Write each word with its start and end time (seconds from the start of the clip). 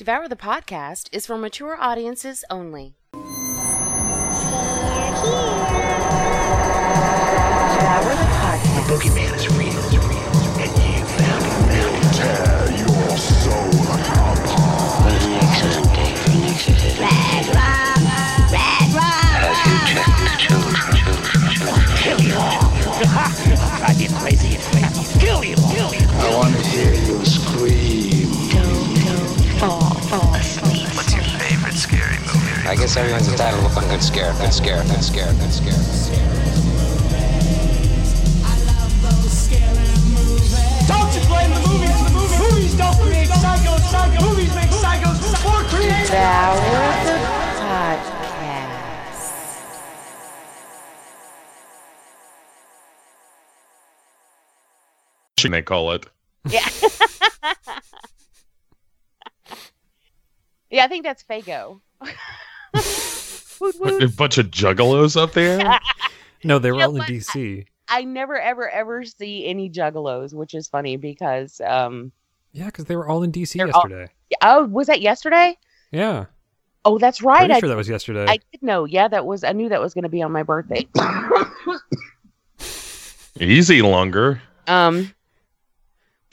Devour 0.00 0.28
the 0.28 0.34
Podcast 0.34 1.10
is 1.12 1.26
for 1.26 1.36
mature 1.36 1.76
audiences 1.78 2.42
only. 2.48 2.94
Devour 3.12 3.20
the 8.16 8.24
Podcast. 8.32 8.88
Boogeyman 8.88 9.36
is 9.36 9.44
real, 9.58 9.76
is 9.76 9.98
real, 9.98 10.24
and 10.24 10.40
you 10.40 10.48
found 10.56 10.72
him, 10.80 11.04
found 11.04 11.68
him. 11.68 11.92
Tear 12.16 12.80
your 12.80 13.12
soul 13.18 13.76
apart. 13.92 14.48
What 15.04 15.20
an 15.20 15.36
excellent 15.36 15.92
day 15.94 16.16
for 16.16 16.30
an 16.30 16.44
exorcism. 16.48 17.04
Have 17.04 17.44
you 19.68 19.76
checked 19.92 20.16
the 20.24 20.32
children? 20.40 20.80
Children, 20.96 21.44
children. 22.00 22.40
Drive 23.76 24.00
you 24.00 24.08
crazy, 24.16 24.48
it's 24.56 24.64
crazy. 24.64 24.69
Guess 32.90 32.96
everyone's 32.96 33.28
entitled 33.28 33.62
to 33.62 33.68
one 33.76 33.86
good 33.88 34.02
scare, 34.02 34.32
good 34.32 34.52
scare, 34.52 34.82
good 34.82 35.04
scare, 35.04 35.32
good 35.34 35.52
scare. 35.52 35.70
Don't 40.88 41.14
you 41.14 41.22
blame 41.28 41.54
the 41.54 41.60
movies 41.68 42.02
the 42.02 42.10
movies. 42.10 42.38
Movies 42.40 42.74
don't 42.74 42.98
create 42.98 43.28
psychos. 43.28 43.80
Psycho 43.92 44.20
movies 44.28 44.52
make 44.56 44.70
psychos 44.70 45.20
more 45.44 45.62
creative. 45.68 46.06
Devour 46.10 46.56
the 47.04 47.18
Podcast. 47.60 48.18
they 55.48 55.62
call 55.62 55.92
it. 55.92 56.06
Yeah. 56.48 56.68
yeah, 60.70 60.84
I 60.84 60.88
think 60.88 61.04
that's 61.04 61.22
Fago. 61.22 61.80
Woot 63.60 63.76
woot. 63.80 64.02
A 64.02 64.08
bunch 64.08 64.38
of 64.38 64.46
juggalos 64.50 65.20
up 65.20 65.32
there. 65.32 65.78
No, 66.44 66.58
they 66.58 66.70
were 66.72 66.78
You 66.78 66.84
all 66.84 66.96
in? 66.96 67.02
DC. 67.02 67.66
I 67.88 68.04
never, 68.04 68.40
ever, 68.40 68.68
ever 68.70 69.04
see 69.04 69.46
any 69.46 69.68
juggalos, 69.68 70.32
which 70.32 70.54
is 70.54 70.68
funny 70.68 70.96
because, 70.96 71.60
um, 71.66 72.12
Yeah, 72.52 72.66
because 72.66 72.86
they 72.86 72.96
were 72.96 73.06
all 73.08 73.22
in 73.22 73.32
DC 73.32 73.58
They're 73.58 73.66
all- 73.74 73.82
yesterday. 73.88 74.12
oh, 74.42 74.64
was 74.66 74.86
that 74.86 75.00
yesterday? 75.02 75.56
Yeah, 75.92 76.26
Oh, 76.84 76.96
that's 76.98 77.20
right. 77.20 77.40
pretty 77.40 77.54
I, 77.54 77.60
sure 77.60 77.68
that 77.68 77.76
was 77.76 77.88
yesterday. 77.90 78.24
I 78.26 78.38
did 78.52 78.62
know. 78.62 78.86
Yeah, 78.86 79.06
that 79.08 79.26
was. 79.26 79.44
I 79.44 79.52
knew 79.52 79.68
that 79.68 79.82
was 79.82 79.92
going 79.92 80.04
to 80.04 80.08
be 80.08 80.22
on 80.22 80.32
my 80.32 80.42
birthday. 80.42 80.86
Easy 83.38 83.82
longer. 83.82 84.40
um, 84.66 85.12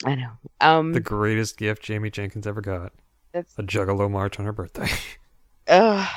I 0.04 0.14
know. 0.14 0.30
Um, 0.60 0.92
the 0.92 1.00
greatest 1.00 1.56
gift 1.58 1.82
Jamie 1.82 2.10
Jenkins 2.10 2.46
ever 2.46 2.60
got. 2.60 2.92
that's. 3.32 3.58
A 3.58 3.62
Juggalo 3.62 4.10
march 4.10 4.38
on 4.38 4.46
her 4.46 4.52
birthday. 4.52 4.88
Oh 5.70 6.10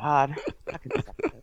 God. 0.00 0.34
Fucking 0.70 0.92
suckers. 0.94 1.32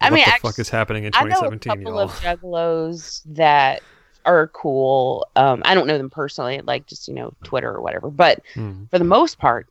I 0.00 0.10
what 0.10 0.12
mean, 0.16 0.24
the 0.26 0.30
act- 0.32 0.42
fuck 0.42 0.58
is 0.58 0.68
happening 0.68 1.04
in 1.04 1.12
2017? 1.12 1.72
I 1.72 1.74
know 1.74 1.98
a 2.00 2.06
2017, 2.06 2.40
couple 2.42 2.52
y'all? 2.60 2.62
of 2.62 2.90
juggalos 3.00 3.22
that 3.34 3.82
are 4.26 4.48
cool. 4.48 5.26
Um, 5.36 5.62
I 5.64 5.74
don't 5.74 5.86
know 5.86 5.96
them 5.98 6.10
personally, 6.10 6.60
like 6.62 6.86
just 6.86 7.08
you 7.08 7.14
know 7.14 7.32
Twitter 7.44 7.70
or 7.72 7.80
whatever. 7.80 8.10
But 8.10 8.40
Hmm. 8.54 8.84
for 8.90 8.98
the 8.98 9.04
most 9.04 9.38
part, 9.38 9.68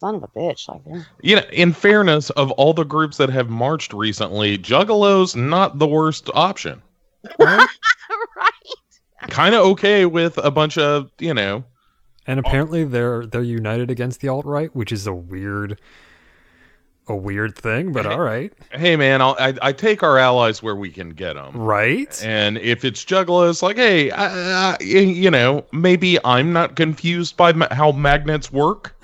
son 0.00 0.14
of 0.14 0.22
a 0.22 0.28
bitch, 0.28 0.68
like 0.68 0.84
they're 0.84 1.06
You 1.22 1.36
know, 1.36 1.42
in 1.52 1.72
fairness, 1.72 2.30
of 2.30 2.50
all 2.52 2.74
the 2.74 2.84
groups 2.84 3.16
that 3.16 3.30
have 3.30 3.48
marched 3.48 3.92
recently, 3.92 4.56
Juggalos 4.56 5.34
not 5.34 5.78
the 5.78 5.86
worst 5.86 6.30
option. 6.34 6.80
right. 7.40 7.66
Kind 9.28 9.54
of 9.54 9.62
okay 9.66 10.06
with 10.06 10.38
a 10.38 10.50
bunch 10.50 10.78
of 10.78 11.10
you 11.18 11.34
know. 11.34 11.64
And 12.28 12.38
apparently 12.38 12.84
they're 12.84 13.26
they're 13.26 13.42
united 13.42 13.90
against 13.90 14.20
the 14.20 14.28
alt 14.28 14.46
right, 14.46 14.74
which 14.76 14.92
is 14.92 15.06
a 15.06 15.14
weird, 15.14 15.80
a 17.08 17.16
weird 17.16 17.56
thing. 17.56 17.92
But 17.92 18.06
all 18.06 18.20
right, 18.20 18.52
Hey 18.72 18.96
man, 18.96 19.22
I'll, 19.22 19.36
I 19.38 19.54
I 19.62 19.72
take 19.72 20.02
our 20.02 20.18
allies 20.18 20.62
where 20.62 20.74
we 20.76 20.90
can 20.90 21.10
get 21.10 21.34
them. 21.34 21.56
right? 21.56 22.20
And 22.24 22.58
if 22.58 22.84
it's 22.84 23.04
Juggalos, 23.04 23.62
like, 23.62 23.76
hey, 23.76 24.10
I, 24.10 24.72
I, 24.74 24.82
you 24.82 25.30
know, 25.30 25.64
maybe 25.72 26.18
I'm 26.24 26.52
not 26.52 26.76
confused 26.76 27.36
by 27.36 27.52
ma- 27.52 27.72
how 27.72 27.92
magnets 27.92 28.52
work, 28.52 28.96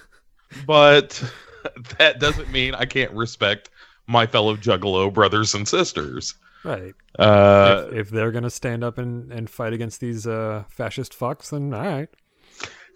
but 0.66 1.22
that 1.98 2.18
doesn't 2.20 2.50
mean 2.50 2.74
I 2.74 2.84
can't 2.84 3.12
respect 3.12 3.70
my 4.06 4.26
fellow 4.26 4.56
Juggalo 4.56 5.12
brothers 5.12 5.54
and 5.54 5.66
sisters. 5.66 6.34
Right. 6.64 6.94
Uh, 7.18 7.86
if, 7.88 7.94
if 7.94 8.10
they're 8.10 8.32
gonna 8.32 8.50
stand 8.50 8.82
up 8.82 8.98
and, 8.98 9.32
and 9.32 9.48
fight 9.48 9.72
against 9.72 10.00
these 10.00 10.26
uh, 10.26 10.64
fascist 10.68 11.16
fucks, 11.18 11.50
then 11.50 11.72
all 11.72 11.82
right, 11.82 12.08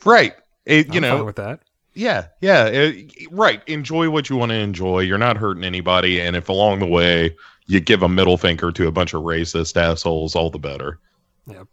right. 0.04 0.34
It, 0.66 0.88
I'm 0.88 0.94
you 0.94 1.00
know, 1.00 1.16
fine 1.18 1.26
with 1.26 1.36
that. 1.36 1.60
Yeah, 1.94 2.26
yeah, 2.40 2.66
it- 2.66 3.12
right. 3.30 3.62
Enjoy 3.66 4.08
what 4.10 4.30
you 4.30 4.36
want 4.36 4.50
to 4.50 4.56
enjoy. 4.56 5.00
You're 5.00 5.18
not 5.18 5.36
hurting 5.36 5.64
anybody, 5.64 6.20
and 6.20 6.36
if 6.36 6.48
along 6.48 6.78
the 6.78 6.86
way 6.86 7.34
you 7.66 7.80
give 7.80 8.02
a 8.02 8.08
middle 8.08 8.36
finger 8.36 8.70
to 8.72 8.86
a 8.86 8.92
bunch 8.92 9.12
of 9.14 9.22
racist 9.22 9.76
assholes, 9.76 10.34
all 10.36 10.50
the 10.50 10.58
better. 10.58 10.98
Yep. 11.46 11.66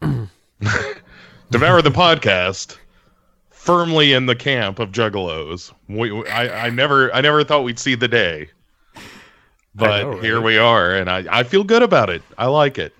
Devour 1.50 1.82
the 1.82 1.90
podcast, 1.90 2.78
firmly 3.50 4.12
in 4.12 4.26
the 4.26 4.34
camp 4.34 4.78
of 4.78 4.90
juggalos. 4.92 5.72
We, 5.88 6.26
I, 6.28 6.66
I 6.66 6.70
never, 6.70 7.12
I 7.14 7.20
never 7.20 7.44
thought 7.44 7.64
we'd 7.64 7.78
see 7.78 7.94
the 7.94 8.08
day, 8.08 8.48
but 9.74 10.02
know, 10.02 10.20
here 10.20 10.40
we 10.40 10.56
are, 10.58 10.94
and 10.94 11.10
I, 11.10 11.24
I 11.30 11.42
feel 11.42 11.64
good 11.64 11.82
about 11.82 12.10
it. 12.10 12.22
I 12.38 12.46
like 12.46 12.78
it. 12.78 12.94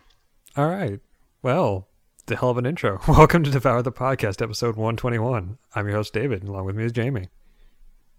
All 0.57 0.69
right. 0.69 1.01
Well, 1.43 1.89
the 2.27 2.37
hell 2.37 2.51
of 2.51 2.59
an 2.59 2.67
intro. 2.67 3.01
Welcome 3.09 3.43
to 3.45 3.51
Devour 3.51 3.83
the 3.83 3.93
Podcast, 3.93 4.41
episode 4.41 4.77
121. 4.77 5.59
I'm 5.75 5.87
your 5.87 5.97
host, 5.97 6.13
David, 6.15 6.41
and 6.41 6.49
along 6.49 6.65
with 6.65 6.77
me 6.77 6.85
is 6.85 6.93
Jamie. 6.93 7.29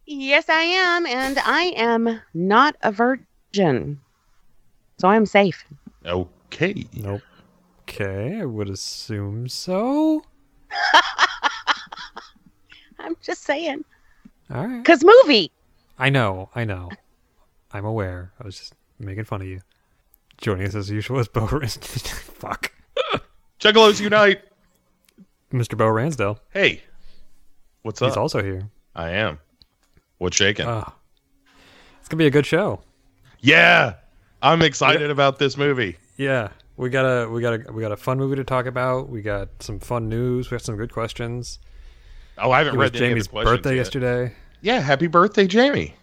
Yes, 0.06 0.50
I 0.50 0.62
am, 0.62 1.06
and 1.08 1.40
I 1.40 1.74
am 1.76 2.22
not 2.34 2.76
a 2.84 2.92
virgin, 2.92 4.00
so 5.00 5.08
I'm 5.08 5.26
safe. 5.26 5.66
Okay. 6.06 6.86
Nope. 6.94 7.22
Okay, 7.84 8.40
I 8.42 8.46
would 8.46 8.70
assume 8.70 9.48
so. 9.48 10.24
I'm 13.00 13.16
just 13.22 13.44
saying, 13.44 13.84
All 14.54 14.68
right. 14.68 14.84
cause 14.86 15.04
movie. 15.04 15.52
I 15.98 16.10
know, 16.10 16.50
I 16.56 16.66
know. 16.66 16.90
I'm 17.72 17.86
aware. 17.86 18.32
I 18.40 18.46
was 18.46 18.58
just 18.58 18.74
making 19.00 19.24
fun 19.26 19.42
of 19.42 19.48
you. 19.48 19.62
Joining 20.38 20.68
us 20.68 20.76
as 20.76 20.90
usual 20.92 21.20
is 21.20 21.28
Bo. 21.28 21.48
Fuck. 21.68 22.72
Juggalos 23.60 24.00
unite. 24.02 24.42
Mr. 25.54 25.78
Bo 25.78 25.86
Ransdell. 25.86 26.40
Hey, 26.52 26.82
what's 27.84 28.02
up? 28.02 28.10
He's 28.10 28.18
also 28.18 28.44
here. 28.44 28.70
I 28.96 29.12
am. 29.12 29.40
What's 30.18 30.36
shaking? 30.36 30.66
Ah. 30.68 30.94
It's 32.00 32.10
going 32.10 32.18
to 32.18 32.24
be 32.24 32.28
a 32.28 32.32
good 32.32 32.46
show. 32.46 32.82
Yeah, 33.40 33.96
I'm 34.42 34.62
excited 34.62 35.10
about 35.10 35.40
this 35.40 35.58
movie. 35.58 35.98
Yeah. 36.18 36.50
We 36.78 36.90
got 36.90 37.04
a 37.06 37.30
we 37.30 37.42
got 37.42 37.54
a 37.54 37.72
we 37.72 37.82
got 37.82 37.94
a 37.94 37.98
fun 37.98 38.18
movie 38.18 38.36
to 38.36 38.44
talk 38.44 38.66
about. 38.66 39.08
We 39.10 39.22
got 39.22 39.48
some 39.62 39.80
fun 39.80 40.10
news. 40.10 40.52
We 40.52 40.56
got 40.56 40.62
some 40.62 40.76
good 40.76 40.92
questions. 40.92 41.60
Oh, 42.38 42.52
I 42.52 42.58
haven't 42.58 42.76
It 42.76 42.78
was 42.78 42.92
read 42.92 43.02
any 43.02 43.10
Jamie's 43.12 43.26
of 43.28 43.32
the 43.32 43.32
questions 43.32 43.58
birthday 43.58 43.70
yet. 43.72 43.78
yesterday. 43.78 44.34
Yeah, 44.62 44.80
happy 44.82 45.08
birthday, 45.08 45.48
Jamie. 45.48 45.96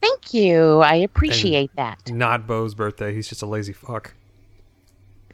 Thank 0.00 0.32
you. 0.32 0.78
I 0.80 0.94
appreciate 0.94 1.70
that. 1.76 2.10
Not 2.10 2.46
Bo's 2.46 2.74
birthday. 2.74 3.14
He's 3.14 3.28
just 3.28 3.42
a 3.42 3.46
lazy 3.46 3.74
fuck. 3.74 4.14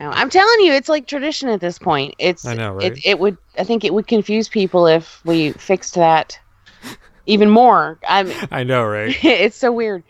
No, 0.00 0.10
I'm 0.10 0.30
telling 0.30 0.60
you, 0.60 0.72
it's 0.72 0.88
like 0.88 1.06
tradition 1.06 1.48
at 1.48 1.60
this 1.60 1.78
point. 1.78 2.14
It's 2.18 2.44
I 2.44 2.54
know, 2.54 2.74
right? 2.74 2.92
It, 2.92 3.04
it 3.04 3.18
would. 3.18 3.36
I 3.58 3.64
think 3.64 3.84
it 3.84 3.92
would 3.92 4.06
confuse 4.06 4.48
people 4.48 4.86
if 4.86 5.24
we 5.24 5.52
fixed 5.52 5.94
that 5.94 6.38
even 7.26 7.50
more. 7.50 7.98
I'm. 8.08 8.32
I 8.50 8.62
know, 8.62 8.84
right? 8.84 9.16
it's 9.24 9.56
so 9.56 9.72
weird. 9.72 10.04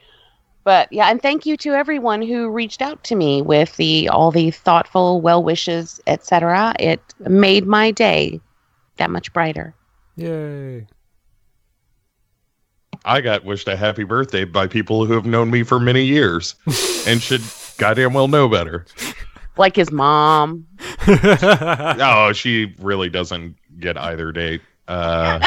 But 0.64 0.92
yeah, 0.92 1.06
and 1.06 1.22
thank 1.22 1.46
you 1.46 1.56
to 1.58 1.72
everyone 1.72 2.20
who 2.20 2.50
reached 2.50 2.82
out 2.82 3.02
to 3.04 3.14
me 3.14 3.40
with 3.40 3.74
the 3.76 4.10
all 4.10 4.30
the 4.30 4.50
thoughtful 4.50 5.22
well 5.22 5.42
wishes, 5.42 6.00
etc. 6.06 6.74
It 6.78 7.00
made 7.20 7.66
my 7.66 7.90
day 7.90 8.40
that 8.98 9.10
much 9.10 9.32
brighter. 9.32 9.74
Yay. 10.16 10.86
I 13.04 13.20
got 13.22 13.44
wished 13.44 13.68
a 13.68 13.76
happy 13.76 14.04
birthday 14.04 14.44
by 14.44 14.66
people 14.66 15.06
who 15.06 15.14
have 15.14 15.24
known 15.24 15.50
me 15.50 15.62
for 15.62 15.80
many 15.80 16.04
years 16.04 16.56
and 17.06 17.22
should 17.22 17.42
goddamn 17.78 18.12
well 18.12 18.28
know 18.28 18.48
better. 18.48 18.84
Like 19.58 19.76
his 19.76 19.90
mom. 19.90 20.66
Oh, 21.08 22.32
she 22.34 22.74
really 22.80 23.08
doesn't 23.08 23.56
get 23.80 23.96
either 23.96 24.30
date. 24.30 24.60
Uh, 24.86 25.40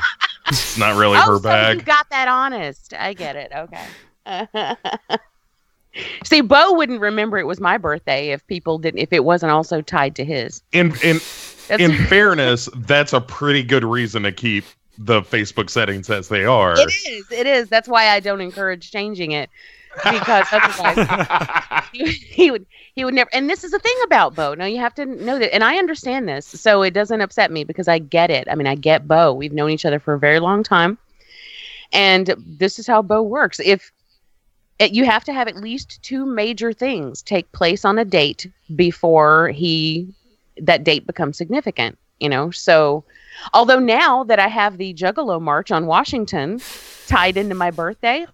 it's 0.47 0.77
not 0.77 0.97
really 0.97 1.17
oh, 1.17 1.21
her 1.21 1.37
so 1.37 1.43
bag. 1.43 1.77
you 1.77 1.83
got 1.83 2.09
that 2.09 2.27
honest. 2.27 2.93
I 2.97 3.13
get 3.13 3.35
it. 3.35 3.51
Okay. 3.55 4.77
See, 6.23 6.41
Bo 6.41 6.73
wouldn't 6.73 7.01
remember 7.01 7.37
it 7.37 7.45
was 7.45 7.59
my 7.59 7.77
birthday 7.77 8.29
if 8.29 8.45
people 8.47 8.77
didn't 8.77 8.99
if 8.99 9.11
it 9.11 9.23
wasn't 9.23 9.51
also 9.51 9.81
tied 9.81 10.15
to 10.15 10.25
his. 10.25 10.61
In 10.71 10.93
in 11.03 11.19
That's, 11.67 11.81
in 11.81 11.93
fairness, 12.07 12.69
that's 12.77 13.13
a 13.13 13.21
pretty 13.21 13.63
good 13.63 13.83
reason 13.83 14.23
to 14.23 14.31
keep 14.31 14.63
the 14.97 15.21
Facebook 15.21 15.69
settings 15.69 16.09
as 16.09 16.27
they 16.27 16.45
are. 16.45 16.73
it 16.73 16.91
is. 17.07 17.31
It 17.31 17.47
is. 17.47 17.69
That's 17.69 17.87
why 17.87 18.09
I 18.09 18.19
don't 18.19 18.41
encourage 18.41 18.91
changing 18.91 19.31
it. 19.31 19.49
Because 20.09 20.47
otherwise 20.51 21.85
he, 21.93 22.05
he 22.05 22.51
would 22.51 22.65
he 22.95 23.05
would 23.05 23.13
never. 23.13 23.29
And 23.33 23.49
this 23.49 23.63
is 23.63 23.71
the 23.71 23.79
thing 23.79 23.95
about 24.03 24.35
Bo. 24.35 24.53
Now 24.53 24.65
you 24.65 24.79
have 24.79 24.95
to 24.95 25.05
know 25.05 25.39
that, 25.39 25.53
and 25.53 25.63
I 25.63 25.77
understand 25.77 26.27
this, 26.27 26.45
so 26.45 26.81
it 26.81 26.91
doesn't 26.91 27.21
upset 27.21 27.51
me 27.51 27.63
because 27.63 27.87
I 27.87 27.99
get 27.99 28.29
it. 28.29 28.47
I 28.49 28.55
mean, 28.55 28.67
I 28.67 28.75
get 28.75 29.07
Bo. 29.07 29.33
We've 29.33 29.53
known 29.53 29.69
each 29.69 29.85
other 29.85 29.99
for 29.99 30.13
a 30.13 30.19
very 30.19 30.39
long 30.39 30.63
time, 30.63 30.97
and 31.91 32.35
this 32.37 32.79
is 32.79 32.87
how 32.87 33.01
Bo 33.01 33.21
works. 33.21 33.59
If 33.59 33.91
it, 34.79 34.93
you 34.93 35.05
have 35.05 35.23
to 35.25 35.33
have 35.33 35.47
at 35.47 35.55
least 35.55 36.01
two 36.03 36.25
major 36.25 36.73
things 36.73 37.21
take 37.21 37.51
place 37.51 37.85
on 37.85 37.97
a 37.97 38.05
date 38.05 38.49
before 38.75 39.49
he 39.49 40.13
that 40.57 40.83
date 40.83 41.07
becomes 41.07 41.37
significant. 41.37 41.97
You 42.19 42.29
know, 42.29 42.51
so 42.51 43.03
although 43.53 43.79
now 43.79 44.23
that 44.25 44.37
I 44.37 44.47
have 44.47 44.77
the 44.77 44.93
Juggalo 44.93 45.41
March 45.41 45.71
on 45.71 45.87
Washington 45.87 46.61
tied 47.07 47.35
into 47.35 47.55
my 47.55 47.71
birthday, 47.71 48.27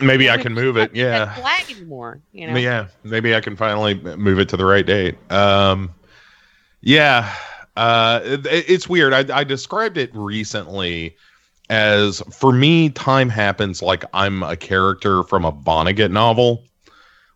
Maybe 0.00 0.30
I 0.30 0.38
can 0.38 0.54
move 0.54 0.76
it. 0.76 0.94
Yeah. 0.94 1.34
flag 1.34 1.70
anymore. 1.70 2.20
You 2.32 2.46
know, 2.46 2.56
Yeah, 2.56 2.88
maybe 3.02 3.34
I 3.34 3.40
can 3.40 3.56
finally 3.56 3.94
move 3.94 4.38
it 4.38 4.48
to 4.50 4.56
the 4.56 4.64
right 4.64 4.86
date. 4.86 5.16
Um, 5.30 5.94
yeah, 6.80 7.34
uh, 7.76 8.20
it, 8.24 8.46
it's 8.46 8.88
weird. 8.88 9.12
I, 9.12 9.38
I 9.38 9.44
described 9.44 9.96
it 9.96 10.10
recently 10.14 11.16
as 11.70 12.22
for 12.30 12.52
me, 12.52 12.90
time 12.90 13.28
happens 13.28 13.82
like 13.82 14.04
I'm 14.14 14.42
a 14.42 14.56
character 14.56 15.22
from 15.24 15.44
a 15.44 15.52
Vonnegut 15.52 16.10
novel, 16.10 16.64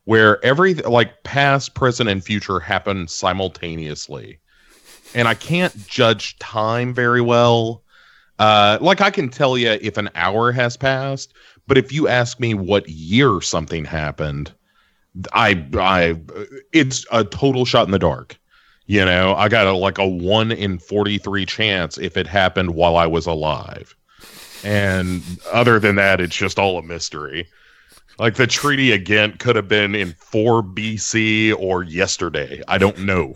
where 0.05 0.43
every 0.45 0.75
like 0.75 1.23
past, 1.23 1.75
present, 1.75 2.09
and 2.09 2.25
future 2.25 2.59
happen 2.59 3.09
simultaneously, 3.09 4.39
and 5.15 5.29
I 5.29 5.35
can't 5.35 5.87
judge 5.87 6.39
time 6.39 6.95
very 6.95 7.21
well. 7.21 7.83
Uh, 8.39 8.79
like 8.81 9.01
I 9.01 9.11
can 9.11 9.29
tell 9.29 9.59
you 9.59 9.79
if 9.81 9.99
an 9.99 10.09
hour 10.15 10.51
has 10.51 10.77
passed, 10.77 11.35
but 11.67 11.79
if 11.79 11.93
you 11.93 12.09
ask 12.09 12.41
me 12.41 12.55
what 12.55 12.89
year 12.89 13.41
something 13.41 13.85
happened, 13.85 14.53
I 15.33 15.67
I 15.75 16.21
it's 16.73 17.07
a 17.13 17.25
total 17.25 17.65
shot 17.65 17.87
in 17.87 17.93
the 17.93 17.99
dark. 17.99 18.39
You 18.87 19.05
know, 19.05 19.35
I 19.37 19.49
got 19.49 19.67
a 19.67 19.73
like 19.73 19.99
a 19.99 20.07
1 20.07 20.53
in 20.53 20.79
43 20.79 21.47
chance 21.47 21.99
if 21.99 22.17
it 22.17 22.27
happened 22.27 22.75
while 22.75 22.97
I 22.97 23.07
was 23.07 23.27
alive. 23.27 23.95
And 24.65 25.23
other 25.53 25.79
than 25.79 25.97
that, 25.97 26.21
it's 26.21 26.37
just 26.37 26.59
all 26.59 26.79
a 26.79 26.83
mystery. 26.83 27.49
Like 28.19 28.35
the 28.35 28.47
treaty 28.47 28.93
again 28.93 29.37
could 29.39 29.57
have 29.57 29.69
been 29.69 29.95
in 29.95 30.13
4 30.19 30.63
BC 30.63 31.55
or 31.59 31.83
yesterday. 31.83 32.63
I 32.69 32.79
don't 32.79 32.99
know. 32.99 33.35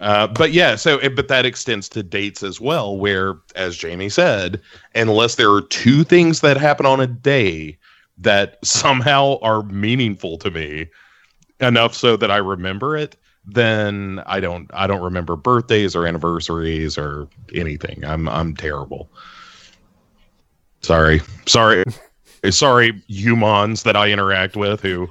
Uh, 0.00 0.26
but 0.26 0.52
yeah, 0.52 0.76
so 0.76 0.98
it, 0.98 1.14
but 1.14 1.28
that 1.28 1.44
extends 1.44 1.88
to 1.90 2.02
dates 2.02 2.42
as 2.42 2.60
well, 2.60 2.96
where, 2.96 3.34
as 3.54 3.76
Jamie 3.76 4.08
said, 4.08 4.60
unless 4.94 5.34
there 5.34 5.50
are 5.50 5.60
two 5.60 6.04
things 6.04 6.40
that 6.40 6.56
happen 6.56 6.86
on 6.86 7.00
a 7.00 7.06
day 7.06 7.76
that 8.18 8.58
somehow 8.64 9.38
are 9.42 9.62
meaningful 9.64 10.38
to 10.38 10.50
me 10.50 10.86
enough 11.60 11.94
so 11.94 12.16
that 12.16 12.30
I 12.30 12.38
remember 12.38 12.96
it, 12.96 13.16
then 13.44 14.22
I 14.26 14.40
don't 14.40 14.70
I 14.72 14.86
don't 14.86 15.02
remember 15.02 15.36
birthdays 15.36 15.94
or 15.94 16.06
anniversaries 16.06 16.96
or 16.96 17.28
anything. 17.54 18.04
I'm 18.04 18.28
I'm 18.28 18.54
terrible. 18.54 19.10
Sorry. 20.80 21.20
Sorry. 21.46 21.84
Sorry 22.50 23.02
humans 23.06 23.82
that 23.82 23.96
I 23.96 24.10
interact 24.10 24.56
with 24.56 24.80
who 24.80 25.10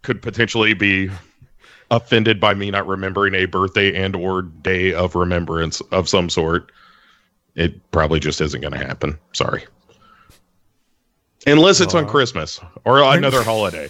could 0.00 0.22
potentially 0.22 0.72
be 0.72 1.10
offended 1.90 2.40
by 2.40 2.54
me 2.54 2.70
not 2.70 2.86
remembering 2.86 3.34
a 3.34 3.46
birthday 3.46 3.94
and 3.94 4.16
or 4.16 4.42
day 4.42 4.92
of 4.92 5.14
remembrance 5.14 5.80
of 5.92 6.08
some 6.08 6.30
sort. 6.30 6.72
It 7.54 7.90
probably 7.90 8.20
just 8.20 8.40
isn't 8.40 8.60
going 8.60 8.72
to 8.72 8.84
happen. 8.84 9.18
Sorry. 9.32 9.64
Unless 11.46 11.80
it's 11.80 11.94
on 11.94 12.08
Christmas 12.08 12.58
or 12.84 13.02
another 13.16 13.42
holiday. 13.42 13.88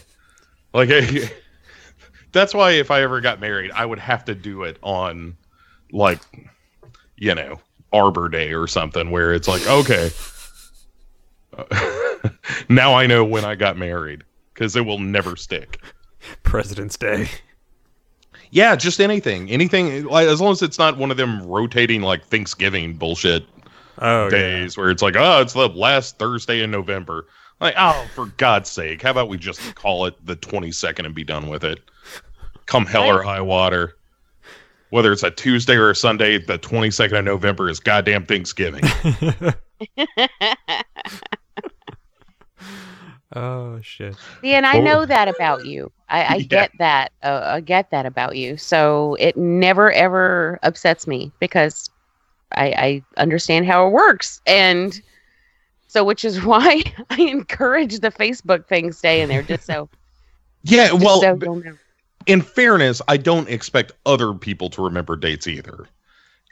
Like 0.73 0.91
that's 2.33 2.53
why 2.53 2.73
if 2.73 2.91
I 2.91 3.03
ever 3.03 3.21
got 3.21 3.41
married, 3.41 3.71
I 3.73 3.87
would 3.87 4.01
have 4.01 4.25
to 4.27 4.35
do 4.35 4.65
it 4.65 4.79
on 4.83 5.37
like 5.93 6.21
you 7.17 7.35
know, 7.35 7.61
Arbor 7.93 8.29
Day 8.29 8.53
or 8.53 8.67
something 8.67 9.11
where 9.11 9.33
it's 9.33 9.47
like, 9.47 9.67
okay. 9.67 10.11
now 12.69 12.95
I 12.95 13.07
know 13.07 13.25
when 13.25 13.45
I 13.45 13.55
got 13.55 13.79
married 13.79 14.25
cuz 14.55 14.75
it 14.75 14.83
will 14.83 14.99
never 14.99 15.37
stick. 15.37 15.81
President's 16.43 16.97
Day. 16.97 17.29
Yeah, 18.55 18.77
just 18.77 19.01
anything. 19.01 19.51
Anything 19.51 20.05
like 20.05 20.29
as 20.29 20.41
long 20.41 20.53
as 20.53 20.63
it's 20.63 20.79
not 20.79 20.97
one 20.97 21.11
of 21.11 21.17
them 21.17 21.43
rotating 21.43 22.03
like 22.03 22.25
Thanksgiving 22.25 22.95
bullshit 22.95 23.45
Oh, 23.99 24.25
yeah. 24.25 24.31
days 24.31 24.77
where 24.77 24.91
it's 24.91 25.03
like, 25.03 25.17
oh, 25.17 25.41
it's 25.41 25.55
the 25.55 25.69
last 25.69 26.19
Thursday 26.21 26.63
in 26.63 26.71
November. 26.71 27.27
Like, 27.61 27.75
oh, 27.77 28.07
for 28.15 28.27
God's 28.37 28.71
sake, 28.71 29.03
how 29.03 29.11
about 29.11 29.29
we 29.29 29.39
just 29.39 29.75
call 29.75 30.07
it 30.07 30.15
the 30.25 30.37
22nd 30.37 31.05
and 31.05 31.15
be 31.17 31.25
done 31.25 31.49
with 31.49 31.65
it? 31.65 31.81
Come 32.67 32.87
hell 32.87 33.09
or 33.09 33.25
high 33.25 33.41
water. 33.41 33.97
Whether 34.91 35.11
it's 35.11 35.25
a 35.25 35.33
Tuesday 35.33 35.75
or 35.75 35.91
a 35.91 35.97
Sunday, 35.97 36.39
the 36.39 36.57
22nd 36.57 37.19
of 37.19 37.25
November 37.25 37.69
is 37.69 37.81
goddamn 37.81 38.25
Thanksgiving. 38.25 38.85
Oh 43.35 43.81
shit. 43.83 44.15
See, 44.43 44.55
and 44.55 44.67
I 44.67 44.79
Oh. 44.79 44.83
know 44.83 45.07
that 45.07 45.29
about 45.29 45.65
you. 45.67 45.91
I, 46.09 46.25
I 46.25 46.37
Yeah. 46.37 46.47
get 46.47 46.71
that. 46.79 47.13
Uh, 47.23 47.41
I 47.45 47.61
get 47.61 47.91
that 47.91 48.07
about 48.07 48.37
you. 48.37 48.57
So 48.57 49.17
it 49.19 49.37
never 49.37 49.91
ever 49.93 50.59
upsets 50.63 51.07
me 51.07 51.33
because 51.41 51.91
I, 52.55 52.67
I 52.67 53.03
understand 53.21 53.67
how 53.67 53.87
it 53.87 53.91
works, 53.91 54.41
and 54.47 55.01
so 55.89 56.05
which 56.05 56.25
is 56.25 56.45
why 56.45 56.83
I 57.11 57.21
encourage 57.23 57.99
the 58.01 58.11
Facebook 58.11 58.67
thing 58.67 58.93
staying 58.93 59.29
there, 59.29 59.43
just 59.43 59.67
so. 59.67 59.89
yeah, 60.63 60.89
just 60.89 61.03
well, 61.03 61.21
so 61.21 61.37
b- 61.37 61.47
you'll 61.47 61.57
know. 61.57 61.77
in 62.27 62.41
fairness, 62.43 63.03
I 63.09 63.17
don't 63.17 63.49
expect 63.49 63.93
other 64.07 64.33
people 64.35 64.71
to 64.71 64.83
remember 64.83 65.17
dates 65.17 65.47
either. 65.49 65.87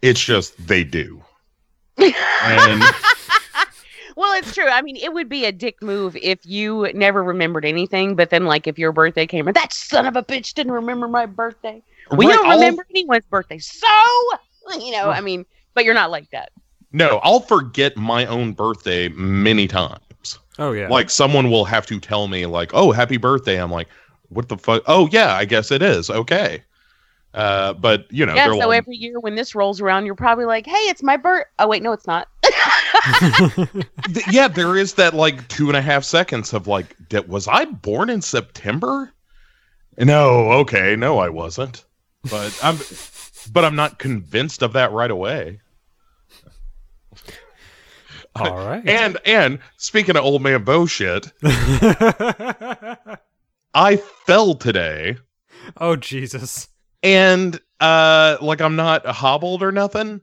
It's 0.02 0.22
just 0.22 0.66
they 0.66 0.82
do. 0.84 1.22
And 2.44 2.82
Well, 4.16 4.36
it's 4.38 4.54
true. 4.54 4.68
I 4.68 4.82
mean, 4.82 4.96
it 4.96 5.12
would 5.12 5.28
be 5.28 5.44
a 5.44 5.52
dick 5.52 5.82
move 5.82 6.16
if 6.16 6.44
you 6.44 6.90
never 6.94 7.22
remembered 7.22 7.64
anything, 7.64 8.14
but 8.16 8.30
then, 8.30 8.44
like, 8.44 8.66
if 8.66 8.78
your 8.78 8.92
birthday 8.92 9.26
came, 9.26 9.46
and 9.48 9.56
that 9.56 9.72
son 9.72 10.06
of 10.06 10.16
a 10.16 10.22
bitch 10.22 10.54
didn't 10.54 10.72
remember 10.72 11.08
my 11.08 11.26
birthday. 11.26 11.82
We 12.16 12.26
Right, 12.26 12.34
don't 12.34 12.46
I'll- 12.46 12.58
remember 12.58 12.84
anyone's 12.90 13.24
birthday, 13.30 13.58
so 13.58 13.86
you 14.78 14.92
know. 14.92 15.10
I 15.10 15.20
mean, 15.20 15.44
but 15.74 15.84
you're 15.84 15.94
not 15.94 16.10
like 16.10 16.30
that. 16.30 16.50
no, 16.92 17.20
I'll 17.22 17.40
forget 17.40 17.96
my 17.96 18.26
own 18.26 18.52
birthday 18.52 19.08
many 19.10 19.66
times. 19.66 20.38
Oh 20.58 20.72
yeah. 20.72 20.88
Like 20.88 21.08
someone 21.08 21.50
will 21.50 21.64
have 21.64 21.86
to 21.86 21.98
tell 21.98 22.28
me, 22.28 22.44
like, 22.46 22.72
"Oh, 22.74 22.92
happy 22.92 23.16
birthday!" 23.16 23.56
I'm 23.60 23.70
like, 23.70 23.88
"What 24.28 24.48
the 24.50 24.58
fuck?" 24.58 24.82
Oh, 24.86 25.08
yeah, 25.10 25.34
I 25.34 25.46
guess 25.46 25.70
it 25.70 25.80
is. 25.80 26.10
Okay, 26.10 26.62
uh, 27.34 27.72
but 27.74 28.06
you 28.10 28.26
know, 28.26 28.34
yeah. 28.34 28.46
So 28.52 28.68
like, 28.68 28.76
every 28.78 28.96
year 28.96 29.18
when 29.20 29.34
this 29.36 29.54
rolls 29.54 29.80
around, 29.80 30.04
you're 30.04 30.14
probably 30.14 30.44
like, 30.44 30.66
"Hey, 30.66 30.72
it's 30.90 31.02
my 31.02 31.16
birth." 31.16 31.46
Oh 31.58 31.68
wait, 31.68 31.82
no, 31.82 31.92
it's 31.92 32.06
not. 32.06 32.28
yeah, 34.30 34.48
there 34.48 34.76
is 34.76 34.94
that 34.94 35.14
like 35.14 35.48
two 35.48 35.68
and 35.68 35.76
a 35.76 35.82
half 35.82 36.04
seconds 36.04 36.52
of 36.52 36.66
like, 36.66 36.96
was 37.26 37.48
I 37.48 37.64
born 37.66 38.10
in 38.10 38.22
September? 38.22 39.12
No, 39.98 40.52
okay, 40.52 40.96
no, 40.96 41.18
I 41.18 41.28
wasn't. 41.28 41.84
But 42.30 42.58
I'm, 42.62 42.78
but 43.52 43.64
I'm 43.64 43.76
not 43.76 43.98
convinced 43.98 44.62
of 44.62 44.72
that 44.74 44.92
right 44.92 45.10
away. 45.10 45.60
All 48.34 48.56
right. 48.56 48.88
And 48.88 49.18
and 49.26 49.58
speaking 49.76 50.16
of 50.16 50.24
old 50.24 50.40
man 50.42 50.64
bullshit, 50.64 51.30
I 53.74 53.96
fell 54.26 54.54
today. 54.54 55.18
oh 55.76 55.96
Jesus. 55.96 56.68
and 57.02 57.60
uh 57.80 58.36
like 58.40 58.60
i'm 58.60 58.76
not 58.76 59.04
hobbled 59.06 59.62
or 59.62 59.72
nothing 59.72 60.20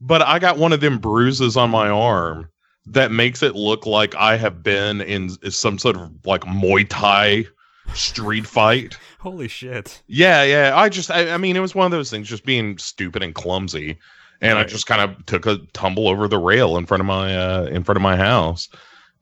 but 0.00 0.22
i 0.22 0.38
got 0.38 0.58
one 0.58 0.72
of 0.72 0.80
them 0.80 0.98
bruises 0.98 1.56
on 1.56 1.70
my 1.70 1.88
arm 1.88 2.48
that 2.86 3.10
makes 3.10 3.42
it 3.42 3.54
look 3.54 3.86
like 3.86 4.14
i 4.16 4.36
have 4.36 4.62
been 4.62 5.00
in 5.00 5.30
some 5.50 5.78
sort 5.78 5.96
of 5.96 6.10
like 6.24 6.42
muay 6.42 6.86
thai 6.88 7.44
street 7.92 8.46
fight. 8.46 8.96
Holy 9.20 9.46
shit. 9.46 10.02
yeah 10.06 10.42
yeah 10.42 10.72
i 10.74 10.88
just 10.88 11.10
i, 11.10 11.30
I 11.30 11.36
mean 11.36 11.56
it 11.56 11.60
was 11.60 11.74
one 11.74 11.84
of 11.86 11.92
those 11.92 12.10
things 12.10 12.28
just 12.28 12.44
being 12.44 12.78
stupid 12.78 13.22
and 13.22 13.34
clumsy 13.34 13.98
and 14.40 14.58
i 14.58 14.64
just 14.64 14.86
kind 14.86 15.00
of 15.02 15.24
took 15.26 15.46
a 15.46 15.58
tumble 15.72 16.08
over 16.08 16.26
the 16.26 16.38
rail 16.38 16.76
in 16.76 16.86
front 16.86 17.00
of 17.00 17.06
my 17.06 17.36
uh 17.36 17.64
in 17.64 17.84
front 17.84 17.96
of 17.96 18.02
my 18.02 18.16
house. 18.16 18.68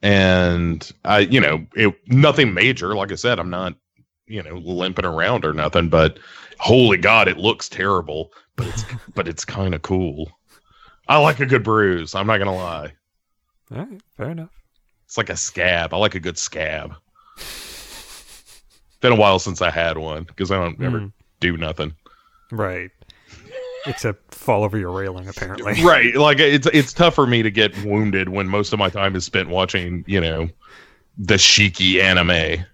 And 0.03 0.91
i 1.05 1.21
you 1.21 1.41
know 1.41 1.65
it 1.77 1.95
nothing 2.07 2.55
major 2.55 2.95
like 2.97 3.13
i 3.13 3.17
said 3.17 3.39
i'm 3.39 3.51
not 3.51 3.75
you 4.27 4.43
know 4.43 4.57
limping 4.57 5.05
around 5.05 5.45
or 5.45 5.53
nothing 5.53 5.89
but 5.89 6.19
holy 6.59 6.97
god 6.97 7.29
it 7.29 7.37
looks 7.37 7.69
terrible 7.69 8.33
but 8.57 8.67
it's 8.69 8.85
but 9.15 9.29
it's 9.29 9.45
kind 9.45 9.75
of 9.75 9.83
cool 9.83 10.31
i 11.09 11.19
like 11.19 11.41
a 11.41 11.47
good 11.47 11.63
bruise 11.65 12.15
i'm 12.15 12.27
not 12.27 12.39
gonna 12.39 12.55
lie 12.55 12.93
All 13.75 13.79
right. 13.79 14.01
Fair 14.17 14.31
enough. 14.31 14.51
it's 15.05 15.17
like 15.17 15.31
a 15.31 15.37
scab 15.37 15.93
i 15.95 15.97
like 15.97 16.15
a 16.15 16.21
good 16.21 16.39
scab 16.39 16.95
been 19.01 19.13
a 19.13 19.17
while 19.17 19.39
since 19.39 19.61
i 19.63 19.71
had 19.71 19.99
one 19.99 20.25
because 20.25 20.51
i 20.51 20.57
don't 20.57 20.81
ever 20.83 21.01
Mm, 21.01 21.13
do 21.41 21.57
nothing 21.57 21.95
right. 22.51 22.91
Except 23.85 24.33
fall 24.33 24.63
over 24.63 24.79
your 24.79 24.93
railing, 24.93 25.27
apparently. 25.27 25.83
right 25.83 26.15
like 26.15 26.39
it's 26.39 26.69
it's 26.73 26.93
tough 26.93 27.17
for 27.17 27.27
me 27.27 27.43
to 27.43 27.51
get 27.51 27.77
wounded 27.85 28.29
when 28.29 28.47
most 28.49 28.73
of 28.73 28.79
my 28.79 28.89
time 28.89 29.17
is 29.17 29.25
spent 29.25 29.49
watching 29.49 30.05
you 30.07 30.21
know 30.21 30.49
the 31.19 31.35
shiki 31.35 32.01
anime. 32.01 32.65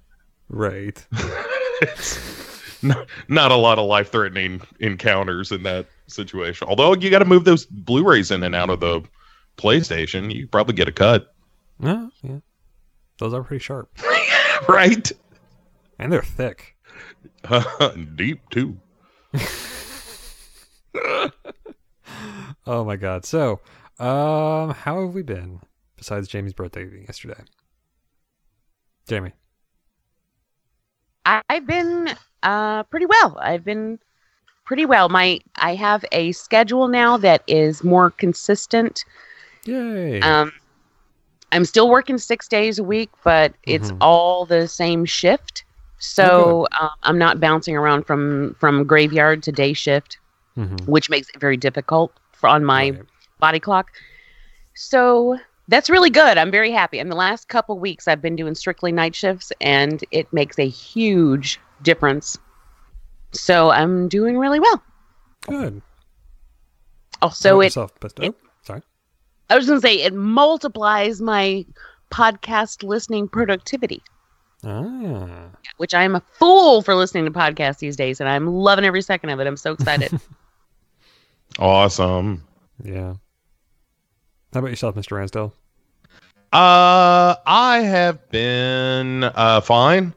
Right. 0.50 1.02
it's 1.80 2.82
not, 2.82 3.06
not 3.28 3.50
a 3.52 3.56
lot 3.56 3.78
of 3.78 3.86
life 3.86 4.12
threatening 4.12 4.60
encounters 4.80 5.50
in 5.50 5.62
that 5.62 5.86
situation. 6.08 6.66
Although 6.68 6.94
you 6.94 7.10
got 7.10 7.20
to 7.20 7.24
move 7.24 7.44
those 7.44 7.66
Blu-rays 7.66 8.30
in 8.30 8.42
and 8.42 8.54
out 8.54 8.70
of 8.70 8.80
the 8.80 9.02
PlayStation, 9.56 10.34
you 10.34 10.46
probably 10.46 10.74
get 10.74 10.88
a 10.88 10.92
cut, 10.92 11.34
Yeah, 11.80 12.08
yeah. 12.22 12.38
Those 13.18 13.34
are 13.34 13.42
pretty 13.42 13.62
sharp. 13.62 13.90
right? 14.68 15.10
And 15.98 16.12
they're 16.12 16.22
thick. 16.22 16.76
Deep 18.16 18.40
too. 18.50 18.76
Oh 22.66 22.84
my 22.84 22.96
god. 22.96 23.24
So, 23.24 23.60
um, 23.98 24.70
how 24.74 25.00
have 25.02 25.14
we 25.14 25.22
been 25.22 25.60
besides 25.96 26.28
Jamie's 26.28 26.52
birthday 26.52 26.84
being 26.84 27.04
yesterday? 27.04 27.40
Jamie. 29.06 29.32
I- 31.24 31.42
I've 31.48 31.66
been 31.66 32.14
uh, 32.42 32.82
pretty 32.84 33.06
well. 33.06 33.38
I've 33.40 33.64
been 33.64 33.98
pretty 34.68 34.84
well. 34.84 35.08
My 35.08 35.40
I 35.56 35.74
have 35.76 36.04
a 36.12 36.30
schedule 36.32 36.88
now 36.88 37.16
that 37.16 37.42
is 37.46 37.82
more 37.82 38.10
consistent. 38.10 39.02
Yay. 39.64 40.20
Um, 40.20 40.52
I'm 41.52 41.64
still 41.64 41.88
working 41.88 42.18
six 42.18 42.46
days 42.46 42.78
a 42.78 42.84
week, 42.84 43.08
but 43.24 43.54
it's 43.66 43.90
Mhm. 43.90 43.96
all 44.02 44.44
the 44.44 44.68
same 44.68 45.06
shift. 45.06 45.64
So 46.00 46.66
um, 46.78 46.90
I'm 47.02 47.18
not 47.18 47.40
bouncing 47.40 47.76
around 47.76 48.04
from 48.06 48.54
from 48.60 48.84
graveyard 48.84 49.42
to 49.44 49.52
day 49.52 49.72
shift, 49.72 50.18
Mhm. 50.58 50.86
which 50.86 51.08
makes 51.08 51.30
it 51.30 51.40
very 51.40 51.56
difficult 51.56 52.12
for, 52.32 52.48
on 52.48 52.62
my 52.62 52.90
Right. 52.90 53.02
body 53.40 53.60
clock. 53.60 53.90
So 54.74 55.38
that's 55.68 55.88
really 55.88 56.10
good. 56.10 56.36
I'm 56.36 56.50
very 56.50 56.70
happy. 56.72 56.98
In 56.98 57.08
the 57.08 57.16
last 57.16 57.48
couple 57.48 57.78
weeks, 57.78 58.06
I've 58.06 58.20
been 58.20 58.36
doing 58.36 58.54
strictly 58.54 58.92
night 58.92 59.16
shifts, 59.16 59.50
and 59.62 60.04
it 60.10 60.30
makes 60.30 60.58
a 60.58 60.68
huge 60.68 61.58
difference. 61.82 62.36
So 63.32 63.70
I'm 63.70 64.08
doing 64.08 64.38
really 64.38 64.60
well. 64.60 64.82
Good. 65.42 65.82
Also, 67.22 67.50
Pat 67.56 67.60
it 67.60 67.64
yourself, 67.66 67.92
but- 68.00 68.12
oh, 68.22 68.34
sorry. 68.62 68.82
I 69.50 69.56
was 69.56 69.66
going 69.66 69.80
to 69.80 69.86
say 69.86 69.96
it 70.02 70.14
multiplies 70.14 71.20
my 71.20 71.64
podcast 72.10 72.82
listening 72.82 73.28
productivity, 73.28 74.02
Ah. 74.64 75.48
which 75.78 75.94
I'm 75.94 76.14
a 76.14 76.20
fool 76.32 76.82
for 76.82 76.94
listening 76.94 77.24
to 77.24 77.30
podcasts 77.30 77.78
these 77.78 77.96
days, 77.96 78.20
and 78.20 78.28
I'm 78.28 78.46
loving 78.46 78.84
every 78.84 79.02
second 79.02 79.30
of 79.30 79.40
it. 79.40 79.46
I'm 79.46 79.56
so 79.56 79.72
excited. 79.72 80.12
Awesome. 81.58 82.44
Yeah. 82.84 83.14
How 84.52 84.60
about 84.60 84.68
yourself, 84.70 84.94
Mr. 84.94 85.16
Ransdell? 85.16 85.52
Uh, 86.52 87.34
I 87.46 87.78
have 87.80 88.28
been 88.30 89.24
uh 89.24 89.60
fine. 89.62 90.14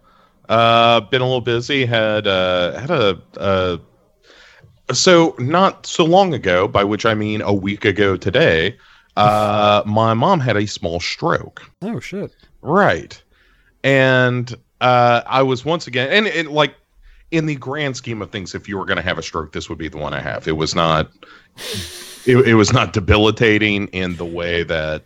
Uh, 0.51 0.99
been 0.99 1.21
a 1.21 1.25
little 1.25 1.39
busy. 1.39 1.85
Had 1.85 2.27
uh 2.27 2.77
had 2.77 2.91
a 2.91 3.21
uh. 3.37 3.77
So 4.91 5.33
not 5.39 5.85
so 5.85 6.03
long 6.03 6.33
ago, 6.33 6.67
by 6.67 6.83
which 6.83 7.05
I 7.05 7.13
mean 7.13 7.41
a 7.41 7.53
week 7.53 7.85
ago 7.85 8.17
today, 8.17 8.77
uh, 9.15 9.81
my 9.87 10.13
mom 10.13 10.41
had 10.41 10.57
a 10.57 10.67
small 10.67 10.99
stroke. 10.99 11.61
Oh 11.81 12.01
shit. 12.01 12.35
Right. 12.61 13.21
And 13.85 14.53
uh, 14.81 15.21
I 15.25 15.41
was 15.41 15.63
once 15.63 15.87
again, 15.87 16.09
and 16.11 16.27
it 16.27 16.51
like 16.51 16.75
in 17.31 17.45
the 17.45 17.55
grand 17.55 17.95
scheme 17.95 18.21
of 18.21 18.29
things, 18.29 18.53
if 18.53 18.67
you 18.67 18.77
were 18.77 18.85
going 18.85 18.97
to 18.97 19.03
have 19.03 19.17
a 19.17 19.23
stroke, 19.23 19.53
this 19.53 19.69
would 19.69 19.77
be 19.77 19.87
the 19.87 19.97
one 19.97 20.13
I 20.13 20.19
have. 20.19 20.49
It 20.49 20.57
was 20.57 20.75
not, 20.75 21.09
it, 22.25 22.35
it 22.45 22.55
was 22.55 22.73
not 22.73 22.91
debilitating 22.91 23.87
in 23.87 24.17
the 24.17 24.25
way 24.25 24.63
that 24.63 25.05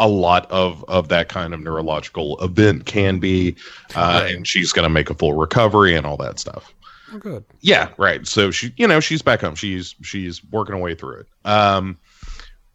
a 0.00 0.06
lot 0.08 0.50
of 0.50 0.84
of 0.88 1.08
that 1.08 1.28
kind 1.28 1.52
of 1.54 1.60
neurological 1.60 2.38
event 2.42 2.86
can 2.86 3.18
be, 3.18 3.56
uh, 3.96 4.20
Right. 4.22 4.34
and 4.34 4.46
she's 4.46 4.72
going 4.72 4.84
to 4.84 4.88
make 4.88 5.10
a 5.10 5.14
full 5.14 5.32
recovery 5.34 5.94
and 5.96 6.06
all 6.06 6.16
that 6.18 6.38
stuff. 6.38 6.72
Oh 7.12 7.18
good. 7.18 7.44
Yeah, 7.60 7.88
right. 7.96 8.26
So 8.26 8.50
she, 8.50 8.72
you 8.76 8.86
know, 8.86 9.00
she's 9.00 9.22
back 9.22 9.40
home. 9.40 9.54
She's 9.54 9.94
she's 10.02 10.44
working 10.52 10.74
her 10.76 10.80
way 10.80 10.94
through 10.94 11.20
it. 11.20 11.26
Um, 11.44 11.96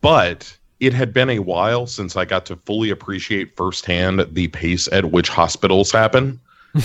but 0.02 0.58
it 0.80 0.92
had 0.94 1.14
been 1.14 1.30
a 1.30 1.40
while 1.40 1.86
since 1.88 2.18
I 2.18 2.26
got 2.26 2.46
to 2.48 2.56
fully 2.58 2.90
appreciate 2.90 3.56
firsthand 3.56 4.26
the 4.32 4.48
pace 4.50 4.90
at 4.92 5.12
which 5.12 5.30
hospitals 5.30 5.92
happen. 5.92 6.40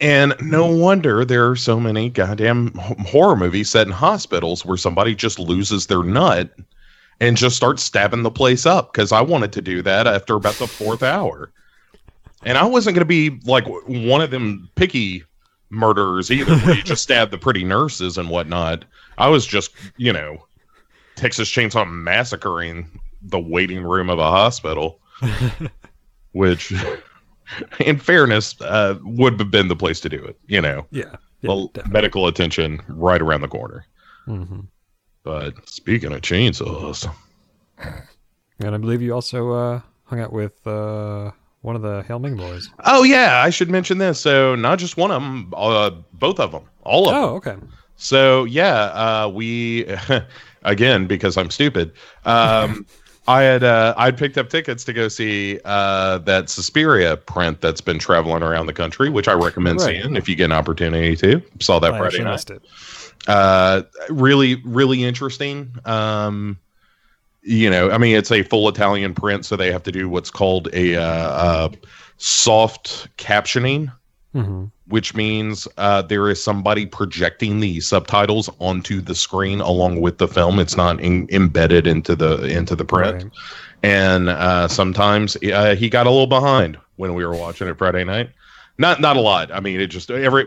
and 0.00 0.34
no 0.40 0.66
wonder 0.66 1.24
there 1.24 1.48
are 1.48 1.56
so 1.56 1.78
many 1.78 2.08
goddamn 2.10 2.72
horror 2.74 3.36
movies 3.36 3.70
set 3.70 3.86
in 3.86 3.92
hospitals 3.92 4.64
where 4.64 4.76
somebody 4.76 5.14
just 5.14 5.38
loses 5.38 5.86
their 5.86 6.02
nut 6.02 6.50
and 7.22 7.36
just 7.36 7.54
start 7.56 7.78
stabbing 7.78 8.24
the 8.24 8.30
place 8.30 8.66
up 8.66 8.92
because 8.92 9.12
I 9.12 9.20
wanted 9.20 9.52
to 9.52 9.62
do 9.62 9.80
that 9.82 10.06
after 10.08 10.34
about 10.34 10.54
the 10.56 10.66
fourth 10.66 11.02
hour. 11.04 11.52
And 12.42 12.58
I 12.58 12.64
wasn't 12.66 12.96
going 12.96 13.02
to 13.02 13.06
be 13.06 13.38
like 13.44 13.64
one 13.86 14.20
of 14.20 14.32
them 14.32 14.68
picky 14.74 15.22
murderers 15.70 16.30
either, 16.32 16.56
where 16.58 16.74
you 16.74 16.82
just 16.82 17.04
stab 17.04 17.30
the 17.30 17.38
pretty 17.38 17.62
nurses 17.62 18.18
and 18.18 18.28
whatnot. 18.28 18.84
I 19.18 19.28
was 19.28 19.46
just, 19.46 19.70
you 19.96 20.12
know, 20.12 20.44
Texas 21.14 21.48
Chainsaw 21.48 21.88
massacring 21.88 22.90
the 23.22 23.38
waiting 23.38 23.84
room 23.84 24.10
of 24.10 24.18
a 24.18 24.28
hospital, 24.28 24.98
which, 26.32 26.72
in 27.78 27.98
fairness, 27.98 28.60
uh, 28.62 28.98
would 29.02 29.38
have 29.38 29.50
been 29.52 29.68
the 29.68 29.76
place 29.76 30.00
to 30.00 30.08
do 30.08 30.22
it. 30.24 30.36
You 30.48 30.60
know, 30.60 30.86
Yeah. 30.90 31.14
yeah 31.42 31.66
medical 31.86 32.26
attention 32.26 32.80
right 32.88 33.22
around 33.22 33.42
the 33.42 33.48
corner. 33.48 33.86
Mhm. 34.26 34.66
But 35.24 35.68
speaking 35.68 36.12
of 36.12 36.20
chainsaws, 36.22 37.08
And 38.58 38.74
I 38.74 38.78
believe 38.78 39.02
you 39.02 39.14
also 39.14 39.50
uh, 39.52 39.80
hung 40.04 40.20
out 40.20 40.32
with 40.32 40.64
uh, 40.66 41.30
one 41.62 41.76
of 41.76 41.82
the 41.82 42.02
Hail 42.02 42.18
Ming 42.18 42.36
boys. 42.36 42.68
oh 42.84 43.02
yeah, 43.04 43.40
I 43.44 43.50
should 43.50 43.70
mention 43.70 43.98
this. 43.98 44.20
So 44.20 44.54
not 44.54 44.78
just 44.78 44.96
one 44.96 45.10
of 45.10 45.22
them, 45.22 45.52
uh, 45.56 45.90
both 46.14 46.40
of 46.40 46.52
them, 46.52 46.64
all 46.84 47.08
of 47.08 47.14
them. 47.14 47.22
Oh, 47.22 47.34
okay. 47.36 47.56
So 47.96 48.44
yeah, 48.44 48.84
uh, 49.24 49.28
we 49.32 49.86
again 50.64 51.06
because 51.06 51.36
I'm 51.36 51.50
stupid. 51.50 51.92
Um, 52.24 52.84
I 53.28 53.42
had 53.42 53.62
uh, 53.62 53.94
I'd 53.96 54.18
picked 54.18 54.36
up 54.38 54.48
tickets 54.48 54.82
to 54.84 54.92
go 54.92 55.06
see 55.06 55.60
uh, 55.64 56.18
that 56.18 56.50
Suspiria 56.50 57.16
print 57.16 57.60
that's 57.60 57.80
been 57.80 58.00
traveling 58.00 58.42
around 58.42 58.66
the 58.66 58.72
country, 58.72 59.08
which 59.08 59.28
I 59.28 59.34
recommend 59.34 59.78
Right. 59.80 60.02
seeing 60.02 60.16
if 60.16 60.28
you 60.28 60.34
get 60.34 60.46
an 60.46 60.52
opportunity 60.52 61.14
to. 61.16 61.40
Saw 61.60 61.78
that 61.78 61.94
I 61.94 61.98
Friday 61.98 62.24
night. 62.24 62.32
missed 62.32 62.50
it. 62.50 62.62
Uh, 63.26 63.82
really, 64.08 64.56
really 64.64 65.04
interesting. 65.04 65.74
Um, 65.84 66.58
you 67.42 67.70
know, 67.70 67.90
I 67.90 67.98
mean, 67.98 68.16
it's 68.16 68.30
a 68.30 68.42
full 68.42 68.68
Italian 68.68 69.14
print, 69.14 69.44
so 69.44 69.56
they 69.56 69.72
have 69.72 69.82
to 69.84 69.92
do 69.92 70.08
what's 70.08 70.30
called 70.30 70.68
a 70.72 70.96
uh, 70.96 71.02
uh, 71.02 71.68
soft 72.18 73.08
captioning 73.16 73.92
hmm 74.32 74.64
which 74.92 75.14
means 75.14 75.66
uh, 75.78 76.02
there 76.02 76.28
is 76.28 76.44
somebody 76.44 76.84
projecting 76.84 77.60
the 77.60 77.80
subtitles 77.80 78.50
onto 78.58 79.00
the 79.00 79.14
screen 79.14 79.58
along 79.62 80.02
with 80.02 80.18
the 80.18 80.28
film. 80.28 80.58
It's 80.58 80.76
not 80.76 81.00
in, 81.00 81.26
embedded 81.32 81.86
into 81.86 82.14
the 82.14 82.42
into 82.44 82.76
the 82.76 82.84
print. 82.84 83.22
Right. 83.22 83.32
And 83.82 84.28
uh, 84.28 84.68
sometimes 84.68 85.34
uh, 85.50 85.76
he 85.76 85.88
got 85.88 86.06
a 86.06 86.10
little 86.10 86.26
behind 86.26 86.76
when 86.96 87.14
we 87.14 87.24
were 87.24 87.34
watching 87.34 87.68
it 87.68 87.78
Friday 87.78 88.04
night. 88.04 88.28
Not 88.76 89.00
not 89.00 89.16
a 89.16 89.20
lot. 89.20 89.50
I 89.50 89.60
mean, 89.60 89.80
it 89.80 89.86
just 89.86 90.10
every 90.10 90.44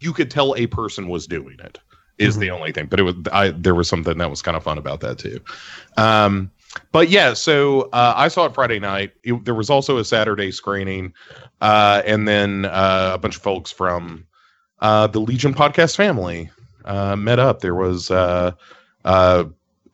you 0.00 0.12
could 0.12 0.28
tell 0.28 0.56
a 0.56 0.66
person 0.66 1.08
was 1.08 1.28
doing 1.28 1.58
it 1.60 1.78
is 2.18 2.38
the 2.38 2.50
only 2.50 2.72
thing. 2.72 2.86
But 2.86 3.00
it 3.00 3.02
was 3.02 3.14
I 3.32 3.50
there 3.50 3.74
was 3.74 3.88
something 3.88 4.18
that 4.18 4.30
was 4.30 4.42
kind 4.42 4.56
of 4.56 4.62
fun 4.62 4.78
about 4.78 5.00
that 5.00 5.18
too. 5.18 5.40
Um, 5.96 6.50
but 6.92 7.08
yeah, 7.08 7.34
so 7.34 7.82
uh, 7.92 8.14
I 8.16 8.28
saw 8.28 8.46
it 8.46 8.54
Friday 8.54 8.80
night. 8.80 9.12
It, 9.22 9.44
there 9.44 9.54
was 9.54 9.70
also 9.70 9.98
a 9.98 10.04
Saturday 10.04 10.50
screening, 10.50 11.12
uh, 11.60 12.02
and 12.04 12.26
then 12.26 12.64
uh, 12.66 13.12
a 13.14 13.18
bunch 13.18 13.36
of 13.36 13.42
folks 13.42 13.70
from 13.70 14.26
uh, 14.80 15.06
the 15.06 15.20
Legion 15.20 15.54
podcast 15.54 15.96
family 15.96 16.50
uh, 16.84 17.16
met 17.16 17.38
up. 17.38 17.60
There 17.60 17.74
was 17.74 18.10
uh, 18.10 18.52
uh, 19.04 19.44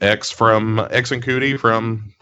X 0.00 0.30
from 0.30 0.86
X 0.90 1.12
and 1.12 1.22
Cootie 1.22 1.56
from 1.56 2.14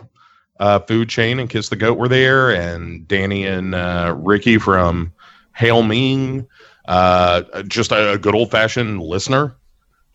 uh, 0.61 0.81
Food 0.81 1.09
Chain 1.09 1.39
and 1.39 1.49
Kiss 1.49 1.69
the 1.69 1.77
Goat 1.77 1.99
were 1.99 2.09
there, 2.09 2.51
and 2.51 3.07
Danny 3.07 3.47
and 3.47 3.75
uh, 3.75 4.15
Ricky 4.19 4.59
from 4.59 5.13
Hail 5.55 5.83
Ming. 5.83 6.47
Uh, 6.87 7.63
just 7.65 7.93
a, 7.93 8.13
a 8.13 8.19
good 8.19 8.35
old 8.35 8.51
fashioned 8.51 9.01
listener 9.03 9.55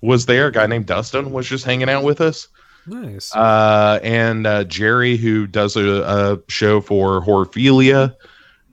was 0.04 0.26
there. 0.26 0.48
A 0.48 0.52
guy 0.52 0.68
named 0.68 0.86
Dustin 0.86 1.32
was 1.32 1.48
just 1.48 1.64
hanging 1.66 1.90
out 1.90 2.04
with 2.04 2.20
us 2.22 2.48
Nice. 2.86 3.34
uh, 3.36 4.00
and 4.04 4.46
uh, 4.46 4.64
Jerry, 4.66 5.16
who 5.18 5.48
does 5.48 5.76
a, 5.78 5.82
a 6.04 6.52
show 6.52 6.82
for 6.82 7.22
Horphilia, 7.22 8.14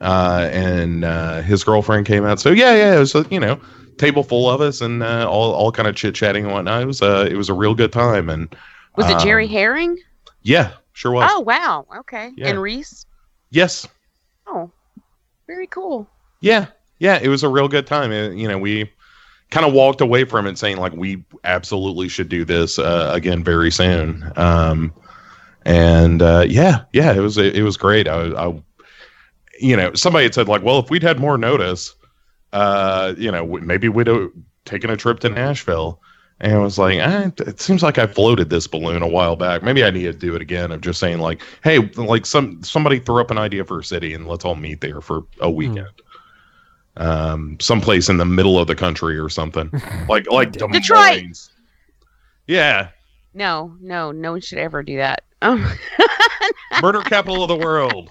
uh, 0.00 0.49
and 0.52 1.04
uh, 1.04 1.42
his 1.42 1.62
girlfriend 1.64 2.06
came 2.06 2.25
out. 2.25 2.40
So 2.40 2.50
yeah, 2.50 2.75
yeah, 2.75 2.96
it 2.96 2.99
was 2.99 3.14
you 3.30 3.38
know 3.40 3.60
table 3.99 4.22
full 4.25 4.49
of 4.50 4.60
us 4.60 4.80
and 4.80 5.02
uh, 5.02 5.28
all 5.28 5.52
all 5.52 5.70
kind 5.70 5.87
of 5.88 5.94
chit 5.94 6.14
chatting 6.14 6.44
and 6.44 6.52
whatnot. 6.54 6.82
It 6.82 6.87
was 6.87 7.02
uh, 7.02 7.28
it 7.30 7.37
was 7.37 7.49
a 7.49 7.54
real 7.54 7.75
good 7.75 7.92
time. 7.92 8.28
And 8.28 8.54
Was 8.96 9.08
it 9.10 9.18
Jerry 9.20 9.44
um, 9.46 9.50
Herring? 9.52 9.99
Yeah, 10.42 10.72
sure 10.94 11.12
was. 11.12 11.30
Oh 11.32 11.40
wow. 11.40 11.87
Okay. 12.00 12.32
Yeah. 12.37 12.49
And 12.49 12.60
Reese. 12.60 13.06
Yes, 13.50 13.87
Oh, 14.46 14.70
very 15.46 15.66
cool. 15.66 16.08
yeah, 16.40 16.66
yeah. 16.99 17.18
It 17.22 17.28
was 17.28 17.42
a 17.42 17.49
real 17.49 17.68
good 17.68 17.87
time. 17.87 18.10
It- 18.12 18.37
you 18.37 18.49
know, 18.49 18.58
we 18.58 18.90
kind 19.50 19.66
of 19.66 19.73
walked 19.73 20.00
away 20.00 20.25
from 20.25 20.47
it 20.47 20.59
saying 20.59 20.78
like 20.78 20.92
we 20.92 21.23
absolutely 21.45 22.09
should 22.09 22.28
do 22.28 22.45
this 22.45 22.78
uh, 22.78 23.11
again 23.12 23.42
very 23.42 23.71
soon. 23.71 24.33
Um, 24.37 24.92
and 25.64 26.23
uh, 26.23 26.47
yeah, 26.49 26.85
yeah, 26.92 27.12
it 27.12 27.21
was 27.21 27.37
it 27.37 27.62
was 27.62 27.76
great. 27.76 28.09
I, 28.09 28.28
I, 28.33 28.62
you 29.61 29.76
know, 29.76 29.92
somebody 29.95 30.25
had 30.25 30.35
said 30.35 30.49
like, 30.49 30.62
well, 30.62 30.78
if 30.78 30.88
we'd 30.88 31.02
had 31.02 31.21
more 31.21 31.37
notice, 31.37 31.95
uh, 32.52 33.14
you 33.19 33.30
know, 33.30 33.45
maybe 33.47 33.88
we'd 33.88 34.07
have 34.07 34.30
taken 34.64 34.90
a 34.90 34.97
trip 34.97 35.21
to 35.21 35.28
Nashville. 35.28 36.00
And 36.42 36.54
I 36.54 36.59
was 36.59 36.78
like, 36.78 36.99
eh, 36.99 37.30
it 37.40 37.61
seems 37.61 37.83
like 37.83 37.99
I 37.99 38.07
floated 38.07 38.49
this 38.49 38.66
balloon 38.66 39.02
a 39.02 39.09
while 39.09 39.37
back. 39.37 39.62
Maybe 39.62 39.85
I 39.85 39.90
need 39.90 40.04
to 40.04 40.14
do 40.14 40.35
it 40.35 40.40
again. 40.40 40.73
Of 40.73 40.80
just 40.80 40.99
saying 40.99 41.19
like, 41.19 41.42
hey, 41.62 41.80
like 41.97 42.25
some 42.25 42.62
somebody 42.62 42.99
threw 42.99 43.21
up 43.21 43.30
an 43.30 43.37
idea 43.37 43.64
for 43.66 43.80
a 43.80 43.85
city, 43.85 44.14
and 44.14 44.26
let's 44.26 44.47
all 44.47 44.54
meet 44.54 44.80
there 44.80 45.02
for 45.02 45.25
a 45.40 45.50
weekend. 45.50 45.90
Um, 47.00 47.57
someplace 47.61 48.11
in 48.11 48.19
the 48.19 48.26
middle 48.26 48.59
of 48.59 48.66
the 48.66 48.75
country 48.75 49.19
or 49.19 49.30
something, 49.30 49.71
like 50.09 50.30
like 50.30 50.52
Des 50.52 50.66
Detroit. 50.69 51.23
Moines. 51.23 51.50
Yeah, 52.47 52.88
No, 53.33 53.75
no, 53.80 54.12
no 54.12 54.33
one 54.33 54.40
should 54.42 54.59
ever 54.59 54.83
do 54.83 54.99
that. 54.99 55.23
Um, 55.40 55.66
murder 56.83 57.00
capital 57.00 57.42
of 57.42 57.49
the 57.49 57.57
world. 57.57 58.11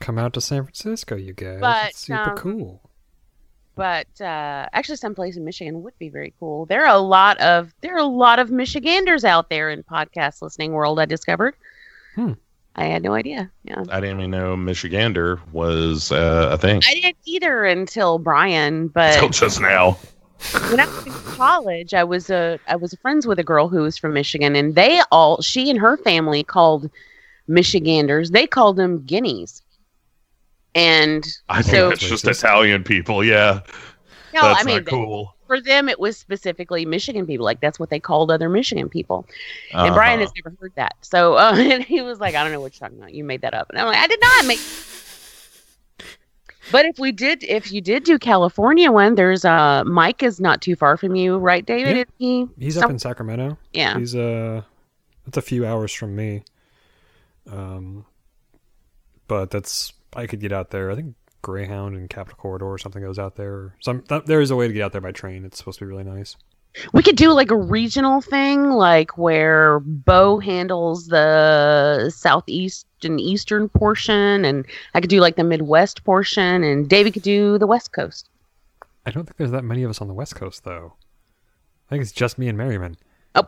Come 0.00 0.18
out 0.18 0.34
to 0.34 0.40
San 0.42 0.64
Francisco, 0.64 1.16
you 1.16 1.32
guys. 1.32 1.60
But, 1.60 1.90
it's 1.90 2.00
super 2.00 2.30
um, 2.30 2.36
cool. 2.36 2.90
but 3.74 4.08
uh, 4.20 4.68
actually, 4.72 4.96
someplace 4.96 5.38
in 5.38 5.44
Michigan 5.44 5.82
would 5.82 5.98
be 5.98 6.10
very 6.10 6.34
cool. 6.38 6.66
There 6.66 6.84
are 6.84 6.94
a 6.94 7.00
lot 7.00 7.40
of 7.40 7.72
there 7.80 7.94
are 7.94 8.00
a 8.00 8.04
lot 8.04 8.38
of 8.38 8.50
Michiganders 8.50 9.24
out 9.24 9.48
there 9.48 9.70
in 9.70 9.82
podcast 9.82 10.42
listening 10.42 10.72
world. 10.72 11.00
I 11.00 11.06
discovered. 11.06 11.54
Hmm. 12.16 12.32
I 12.76 12.84
had 12.84 13.02
no 13.02 13.14
idea. 13.14 13.50
Yeah, 13.64 13.84
I 13.90 14.00
didn't 14.00 14.20
even 14.20 14.30
know 14.30 14.56
Michigander 14.56 15.40
was 15.52 16.12
uh, 16.12 16.50
a 16.52 16.58
thing 16.58 16.80
I 16.88 16.94
didn't 16.94 17.16
either 17.24 17.64
until 17.64 18.18
Brian. 18.18 18.88
But 18.88 19.14
until 19.14 19.30
just 19.30 19.60
now. 19.60 19.98
when 20.70 20.80
I 20.80 20.86
was 20.86 21.06
in 21.06 21.12
college, 21.12 21.92
I 21.94 22.04
was 22.04 22.30
a 22.30 22.58
I 22.68 22.76
was 22.76 22.94
friends 23.02 23.26
with 23.26 23.38
a 23.38 23.44
girl 23.44 23.68
who 23.68 23.82
was 23.82 23.98
from 23.98 24.14
Michigan, 24.14 24.56
and 24.56 24.74
they 24.74 25.02
all 25.10 25.42
she 25.42 25.68
and 25.68 25.78
her 25.78 25.96
family 25.98 26.42
called 26.42 26.90
Michiganders. 27.48 28.30
They 28.30 28.46
called 28.46 28.76
them 28.76 29.04
guineas. 29.04 29.62
And 30.74 31.26
I 31.48 31.62
think 31.62 31.74
so 31.74 31.88
that's 31.88 32.00
just 32.00 32.26
Italian 32.26 32.84
people. 32.84 33.24
Yeah, 33.24 33.60
no, 34.32 34.42
that's 34.42 34.62
I 34.62 34.64
mean 34.64 34.84
cool. 34.84 35.34
For 35.50 35.60
them 35.60 35.88
it 35.88 35.98
was 35.98 36.16
specifically 36.16 36.86
Michigan 36.86 37.26
people. 37.26 37.44
Like 37.44 37.60
that's 37.60 37.80
what 37.80 37.90
they 37.90 37.98
called 37.98 38.30
other 38.30 38.48
Michigan 38.48 38.88
people. 38.88 39.26
And 39.74 39.92
Brian 39.94 40.20
Uh-huh. 40.20 40.28
has 40.28 40.44
never 40.44 40.56
heard 40.60 40.72
that. 40.76 40.94
So 41.00 41.34
uh, 41.34 41.54
and 41.58 41.82
he 41.82 42.00
was 42.02 42.20
like, 42.20 42.36
I 42.36 42.42
don't 42.44 42.52
know 42.52 42.60
what 42.60 42.72
you're 42.74 42.86
talking 42.88 42.98
about. 43.02 43.12
You 43.14 43.24
made 43.24 43.40
that 43.40 43.52
up. 43.54 43.68
And 43.70 43.78
I'm 43.80 43.86
like, 43.86 43.98
I 43.98 44.06
did 44.06 44.20
not 44.20 44.46
make. 44.46 44.60
But 46.72 46.84
if 46.84 47.00
we 47.00 47.10
did, 47.10 47.42
if 47.42 47.72
you 47.72 47.80
did 47.80 48.04
do 48.04 48.16
California 48.18 48.92
one, 48.92 49.16
there's 49.16 49.44
uh 49.44 49.82
Mike 49.84 50.22
is 50.22 50.38
not 50.40 50.62
too 50.62 50.76
far 50.76 50.96
from 50.96 51.16
you, 51.16 51.36
right, 51.38 51.66
David? 51.66 51.96
Yeah. 51.96 52.04
He? 52.18 52.46
He's 52.58 52.74
some- 52.74 52.84
up 52.84 52.90
in 52.90 52.98
Sacramento. 53.00 53.58
yeah. 53.72 53.98
He's 53.98 54.14
uh 54.14 54.62
that's 55.24 55.36
a 55.36 55.42
few 55.42 55.66
hours 55.66 55.92
from 55.92 56.14
me. 56.14 56.44
Um 57.50 58.04
but 59.26 59.50
that's 59.50 59.92
I 60.14 60.26
could 60.26 60.40
get 60.40 60.52
out 60.52 60.70
there. 60.70 60.90
I 60.90 60.94
think 60.96 61.14
Greyhound 61.42 61.96
and 61.96 62.08
Capitol 62.08 62.36
Corridor 62.38 62.66
or 62.66 62.78
something 62.78 63.02
goes 63.02 63.18
out 63.18 63.36
there. 63.36 63.74
Some 63.80 64.02
th- 64.02 64.24
there 64.24 64.40
is 64.40 64.50
a 64.50 64.56
way 64.56 64.66
to 64.66 64.72
get 64.72 64.82
out 64.82 64.92
there 64.92 65.00
by 65.00 65.12
train. 65.12 65.44
It's 65.44 65.58
supposed 65.58 65.78
to 65.78 65.84
be 65.84 65.88
really 65.88 66.04
nice. 66.04 66.36
We 66.92 67.02
could 67.02 67.16
do 67.16 67.32
like 67.32 67.50
a 67.50 67.56
regional 67.56 68.20
thing, 68.20 68.70
like 68.70 69.18
where 69.18 69.80
Bo 69.80 70.38
handles 70.38 71.08
the 71.08 72.10
southeast 72.14 72.86
and 73.02 73.20
eastern 73.20 73.68
portion, 73.68 74.44
and 74.44 74.64
I 74.94 75.00
could 75.00 75.10
do 75.10 75.20
like 75.20 75.36
the 75.36 75.44
Midwest 75.44 76.04
portion, 76.04 76.62
and 76.62 76.88
David 76.88 77.14
could 77.14 77.22
do 77.22 77.58
the 77.58 77.66
West 77.66 77.92
Coast. 77.92 78.28
I 79.04 79.10
don't 79.10 79.24
think 79.24 79.36
there's 79.36 79.50
that 79.50 79.64
many 79.64 79.82
of 79.82 79.90
us 79.90 80.00
on 80.00 80.08
the 80.08 80.14
West 80.14 80.36
Coast 80.36 80.64
though. 80.64 80.94
I 81.88 81.90
think 81.90 82.02
it's 82.02 82.12
just 82.12 82.38
me 82.38 82.48
and 82.48 82.56
Merriman. 82.56 82.96
Oh. 83.34 83.42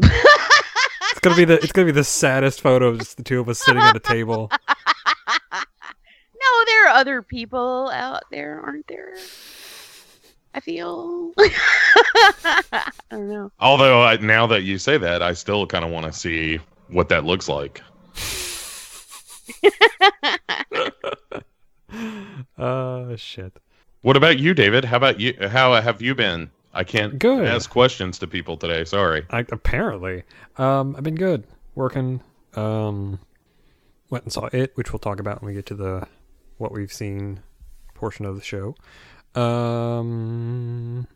It's 1.13 1.21
gonna 1.21 1.37
be 1.37 1.45
the 1.45 1.63
it's 1.63 1.73
gonna 1.73 1.87
be 1.87 1.93
the 1.93 2.05
saddest 2.05 2.61
photo 2.61 2.89
of 2.89 2.99
just 2.99 3.19
the 3.19 3.23
two 3.23 3.39
of 3.39 3.49
us 3.49 3.61
sitting 3.61 3.83
at 3.83 3.95
a 3.95 4.01
table. 4.01 4.51
no, 6.43 6.65
there 6.67 6.87
are 6.89 6.95
other 6.95 7.23
people 7.23 7.91
out 7.93 8.23
there, 8.31 8.61
aren't 8.61 8.87
there? 8.89 9.15
I 10.55 10.61
feel. 10.61 11.33
I 11.39 12.91
don't 13.11 13.29
know. 13.29 13.51
Although 13.59 14.03
I, 14.03 14.17
now 14.19 14.47
that 14.49 14.63
you 14.63 14.79
say 14.79 14.99
that, 14.99 15.23
I 15.23 15.33
still 15.33 15.67
kind 15.67 15.85
of 15.85 15.91
want 15.91 16.07
to 16.07 16.13
see 16.13 16.59
what 16.89 17.09
that 17.09 17.25
looks 17.25 17.49
like. 17.49 17.81
Uh 22.59 23.17
shit. 23.17 23.59
What 24.01 24.17
about 24.17 24.39
you, 24.39 24.55
David? 24.55 24.85
How 24.85 24.97
about 24.97 25.21
you? 25.21 25.35
How 25.49 25.75
have 25.81 26.01
you 26.01 26.15
been? 26.15 26.51
I 26.73 26.85
can't 26.85 27.19
Good. 27.19 27.47
ask 27.47 27.69
questions 27.69 28.19
to 28.21 28.27
people 28.27 28.57
today. 28.57 28.85
Sorry. 28.85 29.27
I 29.31 29.41
apparently. 29.51 30.23
Um 30.57 30.97
I've 30.97 31.03
been 31.03 31.17
good. 31.17 31.45
Working. 31.75 32.21
Um 32.55 33.19
went 34.11 34.25
and 34.25 34.33
saw 34.33 34.47
it, 34.53 34.73
which 34.75 34.93
we'll 34.93 35.01
talk 35.01 35.21
about 35.21 35.43
when 35.43 35.49
we 35.49 35.55
get 35.55 35.67
to 35.67 35.75
the 35.75 36.07
what 36.63 36.73
we've 36.73 36.93
seen 36.93 37.41
portion 37.95 38.25
of 38.25 38.37
the 38.37 38.43
show. 38.43 38.75
Um 39.35 41.07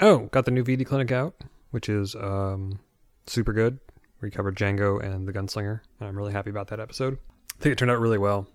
Oh, 0.00 0.26
got 0.26 0.44
the 0.44 0.50
new 0.50 0.62
VD 0.64 0.84
clinic 0.84 1.10
out, 1.12 1.34
which 1.70 1.88
is 1.88 2.14
um 2.16 2.78
super 3.26 3.52
good. 3.52 3.78
We 4.20 4.30
covered 4.30 4.56
Django 4.56 5.02
and 5.02 5.26
the 5.28 5.32
Gunslinger, 5.32 5.80
and 6.00 6.08
I'm 6.08 6.16
really 6.16 6.32
happy 6.32 6.50
about 6.50 6.68
that 6.68 6.80
episode. 6.80 7.18
I 7.58 7.62
think 7.62 7.72
it 7.72 7.78
turned 7.78 7.90
out 7.90 8.00
really 8.00 8.18
well. 8.18 8.46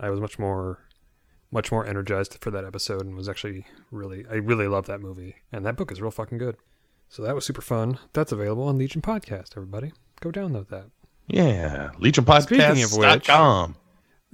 I 0.00 0.08
was 0.10 0.20
much 0.20 0.38
more 0.38 0.78
much 1.50 1.70
more 1.70 1.84
energized 1.86 2.38
for 2.40 2.50
that 2.50 2.64
episode 2.64 3.02
and 3.04 3.14
was 3.14 3.28
actually 3.28 3.66
really 3.90 4.24
I 4.30 4.34
really 4.36 4.68
love 4.68 4.86
that 4.86 5.00
movie. 5.00 5.36
And 5.52 5.66
that 5.66 5.76
book 5.76 5.92
is 5.92 6.00
real 6.00 6.10
fucking 6.10 6.38
good. 6.38 6.56
So 7.08 7.22
that 7.22 7.34
was 7.34 7.44
super 7.44 7.60
fun. 7.60 7.98
That's 8.14 8.32
available 8.32 8.64
on 8.64 8.78
Legion 8.78 9.02
Podcast, 9.02 9.50
everybody. 9.56 9.92
Go 10.20 10.30
download 10.30 10.68
that. 10.68 10.86
Yeah, 11.28 11.90
Speaking 11.92 12.18
of 12.20 12.36
which- 12.36 13.26
LegionPodcast.com. 13.28 13.76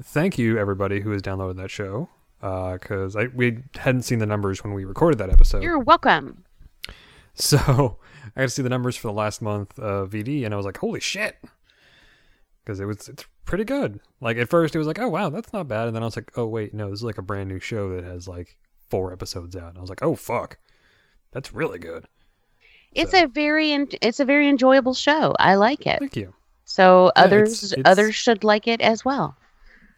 Thank 0.02 0.38
you 0.38 0.58
everybody 0.58 1.00
who 1.00 1.10
has 1.10 1.22
downloaded 1.22 1.56
that 1.56 1.70
show. 1.70 2.08
Uh, 2.40 2.74
because 2.74 3.16
I 3.16 3.26
we 3.34 3.58
hadn't 3.76 4.02
seen 4.02 4.20
the 4.20 4.26
numbers 4.26 4.62
when 4.62 4.72
we 4.72 4.84
recorded 4.84 5.18
that 5.18 5.30
episode. 5.30 5.62
You're 5.62 5.78
welcome. 5.80 6.44
So 7.34 7.98
I 8.36 8.40
got 8.40 8.44
to 8.44 8.48
see 8.50 8.62
the 8.62 8.68
numbers 8.68 8.96
for 8.96 9.08
the 9.08 9.12
last 9.12 9.42
month 9.42 9.76
of 9.78 10.10
VD, 10.10 10.44
and 10.44 10.54
I 10.54 10.56
was 10.56 10.64
like, 10.66 10.78
"Holy 10.78 11.00
shit!" 11.00 11.36
Because 12.64 12.78
it 12.78 12.84
was 12.84 13.08
it's 13.08 13.24
pretty 13.44 13.64
good. 13.64 13.98
Like 14.20 14.36
at 14.36 14.48
first, 14.48 14.76
it 14.76 14.78
was 14.78 14.86
like, 14.86 15.00
"Oh 15.00 15.08
wow, 15.08 15.30
that's 15.30 15.52
not 15.52 15.66
bad," 15.66 15.88
and 15.88 15.96
then 15.96 16.02
I 16.04 16.06
was 16.06 16.14
like, 16.14 16.30
"Oh 16.36 16.46
wait, 16.46 16.72
no, 16.74 16.90
this 16.90 17.00
is 17.00 17.04
like 17.04 17.18
a 17.18 17.22
brand 17.22 17.48
new 17.48 17.58
show 17.58 17.94
that 17.96 18.04
has 18.04 18.28
like 18.28 18.56
four 18.88 19.12
episodes 19.12 19.56
out." 19.56 19.70
And 19.70 19.78
I 19.78 19.80
was 19.80 19.90
like, 19.90 20.02
"Oh 20.04 20.14
fuck, 20.14 20.58
that's 21.32 21.52
really 21.52 21.80
good." 21.80 22.06
It's 22.92 23.14
a 23.14 23.26
very 23.26 23.72
it's 24.00 24.20
a 24.20 24.24
very 24.24 24.48
enjoyable 24.48 24.94
show. 24.94 25.34
I 25.40 25.56
like 25.56 25.86
it. 25.88 25.98
Thank 25.98 26.16
you. 26.16 26.34
So 26.66 27.06
Yeah, 27.16 27.24
others 27.24 27.64
it's- 27.64 27.72
it's- 27.80 27.90
others 27.90 28.14
should 28.14 28.44
like 28.44 28.68
it 28.68 28.80
as 28.80 29.04
well. 29.04 29.36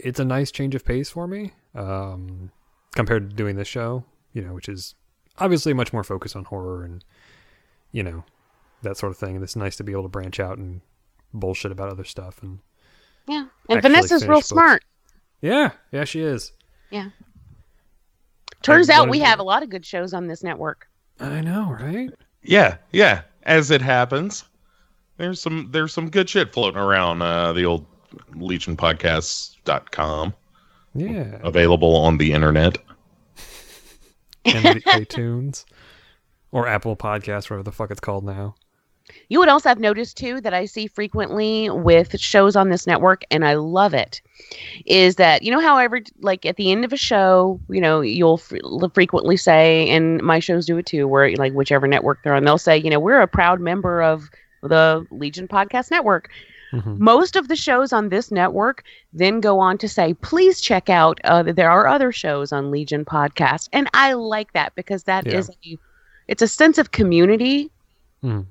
It's 0.05 0.21
a 0.21 0.25
nice 0.25 0.51
change 0.51 0.75
of 0.75 0.85
pace 0.85 1.11
for 1.11 1.27
me 1.27 1.53
um, 1.75 2.51
compared 2.95 3.31
to 3.31 3.37
doing 3.37 3.57
this 3.57 3.69
show, 3.69 4.05
you 4.33 4.43
know, 4.43 4.53
which 4.55 4.69
is 4.69 4.95
obviously 5.39 5.73
much 5.73 5.93
more 5.93 6.05
focused 6.05 6.37
on 6.37 6.45
horror 6.45 6.85
and 6.85 7.05
you 7.93 8.03
know 8.03 8.25
that 8.83 8.97
sort 8.97 9.13
of 9.13 9.19
thing. 9.19 9.35
And 9.37 9.43
it's 9.45 9.57
nice 9.57 9.77
to 9.77 9.85
be 9.85 9.93
able 9.93 10.03
to 10.05 10.09
branch 10.09 10.41
out 10.41 10.59
and 10.59 10.81
bullshit 11.33 11.71
about 11.73 11.89
other 11.91 12.05
stuff 12.05 12.43
and 12.43 12.59
Yeah. 13.29 13.47
And 13.69 13.81
Vanessa's 13.83 14.23
real 14.27 14.39
books. 14.39 14.49
smart. 14.49 14.85
yeah, 15.41 15.71
yeah, 15.93 16.05
she 16.05 16.21
is. 16.21 16.53
Yeah. 16.91 17.11
Turns 18.63 18.91
I 18.91 18.95
out 18.97 19.09
we 19.09 19.19
to- 19.21 19.25
have 19.25 19.39
a 19.39 19.43
lot 19.45 19.63
of 19.63 19.71
good 19.71 19.85
shows 19.87 20.13
on 20.13 20.27
this 20.27 20.43
network. 20.43 20.87
I 21.19 21.41
know, 21.41 21.71
right? 21.81 22.11
Yeah, 22.43 22.77
yeah. 22.93 23.23
As 23.45 23.71
it 23.71 23.81
happens, 23.83 24.45
there's 25.17 25.41
some 25.41 25.69
there's 25.71 25.93
some 25.93 26.11
good 26.11 26.29
shit 26.29 26.53
floating 26.53 26.81
around 26.81 27.23
uh, 27.23 27.53
the 27.53 27.65
old 27.65 27.87
legionpodcasts.com 28.35 30.35
Yeah, 30.95 31.39
available 31.43 31.97
on 31.97 32.19
the 32.19 32.33
internet. 32.33 32.79
and 34.45 34.65
the 34.65 34.81
iTunes 34.87 35.65
or 36.53 36.67
Apple 36.67 36.97
Podcast, 36.97 37.51
whatever 37.51 37.63
the 37.63 37.73
fuck 37.73 37.91
it's 37.91 38.01
called 38.01 38.25
now. 38.25 38.55
You 39.29 39.41
would 39.41 39.49
also 39.49 39.69
have 39.69 39.81
noticed 39.81 40.17
too 40.17 40.41
that 40.43 40.55
I 40.55 40.67
see 40.67 40.87
frequently 40.87 41.69
with 41.69 42.17
shows 42.21 42.55
on 42.55 42.69
this 42.71 42.87
network, 42.87 43.25
and 43.33 43.45
I 43.45 43.55
love 43.55 43.93
it. 43.93 44.23
Is 44.87 45.17
that 45.17 45.43
you 45.43 45.51
know 45.51 45.61
how 45.61 45.79
every 45.79 46.05
like 46.21 46.47
at 46.47 46.55
the 46.57 46.71
end 46.71 46.85
of 46.85 46.93
a 46.93 46.97
show, 46.97 47.59
you 47.69 47.81
know 47.81 48.03
you'll 48.03 48.37
fr- 48.39 48.59
frequently 48.95 49.37
say, 49.37 49.89
and 49.91 50.23
my 50.23 50.39
shows 50.39 50.65
do 50.67 50.79
it 50.79 50.87
too, 50.87 51.09
where 51.09 51.35
like 51.37 51.53
whichever 51.55 51.89
network 51.89 52.23
they're 52.23 52.35
on, 52.35 52.45
they'll 52.45 52.57
say, 52.59 52.79
you 52.79 52.89
know, 52.89 53.01
we're 53.01 53.21
a 53.21 53.27
proud 53.27 53.61
member 53.61 54.01
of 54.01 54.31
the 54.63 55.05
Legion 55.11 55.49
Podcast 55.49 55.91
Network. 55.91 56.31
Mhm. 56.73 56.99
Most 56.99 57.37
of 57.37 57.49
the 57.49 57.57
shows 57.57 57.93
on 57.93 58.09
this 58.09 58.31
network 58.31 58.85
then 59.13 59.41
go 59.41 59.59
on 59.59 59.77
to 59.79 59.89
say, 59.89 60.15
please 60.15 60.61
check 60.61 60.89
out. 60.89 61.21
Uh, 61.25 61.43
there 61.43 61.71
are 61.71 61.87
other 61.89 62.13
shows 62.13 62.53
on 62.53 62.71
Legion 62.71 63.05
Podcast, 63.05 63.69
and 63.73 63.89
I 63.95 64.13
like 64.13 64.53
that 64.53 64.75
because 64.77 65.05
that 65.05 65.27
Yeah. 65.27 65.39
is 65.39 65.51
a, 65.65 65.79
it's 66.29 66.43
a 66.43 66.49
sense 66.49 66.79
of 66.79 66.93
community 66.93 67.71
Mhm. 68.23 68.47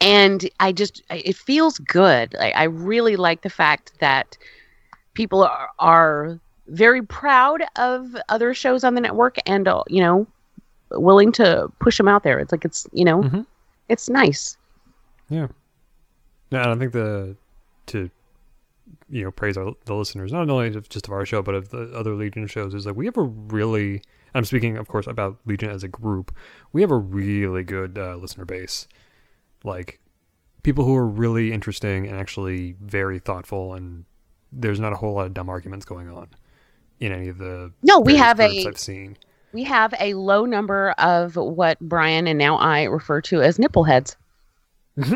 and 0.00 0.48
I 0.60 0.72
just 0.72 1.02
it 1.10 1.36
feels 1.36 1.78
good. 1.78 2.34
I, 2.40 2.50
I 2.52 2.62
really 2.64 3.16
like 3.16 3.42
the 3.42 3.50
fact 3.50 3.92
that 4.00 4.38
people 5.14 5.42
are, 5.42 5.68
are 5.78 6.38
very 6.68 7.02
proud 7.02 7.62
of 7.76 8.16
other 8.28 8.54
shows 8.54 8.84
on 8.84 8.94
the 8.94 9.00
network 9.00 9.36
and 9.46 9.66
uh, 9.68 9.82
you 9.88 10.00
know 10.00 10.26
willing 10.92 11.32
to 11.32 11.70
push 11.80 11.96
them 11.98 12.08
out 12.08 12.22
there. 12.22 12.38
It's 12.38 12.52
like 12.52 12.64
it's 12.64 12.86
you 12.92 13.04
know 13.04 13.22
Mhm. 13.22 13.46
it's 13.88 14.08
nice. 14.08 14.56
Yeah. 15.28 15.48
No, 16.50 16.60
I 16.60 16.64
don't 16.64 16.78
think 16.78 16.92
the 16.92 17.36
to 17.90 18.10
you 19.08 19.22
know 19.22 19.30
praise 19.30 19.56
our, 19.56 19.72
the 19.84 19.94
listeners 19.94 20.32
not 20.32 20.48
only 20.50 20.68
of 20.74 20.88
just 20.88 21.06
of 21.06 21.12
our 21.12 21.24
show 21.24 21.42
but 21.42 21.54
of 21.54 21.68
the 21.70 21.92
other 21.94 22.14
Legion 22.14 22.46
shows 22.46 22.74
is 22.74 22.86
like 22.86 22.96
we 22.96 23.04
have 23.06 23.16
a 23.16 23.22
really 23.22 24.02
I'm 24.34 24.44
speaking 24.44 24.76
of 24.76 24.88
course 24.88 25.06
about 25.06 25.38
Legion 25.46 25.70
as 25.70 25.84
a 25.84 25.88
group 25.88 26.34
we 26.72 26.80
have 26.80 26.90
a 26.90 26.96
really 26.96 27.62
good 27.62 27.98
uh, 27.98 28.16
listener 28.16 28.44
base 28.44 28.88
like 29.64 30.00
people 30.62 30.84
who 30.84 30.96
are 30.96 31.06
really 31.06 31.52
interesting 31.52 32.06
and 32.06 32.16
actually 32.18 32.74
very 32.80 33.18
thoughtful 33.18 33.74
and 33.74 34.04
there's 34.52 34.80
not 34.80 34.92
a 34.92 34.96
whole 34.96 35.14
lot 35.14 35.26
of 35.26 35.34
dumb 35.34 35.48
arguments 35.48 35.84
going 35.84 36.08
on 36.08 36.28
in 36.98 37.12
any 37.12 37.28
of 37.28 37.38
the 37.38 37.72
No, 37.82 38.00
we 38.00 38.16
have 38.16 38.40
a- 38.40 38.66
I've 38.66 38.78
seen 38.78 39.16
We 39.52 39.64
have 39.64 39.94
a 40.00 40.14
low 40.14 40.44
number 40.44 40.90
of 40.98 41.36
what 41.36 41.78
Brian 41.80 42.26
and 42.26 42.38
now 42.38 42.56
I 42.56 42.84
refer 42.84 43.20
to 43.22 43.40
as 43.42 43.58
nipple 43.58 43.84
heads. 43.84 44.16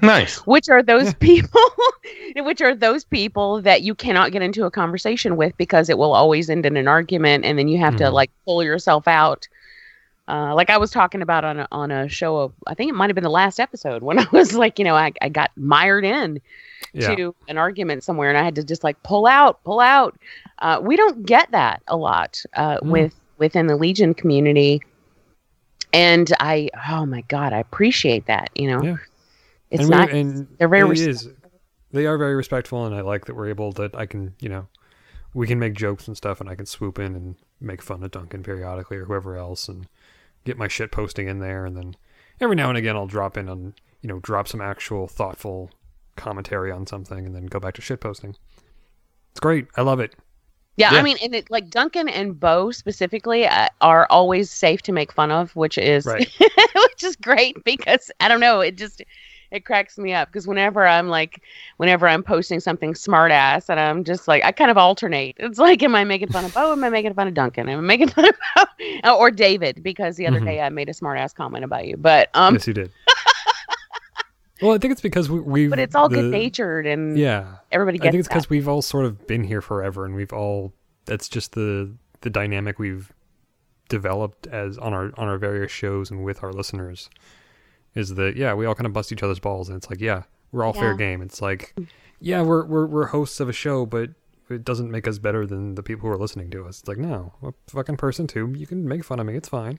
Nice. 0.00 0.38
which 0.46 0.68
are 0.68 0.82
those 0.82 1.12
people 1.20 1.60
which 2.36 2.60
are 2.60 2.74
those 2.74 3.04
people 3.04 3.60
that 3.62 3.82
you 3.82 3.94
cannot 3.94 4.30
get 4.32 4.42
into 4.42 4.64
a 4.64 4.70
conversation 4.70 5.36
with 5.36 5.56
because 5.56 5.88
it 5.88 5.98
will 5.98 6.14
always 6.14 6.48
end 6.48 6.64
in 6.66 6.76
an 6.76 6.86
argument 6.88 7.44
and 7.44 7.58
then 7.58 7.68
you 7.68 7.78
have 7.78 7.96
to 7.96 8.04
Mhm. 8.04 8.12
like 8.12 8.30
pull 8.44 8.62
yourself 8.62 9.08
out 9.08 9.48
uh, 10.28 10.54
like 10.54 10.68
I 10.68 10.76
was 10.76 10.90
talking 10.90 11.22
about 11.22 11.42
on 11.46 11.60
a, 11.60 11.68
on 11.72 11.90
a 11.90 12.06
show 12.06 12.36
of, 12.36 12.52
I 12.66 12.74
think 12.74 12.90
it 12.90 12.94
might 12.94 13.08
have 13.08 13.14
been 13.14 13.24
the 13.24 13.30
last 13.30 13.58
episode 13.58 14.02
when 14.02 14.18
I 14.24 14.26
was 14.30 14.52
like, 14.52 14.78
you 14.78 14.84
know, 14.84 14.94
I, 14.94 15.10
I 15.22 15.30
got 15.30 15.50
mired 15.56 16.04
in 16.04 16.38
yeah 16.92 17.14
to 17.14 17.34
an 17.48 17.56
argument 17.56 18.04
somewhere 18.04 18.28
and 18.28 18.36
I 18.36 18.42
had 18.44 18.54
to 18.56 18.62
just 18.62 18.84
like 18.84 19.02
pull 19.02 19.26
out, 19.26 19.64
pull 19.64 19.80
out. 19.80 20.18
Uh, 20.58 20.80
we 20.82 20.96
don't 20.96 21.24
get 21.24 21.50
that 21.52 21.82
a 21.88 21.96
lot 21.96 22.42
uh, 22.54 22.76
Mm. 22.80 22.90
with 22.90 23.14
within 23.38 23.68
the 23.68 23.76
Legion 23.76 24.12
community. 24.12 24.82
And 25.94 26.30
I, 26.40 26.68
oh 26.90 27.06
my 27.06 27.22
God, 27.22 27.54
I 27.54 27.58
appreciate 27.58 28.26
that. 28.26 28.50
You 28.54 28.68
know, 28.68 28.82
Yeah. 28.82 28.96
It's 29.70 29.82
and 29.82 29.90
not, 29.90 30.10
and 30.10 30.48
they're 30.58 30.68
very 30.68 30.82
it 30.82 30.90
respectful. 30.90 31.30
is. 31.30 31.36
They 31.90 32.06
are 32.06 32.18
very 32.18 32.34
respectful, 32.34 32.84
and 32.84 32.94
I 32.94 33.00
like 33.00 33.26
that 33.26 33.34
we're 33.34 33.48
able 33.48 33.72
that 33.72 33.94
I 33.94 34.06
can, 34.06 34.34
you 34.40 34.48
know, 34.48 34.66
we 35.34 35.46
can 35.46 35.58
make 35.58 35.74
jokes 35.74 36.06
and 36.06 36.16
stuff, 36.16 36.40
and 36.40 36.48
I 36.48 36.54
can 36.54 36.66
swoop 36.66 36.98
in 36.98 37.14
and 37.14 37.36
make 37.60 37.82
fun 37.82 38.02
of 38.02 38.10
Duncan 38.10 38.42
periodically 38.42 38.98
or 38.98 39.04
whoever 39.06 39.36
else, 39.36 39.68
and 39.68 39.86
get 40.44 40.58
my 40.58 40.68
shit 40.68 40.92
posting 40.92 41.28
in 41.28 41.38
there, 41.38 41.64
and 41.64 41.76
then 41.76 41.96
every 42.40 42.56
now 42.56 42.68
and 42.68 42.78
again 42.78 42.96
I'll 42.96 43.06
drop 43.06 43.36
in 43.36 43.48
on, 43.48 43.74
you 44.02 44.08
know, 44.08 44.20
drop 44.20 44.48
some 44.48 44.60
actual 44.60 45.08
thoughtful 45.08 45.70
commentary 46.16 46.70
on 46.70 46.86
something, 46.86 47.24
and 47.26 47.34
then 47.34 47.46
go 47.46 47.58
back 47.60 47.74
to 47.74 47.82
shit 47.82 48.00
posting. 48.00 48.36
It's 49.32 49.40
great. 49.40 49.66
I 49.76 49.82
love 49.82 50.00
it. 50.00 50.14
Yeah, 50.76 50.92
Yeah. 50.92 51.00
I 51.00 51.02
mean, 51.02 51.16
and 51.22 51.34
it, 51.34 51.50
like 51.50 51.70
Duncan 51.70 52.08
and 52.08 52.38
Bo 52.38 52.70
specifically 52.70 53.46
uh, 53.46 53.68
are 53.80 54.06
always 54.10 54.50
safe 54.50 54.82
to 54.82 54.92
make 54.92 55.12
fun 55.12 55.30
of, 55.30 55.54
which 55.56 55.76
is 55.78 56.06
Right. 56.06 56.28
which 56.38 57.02
is 57.02 57.16
great 57.16 57.62
because 57.64 58.10
I 58.20 58.28
don't 58.28 58.40
know, 58.40 58.60
it 58.60 58.76
just 58.76 59.02
it 59.50 59.64
cracks 59.64 59.96
me 59.98 60.12
up 60.12 60.28
because 60.28 60.46
whenever 60.46 60.86
I'm 60.86 61.08
like, 61.08 61.42
whenever 61.78 62.06
I'm 62.06 62.22
posting 62.22 62.60
something 62.60 62.94
smart 62.94 63.32
ass, 63.32 63.68
and 63.70 63.80
I'm 63.80 64.04
just 64.04 64.28
like, 64.28 64.44
I 64.44 64.52
kind 64.52 64.70
of 64.70 64.76
alternate. 64.78 65.36
It's 65.38 65.58
like, 65.58 65.82
am 65.82 65.94
I 65.94 66.04
making 66.04 66.28
fun 66.28 66.44
of 66.44 66.52
Bo? 66.54 66.72
Am 66.72 66.84
I 66.84 66.90
making 66.90 67.14
fun 67.14 67.28
of 67.28 67.34
Duncan? 67.34 67.68
Am 67.68 67.78
I 67.78 67.82
making 67.82 68.08
fun 68.08 68.26
of 68.28 68.34
Bo? 69.04 69.14
or 69.16 69.30
David? 69.30 69.82
Because 69.82 70.16
the 70.16 70.26
other 70.26 70.40
Mhm. 70.40 70.44
day 70.44 70.60
I 70.60 70.68
made 70.68 70.88
a 70.88 70.94
smart 70.94 71.18
ass 71.18 71.32
comment 71.32 71.64
about 71.64 71.86
you, 71.86 71.96
but 71.96 72.28
um, 72.34 72.54
yes, 72.54 72.66
you 72.66 72.74
did. 72.74 72.90
well, 74.62 74.72
I 74.74 74.78
think 74.78 74.92
it's 74.92 75.00
because 75.00 75.30
we, 75.30 75.40
we 75.40 75.68
but 75.68 75.78
it's 75.78 75.94
all 75.94 76.08
good 76.08 76.30
natured 76.30 76.86
and 76.86 77.16
Yeah, 77.18 77.56
everybody 77.72 77.98
gets. 77.98 78.08
I 78.08 78.10
think 78.10 78.20
it's 78.20 78.28
because 78.28 78.50
we've 78.50 78.68
all 78.68 78.82
sort 78.82 79.04
of 79.04 79.26
been 79.26 79.44
here 79.44 79.60
forever, 79.60 80.04
and 80.04 80.14
we've 80.14 80.32
all 80.32 80.72
that's 81.06 81.28
just 81.28 81.52
the 81.52 81.94
the 82.20 82.30
dynamic 82.30 82.78
we've 82.78 83.12
developed 83.88 84.46
as 84.48 84.76
on 84.76 84.92
our 84.92 85.06
on 85.16 85.28
our 85.28 85.38
various 85.38 85.72
shows 85.72 86.10
and 86.10 86.22
with 86.22 86.42
our 86.42 86.52
listeners 86.52 87.08
is 87.98 88.14
that 88.14 88.36
yeah 88.36 88.54
we 88.54 88.64
all 88.64 88.74
kind 88.74 88.86
of 88.86 88.92
bust 88.92 89.12
each 89.12 89.22
other's 89.22 89.38
balls 89.40 89.68
and 89.68 89.76
it's 89.76 89.90
like 89.90 90.00
yeah 90.00 90.22
we're 90.52 90.64
all 90.64 90.72
fair 90.72 90.94
game 90.94 91.20
it's 91.20 91.42
like 91.42 91.74
yeah 92.20 92.40
we're 92.40 92.64
we're 92.64 92.86
we're 92.86 93.06
hosts 93.06 93.40
of 93.40 93.48
a 93.48 93.52
show 93.52 93.84
but 93.84 94.10
it 94.48 94.64
doesn't 94.64 94.90
make 94.90 95.06
us 95.06 95.18
better 95.18 95.44
than 95.44 95.74
the 95.74 95.82
people 95.82 96.08
who 96.08 96.14
are 96.14 96.18
listening 96.18 96.48
to 96.50 96.64
us 96.64 96.80
it's 96.80 96.88
like 96.88 96.96
no 96.98 97.32
I'm 97.42 97.48
a 97.48 97.70
fucking 97.70 97.96
person 97.98 98.26
too 98.26 98.52
you 98.56 98.66
can 98.66 98.86
make 98.88 99.04
fun 99.04 99.20
of 99.20 99.26
me 99.26 99.34
it's 99.36 99.48
fine 99.48 99.78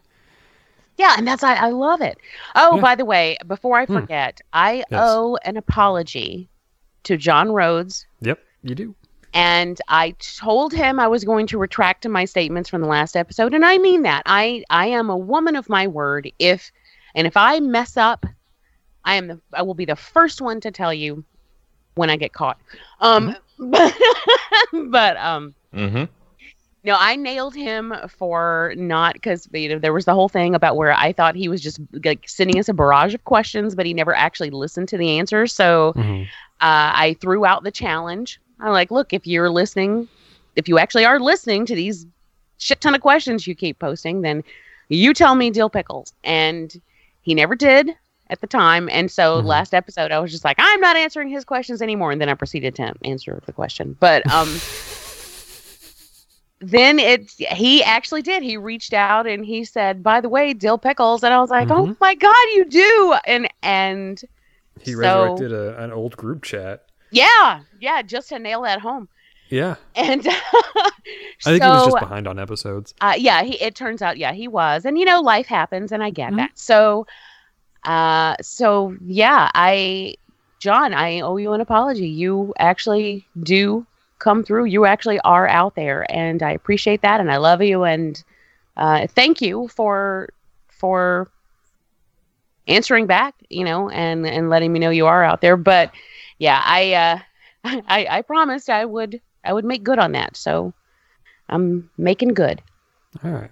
Yeah, 0.97 1.15
and 1.17 1.25
that's 1.25 1.43
I, 1.43 1.55
I 1.55 1.69
love 1.69 2.01
it. 2.01 2.17
Oh, 2.55 2.75
Yeah. 2.75 2.81
by 2.81 2.95
the 2.95 3.05
way, 3.05 3.37
before 3.47 3.77
I 3.79 3.85
Hmm. 3.85 3.99
forget, 3.99 4.41
I 4.51 4.83
Yes. 4.91 4.99
owe 5.01 5.37
an 5.45 5.55
apology 5.55 6.49
to 7.03 7.15
John 7.15 7.51
Rhodes, 7.53 8.05
yep 8.19 8.39
you 8.63 8.75
do 8.75 8.93
and 9.33 9.79
I 9.87 10.15
told 10.39 10.73
him 10.73 10.99
I 10.99 11.07
was 11.07 11.23
going 11.23 11.47
to 11.47 11.57
retract 11.57 12.05
my 12.07 12.25
statements 12.25 12.67
from 12.69 12.81
the 12.81 12.87
last 12.87 13.15
episode, 13.15 13.53
and 13.53 13.63
I 13.63 13.77
mean 13.77 14.01
that. 14.01 14.23
I 14.25 14.63
I 14.69 14.87
am 14.87 15.09
a 15.09 15.15
woman 15.17 15.55
of 15.55 15.69
my 15.69 15.87
word. 15.87 16.29
If 16.39 16.71
and 17.15 17.27
if 17.27 17.37
I 17.37 17.59
mess 17.59 17.97
up, 17.97 18.25
I 19.05 19.15
am 19.15 19.27
the 19.27 19.39
I 19.53 19.61
will 19.61 19.73
be 19.73 19.85
the 19.85 19.95
first 19.95 20.41
one 20.41 20.59
to 20.61 20.71
tell 20.71 20.93
you 20.93 21.23
when 21.95 22.09
I 22.09 22.15
get 22.15 22.33
caught. 22.33 22.57
Um, 22.99 23.35
but, 23.57 23.97
but 24.73 25.17
um. 25.17 25.55
Mm-hmm. 25.73 26.05
No, 26.85 26.95
I 26.97 27.17
nailed 27.17 27.55
him 27.55 27.93
for 28.07 28.73
not 28.77 29.13
because 29.13 29.49
you 29.51 29.67
know 29.67 29.79
there 29.79 29.91
was 29.93 30.05
the 30.05 30.13
whole 30.13 30.29
thing 30.29 30.55
about 30.55 30.77
where 30.77 30.93
I 30.93 31.11
thought 31.11 31.35
he 31.35 31.49
was 31.49 31.61
just 31.61 31.79
like 32.05 32.27
sending 32.27 32.57
us 32.57 32.69
a 32.69 32.73
barrage 32.73 33.13
of 33.13 33.23
questions, 33.25 33.75
but 33.75 33.85
he 33.85 33.93
never 33.93 34.15
actually 34.15 34.49
listened 34.49 34.87
to 34.89 34.97
the 34.97 35.19
answers. 35.19 35.53
So 35.53 35.93
Mhm. 35.97 36.23
uh, 36.23 36.27
I 36.61 37.17
threw 37.19 37.45
out 37.45 37.63
the 37.63 37.71
challenge. 37.71 38.39
I'm 38.61 38.71
like, 38.71 38.91
look, 38.91 39.11
if 39.13 39.27
you're 39.27 39.49
listening, 39.49 40.07
if 40.55 40.69
you 40.69 40.79
actually 40.79 41.05
are 41.05 41.19
listening 41.19 41.65
to 41.65 41.75
these 41.75 42.05
shit 42.59 42.79
ton 42.79 42.95
of 42.95 43.01
questions 43.01 43.45
you 43.45 43.55
keep 43.55 43.79
posting, 43.79 44.21
then 44.21 44.43
you 44.87 45.13
tell 45.13 45.35
me 45.35 45.49
dill 45.49 45.69
pickles. 45.69 46.13
And 46.23 46.81
he 47.21 47.35
never 47.35 47.55
did 47.55 47.91
at 48.29 48.41
the 48.41 48.47
time. 48.47 48.89
And 48.91 49.09
so 49.11 49.41
Mhm. 49.41 49.45
last 49.45 49.73
episode, 49.73 50.11
I 50.11 50.19
was 50.19 50.31
just 50.31 50.45
like, 50.45 50.57
I'm 50.59 50.79
not 50.81 50.95
answering 50.95 51.29
his 51.29 51.43
questions 51.45 51.81
anymore. 51.81 52.11
And 52.11 52.21
then 52.21 52.29
I 52.29 52.33
proceeded 52.35 52.75
to 52.75 52.93
answer 53.03 53.41
the 53.45 53.53
question. 53.53 53.97
But 53.99 54.29
um, 54.31 54.47
then 56.61 56.99
it's 56.99 57.35
he 57.37 57.83
actually 57.83 58.21
did. 58.21 58.43
He 58.43 58.57
reached 58.57 58.93
out 58.93 59.27
and 59.27 59.45
he 59.45 59.63
said, 59.63 60.03
by 60.03 60.19
the 60.21 60.29
way, 60.29 60.53
dill 60.53 60.77
pickles. 60.77 61.23
And 61.23 61.33
I 61.33 61.39
was 61.39 61.49
like, 61.49 61.69
oh 61.69 61.87
Mhm. 61.87 61.97
my 62.01 62.15
god, 62.15 62.35
you 62.53 62.65
do. 62.65 63.15
And 63.25 63.47
and 63.63 64.21
he 64.81 64.93
So- 64.93 64.99
resurrected 64.99 65.53
a, 65.53 65.81
an 65.83 65.91
old 65.91 66.15
group 66.17 66.43
chat 66.43 66.85
yeah, 67.11 67.61
yeah, 67.79 68.03
just 68.03 68.29
to 68.29 68.37
nail 68.37 68.61
that 68.61 68.81
home. 68.81 69.09
Yeah 69.49 69.75
And 69.95 70.25
i 70.27 70.91
think 71.43 71.63
he 71.63 71.69
was 71.69 71.83
just 71.83 71.99
behind 71.99 72.27
on 72.27 72.39
episodes 72.39 72.93
uh, 73.01 73.13
yeah, 73.17 73.43
he, 73.43 73.53
it 73.61 73.75
turns 73.75 74.01
out, 74.01 74.17
yeah, 74.17 74.33
he 74.33 74.47
was. 74.47 74.85
And, 74.85 74.97
you 74.97 75.05
know, 75.05 75.21
life 75.21 75.47
happens, 75.47 75.91
and 75.91 76.03
I 76.03 76.09
get 76.09 76.31
Mhm. 76.33 76.37
that. 76.37 76.51
So, 76.55 77.07
uh, 77.85 78.35
so, 78.41 78.95
yeah, 79.05 79.49
I, 79.55 80.15
John, 80.59 80.93
I 80.93 81.21
owe 81.21 81.37
you 81.37 81.53
an 81.53 81.61
apology. 81.61 82.09
You 82.09 82.53
actually 82.59 83.27
do 83.41 83.85
come 84.19 84.43
through. 84.43 84.65
You 84.65 84.85
actually 84.85 85.19
are 85.21 85.47
out 85.47 85.75
there, 85.75 86.05
and 86.11 86.43
I 86.43 86.51
appreciate 86.51 87.01
that, 87.03 87.19
and 87.21 87.31
I 87.31 87.37
love 87.37 87.61
you, 87.61 87.83
and 87.83 88.21
uh, 88.75 89.07
thank 89.07 89.41
you 89.41 89.67
for, 89.69 90.29
for 90.69 91.29
answering 92.67 93.07
back, 93.07 93.35
you 93.49 93.63
know, 93.63 93.89
and, 93.89 94.25
and 94.25 94.49
letting 94.49 94.71
me 94.71 94.79
know 94.79 94.89
you 94.89 95.07
are 95.07 95.23
out 95.23 95.41
there. 95.41 95.57
But, 95.57 95.91
yeah, 96.37 96.61
I, 96.63 96.93
uh, 96.93 97.19
I, 97.87 98.07
I 98.09 98.21
promised 98.21 98.69
I 98.69 98.85
would, 98.85 99.21
I 99.43 99.53
would 99.53 99.65
make 99.65 99.83
good 99.83 99.99
on 99.99 100.11
that. 100.13 100.35
So, 100.37 100.73
I'm 101.47 101.89
making 101.97 102.33
good. 102.33 102.61
all 103.23 103.31
right 103.31 103.51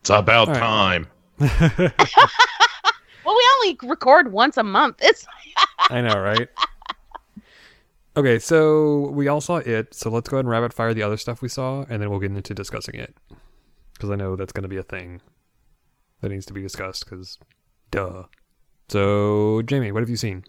It's 0.00 0.10
about 0.10 0.48
All 0.48 0.54
right. 0.54 0.60
time. 0.60 1.06
Well, 3.24 3.36
we 3.36 3.48
only 3.56 3.78
record 3.90 4.32
once 4.32 4.56
a 4.56 4.62
month. 4.62 4.96
It's 5.02 5.26
I 5.90 6.00
know, 6.00 6.18
right? 6.18 6.48
Okay, 8.16 8.38
so 8.38 9.10
we 9.10 9.28
all 9.28 9.42
saw 9.42 9.58
it, 9.58 9.92
so 9.92 10.08
let's 10.08 10.30
go 10.30 10.36
ahead 10.38 10.46
and 10.46 10.50
rapid 10.50 10.72
fire 10.72 10.94
the 10.94 11.02
other 11.02 11.18
stuff 11.18 11.42
we 11.42 11.48
saw, 11.50 11.84
and 11.90 12.00
then 12.00 12.08
we'll 12.08 12.20
get 12.20 12.30
into 12.30 12.54
discussing 12.54 12.94
it. 12.94 13.14
Because 13.92 14.10
I 14.10 14.16
know 14.16 14.34
that's 14.34 14.52
going 14.52 14.62
to 14.62 14.68
be 14.68 14.78
a 14.78 14.82
thing 14.82 15.20
that 16.22 16.30
needs 16.30 16.46
to 16.46 16.54
be 16.54 16.62
discussed, 16.62 17.04
because 17.04 17.38
duh. 17.90 18.22
So, 18.88 19.60
Jamie, 19.62 19.92
what 19.92 20.00
have 20.00 20.08
you 20.08 20.16
seen? 20.16 20.44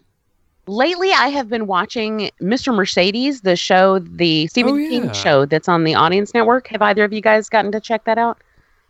Lately 0.70 1.12
I 1.12 1.28
have 1.28 1.48
been 1.48 1.66
watching 1.66 2.30
Mr. 2.40 2.74
Mercedes, 2.74 3.42
the 3.42 3.56
show, 3.56 3.98
the 3.98 4.46
Stephen 4.46 4.74
Oh, 4.74 4.76
King 4.76 5.12
show 5.12 5.44
that's 5.44 5.68
on 5.68 5.84
the 5.84 5.94
Audience 5.94 6.32
Network. 6.32 6.68
Have 6.68 6.82
either 6.82 7.04
of 7.04 7.12
you 7.12 7.20
guys 7.20 7.48
gotten 7.48 7.72
to 7.72 7.80
check 7.80 8.04
that 8.04 8.18
out? 8.18 8.38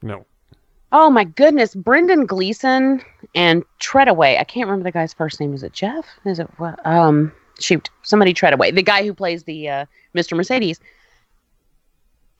No. 0.02 0.24
Oh 0.92 1.08
my 1.08 1.24
goodness, 1.24 1.74
Brendan 1.74 2.26
Gleeson 2.26 3.02
and 3.34 3.64
Treadaway. 3.80 4.38
I 4.38 4.44
can't 4.44 4.66
remember 4.68 4.84
the 4.84 4.90
guy's 4.92 5.14
first 5.14 5.40
name. 5.40 5.54
Is 5.54 5.62
it 5.62 5.72
Jeff? 5.72 6.04
Is 6.24 6.38
it 6.38 6.48
what? 6.58 6.84
Um, 6.84 7.32
shoot, 7.60 7.88
somebody 8.02 8.34
Treadaway, 8.34 8.74
the 8.74 8.82
guy 8.82 9.04
who 9.04 9.14
plays 9.14 9.44
the 9.44 9.68
uh, 9.68 9.86
Mr. 10.14 10.36
Mercedes, 10.36 10.80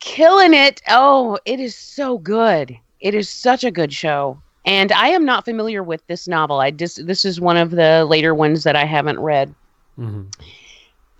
killing 0.00 0.53
it. 0.53 0.83
Oh, 0.88 1.38
it 1.44 1.61
is 1.61 1.76
so 1.76 2.18
good. 2.18 2.76
It 3.00 3.14
is 3.14 3.29
such 3.29 3.64
a 3.64 3.70
good 3.70 3.92
show. 3.92 4.42
And 4.64 4.92
I 4.92 5.09
am 5.09 5.25
not 5.25 5.44
familiar 5.44 5.83
with 5.83 6.07
this 6.07 6.29
novel. 6.29 6.61
I 6.61 6.70
just 6.70 7.07
this 7.07 7.25
is 7.25 7.40
one 7.40 7.57
of 7.57 7.70
the 7.70 8.05
later 8.05 8.35
ones 8.35 8.62
that 8.64 8.77
I 8.77 8.85
haven't 8.85 9.18
read. 9.20 9.55
hmm 9.96 10.23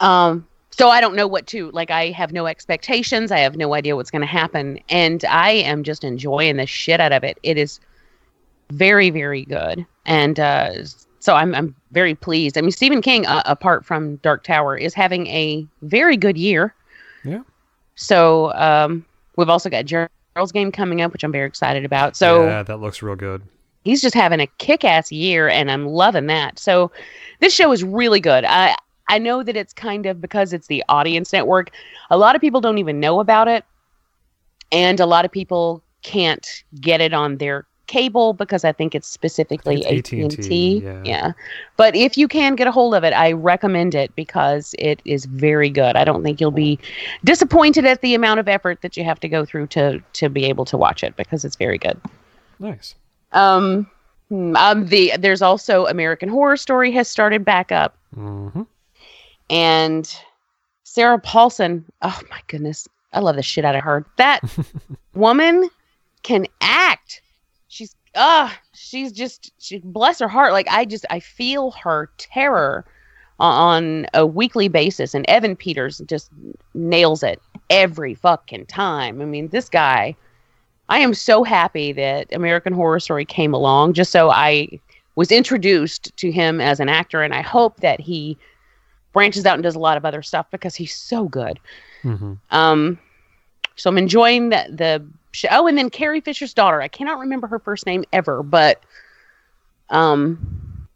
Um, 0.01 0.47
so 0.71 0.89
I 0.89 1.01
don't 1.01 1.17
know 1.17 1.27
what 1.27 1.47
to 1.49 1.71
like. 1.73 1.91
I 1.91 2.11
have 2.11 2.33
no 2.33 2.47
expectations. 2.47 3.31
I 3.33 3.39
have 3.39 3.57
no 3.57 3.75
idea 3.75 3.97
what's 3.97 4.11
going 4.11 4.23
to 4.23 4.27
happen, 4.27 4.79
and 4.89 5.25
I 5.27 5.51
am 5.51 5.83
just 5.83 6.05
enjoying 6.05 6.57
the 6.57 6.67
shit 6.67 7.01
out 7.01 7.13
of 7.13 7.25
it. 7.25 7.39
It 7.43 7.59
is 7.59 7.81
very, 8.71 9.11
very 9.11 9.45
good, 9.45 9.85
and 10.07 10.39
uh, 10.39 10.85
so 11.19 11.35
I'm 11.35 11.55
I'm 11.55 11.75
very 11.93 12.15
pleased. 12.15 12.57
I 12.57 12.63
mean, 12.63 12.71
Stephen 12.71 13.03
King, 13.03 13.27
uh, 13.27 13.43
apart 13.45 13.85
from 13.85 14.17
Dark 14.17 14.45
Tower, 14.45 14.77
is 14.77 14.95
having 14.95 15.27
a 15.27 15.67
very 15.83 16.17
good 16.17 16.39
year. 16.39 16.75
Yeah. 17.25 17.43
So 17.95 18.53
um, 18.55 19.05
we've 19.37 19.51
also 19.51 19.69
got 19.69 19.85
Gerald's 20.35 20.53
game 20.53 20.71
coming 20.73 21.01
up, 21.01 21.13
which 21.13 21.25
I'm 21.25 21.33
very 21.33 21.47
excited 21.47 21.85
about. 21.85 22.17
So 22.17 22.45
yeah, 22.47 22.63
that 22.63 22.79
looks 22.81 23.03
real 23.03 23.17
good. 23.17 23.43
he's 23.85 24.01
just 24.03 24.15
having 24.15 24.41
a 24.41 24.47
kick-ass 24.59 25.11
year 25.11 25.49
and 25.49 25.71
i'm 25.71 25.87
loving 25.87 26.27
that 26.27 26.59
so 26.59 26.91
this 27.41 27.55
show 27.55 27.73
is 27.73 27.83
really 27.83 28.21
good 28.21 28.45
i 28.45 28.77
i 29.09 29.19
know 29.19 29.43
that 29.43 29.57
it's 29.57 29.73
kind 29.73 30.05
of 30.07 30.21
because 30.21 30.53
it's 30.53 30.67
the 30.67 30.85
audience 30.91 31.33
network 31.33 31.71
a 32.11 32.19
lot 32.19 32.35
of 32.37 32.41
people 32.43 32.61
don't 32.61 32.77
even 32.79 33.01
know 33.01 33.21
about 33.21 33.49
it 33.49 33.65
and 34.71 35.01
a 35.01 35.07
lot 35.07 35.25
of 35.25 35.33
people 35.33 35.83
can't 36.03 36.63
get 36.81 37.01
it 37.01 37.15
on 37.15 37.39
their 37.39 37.67
cable 37.91 38.33
because 38.33 38.65
i 38.65 38.71
think 38.73 38.95
it's 38.95 39.09
specifically 39.09 39.85
I 39.85 39.97
AT&T 39.99 40.23
AT&T, 40.23 40.83
yeah. 41.05 41.33
but 41.77 41.97
if 41.97 42.17
you 42.17 42.29
can 42.29 42.55
get 42.55 42.69
a 42.69 42.73
hold 42.73 42.95
of 42.95 43.03
it 43.03 43.13
i 43.13 43.33
recommend 43.33 43.97
it 43.97 44.15
because 44.15 44.77
it 44.79 45.03
is 45.05 45.25
very 45.25 45.71
good 45.71 45.97
i 45.97 46.05
don't 46.05 46.23
think 46.23 46.41
you'll 46.41 46.53
be 46.53 46.79
disappointed 47.25 47.85
at 47.85 48.01
the 48.01 48.15
amount 48.15 48.39
of 48.39 48.47
effort 48.47 48.81
that 48.83 48.97
you 48.97 49.03
have 49.03 49.19
to 49.19 49.29
go 49.29 49.45
through 49.45 49.67
to 49.67 50.01
to 50.13 50.29
be 50.29 50.45
able 50.45 50.65
to 50.65 50.77
watch 50.77 51.03
it 51.03 51.17
because 51.17 51.45
it's 51.45 51.57
very 51.57 51.79
good 51.79 52.01
Nice. 52.61 52.95
um, 53.33 53.91
hmm, 54.29 54.55
um, 54.57 54.87
the 54.87 55.13
there's 55.19 55.43
also 55.43 55.87
American 55.87 56.29
Horror 56.29 56.57
Story 56.59 56.93
has 56.93 57.09
started 57.09 57.45
back 57.45 57.73
up, 57.73 57.97
hmm 58.15 58.63
and 59.51 60.15
Sarah 60.85 61.19
Paulson. 61.19 61.85
Oh 62.03 62.21
my 62.31 62.41
goodness, 62.47 62.87
I 63.13 63.21
love 63.21 63.37
the 63.37 63.43
shit 63.43 63.65
out 63.65 63.75
of 63.77 63.83
her. 63.83 64.07
That 64.17 64.41
woman 65.15 65.69
can 66.23 66.47
act. 66.61 67.23
Ah, 68.15 68.59
she's 68.75 69.13
just 69.13 69.53
she 69.59 69.79
bless 69.79 70.19
her 70.19 70.29
heart. 70.29 70.53
Like 70.53 70.69
I 70.69 70.85
just 70.85 71.07
I 71.11 71.21
feel 71.21 71.71
her 71.73 72.11
terror 72.19 72.85
on 73.39 74.07
a 74.13 74.27
weekly 74.27 74.69
basis, 74.69 75.15
and 75.15 75.25
Evan 75.29 75.57
Peters 75.57 76.03
just 76.07 76.31
nails 76.75 77.23
it 77.23 77.41
every 77.71 78.15
fucking 78.15 78.67
time. 78.67 79.21
I 79.23 79.25
mean, 79.25 79.49
this 79.49 79.69
guy. 79.69 80.17
I 80.89 80.99
am 80.99 81.15
so 81.15 81.45
happy 81.45 81.93
that 81.93 82.27
American 82.35 82.73
Horror 82.73 82.99
Story 82.99 83.25
came 83.25 83.55
along 83.55 83.93
just 83.93 84.11
so 84.11 84.29
I 84.29 84.81
was 85.15 85.31
introduced 85.31 86.17
to 86.17 86.33
him 86.33 86.61
as 86.61 86.81
an 86.81 86.89
actor 86.89 87.23
and 87.23 87.33
I 87.33 87.43
hope 87.43 87.79
that 87.79 88.01
he 88.01 88.37
branches 89.13 89.47
out 89.47 89.55
and 89.55 89.63
does 89.63 89.77
a 89.77 89.81
lot 89.81 89.97
of 89.97 90.05
other 90.05 90.21
stuff 90.21 90.47
because 90.51 90.75
he's 90.75 90.95
so 90.95 91.29
good. 91.29 91.61
hmm 92.03 92.35
Um 92.51 92.99
so 93.77 93.89
I'm 93.89 93.99
enjoying 93.99 94.49
the 94.49 94.67
the 94.69 95.07
show. 95.33 95.49
Oh, 95.51 95.67
and 95.67 95.77
then 95.77 95.91
Carrie 95.91 96.21
Fisher's 96.21 96.55
daughter. 96.55 96.81
I 96.81 96.89
cannot 96.89 97.19
remember 97.19 97.47
her 97.47 97.59
first 97.59 97.87
name 97.87 98.05
ever, 98.13 98.43
but 98.43 98.83
um 99.91 100.87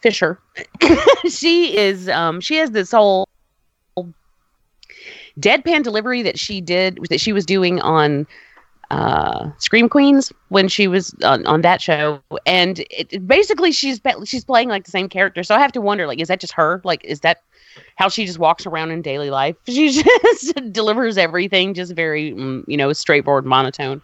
Fisher. 0.00 0.38
she 1.28 1.76
is 1.76 2.08
um 2.08 2.40
she 2.40 2.56
has 2.56 2.70
this 2.70 2.90
whole 2.90 3.28
deadpan 5.38 5.82
delivery 5.82 6.22
that 6.22 6.38
she 6.38 6.60
did 6.60 6.98
that 7.10 7.20
she 7.20 7.32
was 7.32 7.44
doing 7.44 7.80
on 7.80 8.26
uh 8.90 9.50
Scream 9.58 9.88
Queens 9.88 10.32
when 10.48 10.68
she 10.68 10.86
was 10.86 11.14
on, 11.24 11.44
on 11.46 11.62
that 11.62 11.82
show 11.82 12.20
and 12.46 12.84
it, 12.90 13.26
basically 13.26 13.72
she's 13.72 14.00
she's 14.24 14.44
playing 14.44 14.68
like 14.68 14.84
the 14.84 14.90
same 14.90 15.08
character 15.08 15.42
so 15.42 15.54
I 15.54 15.58
have 15.58 15.72
to 15.72 15.80
wonder 15.80 16.06
like 16.06 16.20
is 16.20 16.28
that 16.28 16.40
just 16.40 16.52
her 16.52 16.80
like 16.84 17.02
is 17.04 17.20
that 17.20 17.42
how 17.96 18.08
she 18.08 18.24
just 18.26 18.38
walks 18.38 18.66
around 18.66 18.90
in 18.90 19.02
daily 19.02 19.30
life. 19.30 19.56
She 19.66 19.90
just 19.92 20.72
delivers 20.72 21.16
everything 21.18 21.74
just 21.74 21.94
very 21.94 22.32
mm, 22.32 22.64
you 22.66 22.76
know 22.76 22.92
straightforward 22.92 23.44
monotone. 23.44 24.02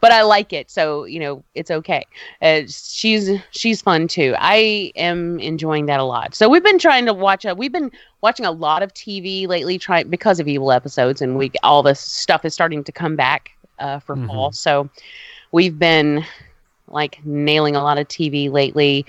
But 0.00 0.12
I 0.12 0.22
like 0.22 0.52
it 0.52 0.70
so 0.70 1.04
you 1.04 1.18
know 1.20 1.42
it's 1.54 1.70
okay. 1.70 2.06
Uh, 2.42 2.62
she's 2.68 3.30
she's 3.50 3.80
fun 3.82 4.08
too. 4.08 4.34
I 4.38 4.92
am 4.96 5.38
enjoying 5.40 5.86
that 5.86 6.00
a 6.00 6.04
lot. 6.04 6.34
So 6.34 6.48
we've 6.48 6.62
been 6.62 6.78
trying 6.78 7.06
to 7.06 7.14
watch 7.14 7.44
a, 7.44 7.54
we've 7.54 7.72
been 7.72 7.90
watching 8.22 8.46
a 8.46 8.50
lot 8.52 8.82
of 8.82 8.92
TV 8.94 9.46
lately 9.46 9.78
trying 9.78 10.08
because 10.08 10.40
of 10.40 10.48
evil 10.48 10.72
episodes 10.72 11.20
and 11.20 11.36
we 11.36 11.52
all 11.62 11.82
this 11.82 12.00
stuff 12.00 12.44
is 12.44 12.54
starting 12.54 12.84
to 12.84 12.92
come 12.92 13.16
back 13.16 13.50
uh, 13.78 13.98
for 14.00 14.16
Mhm. 14.16 14.26
fall. 14.26 14.52
So 14.52 14.88
we've 15.52 15.78
been 15.78 16.24
like 16.88 17.18
nailing 17.24 17.76
a 17.76 17.82
lot 17.82 17.98
of 17.98 18.08
TV 18.08 18.48
lately. 18.48 19.04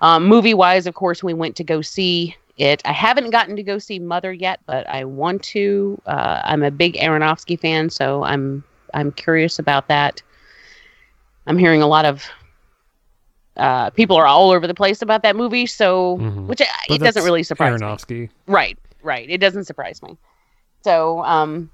Um, 0.00 0.26
movie 0.26 0.54
wise 0.54 0.86
of 0.86 0.94
course 0.94 1.22
we 1.22 1.32
went 1.32 1.56
to 1.56 1.64
go 1.64 1.80
see 1.80 2.36
it 2.62 2.80
I 2.84 2.92
haven't 2.92 3.30
gotten 3.30 3.56
to 3.56 3.62
go 3.62 3.78
see 3.78 3.98
Mother 3.98 4.32
yet 4.32 4.60
but 4.66 4.88
I 4.88 5.04
want 5.04 5.42
to 5.54 6.00
uh, 6.06 6.40
I'm 6.44 6.62
a 6.62 6.70
big 6.70 6.94
Aronofsky 6.94 7.58
fan 7.58 7.90
so 7.90 8.22
I'm 8.22 8.64
I'm 8.94 9.10
curious 9.12 9.58
about 9.58 9.88
that 9.88 10.22
I'm 11.46 11.58
hearing 11.58 11.82
a 11.82 11.86
lot 11.86 12.04
of 12.04 12.24
uh, 13.56 13.90
people 13.90 14.16
are 14.16 14.26
all 14.26 14.50
over 14.50 14.66
the 14.66 14.74
place 14.74 15.02
about 15.02 15.22
that 15.22 15.36
movie 15.36 15.66
so 15.66 16.16
Mhm. 16.18 16.46
which 16.46 16.60
uh, 16.60 16.66
But 16.88 16.96
it 16.96 17.04
doesn't 17.04 17.24
really 17.24 17.42
surprise 17.42 17.80
me 17.80 17.86
Aronofsky. 17.86 18.30
Right, 18.46 18.78
right. 19.02 19.28
It 19.28 19.38
doesn't 19.38 19.64
surprise 19.64 20.02
me. 20.02 20.16
So, 20.84 21.22
um, 21.24 21.70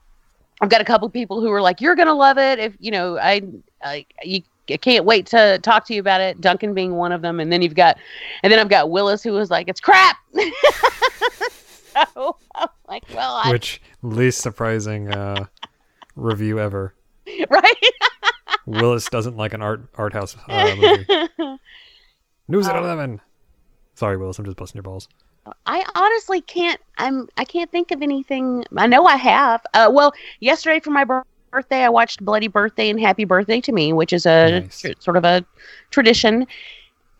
I've 0.61 0.69
got 0.69 0.81
a 0.81 0.85
couple 0.85 1.09
people 1.09 1.41
who 1.41 1.51
are 1.53 1.63
like, 1.63 1.81
"You're 1.81 1.95
gonna 1.95 2.15
love 2.15 2.37
it." 2.37 2.59
If 2.59 2.75
you 2.81 2.91
know, 2.91 3.17
I, 3.17 3.43
I, 3.83 4.07
you, 4.25 4.43
I 4.71 4.77
can't 4.77 5.05
wait 5.05 5.27
to 5.27 5.59
talk 5.63 5.87
to 5.87 5.95
you 5.95 6.01
about 6.01 6.21
it. 6.21 6.41
Duncan 6.41 6.75
being 6.75 6.95
one 6.95 7.13
of 7.13 7.23
them, 7.23 7.41
and 7.41 7.53
then 7.53 7.63
you've 7.63 7.75
got, 7.75 7.99
and 8.43 8.53
then 8.53 8.59
I've 8.59 8.69
got 8.69 8.91
Willis 8.91 9.23
who 9.23 9.33
was 9.33 9.51
like, 9.51 9.69
"It's 9.69 9.81
crap." 9.81 10.17
so 12.15 12.37
I'm 12.55 12.69
like, 12.89 13.05
well, 13.15 13.41
I, 13.43 13.51
Which 13.51 13.81
least 14.03 14.41
surprising 14.41 15.13
uh, 15.13 15.47
review 16.17 16.59
ever. 16.59 16.95
right? 17.51 17.75
Willis 18.67 19.09
doesn't 19.09 19.37
like 19.37 19.55
an 19.55 19.63
art 19.63 19.89
art 19.95 20.13
house 20.13 20.37
uh, 20.49 20.75
movie. 20.77 21.07
News 22.49 22.67
at 22.67 22.77
eleven. 22.77 23.21
Sorry, 23.95 24.17
Willis. 24.17 24.39
I'm 24.39 24.45
just 24.45 24.57
busting 24.57 24.79
your 24.79 24.85
balls. 24.85 25.09
I 25.67 25.85
honestly 25.95 26.41
can't. 26.41 26.81
I'm. 26.99 27.29
I 27.37 27.45
can't 27.45 27.71
think 27.71 27.91
of 27.91 28.03
anything. 28.03 28.65
I 28.77 28.87
know 28.87 29.07
I 29.07 29.17
have. 29.17 29.63
Uh, 29.75 29.91
well, 29.93 30.13
yesterday 30.41 30.81
for 30.81 30.91
my 30.91 31.05
bir- 31.05 31.25
birthday, 31.51 31.83
I 31.85 31.89
watched 31.89 32.25
Bloody 32.25 32.49
Birthday 32.49 32.89
and 32.91 33.01
Happy 33.01 33.25
Birthday 33.25 33.61
to 33.63 33.73
Me, 33.73 33.93
which 33.93 34.13
is 34.13 34.27
a 34.27 34.61
Nice. 34.61 34.81
tr- 34.81 34.89
sort 35.01 35.17
of 35.17 35.25
a 35.25 35.45
tradition. 35.91 36.47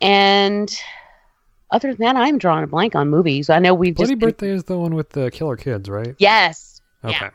And 0.01 0.75
other 1.71 1.95
than 1.95 2.05
that, 2.07 2.17
I'm 2.17 2.39
drawing 2.39 2.65
a 2.65 2.67
blank 2.67 2.95
on 2.95 3.09
movies. 3.09 3.51
I 3.51 3.59
know 3.59 3.75
we've 3.75 3.95
Bloody 3.95 4.13
just 4.15 4.21
Birthday 4.21 4.51
is 4.51 4.65
the 4.65 4.79
one 4.79 4.95
with 4.95 5.11
the 5.11 5.31
killer 5.31 5.57
kids, 5.57 5.89
right? 5.89 6.15
yes. 6.19 6.81
Okay. 7.05 7.17
Yeah. 7.21 7.31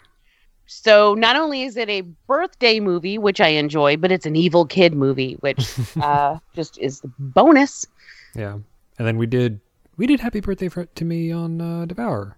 So 0.65 1.13
not 1.13 1.36
only 1.36 1.63
is 1.63 1.77
it 1.77 1.89
a 1.89 2.01
birthday 2.01 2.79
movie, 2.79 3.17
which 3.17 3.39
I 3.39 3.49
enjoy, 3.49 3.95
but 3.97 4.12
it's 4.12 4.25
an 4.25 4.36
evil 4.36 4.65
kid 4.65 4.93
movie, 4.95 5.34
which 5.41 5.77
uh, 6.01 6.38
just 6.56 6.77
is 6.79 7.01
the 7.01 7.12
bonus. 7.19 7.86
Yeah. 8.36 8.53
And 8.97 9.08
then 9.08 9.17
we 9.17 9.25
did 9.27 9.60
we 9.97 10.08
did 10.08 10.19
Happy 10.19 10.39
Birthday 10.39 10.69
for, 10.69 10.86
to 10.86 11.06
me 11.06 11.32
on 11.32 11.62
uh, 11.62 11.86
Devour 11.86 12.38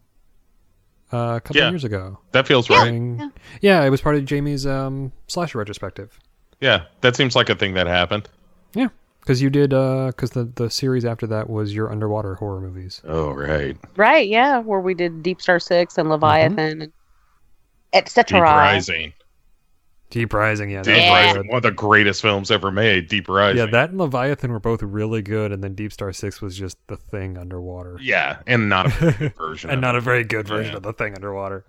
uh, 1.14 1.36
a 1.38 1.42
couple 1.42 1.58
Yeah. 1.62 1.70
years 1.70 1.84
ago. 1.84 2.20
That 2.32 2.48
feels 2.48 2.70
right. 2.70 2.92
Yeah. 2.94 3.30
yeah, 3.62 3.84
it 3.84 3.90
was 3.90 4.02
part 4.02 4.16
of 4.16 4.26
Jamie's 4.26 4.66
um, 4.66 5.12
slasher 5.28 5.58
retrospective. 5.60 6.20
Yeah, 6.62 6.86
that 7.02 7.16
seems 7.16 7.36
like 7.36 7.50
a 7.50 7.56
thing 7.56 7.74
that 7.76 7.86
happened. 7.88 8.30
Yeah, 8.74 8.88
because 9.20 9.42
you 9.42 9.50
did 9.50 9.70
because 9.72 10.32
the 10.32 10.50
the 10.56 10.70
series 10.70 11.06
after 11.06 11.28
that 11.28 11.50
was 11.50 11.74
your 11.74 11.92
underwater 11.92 12.36
horror 12.36 12.62
movies. 12.62 13.02
Oh, 13.06 13.32
right. 13.32 13.78
Right, 13.96 14.28
yeah, 14.28 14.60
where 14.60 14.80
we 14.80 14.94
did 14.94 15.22
Deep 15.24 15.42
Star 15.42 15.60
Six 15.60 15.98
and 15.98 16.10
Leviathan 16.10 16.82
and 16.82 16.94
etc. 17.94 18.40
Deep 18.40 18.44
Rising. 18.44 19.14
Deep 20.12 20.34
Rising, 20.34 20.70
yeah, 20.70 20.82
Deep 20.84 20.96
Yeah. 20.96 21.14
Rising. 21.14 21.42
good. 21.44 21.48
One 21.50 21.58
of 21.58 21.64
the 21.64 21.72
greatest 21.72 22.22
films 22.22 22.52
ever 22.52 22.72
made. 22.72 23.08
Deep 23.10 23.28
Rising. 23.28 23.58
Yeah, 23.58 23.66
that 23.72 23.90
and 23.90 23.98
Leviathan 24.00 24.52
were 24.52 24.60
both 24.60 24.82
really 24.84 25.22
good, 25.22 25.52
and 25.52 25.64
then 25.64 25.74
Deep 25.76 25.92
Star 25.92 26.14
Six 26.14 26.42
was 26.42 26.58
just 26.58 26.78
the 26.88 26.96
thing 26.96 27.38
underwater, 27.38 27.98
Yeah, 28.02 28.38
and 28.48 28.70
not 28.70 28.86
a 28.86 28.90
very 28.90 29.12
good 29.14 29.36
version. 29.38 29.70
and 29.72 29.78
of 29.80 29.82
not 29.82 29.96
it. 29.96 29.98
a 29.98 30.02
very 30.02 30.24
good 30.24 30.48
version 30.48 30.72
Yeah. 30.72 30.78
of 30.78 30.84
the 30.84 30.94
thing 30.94 31.16
underwater. 31.16 31.66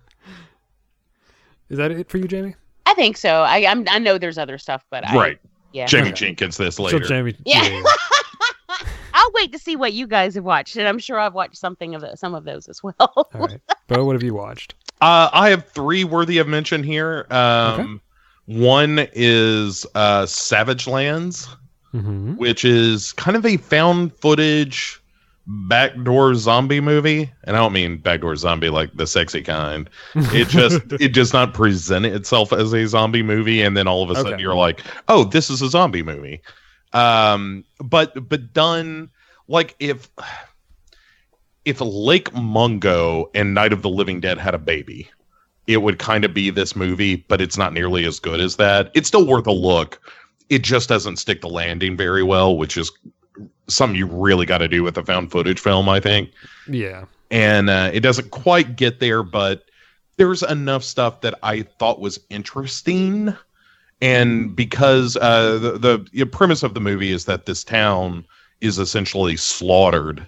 Is 1.69 1.79
that 1.79 1.91
it 1.91 2.09
for 2.09 2.19
you, 2.19 2.29
Jamie? 2.29 2.55
I 2.85 2.95
think 2.95 3.17
so. 3.17 3.41
I 3.43 3.67
I'm, 3.67 3.85
I 3.89 3.99
know 3.99 4.19
there's 4.19 4.39
other 4.39 4.59
stuff, 4.59 4.85
but 4.91 5.05
I, 5.07 5.15
Right. 5.17 5.39
yeah. 5.73 5.87
Jamie 5.87 6.09
Okay. 6.09 6.27
Jenkins 6.27 6.57
this 6.57 6.77
So 6.77 6.85
later. 6.85 7.01
Jamie, 7.01 7.35
Yeah. 7.45 7.83
I'll 9.15 9.33
wait 9.33 9.51
to 9.53 9.59
see 9.59 9.77
what 9.77 9.93
you 9.95 10.07
guys 10.07 10.35
have 10.35 10.45
watched, 10.45 10.77
and 10.77 10.87
I'm 10.87 10.99
sure 10.99 11.19
I've 11.19 11.33
watched 11.35 11.57
something 11.57 11.95
of 11.95 12.03
the, 12.03 12.17
some 12.17 12.35
of 12.35 12.45
those 12.45 12.69
as 12.69 12.83
well. 12.83 12.95
All 13.01 13.27
right, 13.35 13.61
Bo, 13.89 14.05
what 14.05 14.13
have 14.15 14.23
you 14.23 14.35
watched? 14.35 14.75
Uh, 15.01 15.31
I 15.33 15.49
have 15.51 15.67
three 15.69 16.05
worthy 16.05 16.39
of 16.39 16.47
mention 16.47 16.83
here. 16.83 17.27
Um, 17.31 18.01
One 18.47 19.07
is 19.13 19.85
uh, 19.95 20.27
Savage 20.27 20.87
Lands, 20.87 21.49
Mm-hmm. 21.95 22.35
which 22.37 22.63
is 22.65 23.13
kind 23.15 23.37
of 23.39 23.47
a 23.47 23.57
found 23.57 24.13
footage 24.17 25.01
backdoor 25.47 26.35
zombie 26.35 26.81
movie. 26.81 27.31
And 27.45 27.57
I 27.57 27.61
don't 27.61 27.73
mean 27.73 27.97
backdoor 27.99 28.37
zombie 28.37 28.69
like 28.69 28.91
the 28.95 29.07
sexy 29.07 29.41
kind. 29.41 29.89
It 30.15 30.49
just 30.49 30.81
it 31.01 31.15
does 31.15 31.33
not 31.33 31.55
present 31.55 32.05
itself 32.05 32.53
as 32.53 32.75
a 32.75 32.87
zombie 32.87 33.23
movie, 33.23 33.63
and 33.63 33.77
then 33.77 33.89
all 33.89 34.03
of 34.03 34.11
a 34.11 34.15
sudden 34.17 34.35
Okay. 34.35 34.43
you're 34.43 34.55
like, 34.57 34.83
oh, 35.09 35.25
this 35.25 35.49
is 35.49 35.63
a 35.63 35.71
zombie 35.71 36.03
movie. 36.03 36.43
Um, 36.93 37.65
but 37.79 38.29
but 38.29 38.53
done 38.53 39.09
like 39.49 39.75
if 39.79 40.11
if 41.65 41.81
Lake 41.81 42.35
Mungo 42.35 43.31
and 43.35 43.55
Night 43.55 43.73
of 43.73 43.81
the 43.83 43.89
Living 43.91 44.21
Dead 44.21 44.37
had 44.39 44.55
a 44.55 44.59
baby, 44.59 45.09
it 45.67 45.79
would 45.79 45.99
kind 45.99 46.25
of 46.25 46.33
be 46.33 46.51
this 46.51 46.77
movie, 46.77 47.17
but 47.29 47.41
it's 47.41 47.59
not 47.59 47.73
nearly 47.73 48.05
as 48.05 48.21
good 48.21 48.41
as 48.41 48.57
that. 48.57 48.91
It's 48.95 49.09
still 49.09 49.27
worth 49.27 49.47
a 49.47 49.53
look. 49.53 50.01
It 50.49 50.63
just 50.63 50.89
doesn't 50.89 51.17
stick 51.17 51.41
the 51.41 51.49
landing 51.49 51.97
very 51.97 52.23
well, 52.23 52.57
which 52.57 52.77
is 52.77 52.93
something 53.69 53.97
you 53.97 54.07
really 54.07 54.47
got 54.47 54.59
to 54.59 54.69
do 54.69 54.83
with 54.83 54.97
a 54.97 55.05
found 55.05 55.31
footage 55.31 55.59
film, 55.59 55.89
I 55.89 56.01
think. 56.01 56.31
Yeah. 56.69 57.07
And 57.31 57.69
uh, 57.69 57.91
it 57.93 58.01
doesn't 58.01 58.31
quite 58.31 58.77
get 58.77 59.01
there, 59.01 59.25
but 59.25 59.65
there's 60.17 60.43
enough 60.45 60.85
stuff 60.85 61.21
that 61.23 61.35
I 61.43 61.63
thought 61.63 62.01
was 62.01 62.21
interesting. 62.31 63.37
And 64.01 64.55
because 64.55 65.17
uh, 65.17 65.59
the, 65.59 65.79
the 65.79 66.07
the 66.13 66.27
premise 66.27 66.63
of 66.63 66.75
the 66.75 66.81
movie 66.81 67.11
is 67.11 67.25
that 67.25 67.47
this 67.47 67.65
town 67.65 68.27
is 68.61 68.79
essentially 68.79 69.37
slaughtered, 69.37 70.27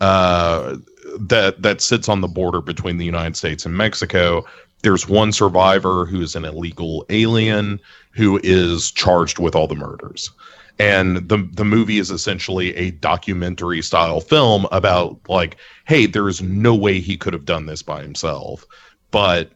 uh, 0.00 0.76
that 1.20 1.62
that 1.62 1.80
sits 1.80 2.08
on 2.08 2.20
the 2.20 2.28
border 2.28 2.60
between 2.60 2.98
the 2.98 3.04
United 3.04 3.36
States 3.36 3.64
and 3.64 3.76
Mexico. 3.76 4.44
There's 4.82 5.08
one 5.08 5.32
survivor 5.32 6.04
who 6.04 6.20
is 6.20 6.36
an 6.36 6.44
illegal 6.44 7.04
alien 7.08 7.80
who 8.12 8.40
is 8.42 8.90
charged 8.90 9.38
with 9.38 9.54
all 9.54 9.66
the 9.66 9.74
murders. 9.74 10.30
And 10.78 11.28
the 11.28 11.48
the 11.52 11.64
movie 11.64 11.98
is 11.98 12.10
essentially 12.10 12.76
a 12.76 12.90
documentary 12.90 13.80
style 13.82 14.20
film 14.20 14.66
about 14.72 15.18
like, 15.28 15.56
hey, 15.86 16.06
there 16.06 16.28
is 16.28 16.42
no 16.42 16.74
way 16.74 17.00
he 17.00 17.16
could 17.16 17.32
have 17.32 17.46
done 17.46 17.66
this 17.66 17.82
by 17.82 18.02
himself, 18.02 18.64
but 19.10 19.52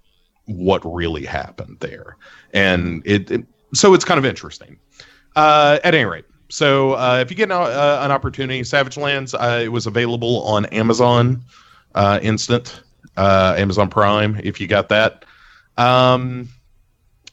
what 0.47 0.81
really 0.85 1.27
happened 1.27 1.77
there, 1.81 2.17
and 2.55 3.03
it, 3.05 3.31
it 3.31 3.47
so 3.75 3.93
it's 3.93 4.05
kind 4.05 4.19
of 4.19 4.25
interesting. 4.25 4.79
Uh, 5.37 5.79
at 5.85 5.95
any 5.95 6.05
rate, 6.05 6.25
so 6.49 6.95
uh, 6.95 7.19
if 7.21 7.31
you 7.31 7.37
get 7.37 7.51
an, 7.51 7.53
uh, 7.53 8.01
an 8.03 8.11
opportunity, 8.11 8.65
Savage 8.65 8.97
Lands, 8.97 9.35
uh, 9.35 9.61
it 9.63 9.69
was 9.69 9.87
available 9.87 10.43
on 10.43 10.67
Amazon 10.67 11.45
uh, 11.95 12.19
Instant, 12.23 12.83
uh, 13.17 13.55
Amazon 13.57 13.89
Prime. 13.89 14.41
If 14.43 14.61
you 14.61 14.67
got 14.67 14.89
that, 14.89 15.25
um, 15.77 16.49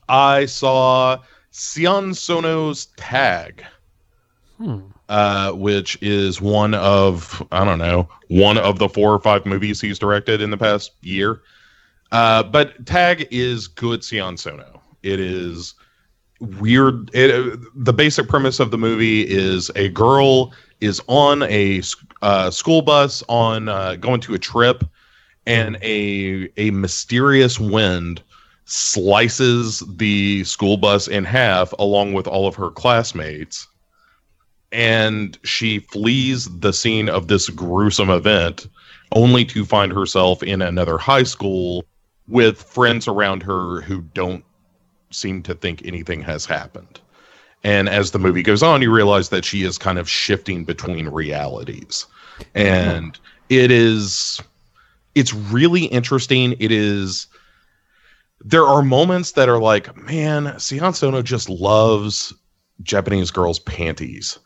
I 0.10 0.46
saw 0.46 1.20
Sion 1.52 2.14
Sono's 2.14 2.88
Tag, 2.98 3.64
Hmm. 4.58 4.80
uh, 5.10 5.52
which 5.52 5.98
is 6.02 6.42
one 6.42 6.74
of 6.74 7.46
I 7.52 7.64
don't 7.64 7.80
know 7.80 8.08
one 8.30 8.58
of 8.58 8.80
the 8.80 8.90
four 8.90 9.14
or 9.14 9.20
five 9.20 9.46
movies 9.46 9.80
he's 9.82 10.00
directed 10.00 10.42
in 10.42 10.50
the 10.50 10.58
past 10.58 10.92
year. 11.02 11.42
Uh, 12.12 12.44
but 12.44 12.86
Tag 12.86 13.28
is 13.32 13.68
good 13.68 14.04
Sion 14.04 14.38
Sono. 14.38 14.82
It 15.04 15.20
is 15.20 15.76
weird. 16.40 17.10
It, 17.14 17.60
the 17.76 17.94
basic 17.94 18.28
premise 18.28 18.60
of 18.60 18.72
the 18.72 18.78
movie 18.78 19.22
is 19.28 19.70
a 19.76 19.90
girl 19.90 20.54
is 20.80 21.02
on 21.08 21.44
a 21.44 21.82
uh, 22.22 22.50
school 22.52 22.82
bus 22.82 23.24
on 23.28 23.68
uh, 23.70 23.96
going 23.96 24.22
to 24.22 24.34
a 24.36 24.40
trip, 24.40 24.84
and 25.48 25.76
mm-hmm. 25.78 26.60
a 26.60 26.68
a 26.68 26.72
mysterious 26.72 27.60
wind 27.60 28.22
slices 28.66 29.82
the 29.96 30.44
school 30.44 30.78
bus 30.78 31.08
in 31.08 31.24
half 31.24 31.74
along 31.80 32.14
with 32.14 32.28
all 32.28 32.48
of 32.48 32.56
her 32.56 32.70
classmates 32.70 33.68
and 34.72 35.38
she 35.44 35.80
flees 35.80 36.50
the 36.60 36.74
scene 36.74 37.10
of 37.10 37.28
this 37.28 37.50
gruesome 37.50 38.10
event 38.10 38.68
only 39.14 39.46
to 39.46 39.66
find 39.66 39.92
herself 39.92 40.44
in 40.44 40.62
another 40.62 40.98
high 40.98 41.24
school 41.24 41.86
with 42.28 42.62
friends 42.62 43.08
around 43.08 43.42
her 43.44 43.82
who 43.82 44.02
don't 44.14 44.44
seem 45.12 45.42
to 45.44 45.56
think 45.56 45.86
anything 45.86 46.22
has 46.22 46.46
happened. 46.46 47.00
And 47.64 47.88
as 47.88 48.12
the 48.12 48.20
movie 48.20 48.44
goes 48.44 48.62
on, 48.62 48.82
you 48.82 48.94
realize 48.94 49.30
that 49.30 49.46
she 49.46 49.64
is 49.64 49.78
kind 49.78 49.98
of 49.98 50.10
shifting 50.10 50.66
between 50.66 51.08
realities. 51.08 52.06
And 52.54 53.18
it 53.50 53.72
is 53.72 54.42
it's 55.18 55.34
really 55.34 55.86
interesting. 55.86 56.56
It 56.60 56.72
is 56.72 57.28
there 58.42 58.66
are 58.66 58.84
moments 58.84 59.34
that 59.34 59.50
are 59.50 59.60
like, 59.60 59.96
man, 59.98 60.58
Sion 60.60 60.94
Sono 60.94 61.22
just 61.22 61.50
loves 61.50 62.34
Japanese 62.84 63.32
girls' 63.32 63.60
panties. 63.60 64.38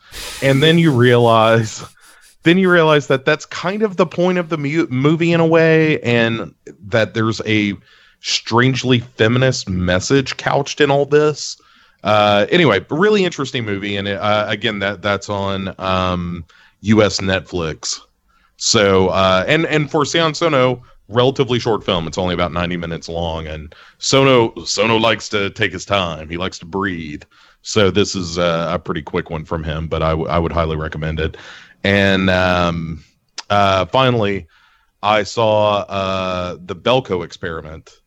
And 0.41 0.63
then 0.63 0.79
you 0.79 0.91
realize 0.91 1.83
then 2.43 2.57
you 2.57 2.71
realize 2.71 3.07
that 3.07 3.25
that's 3.25 3.45
kind 3.45 3.83
of 3.83 3.97
the 3.97 4.05
point 4.05 4.37
of 4.37 4.49
the 4.49 4.57
mu- 4.57 4.87
movie 4.89 5.31
in 5.31 5.39
a 5.39 5.45
way 5.45 5.99
and 6.01 6.53
that 6.87 7.13
there's 7.13 7.39
a 7.45 7.73
strangely 8.21 8.99
feminist 8.99 9.69
message 9.69 10.37
couched 10.37 10.81
in 10.81 10.89
all 10.89 11.05
this. 11.05 11.59
Uh, 12.03 12.47
anyway, 12.49 12.83
really 12.89 13.25
interesting 13.25 13.63
movie, 13.63 13.95
and 13.95 14.07
uh, 14.07 14.45
again, 14.47 14.79
that 14.79 15.03
that's 15.03 15.29
on 15.29 15.75
um, 15.77 16.43
U.S. 16.81 17.19
Netflix. 17.19 17.99
So, 18.63 19.07
uh, 19.07 19.43
and 19.47 19.65
and 19.65 19.89
for 19.89 20.05
Sion 20.05 20.35
Sono, 20.35 20.83
relatively 21.07 21.57
short 21.57 21.83
film. 21.83 22.05
It's 22.05 22.19
only 22.19 22.35
about 22.35 22.51
ninety 22.51 22.77
minutes 22.77 23.09
long, 23.09 23.47
and 23.47 23.73
Sono 23.97 24.53
Sono 24.65 24.97
likes 24.97 25.29
to 25.29 25.49
take 25.49 25.73
his 25.73 25.83
time. 25.83 26.29
He 26.29 26.37
likes 26.37 26.59
to 26.59 26.67
breathe. 26.67 27.23
So 27.63 27.89
this 27.89 28.15
is 28.15 28.37
uh, 28.37 28.69
a 28.71 28.77
pretty 28.77 29.01
quick 29.01 29.31
one 29.31 29.45
from 29.45 29.63
him, 29.63 29.87
but 29.87 30.03
I, 30.03 30.11
w- 30.11 30.29
I 30.29 30.37
would 30.37 30.51
highly 30.51 30.75
recommend 30.75 31.19
it. 31.19 31.37
And 31.83 32.29
um, 32.29 33.03
uh, 33.49 33.85
finally, 33.87 34.45
I 35.01 35.23
saw 35.23 35.77
uh, 35.89 36.57
the 36.63 36.75
Belko 36.75 37.25
experiment, 37.25 37.99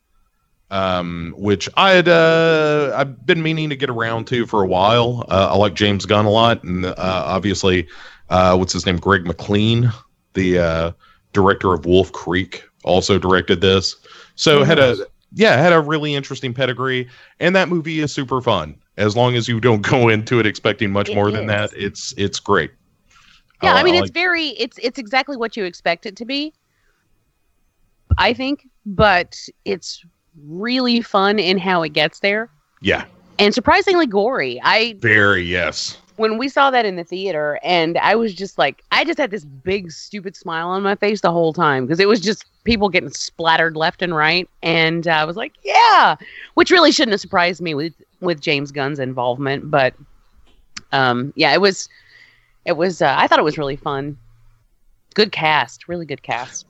um, 0.71 1.33
which 1.37 1.67
I 1.75 1.91
had 1.91 2.07
uh, 2.07 2.93
I've 2.95 3.25
been 3.25 3.43
meaning 3.43 3.69
to 3.71 3.75
get 3.75 3.89
around 3.89 4.27
to 4.27 4.45
for 4.45 4.63
a 4.63 4.67
while. 4.67 5.25
Uh, 5.27 5.49
I 5.51 5.57
like 5.57 5.73
James 5.73 6.05
Gunn 6.05 6.25
a 6.25 6.29
lot, 6.29 6.63
and 6.63 6.85
uh, 6.85 6.95
obviously, 6.97 7.89
what's 8.29 8.71
his 8.71 8.85
name, 8.85 8.99
Greg 8.99 9.25
McLean, 9.25 9.91
the 10.35 10.59
uh, 10.59 10.91
director 11.33 11.73
of 11.73 11.85
Wolf 11.85 12.11
Creek, 12.11 12.63
also 12.83 13.17
directed 13.17 13.61
this. 13.61 13.95
So 14.35 14.63
had 14.63 14.79
a 14.79 14.97
yeah 15.33 15.57
had 15.57 15.73
a 15.73 15.81
really 15.81 16.13
interesting 16.15 16.53
pedigree, 16.53 17.09
and 17.39 17.55
that 17.55 17.69
movie 17.69 17.99
is 17.99 18.13
super 18.13 18.41
fun. 18.41 18.75
As 18.97 19.15
long 19.15 19.35
as 19.35 19.47
you 19.47 19.59
don't 19.59 19.81
go 19.89 20.09
into 20.09 20.39
it 20.39 20.45
expecting 20.45 20.91
much 20.91 21.09
It 21.09 21.15
more 21.15 21.31
than 21.31 21.47
that, 21.47 21.71
it's 21.73 22.13
it's 22.17 22.39
great. 22.39 22.71
Yeah, 23.63 23.73
I 23.73 23.79
I 23.79 23.83
mean 23.83 23.95
like- 23.95 24.03
it's 24.03 24.11
very 24.11 24.49
it's 24.49 24.77
it's 24.77 24.99
exactly 24.99 25.37
what 25.37 25.57
you 25.57 25.63
expect 25.65 26.05
it 26.05 26.15
to 26.17 26.25
be. 26.25 26.53
I 28.17 28.33
think, 28.33 28.67
but 28.85 29.37
it's 29.65 30.05
really 30.47 31.01
fun 31.01 31.39
in 31.39 31.57
how 31.57 31.81
it 31.81 31.89
gets 31.93 32.19
there 32.19 32.49
Yeah, 32.81 33.05
and 33.39 33.53
surprisingly 33.53 34.05
gory. 34.05 34.59
I 34.63 34.95
very 34.99 35.43
yes. 35.43 35.97
When 36.17 36.37
we 36.37 36.47
saw 36.47 36.71
that 36.71 36.85
in 36.85 36.95
the 36.95 37.03
theater 37.03 37.59
and 37.63 37.97
I 37.97 38.15
was 38.15 38.33
just 38.33 38.57
like 38.57 38.83
I 38.91 39.03
just 39.03 39.17
had 39.17 39.31
this 39.31 39.45
big 39.45 39.91
stupid 39.91 40.35
smile 40.35 40.69
on 40.69 40.83
my 40.83 40.95
face 40.95 41.21
the 41.21 41.31
whole 41.31 41.53
time 41.53 41.85
because 41.85 41.99
it 41.99 42.07
was 42.07 42.19
just 42.19 42.45
people 42.63 42.89
getting 42.89 43.09
splattered 43.09 43.75
left 43.75 44.01
and 44.01 44.15
right 44.15 44.49
and 44.63 45.07
I 45.07 45.25
was 45.25 45.35
like, 45.35 45.53
yeah, 45.63 46.15
which 46.55 46.71
really 46.71 46.91
shouldn't 46.91 47.13
have 47.13 47.21
surprised 47.21 47.61
me 47.61 47.73
with 47.73 47.93
with 48.21 48.39
James 48.41 48.71
Gunn's 48.71 48.99
involvement, 48.99 49.69
but 49.69 49.93
um 50.91 51.33
yeah, 51.35 51.53
it 51.53 51.61
was 51.61 51.89
it 52.65 52.77
was 52.77 53.01
uh, 53.01 53.13
I 53.17 53.27
thought 53.27 53.39
it 53.39 53.43
was 53.43 53.57
really 53.57 53.75
fun. 53.75 54.17
Good 55.13 55.31
cast, 55.31 55.87
really 55.87 56.05
good 56.05 56.23
cast. 56.23 56.65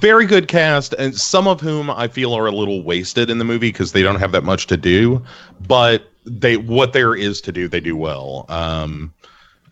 very 0.00 0.26
good 0.26 0.48
cast 0.48 0.92
and 0.94 1.14
some 1.14 1.46
of 1.48 1.60
whom 1.60 1.88
i 1.90 2.08
feel 2.08 2.34
are 2.34 2.46
a 2.46 2.50
little 2.50 2.82
wasted 2.82 3.30
in 3.30 3.38
the 3.38 3.44
movie 3.44 3.68
because 3.70 3.92
they 3.92 4.02
don't 4.02 4.18
have 4.18 4.32
that 4.32 4.42
much 4.44 4.66
to 4.66 4.76
do 4.76 5.22
but 5.66 6.10
they 6.26 6.56
what 6.56 6.92
there 6.92 7.14
is 7.14 7.40
to 7.40 7.52
do 7.52 7.68
they 7.68 7.80
do 7.80 7.96
well 7.96 8.44
um 8.48 9.12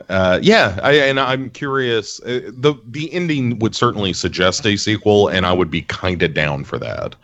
uh 0.09 0.39
yeah 0.43 0.79
I, 0.83 0.93
and 0.95 1.19
i'm 1.19 1.51
curious 1.51 2.21
uh, 2.23 2.51
the 2.53 2.75
the 2.87 3.13
ending 3.13 3.59
would 3.59 3.75
certainly 3.75 4.13
suggest 4.13 4.65
a 4.67 4.77
sequel 4.77 5.29
and 5.29 5.47
i 5.47 5.53
would 5.53 5.71
be 5.71 5.83
kind 5.83 6.23
of 6.23 6.33
down 6.35 6.65
for 6.65 6.79
that 6.79 7.17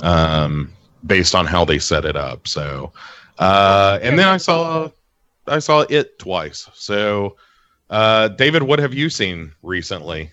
um 0.00 0.72
based 1.06 1.34
on 1.34 1.46
how 1.46 1.64
they 1.64 1.78
set 1.78 2.04
it 2.04 2.16
up 2.16 2.48
so 2.48 2.92
uh 3.38 3.98
and 4.02 4.18
then 4.18 4.28
i 4.28 4.36
saw 4.36 4.88
i 5.46 5.58
saw 5.58 5.84
it 5.88 6.18
twice 6.18 6.68
so 6.74 7.36
uh 7.90 8.28
david 8.28 8.62
what 8.64 8.78
have 8.78 8.94
you 8.94 9.08
seen 9.08 9.52
recently 9.62 10.30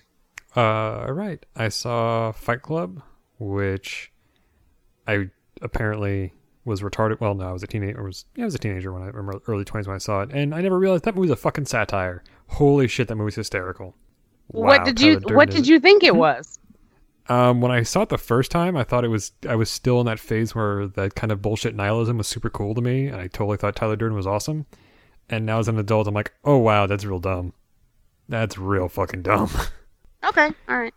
Uh, 0.55 1.05
all 1.05 1.11
right. 1.13 1.45
I 1.55 1.69
saw 1.69 2.31
Fight 2.31 2.63
Club, 2.63 3.03
which 3.37 4.11
I 5.07 5.29
apparently 5.61 6.33
was 6.65 6.81
retarded. 6.81 7.19
Well, 7.19 7.35
no, 7.35 7.49
I 7.49 7.51
was 7.51 7.63
a 7.63 7.67
teenager. 7.67 8.01
Was 8.03 8.25
yeah, 8.35 8.43
I 8.43 8.45
was 8.45 8.55
a 8.55 8.59
teenager 8.59 8.91
when 8.93 9.01
I 9.01 9.07
remember 9.07 9.41
early 9.47 9.65
twenties 9.65 9.87
when 9.87 9.95
I 9.95 9.99
saw 9.99 10.21
it, 10.21 10.31
and 10.31 10.53
I 10.53 10.61
never 10.61 10.77
realized 10.77 11.05
that 11.05 11.15
movie 11.15 11.29
was 11.29 11.37
a 11.37 11.41
fucking 11.41 11.65
satire. 11.65 12.23
Holy 12.47 12.87
shit, 12.87 13.07
that 13.07 13.15
movie's 13.15 13.35
hysterical. 13.35 13.95
what 14.47 14.85
did 14.85 14.99
you 14.99 15.19
what 15.29 15.49
did 15.49 15.67
you 15.67 15.79
think 15.79 16.03
it 16.03 16.15
was? 16.25 16.59
Um, 17.27 17.61
when 17.61 17.71
I 17.71 17.83
saw 17.83 18.01
it 18.01 18.09
the 18.09 18.17
first 18.17 18.49
time, 18.49 18.75
I 18.75 18.83
thought 18.83 19.05
it 19.05 19.09
was 19.09 19.31
I 19.47 19.55
was 19.55 19.69
still 19.69 19.99
in 19.99 20.07
that 20.07 20.19
phase 20.19 20.55
where 20.55 20.87
that 20.87 21.13
kind 21.15 21.31
of 21.31 21.41
bullshit 21.41 21.75
nihilism 21.75 22.17
was 22.17 22.27
super 22.27 22.49
cool 22.49 22.73
to 22.75 22.81
me, 22.81 23.07
and 23.07 23.17
I 23.17 23.27
totally 23.27 23.57
thought 23.57 23.75
Tyler 23.75 23.95
Durden 23.95 24.15
was 24.17 24.25
awesome. 24.27 24.65
And 25.29 25.45
now 25.45 25.59
as 25.59 25.67
an 25.67 25.77
adult, 25.77 26.07
I'm 26.07 26.15
like, 26.15 26.33
oh 26.43 26.57
wow, 26.57 26.87
that's 26.87 27.05
real 27.05 27.19
dumb. 27.19 27.53
That's 28.27 28.57
real 28.57 28.87
fucking 28.89 29.21
dumb. 29.23 29.49
Okay, 30.21 30.51
all 30.67 30.77
right. 30.77 30.93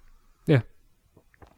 Yeah. 0.47 0.63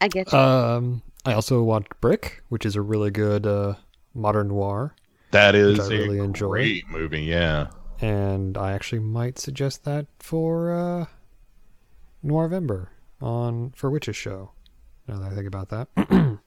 I 0.01 0.09
get 0.09 0.31
you. 0.31 0.39
Um, 0.39 1.03
I 1.25 1.33
also 1.33 1.63
watched 1.63 1.99
Brick, 2.03 2.43
which 2.51 2.67
is 2.67 2.77
a 2.77 2.83
really 2.83 3.11
good 3.11 3.47
uh, 3.47 3.75
modern 4.15 4.49
noir, 4.49 4.95
That 5.33 5.55
is 5.55 5.79
I 5.81 5.89
really 5.89 6.19
a 6.19 6.23
enjoy. 6.23 6.49
great 6.49 6.89
movie. 6.89 7.23
Yeah, 7.23 7.69
and 8.01 8.57
I 8.57 8.73
actually 8.73 9.01
might 9.01 9.39
suggest 9.39 9.85
that 9.85 10.07
for 10.19 10.73
uh, 10.75 11.07
Noirvember 12.25 12.89
on 13.21 13.73
for 13.77 13.91
Witches 13.91 14.17
show. 14.17 14.51
Now 15.07 15.19
that 15.19 15.33
I 15.33 15.35
think 15.35 15.47
about 15.47 15.69
that, 15.69 15.89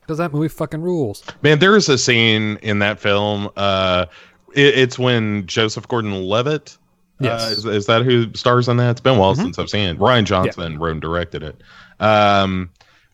because 0.00 0.18
that 0.18 0.32
movie 0.32 0.48
fucking 0.48 0.80
rules. 0.82 1.24
man. 1.42 1.58
There 1.58 1.76
is 1.76 1.88
a 1.88 1.98
scene 1.98 2.56
in 2.62 2.78
that 2.80 3.00
film. 3.00 3.48
Uh, 3.56 4.06
it, 4.54 4.78
it's 4.78 4.98
when 4.98 5.46
Joseph 5.46 5.88
Gordon-Levitt 5.88 6.78
Yes. 7.20 7.42
Uh, 7.42 7.50
is, 7.50 7.64
is 7.64 7.86
that 7.86 8.02
who 8.04 8.32
stars 8.34 8.68
in 8.68 8.76
that? 8.76 8.92
It's 8.92 9.00
been 9.00 9.16
a 9.16 9.18
while 9.18 9.34
Mhm. 9.34 9.38
since 9.42 9.58
I've 9.58 9.68
seen 9.68 9.88
it. 9.88 9.98
Rian 9.98 10.22
Johnson 10.22 10.78
wrote 10.78 10.92
and 10.92 11.00
directed 11.00 11.42
it. 11.42 11.60
Um, 11.98 12.70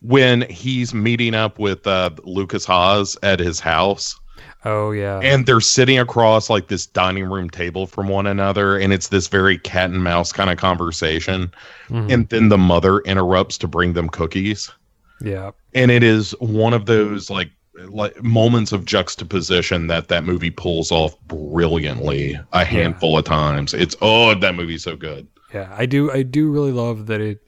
when 0.07 0.41
he's 0.49 0.93
meeting 0.93 1.33
up 1.35 1.59
with 1.59 1.85
uh, 1.87 2.09
Lukas 2.23 2.65
Haas 2.65 3.17
at 3.23 3.39
his 3.39 3.59
house, 3.59 4.19
Oh 4.63 4.91
yeah. 4.91 5.19
and 5.19 5.45
they're 5.45 5.61
sitting 5.61 5.99
across 5.99 6.49
like 6.49 6.67
this 6.67 6.85
dining 6.87 7.25
room 7.25 7.49
table 7.49 7.85
from 7.87 8.07
one 8.07 8.25
another, 8.27 8.77
and 8.77 8.91
it's 8.93 9.07
this 9.09 9.27
very 9.27 9.57
cat 9.57 9.89
and 9.89 10.03
mouse 10.03 10.31
kind 10.31 10.49
of 10.49 10.57
conversation. 10.57 11.51
Mhm. 11.89 12.11
And 12.11 12.29
then 12.29 12.49
the 12.49 12.57
mother 12.57 12.99
interrupts 13.01 13.57
to 13.59 13.67
bring 13.67 13.93
them 13.93 14.09
cookies. 14.09 14.71
yeah. 15.21 15.51
and 15.73 15.91
it 15.91 16.03
is 16.03 16.31
one 16.39 16.73
of 16.73 16.85
those 16.87 17.29
like 17.29 17.49
like 17.89 18.21
moments 18.23 18.71
of 18.71 18.85
juxtaposition 18.85 19.87
that 19.87 20.07
that 20.09 20.23
movie 20.23 20.49
pulls 20.51 20.91
off 20.91 21.15
brilliantly 21.27 22.39
a 22.53 22.63
handful 22.65 23.17
of 23.17 23.23
times 23.25 23.73
it's 23.73 23.95
oh 24.01 24.33
that 24.35 24.55
movie's 24.55 24.83
so 24.83 24.95
good 24.95 25.27
Yeah, 25.53 25.73
I 25.77 25.85
do. 25.85 26.11
I 26.11 26.23
do 26.23 26.49
really 26.51 26.71
love 26.71 27.05
that 27.07 27.21
it. 27.21 27.39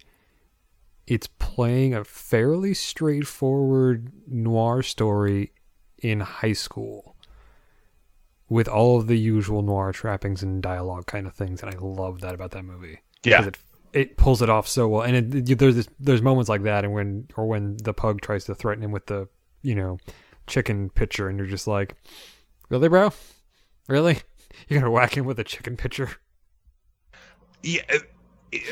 It's 1.07 1.27
playing 1.39 1.93
a 1.93 2.03
fairly 2.03 2.73
straightforward 2.73 4.11
noir 4.27 4.83
story 4.83 5.53
in 5.99 6.19
high 6.19 6.53
school, 6.53 7.15
with 8.49 8.67
all 8.67 8.97
of 8.99 9.07
the 9.07 9.17
usual 9.17 9.61
noir 9.61 9.91
trappings 9.93 10.43
and 10.43 10.61
dialogue 10.61 11.05
kind 11.07 11.25
of 11.25 11.33
things, 11.33 11.61
and 11.63 11.73
I 11.73 11.77
love 11.79 12.21
that 12.21 12.33
about 12.35 12.51
that 12.51 12.63
movie. 12.63 12.99
yeah 13.23 13.45
it 13.45 13.57
it 13.93 14.17
pulls 14.17 14.41
it 14.41 14.49
off 14.49 14.67
so 14.67 14.87
well, 14.87 15.01
and 15.01 15.15
it, 15.33 15.49
it- 15.49 15.59
there's 15.59 15.75
this, 15.75 15.87
there's 15.99 16.21
moments 16.21 16.49
like 16.49 16.63
that, 16.63 16.83
and 16.83 16.93
when 16.93 17.27
or 17.37 17.47
when 17.47 17.77
the 17.77 17.93
pug 17.93 18.19
tries 18.21 18.43
to 18.45 18.53
threaten 18.53 18.83
him 18.83 18.91
with 18.91 19.05
the 19.07 19.27
you 19.63 19.75
know 19.75 19.97
chicken 20.45 20.89
pitcher, 20.89 21.29
and 21.29 21.37
you're 21.37 21.47
just 21.47 21.67
like, 21.67 21.95
really, 22.69 22.89
bro, 22.89 23.11
really, 23.87 24.19
you're 24.67 24.79
gonna 24.81 24.91
whack 24.91 25.15
him 25.17 25.25
with 25.25 25.39
a 25.39 25.43
chicken 25.45 25.77
pitcher? 25.77 26.11
yeah 27.63 27.81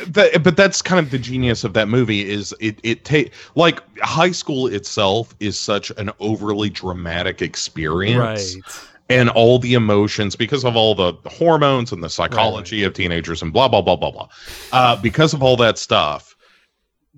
that, 0.08 0.42
but 0.44 0.56
that's 0.56 0.82
kind 0.82 1.00
of 1.00 1.12
the 1.12 1.18
genius 1.18 1.64
of 1.64 1.74
that 1.74 1.88
movie 1.88 2.30
is 2.30 2.54
it 2.60 2.80
it 2.84 3.04
take 3.06 3.34
like 3.56 3.82
high 4.00 4.32
school 4.32 4.68
itself 4.68 5.36
is 5.40 5.60
such 5.60 5.92
an 5.98 6.12
overly 6.20 6.70
dramatic 6.70 7.42
experience 7.42 8.56
Right. 8.56 8.64
and 9.10 9.30
all 9.30 9.60
the 9.60 9.74
emotions 9.74 10.36
because 10.36 10.64
of 10.64 10.76
all 10.76 10.96
the 10.96 11.14
hormones 11.26 11.92
and 11.92 12.02
the 12.02 12.10
psychology 12.10 12.84
of 12.84 12.94
teenagers 12.94 13.42
and 13.42 13.52
blah 13.52 13.68
blah 13.68 13.82
blah 13.82 13.98
blah 13.98 14.12
blah. 14.12 14.30
Uh, 14.72 14.96
because 15.02 15.34
of 15.34 15.44
all 15.44 15.58
that 15.58 15.78
stuff, 15.78 16.36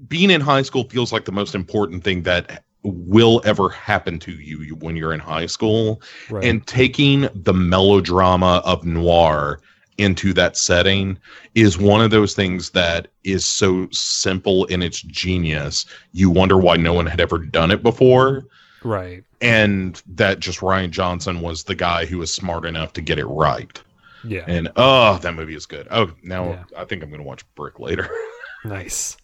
being 0.08 0.32
in 0.32 0.42
high 0.42 0.64
school 0.64 0.84
feels 0.90 1.14
like 1.14 1.26
the 1.26 1.32
most 1.32 1.54
important 1.56 2.04
thing 2.04 2.24
that 2.24 2.64
will 2.84 3.42
ever 3.46 3.70
happen 3.70 4.18
to 4.20 4.32
you 4.32 4.76
when 4.76 4.96
you're 4.96 5.14
in 5.14 5.20
high 5.20 5.46
school. 5.46 6.02
Right. 6.30 6.44
And 6.44 6.66
taking 6.66 7.28
the 7.34 7.54
melodrama 7.54 8.62
of 8.66 8.86
noir 8.86 9.60
into 9.98 10.34
that 10.34 10.58
setting 10.58 11.18
is 11.56 11.78
one 11.78 12.02
of 12.02 12.12
those 12.12 12.36
things 12.36 12.70
that 12.72 13.08
is 13.24 13.46
so 13.46 13.88
simple 13.92 14.66
in 14.66 14.82
its 14.82 15.02
genius. 15.02 15.86
You 16.12 16.30
wonder 16.30 16.58
why 16.58 16.76
no 16.78 16.94
one 16.94 17.06
had 17.06 17.20
ever 17.20 17.38
done 17.40 17.72
it 17.72 17.82
before 17.84 18.46
right. 18.84 19.24
and 19.42 20.02
that 20.08 20.40
just 20.40 20.60
Rian 20.60 20.92
Johnson 20.92 21.42
was 21.42 21.64
the 21.64 21.76
guy 21.76 22.06
who 22.06 22.20
was 22.20 22.34
smart 22.34 22.66
enough 22.66 22.94
to 22.94 23.02
get 23.02 23.20
it 23.20 23.26
right. 23.26 23.82
Yeah. 24.24 24.44
And 24.48 24.70
oh, 24.76 25.18
that 25.20 25.36
movie 25.36 25.56
is 25.56 25.66
good. 25.66 25.88
Oh, 25.92 26.12
now 26.24 26.50
Yeah. 26.50 26.64
I 26.78 26.86
think 26.86 27.04
I'm 27.04 27.10
going 27.10 27.22
to 27.22 27.28
watch 27.28 27.44
Brick 27.56 27.80
later. 27.80 28.10
Nice. 28.66 29.16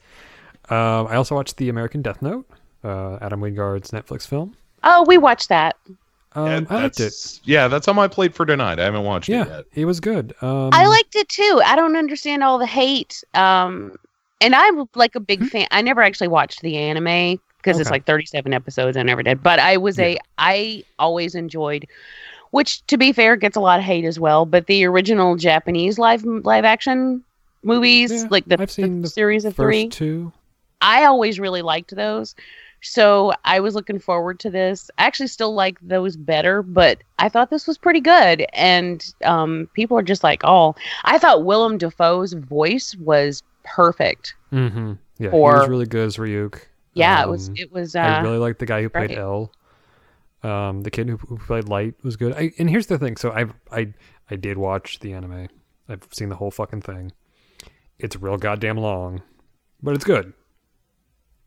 Um, 0.70 1.08
I 1.08 1.16
also 1.16 1.36
watched 1.36 1.58
The 1.58 1.68
American 1.68 2.02
Death 2.02 2.22
Note, 2.22 2.48
uh, 2.84 3.18
Adam 3.20 3.42
Wingard's 3.42 3.92
Netflix 3.92 4.26
film. 4.26 4.56
Oh, 4.84 5.04
we 5.06 5.18
watched 5.18 5.50
that. 5.50 5.76
Um, 6.36 6.46
Yeah, 6.48 6.52
I 6.70 6.76
liked 6.84 6.96
it. 7.00 7.04
that's- 7.04 7.42
Yeah, 7.44 7.68
that's 7.68 7.88
on 7.88 7.96
my 7.96 8.08
plate 8.08 8.34
for 8.34 8.46
tonight. 8.46 8.80
I 8.80 8.84
haven't 8.84 9.04
watched 9.04 9.30
it 9.30 9.34
Yeah, 9.34 9.48
yet. 9.48 9.66
it 9.76 9.86
was 9.86 10.00
good. 10.00 10.34
Um, 10.42 10.70
I 10.74 10.88
liked 10.88 11.16
it 11.16 11.30
too. 11.30 11.62
I 11.66 11.76
don't 11.76 11.96
understand 11.96 12.44
all 12.44 12.58
the 12.58 12.66
hate. 12.66 13.24
Um, 13.34 13.96
and 14.42 14.56
I'm 14.56 14.88
like 14.96 15.16
a 15.16 15.20
big 15.20 15.46
fan. 15.48 15.68
I 15.72 15.82
never 15.82 16.02
actually 16.02 16.28
watched 16.28 16.62
the 16.62 16.78
anime 16.78 17.40
because 17.58 17.80
it's 17.80 17.90
like 17.92 18.06
37 18.06 18.54
episodes. 18.54 18.98
I 18.98 19.04
never 19.04 19.24
did. 19.24 19.42
But 19.42 19.60
I 19.60 19.78
was 19.78 19.98
a. 20.00 20.18
I 20.38 20.84
always 21.00 21.34
enjoyed, 21.36 21.88
which 22.52 22.86
to 22.88 22.98
be 22.98 23.14
fair 23.14 23.36
gets 23.38 23.56
a 23.56 23.62
lot 23.62 23.80
of 23.80 23.86
hate 23.86 24.04
as 24.04 24.20
well. 24.20 24.46
But 24.46 24.68
the 24.68 24.84
original 24.86 25.36
Japanese 25.38 25.98
live 25.98 26.26
live 26.26 26.66
action 26.66 27.24
movies, 27.64 28.12
Yeah, 28.12 28.28
like 28.32 28.46
the, 28.46 28.60
I've 28.62 28.70
seen 28.72 28.98
the 28.98 29.02
the 29.04 29.10
series 29.10 29.46
of 29.46 29.56
first 29.56 29.64
three, 29.66 29.88
two. 29.88 30.34
I 30.82 31.06
always 31.06 31.40
really 31.40 31.62
liked 31.62 31.96
those. 31.96 32.36
So 32.84 33.34
I 33.46 33.60
was 33.60 33.76
looking 33.76 34.00
forward 34.00 34.40
to 34.42 34.50
this. 34.50 34.92
I 34.98 35.06
actually 35.06 35.28
still 35.28 35.54
like 35.54 35.78
those 35.82 36.16
better, 36.18 36.62
but 36.62 37.02
I 37.18 37.30
thought 37.30 37.50
this 37.50 37.66
was 37.66 37.78
pretty 37.78 38.02
good. 38.02 38.46
And 38.54 39.04
um, 39.24 39.70
people 39.74 39.98
are 39.98 40.04
just 40.04 40.24
like, 40.24 40.42
oh, 40.44 40.76
I 41.06 41.18
thought 41.18 41.46
Willem 41.46 41.78
Dafoe's 41.78 42.34
voice 42.34 42.96
was 43.00 43.42
perfect. 43.64 44.36
Mm-hmm. 44.52 44.94
Yeah, 45.18 45.32
he 45.32 45.38
was 45.38 45.70
really 45.70 45.86
good 45.86 46.08
as 46.08 46.18
Ryuk. 46.18 46.60
Yeah, 46.94 47.24
it 47.24 47.30
was. 47.30 47.50
Um, 47.50 47.56
It 47.58 47.72
was. 47.72 47.96
Uh, 47.96 48.00
I 48.00 48.22
really 48.22 48.38
liked 48.38 48.60
the 48.60 48.66
guy 48.66 48.82
who 48.82 48.90
played 48.90 49.12
right. 49.12 49.18
L. 49.18 49.52
Um, 50.44 50.82
the 50.82 50.92
kid 50.92 51.08
who, 51.08 51.18
who 51.18 51.38
played 51.38 51.70
Light 51.70 51.96
was 52.04 52.18
good. 52.18 52.34
I, 52.34 52.52
and 52.60 52.70
here's 52.70 52.88
the 52.88 53.00
thing: 53.00 53.16
so 53.16 53.32
I, 53.32 53.46
I, 53.72 53.94
I 54.30 54.36
did 54.36 54.58
watch 54.58 55.00
the 55.00 55.14
anime. 55.14 55.48
I've 55.88 56.08
seen 56.12 56.30
the 56.30 56.36
whole 56.36 56.52
fucking 56.52 56.82
thing. 56.82 57.14
It's 57.98 58.16
real 58.18 58.38
goddamn 58.38 58.78
long, 58.78 59.22
but 59.82 59.96
it's 59.96 60.04
good. 60.04 60.34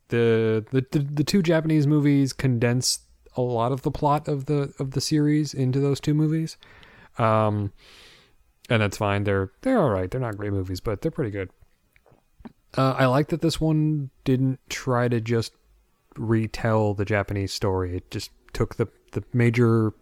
The 0.08 0.64
the 0.70 0.98
the, 1.00 1.24
two 1.24 1.42
Japanese 1.42 1.86
movies 1.86 2.32
condense 2.32 3.00
a 3.36 3.40
lot 3.40 3.72
of 3.72 3.82
the 3.82 3.90
plot 3.90 4.28
of 4.28 4.46
the 4.46 4.72
of 4.78 4.92
the 4.92 5.00
series 5.00 5.52
into 5.52 5.80
those 5.80 6.00
two 6.00 6.14
movies. 6.14 6.56
Um, 7.18 7.72
and 8.68 8.82
that's 8.82 8.96
fine. 8.96 9.24
They're 9.24 9.50
they're 9.62 9.80
all 9.80 9.90
right. 9.90 10.10
They're 10.10 10.20
not 10.20 10.36
great 10.36 10.52
movies, 10.52 10.80
but 10.80 11.02
they're 11.02 11.10
pretty 11.10 11.30
good. 11.30 11.50
Uh, 12.76 12.94
I 12.98 13.06
like 13.06 13.28
that 13.28 13.40
this 13.40 13.60
one 13.60 14.10
didn't 14.24 14.60
try 14.68 15.08
to 15.08 15.20
just 15.20 15.52
retell 16.16 16.94
the 16.94 17.04
Japanese 17.04 17.52
story. 17.52 17.96
It 17.96 18.10
just 18.10 18.30
took 18.52 18.76
the 18.76 18.88
the 19.12 19.22
major, 19.32 19.92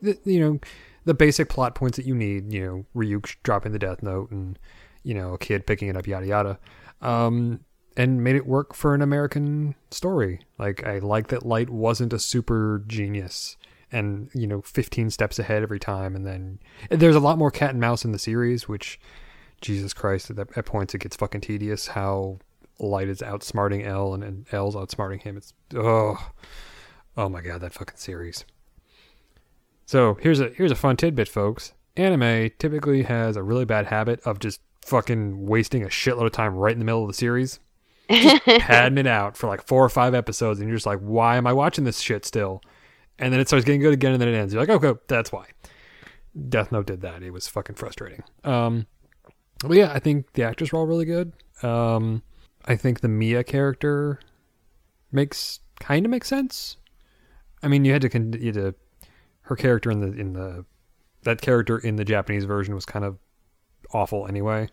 the, 0.00 0.18
you 0.24 0.40
know, 0.40 0.60
the 1.04 1.14
basic 1.14 1.48
plot 1.48 1.74
points 1.74 1.96
that 1.96 2.06
you 2.06 2.14
need. 2.14 2.52
You 2.52 2.64
know, 2.64 3.00
Ryuk 3.00 3.36
dropping 3.42 3.72
the 3.72 3.78
death 3.78 4.02
note 4.02 4.30
and 4.30 4.58
you 5.02 5.14
know 5.14 5.34
a 5.34 5.38
kid 5.38 5.66
picking 5.66 5.88
it 5.88 5.96
up, 5.96 6.06
yada 6.06 6.26
yada, 6.26 6.58
um, 7.00 7.60
and 7.96 8.22
made 8.22 8.36
it 8.36 8.46
work 8.46 8.74
for 8.74 8.94
an 8.94 9.02
American 9.02 9.74
story. 9.90 10.40
Like 10.58 10.84
I 10.84 10.98
like 10.98 11.28
that 11.28 11.46
Light 11.46 11.70
wasn't 11.70 12.12
a 12.12 12.18
super 12.18 12.82
genius 12.86 13.56
and 13.92 14.28
you 14.34 14.46
know 14.46 14.60
15 14.62 15.10
steps 15.10 15.38
ahead 15.38 15.62
every 15.62 15.78
time. 15.78 16.16
And 16.16 16.26
then 16.26 16.58
there's 16.90 17.16
a 17.16 17.20
lot 17.20 17.38
more 17.38 17.50
cat 17.50 17.70
and 17.70 17.80
mouse 17.80 18.04
in 18.04 18.12
the 18.12 18.18
series 18.18 18.68
which 18.68 18.98
jesus 19.60 19.94
christ 19.94 20.28
at, 20.28 20.36
that, 20.36 20.58
at 20.58 20.66
points 20.66 20.94
it 20.94 20.98
gets 20.98 21.16
fucking 21.16 21.40
tedious 21.40 21.86
how 21.86 22.38
light 22.78 23.08
is 23.08 23.20
outsmarting 23.20 23.86
l 23.86 24.12
and, 24.12 24.22
and 24.24 24.46
l's 24.52 24.74
outsmarting 24.74 25.22
him. 25.22 25.36
It's 25.36 25.54
oh 25.74 26.30
oh 27.16 27.28
my 27.28 27.40
god 27.40 27.60
that 27.60 27.72
fucking 27.72 27.96
series. 27.96 28.44
So 29.86 30.14
here's 30.20 30.40
a 30.40 30.48
here's 30.48 30.72
a 30.72 30.76
fun 30.76 30.96
tidbit 30.96 31.28
folks. 31.28 31.72
Anime 31.96 32.50
typically 32.58 33.04
has 33.04 33.36
a 33.36 33.42
really 33.44 33.64
bad 33.64 33.86
habit 33.86 34.18
of 34.24 34.40
just 34.40 34.60
fucking 34.80 35.46
wasting 35.46 35.84
a 35.84 35.88
shitload 35.88 36.26
of 36.26 36.32
time 36.32 36.56
right 36.56 36.72
in 36.72 36.80
the 36.80 36.84
middle 36.84 37.02
of 37.02 37.08
the 37.08 37.14
series 37.14 37.60
padding 38.60 38.98
it 38.98 39.06
out 39.06 39.36
for 39.36 39.46
like 39.48 39.66
four 39.66 39.84
or 39.84 39.88
five 39.88 40.14
episodes 40.14 40.60
and 40.60 40.68
you're 40.68 40.76
just 40.76 40.86
like 40.86 40.98
why 41.00 41.36
am 41.36 41.46
i 41.46 41.52
watching 41.52 41.84
this 41.84 42.00
shit 42.00 42.24
still? 42.24 42.60
And 43.18 43.32
then 43.32 43.40
it 43.40 43.46
starts 43.48 43.64
getting 43.64 43.80
good 43.80 43.92
again 43.94 44.12
and 44.12 44.20
then 44.20 44.28
it 44.28 44.34
ends. 44.36 44.52
You're 44.52 44.62
like 44.62 44.84
okay 44.84 44.98
that's 45.08 45.30
why. 45.32 45.46
Death 46.48 46.72
note 46.72 46.86
did 46.86 47.00
that. 47.02 47.22
It 47.22 47.30
was 47.30 47.46
fucking 47.48 47.76
frustrating. 47.76 48.22
Um 48.42 48.86
but 49.60 49.76
yeah 49.76 49.92
i 49.92 49.98
think 49.98 50.32
the 50.34 50.42
actors 50.42 50.72
were 50.72 50.78
all 50.80 50.86
really 50.86 51.04
good. 51.06 51.32
Um 51.62 52.22
i 52.66 52.76
think 52.76 53.00
the 53.00 53.08
mia 53.08 53.42
character 53.44 54.20
makes 55.12 55.60
kind 55.80 56.04
of 56.04 56.10
makes 56.10 56.28
sense. 56.28 56.76
I 57.62 57.68
mean 57.68 57.84
you 57.84 57.92
had 57.92 58.02
to 58.02 58.08
con- 58.08 58.32
you 58.38 58.46
had 58.46 58.54
to 58.54 58.74
her 59.42 59.56
character 59.56 59.90
in 59.90 60.00
the 60.00 60.12
in 60.20 60.32
the 60.32 60.64
that 61.22 61.40
character 61.40 61.78
in 61.78 61.96
the 61.96 62.04
japanese 62.04 62.44
version 62.44 62.74
was 62.74 62.84
kind 62.84 63.04
of 63.04 63.18
awful 63.92 64.26
anyway. 64.26 64.68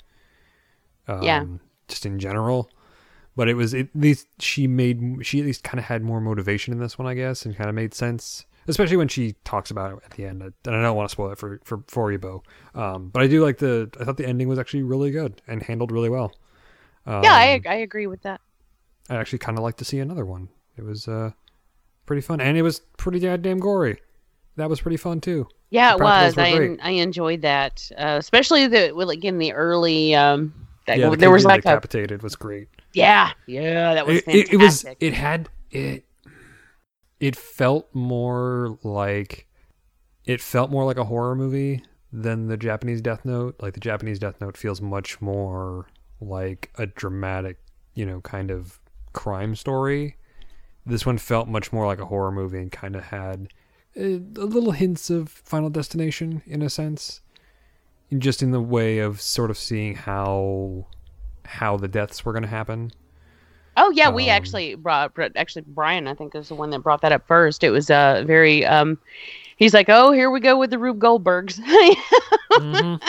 Um, 1.07 1.21
Yeah. 1.23 1.45
just 1.87 2.05
in 2.05 2.19
general 2.19 2.69
but 3.35 3.47
it 3.47 3.53
was 3.55 3.73
at 3.73 3.87
least 3.95 4.27
she 4.39 4.67
made 4.67 5.01
she 5.21 5.39
at 5.39 5.45
least 5.45 5.63
kind 5.63 5.79
of 5.79 5.85
had 5.85 6.03
more 6.03 6.21
motivation 6.21 6.73
in 6.73 6.79
this 6.79 6.97
one 6.97 7.07
i 7.07 7.13
guess 7.13 7.45
and 7.45 7.55
kind 7.55 7.69
of 7.69 7.75
made 7.75 7.93
sense 7.93 8.45
especially 8.67 8.97
when 8.97 9.07
she 9.07 9.33
talks 9.43 9.71
about 9.71 9.91
it 9.93 9.99
at 10.05 10.11
the 10.11 10.25
end 10.25 10.41
and 10.41 10.53
i 10.75 10.81
don't 10.81 10.95
want 10.95 11.09
to 11.09 11.11
spoil 11.11 11.31
it 11.31 11.37
for 11.37 11.59
for 11.63 11.83
for 11.87 12.11
you 12.11 12.17
bo 12.17 12.43
um 12.75 13.09
but 13.09 13.21
i 13.21 13.27
do 13.27 13.43
like 13.43 13.57
the 13.57 13.89
i 13.99 14.03
thought 14.03 14.17
the 14.17 14.27
ending 14.27 14.47
was 14.47 14.59
actually 14.59 14.83
really 14.83 15.11
good 15.11 15.41
and 15.47 15.63
handled 15.63 15.91
really 15.91 16.09
well 16.09 16.31
um, 17.07 17.23
yeah, 17.23 17.33
I, 17.33 17.59
I 17.65 17.75
agree 17.75 18.05
with 18.05 18.21
that. 18.23 18.41
i 19.09 19.15
actually 19.15 19.39
kind 19.39 19.57
of 19.57 19.63
like 19.63 19.77
to 19.77 19.85
see 19.85 19.99
another 19.99 20.25
one 20.25 20.49
it 20.77 20.83
was 20.83 21.07
uh 21.07 21.31
pretty 22.05 22.21
fun 22.21 22.41
and 22.41 22.57
it 22.57 22.61
was 22.61 22.79
pretty 22.97 23.19
goddamn 23.19 23.59
gory 23.59 23.97
that 24.57 24.69
was 24.69 24.81
pretty 24.81 24.97
fun 24.97 25.21
too 25.21 25.47
Yeah, 25.69 25.93
it 25.93 26.01
was. 26.01 26.37
I. 26.37 26.75
I 26.83 26.89
enjoyed 26.91 27.43
that, 27.43 27.89
uh, 27.97 28.17
especially 28.19 28.67
the 28.67 28.91
well, 28.93 29.07
like 29.07 29.23
in 29.23 29.37
the 29.37 29.53
early. 29.53 30.13
Um, 30.13 30.67
that, 30.91 30.99
yeah 30.99 31.09
the 31.09 31.17
there 31.17 31.31
was 31.31 31.45
like 31.45 31.59
a 31.59 31.63
decapitated 31.63 32.21
was 32.23 32.35
great 32.35 32.67
yeah, 32.93 33.31
yeah, 33.47 33.93
that 33.93 34.05
was 34.05 34.17
it, 34.17 34.25
fantastic. 34.25 34.53
it, 34.53 34.53
it 34.53 34.57
was 34.57 34.85
it 34.99 35.13
had 35.13 35.49
it 35.71 36.05
it 37.19 37.35
felt 37.35 37.87
more 37.93 38.77
like 38.83 39.47
it 40.25 40.41
felt 40.41 40.71
more 40.71 40.85
like 40.85 40.97
a 40.97 41.05
horror 41.05 41.35
movie 41.35 41.83
than 42.11 42.47
the 42.47 42.57
Japanese 42.57 43.01
Death 43.01 43.23
Note. 43.23 43.55
Like 43.61 43.73
the 43.73 43.79
Japanese 43.79 44.19
Death 44.19 44.41
Note 44.41 44.57
feels 44.57 44.81
much 44.81 45.21
more 45.21 45.87
like 46.19 46.71
a 46.77 46.85
dramatic, 46.85 47.59
you 47.93 48.05
know, 48.05 48.21
kind 48.21 48.51
of 48.51 48.79
crime 49.13 49.55
story. 49.55 50.17
This 50.85 51.05
one 51.05 51.17
felt 51.17 51.47
much 51.47 51.71
more 51.71 51.85
like 51.85 51.99
a 51.99 52.05
horror 52.05 52.31
movie 52.31 52.57
and 52.57 52.71
kind 52.71 52.95
of 52.95 53.05
had 53.05 53.49
a, 53.95 54.15
a 54.15 54.45
little 54.45 54.71
hints 54.71 55.09
of 55.09 55.29
Final 55.29 55.69
Destination 55.69 56.41
in 56.45 56.61
a 56.61 56.69
sense, 56.69 57.21
just 58.17 58.41
in 58.43 58.51
the 58.51 58.61
way 58.61 58.99
of 58.99 59.21
sort 59.21 59.49
of 59.49 59.57
seeing 59.57 59.95
how 59.95 60.85
how 61.45 61.77
the 61.77 61.87
deaths 61.87 62.23
were 62.25 62.31
going 62.33 62.43
to 62.43 62.49
happen. 62.49 62.91
Oh 63.77 63.89
yeah, 63.91 64.09
we 64.09 64.25
Um, 64.25 64.35
actually 64.35 64.75
brought 64.75 65.13
brought- 65.13 65.31
actually 65.35 65.63
Brian 65.67 66.07
I 66.07 66.13
think 66.13 66.35
is 66.35 66.49
the 66.49 66.55
one 66.55 66.69
that 66.71 66.79
brought 66.79 67.01
that 67.01 67.11
up 67.11 67.25
first. 67.27 67.63
It 67.63 67.69
was 67.71 67.89
uh 67.89 68.23
very 68.27 68.65
um 68.65 68.97
he's 69.57 69.73
like, 69.73 69.87
"Oh, 69.89 70.11
here 70.11 70.29
we 70.29 70.39
go 70.41 70.57
with 70.57 70.69
the 70.71 70.77
Rube 70.79 70.99
Goldbergs." 70.99 71.57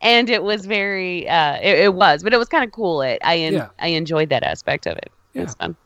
and 0.00 0.30
it 0.30 0.42
was 0.42 0.66
very 0.66 1.28
uh 1.28 1.56
it, 1.62 1.78
it 1.80 1.94
was, 1.94 2.22
but 2.22 2.32
it 2.34 2.38
was 2.38 2.48
kind 2.48 2.64
of 2.64 2.72
cool. 2.72 3.02
It 3.02 3.18
I 3.24 3.38
en- 3.38 3.52
Yeah. 3.54 3.68
I 3.78 3.88
enjoyed 3.88 4.28
that 4.30 4.42
aspect 4.42 4.86
of 4.86 4.96
it. 4.96 5.10
It 5.34 5.40
was 5.42 5.56
Yeah. 5.60 5.66
fun. 5.66 5.76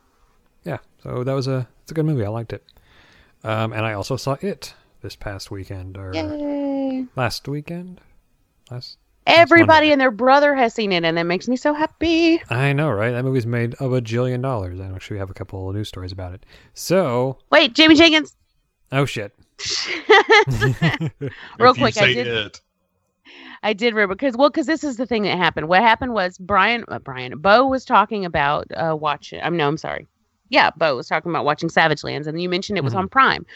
yeah, 0.64 0.78
so 1.02 1.24
that 1.24 1.32
was 1.34 1.46
a 1.46 1.68
it's 1.82 1.90
a 1.90 1.94
good 1.94 2.04
movie. 2.06 2.24
I 2.24 2.28
liked 2.28 2.52
it. 2.52 2.64
Um, 3.42 3.72
and 3.72 3.84
I 3.86 3.92
also 3.94 4.16
saw 4.16 4.36
it 4.42 4.74
this 5.02 5.16
past 5.16 5.50
weekend 5.50 5.96
or 5.96 6.12
Yay. 6.14 7.06
last 7.16 7.48
weekend. 7.48 8.00
Last 8.70 8.98
Everybody 9.26 9.86
Monday. 9.88 9.92
and 9.92 10.00
their 10.00 10.10
brother 10.10 10.54
has 10.54 10.74
seen 10.74 10.92
it 10.92 11.04
and 11.04 11.18
it 11.18 11.24
makes 11.24 11.46
me 11.46 11.56
so 11.56 11.74
happy. 11.74 12.42
I 12.50 12.72
know, 12.72 12.90
right? 12.90 13.10
That 13.10 13.24
movie's 13.24 13.46
made 13.46 13.74
of 13.74 13.92
a 13.92 14.00
bajillion 14.00 14.42
dollars. 14.42 14.80
I 14.80 14.86
actually 14.86 15.18
have 15.18 15.30
a 15.30 15.34
couple 15.34 15.68
of 15.68 15.76
news 15.76 15.88
stories 15.88 16.10
about 16.10 16.32
it. 16.32 16.46
So, 16.74 17.38
Wait, 17.50 17.74
Jamie 17.74 17.94
Jenkins, 17.96 18.34
oh 18.92 19.04
shit. 19.04 19.32
real 20.08 21.72
If 21.72 21.76
you 21.76 21.82
quick, 21.82 21.98
I 21.98 22.12
did 22.12 22.26
it. 22.26 22.60
I 23.62 23.74
did 23.74 23.94
remember 23.94 24.14
because 24.14 24.36
well, 24.36 24.48
because 24.48 24.66
this 24.66 24.82
is 24.82 24.96
the 24.96 25.06
thing 25.06 25.24
that 25.24 25.36
happened. 25.36 25.68
What 25.68 25.82
happened 25.82 26.14
was 26.14 26.38
Brian, 26.38 26.84
uh, 26.88 26.98
Brian, 26.98 27.38
Bo 27.38 27.66
was 27.66 27.84
talking 27.84 28.24
about 28.24 28.66
uh, 28.74 28.96
watching. 28.98 29.40
I'm 29.42 29.56
no, 29.56 29.68
I'm 29.68 29.76
sorry. 29.76 30.08
Yeah, 30.48 30.70
Bo 30.76 30.96
was 30.96 31.06
talking 31.08 31.30
about 31.30 31.44
watching 31.44 31.68
Savage 31.68 32.02
Lands, 32.02 32.26
and 32.26 32.40
you 32.40 32.48
mentioned 32.48 32.78
it 32.78 32.84
was 32.84 32.94
on 32.94 33.08
Prime, 33.08 33.46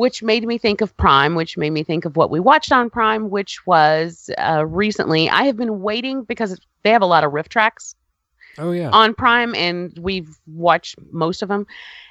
which 0.00 0.22
made 0.22 0.46
me 0.46 0.56
think 0.56 0.80
of 0.80 0.96
Prime, 0.96 1.34
which 1.34 1.58
made 1.58 1.74
me 1.74 1.82
think 1.82 2.06
of 2.06 2.16
what 2.16 2.30
we 2.30 2.40
watched 2.40 2.72
on 2.72 2.88
Prime, 2.88 3.28
which 3.28 3.66
was 3.66 4.30
uh, 4.38 4.64
recently. 4.66 5.28
I 5.28 5.42
have 5.42 5.58
been 5.58 5.82
waiting 5.82 6.24
because 6.24 6.58
they 6.84 6.90
have 6.90 7.02
a 7.02 7.06
lot 7.06 7.22
of 7.22 7.32
RiffTrax 7.32 7.94
Oh 8.56 8.72
yeah. 8.72 8.88
on 8.94 9.12
Prime, 9.12 9.54
and 9.54 9.92
we've 10.00 10.38
watched 10.46 10.94
most 11.12 11.42
of 11.42 11.50
them. 11.50 11.66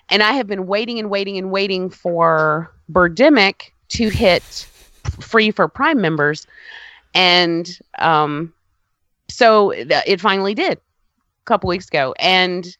And 0.09 0.21
I 0.21 0.33
have 0.33 0.45
been 0.45 0.67
waiting 0.67 0.99
and 0.99 1.09
waiting 1.09 1.39
and 1.39 1.49
waiting 1.49 1.89
for 1.89 2.71
Birdemic 2.91 3.71
to 3.87 4.09
hit 4.09 4.43
free 5.19 5.49
for 5.49 5.67
Prime 5.67 5.99
members, 5.99 6.45
and 7.15 7.75
um, 7.97 8.53
so 9.29 9.71
th- 9.71 10.03
it 10.05 10.21
finally 10.21 10.53
did 10.53 10.73
a 10.73 11.45
couple 11.45 11.67
weeks 11.67 11.87
ago, 11.87 12.13
and 12.19 12.77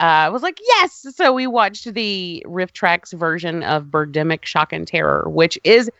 uh, 0.00 0.04
I 0.04 0.28
was 0.28 0.42
like, 0.42 0.58
yes. 0.60 1.06
So 1.14 1.32
we 1.32 1.46
watched 1.46 1.92
the 1.92 2.44
RiffTrax 2.46 3.18
version 3.18 3.62
of 3.62 3.86
Birdemic 3.86 4.44
Shock 4.44 4.72
and 4.72 4.86
Terror, 4.86 5.28
which 5.28 5.58
is 5.64 5.90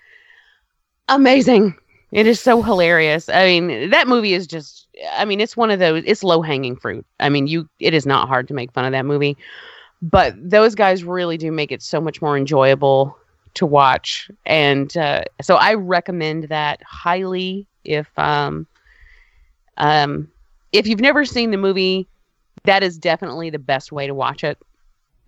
amazing. 1.09 1.75
It 2.13 2.27
is 2.27 2.41
so 2.41 2.63
hilarious. 2.63 3.29
I 3.29 3.47
mean, 3.61 3.91
that 3.91 4.09
movie 4.09 4.35
is 4.35 4.47
just 4.47 4.87
I 5.17 5.25
mean, 5.25 5.41
it's 5.41 5.57
one 5.57 5.71
of 5.71 5.79
those 5.79 6.05
it's 6.07 6.23
low 6.23 6.43
hanging 6.43 6.77
fruit. 6.77 7.05
I 7.21 7.29
mean, 7.29 7.47
you 7.47 7.69
it 7.81 7.93
is 7.93 8.07
not 8.07 8.29
hard 8.29 8.49
to 8.49 8.55
make 8.55 8.73
fun 8.73 8.85
of 8.85 8.93
that 8.93 9.05
movie. 9.05 9.37
But 10.01 10.35
those 10.39 10.75
guys 10.77 11.03
really 11.03 11.37
do 11.37 11.51
make 11.51 11.73
it 11.73 11.83
so 11.83 12.01
much 12.01 12.23
more 12.23 12.37
enjoyable 12.37 13.17
to 13.55 13.67
watch. 13.67 14.31
And 14.47 14.97
uh, 14.97 15.25
so 15.43 15.57
I 15.57 15.75
recommend 15.75 16.45
that 16.45 16.81
highly 16.83 17.67
if 17.85 18.09
um 18.19 18.67
um 19.77 20.29
if 20.73 20.87
you've 20.87 21.01
never 21.01 21.25
seen 21.25 21.51
the 21.51 21.57
movie, 21.57 22.07
that 22.65 22.83
is 22.83 22.99
definitely 22.99 23.51
the 23.51 23.59
best 23.59 23.93
way 23.93 24.07
to 24.07 24.15
watch 24.15 24.45
it. 24.45 24.59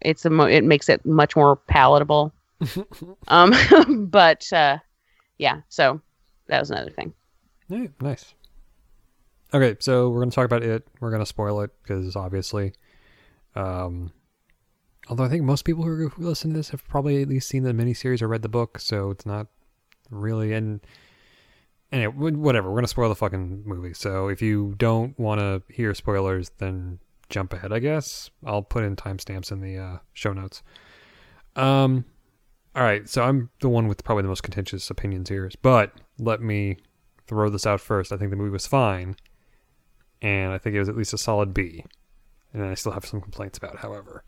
It's 0.01 0.25
a 0.25 0.31
mo- 0.31 0.47
it 0.47 0.65
makes 0.65 0.89
it 0.89 1.05
much 1.05 1.37
more 1.37 1.57
palatable. 1.57 2.33
um 3.29 3.55
but 4.11 4.51
uh 4.53 4.79
yeah, 5.39 5.61
so 5.69 6.01
that 6.49 6.61
was 6.61 6.71
another 6.71 6.91
thing. 6.91 7.15
Yeah, 7.69 7.87
nice. 8.01 8.35
Okay, 9.53 9.77
so 9.81 10.11
we're 10.11 10.21
going 10.21 10.31
to 10.31 10.35
talk 10.35 10.45
about 10.45 10.63
it. 10.63 10.87
We're 11.01 11.11
going 11.11 11.23
to 11.23 11.27
spoil 11.27 11.61
it 11.63 11.71
because 11.83 12.15
obviously, 12.15 12.73
um, 13.57 14.13
although 15.09 15.25
I 15.25 15.29
think 15.29 15.43
most 15.43 15.65
people 15.65 15.83
who, 15.83 16.13
listen 16.19 16.51
to 16.51 16.57
this 16.57 16.71
have 16.71 16.87
probably 16.87 17.23
at 17.23 17.29
least 17.29 17.49
seen 17.49 17.65
the 17.65 17.73
miniseries 17.73 18.23
or 18.23 18.29
read 18.29 18.43
the 18.43 18.49
book, 18.49 18.79
so 18.79 19.11
it's 19.11 19.27
not 19.27 19.49
really. 20.11 20.53
And 20.53 20.81
anyway, 21.91 22.33
whatever. 22.33 22.69
We're 22.69 22.77
going 22.77 22.85
to 22.85 22.89
spoil 22.89 23.09
the 23.09 23.17
fucking 23.17 23.63
movie. 23.67 23.95
So 23.95 24.29
if 24.29 24.41
you 24.41 24.75
don't 24.79 25.19
want 25.19 25.41
to 25.41 25.63
hear 25.73 25.95
spoilers, 25.95 26.51
then 26.59 27.01
jump 27.31 27.53
ahead. 27.53 27.73
I 27.73 27.79
guess 27.79 28.31
I'll 28.45 28.63
put 28.63 28.85
in 28.85 28.97
timestamps 28.97 29.51
in 29.51 29.61
the 29.61 29.79
uh, 29.79 29.99
show 30.13 30.33
notes. 30.33 30.63
Um, 31.57 32.05
all 32.77 32.83
right, 32.83 33.09
so 33.09 33.23
I'm 33.23 33.51
the 33.61 33.69
one 33.69 33.89
with 33.89 34.05
probably 34.05 34.23
the 34.23 34.29
most 34.29 34.43
contentious 34.43 34.91
opinions 34.91 35.29
here, 35.29 35.51
but 35.63 35.93
let 36.19 36.41
me 36.41 36.77
throw 37.27 37.49
this 37.49 37.67
out 37.67 37.81
first. 37.81 38.13
I 38.13 38.17
think 38.17 38.31
the 38.31 38.37
movie 38.37 38.51
was 38.51 38.67
fine, 38.67 39.17
and 40.21 40.53
I 40.53 40.59
think 40.59 40.77
it 40.77 40.79
was 40.79 40.89
at 40.89 40.97
least 40.97 41.13
a 41.13 41.19
solid 41.19 41.55
B. 41.55 41.85
And 42.53 42.65
I 42.65 42.75
still 42.75 42.93
have 42.93 43.07
some 43.07 43.21
complaints 43.21 43.59
about, 43.59 43.75
it, 43.75 43.81
however. 43.81 44.25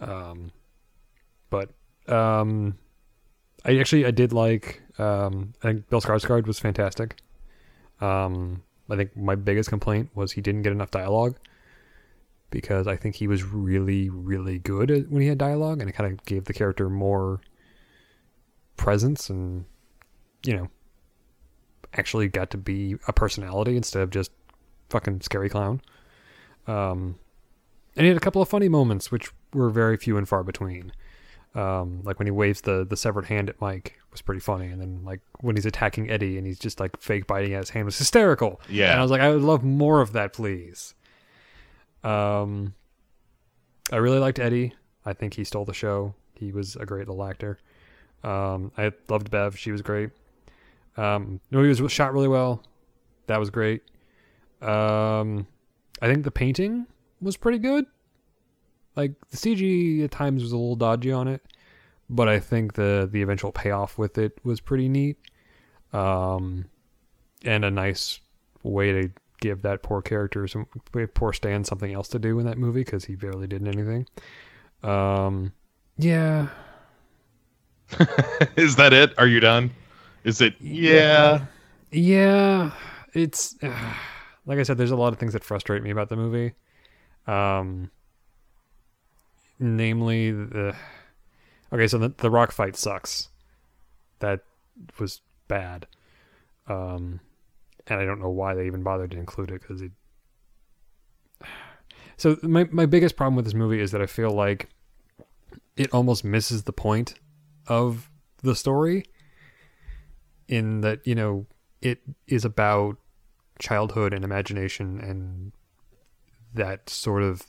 Um, 0.00 0.50
but 1.50 1.70
um, 2.08 2.76
I 3.64 3.78
actually 3.78 4.06
I 4.06 4.10
did 4.10 4.32
like. 4.32 4.82
Um, 4.98 5.54
I 5.62 5.68
think 5.68 5.88
Bill 5.88 6.00
Skarsgård 6.00 6.46
was 6.46 6.58
fantastic. 6.58 7.16
Um, 8.00 8.62
I 8.90 8.96
think 8.96 9.16
my 9.16 9.34
biggest 9.34 9.68
complaint 9.68 10.10
was 10.14 10.32
he 10.32 10.40
didn't 10.40 10.62
get 10.62 10.72
enough 10.72 10.90
dialogue 10.90 11.36
because 12.54 12.86
I 12.86 12.94
think 12.94 13.16
he 13.16 13.26
was 13.26 13.42
really, 13.42 14.08
really 14.08 14.60
good 14.60 14.88
at, 14.88 15.10
when 15.10 15.20
he 15.20 15.26
had 15.26 15.38
dialogue, 15.38 15.80
and 15.80 15.90
it 15.90 15.92
kind 15.92 16.12
of 16.12 16.24
gave 16.24 16.44
the 16.44 16.52
character 16.52 16.88
more 16.88 17.40
presence 18.76 19.28
and 19.28 19.64
you 20.44 20.54
know 20.56 20.68
actually 21.94 22.28
got 22.28 22.50
to 22.50 22.56
be 22.56 22.96
a 23.08 23.12
personality 23.12 23.76
instead 23.76 24.02
of 24.02 24.10
just 24.10 24.30
fucking 24.88 25.20
scary 25.20 25.48
clown. 25.48 25.80
Um, 26.68 27.16
and 27.96 28.04
he 28.04 28.08
had 28.08 28.16
a 28.16 28.20
couple 28.20 28.40
of 28.40 28.48
funny 28.48 28.68
moments, 28.68 29.10
which 29.10 29.30
were 29.52 29.70
very 29.70 29.96
few 29.96 30.16
and 30.16 30.28
far 30.28 30.44
between. 30.44 30.92
Um, 31.56 32.02
like 32.04 32.18
when 32.20 32.26
he 32.26 32.32
waves 32.32 32.60
the 32.60 32.86
the 32.88 32.96
severed 32.96 33.26
hand 33.26 33.48
at 33.48 33.60
Mike 33.60 33.98
was 34.12 34.22
pretty 34.22 34.40
funny, 34.40 34.66
and 34.66 34.80
then 34.80 35.02
like 35.04 35.20
when 35.40 35.56
he's 35.56 35.66
attacking 35.66 36.08
Eddie 36.08 36.38
and 36.38 36.46
he's 36.46 36.58
just 36.60 36.78
like 36.78 37.00
fake 37.00 37.26
biting 37.26 37.52
at 37.52 37.60
his 37.60 37.70
hand 37.70 37.84
was 37.84 37.98
hysterical. 37.98 38.60
Yeah. 38.68 38.92
and 38.92 39.00
I 39.00 39.02
was 39.02 39.10
like, 39.10 39.20
I 39.20 39.30
would 39.30 39.42
love 39.42 39.64
more 39.64 40.00
of 40.00 40.12
that, 40.12 40.32
please. 40.32 40.94
Um, 42.04 42.74
I 43.90 43.96
really 43.96 44.18
liked 44.18 44.38
Eddie. 44.38 44.74
I 45.04 45.12
think 45.12 45.34
he 45.34 45.44
stole 45.44 45.64
the 45.64 45.74
show. 45.74 46.14
He 46.34 46.52
was 46.52 46.76
a 46.76 46.86
great 46.86 47.08
little 47.08 47.24
actor. 47.24 47.58
Um, 48.22 48.72
I 48.78 48.92
loved 49.08 49.30
Bev. 49.30 49.58
She 49.58 49.72
was 49.72 49.82
great. 49.82 50.10
Um, 50.96 51.40
the 51.50 51.58
movie 51.58 51.82
was 51.82 51.92
shot 51.92 52.12
really 52.12 52.28
well. 52.28 52.62
That 53.26 53.38
was 53.40 53.50
great. 53.50 53.82
Um, 54.62 55.46
I 56.00 56.06
think 56.06 56.24
the 56.24 56.30
painting 56.30 56.86
was 57.20 57.36
pretty 57.36 57.58
good. 57.58 57.86
Like 58.96 59.12
the 59.30 59.36
CG 59.36 60.04
at 60.04 60.10
times 60.10 60.42
was 60.42 60.52
a 60.52 60.56
little 60.56 60.76
dodgy 60.76 61.10
on 61.12 61.26
it, 61.26 61.42
but 62.08 62.28
I 62.28 62.38
think 62.38 62.74
the 62.74 63.08
the 63.10 63.22
eventual 63.22 63.50
payoff 63.50 63.98
with 63.98 64.18
it 64.18 64.38
was 64.44 64.60
pretty 64.60 64.88
neat. 64.88 65.18
Um, 65.92 66.66
and 67.44 67.64
a 67.64 67.70
nice 67.70 68.20
way 68.62 68.92
to 68.92 69.10
give 69.48 69.62
that 69.62 69.82
poor 69.82 70.02
character 70.02 70.46
some 70.48 70.66
poor 71.14 71.32
Stan 71.32 71.64
something 71.64 71.92
else 71.92 72.08
to 72.08 72.18
do 72.18 72.38
in 72.38 72.46
that 72.46 72.58
movie 72.58 72.82
because 72.84 73.04
he 73.04 73.14
barely 73.14 73.46
did 73.46 73.66
anything. 73.66 74.06
Um, 74.82 75.52
yeah, 75.96 76.48
Is 78.56 78.76
that 78.76 78.92
it? 78.92 79.14
Are 79.18 79.26
you 79.26 79.40
done? 79.40 79.70
Is 80.24 80.40
it? 80.40 80.54
Yeah. 80.60 81.46
Yeah, 81.90 82.72
it's 83.12 83.56
like 84.46 84.58
I 84.58 84.62
said. 84.62 84.78
There's 84.78 84.90
a 84.90 84.96
lot 84.96 85.12
of 85.12 85.18
things 85.18 85.32
that 85.34 85.44
frustrate 85.44 85.82
me 85.82 85.90
about 85.90 86.08
the 86.08 86.16
movie. 86.16 86.54
Um, 87.26 87.90
namely 89.58 90.32
the 90.32 90.74
okay, 91.72 91.86
so 91.86 91.98
the 91.98 92.08
the 92.08 92.30
rock 92.30 92.52
fight 92.52 92.76
sucks. 92.76 93.28
That 94.18 94.40
was 94.98 95.20
bad. 95.46 95.86
Um, 96.66 97.20
and 97.86 98.00
I 98.00 98.04
don't 98.04 98.20
know 98.20 98.30
why 98.30 98.54
they 98.54 98.66
even 98.66 98.82
bothered 98.82 99.10
to 99.12 99.18
include 99.18 99.50
it 99.50 99.60
because 99.60 99.82
it. 99.82 99.92
So 102.16 102.36
my 102.42 102.68
my 102.70 102.86
biggest 102.86 103.16
problem 103.16 103.34
with 103.34 103.44
this 103.44 103.54
movie 103.54 103.80
is 103.80 103.90
that 103.90 104.00
I 104.00 104.06
feel 104.06 104.30
like 104.30 104.68
it 105.76 105.92
almost 105.92 106.22
misses 106.22 106.62
the 106.62 106.72
point 106.72 107.14
of 107.66 108.08
the 108.42 108.54
story 108.54 109.04
in 110.46 110.80
that 110.82 111.04
you 111.04 111.14
know 111.14 111.46
it 111.80 112.00
is 112.28 112.44
about 112.44 112.98
childhood 113.58 114.12
and 114.12 114.24
imagination 114.24 115.00
and 115.00 115.52
that 116.54 116.88
sort 116.88 117.22
of 117.22 117.42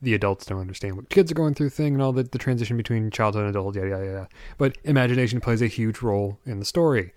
the 0.00 0.14
adults 0.14 0.46
don't 0.46 0.60
understand 0.60 0.96
what 0.96 1.08
kids 1.08 1.30
are 1.30 1.34
going 1.34 1.54
through 1.54 1.70
thing 1.70 1.94
and 1.94 2.02
all 2.02 2.12
the, 2.12 2.22
the 2.22 2.38
transition 2.38 2.76
between 2.76 3.10
childhood 3.10 3.42
and 3.42 3.50
adult 3.50 3.74
yada 3.74 3.88
yada 3.88 4.04
yada 4.04 4.28
but 4.58 4.76
imagination 4.84 5.40
plays 5.40 5.62
a 5.62 5.66
huge 5.66 6.02
role 6.02 6.38
in 6.44 6.58
the 6.58 6.64
story 6.64 7.12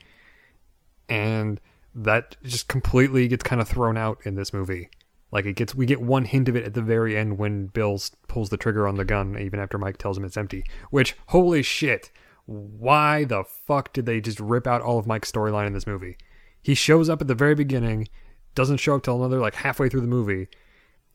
and 1.09 1.59
that 1.97 2.37
just 2.43 2.67
completely 2.67 3.27
gets 3.27 3.43
kind 3.43 3.59
of 3.59 3.67
thrown 3.67 3.97
out 3.97 4.19
in 4.23 4.35
this 4.35 4.53
movie. 4.53 4.89
Like 5.31 5.45
it 5.45 5.55
gets, 5.55 5.75
we 5.75 5.85
get 5.85 6.01
one 6.01 6.25
hint 6.25 6.47
of 6.47 6.55
it 6.55 6.63
at 6.63 6.73
the 6.73 6.81
very 6.81 7.17
end 7.17 7.37
when 7.37 7.67
Bill 7.67 7.99
pulls 8.27 8.49
the 8.49 8.57
trigger 8.57 8.87
on 8.87 8.95
the 8.95 9.03
gun, 9.03 9.37
even 9.39 9.59
after 9.59 9.77
Mike 9.77 9.97
tells 9.97 10.17
him 10.17 10.23
it's 10.23 10.37
empty. 10.37 10.63
Which, 10.91 11.15
holy 11.27 11.63
shit, 11.63 12.11
why 12.45 13.25
the 13.25 13.43
fuck 13.43 13.91
did 13.91 14.05
they 14.05 14.21
just 14.21 14.39
rip 14.39 14.67
out 14.67 14.81
all 14.81 14.99
of 14.99 15.07
Mike's 15.07 15.31
storyline 15.31 15.67
in 15.67 15.73
this 15.73 15.87
movie? 15.87 16.17
He 16.61 16.75
shows 16.75 17.09
up 17.09 17.19
at 17.19 17.27
the 17.27 17.35
very 17.35 17.55
beginning, 17.55 18.07
doesn't 18.55 18.77
show 18.77 18.95
up 18.95 19.03
till 19.03 19.17
another 19.17 19.39
like 19.39 19.55
halfway 19.55 19.89
through 19.89 20.01
the 20.01 20.07
movie, 20.07 20.47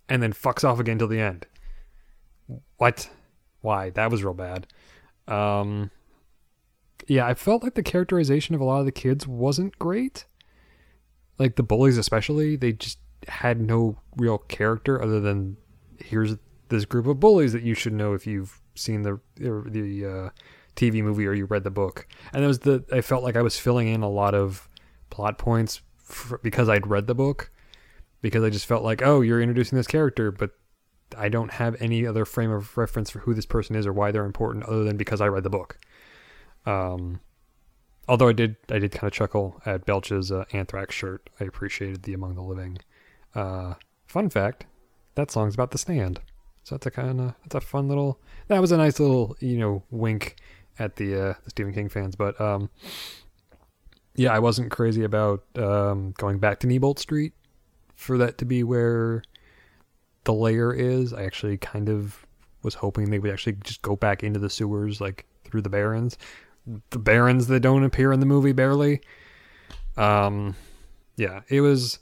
and 0.08 0.22
then 0.22 0.32
fucks 0.32 0.64
off 0.64 0.80
again 0.80 0.98
till 0.98 1.08
the 1.08 1.20
end. 1.20 1.46
What? 2.76 3.08
Why? 3.60 3.90
That 3.90 4.10
was 4.10 4.24
real 4.24 4.34
bad. 4.34 4.66
Um, 5.28 5.90
yeah, 7.06 7.26
I 7.26 7.34
felt 7.34 7.62
like 7.62 7.74
the 7.74 7.82
characterization 7.82 8.54
of 8.54 8.60
a 8.60 8.64
lot 8.64 8.80
of 8.80 8.86
the 8.86 8.92
kids 8.92 9.26
wasn't 9.26 9.78
great. 9.78 10.26
Like 11.42 11.56
the 11.56 11.64
bullies, 11.64 11.98
especially, 11.98 12.54
they 12.54 12.72
just 12.72 13.00
had 13.26 13.60
no 13.60 13.98
real 14.16 14.38
character 14.38 15.02
other 15.02 15.18
than 15.18 15.56
here's 15.98 16.36
this 16.68 16.84
group 16.84 17.06
of 17.08 17.18
bullies 17.18 17.52
that 17.52 17.64
you 17.64 17.74
should 17.74 17.92
know 17.92 18.14
if 18.14 18.28
you've 18.28 18.60
seen 18.76 19.02
the 19.02 19.20
the 19.34 20.06
uh, 20.06 20.30
TV 20.76 21.02
movie 21.02 21.26
or 21.26 21.32
you 21.32 21.46
read 21.46 21.64
the 21.64 21.70
book. 21.70 22.06
And 22.32 22.44
it 22.44 22.46
was 22.46 22.60
the 22.60 22.84
I 22.92 23.00
felt 23.00 23.24
like 23.24 23.34
I 23.34 23.42
was 23.42 23.58
filling 23.58 23.88
in 23.88 24.02
a 24.02 24.08
lot 24.08 24.36
of 24.36 24.68
plot 25.10 25.36
points 25.36 25.80
f 26.08 26.32
because 26.44 26.68
I'd 26.68 26.86
read 26.86 27.08
the 27.08 27.14
book 27.14 27.50
because 28.20 28.44
I 28.44 28.50
just 28.50 28.66
felt 28.66 28.84
like 28.84 29.02
oh 29.02 29.20
you're 29.20 29.42
introducing 29.42 29.76
this 29.76 29.88
character 29.88 30.30
but 30.30 30.52
I 31.18 31.28
don't 31.28 31.50
have 31.50 31.74
any 31.80 32.06
other 32.06 32.24
frame 32.24 32.52
of 32.52 32.78
reference 32.78 33.10
for 33.10 33.18
who 33.18 33.34
this 33.34 33.46
person 33.46 33.74
is 33.74 33.84
or 33.84 33.92
why 33.92 34.12
they're 34.12 34.24
important 34.24 34.64
other 34.64 34.84
than 34.84 34.96
because 34.96 35.20
I 35.20 35.26
read 35.26 35.42
the 35.42 35.50
book. 35.50 35.78
Um, 36.66 37.18
although 38.08 38.28
I 38.28 38.32
did, 38.32 38.56
I 38.68 38.78
did 38.78 38.92
kind 38.92 39.04
of 39.04 39.12
chuckle 39.12 39.60
at 39.64 39.86
Belch's 39.86 40.32
uh, 40.32 40.44
Anthrax 40.52 40.94
shirt. 40.94 41.28
I 41.40 41.44
appreciated 41.44 42.02
the 42.02 42.14
Among 42.14 42.34
the 42.34 42.42
Living. 42.42 42.78
Uh, 43.34 43.74
fun 44.06 44.30
fact: 44.30 44.66
that 45.14 45.30
song's 45.30 45.54
about 45.54 45.70
the 45.70 45.78
stand. 45.78 46.20
So 46.64 46.76
that's 46.76 46.86
a 46.86 46.90
kind 46.90 47.20
of 47.20 47.34
that's 47.42 47.54
a 47.54 47.60
fun 47.60 47.88
little. 47.88 48.20
That 48.48 48.60
was 48.60 48.72
a 48.72 48.76
nice 48.76 49.00
little 49.00 49.36
you 49.40 49.58
know 49.58 49.82
wink 49.90 50.36
at 50.78 50.96
the 50.96 51.14
uh, 51.14 51.34
the 51.44 51.50
Stephen 51.50 51.74
King 51.74 51.88
fans. 51.88 52.16
But 52.16 52.40
um, 52.40 52.70
yeah, 54.14 54.32
I 54.32 54.38
wasn't 54.38 54.70
crazy 54.70 55.04
about 55.04 55.44
um, 55.56 56.14
going 56.18 56.38
back 56.38 56.60
to 56.60 56.66
Neibolt 56.66 56.98
Street 56.98 57.32
for 57.94 58.18
that 58.18 58.38
to 58.38 58.44
be 58.44 58.62
where 58.62 59.22
the 60.24 60.34
layer 60.34 60.72
is. 60.72 61.12
I 61.12 61.24
actually 61.24 61.56
kind 61.56 61.88
of 61.88 62.26
was 62.62 62.74
hoping 62.74 63.10
they 63.10 63.18
would 63.18 63.32
actually 63.32 63.54
just 63.64 63.82
go 63.82 63.96
back 63.96 64.22
into 64.22 64.38
the 64.38 64.50
sewers, 64.50 65.00
like 65.00 65.26
through 65.44 65.62
the 65.62 65.68
barrens, 65.68 66.16
the 66.90 66.98
barrens 66.98 67.46
that 67.48 67.60
don't 67.60 67.84
appear 67.84 68.12
in 68.12 68.20
the 68.20 68.26
movie 68.26 68.52
barely. 68.52 69.00
Um, 69.96 70.56
yeah, 71.16 71.40
it 71.48 71.60
was 71.60 71.98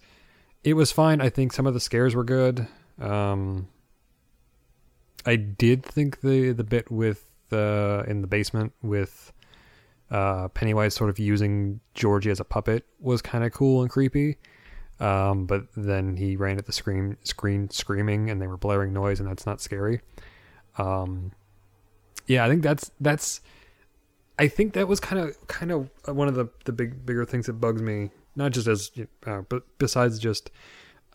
it 0.65 0.75
was 0.75 0.93
fine. 0.93 1.21
I 1.21 1.31
think 1.31 1.53
some 1.53 1.67
of 1.67 1.75
the 1.75 1.81
scares 1.81 2.15
were 2.15 2.25
good. 2.25 2.67
Um, 3.01 3.69
I 5.25 5.37
did 5.37 5.85
think 5.85 6.21
the 6.21 6.53
the 6.53 6.65
bit 6.65 6.91
with 6.91 7.31
uh, 7.53 8.05
in 8.07 8.21
the 8.21 8.27
basement 8.27 8.73
with 8.83 9.33
uh, 10.11 10.49
Pennywise 10.49 10.95
sort 10.95 11.11
of 11.11 11.19
using 11.19 11.81
Georgie 11.95 12.31
as 12.31 12.41
a 12.41 12.45
puppet 12.45 12.85
was 12.99 13.23
kind 13.23 13.45
of 13.45 13.53
cool 13.53 13.83
and 13.83 13.91
creepy. 13.91 14.39
Um, 14.99 15.47
but 15.47 15.65
then 15.77 16.17
he 16.17 16.37
ran 16.37 16.59
at 16.59 16.67
the 16.67 16.73
screen 16.73 17.17
screen 17.23 17.71
screaming 17.71 18.29
and 18.29 18.41
they 18.41 18.47
were 18.47 18.59
blaring 18.59 18.93
noise 18.93 19.19
and 19.19 19.29
that's 19.29 19.47
not 19.47 19.61
scary. 19.61 20.01
Um, 20.77 21.33
yeah, 22.27 22.45
I 22.45 22.49
think 22.49 22.63
that's 22.63 22.91
that's 23.01 23.41
I 24.41 24.49
think 24.49 24.73
that 24.73 24.89
was 24.89 25.01
kind 25.01 25.21
of 25.21 25.47
kind 25.49 25.71
of 25.71 25.91
one 26.07 26.27
of 26.27 26.35
the 26.35 26.49
the 26.65 26.73
big 26.73 27.05
bigger 27.05 27.27
things 27.27 27.45
that 27.45 27.61
bugs 27.61 27.83
me, 27.83 28.11
not 28.35 28.53
just 28.53 28.67
as 28.67 28.91
uh, 29.27 29.43
but 29.43 29.65
besides 29.79 30.19
just 30.19 30.51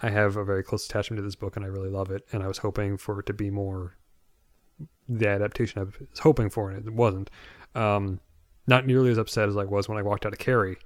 I 0.04 0.12
have 0.12 0.38
a 0.38 0.46
very 0.46 0.62
close 0.62 0.86
attachment 0.86 1.18
to 1.18 1.24
this 1.24 1.34
book 1.34 1.56
and 1.56 1.66
I 1.66 1.70
really 1.70 1.90
love 1.90 2.12
it 2.12 2.24
and 2.32 2.44
I 2.44 2.48
was 2.48 2.60
hoping 2.60 2.98
for 2.98 3.20
it 3.20 3.26
to 3.26 3.34
be 3.34 3.50
more 3.50 3.98
the 5.10 5.28
adaptation 5.28 5.82
I 5.82 5.86
was 5.86 6.20
hoping 6.20 6.52
for 6.52 6.70
and 6.70 6.88
it 6.88 6.94
wasn't. 6.94 7.32
Um, 7.74 8.20
not 8.68 8.86
nearly 8.86 9.10
as 9.10 9.18
upset 9.18 9.50
as 9.50 9.58
I 9.58 9.64
was 9.64 9.90
when 9.90 9.98
I 9.98 10.04
walked 10.04 10.28
out 10.28 10.34
of 10.34 10.40
Carrie 10.40 10.78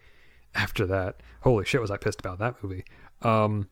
after 0.55 0.85
that. 0.85 1.21
Holy 1.41 1.65
shit, 1.65 1.81
was 1.81 1.91
I 1.91 1.97
pissed 1.97 2.21
about 2.21 2.39
that 2.39 2.63
movie. 2.63 2.85
Um, 3.21 3.67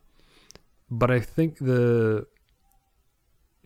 but 0.90 1.10
I 1.10 1.20
think 1.20 1.56
the 1.56 2.26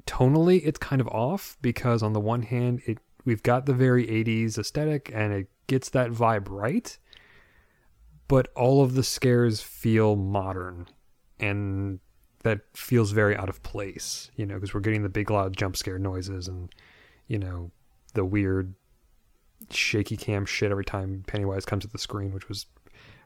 tonally 0.06 0.60
it's 0.64 0.78
kind 0.78 1.00
of 1.00 1.08
off 1.08 1.56
because 1.60 2.04
on 2.04 2.12
the 2.12 2.20
one 2.20 2.42
hand 2.42 2.82
it 2.86 2.98
we've 3.24 3.42
got 3.42 3.66
the 3.66 3.74
very 3.74 4.06
80s 4.06 4.58
aesthetic 4.58 5.10
and 5.14 5.32
it 5.32 5.48
gets 5.66 5.88
that 5.90 6.10
vibe 6.10 6.48
right 6.48 6.98
but 8.28 8.48
all 8.54 8.82
of 8.82 8.94
the 8.94 9.02
scares 9.02 9.60
feel 9.60 10.16
modern 10.16 10.86
and 11.38 12.00
that 12.42 12.60
feels 12.74 13.12
very 13.12 13.36
out 13.36 13.48
of 13.48 13.62
place 13.62 14.30
you 14.36 14.46
know 14.46 14.54
because 14.54 14.74
we're 14.74 14.80
getting 14.80 15.02
the 15.02 15.08
big 15.08 15.30
loud 15.30 15.56
jump 15.56 15.76
scare 15.76 15.98
noises 15.98 16.48
and 16.48 16.74
you 17.26 17.38
know 17.38 17.70
the 18.14 18.24
weird 18.24 18.74
shaky 19.70 20.16
cam 20.16 20.44
shit 20.44 20.70
every 20.70 20.84
time 20.84 21.24
Pennywise 21.26 21.64
comes 21.64 21.84
to 21.84 21.88
the 21.88 21.98
screen 21.98 22.32
which 22.32 22.48
was 22.48 22.66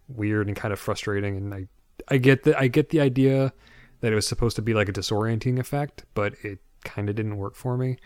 weird 0.09 0.47
and 0.47 0.57
kind 0.57 0.73
of 0.73 0.79
frustrating. 0.79 1.37
And 1.37 1.55
I 1.55 1.67
I 2.09 2.19
get 2.19 2.45
the 2.45 2.59
I 2.59 2.69
get 2.69 2.91
the 2.91 3.01
idea 3.01 3.53
that 4.01 4.13
it 4.13 4.15
was 4.15 4.27
supposed 4.27 4.57
to 4.57 4.63
be 4.63 4.75
like 4.75 4.89
a 4.89 4.93
disorienting 4.93 5.59
effect 5.59 6.05
but 6.15 6.35
it 6.43 6.59
kind 6.85 7.09
of 7.09 7.17
didn't 7.17 7.37
work 7.37 7.55
for 7.55 7.77
me. 7.77 7.97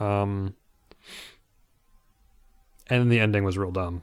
Um 0.00 0.54
and 2.88 3.10
the 3.10 3.20
ending 3.20 3.44
was 3.44 3.58
real 3.58 3.70
dumb. 3.70 4.02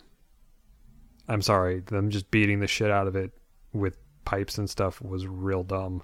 I'm 1.27 1.41
sorry 1.41 1.79
them 1.79 2.09
just 2.09 2.29
beating 2.29 2.59
the 2.59 2.67
shit 2.67 2.91
out 2.91 3.07
of 3.07 3.15
it 3.15 3.31
with 3.73 3.97
pipes 4.25 4.57
and 4.57 4.69
stuff 4.69 5.01
was 5.01 5.27
real 5.27 5.63
dumb. 5.63 6.01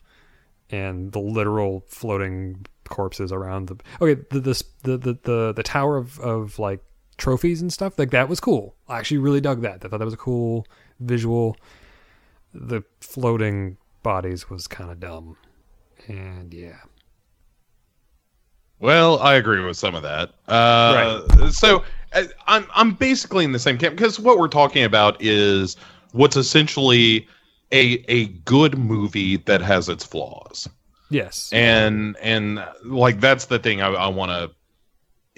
And 0.70 1.12
the 1.12 1.20
literal 1.20 1.84
floating 1.88 2.66
corpses 2.88 3.32
around 3.32 3.68
the 3.68 3.78
okay 4.02 4.22
the 4.30 4.39
the 4.39 4.64
the 4.84 4.97
the, 5.24 5.54
the, 5.54 5.64
tower 5.64 5.97
of, 5.97 6.20
of 6.20 6.60
like 6.60 6.82
trophies 7.18 7.62
and 7.62 7.72
stuff 7.72 7.99
like 7.99 8.12
that 8.12 8.30
was 8.30 8.39
cool. 8.39 8.76
I 8.88 8.99
actually 8.99 9.20
really 9.20 9.41
dug 9.41 9.62
that. 9.62 9.86
I 9.86 9.89
thought 9.89 9.99
that 9.99 10.06
was 10.06 10.14
a 10.14 10.18
cool 10.18 10.66
visual. 10.99 11.58
The 12.54 12.84
floating 12.99 13.78
bodies 14.04 14.49
was 14.49 14.68
kind 14.68 14.91
of 14.91 14.99
dumb. 14.99 15.38
And 16.08 16.54
yeah 16.54 16.80
Well, 18.82 19.20
I 19.20 19.36
agree 19.36 19.64
with 19.64 19.78
some 19.78 19.96
of 19.96 20.02
that. 20.04 20.32
Uh, 20.48 21.52
So 21.52 21.84
uh, 22.14 22.24
I'm 22.48 22.66
I'm 22.76 22.94
basically 22.94 23.46
in 23.46 23.52
the 23.52 23.60
same 23.60 23.78
camp 23.78 23.96
because 23.96 24.20
what 24.20 24.38
we're 24.38 24.48
talking 24.48 24.84
about 24.84 25.22
is 25.22 25.78
what's 26.12 26.36
essentially 26.36 27.28
a 27.72 28.04
a 28.10 28.26
good 28.44 28.78
movie 28.78 29.38
that 29.38 29.62
has 29.62 29.88
its 29.88 30.04
flaws, 30.04 30.68
yes 31.10 31.50
and 31.54 32.18
and 32.22 32.66
like 32.84 33.22
that's 33.22 33.46
the 33.46 33.60
thing 33.60 33.82
I, 33.82 33.90
I 33.90 34.08
want 34.08 34.32
to 34.32 34.52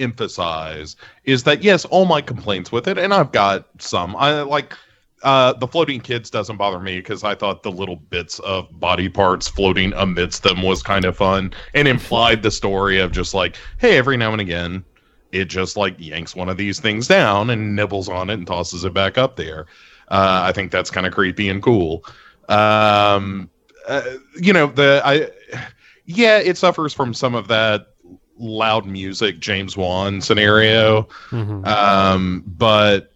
emphasize 0.01 0.95
is 1.25 1.43
that 1.43 1.63
yes, 1.63 1.85
all 1.85 2.05
my 2.05 2.21
complaints 2.21 2.71
with 2.71 2.87
it, 2.87 2.97
and 2.97 3.13
I've 3.13 3.31
got 3.31 3.67
some. 3.79 4.15
I 4.15 4.41
like 4.41 4.75
uh, 5.23 5.53
the 5.53 5.67
floating 5.67 6.01
kids 6.01 6.29
doesn't 6.29 6.57
bother 6.57 6.79
me 6.79 6.97
because 6.97 7.23
I 7.23 7.33
thought 7.33 7.63
the 7.63 7.71
little 7.71 7.95
bits 7.95 8.39
of 8.39 8.67
body 8.79 9.09
parts 9.09 9.47
floating 9.47 9.93
amidst 9.93 10.43
them 10.43 10.61
was 10.61 10.83
kind 10.83 11.05
of 11.05 11.15
fun 11.15 11.53
and 11.73 11.87
implied 11.87 12.43
the 12.43 12.51
story 12.51 12.99
of 12.99 13.11
just 13.11 13.33
like, 13.33 13.55
hey, 13.77 13.97
every 13.97 14.17
now 14.17 14.31
and 14.33 14.41
again, 14.41 14.83
it 15.31 15.45
just 15.45 15.77
like 15.77 15.95
yanks 15.97 16.35
one 16.35 16.49
of 16.49 16.57
these 16.57 16.79
things 16.79 17.07
down 17.07 17.49
and 17.49 17.75
nibbles 17.75 18.09
on 18.09 18.29
it 18.29 18.33
and 18.33 18.45
tosses 18.45 18.83
it 18.83 18.93
back 18.93 19.17
up 19.17 19.35
there. 19.37 19.65
Uh, 20.09 20.41
I 20.43 20.51
think 20.51 20.71
that's 20.71 20.91
kind 20.91 21.07
of 21.07 21.13
creepy 21.13 21.49
and 21.49 21.63
cool. 21.63 22.03
Um, 22.49 23.49
uh, 23.87 24.03
you 24.39 24.51
know, 24.51 24.67
the 24.67 25.01
I, 25.03 25.29
yeah, 26.05 26.37
it 26.37 26.57
suffers 26.57 26.93
from 26.93 27.13
some 27.13 27.33
of 27.33 27.47
that 27.47 27.87
loud 28.37 28.85
music 28.85 29.39
James 29.39 29.77
Wan 29.77 30.19
scenario. 30.19 31.03
Mhm. 31.31 31.65
Um, 31.65 32.43
but 32.45 33.12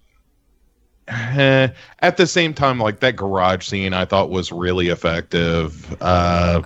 eh, 1.07 1.69
at 1.99 2.17
the 2.17 2.27
same 2.27 2.53
time, 2.53 2.79
like 2.79 2.99
that 3.01 3.15
garage 3.15 3.65
scene, 3.67 3.93
I 3.93 4.05
thought 4.05 4.29
was 4.29 4.51
really 4.51 4.89
effective. 4.89 5.95
Uh, 6.01 6.61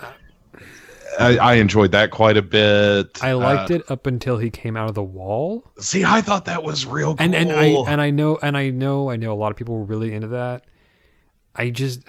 I, 1.19 1.37
I 1.37 1.53
enjoyed 1.55 1.91
that 1.91 2.11
quite 2.11 2.37
a 2.37 2.41
bit. 2.41 3.21
i 3.21 3.33
liked 3.33 3.69
Uh, 3.69 3.75
it 3.75 3.91
up 3.91 4.07
until 4.07 4.37
he 4.37 4.49
came 4.49 4.77
out 4.77 4.87
of 4.87 4.95
the 4.95 5.03
wall 5.03 5.69
See, 5.77 6.03
I 6.05 6.21
thought 6.21 6.45
that 6.45 6.63
was 6.63 6.85
real 6.85 7.15
cool. 7.15 7.23
and 7.23 7.35
and 7.35 7.51
I 7.51 7.65
and 7.65 7.99
I 8.01 8.11
know 8.11 8.39
and 8.41 8.55
I 8.57 8.69
know 8.69 9.09
I 9.09 9.17
know 9.17 9.33
a 9.33 9.35
lot 9.35 9.51
of 9.51 9.57
people 9.57 9.77
were 9.77 9.83
really 9.83 10.13
into 10.13 10.29
that. 10.29 10.63
I 11.53 11.69
just 11.69 12.01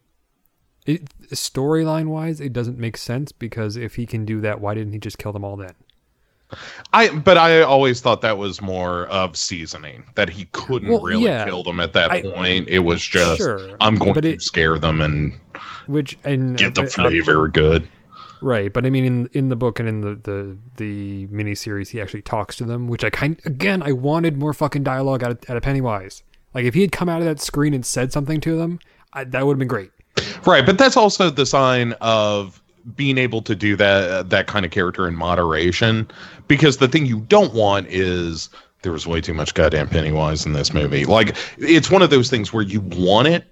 it 0.86 1.08
storyline 1.30 2.08
wise, 2.08 2.40
it 2.40 2.52
doesn't 2.52 2.76
make 2.78 2.96
sense 2.96 3.30
because 3.32 3.76
if 3.76 3.94
he 3.94 4.04
can 4.04 4.24
do 4.24 4.40
that, 4.40 4.60
why 4.60 4.74
didn't 4.74 4.92
he 4.92 4.98
just 4.98 5.16
kill 5.18 5.32
them 5.32 5.44
all 5.44 5.56
then? 5.56 5.74
I 6.92 7.08
but 7.08 7.36
I 7.36 7.62
always 7.62 8.00
thought 8.00 8.20
that 8.20 8.38
was 8.38 8.60
more 8.60 9.06
of 9.06 9.36
seasoning 9.36 10.04
that 10.14 10.28
he 10.28 10.44
couldn't 10.52 10.88
Well, 10.90 11.00
really 11.00 11.24
yeah. 11.24 11.44
kill 11.44 11.62
them 11.62 11.80
at 11.80 11.92
that 11.94 12.10
I- 12.10 12.22
point. 12.22 12.68
It 12.68 12.80
was 12.80 13.02
just 13.04 13.38
Sure, 13.38 13.76
I'm 13.80 13.96
going 13.96 14.14
to 14.14 14.28
it- 14.34 14.42
scare 14.42 14.78
them 14.78 15.00
and 15.00 15.32
Which 15.86 16.16
and 16.24 16.56
get 16.56 16.74
the 16.74 16.86
flavor 16.86 17.48
good. 17.48 17.88
Right, 18.40 18.70
but 18.72 18.84
I 18.84 18.90
mean, 18.90 19.04
in 19.04 19.30
in 19.32 19.48
the 19.48 19.56
book 19.56 19.80
and 19.80 19.88
in 19.88 20.00
the 20.02 20.14
the 20.22 20.56
the 20.76 21.26
miniseries, 21.28 21.88
he 21.88 22.00
actually 22.00 22.22
talks 22.22 22.56
to 22.56 22.64
them, 22.64 22.88
which 22.88 23.02
I 23.02 23.10
kind 23.10 23.40
again 23.46 23.82
I 23.82 23.92
wanted 23.92 24.36
more 24.36 24.52
fucking 24.52 24.82
dialogue 24.82 25.24
out 25.24 25.30
of, 25.30 25.38
out 25.50 25.56
of 25.56 25.62
Pennywise. 25.62 26.22
Like 26.52 26.66
if 26.66 26.74
he 26.74 26.82
had 26.82 26.92
come 26.92 27.08
out 27.08 27.20
of 27.20 27.24
that 27.24 27.40
screen 27.40 27.72
and 27.74 27.84
said 27.86 28.12
something 28.12 28.40
to 28.42 28.56
them, 28.56 28.78
I, 29.14 29.24
that 29.24 29.46
would 29.46 29.54
have 29.54 29.58
been 29.58 29.66
great. 29.68 29.90
Right, 30.46 30.64
but 30.64 30.76
that's 30.78 30.96
also 30.96 31.30
the 31.30 31.46
sign 31.46 31.92
of 32.00 32.60
being 32.96 33.18
able 33.18 33.42
to 33.42 33.54
do 33.54 33.76
that 33.76 34.30
that 34.30 34.46
kind 34.46 34.64
of 34.64 34.70
character 34.70 35.08
in 35.08 35.16
moderation 35.16 36.08
because 36.48 36.76
the 36.76 36.88
thing 36.88 37.06
you 37.06 37.20
don't 37.20 37.54
want 37.54 37.86
is 37.88 38.50
there 38.82 38.92
was 38.92 39.06
way 39.06 39.20
too 39.20 39.32
much 39.32 39.54
goddamn 39.54 39.88
Pennywise 39.88 40.44
in 40.44 40.52
this 40.52 40.74
movie. 40.74 41.06
Like 41.06 41.34
it's 41.56 41.90
one 41.90 42.02
of 42.02 42.10
those 42.10 42.28
things 42.28 42.52
where 42.52 42.62
you 42.62 42.80
want 42.80 43.28
it 43.28 43.46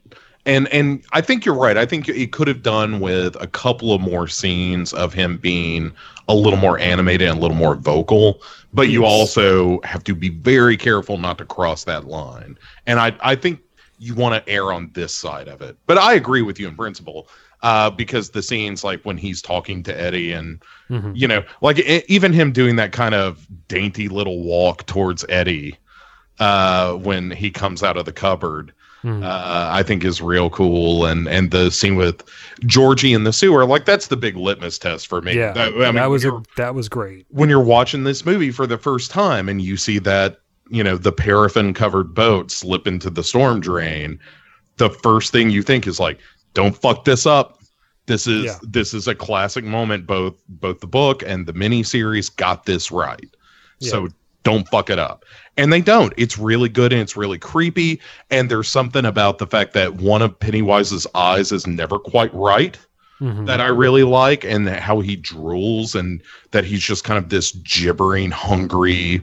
and 0.44 0.68
and 0.68 1.04
I 1.12 1.20
think 1.20 1.44
you're 1.44 1.54
right. 1.54 1.76
I 1.76 1.86
think 1.86 2.08
it 2.08 2.32
could 2.32 2.48
have 2.48 2.62
done 2.62 3.00
with 3.00 3.36
a 3.40 3.46
couple 3.46 3.94
of 3.94 4.00
more 4.00 4.26
scenes 4.26 4.92
of 4.92 5.12
him 5.14 5.38
being 5.38 5.92
a 6.28 6.34
little 6.34 6.58
more 6.58 6.78
animated 6.78 7.28
and 7.28 7.38
a 7.38 7.40
little 7.40 7.56
more 7.56 7.74
vocal, 7.74 8.42
but 8.72 8.88
you 8.88 9.04
also 9.04 9.80
have 9.82 10.02
to 10.04 10.14
be 10.14 10.30
very 10.30 10.76
careful 10.76 11.18
not 11.18 11.38
to 11.38 11.44
cross 11.44 11.84
that 11.84 12.06
line. 12.06 12.58
And 12.86 12.98
I 12.98 13.16
I 13.20 13.36
think 13.36 13.60
you 13.98 14.14
want 14.14 14.34
to 14.34 14.52
err 14.52 14.72
on 14.72 14.90
this 14.94 15.14
side 15.14 15.46
of 15.46 15.62
it. 15.62 15.76
But 15.86 15.98
I 15.98 16.14
agree 16.14 16.42
with 16.42 16.58
you 16.58 16.66
in 16.66 16.76
principle. 16.76 17.28
Uh, 17.62 17.88
because 17.90 18.30
the 18.30 18.42
scenes 18.42 18.82
like 18.82 19.00
when 19.04 19.16
he's 19.16 19.40
talking 19.40 19.84
to 19.84 20.00
Eddie 20.00 20.32
and 20.32 20.60
Mhm. 20.90 21.12
you 21.14 21.28
know 21.28 21.44
like 21.60 21.78
e- 21.78 22.02
even 22.08 22.32
him 22.32 22.50
doing 22.50 22.74
that 22.76 22.90
kind 22.90 23.14
of 23.14 23.46
dainty 23.68 24.08
little 24.08 24.42
walk 24.42 24.84
towards 24.86 25.24
Eddie 25.28 25.76
uh, 26.40 26.94
when 26.94 27.30
he 27.30 27.50
comes 27.50 27.82
out 27.82 27.96
of 27.96 28.04
the 28.04 28.12
cupboard 28.12 28.72
Mhm. 29.04 29.22
uh, 29.24 29.68
I 29.72 29.82
think 29.84 30.04
is 30.04 30.20
real 30.20 30.50
cool 30.50 31.06
and 31.06 31.28
and 31.28 31.50
the 31.52 31.70
scene 31.70 31.96
with 31.96 32.22
Georgie 32.66 33.12
in 33.12 33.24
the 33.24 33.32
sewer 33.32 33.64
like 33.64 33.84
that's 33.84 34.08
the 34.08 34.16
big 34.16 34.36
litmus 34.36 34.78
test 34.78 35.06
for 35.06 35.20
me. 35.22 35.34
yeah, 35.34 35.52
That- 35.52 35.74
I 35.74 35.92
that, 35.92 36.10
was 36.10 36.24
a, 36.24 36.42
that 36.56 36.74
was 36.74 36.88
great. 36.88 37.26
when 37.28 37.48
you're 37.48 37.60
watching 37.60 38.04
this 38.04 38.24
movie 38.26 38.50
for 38.50 38.66
the 38.66 38.78
first 38.78 39.10
time 39.10 39.48
and 39.48 39.60
you 39.62 39.76
see 39.76 39.98
that 40.00 40.40
you 40.68 40.82
know 40.82 40.96
the 40.96 41.12
paraffin 41.12 41.74
covered 41.74 42.14
boat 42.14 42.50
slip 42.50 42.86
into 42.86 43.10
the 43.10 43.22
storm 43.24 43.60
drain 43.60 44.18
the 44.78 44.88
first 44.88 45.32
thing 45.32 45.50
you 45.50 45.62
think 45.62 45.86
is 45.86 46.00
like 46.00 46.18
don't 46.54 46.76
fuck 46.76 47.04
this 47.04 47.26
up. 47.26 47.58
This 48.06 48.26
is 48.26 48.44
Yeah. 48.44 48.58
this 48.62 48.94
is 48.94 49.06
a 49.08 49.14
classic 49.14 49.64
moment. 49.64 50.06
Both 50.06 50.34
both 50.48 50.80
the 50.80 50.86
book 50.86 51.22
and 51.26 51.46
the 51.46 51.52
mini 51.52 51.82
series 51.82 52.28
got 52.28 52.66
this 52.66 52.90
right. 52.90 53.28
So 53.80 54.08
don't 54.44 54.68
fuck 54.68 54.90
it 54.90 54.98
up. 54.98 55.24
And 55.56 55.72
they 55.72 55.80
don't. 55.80 56.12
It's 56.16 56.38
really 56.38 56.68
good 56.68 56.92
and 56.92 57.00
it's 57.02 57.16
really 57.16 57.38
creepy. 57.38 58.00
And 58.30 58.48
there's 58.50 58.68
something 58.68 59.04
about 59.04 59.38
the 59.38 59.46
fact 59.46 59.72
that 59.74 59.94
one 59.96 60.22
of 60.22 60.38
pennywise's 60.38 61.06
eyes 61.14 61.52
is 61.52 61.66
never 61.66 61.98
quite 61.98 62.32
right 62.34 62.78
Mhm. 63.20 63.46
that 63.46 63.60
I 63.60 63.66
really 63.66 64.02
like, 64.04 64.44
and 64.44 64.68
how 64.68 64.98
he 65.00 65.16
drools, 65.16 65.94
and 65.94 66.20
that 66.50 66.64
he's 66.64 66.82
just 66.82 67.04
kind 67.04 67.18
of 67.18 67.28
this 67.28 67.52
gibbering, 67.52 68.30
hungry, 68.32 69.22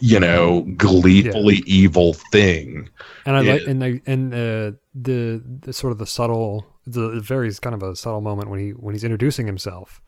you 0.00 0.20
know, 0.20 0.62
gleefully 0.76 1.62
evil 1.66 2.14
thing. 2.32 2.88
and 3.26 3.36
I 3.36 3.40
like 3.40 3.66
and 3.66 3.84
I, 3.84 4.00
and 4.06 4.34
uh, 4.34 4.72
the 4.94 5.42
the 5.60 5.72
sort 5.72 5.92
of 5.92 5.98
the 5.98 6.06
subtle 6.06 6.66
the 6.86 7.20
very 7.20 7.52
kind 7.54 7.74
of 7.74 7.82
a 7.82 7.94
subtle 7.94 8.20
moment 8.20 8.48
when 8.48 8.58
he 8.58 8.70
when 8.70 8.94
he's 8.94 9.04
introducing 9.04 9.46
himself 9.46 10.00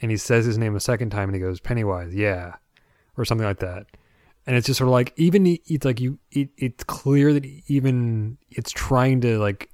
and 0.00 0.10
he 0.10 0.16
says 0.16 0.46
his 0.46 0.58
name 0.58 0.74
a 0.74 0.80
second 0.80 1.10
time 1.10 1.28
and 1.28 1.34
he 1.34 1.40
goes 1.40 1.60
Pennywise 1.60 2.14
yeah 2.14 2.56
or 3.16 3.24
something 3.24 3.46
like 3.46 3.58
that 3.58 3.86
and 4.46 4.56
it's 4.56 4.66
just 4.66 4.78
sort 4.78 4.88
of 4.88 4.92
like 4.92 5.12
even 5.16 5.58
it's 5.66 5.84
like 5.84 6.00
you 6.00 6.18
it, 6.30 6.48
it's 6.56 6.84
clear 6.84 7.32
that 7.32 7.44
even 7.68 8.38
it's 8.50 8.72
trying 8.72 9.20
to 9.20 9.38
like 9.38 9.70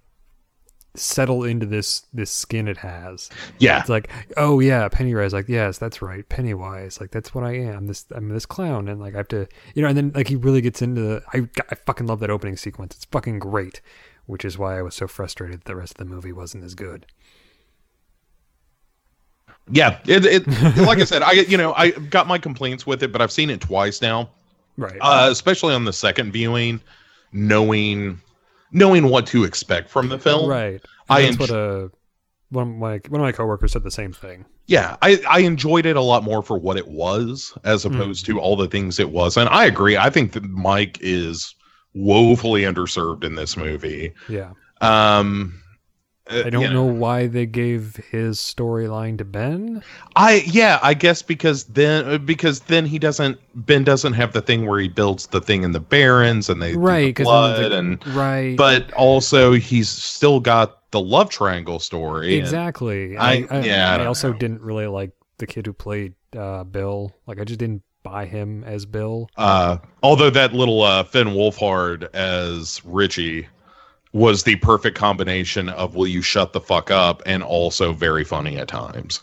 settle 0.94 1.44
into 1.44 1.66
this 1.66 2.06
this 2.12 2.30
skin 2.30 2.68
it 2.68 2.78
has. 2.78 3.30
Yeah, 3.58 3.80
it's 3.80 3.88
like 3.88 4.10
oh 4.36 4.60
yeah 4.60 4.88
Pennywise 4.88 5.32
like 5.32 5.48
yes 5.48 5.78
that's 5.78 6.02
right 6.02 6.28
Pennywise 6.28 7.00
like 7.00 7.10
that's 7.10 7.34
what 7.34 7.44
I 7.44 7.54
am 7.56 7.86
this 7.86 8.06
I'm 8.10 8.28
this 8.28 8.46
clown 8.46 8.88
and 8.88 9.00
like 9.00 9.14
I 9.14 9.18
have 9.18 9.28
to 9.28 9.46
you 9.74 9.82
know 9.82 9.88
and 9.88 9.96
then 9.96 10.12
like 10.14 10.28
he 10.28 10.36
really 10.36 10.60
gets 10.60 10.82
into 10.82 11.00
the 11.00 11.22
I 11.32 11.48
I 11.70 11.74
fucking 11.74 12.06
love 12.06 12.20
that 12.20 12.30
opening 12.30 12.56
sequence 12.56 12.96
it's 12.96 13.04
fucking 13.06 13.38
great 13.38 13.80
which 14.26 14.44
is 14.44 14.58
why 14.58 14.78
I 14.78 14.82
was 14.82 14.94
so 14.94 15.06
frustrated 15.06 15.60
that 15.60 15.64
the 15.64 15.76
rest 15.76 15.98
of 15.98 16.06
the 16.06 16.14
movie 16.14 16.32
wasn't 16.32 16.64
as 16.64 16.74
good. 16.74 17.06
Yeah. 19.70 19.98
It, 20.06 20.24
it 20.24 20.46
like 20.78 20.98
I 20.98 21.04
said, 21.04 21.22
I 21.22 21.32
you 21.32 21.56
know 21.56 21.72
I 21.74 21.90
got 21.90 22.26
my 22.26 22.38
complaints 22.38 22.86
with 22.86 23.02
it, 23.02 23.12
but 23.12 23.20
I've 23.20 23.32
seen 23.32 23.50
it 23.50 23.60
twice 23.60 24.02
now, 24.02 24.30
right. 24.76 24.98
Uh, 25.00 25.28
especially 25.30 25.74
on 25.74 25.84
the 25.84 25.92
second 25.92 26.32
viewing, 26.32 26.80
knowing 27.32 28.20
knowing 28.72 29.08
what 29.08 29.26
to 29.28 29.44
expect 29.44 29.88
from 29.90 30.08
the 30.08 30.18
film. 30.18 30.48
right 30.48 30.80
I 31.08 31.22
that's 31.22 31.36
enj- 31.36 31.40
what 31.40 31.50
uh 31.50 31.88
one 32.50 32.68
of 32.70 32.76
my 32.76 33.00
one 33.08 33.20
of 33.20 33.24
my 33.24 33.32
coworkers 33.32 33.72
said 33.72 33.82
the 33.82 33.90
same 33.90 34.12
thing 34.12 34.44
yeah 34.66 34.96
I, 35.02 35.20
I 35.28 35.40
enjoyed 35.40 35.86
it 35.86 35.96
a 35.96 36.00
lot 36.02 36.22
more 36.22 36.42
for 36.42 36.58
what 36.58 36.76
it 36.76 36.88
was 36.88 37.56
as 37.64 37.84
Hmm. 37.84 37.94
opposed 37.94 38.26
to 38.26 38.38
all 38.40 38.56
the 38.56 38.68
things 38.68 38.98
it 38.98 39.10
was 39.10 39.36
and 39.36 39.48
i 39.48 39.64
agree 39.64 39.96
i 39.96 40.10
think 40.10 40.32
that 40.32 40.44
mike 40.44 40.98
is 41.00 41.54
woefully 41.94 42.62
underserved 42.62 43.24
in 43.24 43.34
this 43.34 43.56
movie 43.56 44.12
yeah 44.28 44.52
um 44.80 45.61
uh, 46.30 46.42
I 46.46 46.50
don't 46.50 46.62
you 46.62 46.70
know 46.70 46.84
why 46.84 47.26
they 47.26 47.46
gave 47.46 47.96
his 48.10 48.38
storyline 48.38 49.18
to 49.18 49.24
Ben 49.24 49.82
i 50.14 50.42
yeah 50.46 50.78
i 50.82 50.94
guess 50.94 51.20
because 51.22 51.64
then 51.64 52.04
uh, 52.08 52.18
because 52.18 52.60
then 52.60 52.86
he 52.86 52.98
doesn't 52.98 53.38
ben 53.66 53.82
doesn't 53.84 54.12
have 54.12 54.32
the 54.32 54.40
thing 54.42 54.66
where 54.66 54.78
he 54.78 54.88
builds 54.88 55.26
the 55.28 55.40
thing 55.40 55.62
in 55.64 55.72
the 55.72 55.80
barrens 55.80 56.48
and 56.48 56.62
they 56.62 56.72
the 56.72 56.78
right 56.78 57.06
because 57.06 57.24
blood 57.24 57.72
and 57.72 58.06
right 58.08 58.56
but 58.56 58.92
also 58.92 59.52
he's 59.52 59.88
still 59.88 60.38
got 60.38 60.90
the 60.92 61.00
love 61.00 61.30
triangle 61.30 61.78
story 61.78 62.34
Exactly. 62.34 63.16
I- 63.16 63.32
I, 63.32 63.46
I, 63.50 63.60
yeah, 63.62 63.96
I 63.98 64.02
I, 64.02 64.06
also 64.06 64.30
know. 64.32 64.38
didn't 64.38 64.60
really 64.60 64.86
like 64.86 65.10
the 65.38 65.46
kid 65.46 65.64
who 65.66 65.72
played 65.72 66.12
uh, 66.36 66.64
Bill. 66.64 67.14
Like, 67.26 67.40
I 67.40 67.44
just 67.44 67.58
didn't 67.58 67.82
buy 68.02 68.26
him 68.26 68.62
as 68.64 68.84
Bill. 68.84 69.30
Uh, 69.38 69.78
although 70.02 70.28
that 70.28 70.52
little 70.52 70.82
uh, 70.82 71.02
Finn 71.04 71.28
Wolfhard 71.28 72.12
as 72.14 72.84
Richie 72.84 73.48
was 74.12 74.42
the 74.44 74.56
perfect 74.56 74.96
combination 74.96 75.68
of 75.70 75.94
"Will 75.94 76.06
you 76.06 76.22
shut 76.22 76.52
the 76.52 76.60
fuck 76.60 76.90
up" 76.90 77.22
and 77.26 77.42
also 77.42 77.92
very 77.92 78.24
funny 78.24 78.58
at 78.58 78.68
times. 78.68 79.20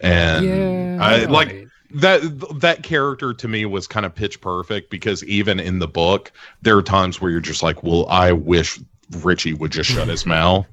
And 0.00 0.46
yeah, 0.46 0.98
I 1.00 1.24
like 1.26 1.68
that. 1.94 2.20
That 2.60 2.82
character 2.82 3.32
to 3.34 3.48
me 3.48 3.64
was 3.66 3.86
kind 3.86 4.04
of 4.04 4.14
pitch 4.14 4.40
perfect 4.40 4.90
because 4.90 5.22
even 5.24 5.60
in 5.60 5.78
the 5.78 5.88
book, 5.88 6.32
there 6.62 6.76
are 6.76 6.82
times 6.82 7.20
where 7.20 7.30
you're 7.30 7.40
just 7.40 7.62
like, 7.62 7.82
"Well, 7.82 8.06
I 8.08 8.32
wish." 8.32 8.78
Richie 9.20 9.52
would 9.52 9.70
just 9.70 9.90
shut 9.90 10.08
his 10.08 10.24
mouth. 10.38 10.66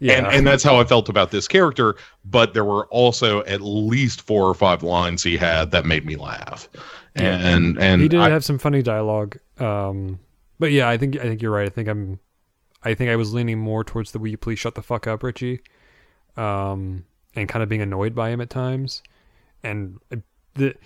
Yeah. 0.00 0.18
And 0.18 0.26
and 0.26 0.46
that's 0.46 0.62
how 0.62 0.76
I 0.78 0.84
felt 0.84 1.08
about 1.08 1.30
this 1.30 1.48
character. 1.48 1.96
But 2.26 2.52
there 2.52 2.64
were 2.64 2.84
also 2.88 3.42
at 3.44 3.62
least 3.62 4.20
four 4.20 4.46
or 4.46 4.52
five 4.52 4.82
lines 4.82 5.22
he 5.22 5.38
had 5.38 5.70
that 5.70 5.86
made 5.86 6.04
me 6.04 6.16
laugh. 6.16 6.68
And 7.14 7.78
and 7.78 8.02
he 8.02 8.08
did 8.08 8.20
I- 8.20 8.28
have 8.28 8.44
some 8.44 8.58
funny 8.58 8.82
dialogue. 8.82 9.38
Um, 9.58 10.18
but 10.58 10.72
yeah, 10.72 10.90
I 10.90 10.98
think 10.98 11.16
I 11.16 11.22
think 11.22 11.40
you're 11.40 11.50
right. 11.52 11.66
I 11.66 11.70
think 11.70 11.88
I'm. 11.88 12.18
I 12.86 12.94
think 12.94 13.10
I 13.10 13.16
was 13.16 13.34
leaning 13.34 13.58
more 13.58 13.82
towards 13.82 14.12
the 14.12 14.20
"Will 14.20 14.28
you 14.28 14.36
please 14.36 14.60
shut 14.60 14.76
the 14.76 14.82
fuck 14.82 15.08
up, 15.08 15.24
Richie," 15.24 15.60
um, 16.36 17.04
and 17.34 17.48
kind 17.48 17.62
of 17.64 17.68
being 17.68 17.82
annoyed 17.82 18.14
by 18.14 18.30
him 18.30 18.40
at 18.40 18.48
times. 18.48 19.02
And 19.64 19.98
the 20.54 20.76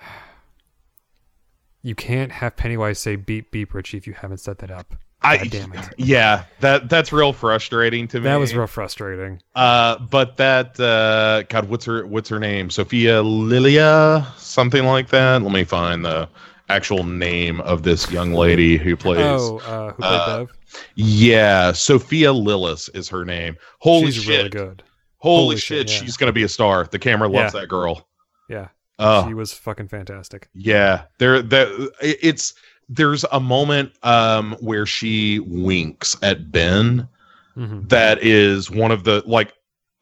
you 1.82 1.94
can't 1.94 2.32
have 2.32 2.56
Pennywise 2.56 2.98
say 2.98 3.16
"beep 3.16 3.50
beep, 3.50 3.74
Richie" 3.74 3.98
if 3.98 4.06
you 4.06 4.14
haven't 4.14 4.38
set 4.38 4.58
that 4.58 4.70
up. 4.70 4.94
I 5.20 5.36
God 5.36 5.50
damn 5.50 5.72
it. 5.74 5.88
yeah, 5.98 6.44
that 6.60 6.88
that's 6.88 7.12
real 7.12 7.34
frustrating 7.34 8.08
to 8.08 8.18
me. 8.18 8.24
That 8.24 8.36
was 8.36 8.54
real 8.54 8.66
frustrating. 8.66 9.42
Uh, 9.54 9.98
but 9.98 10.38
that 10.38 10.80
uh, 10.80 11.42
God, 11.50 11.68
what's 11.68 11.84
her 11.84 12.06
what's 12.06 12.30
her 12.30 12.40
name? 12.40 12.70
Sophia 12.70 13.20
Lilia, 13.20 14.26
something 14.38 14.84
like 14.84 15.10
that. 15.10 15.42
Let 15.42 15.52
me 15.52 15.64
find 15.64 16.02
the 16.02 16.30
actual 16.72 17.04
name 17.04 17.60
of 17.62 17.82
this 17.82 18.10
young 18.10 18.32
lady 18.32 18.76
who 18.76 18.96
plays. 18.96 19.18
Oh, 19.20 19.58
uh, 19.58 19.92
who 19.92 20.02
played 20.02 20.20
uh, 20.20 20.38
Bev? 20.46 20.56
Yeah, 20.94 21.72
Sophia 21.72 22.32
Lillis 22.32 22.88
is 22.94 23.08
her 23.08 23.24
name. 23.24 23.56
Holy 23.80 24.06
She's 24.10 24.24
shit! 24.24 24.36
really 24.38 24.48
good. 24.48 24.82
Holy, 25.18 25.42
Holy 25.44 25.56
shit! 25.56 25.88
shit, 25.88 26.00
yeah. 26.00 26.04
She's 26.06 26.16
gonna 26.16 26.32
be 26.32 26.42
a 26.44 26.48
star. 26.48 26.86
The 26.90 26.98
camera 26.98 27.28
loves 27.28 27.54
Yeah. 27.54 27.60
that 27.60 27.66
girl. 27.68 28.08
Yeah, 28.48 28.68
Oh, 28.98 29.26
she 29.28 29.34
was 29.34 29.52
fucking 29.52 29.88
fantastic. 29.88 30.48
Yeah, 30.54 31.04
there 31.18 31.42
that 31.42 31.90
it's 32.00 32.54
there's 32.88 33.24
a 33.32 33.38
moment 33.40 33.92
um 34.02 34.56
where 34.60 34.86
she 34.86 35.38
winks 35.40 36.16
at 36.22 36.50
Ben 36.50 37.06
hmm 37.54 37.80
that 37.88 38.22
is 38.22 38.70
one 38.70 38.90
of 38.90 39.04
the 39.04 39.22
like 39.26 39.52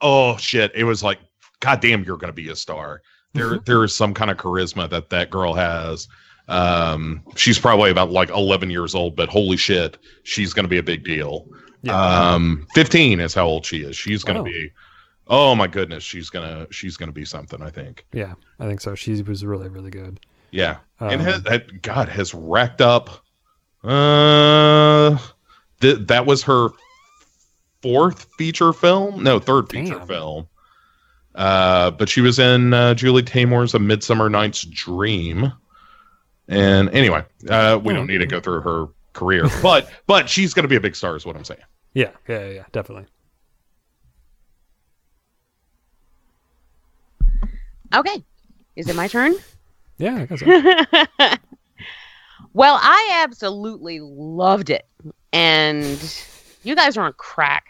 oh 0.03 0.37
shit 0.37 0.71
it 0.75 0.85
was 0.85 1.03
like 1.03 1.19
god 1.59 1.81
damn 1.81 2.05
you're 2.05 2.17
going 2.17 2.29
to 2.33 2.33
be 2.33 2.49
a 2.49 2.55
star 2.57 3.03
there 3.35 3.59
there 3.67 3.83
is 3.85 3.93
some 3.95 4.15
kind 4.15 4.31
of 4.31 4.37
charisma 4.37 4.89
that 4.89 5.11
that 5.11 5.31
girl 5.31 5.53
has 5.53 6.07
um 6.49 7.23
she's 7.37 7.59
probably 7.59 7.91
about 7.91 8.11
like 8.11 8.29
11 8.31 8.71
years 8.71 8.95
old 8.95 9.15
but 9.17 9.29
holy 9.29 9.57
shit 9.57 9.99
she's 10.25 10.53
going 10.53 10.65
to 10.65 10.69
be 10.69 10.79
a 10.79 10.83
big 10.83 11.05
deal 11.05 11.47
Yeah. 11.83 12.33
um 12.33 12.67
15 12.75 13.21
is 13.21 13.35
how 13.35 13.47
old 13.47 13.65
she 13.65 13.83
is 13.83 13.97
she's 13.97 14.25
going 14.25 14.37
to 14.37 14.43
Wow. 14.43 14.49
be 14.49 14.73
oh 15.29 15.55
my 15.55 15.67
goodness 15.69 16.03
she's 16.03 16.29
going 16.31 16.49
to 16.49 16.73
she's 16.73 16.97
going 16.97 17.09
to 17.09 17.13
be 17.13 17.25
something 17.25 17.63
i 17.63 17.71
think 17.71 18.05
yeah, 18.13 18.35
I 18.59 18.67
think 18.67 18.81
so. 18.81 18.95
She 18.97 19.23
was 19.23 19.45
really, 19.45 19.69
really 19.69 19.91
good. 19.91 20.19
yeah 20.51 20.79
and 20.99 21.21
Um, 21.21 21.27
has, 21.27 21.43
that, 21.45 21.83
God 21.83 22.09
has 22.09 22.35
racked 22.35 22.81
up. 22.81 23.11
Uh, 23.85 25.17
th- 25.81 26.07
that 26.09 26.27
was 26.27 26.43
her 26.43 26.69
fourth 27.83 28.27
feature 28.37 28.73
film. 28.73 29.23
No, 29.23 29.39
third 29.39 29.71
feature 29.71 30.01
film. 30.07 30.47
Uh, 31.35 31.91
but 31.93 32.09
she 32.09 32.21
was 32.21 32.39
in 32.39 32.75
uh, 32.75 32.93
Julie 32.95 33.23
Taymor's 33.23 33.73
A 33.75 33.79
Midsummer 33.79 34.29
Night's 34.29 34.63
Dream. 34.65 35.53
And 36.51 36.91
anyway, 36.91 37.25
uh, 37.49 37.81
we 37.83 37.95
don't 37.95 38.09
need 38.09 38.19
to 38.19 38.27
go 38.27 38.41
through 38.41 38.61
her 38.63 38.89
career. 39.13 39.47
but 39.63 39.89
but 40.07 40.29
she's 40.29 40.53
going 40.53 40.65
to 40.65 40.69
be 40.69 40.77
a 40.77 40.81
big 40.81 40.97
star, 40.97 41.17
is 41.17 41.25
what 41.25 41.37
I'm 41.37 41.45
saying. 41.45 41.61
Yeah, 41.95 42.11
yeah, 42.29 42.41
yeah, 42.41 42.51
yeah, 42.51 42.65
definitely. 42.73 43.07
Okay. 47.95 48.25
Is 48.77 48.89
it 48.89 48.97
my 48.97 49.09
turn? 49.09 49.35
Yeah, 49.99 50.17
I 50.17 50.27
guess 50.27 50.41
so. 50.41 50.47
well, 52.53 52.79
I 52.81 53.23
absolutely 53.25 54.01
loved 54.01 54.71
it. 54.71 54.87
And 55.33 56.23
you 56.63 56.75
guys 56.75 56.97
are 56.97 57.07
on 57.07 57.13
crack. 57.15 57.65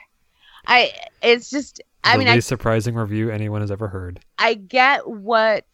I 0.67 0.93
it's 1.23 1.51
just 1.51 1.83
I 2.05 2.13
the 2.13 2.19
mean 2.21 2.29
I 2.29 2.35
least 2.35 2.49
surprising 2.49 2.95
review 2.95 3.31
anyone 3.31 3.61
has 3.61 3.71
ever 3.71 3.89
heard. 3.89 4.21
I 4.39 4.55
get 4.55 5.07
what 5.09 5.65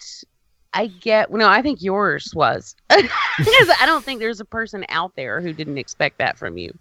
I 0.74 0.88
get. 0.88 1.30
No, 1.32 1.48
I 1.48 1.62
think 1.62 1.82
yours 1.82 2.32
was. 2.34 2.76
because 2.88 3.70
I 3.80 3.86
don't 3.86 4.04
think 4.04 4.20
there's 4.20 4.40
a 4.40 4.44
person 4.44 4.84
out 4.88 5.14
there 5.16 5.40
who 5.40 5.52
didn't 5.52 5.78
expect 5.78 6.18
that 6.18 6.36
from 6.36 6.58
you. 6.58 6.76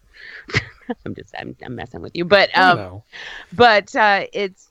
I'm 1.05 1.15
just 1.15 1.33
I'm, 1.37 1.55
I'm 1.63 1.75
messing 1.75 2.01
with 2.01 2.15
you, 2.15 2.25
but 2.25 2.55
um, 2.57 2.77
no. 2.77 3.03
but 3.53 3.95
uh, 3.95 4.25
it's. 4.33 4.69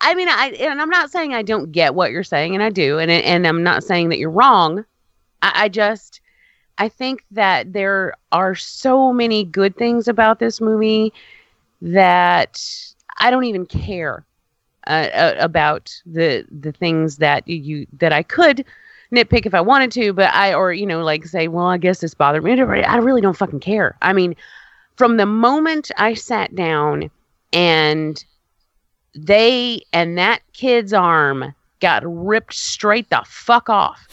I 0.00 0.14
mean, 0.14 0.28
I 0.28 0.50
and 0.60 0.80
I'm 0.80 0.90
not 0.90 1.10
saying 1.10 1.34
I 1.34 1.42
don't 1.42 1.72
get 1.72 1.94
what 1.94 2.12
you're 2.12 2.22
saying, 2.22 2.54
and 2.54 2.62
I 2.62 2.70
do, 2.70 2.98
and 2.98 3.10
and 3.10 3.46
I'm 3.46 3.62
not 3.62 3.82
saying 3.82 4.10
that 4.10 4.18
you're 4.18 4.30
wrong. 4.30 4.84
I, 5.42 5.64
I 5.64 5.68
just 5.68 6.20
I 6.78 6.88
think 6.88 7.24
that 7.32 7.72
there 7.72 8.14
are 8.30 8.54
so 8.54 9.12
many 9.12 9.44
good 9.44 9.76
things 9.76 10.08
about 10.08 10.38
this 10.38 10.60
movie 10.60 11.12
that 11.82 12.60
I 13.18 13.30
don't 13.30 13.44
even 13.44 13.66
care 13.66 14.24
uh, 14.86 15.08
uh, 15.12 15.34
about 15.38 16.00
the 16.06 16.44
the 16.50 16.72
things 16.72 17.18
that 17.18 17.46
you 17.46 17.86
that 17.98 18.12
I 18.12 18.22
could 18.22 18.64
nitpick 19.12 19.46
if 19.46 19.54
I 19.54 19.60
wanted 19.60 19.92
to, 19.92 20.12
but 20.12 20.32
I 20.34 20.54
or 20.54 20.72
you 20.72 20.86
know 20.86 21.02
like 21.02 21.24
say, 21.26 21.48
well, 21.48 21.66
I 21.66 21.78
guess 21.78 22.00
this 22.00 22.14
bothered 22.14 22.44
me. 22.44 22.52
I 22.52 22.96
really 22.96 23.20
don't 23.20 23.36
fucking 23.36 23.60
care. 23.60 23.96
I 24.02 24.12
mean, 24.12 24.34
from 24.96 25.16
the 25.16 25.26
moment 25.26 25.90
I 25.96 26.14
sat 26.14 26.54
down 26.54 27.10
and 27.52 28.24
they 29.14 29.82
and 29.92 30.16
that 30.18 30.40
kid's 30.52 30.92
arm 30.92 31.54
got 31.80 32.02
ripped 32.04 32.54
straight 32.54 33.10
the 33.10 33.22
fuck 33.26 33.68
off, 33.68 34.06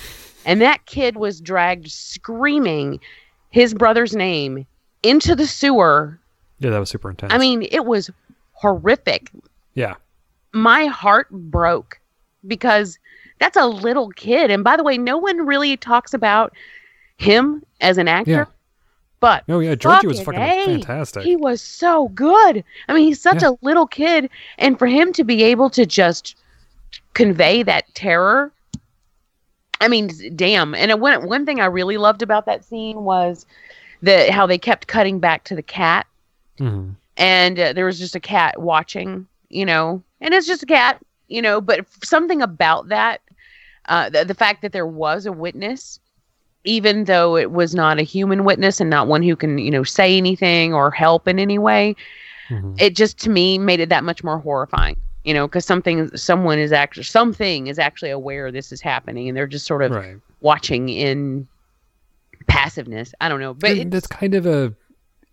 and 0.46 0.62
that 0.62 0.86
kid 0.86 1.18
was 1.18 1.42
dragged 1.42 1.90
screaming 1.92 3.00
his 3.52 3.74
brother's 3.74 4.16
name 4.16 4.66
into 5.04 5.36
the 5.36 5.48
sewer. 5.48 6.20
Yeah, 6.60 6.72
that 6.72 6.80
was 6.80 6.90
super 6.90 7.10
intense. 7.10 7.34
I 7.34 7.38
mean, 7.38 7.68
it 7.72 7.86
was 7.86 8.10
horrific 8.54 9.32
yeah, 9.80 9.96
my 10.54 10.86
heart 10.86 11.30
broke 11.30 12.00
because 12.48 12.98
that's 13.40 13.58
a 13.58 13.66
little 13.68 14.10
kid. 14.12 14.52
And 14.52 14.64
by 14.64 14.76
the 14.78 14.84
way, 14.84 14.98
no 14.98 15.18
one 15.18 15.46
really 15.46 15.78
talks 15.78 16.14
about 16.14 16.54
him 17.18 17.64
as 17.82 17.98
an 17.98 18.08
actor. 18.08 18.32
Yeah. 18.32 18.46
But 19.22 19.44
oh 19.50 19.60
yeah, 19.60 19.76
Georgie 19.76 20.08
was 20.08 20.22
fucking 20.22 20.40
A, 20.40 20.66
fantastic. 20.66 21.24
he 21.24 21.36
was 21.36 21.62
so 21.62 22.08
good. 22.10 22.64
I 22.88 22.94
mean, 22.94 23.04
he's 23.06 23.20
such 23.22 23.42
Yeah. 23.42 23.50
a 23.50 23.58
little 23.62 23.86
kid, 23.86 24.30
and 24.58 24.80
for 24.80 24.88
him 24.88 25.12
to 25.14 25.26
be 25.26 25.44
able 25.44 25.70
to 25.72 25.86
just 25.86 26.38
convey 27.14 27.62
that 27.64 27.94
terror. 27.96 28.54
I 29.82 29.90
mean, 29.90 30.10
damn. 30.38 30.74
And 30.74 31.02
one 31.02 31.28
one 31.28 31.46
thing 31.46 31.60
I 31.60 31.66
really 31.66 31.98
loved 31.98 32.22
about 32.22 32.46
that 32.46 32.64
scene 32.64 33.04
was 33.04 33.46
the 34.02 34.32
how 34.32 34.46
they 34.46 34.58
kept 34.58 34.88
cutting 34.88 35.20
back 35.20 35.44
to 35.46 35.56
the 35.56 35.64
cat 35.64 36.06
Mhm. 36.58 36.96
and 37.18 37.60
uh, 37.60 37.74
there 37.74 37.86
was 37.86 38.00
just 38.00 38.16
a 38.16 38.20
cat 38.22 38.62
watching, 38.62 39.28
you 39.50 39.66
know, 39.66 40.02
and 40.22 40.34
it's 40.34 40.48
just 40.48 40.64
a 40.64 40.66
cat, 40.66 41.00
you 41.28 41.42
know, 41.42 41.62
but 41.62 41.86
something 42.04 42.42
about 42.42 42.90
that, 42.90 43.22
uh, 43.88 44.10
the, 44.10 44.26
the 44.26 44.34
fact 44.34 44.62
that 44.62 44.72
there 44.72 44.88
was 44.88 45.26
a 45.26 45.32
witness, 45.32 46.00
even 46.64 47.06
though 47.06 47.36
it 47.38 47.52
was 47.52 47.74
not 47.74 48.00
a 48.00 48.04
human 48.04 48.44
witness 48.44 48.80
and 48.82 48.90
not 48.90 49.08
one 49.08 49.24
who 49.24 49.36
can, 49.36 49.58
you 49.58 49.72
know, 49.72 49.84
say 49.84 50.18
anything 50.18 50.74
or 50.74 50.92
help 50.92 51.28
in 51.28 51.40
any 51.40 51.58
way, 51.58 51.96
Mhm. 52.50 52.82
it 52.82 52.96
just 52.96 53.18
to 53.20 53.30
me 53.30 53.58
made 53.58 53.80
it 53.80 53.90
that 53.90 54.04
much 54.04 54.24
more 54.24 54.40
horrifying, 54.40 54.96
you 55.24 55.34
know, 55.34 55.48
because 55.48 55.66
something, 55.66 56.16
someone 56.18 56.60
is 56.60 56.72
actually, 56.72 57.04
something 57.04 57.68
is 57.68 57.78
actually 57.80 58.10
aware 58.10 58.52
this 58.52 58.72
is 58.72 58.82
happening 58.82 59.28
and 59.28 59.38
they're 59.38 59.48
just 59.48 59.66
sort 59.68 59.84
of 59.84 59.92
Right. 59.92 60.18
watching 60.42 60.90
in 60.90 61.48
passiveness. 62.48 63.14
I 63.22 63.30
don't 63.30 63.40
know, 63.40 63.54
but 63.54 63.72
And 63.72 63.80
it's, 63.82 63.92
that's 63.92 64.08
kind 64.08 64.34
of 64.36 64.46
a 64.46 64.74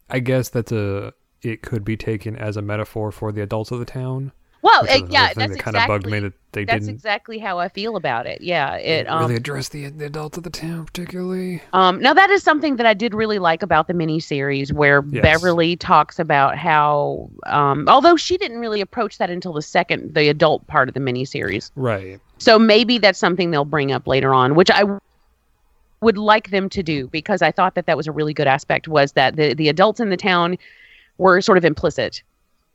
I 0.08 0.20
guess 0.20 0.50
that's 0.50 0.70
a 0.70 1.12
it 1.42 1.62
could 1.62 1.84
be 1.84 1.96
taken 1.96 2.36
as 2.36 2.56
a 2.56 2.62
metaphor 2.62 3.10
for 3.10 3.32
the 3.32 3.42
adults 3.42 3.70
of 3.70 3.78
the 3.78 3.84
town. 3.84 4.32
Well, 4.66 4.82
uh, 4.90 5.06
yeah, 5.08 5.32
that's 5.34 5.54
that 5.54 5.58
kind 5.58 5.76
of 5.76 5.82
exactly. 5.82 5.86
bugged 5.94 6.06
me 6.10 6.18
that 6.20 6.32
they 6.52 6.64
that's 6.64 6.86
didn't 6.86 6.96
exactly 6.96 7.38
how 7.38 7.58
I 7.58 7.68
feel 7.68 7.96
about 7.96 8.26
it. 8.26 8.40
Yeah, 8.42 8.74
it 8.76 9.06
um, 9.08 9.20
really 9.20 9.36
address 9.36 9.68
the, 9.68 9.88
the 9.90 10.06
adults 10.06 10.36
of 10.36 10.42
the 10.44 10.50
town 10.50 10.84
particularly. 10.86 11.62
um 11.72 12.00
now 12.00 12.12
that 12.14 12.30
is 12.30 12.42
something 12.42 12.76
that 12.76 12.86
I 12.86 12.94
did 12.94 13.14
really 13.14 13.38
like 13.38 13.62
about 13.62 13.86
the 13.88 13.94
miniseries 13.94 14.72
where 14.72 15.02
Yes. 15.10 15.22
Beverly 15.22 15.76
talks 15.76 16.18
about 16.18 16.56
how 16.58 17.30
um 17.46 17.86
although 17.88 18.16
she 18.16 18.36
didn't 18.36 18.58
really 18.58 18.80
approach 18.80 19.18
that 19.18 19.30
until 19.30 19.52
the 19.52 19.62
second 19.62 20.14
the 20.14 20.28
adult 20.28 20.66
part 20.66 20.88
of 20.88 20.94
the 20.94 21.00
miniseries. 21.00 21.70
Right. 21.76 22.20
So 22.38 22.58
maybe 22.58 22.98
that's 22.98 23.18
something 23.18 23.50
they'll 23.50 23.64
bring 23.64 23.92
up 23.92 24.06
later 24.06 24.34
on, 24.34 24.54
which 24.54 24.70
I 24.70 24.84
would 26.02 26.18
like 26.18 26.50
them 26.50 26.68
to 26.70 26.82
do 26.82 27.08
because 27.08 27.40
I 27.42 27.50
thought 27.50 27.74
that 27.74 27.86
that 27.86 27.96
was 27.96 28.06
a 28.06 28.12
really 28.12 28.34
good 28.34 28.46
aspect 28.46 28.86
was 28.88 29.12
that 29.12 29.36
the 29.36 29.54
the 29.54 29.68
adults 29.68 30.00
in 30.00 30.10
the 30.10 30.16
town 30.16 30.58
were 31.18 31.40
sort 31.40 31.56
of 31.58 31.64
implicit 31.64 32.22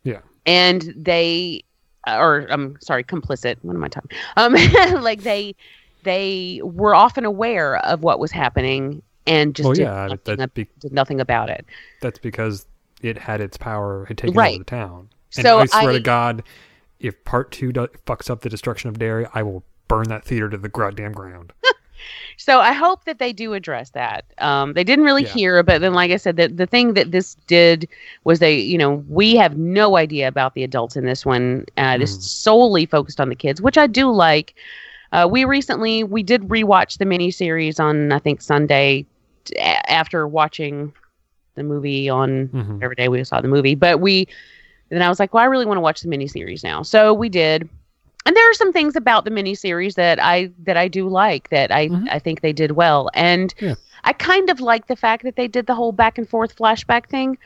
Yeah. 0.04 0.20
and 0.46 0.92
they 0.96 1.62
or 2.06 2.46
I'm 2.50 2.76
sorry, 2.80 3.04
complicit. 3.04 3.56
What 3.62 3.74
am 3.76 3.84
I 3.84 3.88
talking? 3.88 4.10
Um, 4.36 4.54
like 5.02 5.22
they 5.22 5.54
they 6.02 6.60
were 6.64 6.94
often 6.94 7.24
aware 7.24 7.76
of 7.84 8.02
what 8.02 8.18
was 8.18 8.30
happening 8.32 9.02
and 9.26 9.54
just 9.54 9.64
Well, 9.66 9.74
did, 9.74 9.82
yeah, 9.82 10.08
nothing, 10.08 10.50
be- 10.54 10.68
did 10.80 10.92
nothing 10.92 11.20
about 11.20 11.48
it. 11.48 11.64
That's 12.00 12.18
because 12.18 12.66
it 13.02 13.18
had 13.18 13.40
its 13.40 13.56
power, 13.56 14.04
had 14.06 14.18
taken 14.18 14.34
Right. 14.36 14.54
over 14.54 14.58
the 14.58 14.64
town. 14.64 15.08
And 15.36 15.44
So 15.44 15.58
I 15.60 15.66
swear 15.66 15.90
I- 15.90 15.92
to 15.94 16.00
God, 16.00 16.42
if 16.98 17.22
part 17.24 17.52
two 17.52 17.72
do- 17.72 17.86
fucks 18.06 18.28
up 18.30 18.40
the 18.40 18.48
destruction 18.48 18.88
of 18.90 18.98
Derry, 18.98 19.26
I 19.32 19.42
will 19.42 19.62
burn 19.86 20.08
that 20.08 20.24
theater 20.24 20.48
to 20.48 20.56
the 20.56 20.68
goddamn 20.68 21.12
ground. 21.12 21.52
So 22.36 22.60
I 22.60 22.72
hope 22.72 23.04
that 23.04 23.18
they 23.18 23.32
do 23.32 23.52
address 23.54 23.90
that. 23.90 24.24
Um, 24.38 24.72
they 24.74 24.84
didn't 24.84 25.04
really 25.04 25.22
Yeah. 25.22 25.28
hear, 25.32 25.62
but 25.62 25.80
then, 25.80 25.94
like 25.94 26.10
I 26.10 26.16
said, 26.16 26.36
the, 26.36 26.48
the 26.48 26.66
thing 26.66 26.94
that 26.94 27.10
this 27.10 27.34
did 27.46 27.88
was 28.24 28.38
they, 28.38 28.58
you 28.58 28.78
know, 28.78 29.04
we 29.08 29.36
have 29.36 29.56
no 29.56 29.96
idea 29.96 30.28
about 30.28 30.54
the 30.54 30.62
adults 30.64 30.96
in 30.96 31.04
this 31.04 31.24
one. 31.24 31.64
Uh, 31.76 31.92
It 31.96 32.02
is 32.02 32.12
solely 32.20 32.86
focused 32.86 33.20
on 33.20 33.28
the 33.28 33.36
kids, 33.36 33.60
which 33.60 33.78
I 33.78 33.86
do 33.86 34.10
like. 34.10 34.54
Uh, 35.12 35.28
we 35.30 35.44
recently 35.44 36.02
we 36.04 36.22
did 36.22 36.42
rewatch 36.42 36.98
the 36.98 37.04
miniseries 37.04 37.78
on 37.80 38.12
I 38.12 38.18
think 38.18 38.40
Sunday 38.42 39.06
t- 39.44 39.56
after 39.58 40.26
watching 40.26 40.92
the 41.56 41.62
movie 41.62 42.08
on 42.08 42.52
Mhm. 42.52 42.82
every 42.82 42.96
day 42.96 43.08
we 43.08 43.22
saw 43.24 43.40
the 43.40 43.48
movie. 43.48 43.74
But 43.74 44.00
we 44.00 44.26
then 44.90 45.02
I 45.02 45.08
was 45.08 45.18
like, 45.20 45.32
well, 45.34 45.42
I 45.42 45.46
really 45.46 45.66
want 45.66 45.76
to 45.76 45.82
watch 45.82 46.00
the 46.00 46.08
miniseries 46.08 46.62
now. 46.64 46.82
So 46.82 47.12
we 47.12 47.28
did. 47.28 47.68
And 48.24 48.36
there 48.36 48.50
are 48.50 48.54
some 48.54 48.72
things 48.72 48.94
about 48.96 49.24
the 49.24 49.30
miniseries 49.30 49.94
that 49.94 50.22
I 50.22 50.50
that 50.64 50.76
I 50.76 50.88
do 50.88 51.08
like 51.08 51.48
that 51.50 51.72
I 51.72 51.88
Mhm. 51.88 52.08
I 52.10 52.18
think 52.18 52.40
they 52.40 52.52
did 52.52 52.72
well. 52.72 53.10
And 53.14 53.52
Yeah. 53.58 53.74
I 54.04 54.12
kind 54.12 54.50
of 54.50 54.60
like 54.60 54.86
the 54.86 54.96
fact 54.96 55.22
that 55.24 55.36
they 55.36 55.48
did 55.48 55.66
the 55.66 55.74
whole 55.74 55.92
back 55.92 56.18
and 56.18 56.28
forth 56.28 56.56
flashback 56.56 57.06
thing. 57.08 57.38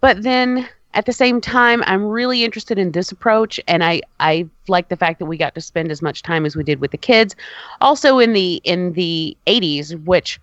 But 0.00 0.22
then 0.22 0.68
at 0.94 1.06
the 1.06 1.12
same 1.12 1.40
time, 1.40 1.82
I'm 1.86 2.04
really 2.04 2.44
interested 2.44 2.78
in 2.78 2.92
this 2.92 3.10
approach, 3.12 3.58
and 3.66 3.82
I 3.84 4.02
I 4.20 4.46
like 4.68 4.88
the 4.88 4.96
fact 4.96 5.18
that 5.20 5.26
we 5.26 5.36
got 5.36 5.54
to 5.54 5.60
spend 5.60 5.90
as 5.90 6.02
much 6.02 6.22
time 6.22 6.44
as 6.46 6.56
we 6.56 6.64
did 6.64 6.80
with 6.80 6.90
the 6.90 6.98
kids. 6.98 7.34
Also 7.80 8.18
in 8.18 8.32
the 8.32 8.60
in 8.64 8.92
the 8.94 9.36
80s, 9.46 9.94
which 10.04 10.40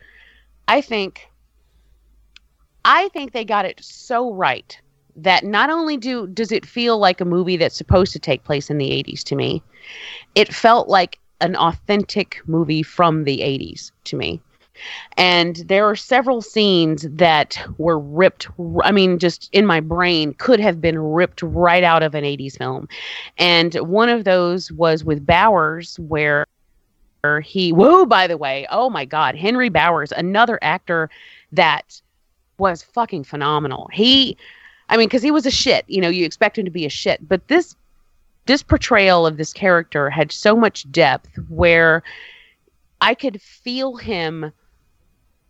I 0.68 0.82
think 0.82 1.28
I 2.86 3.10
think 3.10 3.32
they 3.34 3.46
got 3.46 3.66
it 3.66 3.80
so 3.84 4.32
right 4.34 4.80
that 5.24 5.44
not 5.44 5.70
only 5.70 5.98
do 5.98 6.28
does 6.28 6.52
it 6.52 6.66
feel 6.66 6.98
like 6.98 7.22
a 7.22 7.26
movie 7.26 7.58
that's 7.58 7.76
supposed 7.76 8.14
to 8.14 8.20
take 8.20 8.44
place 8.44 8.70
in 8.70 8.78
the 8.78 8.90
80s 8.90 9.24
to 9.24 9.36
me, 9.36 9.62
it 10.36 10.54
felt 10.54 10.88
like 10.88 11.20
an 11.42 11.56
authentic 11.56 12.42
movie 12.48 12.84
from 12.84 13.24
the 13.24 13.38
80s 13.40 13.92
to 14.06 14.16
me. 14.16 14.42
And 15.18 15.58
there 15.68 15.86
are 15.86 15.96
several 15.96 16.42
scenes 16.42 17.06
that 17.10 17.62
were 17.78 18.00
ripped, 18.00 18.48
I 18.84 18.92
mean, 18.92 19.20
just 19.20 19.50
in 19.52 19.66
my 19.66 19.82
brain, 19.82 20.34
could 20.36 20.60
have 20.60 20.80
been 20.80 20.98
ripped 20.98 21.42
right 21.42 21.84
out 21.84 22.02
of 22.04 22.16
an 22.16 22.24
80s 22.24 22.58
film. 22.58 22.88
And 23.38 23.76
one 23.76 24.10
of 24.10 24.24
those 24.24 24.72
was 24.72 25.04
with 25.04 25.26
Bowers, 25.26 26.00
where 26.00 26.46
he, 27.44 27.74
whoa, 27.74 28.06
by 28.06 28.28
the 28.28 28.38
way, 28.38 28.66
oh 28.70 28.90
my 28.90 29.04
God, 29.04 29.36
Henry 29.36 29.68
Bowers, 29.68 30.14
another 30.14 30.58
actor 30.62 31.10
that 31.52 32.02
was 32.58 32.82
fucking 32.82 33.26
phenomenal. 33.26 33.90
He, 33.92 34.38
I 34.90 34.98
mean, 34.98 35.08
because 35.08 35.22
he 35.22 35.32
was 35.32 35.46
a 35.46 35.52
shit, 35.52 35.86
you 35.88 36.02
know, 36.02 36.10
you 36.10 36.26
expect 36.26 36.58
him 36.58 36.66
to 36.66 36.72
be 36.72 36.86
a 36.86 36.90
shit, 36.90 37.28
but 37.28 37.48
this 37.48 37.76
this 38.46 38.64
portrayal 38.64 39.28
of 39.28 39.38
this 39.38 39.54
character 39.54 40.10
had 40.10 40.32
so 40.32 40.56
much 40.56 40.92
depth 40.92 41.30
where 41.50 42.02
I 43.00 43.14
could 43.14 43.42
feel 43.42 43.96
him 43.96 44.52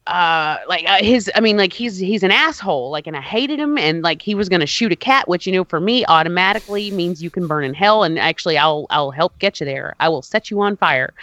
uh 0.08 0.58
like 0.68 0.90
uh, 0.90 1.04
his 1.04 1.30
i 1.36 1.40
mean 1.40 1.56
like 1.56 1.72
he's 1.72 1.98
he's 1.98 2.24
an 2.24 2.32
asshole 2.32 2.90
like 2.90 3.06
and 3.06 3.16
i 3.16 3.22
hated 3.22 3.60
him. 3.60 3.78
And 3.78 4.02
like 4.02 4.22
he 4.22 4.34
was 4.34 4.50
to 4.50 4.66
shoot 4.66 4.92
a 4.92 4.96
cat 4.96 5.28
which 5.28 5.46
you 5.46 5.54
know 5.54 5.64
for 5.64 5.80
me 5.80 6.04
automatically 6.08 6.90
means 6.90 7.22
you 7.22 7.30
can 7.30 7.48
burn 7.48 7.64
in 7.64 7.74
hell. 7.74 8.04
And 8.04 8.18
actually 8.18 8.58
i'll 8.58 8.88
i'll 8.90 9.12
help 9.12 9.38
get 9.40 9.60
you 9.60 9.66
there. 9.66 9.96
I 10.00 10.10
will 10.10 10.22
set 10.22 10.50
you 10.50 10.60
on 10.62 10.78
fire. 10.78 11.14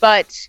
But 0.00 0.48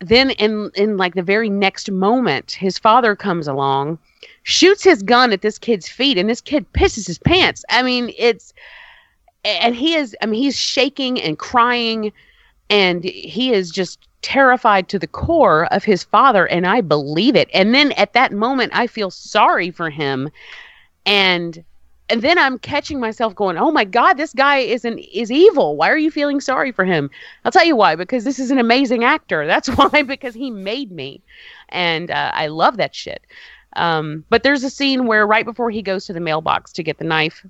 then 0.00 0.30
in 0.30 0.70
in 0.74 0.96
like 0.96 1.14
the 1.14 1.22
very 1.22 1.50
next 1.50 1.90
moment 1.90 2.52
his 2.52 2.78
father 2.78 3.14
comes 3.14 3.46
along 3.46 3.98
shoots 4.46 4.84
his 4.84 5.02
gun 5.02 5.32
at 5.32 5.42
this 5.42 5.58
kid's 5.58 5.88
feet 5.88 6.16
and 6.16 6.30
this 6.30 6.40
kid 6.40 6.72
pisses 6.72 7.04
his 7.04 7.18
pants. 7.18 7.64
I 7.68 7.82
mean 7.82 8.12
it's 8.16 8.54
and 9.44 9.74
he 9.74 9.94
is 9.94 10.16
i 10.22 10.26
mean 10.26 10.40
he's 10.40 10.56
shaking 10.56 11.20
and 11.20 11.36
crying 11.36 12.12
and 12.70 13.02
he 13.02 13.52
is 13.52 13.72
just 13.72 13.98
terrified 14.22 14.88
to 14.88 15.00
the 15.00 15.06
core 15.08 15.66
of 15.72 15.82
his 15.82 16.04
father 16.04 16.46
and 16.46 16.64
i 16.64 16.80
believe 16.80 17.34
it. 17.34 17.48
And 17.52 17.74
then 17.74 17.90
at 17.92 18.12
that 18.12 18.32
moment 18.32 18.70
i 18.72 18.86
feel 18.86 19.10
sorry 19.10 19.72
for 19.72 19.90
him 19.90 20.30
and 21.04 21.64
and 22.08 22.22
then 22.22 22.38
i'm 22.38 22.60
catching 22.60 23.00
myself 23.00 23.34
going 23.34 23.58
oh 23.58 23.72
my 23.72 23.84
god 23.84 24.14
this 24.14 24.32
guy 24.32 24.58
is 24.58 24.84
an 24.84 25.00
is 25.12 25.32
evil. 25.32 25.74
Why 25.74 25.90
are 25.90 25.98
you 25.98 26.12
feeling 26.12 26.40
sorry 26.40 26.70
for 26.70 26.84
him? 26.84 27.10
I'll 27.44 27.50
tell 27.50 27.66
you 27.66 27.74
why 27.74 27.96
because 27.96 28.22
this 28.22 28.38
is 28.38 28.52
an 28.52 28.58
amazing 28.58 29.02
actor. 29.02 29.44
That's 29.44 29.68
why 29.76 30.04
because 30.04 30.34
he 30.34 30.52
made 30.52 30.92
me. 30.92 31.20
And 31.70 32.12
uh, 32.12 32.30
i 32.32 32.46
love 32.46 32.76
that 32.76 32.94
shit 32.94 33.26
um, 33.76 34.24
but 34.28 34.42
there's 34.42 34.64
a 34.64 34.70
scene 34.70 35.06
where 35.06 35.26
right 35.26 35.44
before 35.44 35.70
he 35.70 35.82
goes 35.82 36.06
to 36.06 36.12
the 36.12 36.20
mailbox 36.20 36.72
to 36.72 36.82
get 36.82 36.98
the 36.98 37.04
knife 37.04 37.44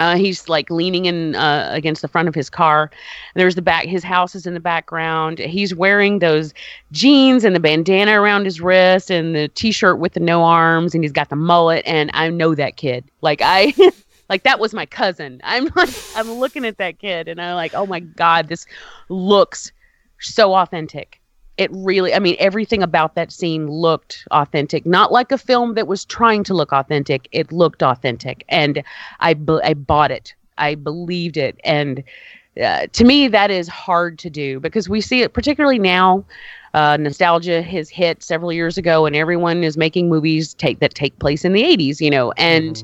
uh, 0.00 0.16
he's 0.16 0.48
like 0.48 0.70
leaning 0.70 1.06
in 1.06 1.34
uh, 1.34 1.68
against 1.72 2.02
the 2.02 2.08
front 2.08 2.28
of 2.28 2.34
his 2.34 2.48
car. 2.48 2.90
There's 3.34 3.54
the 3.54 3.62
back. 3.62 3.86
His 3.86 4.04
house 4.04 4.34
is 4.34 4.46
in 4.46 4.54
the 4.54 4.60
background. 4.60 5.38
He's 5.38 5.74
wearing 5.74 6.20
those 6.20 6.54
jeans 6.92 7.44
and 7.44 7.54
the 7.54 7.60
bandana 7.60 8.20
around 8.20 8.44
his 8.44 8.60
wrist 8.60 9.10
and 9.10 9.34
the 9.34 9.48
t-shirt 9.48 9.98
with 9.98 10.12
the 10.12 10.20
no 10.20 10.44
arms, 10.44 10.94
and 10.94 11.02
he's 11.02 11.12
got 11.12 11.30
the 11.30 11.36
mullet. 11.36 11.82
And 11.84 12.10
I 12.14 12.30
know 12.30 12.54
that 12.54 12.76
kid. 12.76 13.04
Like 13.22 13.40
I, 13.42 13.74
like 14.28 14.44
that 14.44 14.60
was 14.60 14.72
my 14.72 14.86
cousin. 14.86 15.40
I'm 15.42 15.68
like 15.74 15.90
I'm 16.14 16.30
looking 16.32 16.64
at 16.64 16.78
that 16.78 16.98
kid, 17.00 17.26
and 17.26 17.40
I'm 17.40 17.56
like, 17.56 17.74
oh 17.74 17.86
my 17.86 18.00
god, 18.00 18.48
this 18.48 18.66
looks 19.08 19.72
so 20.20 20.54
authentic 20.54 21.20
it 21.58 21.70
really 21.72 22.14
i 22.14 22.18
mean 22.20 22.36
everything 22.38 22.82
about 22.82 23.14
that 23.16 23.32
scene 23.32 23.68
looked 23.68 24.26
authentic. 24.32 24.86
Not 24.86 25.12
like 25.12 25.32
a 25.32 25.38
film 25.38 25.74
that 25.74 25.88
was 25.88 26.04
trying 26.06 26.44
to 26.44 26.54
look 26.54 26.72
authentic. 26.72 27.28
It 27.32 27.52
looked 27.52 27.82
authentic. 27.82 28.44
And 28.48 28.82
i 29.20 29.36
i 29.64 29.74
bought 29.74 30.12
it. 30.12 30.34
I 30.58 30.74
believed 30.76 31.36
it. 31.36 31.60
And 31.64 32.02
uh, 32.62 32.86
to 32.92 33.04
me 33.04 33.28
that 33.28 33.50
is 33.50 33.68
hard 33.68 34.18
to 34.20 34.30
do 34.30 34.60
because 34.60 34.88
we 34.88 35.00
see 35.00 35.22
it 35.22 35.32
particularly 35.34 35.78
now 35.78 36.24
uh, 36.74 36.96
nostalgia 36.98 37.62
has 37.62 37.88
hit 37.88 38.22
several 38.22 38.52
years 38.52 38.76
ago 38.76 39.06
and 39.06 39.16
everyone 39.16 39.62
is 39.64 39.76
making 39.76 40.08
movies 40.08 40.54
take 40.54 40.80
that 40.80 40.94
take 40.94 41.18
place 41.18 41.44
in 41.44 41.52
the 41.52 41.62
80s 41.62 42.00
you 42.00 42.10
know 42.10 42.32
and 42.32 42.82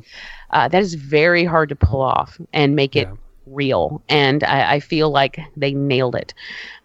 uh, 0.51 0.69
that 0.69 0.83
is 0.83 0.95
very 0.95 1.45
hard 1.45 1.69
to 1.69 1.77
pull 1.77 2.01
off 2.03 2.41
and 2.53 2.77
make 2.77 2.97
it 2.97 3.09
Yeah. 3.09 3.17
real. 3.47 4.03
And 4.09 4.45
I, 4.45 4.75
I 4.75 4.81
feel 4.81 5.11
like 5.11 5.39
they 5.57 5.73
nailed 5.75 6.15
it. 6.15 6.35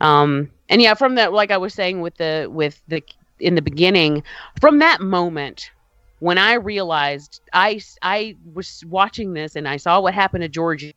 Um, 0.01 0.49
and 0.69 0.81
yeah 0.81 0.93
from 0.93 1.15
that 1.15 1.33
like 1.33 1.51
i 1.51 1.57
was 1.57 1.73
saying 1.73 2.01
with 2.01 2.15
the 2.15 2.47
with 2.51 2.81
the 2.87 3.03
in 3.39 3.55
the 3.55 3.61
beginning 3.61 4.23
from 4.61 4.79
that 4.79 5.01
moment 5.01 5.71
when 6.19 6.37
i 6.37 6.53
realized 6.53 7.41
i 7.53 7.79
i 8.01 8.35
was 8.53 8.83
watching 8.87 9.33
this 9.33 9.55
and 9.55 9.67
i 9.67 9.77
saw 9.77 9.99
what 9.99 10.13
happened 10.13 10.41
to 10.41 10.49
georgie 10.49 10.95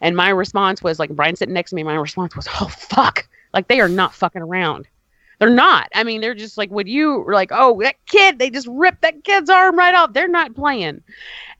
and 0.00 0.16
my 0.16 0.30
response 0.30 0.82
was 0.82 0.98
like 0.98 1.10
brian 1.10 1.36
sitting 1.36 1.54
next 1.54 1.70
to 1.70 1.76
me 1.76 1.82
my 1.82 1.94
response 1.94 2.34
was 2.36 2.48
oh 2.60 2.68
fuck. 2.68 3.28
Like 3.52 3.68
they 3.68 3.80
are 3.80 3.88
not 3.88 4.14
fucking 4.14 4.42
around 4.42 4.86
they're 5.38 5.50
not 5.50 5.88
i 5.94 6.02
mean 6.02 6.20
they're 6.20 6.34
just 6.34 6.56
like 6.56 6.70
would 6.70 6.88
you 6.88 7.24
like 7.30 7.50
oh 7.52 7.80
that 7.82 7.96
kid 8.06 8.38
they 8.38 8.50
just 8.50 8.66
ripped 8.68 9.02
that 9.02 9.22
kid's 9.24 9.50
arm 9.50 9.76
right 9.76 9.94
off 9.94 10.12
they're 10.12 10.28
not 10.28 10.54
playing 10.54 11.02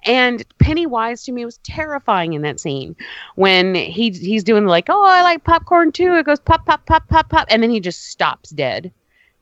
and 0.07 0.45
Pennywise 0.59 1.25
to 1.25 1.33
me 1.33 1.45
was 1.45 1.59
terrifying 1.59 2.33
in 2.33 2.43
that 2.43 2.61
scene 2.61 2.95
when 3.35 3.75
he 3.75 4.11
he's 4.11 4.45
doing 4.45 4.67
like, 4.67 4.87
oh, 4.89 5.05
I 5.05 5.23
like 5.23 5.45
popcorn 5.45 5.91
too. 5.91 6.15
It 6.15 6.27
goes 6.27 6.39
pop, 6.39 6.65
pop, 6.65 6.87
pop, 6.87 7.09
pop, 7.09 7.29
pop, 7.29 7.47
and 7.51 7.63
then 7.63 7.71
he 7.71 7.81
just 7.81 8.07
stops 8.07 8.51
dead. 8.51 8.93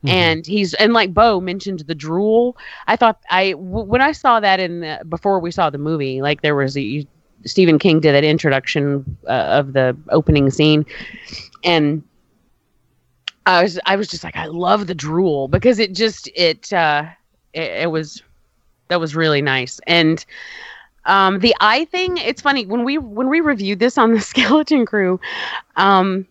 And 0.07 0.45
he's 0.45 0.75
and 0.75 0.93
like 0.93 1.15
Bo 1.15 1.41
mentioned 1.41 1.79
the 1.79 1.95
drool. 1.95 2.57
I 2.85 2.95
thought 2.95 3.19
I 3.31 3.51
w- 3.53 3.85
when 3.85 4.01
I 4.01 4.11
saw 4.11 4.39
that 4.39 4.59
in 4.59 4.81
the, 4.81 5.01
before 5.09 5.39
we 5.39 5.49
saw 5.49 5.71
the 5.71 5.79
movie, 5.79 6.21
like 6.21 6.41
there 6.41 6.53
was 6.53 6.77
a 6.77 7.07
Stephen 7.45 7.79
King 7.79 8.01
did 8.01 8.13
that 8.13 8.23
introduction 8.23 9.17
uh, 9.27 9.31
of 9.31 9.73
the 9.73 9.97
opening 10.09 10.51
scene, 10.51 10.85
and 11.63 12.03
I 13.45 13.63
was 13.63 13.79
I 13.85 13.95
was 13.95 14.07
just 14.07 14.23
like 14.23 14.35
I 14.35 14.47
love 14.47 14.87
the 14.87 14.95
drool 14.95 15.47
because 15.47 15.79
it 15.79 15.93
just 15.93 16.29
it 16.35 16.71
uh 16.73 17.05
it, 17.53 17.83
it 17.83 17.91
was 17.91 18.23
that 18.87 18.99
was 18.99 19.15
really 19.15 19.41
nice. 19.41 19.79
And 19.87 20.25
um 21.05 21.39
the 21.39 21.55
eye 21.59 21.85
thing 21.85 22.17
it's 22.17 22.41
funny 22.41 22.65
when 22.65 22.83
we 22.83 22.97
when 22.97 23.29
we 23.29 23.39
reviewed 23.39 23.79
this 23.79 23.97
on 23.97 24.13
the 24.13 24.21
skeleton 24.31 24.85
crew 24.87 25.19
um 25.75 26.25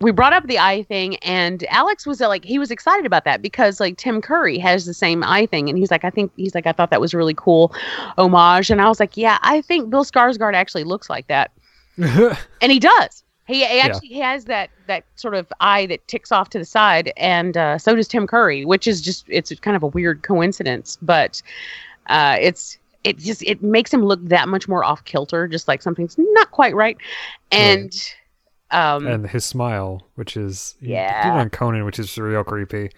we 0.00 0.12
brought 0.12 0.32
up 0.32 0.46
the 0.46 0.58
eye 0.58 0.84
thing 0.84 1.16
and 1.16 1.64
alex 1.68 2.06
was 2.06 2.20
uh, 2.20 2.28
like 2.28 2.44
he 2.44 2.56
was 2.56 2.70
excited 2.70 3.04
about 3.04 3.24
that 3.24 3.42
because 3.42 3.80
like 3.80 3.96
tim 3.96 4.20
curry 4.22 4.56
has 4.56 4.86
the 4.86 4.94
same 4.94 5.24
eye 5.24 5.46
thing. 5.46 5.68
And 5.68 5.76
he's 5.76 5.90
like 5.90 6.04
i 6.04 6.10
think 6.10 6.30
he's 6.36 6.54
like 6.54 6.66
i 6.66 6.72
thought 6.72 6.90
that 6.90 7.00
was 7.00 7.12
really 7.12 7.34
cool 7.34 7.74
homage. 8.16 8.70
And 8.70 8.80
i 8.80 8.88
was 8.88 9.00
like 9.00 9.16
yeah 9.16 9.38
i 9.42 9.60
think 9.62 9.90
bill 9.90 10.04
skarsgård 10.04 10.54
actually 10.54 10.84
looks 10.84 11.10
like 11.10 11.26
that. 11.26 11.50
And 11.98 12.70
he 12.70 12.78
does 12.78 13.24
he, 13.50 13.64
he 13.66 13.80
actually 13.80 14.08
he 14.08 14.18
has 14.20 14.44
that 14.46 14.70
that 14.86 15.04
sort 15.16 15.34
of 15.34 15.46
eye 15.60 15.86
that 15.86 16.06
ticks 16.08 16.32
off 16.32 16.48
to 16.50 16.58
the 16.58 16.64
side 16.64 17.12
and 17.16 17.56
uh, 17.56 17.76
so 17.78 17.94
does 17.94 18.08
tim 18.08 18.26
curry 18.26 18.64
which 18.64 18.86
is 18.86 19.00
just 19.00 19.24
it's 19.28 19.52
kind 19.60 19.76
of 19.76 19.82
a 19.82 19.88
weird 19.88 20.22
coincidence 20.22 20.98
but 21.02 21.42
uh, 22.06 22.36
it's 22.40 22.78
it 23.04 23.18
just 23.18 23.42
it 23.44 23.62
makes 23.62 23.92
him 23.92 24.02
look 24.04 24.20
that 24.28 24.48
much 24.48 24.68
more 24.68 24.84
off 24.84 25.04
kilter 25.04 25.46
just 25.48 25.68
like 25.68 25.82
something's 25.82 26.16
not 26.18 26.50
quite 26.50 26.74
right 26.74 26.96
and 27.52 27.92
um 28.72 29.06
and 29.06 29.28
his 29.28 29.44
smile, 29.44 30.06
which 30.14 30.36
is 30.36 30.76
he 30.80 30.86
did 30.86 30.92
it 30.92 30.96
Yeah. 30.96 31.38
on 31.40 31.50
Conan, 31.50 31.84
which 31.84 31.98
is 31.98 32.16
real 32.16 32.44
creepy. 32.44 32.90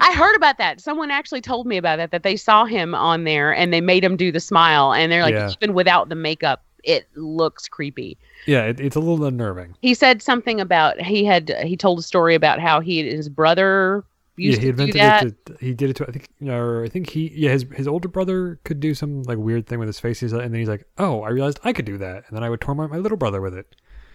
I 0.00 0.12
heard 0.14 0.34
about 0.34 0.56
that. 0.58 0.80
Someone 0.80 1.10
actually 1.10 1.42
told 1.42 1.66
me 1.66 1.76
about 1.76 1.96
that. 1.98 2.10
That 2.12 2.22
they 2.22 2.34
saw 2.34 2.64
him 2.64 2.94
on 2.94 3.24
there 3.24 3.54
and 3.54 3.72
they 3.74 3.80
made 3.82 4.02
him 4.02 4.16
do 4.16 4.32
the 4.32 4.40
smile, 4.40 4.94
and 4.94 5.12
they're 5.12 5.22
like, 5.22 5.34
Yeah. 5.34 5.50
even 5.60 5.74
without 5.74 6.08
the 6.08 6.14
makeup, 6.14 6.64
it 6.84 7.08
looks 7.14 7.68
creepy. 7.68 8.16
Yeah, 8.46 8.64
it, 8.66 8.80
it's 8.80 8.96
a 8.96 9.00
little 9.00 9.24
unnerving. 9.24 9.74
He 9.82 9.94
said 9.94 10.22
something 10.22 10.60
about 10.60 11.00
he 11.00 11.24
had 11.24 11.50
he 11.64 11.76
told 11.76 11.98
a 11.98 12.02
story 12.02 12.34
about 12.34 12.60
how 12.60 12.80
he 12.80 13.02
his 13.08 13.28
brother 13.28 14.04
used 14.36 14.60
yeah, 14.62 14.66
he 14.66 14.70
to 14.72 14.76
do 14.76 14.82
invented 14.82 15.00
that. 15.00 15.24
it. 15.26 15.46
To, 15.46 15.56
he 15.64 15.74
did 15.74 15.90
it 15.90 15.96
to 15.96 16.04
I 16.08 16.12
think, 16.12 16.28
or 16.48 16.84
I 16.84 16.88
think 16.88 17.08
he, 17.10 17.32
yeah, 17.34 17.50
his 17.50 17.64
his 17.74 17.88
older 17.88 18.08
brother 18.08 18.58
could 18.64 18.80
do 18.80 18.94
some 18.94 19.22
like 19.22 19.38
weird 19.38 19.66
thing 19.66 19.78
with 19.78 19.88
his 19.88 19.98
face, 19.98 20.20
He's 20.20 20.32
like- 20.32 20.44
and 20.44 20.52
then 20.52 20.60
he's 20.60 20.68
like, 20.68 20.84
"Oh, 20.98 21.22
I 21.22 21.30
realized 21.30 21.58
I 21.64 21.72
could 21.72 21.86
do 21.86 21.96
that," 21.98 22.24
and 22.28 22.36
then 22.36 22.42
I 22.44 22.50
would 22.50 22.60
torment 22.60 22.90
my 22.92 22.98
little 22.98 23.16
brother 23.18 23.40
with 23.40 23.54
it. 23.54 23.66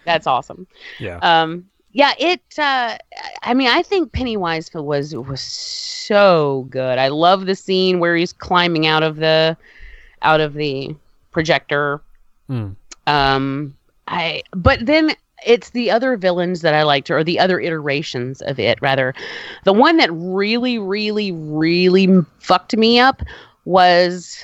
That's 0.06 0.28
awesome. 0.28 0.68
Yeah, 1.00 1.18
Um, 1.22 1.66
yeah, 1.92 2.14
it. 2.20 2.42
Uh, 2.58 2.98
I 3.44 3.54
mean, 3.54 3.68
I 3.68 3.82
think 3.84 4.12
Pennywise 4.14 4.72
was 4.74 5.16
was 5.16 5.42
so 5.42 6.68
good. 6.70 6.98
I 7.00 7.08
love 7.10 7.46
the 7.46 7.56
scene 7.56 8.00
where 8.00 8.16
he's 8.16 8.32
climbing 8.34 8.88
out 8.88 9.04
of 9.04 9.18
the 9.18 9.58
out 10.22 10.40
of 10.40 10.54
the 10.54 10.96
projector. 11.32 12.02
Mm. 12.52 12.76
Um, 13.08 13.76
I 14.08 14.44
but 14.54 14.86
then 14.86 15.16
it's 15.46 15.72
the 15.72 15.90
other 15.90 16.18
villains 16.18 16.62
that 16.62 16.74
I 16.74 16.84
liked, 16.84 17.10
or 17.10 17.24
the 17.24 17.40
other 17.40 17.60
iterations 17.60 18.42
of 18.42 18.60
it, 18.60 18.80
rather. 18.82 19.16
The 19.64 19.74
one 19.74 19.98
that 19.98 20.10
really, 20.12 20.78
really, 20.78 21.32
really 21.32 22.08
fucked 22.40 22.76
me 22.78 23.00
up 23.00 23.24
was 23.66 24.44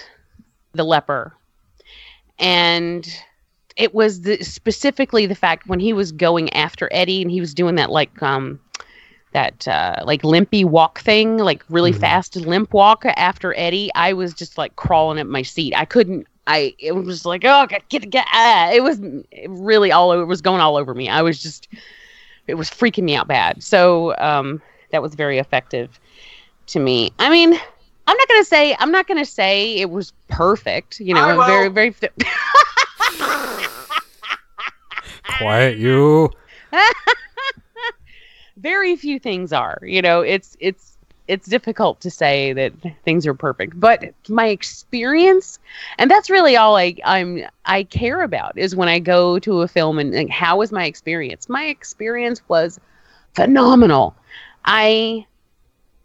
the 0.74 0.84
leper, 0.84 1.36
and 2.40 3.08
it 3.76 3.94
was 3.94 4.22
the, 4.22 4.44
specifically 4.44 5.26
the 5.28 5.36
fact 5.36 5.68
when 5.68 5.80
he 5.80 5.94
was 5.94 6.12
going 6.12 6.52
after 6.54 6.90
Eddie 6.92 7.22
and 7.22 7.30
he 7.30 7.40
was 7.40 7.54
doing 7.54 7.76
that 7.76 7.92
like 7.92 8.22
um 8.24 8.60
that 9.34 9.68
uh 9.68 10.02
like 10.04 10.24
limpy 10.24 10.64
walk 10.64 11.00
thing, 11.00 11.38
like 11.38 11.64
really 11.70 11.92
fast 11.94 12.36
limp 12.36 12.74
walk 12.74 13.06
after 13.06 13.54
Eddie. 13.56 13.92
I 13.94 14.14
was 14.14 14.34
just 14.34 14.58
like 14.58 14.76
crawling 14.78 15.20
at 15.20 15.28
my 15.28 15.42
seat. 15.42 15.74
I 15.76 15.86
couldn't. 15.86 16.26
I 16.48 16.74
it 16.80 16.94
was 16.94 17.26
like 17.26 17.44
oh 17.46 17.68
get 17.68 17.88
get 17.90 18.10
get 18.10 18.26
ah. 18.34 18.72
it 18.72 18.82
was 18.82 19.00
it 19.32 19.50
really 19.50 19.92
all 19.92 20.12
over, 20.12 20.24
it 20.24 20.28
was 20.28 20.42
going 20.42 20.62
all 20.62 20.78
over 20.78 20.94
me. 20.94 21.10
I 21.10 21.22
was 21.22 21.42
just 21.42 21.68
it 22.48 22.56
was 22.56 22.70
freaking 22.70 23.04
me 23.04 23.16
out 23.16 23.28
bad. 23.28 23.62
So 23.62 24.16
um 24.18 24.62
that 24.92 25.02
was 25.02 25.16
very 25.16 25.38
effective 25.38 26.00
to 26.68 26.80
me. 26.80 27.12
I 27.20 27.30
mean, 27.30 27.54
I'm 27.54 28.18
not 28.18 28.28
gonna 28.28 28.46
say 28.46 28.76
I'm 28.80 28.92
not 28.92 29.08
gonna 29.08 29.26
say 29.26 29.76
it 29.76 29.90
was 29.90 30.14
perfect. 30.30 31.00
You 31.00 31.14
know, 31.14 31.46
very 31.46 31.68
very. 31.70 31.94
quiet 35.38 35.78
you. 35.78 36.32
very 38.58 38.96
few 38.96 39.20
things 39.20 39.54
are 39.54 39.80
you 39.84 40.02
know 40.02 40.22
it's 40.22 40.58
it's 40.60 40.97
it's 41.28 41.48
difficult 41.48 42.00
to 42.02 42.10
say 42.10 42.54
that 42.54 42.74
things 43.04 43.28
are 43.28 43.34
perfect 43.34 43.80
but 43.80 44.06
my 44.30 44.48
experience 44.48 45.60
and 45.98 46.10
that's 46.10 46.30
really 46.30 46.56
all 46.56 46.78
i 46.78 46.96
i'm 47.06 47.42
i 47.66 47.84
care 47.84 48.22
about 48.22 48.58
is 48.58 48.76
when 48.76 48.88
i 48.88 49.00
go 49.00 49.38
to 49.40 49.62
a 49.62 49.68
film 49.68 50.00
and 50.00 50.32
how 50.32 50.58
was 50.58 50.72
my 50.72 50.86
experience? 50.86 51.50
My 51.50 51.66
experience 51.66 52.42
was 52.48 52.80
phenomenal. 53.36 54.16
I 54.66 55.26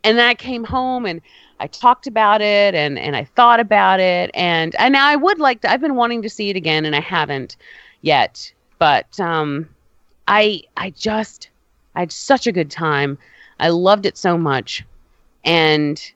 and 0.04 0.18
then 0.18 0.26
i 0.26 0.34
came 0.34 0.64
home 0.64 1.06
and 1.06 1.20
i 1.60 1.66
talked 1.66 2.06
about 2.06 2.40
it 2.40 2.74
and 2.74 2.98
and 2.98 3.16
i 3.16 3.24
thought 3.24 3.60
about 3.60 4.00
it. 4.00 4.30
And 4.34 4.74
and 4.76 4.96
i 4.96 5.16
would 5.16 5.38
like 5.38 5.60
to 5.62 5.70
i've 5.70 5.80
been 5.80 5.94
wanting 5.94 6.22
to 6.22 6.30
see 6.30 6.50
it 6.50 6.56
again 6.56 6.84
and 6.84 6.96
i 6.96 7.00
haven't 7.00 7.56
yet 8.00 8.52
but 8.78 9.18
um 9.20 9.68
i 10.28 10.62
i 10.76 10.90
just 10.90 11.48
I 11.94 12.00
had 12.00 12.12
such 12.12 12.46
a 12.46 12.52
good 12.52 12.70
time. 12.70 13.18
I 13.60 13.68
loved 13.68 14.06
it 14.06 14.16
so 14.16 14.38
much, 14.38 14.84
and 15.44 16.12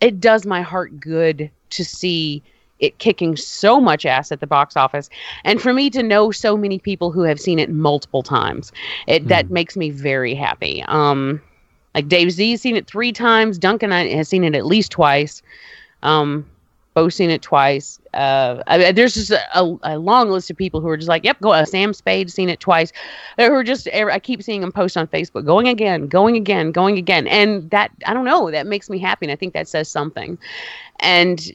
it 0.00 0.20
does 0.20 0.46
my 0.46 0.62
heart 0.62 0.98
good 1.00 1.50
to 1.70 1.84
see 1.84 2.42
it 2.80 2.98
kicking 2.98 3.36
so 3.36 3.80
much 3.80 4.04
ass 4.04 4.32
at 4.32 4.40
the 4.40 4.46
box 4.46 4.76
office. 4.76 5.08
And 5.44 5.62
for 5.62 5.72
me 5.72 5.88
to 5.90 6.02
know 6.02 6.32
so 6.32 6.56
many 6.56 6.78
people 6.78 7.12
who 7.12 7.22
have 7.22 7.38
seen 7.40 7.58
it 7.60 7.70
multiple 7.70 8.22
times 8.22 8.72
it 9.06 9.28
that 9.28 9.50
makes 9.50 9.76
me 9.76 9.90
very 9.90 10.34
happy. 10.34 10.82
Um 10.88 11.40
like 11.94 12.08
dave 12.08 12.30
z 12.32 12.50
has 12.52 12.60
seen 12.62 12.76
it 12.76 12.86
three 12.86 13.12
times. 13.12 13.58
Duncan 13.58 13.92
I- 13.92 14.08
has 14.14 14.28
seen 14.28 14.44
it 14.44 14.54
at 14.54 14.66
least 14.66 14.90
twice. 14.90 15.42
Um 16.02 16.44
seen 17.08 17.30
it 17.30 17.42
twice. 17.42 17.98
Uh 18.14 18.62
I, 18.66 18.92
there's 18.92 19.14
just 19.14 19.30
a, 19.30 19.78
a, 19.82 19.98
long 19.98 20.30
list 20.30 20.50
of 20.50 20.56
people 20.56 20.80
who 20.80 20.88
are 20.88 20.96
just 20.96 21.08
like 21.08 21.24
yep 21.24 21.40
go 21.40 21.52
uh, 21.52 21.64
sam 21.64 21.94
spade 21.94 22.30
seen 22.30 22.48
it 22.48 22.60
twice. 22.60 22.92
Who 23.38 23.52
are 23.52 23.64
just 23.64 23.88
i 23.88 24.18
keep 24.18 24.42
seeing 24.42 24.60
them 24.60 24.72
post 24.72 24.96
on 24.96 25.06
facebook 25.06 25.46
going 25.46 25.68
again 25.68 26.06
going 26.08 26.36
again 26.36 26.72
going 26.72 26.98
again. 26.98 27.26
And 27.26 27.70
that 27.70 27.90
i 28.06 28.12
don't 28.12 28.24
know 28.24 28.50
that 28.50 28.66
makes 28.66 28.90
me 28.90 28.98
happy 28.98 29.26
and 29.26 29.32
i 29.32 29.36
think 29.36 29.54
that 29.54 29.68
says 29.68 29.88
something. 29.88 30.38
And 31.00 31.52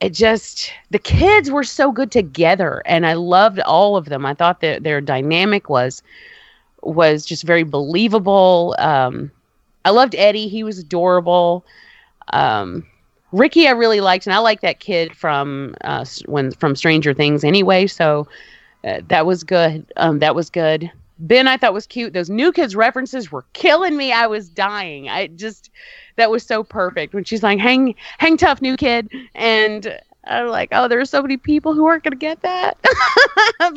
it 0.00 0.12
just 0.12 0.72
the 0.90 0.98
kids 0.98 1.50
were 1.50 1.64
so 1.64 1.92
good 1.92 2.10
together 2.10 2.82
and 2.84 3.06
i 3.06 3.12
loved 3.12 3.60
all 3.60 3.96
of 3.96 4.06
them. 4.06 4.24
I 4.24 4.34
thought 4.34 4.60
that 4.60 4.82
their 4.82 5.00
dynamic 5.00 5.68
was 5.68 6.02
was 6.82 7.24
just 7.26 7.44
very 7.44 7.64
believable. 7.64 8.74
Um 8.78 9.30
i 9.84 9.90
loved 9.90 10.14
eddie. 10.14 10.48
He 10.48 10.64
was 10.64 10.78
adorable. 10.78 11.66
Um 12.32 12.86
ricky 13.34 13.66
i 13.66 13.70
really 13.70 14.00
liked 14.00 14.26
and 14.26 14.34
i 14.34 14.38
like 14.38 14.60
that 14.60 14.80
kid 14.80 15.14
from 15.16 15.74
uh 15.82 16.04
when 16.26 16.50
from 16.52 16.76
stranger 16.76 17.12
things 17.12 17.44
anyway 17.44 17.86
so 17.86 18.26
uh, 18.84 19.00
that 19.08 19.26
was 19.26 19.44
good. 19.44 19.90
Um 19.96 20.18
that 20.18 20.34
was 20.34 20.50
good. 20.50 20.90
Ben 21.18 21.48
i 21.48 21.56
thought 21.56 21.72
was 21.72 21.86
cute. 21.86 22.12
Those 22.12 22.30
new 22.30 22.52
kids 22.52 22.76
references 22.76 23.32
were 23.32 23.44
killing 23.52 23.96
me. 23.96 24.12
I 24.12 24.26
was 24.26 24.48
dying. 24.48 25.08
I 25.08 25.28
just 25.28 25.70
that 26.16 26.30
was 26.30 26.44
so 26.44 26.62
perfect. 26.62 27.14
When 27.14 27.24
she's 27.24 27.42
like 27.42 27.58
hang 27.58 27.94
hang 28.18 28.36
tough 28.36 28.60
new 28.60 28.76
kid 28.76 29.10
and 29.34 29.98
i'm 30.26 30.48
like 30.48 30.70
oh 30.72 30.88
there's 30.88 31.10
so 31.10 31.20
many 31.20 31.36
people 31.36 31.74
who 31.74 31.86
aren't 31.86 32.02
going 32.02 32.12
to 32.12 32.18
get 32.18 32.42
that. 32.42 32.78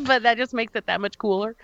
But 0.04 0.22
that 0.22 0.36
just 0.36 0.52
makes 0.52 0.74
it 0.74 0.86
that 0.86 1.00
much 1.00 1.16
cooler 1.18 1.56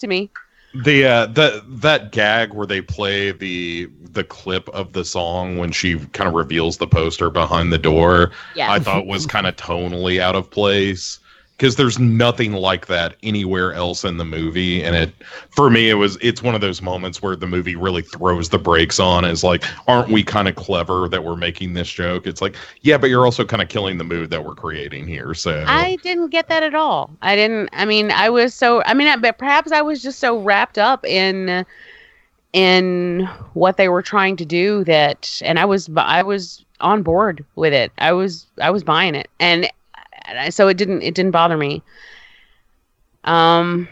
to 0.00 0.06
me 0.06 0.30
The 0.74 1.04
uh 1.06 1.26
that 1.26 1.62
that 1.66 2.12
gag 2.12 2.52
where 2.52 2.66
they 2.66 2.82
play 2.82 3.32
the 3.32 3.88
the 4.02 4.24
clip 4.24 4.68
of 4.70 4.92
the 4.92 5.04
song 5.04 5.56
when 5.56 5.72
she 5.72 5.98
kind 6.12 6.28
of 6.28 6.34
reveals 6.34 6.76
the 6.76 6.86
poster 6.86 7.30
behind 7.30 7.72
the 7.72 7.78
door, 7.78 8.32
yeah. 8.54 8.70
I 8.70 8.78
thought 8.78 9.06
was 9.06 9.26
kind 9.26 9.46
of 9.46 9.56
tonally 9.56 10.20
out 10.20 10.36
of 10.36 10.50
place 10.50 11.20
because 11.58 11.76
there's 11.76 11.98
nothing 11.98 12.52
like 12.52 12.86
that 12.86 13.16
anywhere 13.22 13.74
else 13.74 14.04
in 14.04 14.16
the 14.16 14.24
movie 14.24 14.82
and 14.82 14.94
it 14.94 15.12
for 15.50 15.68
me 15.68 15.90
it 15.90 15.94
was 15.94 16.16
it's 16.20 16.42
one 16.42 16.54
of 16.54 16.60
those 16.60 16.80
moments 16.80 17.20
where 17.20 17.36
the 17.36 17.46
movie 17.46 17.76
really 17.76 18.02
throws 18.02 18.48
the 18.48 18.58
brakes 18.58 19.00
on 19.00 19.24
is 19.24 19.42
like 19.42 19.64
aren't 19.88 20.08
we 20.08 20.22
kind 20.22 20.48
of 20.48 20.54
clever 20.54 21.08
that 21.08 21.24
we're 21.24 21.36
making 21.36 21.74
this 21.74 21.90
joke 21.90 22.26
it's 22.26 22.40
like 22.40 22.56
yeah 22.82 22.96
but 22.96 23.10
you're 23.10 23.24
also 23.24 23.44
kind 23.44 23.60
of 23.60 23.68
killing 23.68 23.98
the 23.98 24.04
mood 24.04 24.30
that 24.30 24.44
we're 24.44 24.54
creating 24.54 25.06
here 25.06 25.34
so 25.34 25.64
I 25.66 25.96
didn't 25.96 26.28
get 26.28 26.48
that 26.48 26.62
at 26.62 26.74
all. 26.74 27.10
I 27.22 27.36
didn't. 27.36 27.70
I 27.72 27.84
mean, 27.84 28.10
I 28.10 28.30
was 28.30 28.54
so. 28.54 28.82
I 28.84 28.94
mean, 28.94 29.20
but 29.20 29.38
perhaps 29.38 29.72
I 29.72 29.82
was 29.82 30.02
just 30.02 30.18
so 30.18 30.38
wrapped 30.38 30.78
up 30.78 31.04
in 31.04 31.64
in 32.52 33.28
what 33.54 33.76
they 33.76 33.88
were 33.88 34.02
trying 34.02 34.36
to 34.36 34.44
do 34.44 34.84
that, 34.84 35.40
and 35.44 35.58
I 35.58 35.64
was 35.64 35.88
I 35.96 36.22
was 36.22 36.64
on 36.80 37.02
board 37.02 37.44
with 37.56 37.72
it. 37.72 37.92
I 37.98 38.12
was 38.12 38.46
I 38.60 38.70
was 38.70 38.84
buying 38.84 39.14
it, 39.14 39.28
and 39.38 39.70
I- 40.36 40.48
so 40.50 40.68
it 40.68 40.76
didn't 40.76 41.02
it 41.02 41.14
didn't 41.14 41.32
bother 41.32 41.56
me. 41.56 41.82
Um. 43.24 43.88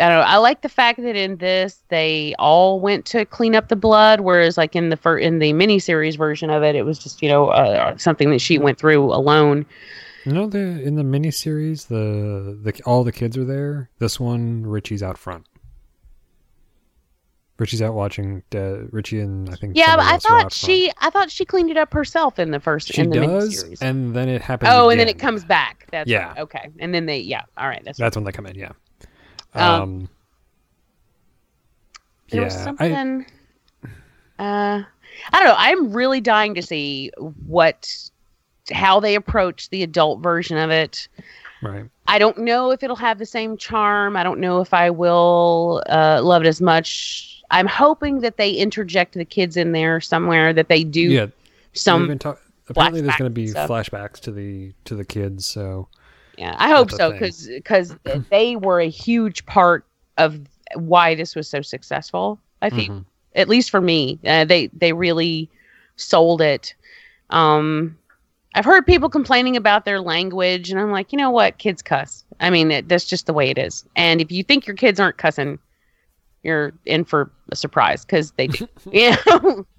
I 0.00 0.08
don't 0.08 0.18
know. 0.18 0.24
I 0.26 0.36
like 0.36 0.62
the 0.62 0.68
fact 0.68 1.02
that 1.02 1.16
in 1.16 1.38
this 1.38 1.82
they 1.88 2.32
all 2.38 2.78
went 2.78 3.04
to 3.06 3.24
clean 3.24 3.56
up 3.56 3.66
the 3.66 3.74
blood, 3.74 4.20
whereas 4.20 4.56
like 4.56 4.76
in 4.76 4.90
the 4.90 4.96
fir- 4.96 5.18
in 5.18 5.40
the 5.40 5.52
miniseries 5.52 6.16
version 6.16 6.50
of 6.50 6.62
it, 6.62 6.76
it 6.76 6.84
was 6.84 7.00
just 7.00 7.20
you 7.20 7.28
know 7.28 7.48
uh, 7.48 7.96
something 7.96 8.30
that 8.30 8.40
she 8.40 8.58
went 8.58 8.78
through 8.78 9.12
alone. 9.12 9.66
You 10.24 10.32
know, 10.34 10.46
the 10.46 10.60
in 10.60 10.94
the 10.94 11.02
miniseries, 11.02 11.88
the 11.88 12.56
the 12.62 12.80
all 12.84 13.02
the 13.02 13.10
kids 13.10 13.36
are 13.36 13.44
there. 13.44 13.90
This 13.98 14.20
one, 14.20 14.64
Richie's 14.64 15.02
out 15.02 15.18
front. 15.18 15.46
Richie's 17.58 17.82
out 17.82 17.94
watching. 17.94 18.42
Uh, 18.54 18.84
Richie 18.92 19.20
and 19.20 19.50
I 19.50 19.54
think 19.56 19.76
Yeah, 19.76 19.96
but 19.96 20.06
I 20.06 20.18
thought 20.18 20.52
she 20.52 20.92
I 21.00 21.10
thought 21.10 21.30
she 21.30 21.44
cleaned 21.44 21.70
it 21.70 21.76
up 21.76 21.92
herself 21.92 22.38
in 22.38 22.52
the 22.52 22.60
first 22.60 22.88
she 22.92 23.02
in 23.02 23.10
the 23.10 23.20
does, 23.20 23.64
miniseries. 23.64 23.78
and 23.82 24.14
then 24.14 24.28
it 24.28 24.42
happens. 24.42 24.70
oh, 24.72 24.90
and 24.90 25.00
then 25.00 25.08
it 25.08 25.18
comes 25.18 25.44
back. 25.44 25.86
That's 25.90 26.08
Yeah. 26.08 26.28
right. 26.28 26.38
Okay, 26.38 26.70
and 26.78 26.94
then 26.94 27.06
they 27.06 27.18
yeah. 27.18 27.42
All 27.56 27.66
right, 27.68 27.82
that's, 27.84 27.98
That's 27.98 28.16
when 28.16 28.24
they 28.24 28.32
come 28.32 28.46
in. 28.46 28.54
Yeah. 28.54 28.72
Um, 29.54 29.82
Um. 29.82 30.08
there 32.30 32.42
was 32.44 32.54
yeah, 32.54 32.60
I- 32.60 32.64
something. 32.64 33.26
uh, 34.38 34.82
I 35.32 35.32
don't 35.32 35.44
know. 35.44 35.54
I'm 35.56 35.92
really 35.92 36.20
dying 36.20 36.54
to 36.54 36.62
see 36.62 37.10
what 37.44 38.10
how 38.70 39.00
they 39.00 39.14
approach 39.14 39.70
the 39.70 39.82
adult 39.82 40.20
version 40.20 40.58
of 40.58 40.70
it. 40.70 41.08
Right. 41.62 41.84
I 42.06 42.18
don't 42.18 42.38
know 42.38 42.70
if 42.70 42.82
it'll 42.82 42.96
have 42.96 43.18
the 43.18 43.26
same 43.26 43.56
charm. 43.56 44.16
I 44.16 44.22
don't 44.22 44.40
know 44.40 44.60
if 44.60 44.72
I 44.72 44.90
will 44.90 45.82
uh, 45.88 46.20
love 46.22 46.42
it 46.42 46.48
as 46.48 46.60
much. 46.60 47.42
I'm 47.50 47.66
hoping 47.66 48.20
that 48.20 48.36
they 48.36 48.50
interject 48.52 49.14
the 49.14 49.24
kids 49.24 49.56
in 49.56 49.72
there 49.72 50.00
somewhere. 50.00 50.52
That 50.52 50.68
they 50.68 50.84
do 50.84 51.02
yeah. 51.02 51.26
some 51.72 52.18
talk- 52.18 52.40
apparently, 52.68 53.00
there's 53.00 53.16
going 53.16 53.30
to 53.30 53.34
be 53.34 53.48
flashbacks 53.48 54.20
to 54.20 54.32
the 54.32 54.72
to 54.84 54.94
the 54.94 55.04
kids. 55.04 55.46
So 55.46 55.88
Yeah, 56.36 56.54
I 56.58 56.68
hope 56.68 56.90
so 56.90 57.12
because 57.12 57.46
because 57.46 57.96
they 58.30 58.56
were 58.56 58.80
a 58.80 58.88
huge 58.88 59.44
part 59.46 59.84
of 60.16 60.40
why 60.74 61.14
this 61.14 61.34
was 61.34 61.48
so 61.48 61.62
successful. 61.62 62.38
I 62.60 62.70
think, 62.70 62.90
Mhm. 62.90 63.04
at 63.36 63.48
least 63.48 63.70
for 63.70 63.80
me, 63.80 64.18
uh, 64.26 64.44
they 64.44 64.66
they 64.68 64.92
really 64.92 65.48
sold 65.96 66.40
it. 66.42 66.74
Um, 67.30 67.96
I've 68.54 68.64
heard 68.64 68.86
people 68.86 69.08
complaining 69.08 69.56
about 69.56 69.84
their 69.84 70.00
language, 70.00 70.70
and 70.70 70.80
I'm 70.80 70.90
like, 70.90 71.12
you 71.12 71.18
know 71.18 71.30
what, 71.30 71.58
kids 71.58 71.82
cuss. 71.82 72.24
I 72.40 72.50
mean, 72.50 72.70
it, 72.70 72.88
that's 72.88 73.04
just 73.04 73.26
the 73.26 73.32
way 73.32 73.50
it 73.50 73.58
is. 73.58 73.84
And 73.94 74.20
if 74.20 74.32
you 74.32 74.42
think 74.42 74.66
your 74.66 74.76
kids 74.76 74.98
aren't 74.98 75.18
cussing, 75.18 75.58
you're 76.42 76.72
in 76.86 77.04
for 77.04 77.30
a 77.52 77.56
surprise 77.56 78.04
because 78.04 78.30
they 78.36 78.46
do. 78.46 78.66
yeah, 78.90 79.16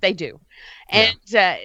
they 0.02 0.14
do. 0.14 0.40
And 0.92 1.18
uh, 1.36 1.56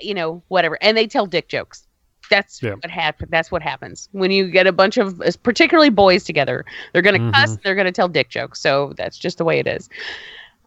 you 0.00 0.14
know, 0.14 0.42
whatever. 0.48 0.78
And 0.82 0.96
they 0.96 1.06
tell 1.06 1.26
dick 1.26 1.48
jokes. 1.48 1.86
That's 2.30 2.62
Yeah. 2.62 2.74
what 2.74 2.90
happens. 2.90 3.30
That's 3.30 3.50
what 3.52 3.60
happens 3.62 4.08
when 4.12 4.30
you 4.30 4.50
get 4.50 4.66
a 4.66 4.72
bunch 4.72 4.96
of, 4.96 5.20
particularly 5.42 5.90
boys 5.90 6.24
together. 6.24 6.64
They're 6.92 7.02
gonna 7.02 7.30
cuss. 7.32 7.58
They're 7.62 7.74
gonna 7.74 7.92
tell 7.92 8.08
dick 8.08 8.30
jokes. 8.30 8.60
So 8.60 8.94
that's 8.96 9.18
just 9.18 9.36
the 9.38 9.44
way 9.44 9.58
it 9.58 9.66
is. 9.66 9.88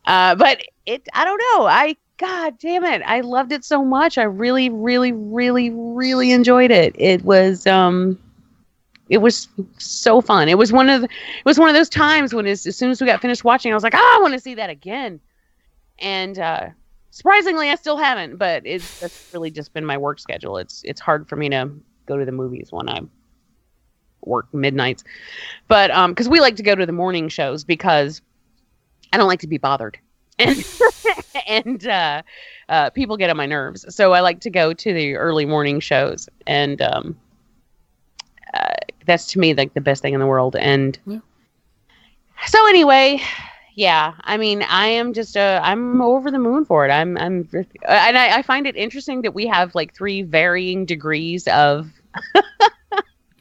Uh, 0.06 0.36
but 0.36 0.62
it, 0.86 1.08
I 1.14 1.26
don't 1.26 1.38
know. 1.40 1.66
I, 1.68 1.96
God 2.18 2.58
damn 2.60 2.84
it, 2.84 3.02
I 3.06 3.22
loved 3.22 3.52
it 3.52 3.64
so 3.64 3.84
much. 3.86 4.18
I 4.18 4.24
really, 4.24 4.70
really, 4.70 5.12
really, 5.12 5.70
really 5.72 6.32
enjoyed 6.32 6.72
it. 6.72 6.96
It 6.98 7.24
was, 7.24 7.68
um, 7.68 8.18
it 9.10 9.20
was 9.20 9.48
so 9.78 10.22
fun. 10.22 10.50
It 10.50 10.58
was 10.58 10.74
one 10.74 10.90
of, 10.90 11.02
the, 11.02 11.08
it 11.08 11.46
was 11.46 11.60
one 11.60 11.70
of 11.70 11.76
those 11.76 11.90
times 11.90 12.34
when, 12.34 12.48
as, 12.48 12.66
as 12.66 12.76
soon 12.76 12.90
as 12.90 13.00
we 13.00 13.08
got 13.08 13.22
finished 13.22 13.44
watching, 13.44 13.72
I 13.72 13.76
was 13.76 13.84
like, 13.84 13.94
oh, 13.96 14.16
I 14.18 14.22
want 14.22 14.34
to 14.34 14.40
see 14.40 14.56
that 14.56 14.70
again. 14.70 15.20
And 16.00 16.38
uh, 16.40 16.70
surprisingly, 17.18 17.70
I 17.70 17.76
still 17.76 17.98
haven't. 17.98 18.38
But 18.38 18.64
it's 18.66 19.00
that's 19.00 19.30
really 19.34 19.52
just 19.52 19.74
been 19.74 19.86
my 19.86 19.98
work 19.98 20.20
schedule. 20.20 20.58
It's 20.58 20.82
it's 20.86 21.02
hard 21.02 21.28
for 21.28 21.36
me 21.36 21.50
to 21.50 21.72
go 22.06 22.18
to 22.18 22.26
the 22.26 22.32
movies 22.32 22.72
when 22.72 22.88
I 22.90 23.02
work 24.22 24.54
midnights. 24.54 25.04
But 25.68 25.92
um, 25.92 26.12
because 26.12 26.30
we 26.30 26.40
like 26.40 26.56
to 26.58 26.64
go 26.64 26.76
to 26.76 26.86
the 26.86 26.92
morning 26.92 27.30
shows 27.30 27.64
because 27.64 28.22
I 29.12 29.18
don't 29.18 29.28
like 29.28 29.42
to 29.42 29.48
be 29.48 29.58
bothered. 29.58 30.00
And 30.40 30.56
and 31.66 31.88
uh, 31.88 32.22
uh, 32.70 32.90
people 32.92 33.18
get 33.18 33.30
on 33.30 33.38
my 33.38 33.46
nerves, 33.46 33.86
so 33.96 34.14
I 34.14 34.22
like 34.22 34.40
to 34.42 34.50
go 34.50 34.74
to 34.74 34.94
the 34.94 35.16
early 35.16 35.46
morning 35.46 35.80
shows, 35.80 36.30
and 36.46 36.82
um, 36.82 37.18
uh, 38.54 38.74
that's 39.06 39.28
to 39.28 39.40
me 39.40 39.54
like 39.54 39.74
the 39.74 39.82
best 39.82 40.02
thing 40.02 40.14
in 40.14 40.20
the 40.20 40.28
world. 40.28 40.56
And 40.56 40.98
Yeah. 41.06 41.20
so 42.48 42.68
anyway, 42.68 43.22
yeah, 43.76 44.14
I 44.22 44.38
mean, 44.38 44.64
I 44.64 44.88
am 44.88 45.14
just 45.14 45.38
uh, 45.38 45.62
I'm 45.64 46.02
over 46.02 46.32
the 46.32 46.40
moon 46.40 46.66
for 46.66 46.86
it. 46.86 46.92
I'm 46.92 47.18
I'm, 47.18 47.48
and 47.54 48.18
I, 48.18 48.38
I 48.38 48.42
find 48.42 48.68
it 48.68 48.76
interesting 48.76 49.22
that 49.24 49.34
we 49.34 49.48
have 49.48 49.76
like 49.76 49.96
three 49.96 50.24
varying 50.24 50.86
degrees 50.86 51.48
of 51.48 51.90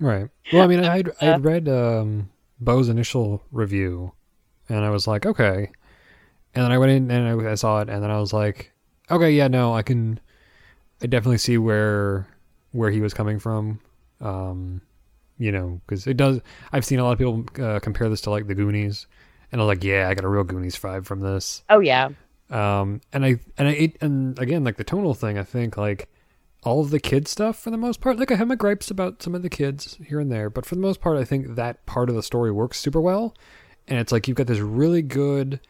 Right. 0.00 0.28
Well, 0.50 0.62
I 0.62 0.66
mean, 0.66 0.80
I'd 0.84 1.10
I'd 1.20 1.44
read 1.44 1.68
um, 1.68 2.30
Bo's 2.60 2.88
initial 2.88 3.42
review, 3.50 4.12
and 4.68 4.84
I 4.84 4.90
was 4.90 5.06
like, 5.06 5.24
okay. 5.26 5.70
And 6.56 6.64
then 6.64 6.72
I 6.72 6.78
went 6.78 6.90
in 6.90 7.10
and 7.10 7.46
I, 7.46 7.52
I 7.52 7.54
saw 7.54 7.80
it, 7.80 7.88
and 7.88 8.02
then 8.02 8.10
I 8.10 8.18
was 8.18 8.32
like, 8.32 8.72
okay, 9.10 9.30
yeah, 9.30 9.46
no, 9.46 9.74
I 9.74 9.82
can, 9.82 10.18
I 11.02 11.06
definitely 11.06 11.38
see 11.38 11.58
where 11.58 12.26
where 12.72 12.90
he 12.90 13.00
was 13.00 13.14
coming 13.14 13.38
from. 13.38 13.78
Um, 14.20 14.80
you 15.38 15.52
know, 15.52 15.80
because 15.86 16.06
it 16.06 16.16
does. 16.16 16.40
I've 16.72 16.84
seen 16.84 16.98
a 16.98 17.04
lot 17.04 17.12
of 17.12 17.18
people 17.18 17.44
uh, 17.62 17.78
compare 17.80 18.08
this 18.08 18.22
to 18.22 18.30
like 18.30 18.46
the 18.46 18.54
Goonies, 18.54 19.06
and 19.52 19.60
I 19.60 19.64
was 19.64 19.76
like, 19.76 19.84
yeah, 19.84 20.08
I 20.08 20.14
got 20.14 20.24
a 20.24 20.28
real 20.28 20.44
Goonies 20.44 20.76
vibe 20.76 21.04
from 21.04 21.20
this. 21.20 21.62
oh 21.68 21.80
yeah, 21.80 22.08
Um, 22.50 23.00
and 23.12 23.24
I 23.24 23.38
and 23.58 23.68
I 23.68 23.92
and 24.00 24.38
again 24.38 24.64
like 24.64 24.76
the 24.76 24.84
tonal 24.84 25.12
thing. 25.14 25.36
I 25.38 25.42
think 25.42 25.76
like 25.76 26.08
all 26.62 26.80
of 26.80 26.90
the 26.90 26.98
kid 26.98 27.28
stuff 27.28 27.58
for 27.58 27.70
the 27.70 27.76
most 27.76 28.00
part. 28.00 28.18
Like 28.18 28.32
I 28.32 28.36
have 28.36 28.48
my 28.48 28.54
gripes 28.56 28.90
about 28.90 29.22
some 29.22 29.34
of 29.34 29.42
the 29.42 29.50
kids 29.50 29.98
here 30.04 30.18
and 30.20 30.32
there, 30.32 30.48
but 30.48 30.64
for 30.64 30.74
the 30.74 30.80
most 30.80 31.00
part, 31.02 31.18
I 31.18 31.24
think 31.24 31.54
that 31.54 31.84
part 31.86 32.08
of 32.08 32.14
the 32.16 32.22
story 32.22 32.50
works 32.50 32.80
super 32.80 33.00
well. 33.00 33.34
and 33.86 33.98
it's 34.00 34.10
like 34.10 34.26
you've 34.26 34.36
got 34.38 34.46
this 34.48 34.58
really 34.58 35.02
good, 35.02 35.60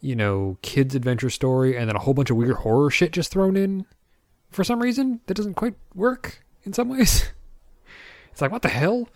you 0.00 0.16
know, 0.16 0.58
kids 0.62 0.94
adventure 0.94 1.30
story, 1.30 1.76
and 1.76 1.88
then 1.88 1.96
a 1.96 2.00
whole 2.00 2.14
bunch 2.14 2.30
of 2.30 2.36
weird 2.36 2.56
horror 2.56 2.90
shit 2.90 3.12
just 3.12 3.30
thrown 3.30 3.56
in 3.56 3.86
for 4.50 4.64
some 4.64 4.80
reason 4.80 5.20
that 5.26 5.34
doesn't 5.34 5.54
quite 5.54 5.74
work 5.94 6.42
in 6.64 6.72
some 6.72 6.88
ways. 6.90 7.30
it's 8.30 8.40
like 8.40 8.52
what 8.52 8.62
the 8.62 8.68
hell? 8.68 9.08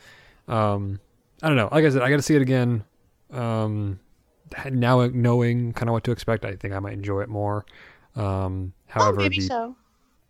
Um, 0.48 1.00
I 1.42 1.48
don't 1.48 1.56
know. 1.56 1.68
Like 1.70 1.84
I 1.84 1.90
said, 1.90 2.02
I 2.02 2.10
got 2.10 2.16
to 2.16 2.22
see 2.22 2.36
it 2.36 2.42
again. 2.42 2.84
Um, 3.30 4.00
now 4.70 5.06
knowing 5.06 5.72
kind 5.72 5.88
of 5.88 5.92
what 5.92 6.04
to 6.04 6.10
expect, 6.10 6.44
I 6.44 6.56
think 6.56 6.74
I 6.74 6.78
might 6.80 6.94
enjoy 6.94 7.20
it 7.22 7.28
more. 7.28 7.64
Um, 8.16 8.72
however, 8.86 9.22
oh, 9.22 9.28
the 9.28 9.40
so. 9.40 9.76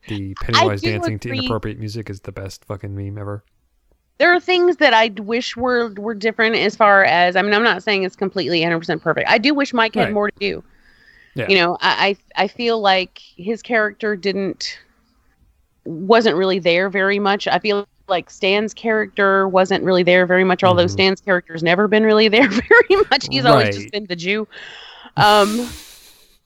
the 0.09 0.35
Pennywise 0.43 0.83
dancing 0.83 1.19
to 1.21 1.31
inappropriate 1.31 1.79
music 1.79 2.11
is 2.11 2.21
the 2.21 2.33
best 2.33 2.65
fucking 2.67 2.95
meme 2.95 3.19
ever. 3.19 3.45
There 4.21 4.33
are 4.33 4.39
things 4.39 4.77
that 4.77 4.93
I 4.95 5.09
wish 5.21 5.57
were 5.57 5.93
were 5.95 6.15
different 6.15 6.55
as 6.55 6.77
far 6.77 7.05
as 7.05 7.35
I 7.37 7.43
mean 7.43 7.55
I'm 7.55 7.65
not 7.65 7.83
saying 7.83 8.05
it's 8.05 8.15
completely 8.15 8.61
100% 8.61 9.01
perfect. 9.03 9.29
I 9.29 9.39
do 9.39 9.55
wish 9.55 9.73
Mike 9.73 9.95
had 9.95 10.05
Right. 10.05 10.13
more 10.13 10.31
to 10.31 10.37
do. 10.39 10.63
Yeah. 11.35 11.49
You 11.49 11.57
know, 11.57 11.79
I, 11.81 12.17
I 12.37 12.45
I 12.45 12.49
feel 12.49 12.81
like 12.81 13.19
his 13.37 13.63
character 13.63 14.17
didn't 14.17 14.79
wasn't 15.87 16.37
really 16.37 16.59
there 16.59 16.91
very 16.91 17.19
much. 17.19 17.49
I 17.49 17.59
feel 17.59 17.87
like 18.09 18.29
Stan's 18.29 18.75
character 18.75 19.49
wasn't 19.49 19.85
really 19.85 20.03
there 20.03 20.27
very 20.27 20.45
much, 20.45 20.63
although 20.65 20.85
Mhm. 20.85 20.91
Stan's 20.91 21.21
character's 21.23 21.63
never 21.63 21.89
been 21.89 22.03
really 22.05 22.29
there 22.37 22.49
very 22.49 23.03
much. 23.11 23.27
He's 23.31 23.45
always 23.47 23.75
just 23.77 23.91
been 23.91 24.07
the 24.07 24.17
Jew. 24.17 24.47
Um 25.17 25.71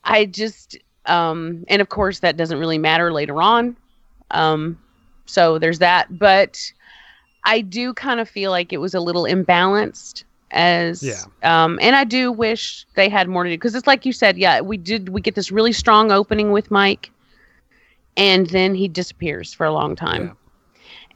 I 0.05 0.27
just 0.27 0.79
um 1.07 1.65
and 1.69 1.83
of 1.83 1.89
course 1.89 2.21
that 2.21 2.37
doesn't 2.37 2.59
really 2.59 2.79
matter 2.79 3.13
later 3.13 3.43
on. 3.43 3.77
Um 4.31 4.79
so 5.27 5.59
there's 5.59 5.81
that. 5.81 6.19
But 6.19 6.73
I 7.45 7.61
do 7.61 7.93
kind 7.95 8.21
of 8.21 8.29
feel 8.29 8.51
like 8.51 8.73
it 8.73 8.79
was 8.79 8.95
a 8.95 9.01
little 9.01 9.25
imbalanced 9.25 10.25
as 10.51 11.03
Yeah. 11.03 11.23
um 11.43 11.79
and 11.83 11.97
I 11.97 12.05
do 12.05 12.31
wish 12.31 12.87
they 12.95 13.09
had 13.09 13.29
more 13.29 13.45
to 13.45 13.51
do 13.51 13.57
because 13.57 13.75
it's 13.75 13.87
like 13.87 14.07
you 14.07 14.13
said, 14.13 14.39
yeah, 14.39 14.61
we 14.61 14.77
did 14.77 15.09
we 15.09 15.21
get 15.21 15.35
this 15.35 15.51
really 15.51 15.73
strong 15.73 16.13
opening 16.13 16.53
with 16.53 16.71
Mike 16.71 17.11
and 18.17 18.47
then 18.51 18.75
he 18.75 18.87
disappears 18.89 19.53
for 19.53 19.67
a 19.67 19.73
long 19.73 19.97
time. 19.97 20.23
Yeah. 20.23 20.33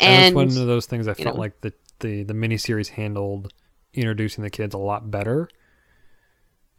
And, 0.01 0.27
And, 0.27 0.37
that's 0.37 0.55
one 0.55 0.63
of 0.63 0.69
those 0.69 0.87
things 0.87 1.09
I 1.09 1.15
felt 1.15 1.37
know. 1.37 1.41
like 1.41 1.61
the, 1.61 1.73
the 2.01 2.25
the 2.25 2.35
miniseries 2.35 2.89
handled 2.89 3.53
introducing 3.95 4.43
the 4.45 4.51
kids 4.51 4.75
a 4.75 4.79
lot 4.79 5.11
better 5.11 5.49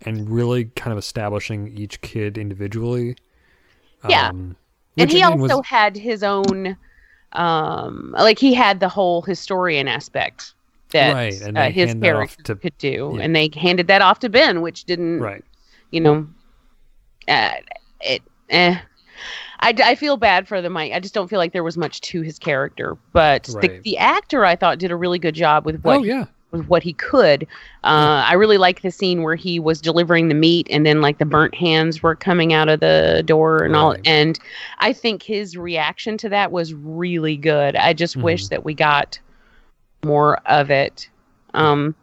and 0.01 0.29
really 0.29 0.65
kind 0.65 0.91
of 0.91 0.97
establishing 0.97 1.67
each 1.77 2.01
kid 2.01 2.37
individually. 2.37 3.15
Yeah. 4.07 4.29
Um, 4.29 4.55
and 4.97 5.11
he 5.11 5.23
also 5.23 5.57
was, 5.57 5.67
had 5.67 5.95
his 5.95 6.23
own 6.23 6.77
um 7.33 8.13
like 8.17 8.39
he 8.39 8.53
had 8.53 8.79
the 8.79 8.89
whole 8.89 9.21
historian 9.21 9.87
aspect 9.87 10.53
that 10.91 11.13
Right, 11.13 11.41
and 11.41 11.57
uh, 11.57 11.69
his 11.69 11.93
character 11.93 12.43
to- 12.43 12.55
could 12.55 12.77
do 12.77 13.13
yeah. 13.15 13.23
and 13.23 13.35
they 13.35 13.51
handed 13.55 13.87
that 13.87 14.01
off 14.01 14.19
to 14.19 14.29
ben 14.29 14.61
which 14.61 14.85
didn't 14.85 15.19
right. 15.19 15.43
you 15.91 16.01
know 16.01 16.27
uh, 17.27 17.51
it 18.01 18.21
eh. 18.49 18.79
I, 19.61 19.73
I 19.83 19.95
feel 19.95 20.15
bad 20.15 20.47
for 20.47 20.61
the 20.61 20.69
Mike. 20.69 20.93
I 20.93 20.99
just 20.99 21.13
don't 21.13 21.27
feel 21.27 21.37
like 21.37 21.51
there 21.51 21.65
was 21.65 21.77
much 21.77 21.99
to 22.01 22.21
his 22.21 22.39
character, 22.39 22.97
but 23.11 23.43
the, 23.43 23.81
the 23.83 23.97
actor 23.97 24.45
I 24.45 24.55
thought 24.55 24.79
did 24.79 24.89
a 24.89 24.95
really 24.95 25.19
good 25.19 25.35
job 25.35 25.65
with 25.65 25.81
what 25.83 25.97
oh 25.97 26.03
yeah. 26.03 26.25
With 26.51 26.67
what 26.67 26.83
he 26.83 26.93
could. 26.93 27.43
Uh, 27.83 28.25
I 28.27 28.33
really 28.33 28.57
like 28.57 28.81
the 28.81 28.91
scene 28.91 29.23
where 29.23 29.35
he 29.35 29.59
was 29.59 29.79
delivering 29.81 30.29
the 30.29 30.35
meat 30.35 30.67
and 30.69 30.85
then 30.85 31.01
like 31.01 31.17
the 31.17 31.25
burnt 31.25 31.53
hands 31.55 32.01
were 32.01 32.15
coming 32.15 32.53
out 32.53 32.69
of 32.69 32.79
the 32.79 33.23
door 33.25 33.63
and 33.63 33.75
all. 33.75 33.95
And 34.05 34.39
I 34.79 34.93
think 34.93 35.23
his 35.23 35.55
reaction 35.57 36.17
to 36.17 36.29
that 36.29 36.51
was 36.51 36.73
really 36.73 37.37
good. 37.37 37.75
I 37.75 37.93
just 37.93 38.17
wish 38.17 38.45
Mhm. 38.45 38.49
that 38.49 38.65
we 38.65 38.73
got 38.73 39.19
more 40.03 40.37
of 40.47 40.71
it. 40.71 41.09
Um, 41.53 41.95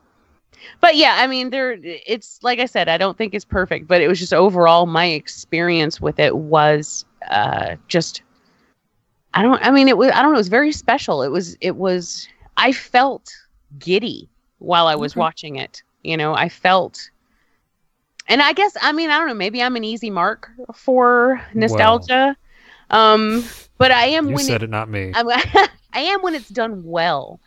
but 0.80 0.96
yeah, 0.96 1.16
I 1.18 1.26
mean, 1.26 1.50
there. 1.50 1.78
It's 1.82 2.40
like 2.42 2.58
I 2.58 2.66
said, 2.66 2.88
I 2.88 2.98
don't 2.98 3.16
think 3.16 3.34
it's 3.34 3.44
perfect, 3.44 3.86
but 3.86 4.00
it 4.00 4.08
was 4.08 4.18
just 4.18 4.34
overall 4.34 4.86
my 4.86 5.06
experience 5.06 6.00
with 6.00 6.18
it 6.18 6.36
was 6.36 7.04
uh, 7.30 7.76
just. 7.88 8.22
I 9.34 9.42
don't. 9.42 9.64
I 9.64 9.70
mean, 9.70 9.86
it 9.88 9.96
was. 9.98 10.10
I 10.12 10.22
don't 10.22 10.32
know. 10.32 10.38
It 10.38 10.38
was 10.38 10.48
very 10.48 10.72
special. 10.72 11.22
It 11.22 11.28
was. 11.28 11.56
It 11.60 11.76
was. 11.76 12.26
I 12.56 12.72
felt 12.72 13.30
giddy 13.78 14.28
while 14.58 14.86
I 14.86 14.94
was 14.96 15.14
Okay. 15.14 15.16
watching 15.16 15.56
it. 15.56 15.82
You 16.02 16.16
know, 16.16 16.34
I 16.34 16.48
felt. 16.48 17.10
And 18.28 18.42
I 18.42 18.52
guess 18.52 18.76
I 18.80 18.92
mean 18.92 19.10
I 19.10 19.18
don't 19.18 19.28
know. 19.28 19.34
Maybe 19.34 19.62
I'm 19.62 19.76
an 19.76 19.84
easy 19.84 20.10
mark 20.10 20.50
for 20.74 21.40
nostalgia, 21.54 22.36
um, 22.90 23.50
but 23.78 23.90
I 23.92 24.06
am 24.06 24.30
You 24.30 24.32
when 24.32 24.48
said 24.48 24.62
it, 24.62 24.64
it, 24.64 24.70
not 24.70 24.88
me. 24.88 25.14
I'm, 25.14 25.28
I 25.92 26.00
am 26.00 26.22
when 26.22 26.34
it's 26.34 26.48
done 26.50 26.82
well. 26.84 27.40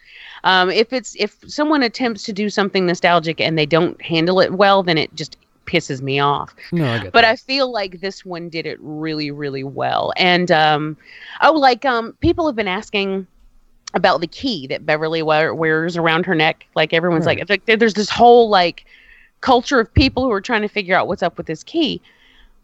Um, 0.43 0.69
if 0.69 0.93
it's 0.93 1.15
if 1.19 1.37
someone 1.47 1.83
attempts 1.83 2.23
to 2.23 2.33
do 2.33 2.49
something 2.49 2.85
nostalgic 2.85 3.41
and 3.41 3.57
they 3.57 3.65
don't 3.65 4.01
handle 4.01 4.39
it 4.39 4.53
well, 4.53 4.83
then 4.83 4.97
it 4.97 5.13
just 5.15 5.37
pisses 5.65 6.01
me 6.01 6.19
off. 6.19 6.55
no, 6.71 6.91
I 6.91 6.99
get 6.99 7.13
But 7.13 7.25
that. 7.25 7.25
I 7.25 7.35
feel 7.35 7.71
like 7.71 7.99
this 7.99 8.25
one 8.25 8.49
did 8.49 8.65
it 8.65 8.77
really, 8.81 9.31
really 9.31 9.63
well. 9.63 10.13
And 10.17 10.51
um, 10.51 10.97
oh, 11.41 11.53
like 11.53 11.85
um, 11.85 12.13
people 12.21 12.45
have 12.47 12.55
been 12.55 12.67
asking 12.67 13.27
about 13.93 14.21
the 14.21 14.27
key 14.27 14.67
that 14.67 14.85
Beverly 14.85 15.21
wear- 15.23 15.53
wears 15.55 15.97
around 15.97 16.25
her 16.25 16.35
neck. 16.35 16.65
Like 16.75 16.93
everyone's 16.93 17.25
Right. 17.25 17.47
like, 17.49 17.65
there's 17.65 17.93
this 17.95 18.09
whole 18.09 18.49
like 18.49 18.85
culture 19.41 19.79
of 19.79 19.91
people 19.93 20.23
who 20.23 20.31
are 20.31 20.41
trying 20.41 20.61
to 20.61 20.67
figure 20.67 20.95
out 20.95 21.07
what's 21.07 21.23
up 21.23 21.37
with 21.37 21.47
this 21.47 21.63
key. 21.63 22.01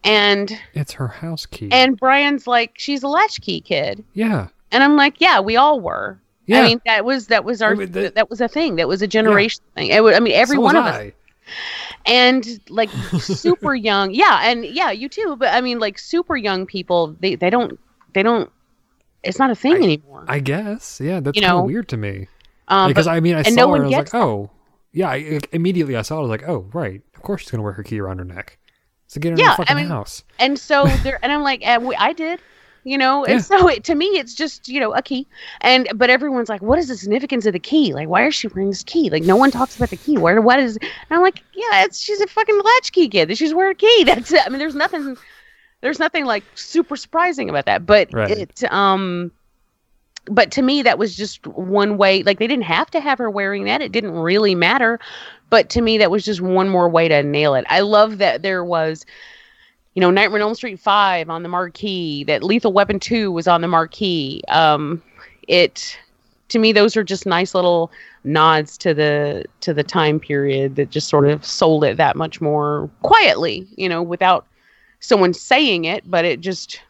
And 0.03 0.55
it's 0.75 0.91
her 0.93 1.07
house 1.07 1.45
key. 1.47 1.69
and 1.71 1.97
Brian's 1.97 2.45
like, 2.45 2.73
she's 2.75 3.01
a 3.01 3.07
latchkey 3.07 3.61
kid. 3.61 4.03
yeah. 4.13 4.47
And 4.71 4.83
I'm 4.83 4.95
like, 4.97 5.21
yeah, 5.21 5.39
we 5.39 5.55
all 5.55 5.79
were. 5.79 6.19
Yeah. 6.47 6.61
I 6.61 6.65
mean, 6.67 6.81
that 6.85 7.05
was 7.05 7.27
that 7.27 7.45
was 7.45 7.61
our 7.61 7.71
I 7.71 7.75
mean, 7.75 7.91
the- 7.91 8.11
that 8.13 8.29
was 8.29 8.41
a 8.41 8.47
thing. 8.47 8.75
That 8.75 8.87
was 8.87 9.01
a 9.01 9.07
generation 9.07 9.63
thing. 9.73 9.87
It 9.89 10.01
I 10.03 10.19
mean, 10.19 10.33
every 10.33 10.57
So 10.57 10.61
one 10.61 10.75
of 10.75 10.85
us, 10.85 10.95
I. 10.95 11.13
and 12.05 12.59
like 12.69 12.89
super 13.19 13.73
young, 13.73 14.11
yeah, 14.13 14.41
and 14.43 14.65
yeah, 14.65 14.91
you 14.91 15.07
too. 15.09 15.35
But 15.39 15.53
I 15.53 15.61
mean, 15.61 15.79
like 15.79 15.97
super 15.97 16.35
young 16.35 16.65
people, 16.65 17.15
they 17.19 17.35
they 17.35 17.49
don't 17.49 17.79
they 18.13 18.21
don't. 18.21 18.51
It's 19.25 19.39
not 19.39 19.49
a 19.51 19.55
thing 19.55 19.73
I- 19.73 19.77
anymore. 19.83 20.25
I 20.27 20.39
guess. 20.39 20.99
Yeah, 21.03 21.19
that's 21.19 21.35
You 21.35 21.41
kind 21.41 21.53
know, 21.55 21.59
of 21.59 21.65
weird 21.65 21.87
to 21.89 21.97
me. 21.97 22.27
um, 22.67 22.89
because 22.89 23.05
but- 23.05 23.11
I 23.13 23.19
mean, 23.19 23.35
I 23.35 23.43
saw 23.43 23.49
no 23.51 23.69
her 23.69 23.75
and 23.75 23.83
I 23.85 23.87
was 23.87 24.13
like, 24.13 24.13
oh, 24.15 24.49
yeah. 24.93 25.09
I, 25.09 25.15
I- 25.15 25.39
immediately 25.51 25.95
I 25.95 26.01
saw 26.03 26.15
it. 26.15 26.19
I 26.19 26.21
was 26.21 26.29
like, 26.29 26.47
oh, 26.47 26.69
right. 26.73 27.01
Of 27.15 27.21
course 27.21 27.41
she's 27.41 27.51
gonna 27.51 27.63
wear 27.63 27.73
her 27.73 27.83
key 27.83 27.99
around 27.99 28.19
her 28.19 28.25
neck. 28.25 28.57
So 29.07 29.19
get 29.19 29.29
her 29.29 29.33
in 29.33 29.39
Yeah, 29.39 29.47
the 29.47 29.53
I 29.53 29.55
fucking 29.57 29.75
mean- 29.77 29.87
house. 29.87 30.23
and 30.39 30.57
so 30.59 30.85
there, 31.03 31.19
and 31.21 31.31
I'm 31.31 31.43
like, 31.43 31.61
we, 31.81 31.95
I 31.95 32.13
did, 32.13 32.39
you 32.83 32.97
know, 32.97 33.23
and 33.25 33.35
Yeah. 33.35 33.39
so 33.41 33.67
it, 33.67 33.83
to 33.85 33.95
me, 33.95 34.05
it's 34.05 34.33
just 34.35 34.67
you 34.67 34.79
know 34.79 34.93
a 34.93 35.01
key, 35.01 35.27
and 35.61 35.87
but 35.95 36.09
everyone's 36.09 36.49
like, 36.49 36.61
what 36.61 36.77
is 36.79 36.87
the 36.87 36.95
significance 36.97 37.45
of 37.47 37.53
the 37.53 37.59
key? 37.59 37.93
Like, 37.93 38.07
why 38.07 38.27
is 38.27 38.35
she 38.35 38.47
wearing 38.47 38.69
this 38.69 38.83
key? 38.83 39.09
Like, 39.09 39.23
no 39.23 39.35
one 39.35 39.49
talks 39.51 39.75
about 39.75 39.89
the 39.89 39.97
key. 39.97 40.17
Where, 40.17 40.39
what 40.41 40.59
is? 40.59 40.77
And 40.81 40.91
I'm 41.11 41.21
like, 41.21 41.41
yeah, 41.53 41.83
it's 41.83 41.99
she's 41.99 42.21
a 42.21 42.27
fucking 42.27 42.59
latchkey 42.63 43.09
kid. 43.09 43.35
She's 43.37 43.53
wearing 43.53 43.71
a 43.73 43.75
key. 43.75 44.03
That's 44.05 44.31
it. 44.31 44.41
I 44.45 44.49
mean, 44.49 44.59
there's 44.59 44.75
nothing, 44.75 45.17
there's 45.85 45.99
nothing 45.99 46.25
like 46.25 46.43
super 46.55 46.95
surprising 46.95 47.47
about 47.47 47.65
that, 47.65 47.85
but 47.85 48.11
Right. 48.11 48.31
it, 48.31 48.63
um. 48.73 49.31
But 50.27 50.49
to 50.53 50.63
me, 50.63 50.81
that 50.81 50.97
was 50.97 51.15
just 51.15 51.45
one 51.45 51.97
way. 51.97 52.23
Like 52.23 52.39
they 52.39 52.47
didn't 52.47 52.63
have 52.63 52.89
to 52.89 52.99
have 52.99 53.19
her 53.19 53.29
wearing 53.29 53.65
that; 53.65 53.81
it 53.81 53.91
didn't 53.91 54.13
really 54.13 54.55
matter. 54.55 54.99
But 55.51 55.69
to 55.69 55.81
me, 55.81 55.99
that 55.99 56.09
was 56.09 56.25
just 56.25 56.41
one 56.41 56.67
more 56.67 56.89
way 56.89 57.07
to 57.07 57.21
nail 57.21 57.53
it. 57.53 57.63
I 57.69 57.81
love 57.81 58.17
that 58.17 58.41
there 58.41 58.65
was 58.65 59.05
you 59.93 60.01
know, 60.01 60.09
Nightmare 60.11 60.41
on 60.41 60.47
Elm 60.47 60.55
Street 60.55 60.79
Five 60.79 61.29
on 61.29 61.43
the 61.43 61.49
marquee. 61.49 62.23
That 62.23 62.43
Lethal 62.43 62.73
Weapon 62.73 62.99
Two 62.99 63.31
was 63.31 63.47
on 63.47 63.61
the 63.61 63.67
marquee. 63.67 64.41
Um, 64.49 65.03
it 65.47 65.97
to 66.49 66.57
me, 66.59 66.71
those 66.71 66.97
are 66.97 67.03
just 67.03 67.27
nice 67.27 67.53
little 67.53 67.91
nods 68.23 68.77
to 68.79 68.95
the 68.95 69.45
to 69.61 69.73
the 69.73 69.83
time 69.83 70.19
period 70.19 70.75
that 70.77 70.89
just 70.89 71.07
sort 71.07 71.29
of 71.29 71.45
sold 71.45 71.83
it 71.83 71.97
that 71.97 72.15
much 72.15 72.41
more 72.41 72.89
quietly. 73.03 73.67
You 73.77 73.87
know, 73.87 74.01
without 74.01 74.47
someone 75.05 75.33
saying 75.33 75.85
it, 75.85 76.09
but 76.09 76.25
it 76.25 76.41
just 76.41 76.81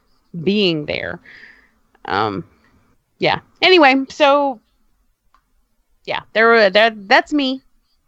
being 0.42 0.86
there. 0.86 1.20
Um, 2.06 2.44
yeah. 3.18 3.40
Anyway, 3.62 4.04
so 4.08 4.60
yeah, 6.04 6.22
there 6.32 6.48
were 6.48 6.70
that. 6.70 7.08
That's 7.08 7.32
me. 7.32 7.62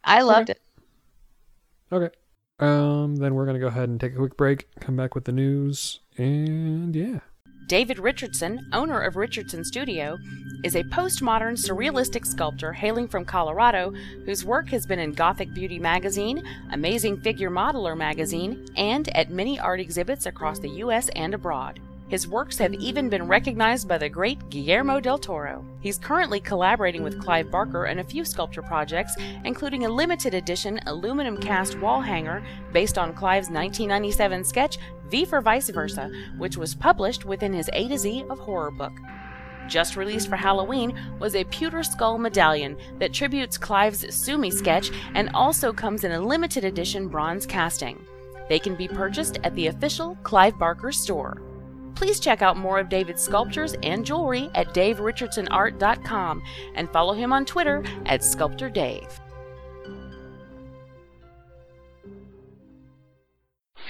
I 0.04 0.22
loved 0.22 0.50
it. 0.50 0.60
Okay. 1.92 2.14
Um. 2.60 3.16
Then 3.16 3.34
we're 3.34 3.46
gonna 3.46 3.58
go 3.58 3.68
ahead 3.68 3.88
and 3.88 4.00
take 4.00 4.14
a 4.14 4.16
quick 4.16 4.36
break. 4.36 4.68
Come 4.80 4.96
back 4.96 5.14
with 5.14 5.24
the 5.24 5.32
news, 5.32 6.00
and 6.16 6.94
yeah. 6.94 7.20
David 7.68 7.98
Richardson, 7.98 8.66
owner 8.72 9.02
of 9.02 9.16
Richardson 9.16 9.62
Studio, 9.62 10.18
is 10.64 10.74
a 10.74 10.84
postmodern 10.84 11.52
surrealistic 11.52 12.24
sculptor 12.26 12.72
hailing 12.72 13.06
from 13.06 13.26
Colorado 13.26 13.92
whose 14.24 14.42
work 14.42 14.70
has 14.70 14.86
been 14.86 14.98
in 14.98 15.12
Gothic 15.12 15.52
Beauty 15.52 15.78
magazine, 15.78 16.42
Amazing 16.72 17.20
Figure 17.20 17.50
Modeler 17.50 17.94
magazine, 17.94 18.66
and 18.74 19.14
at 19.14 19.28
many 19.28 19.60
art 19.60 19.80
exhibits 19.80 20.24
across 20.24 20.58
the 20.60 20.70
U.S. 20.78 21.10
and 21.10 21.34
abroad. 21.34 21.78
His 22.08 22.26
works 22.26 22.56
have 22.56 22.72
even 22.72 23.10
been 23.10 23.28
recognized 23.28 23.86
by 23.86 23.98
the 23.98 24.08
great 24.08 24.48
Guillermo 24.48 24.98
del 24.98 25.18
Toro. 25.18 25.62
He's 25.80 25.98
currently 25.98 26.40
collaborating 26.40 27.02
with 27.02 27.20
Clive 27.20 27.50
Barker 27.50 27.86
on 27.86 27.98
a 27.98 28.04
few 28.04 28.24
sculpture 28.24 28.62
projects, 28.62 29.14
including 29.44 29.84
a 29.84 29.90
limited 29.90 30.32
edition 30.32 30.80
aluminum 30.86 31.36
cast 31.36 31.78
wall 31.78 32.00
hanger 32.00 32.42
based 32.72 32.96
on 32.96 33.12
Clive's 33.12 33.50
1997 33.50 34.42
sketch 34.42 34.78
V 35.10 35.26
for 35.26 35.42
Vice 35.42 35.68
Versa, 35.68 36.10
which 36.38 36.56
was 36.56 36.74
published 36.74 37.26
within 37.26 37.52
his 37.52 37.68
A 37.74 37.88
to 37.88 37.98
Z 37.98 38.24
of 38.30 38.38
Horror 38.38 38.70
book. 38.70 38.92
Just 39.68 39.96
released 39.96 40.30
for 40.30 40.36
Halloween 40.36 40.98
was 41.18 41.34
a 41.34 41.44
pewter 41.44 41.82
skull 41.82 42.16
medallion 42.16 42.74
that 42.98 43.12
tributes 43.12 43.58
Clive's 43.58 44.14
Sumi 44.14 44.50
sketch 44.50 44.90
and 45.12 45.28
also 45.34 45.74
comes 45.74 46.04
in 46.04 46.12
a 46.12 46.20
limited 46.20 46.64
edition 46.64 47.06
bronze 47.08 47.44
casting. 47.44 48.02
They 48.48 48.58
can 48.58 48.74
be 48.74 48.88
purchased 48.88 49.38
at 49.44 49.54
the 49.54 49.66
official 49.66 50.16
Clive 50.22 50.58
Barker 50.58 50.90
store. 50.90 51.42
Please 51.94 52.20
check 52.20 52.42
out 52.42 52.56
more 52.56 52.78
of 52.78 52.88
David's 52.88 53.22
sculptures 53.22 53.74
and 53.82 54.04
jewelry 54.04 54.50
at 54.54 54.74
daverichardsonart.com 54.74 56.42
and 56.74 56.90
follow 56.90 57.14
him 57.14 57.32
on 57.32 57.44
Twitter 57.44 57.84
at 58.06 58.22
Sculptor 58.22 58.70
Dave. 58.70 59.20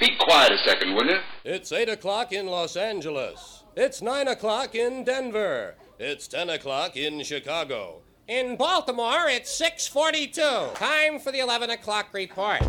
Be 0.00 0.16
quiet 0.20 0.52
a 0.52 0.58
second, 0.58 0.94
will 0.94 1.06
you? 1.06 1.18
It's 1.44 1.72
8 1.72 1.88
o'clock 1.88 2.32
in 2.32 2.46
Los 2.46 2.76
Angeles. 2.76 3.64
It's 3.74 4.00
9 4.00 4.28
o'clock 4.28 4.74
in 4.74 5.02
Denver. 5.02 5.74
It's 5.98 6.28
10 6.28 6.50
o'clock 6.50 6.96
in 6.96 7.22
Chicago. 7.24 8.02
In 8.28 8.56
Baltimore, 8.56 9.26
it's 9.28 9.50
642. 9.50 10.74
Time 10.74 11.18
for 11.18 11.32
the 11.32 11.40
11 11.40 11.70
o'clock 11.70 12.12
report. 12.12 12.62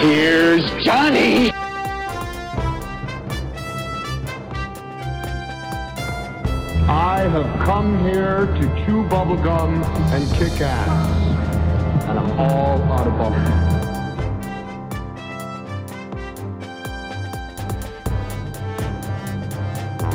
Here's 0.00 0.64
Johnny. 0.82 1.50
I 6.90 7.20
have 7.20 7.66
come 7.66 7.98
here 8.00 8.46
to 8.46 8.60
chew 8.86 9.02
bubblegum 9.10 9.84
and 10.10 10.26
kick 10.38 10.58
ass. 10.62 12.04
And 12.08 12.18
I'm 12.18 12.30
all 12.40 12.82
out 12.84 13.06
of 13.06 13.12
bubblegum. 13.12 13.68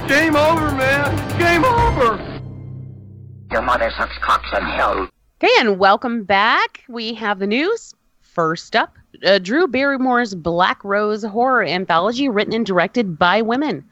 Game 0.07 0.35
over, 0.35 0.71
man. 0.71 1.37
Game 1.37 1.63
over. 1.63 2.41
Your 3.51 3.61
mother 3.61 3.91
sucks 3.95 4.17
cocks 4.23 4.49
in 4.57 4.63
hell. 4.63 5.07
Okay, 5.43 5.53
and 5.59 5.77
welcome 5.77 6.23
back. 6.23 6.83
We 6.89 7.13
have 7.13 7.37
the 7.37 7.45
news. 7.45 7.93
First 8.19 8.75
up, 8.75 8.95
uh, 9.23 9.37
Drew 9.37 9.67
Barrymore's 9.67 10.33
Black 10.33 10.83
Rose 10.83 11.23
horror 11.23 11.63
anthology, 11.63 12.29
written 12.29 12.55
and 12.55 12.65
directed 12.65 13.19
by 13.19 13.43
women. 13.43 13.85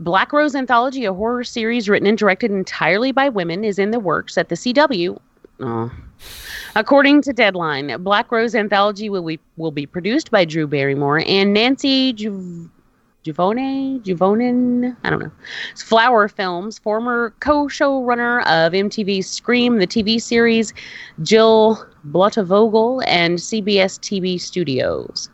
Black 0.00 0.32
Rose 0.32 0.54
Anthology, 0.54 1.04
a 1.04 1.12
horror 1.12 1.44
series 1.44 1.88
written 1.88 2.06
and 2.06 2.18
directed 2.18 2.50
entirely 2.50 3.12
by 3.12 3.28
women, 3.28 3.64
is 3.64 3.78
in 3.78 3.90
the 3.90 4.00
works 4.00 4.38
at 4.38 4.48
the 4.48 4.54
CW. 4.54 5.18
Oh. 5.60 5.92
According 6.76 7.22
to 7.22 7.32
Deadline, 7.32 8.02
Black 8.02 8.30
Rose 8.30 8.54
Anthology 8.54 9.08
will 9.08 9.24
be, 9.24 9.40
will 9.56 9.72
be 9.72 9.86
produced 9.86 10.30
by 10.30 10.44
Drew 10.44 10.66
Barrymore 10.66 11.22
and 11.26 11.52
Nancy 11.52 12.12
Ju- 12.12 12.70
Juvone, 13.24 14.00
Juvonen, 14.04 14.96
I 15.02 15.10
don't 15.10 15.18
know. 15.18 15.32
It's 15.72 15.82
Flower 15.82 16.28
Films, 16.28 16.78
former 16.78 17.34
co-showrunner 17.40 18.40
of 18.42 18.72
MTV's 18.72 19.28
Scream, 19.28 19.78
the 19.78 19.86
TV 19.86 20.20
series, 20.20 20.72
Jill 21.22 21.84
Blottevogel, 22.08 23.02
and 23.06 23.38
CBS 23.38 23.98
TV 23.98 24.40
Studios. 24.40 25.28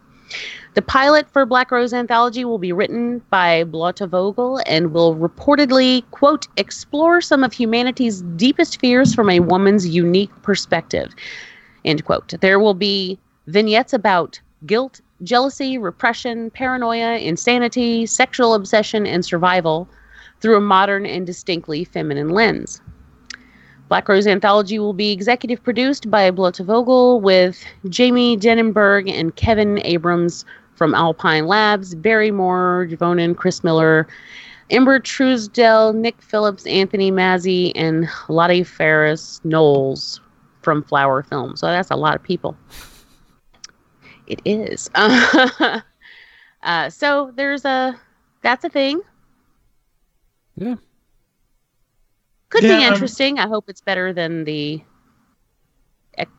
The 0.74 0.82
pilot 0.82 1.30
for 1.30 1.46
Black 1.46 1.70
Rose 1.70 1.94
Anthology 1.94 2.44
will 2.44 2.58
be 2.58 2.72
written 2.72 3.20
by 3.30 3.62
Blottevogel 3.62 4.60
and 4.66 4.92
will 4.92 5.14
reportedly, 5.14 6.02
quote, 6.10 6.48
explore 6.56 7.20
some 7.20 7.44
of 7.44 7.52
humanity's 7.52 8.22
deepest 8.34 8.80
fears 8.80 9.14
from 9.14 9.30
a 9.30 9.38
woman's 9.38 9.86
unique 9.86 10.32
perspective, 10.42 11.14
end 11.84 12.04
quote. 12.04 12.34
There 12.40 12.58
will 12.58 12.74
be 12.74 13.20
vignettes 13.46 13.92
about 13.92 14.40
guilt, 14.66 15.00
jealousy, 15.22 15.78
repression, 15.78 16.50
paranoia, 16.50 17.18
insanity, 17.18 18.04
sexual 18.04 18.52
obsession, 18.52 19.06
and 19.06 19.24
survival 19.24 19.88
through 20.40 20.56
a 20.56 20.60
modern 20.60 21.06
and 21.06 21.24
distinctly 21.24 21.84
feminine 21.84 22.30
lens. 22.30 22.80
Black 23.88 24.08
Rose 24.08 24.26
Anthology 24.26 24.80
will 24.80 24.92
be 24.92 25.12
executive 25.12 25.62
produced 25.62 26.10
by 26.10 26.30
Blottevogel 26.32 27.20
with 27.20 27.64
Jamie 27.88 28.36
Denenberg 28.36 29.08
and 29.08 29.36
Kevin 29.36 29.80
Abrams 29.84 30.44
from 30.74 30.94
Alpine 30.94 31.46
Labs, 31.46 31.94
Barry 31.94 32.30
Moore, 32.30 32.86
Juvonen, 32.90 33.36
Chris 33.36 33.62
Miller, 33.62 34.06
Ember 34.70 34.98
Truesdell, 34.98 35.94
Nick 35.94 36.20
Phillips, 36.20 36.66
Anthony 36.66 37.10
Mazzi, 37.10 37.72
and 37.74 38.08
Lottie 38.28 38.64
Ferris 38.64 39.40
Knowles 39.44 40.20
from 40.62 40.82
Flower 40.82 41.22
Film. 41.22 41.56
So 41.56 41.66
that's 41.66 41.90
a 41.90 41.96
lot 41.96 42.14
of 42.16 42.22
people. 42.22 42.56
It 44.26 44.40
is. 44.44 44.90
uh, 44.94 45.80
so 46.88 47.30
there's 47.34 47.64
a 47.64 47.98
that's 48.42 48.64
a 48.64 48.70
thing. 48.70 49.00
Yeah. 50.56 50.76
Could 52.48 52.64
Yeah, 52.64 52.78
be 52.78 52.84
um, 52.84 52.92
interesting. 52.94 53.38
I 53.38 53.46
hope 53.48 53.68
it's 53.68 53.80
better 53.80 54.12
than 54.12 54.44
the 54.44 54.82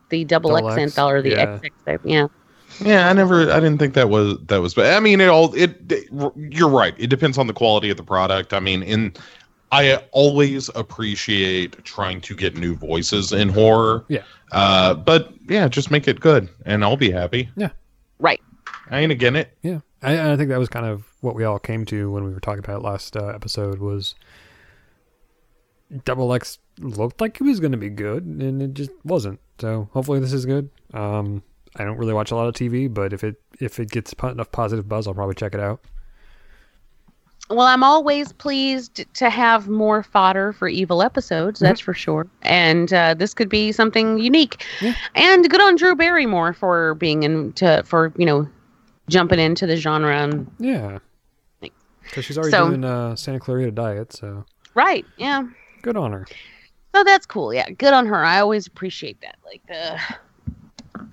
the 0.08 0.24
double, 0.24 0.50
Double 0.50 0.68
X 0.68 0.78
X, 0.78 0.82
anthology 0.82 1.18
or 1.18 1.22
the 1.22 1.30
yeah. 1.30 1.58
XX 1.58 1.84
type. 1.84 2.00
Yeah. 2.04 2.26
Yeah, 2.80 3.08
I 3.08 3.12
never, 3.12 3.50
I 3.50 3.60
didn't 3.60 3.78
think 3.78 3.94
that 3.94 4.10
was 4.10 4.38
that 4.46 4.60
was. 4.60 4.74
But 4.74 4.94
I 4.94 5.00
mean, 5.00 5.20
it 5.20 5.28
all. 5.28 5.54
It, 5.54 5.90
it. 5.90 6.08
You're 6.36 6.68
right. 6.68 6.94
It 6.98 7.08
depends 7.08 7.38
on 7.38 7.46
the 7.46 7.52
quality 7.52 7.90
of 7.90 7.96
the 7.96 8.02
product. 8.04 8.52
I 8.52 8.60
mean, 8.60 8.82
in. 8.82 9.14
I 9.72 9.96
always 10.12 10.70
appreciate 10.76 11.84
trying 11.84 12.20
to 12.20 12.36
get 12.36 12.56
new 12.56 12.76
voices 12.76 13.32
in 13.32 13.48
horror. 13.48 14.04
Yeah. 14.06 14.22
Uh, 14.52 14.94
but 14.94 15.34
yeah, 15.48 15.66
just 15.66 15.90
make 15.90 16.06
it 16.06 16.20
good, 16.20 16.48
and 16.64 16.84
I'll 16.84 16.96
be 16.96 17.10
happy. 17.10 17.48
Yeah. 17.56 17.70
Right. 18.20 18.40
I 18.90 19.00
ain't 19.00 19.12
again 19.12 19.34
it. 19.34 19.56
Yeah, 19.62 19.80
I, 20.02 20.32
I 20.32 20.36
think 20.36 20.50
that 20.50 20.58
was 20.58 20.68
kind 20.68 20.86
of 20.86 21.04
what 21.20 21.34
we 21.34 21.44
all 21.44 21.58
came 21.58 21.84
to 21.86 22.10
when 22.10 22.24
we 22.24 22.32
were 22.32 22.40
talking 22.40 22.60
about 22.60 22.80
it 22.80 22.84
last 22.84 23.16
uh, 23.16 23.26
episode. 23.26 23.80
Was 23.80 24.14
Double 26.04 26.32
X 26.32 26.58
looked 26.78 27.20
like 27.20 27.40
it 27.40 27.44
was 27.44 27.58
going 27.60 27.72
to 27.72 27.78
be 27.78 27.88
good, 27.88 28.24
and 28.24 28.62
it 28.62 28.74
just 28.74 28.92
wasn't. 29.04 29.40
So 29.60 29.88
hopefully 29.92 30.20
this 30.20 30.32
is 30.32 30.46
good. 30.46 30.70
Um, 30.94 31.42
I 31.78 31.84
don't 31.84 31.96
really 31.98 32.14
watch 32.14 32.30
a 32.30 32.36
lot 32.36 32.48
of 32.48 32.54
TV, 32.54 32.92
but 32.92 33.12
if 33.12 33.22
it 33.24 33.40
if 33.60 33.78
it 33.78 33.90
gets 33.90 34.14
enough 34.22 34.50
positive 34.52 34.88
buzz, 34.88 35.06
I'll 35.06 35.14
probably 35.14 35.34
check 35.34 35.54
it 35.54 35.60
out. 35.60 35.80
Well, 37.48 37.60
I'm 37.66 37.84
always 37.84 38.32
pleased 38.32 39.04
to 39.14 39.30
have 39.30 39.68
more 39.68 40.02
fodder 40.02 40.52
for 40.52 40.66
evil 40.66 41.00
episodes. 41.00 41.60
That's 41.60 41.78
for 41.80 41.94
sure. 41.94 42.26
And 42.42 42.92
uh, 42.92 43.14
this 43.14 43.34
could 43.34 43.48
be 43.48 43.70
something 43.70 44.18
unique. 44.18 44.64
Yeah. 44.80 44.94
And 45.14 45.48
good 45.48 45.60
on 45.60 45.76
Drew 45.76 45.94
Barrymore 45.94 46.52
for 46.54 46.94
being 46.94 47.22
into 47.22 47.82
for 47.86 48.12
you 48.16 48.26
know 48.26 48.48
jumping 49.08 49.38
into 49.38 49.64
the 49.66 49.76
genre. 49.76 50.16
And, 50.24 50.50
Yeah, 50.58 50.98
because 52.02 52.24
she's 52.24 52.36
already 52.36 52.50
So- 52.50 52.68
doing 52.68 52.84
uh, 52.84 53.14
Santa 53.14 53.38
Clarita 53.38 53.70
Diet, 53.70 54.12
so 54.12 54.44
right. 54.74 55.04
Yeah. 55.16 55.44
good 55.82 55.96
on 55.96 56.10
her. 56.12 56.26
So 56.94 57.04
that's 57.04 57.26
cool. 57.26 57.52
Yeah. 57.54 57.68
Good 57.70 57.92
on 57.92 58.06
her. 58.06 58.24
I 58.24 58.40
always 58.40 58.66
appreciate 58.66 59.20
that. 59.20 59.36
Like 59.44 59.62
the. 59.68 60.00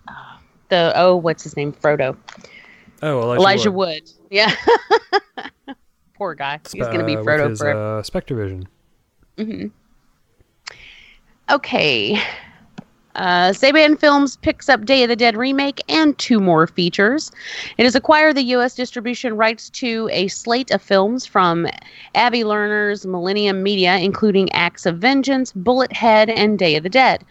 uh, 0.08 0.33
The 0.74 0.92
oh, 0.96 1.16
what's 1.18 1.44
his 1.44 1.56
name? 1.56 1.72
Frodo. 1.72 2.18
Oh, 3.04 3.22
Elijah, 3.22 3.40
Elijah 3.42 3.72
Wood. 3.72 4.02
Wood. 4.02 4.12
Yeah. 4.32 4.52
Poor 6.16 6.34
guy. 6.34 6.60
He's 6.72 6.88
gonna 6.88 7.06
be 7.06 7.16
Uh, 7.16 7.22
Frodo 7.22 7.50
his, 7.50 7.60
forever. 7.60 8.00
uh, 8.00 8.02
Spectre 8.02 8.36
Vision. 8.36 8.68
hmm 9.38 9.68
Okay. 11.52 12.20
Uh, 13.14 13.50
Saban 13.52 14.00
Films 14.00 14.38
picks 14.38 14.68
up 14.68 14.84
Day 14.86 15.04
of 15.04 15.10
the 15.10 15.16
Dead 15.16 15.38
remake 15.38 15.80
and 15.88 16.18
two 16.18 16.40
more 16.40 16.66
features. 16.66 17.32
It 17.78 17.84
has 17.84 17.94
acquired 17.94 18.36
the 18.36 18.42
U.S. 18.46 18.74
distribution 18.74 19.38
rights 19.38 19.70
to 19.72 20.10
a 20.12 20.28
slate 20.30 20.72
of 20.72 20.82
films 20.82 21.24
from 21.28 21.68
Avi 22.16 22.44
Lerner's 22.44 23.06
Millennium 23.06 23.62
Media, 23.62 23.98
including 23.98 24.52
Acts 24.54 24.88
of 24.88 24.98
Vengeance, 24.98 25.52
Bullet 25.52 25.94
Head, 25.94 26.32
and 26.32 26.58
Day 26.58 26.76
of 26.76 26.82
the 26.82 26.90
Dead. 26.90 27.24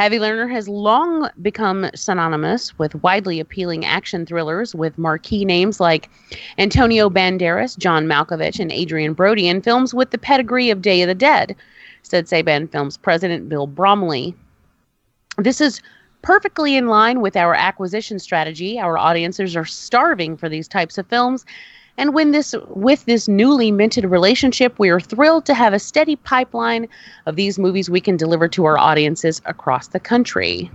Avi 0.00 0.18
Lerner 0.18 0.50
has 0.50 0.66
long 0.66 1.28
become 1.42 1.90
synonymous 1.94 2.78
with 2.78 2.94
widely 3.02 3.38
appealing 3.38 3.84
action 3.84 4.24
thrillers 4.24 4.74
with 4.74 4.96
marquee 4.96 5.44
names 5.44 5.78
like 5.78 6.08
Antonio 6.56 7.10
Banderas, 7.10 7.76
John 7.76 8.06
Malkovich, 8.06 8.58
and 8.58 8.72
Adrien 8.72 9.12
Brody 9.12 9.46
in 9.46 9.60
films 9.60 9.92
with 9.92 10.10
the 10.10 10.16
pedigree 10.16 10.70
of 10.70 10.80
Day 10.80 11.02
of 11.02 11.08
the 11.08 11.14
Dead, 11.14 11.54
said 12.02 12.24
Saban 12.24 12.72
Films 12.72 12.96
president 12.96 13.50
Bill 13.50 13.66
Bromley. 13.66 14.34
This 15.36 15.60
is 15.60 15.82
perfectly 16.22 16.76
in 16.76 16.86
line 16.86 17.20
with 17.20 17.36
our 17.36 17.54
acquisition 17.54 18.18
strategy. 18.18 18.80
Our 18.80 18.96
audiences 18.96 19.54
are 19.54 19.66
starving 19.66 20.34
for 20.34 20.48
these 20.48 20.66
types 20.66 20.96
of 20.96 21.06
films. 21.08 21.44
And 22.00 22.14
when 22.14 22.30
this 22.30 22.54
with 22.68 23.04
this 23.04 23.28
newly 23.28 23.70
minted 23.70 24.06
relationship, 24.06 24.78
we 24.78 24.88
are 24.88 25.00
thrilled 25.00 25.44
to 25.44 25.52
have 25.52 25.74
a 25.74 25.78
steady 25.78 26.16
pipeline 26.16 26.88
of 27.26 27.36
these 27.36 27.58
movies 27.58 27.90
we 27.90 28.00
can 28.00 28.16
deliver 28.16 28.48
to 28.48 28.64
our 28.64 28.78
audiences 28.78 29.42
across 29.44 29.88
the 29.88 30.00
country. 30.00 30.70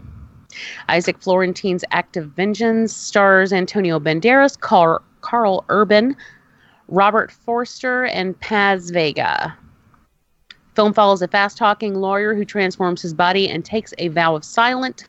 Isaac 0.88 1.20
Florentine's 1.20 1.84
Act 1.90 2.16
of 2.16 2.28
Vengeance 2.28 2.96
stars 2.96 3.52
Antonio 3.52 4.00
Banderas, 4.00 4.60
Karl, 4.60 5.02
Karl 5.22 5.66
Urban, 5.70 6.16
Robert 6.90 7.32
Forster, 7.32 8.06
and 8.06 8.40
Paz 8.40 8.92
Vega. 8.92 9.58
Film 10.76 10.94
follows 10.94 11.24
a 11.24 11.28
fast 11.28 11.58
talking 11.58 11.96
lawyer 11.96 12.36
who 12.36 12.46
transforms 12.46 13.02
his 13.02 13.16
body 13.16 13.50
and 13.50 13.66
takes 13.66 13.96
a 13.98 14.10
vow 14.10 14.36
of 14.36 14.46
silent. 14.46 15.08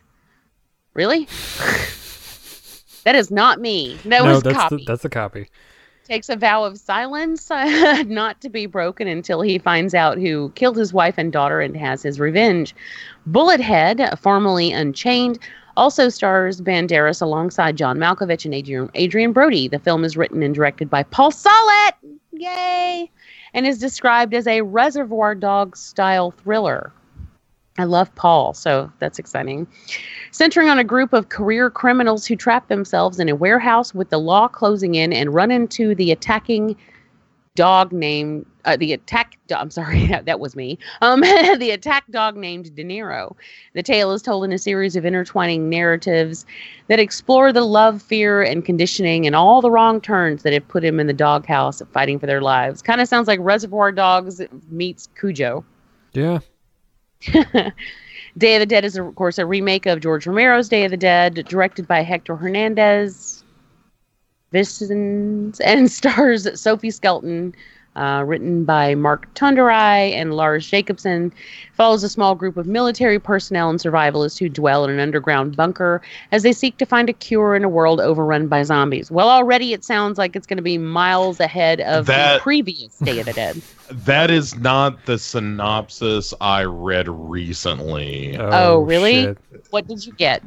Really? 0.94 1.26
that 3.04 3.14
is 3.14 3.30
not 3.30 3.60
me. 3.60 3.98
That 4.06 4.22
no, 4.22 4.32
was 4.32 4.42
that's 4.42 4.56
copy. 4.56 4.76
the 4.76 4.84
that's 4.86 5.02
the 5.02 5.10
copy. 5.10 5.50
Takes 6.06 6.28
a 6.28 6.36
vow 6.36 6.62
of 6.62 6.78
silence, 6.78 7.50
not 8.06 8.40
to 8.40 8.48
be 8.48 8.66
broken 8.66 9.08
until 9.08 9.40
he 9.40 9.58
finds 9.58 9.92
out 9.92 10.18
who 10.18 10.52
killed 10.54 10.76
his 10.76 10.92
wife 10.92 11.16
and 11.18 11.32
daughter 11.32 11.60
and 11.60 11.76
has 11.76 12.04
his 12.04 12.20
revenge. 12.20 12.76
Bullethead, 13.28 14.16
formerly 14.16 14.70
Unchained, 14.70 15.40
also 15.76 16.08
stars 16.08 16.60
Banderas 16.60 17.20
alongside 17.20 17.76
John 17.76 17.98
Malkovich 17.98 18.44
and 18.44 18.54
Adrien, 18.54 18.88
Adrien 18.96 19.32
Brody. 19.32 19.66
The 19.66 19.80
film 19.80 20.04
is 20.04 20.16
written 20.16 20.44
and 20.44 20.54
directed 20.54 20.88
by 20.88 21.02
Paul 21.02 21.32
Solet, 21.32 21.94
yay, 22.30 23.10
and 23.52 23.66
is 23.66 23.78
described 23.78 24.32
as 24.32 24.46
a 24.46 24.62
Reservoir 24.62 25.34
Dogs 25.34 25.80
style 25.80 26.30
thriller. 26.30 26.92
I 27.78 27.84
love 27.84 28.14
Paul, 28.14 28.54
so 28.54 28.90
that's 28.98 29.18
exciting. 29.18 29.66
Centering 30.30 30.68
on 30.68 30.78
a 30.78 30.84
group 30.84 31.12
of 31.12 31.28
career 31.28 31.70
criminals 31.70 32.26
who 32.26 32.36
trap 32.36 32.68
themselves 32.68 33.20
in 33.20 33.28
a 33.28 33.34
warehouse 33.34 33.94
with 33.94 34.10
the 34.10 34.18
law 34.18 34.48
closing 34.48 34.94
in 34.94 35.12
and 35.12 35.34
run 35.34 35.50
into 35.50 35.94
the 35.94 36.10
attacking 36.10 36.76
dog 37.56 37.90
named 37.90 38.46
uh, 38.66 38.76
the 38.76 38.92
attack 38.92 39.38
do- 39.48 39.54
I'm 39.54 39.70
sorry 39.70 40.06
that, 40.24 40.38
was 40.38 40.54
me 40.54 40.78
um 41.00 41.20
the 41.58 41.70
attack 41.70 42.04
dog 42.10 42.36
named 42.36 42.74
De 42.76 42.84
Niro. 42.84 43.34
The 43.74 43.82
tale 43.82 44.12
is 44.12 44.22
told 44.22 44.44
in 44.44 44.52
a 44.52 44.58
series 44.58 44.94
of 44.94 45.04
intertwining 45.04 45.68
narratives 45.68 46.46
that 46.88 47.00
explore 47.00 47.52
the 47.52 47.64
love, 47.64 48.02
fear, 48.02 48.42
and 48.42 48.64
conditioning 48.64 49.26
and 49.26 49.34
all 49.34 49.62
the 49.62 49.70
wrong 49.70 50.00
turns 50.00 50.42
that 50.42 50.52
have 50.52 50.68
put 50.68 50.84
him 50.84 51.00
in 51.00 51.06
the 51.06 51.12
doghouse 51.12 51.82
fighting 51.92 52.18
for 52.18 52.26
their 52.26 52.42
lives. 52.42 52.82
Kind 52.82 53.00
of 53.00 53.08
sounds 53.08 53.26
like 53.26 53.40
Reservoir 53.42 53.90
Dogs 53.90 54.40
meets 54.68 55.08
Cujo. 55.18 55.64
Yeah. 56.12 56.40
Day 58.38 58.56
of 58.56 58.60
the 58.60 58.66
Dead 58.66 58.84
is, 58.84 58.96
of 58.96 59.14
course, 59.14 59.38
a 59.38 59.46
remake 59.46 59.86
of 59.86 60.00
George 60.00 60.26
Romero's 60.26 60.68
Day 60.68 60.84
of 60.84 60.90
the 60.90 60.96
Dead, 60.96 61.46
directed 61.48 61.86
by 61.86 62.02
Hector 62.02 62.36
Hernandez. 62.36 63.42
Vicens 64.52 65.60
and 65.64 65.90
stars 65.90 66.60
Sophie 66.60 66.90
Skelton, 66.90 67.54
uh, 67.96 68.22
written 68.24 68.64
by 68.64 68.94
Mark 68.94 69.32
Tonderai 69.34 70.12
and 70.12 70.34
Lars 70.34 70.68
Jacobson. 70.68 71.32
Follows 71.74 72.04
a 72.04 72.08
small 72.08 72.34
group 72.34 72.56
of 72.56 72.66
military 72.66 73.18
personnel 73.18 73.70
and 73.70 73.78
survivalists 73.78 74.38
who 74.38 74.48
dwell 74.48 74.84
in 74.84 74.90
an 74.90 75.00
underground 75.00 75.56
bunker 75.56 76.00
as 76.32 76.42
they 76.42 76.52
seek 76.52 76.76
to 76.78 76.86
find 76.86 77.08
a 77.08 77.12
cure 77.12 77.56
in 77.56 77.64
a 77.64 77.68
world 77.68 78.00
overrun 78.00 78.48
by 78.48 78.62
zombies. 78.62 79.10
Well, 79.10 79.28
already 79.28 79.72
it 79.72 79.84
sounds 79.84 80.18
like 80.18 80.36
it's 80.36 80.46
going 80.46 80.58
to 80.58 80.62
be 80.62 80.78
miles 80.78 81.40
ahead 81.40 81.80
of 81.80 82.06
the 82.06 82.38
previous 82.42 82.98
Day 82.98 83.18
of 83.18 83.26
the 83.26 83.32
Dead. 83.32 83.60
That 83.88 84.32
is 84.32 84.56
not 84.56 85.06
the 85.06 85.16
synopsis 85.16 86.34
I 86.40 86.64
read 86.64 87.06
recently. 87.08 88.36
Oh, 88.36 88.80
really? 88.80 89.22
shit. 89.22 89.38
What 89.70 89.86
did 89.86 90.04
you 90.04 90.12
get? 90.12 90.42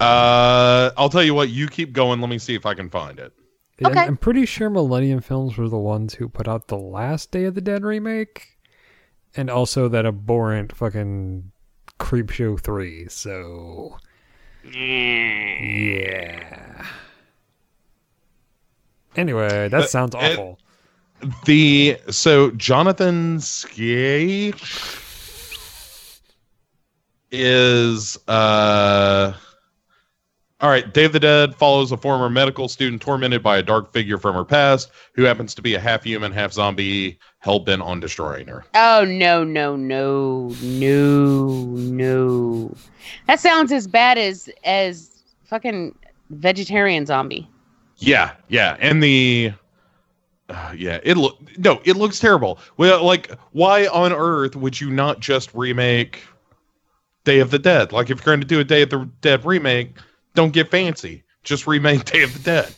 Uh, 0.00 0.90
I'll 0.96 1.10
tell 1.10 1.22
you 1.22 1.34
what. 1.34 1.50
You 1.50 1.68
keep 1.68 1.92
going. 1.92 2.22
Let 2.22 2.30
me 2.30 2.38
see 2.38 2.54
if 2.54 2.64
I 2.64 2.72
can 2.72 2.88
find 2.88 3.18
it. 3.18 3.34
Yeah, 3.80 3.88
I'm- 3.88 3.98
Okay. 3.98 4.06
I'm 4.06 4.16
pretty 4.16 4.46
sure 4.46 4.70
Millennium 4.70 5.20
Films 5.20 5.56
were 5.56 5.68
the 5.68 5.78
ones 5.78 6.14
who 6.14 6.28
put 6.28 6.46
out 6.46 6.68
the 6.68 6.78
last 6.78 7.30
Day 7.32 7.44
of 7.44 7.54
the 7.54 7.60
Dead 7.60 7.82
remake, 7.82 8.58
and 9.34 9.50
also 9.50 9.88
that 9.88 10.06
abhorrent 10.06 10.76
fucking 10.76 11.50
Creepshow 11.98 12.60
three. 12.60 13.08
So, 13.08 13.98
yeah. 14.64 16.86
Anyway, 19.16 19.68
that 19.68 19.82
Uh, 19.82 19.86
sounds 19.86 20.14
it- 20.14 20.18
awful. 20.38 20.58
The 21.44 21.98
so 22.08 22.50
Jonathan 22.52 23.40
Skye 23.40 24.54
is 27.30 28.16
uh 28.26 29.34
all 30.60 30.68
right, 30.68 30.92
Day 30.92 31.04
of 31.04 31.12
the 31.12 31.20
Dead 31.20 31.54
follows 31.54 31.90
a 31.90 31.96
former 31.96 32.28
medical 32.28 32.68
student 32.68 33.00
tormented 33.00 33.42
by 33.42 33.56
a 33.58 33.62
dark 33.62 33.92
figure 33.92 34.18
from 34.18 34.34
her 34.34 34.44
past 34.44 34.90
who 35.14 35.22
happens 35.22 35.54
to 35.54 35.62
be 35.62 35.74
a 35.74 35.80
half 35.80 36.04
human, 36.04 36.32
half 36.32 36.52
zombie, 36.52 37.18
hell 37.38 37.60
bent 37.60 37.80
on 37.80 37.98
destroying 37.98 38.46
her. 38.46 38.64
Oh 38.74 39.04
no 39.04 39.42
no 39.42 39.74
no 39.76 40.54
no 40.62 41.46
no! 41.48 42.74
That 43.26 43.40
sounds 43.40 43.72
as 43.72 43.86
bad 43.86 44.18
as 44.18 44.50
as 44.64 45.22
fucking 45.44 45.94
vegetarian 46.28 47.06
zombie. 47.06 47.48
Yeah, 47.96 48.32
yeah, 48.48 48.76
and 48.80 49.02
the 49.02 49.52
uh, 50.50 50.74
yeah, 50.76 51.00
it 51.02 51.16
look 51.16 51.38
no, 51.58 51.80
it 51.84 51.96
looks 51.96 52.18
terrible. 52.18 52.58
Well, 52.76 53.02
like, 53.02 53.30
why 53.52 53.86
on 53.86 54.12
earth 54.12 54.56
would 54.56 54.78
you 54.78 54.90
not 54.90 55.20
just 55.20 55.54
remake 55.54 56.22
Day 57.24 57.40
of 57.40 57.50
the 57.50 57.58
Dead? 57.58 57.92
Like, 57.92 58.10
if 58.10 58.18
you're 58.18 58.24
going 58.24 58.40
to 58.40 58.46
do 58.46 58.60
a 58.60 58.64
Day 58.64 58.82
of 58.82 58.90
the 58.90 59.08
Dead 59.22 59.44
remake, 59.44 59.96
don't 60.40 60.52
get 60.54 60.70
fancy. 60.70 61.22
Just 61.44 61.66
remake 61.66 62.04
Day 62.12 62.22
of 62.22 62.32
the 62.32 62.40
Dead. 62.40 62.74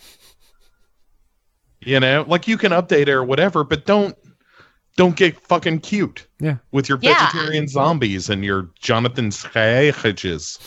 You 1.80 2.00
know, 2.00 2.24
like 2.26 2.48
you 2.48 2.58
can 2.58 2.72
update 2.72 3.02
it 3.02 3.08
or 3.10 3.22
whatever, 3.22 3.62
but 3.62 3.86
don't 3.86 4.16
don't 4.96 5.14
get 5.16 5.40
fucking 5.40 5.78
cute 5.80 6.26
Yeah. 6.40 6.56
with 6.72 6.88
your 6.88 6.98
Yeah. 7.00 7.30
vegetarian 7.30 7.68
zombies 7.68 8.28
and 8.30 8.44
your 8.44 8.68
Jonathan 8.80 9.30
Scages. 9.30 10.58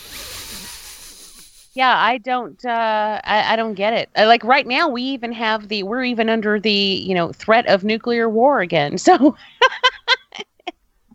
Yeah, 1.74 1.94
I 1.98 2.18
don't. 2.20 2.64
Uh, 2.64 3.20
I, 3.26 3.54
I 3.54 3.56
don't 3.58 3.74
get 3.74 3.92
it. 3.94 4.10
Uh, 4.18 4.26
like 4.28 4.44
right 4.46 4.66
now, 4.66 4.88
we 4.88 5.02
even 5.04 5.34
have 5.34 5.68
the. 5.68 5.84
We're 5.84 6.06
even 6.06 6.30
under 6.30 6.58
the 6.58 6.72
you 6.72 7.14
know 7.14 7.34
threat 7.34 7.66
of 7.68 7.84
nuclear 7.84 8.30
war 8.30 8.62
again. 8.62 8.98
So 9.06 9.18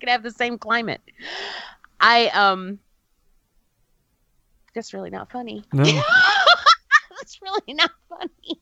could 0.01 0.09
have 0.09 0.23
the 0.23 0.31
same 0.31 0.59
climate. 0.59 1.01
I 2.01 2.27
um. 2.29 2.79
That's 4.75 4.93
really 4.95 5.11
not 5.11 5.31
funny. 5.31 5.65
No. 5.73 5.85
That's 7.19 7.41
really 7.43 7.75
not 7.75 7.91
funny. 8.09 8.61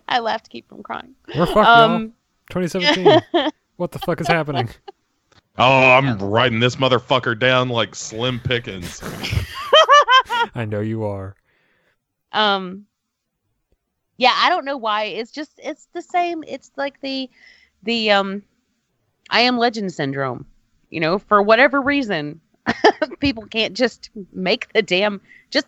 I 0.08 0.18
laughed 0.20 0.44
to 0.44 0.50
keep 0.50 0.68
from 0.68 0.82
crying. 0.82 1.14
We're 1.34 1.46
fucked, 1.46 1.56
y'all. 1.56 1.66
Um, 1.94 2.12
2017. 2.50 3.50
what 3.76 3.90
the 3.90 3.98
fuck 4.00 4.20
is 4.20 4.28
happening? 4.28 4.68
Oh, 5.56 5.90
I'm 5.92 6.18
riding 6.18 6.60
this 6.60 6.76
motherfucker 6.76 7.36
down 7.38 7.68
like 7.70 7.94
Slim 7.94 8.38
Pickens. 8.38 9.02
I 10.54 10.64
know 10.66 10.80
you 10.80 11.04
are. 11.04 11.34
um 12.32 12.84
yeah 14.18 14.34
i 14.36 14.48
don't 14.50 14.64
know 14.64 14.76
why 14.76 15.04
it's 15.04 15.30
just 15.30 15.52
it's 15.62 15.88
the 15.94 16.02
same 16.02 16.44
it's 16.46 16.70
like 16.76 17.00
the 17.00 17.30
the 17.84 18.10
um 18.10 18.42
i 19.30 19.40
am 19.40 19.56
legend 19.56 19.92
syndrome 19.92 20.44
you 20.90 21.00
know 21.00 21.18
for 21.18 21.40
whatever 21.42 21.80
reason 21.80 22.40
people 23.20 23.44
can't 23.46 23.74
just 23.74 24.10
make 24.32 24.72
the 24.72 24.82
damn 24.82 25.20
just 25.50 25.66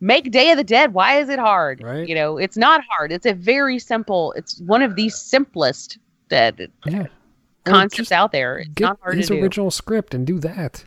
make 0.00 0.30
day 0.30 0.50
of 0.50 0.56
the 0.56 0.64
dead 0.64 0.92
why 0.94 1.18
is 1.18 1.28
it 1.28 1.38
hard 1.38 1.82
Right. 1.82 2.08
you 2.08 2.14
know 2.14 2.38
it's 2.38 2.56
not 2.56 2.82
hard 2.90 3.10
it's 3.12 3.26
a 3.26 3.34
very 3.34 3.78
simple 3.78 4.32
it's 4.32 4.60
one 4.60 4.82
of 4.82 4.94
the 4.96 5.08
simplest 5.08 5.98
dead 6.28 6.70
Yeah. 6.86 7.06
Concepts 7.64 8.12
out 8.12 8.32
there 8.32 8.58
it's 8.58 8.68
Get 8.70 8.84
not 8.84 8.98
hard 9.02 9.16
his 9.16 9.28
to 9.28 9.34
do 9.34 9.42
original 9.42 9.70
script 9.70 10.14
and 10.14 10.26
do 10.26 10.38
that. 10.38 10.84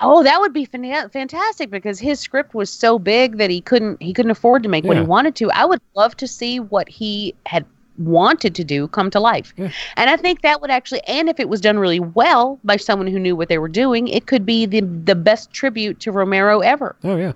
Oh, 0.00 0.22
that 0.22 0.40
would 0.40 0.52
be 0.52 0.64
fantastic 0.64 1.70
because 1.70 1.98
his 1.98 2.20
script 2.20 2.54
was 2.54 2.70
so 2.70 3.00
big 3.00 3.38
that 3.38 3.50
he 3.50 3.60
couldn't 3.60 4.00
he 4.00 4.12
couldn't 4.12 4.30
afford 4.30 4.62
to 4.62 4.68
make 4.68 4.84
what 4.84 4.96
he 4.96 5.02
wanted 5.02 5.34
to. 5.36 5.50
I 5.50 5.64
would 5.64 5.80
love 5.96 6.16
to 6.18 6.28
see 6.28 6.60
what 6.60 6.88
he 6.88 7.34
had 7.46 7.66
wanted 7.98 8.54
to 8.54 8.64
do 8.64 8.88
come 8.88 9.10
to 9.10 9.20
life. 9.20 9.52
Yeah. 9.56 9.70
And 9.96 10.08
I 10.08 10.16
think 10.16 10.42
that 10.42 10.60
would 10.60 10.70
actually 10.70 11.00
and 11.02 11.28
if 11.28 11.38
it 11.40 11.48
was 11.48 11.60
done 11.60 11.78
really 11.78 12.00
well 12.00 12.58
by 12.64 12.76
someone 12.76 13.08
who 13.08 13.18
knew 13.18 13.36
what 13.36 13.48
they 13.48 13.58
were 13.58 13.68
doing, 13.68 14.08
it 14.08 14.26
could 14.26 14.46
be 14.46 14.66
the 14.66 14.80
the 14.80 15.14
best 15.14 15.52
tribute 15.52 16.00
to 16.00 16.12
Romero 16.12 16.60
ever. 16.60 16.96
Oh 17.04 17.16
yeah. 17.16 17.32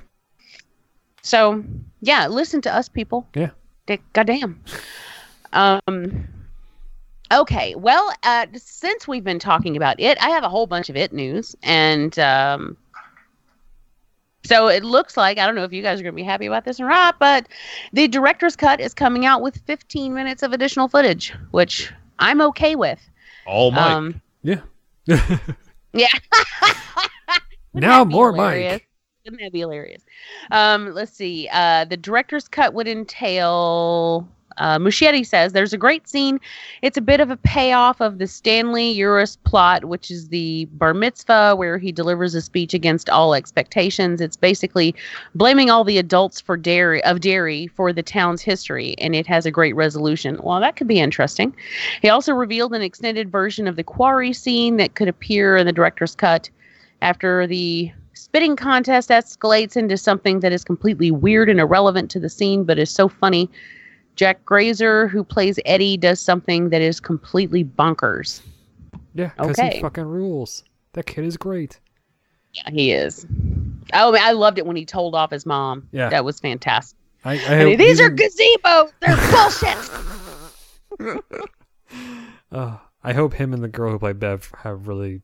So, 1.23 1.63
yeah, 2.01 2.27
listen 2.27 2.61
to 2.63 2.75
us 2.75 2.89
people. 2.89 3.29
Yeah. 3.35 3.51
Goddamn. 4.13 4.61
Um. 5.53 6.29
Okay, 7.33 7.75
well, 7.75 8.13
uh, 8.25 8.47
since 8.55 9.09
we've 9.09 9.25
been 9.25 9.39
talking 9.39 9.75
about 9.75 9.99
it, 9.99 10.19
I 10.23 10.29
have 10.31 10.45
a 10.45 10.51
whole 10.51 10.67
bunch 10.67 10.91
of 10.91 10.97
it 10.97 11.15
news, 11.15 11.57
and 11.63 12.19
um, 12.19 12.77
so 14.45 14.69
it 14.69 14.85
looks 14.85 15.17
like 15.17 15.39
I 15.39 15.47
don't 15.47 15.55
know 15.55 15.65
if 15.65 15.73
you 15.73 15.83
guys 15.83 16.01
are 16.01 16.03
going 16.03 16.15
to 16.15 16.17
be 16.17 16.23
happy 16.23 16.47
about 16.47 16.65
this 16.65 16.81
or 16.81 16.89
not, 16.89 17.19
but 17.19 17.49
the 17.93 18.09
director's 18.09 18.57
cut 18.57 18.81
is 18.81 18.95
coming 18.95 19.25
out 19.27 19.43
with 19.43 19.57
15 19.67 20.13
minutes 20.15 20.43
of 20.43 20.53
additional 20.53 20.89
footage, 20.89 21.35
which 21.51 21.93
I'm 22.19 22.41
okay 22.41 22.75
with. 22.75 23.01
All 23.47 23.71
Mike. 23.71 23.91
Um, 23.91 24.21
Yeah. 24.43 24.61
yeah. 25.93 26.09
Now 27.75 28.05
more 28.05 28.33
hilarious? 28.33 28.73
Mike. 28.73 28.89
Wouldn't 29.25 29.43
that 29.43 29.53
be 29.53 29.61
hilarious? 29.61 30.03
Um, 30.51 30.95
let's 30.95 31.13
see. 31.13 31.49
Uh, 31.53 31.85
the 31.85 31.97
director's 31.97 32.49
cut 32.49 32.75
would 32.75 32.89
entail. 32.89 34.29
Uh, 34.59 34.79
Muschietti 34.79 35.27
says 35.27 35.53
there's 35.53 35.73
a 35.73 35.79
great 35.79 36.09
scene. 36.09 36.41
It's 36.83 36.97
a 36.97 37.01
bit 37.03 37.21
of 37.21 37.31
a 37.31 37.37
payoff 37.37 38.01
of 38.01 38.19
the 38.19 38.27
Stanley 38.27 38.97
Uris 38.97 39.37
plot, 39.45 39.85
which 39.85 40.11
is 40.11 40.29
the 40.29 40.67
bar 40.73 40.95
mitzvah, 40.95 41.55
where 41.57 41.79
he 41.79 41.93
delivers 41.93 42.35
a 42.35 42.43
speech 42.43 42.75
against 42.75 43.11
all 43.11 43.35
expectations. 43.35 44.21
It's 44.21 44.37
basically 44.37 44.95
blaming 45.35 45.71
all 45.71 45.85
the 45.85 45.99
adults 45.99 46.41
for 46.41 46.57
Derry 46.57 47.03
of 47.05 47.21
Derry 47.21 47.67
for 47.69 47.93
the 47.93 48.03
town's 48.03 48.43
history, 48.43 48.95
and 48.99 49.15
it 49.15 49.27
has 49.27 49.47
a 49.47 49.51
great 49.51 49.77
resolution. 49.77 50.39
Well, 50.43 50.61
that 50.61 50.77
could 50.77 50.89
be 50.89 51.01
interesting. 51.01 51.55
He 52.01 52.09
also 52.09 52.33
revealed 52.33 52.75
an 52.75 52.83
extended 52.83 53.31
version 53.31 53.67
of 53.67 53.77
the 53.77 53.85
quarry 53.85 54.33
scene 54.33 54.77
that 54.77 54.95
could 54.95 55.09
appear 55.09 55.57
in 55.57 55.67
the 55.67 55.73
director's 55.73 56.15
cut 56.15 56.51
after 57.01 57.47
the 57.47 57.93
spitting 58.15 58.57
contest 58.57 59.11
escalates 59.11 59.77
into 59.77 59.97
something 59.97 60.41
that 60.41 60.53
is 60.53 60.65
completely 60.65 61.11
weird 61.11 61.51
and 61.51 61.61
irrelevant 61.61 62.11
to 62.11 62.21
the 62.21 62.29
scene, 62.29 62.65
but 62.65 62.79
is 62.79 62.91
so 62.91 63.09
funny 63.09 63.51
Jack 64.17 64.45
Grazer, 64.45 65.09
who 65.09 65.25
plays 65.25 65.59
Eddie, 65.65 65.97
does 65.97 66.21
something 66.21 66.69
that 66.71 66.83
is 66.83 67.01
completely 67.01 67.65
bonkers. 67.65 68.43
Yeah, 69.15 69.31
because 69.37 69.59
Okay. 69.59 69.77
he 69.77 69.81
fucking 69.81 70.05
rules. 70.05 70.65
That 70.93 71.07
kid 71.07 71.25
is 71.25 71.37
great. 71.37 71.81
Yeah, 72.53 72.71
he 72.71 72.93
is. 72.93 73.27
Oh, 73.95 74.15
I 74.15 74.33
loved 74.33 74.59
it 74.59 74.67
when 74.67 74.77
he 74.77 74.85
told 74.85 75.15
off 75.15 75.31
his 75.31 75.47
mom. 75.47 75.89
Yeah. 75.93 76.11
that 76.11 76.25
was 76.25 76.39
fantastic. 76.41 76.99
I, 77.25 77.33
I 77.35 77.77
These 77.77 78.01
are 78.01 78.11
gazebos. 78.11 78.91
They're 79.01 79.17
bullshit. 80.99 81.25
Uh, 82.51 82.77
I 83.03 83.13
hope 83.15 83.33
him 83.35 83.53
and 83.55 83.63
the 83.65 83.69
girl 83.69 83.93
who 83.93 83.99
played 83.99 84.19
Bev 84.19 84.51
have 84.63 84.87
really. 84.87 85.23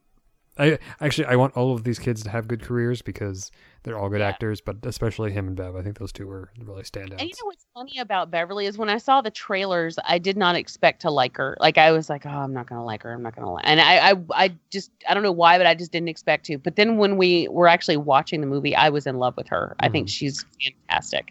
I 0.59 0.78
actually 1.01 1.26
I 1.26 1.36
want 1.36 1.56
all 1.56 1.72
of 1.72 1.85
these 1.85 1.98
kids 1.98 2.22
to 2.24 2.30
have 2.30 2.48
good 2.48 2.62
careers 2.62 3.01
because 3.02 3.51
they're 3.85 3.97
all 3.97 4.09
good 4.09 4.20
actors, 4.20 4.60
but 4.60 4.76
especially 4.85 5.30
him 5.30 5.47
and 5.47 5.56
Bev. 5.56 5.76
I 5.76 5.82
think 5.82 5.98
those 5.98 6.12
two 6.12 6.26
were 6.26 6.51
really 6.59 6.82
standouts. 6.82 7.20
And 7.20 7.22
you 7.22 7.35
know 7.40 7.44
what's 7.44 7.64
funny 7.74 7.98
about 7.98 8.30
Beverly 8.30 8.66
is 8.66 8.76
when 8.76 8.89
I 8.89 8.98
saw 8.98 9.20
the 9.20 9.30
trailers, 9.30 9.98
I 10.05 10.18
did 10.18 10.36
not 10.36 10.56
expect 10.56 11.01
to 11.02 11.10
like 11.10 11.36
her. 11.36 11.56
Like 11.60 11.78
I 11.78 11.93
was 11.93 12.10
like, 12.10 12.26
oh, 12.26 12.30
I'm 12.30 12.52
not 12.52 12.66
gonna 12.66 12.85
like 12.85 13.02
her. 13.05 13.12
I'm 13.12 13.22
not 13.22 13.36
gonna 13.36 13.52
like. 13.52 13.64
And 13.66 13.80
I, 13.80 14.10
I, 14.10 14.14
I 14.32 14.55
just, 14.70 14.90
I 15.09 15.14
don't 15.14 15.22
know 15.22 15.32
why, 15.32 15.59
but 15.59 15.66
I 15.66 15.74
just 15.74 15.93
didn't 15.93 16.09
expect 16.09 16.47
to. 16.47 16.59
But 16.59 16.76
then 16.76 16.98
when 16.98 17.16
we 17.16 17.48
were 17.48 17.68
actually 17.68 17.97
watching 17.97 18.40
the 18.40 18.47
movie, 18.47 18.74
I 18.74 18.89
was 18.89 19.06
in 19.06 19.18
love 19.18 19.36
with 19.36 19.48
her. 19.48 19.76
I 19.80 19.89
think 19.89 20.09
mm-hmm. 20.09 20.12
she's 20.12 20.44
fantastic, 20.62 21.28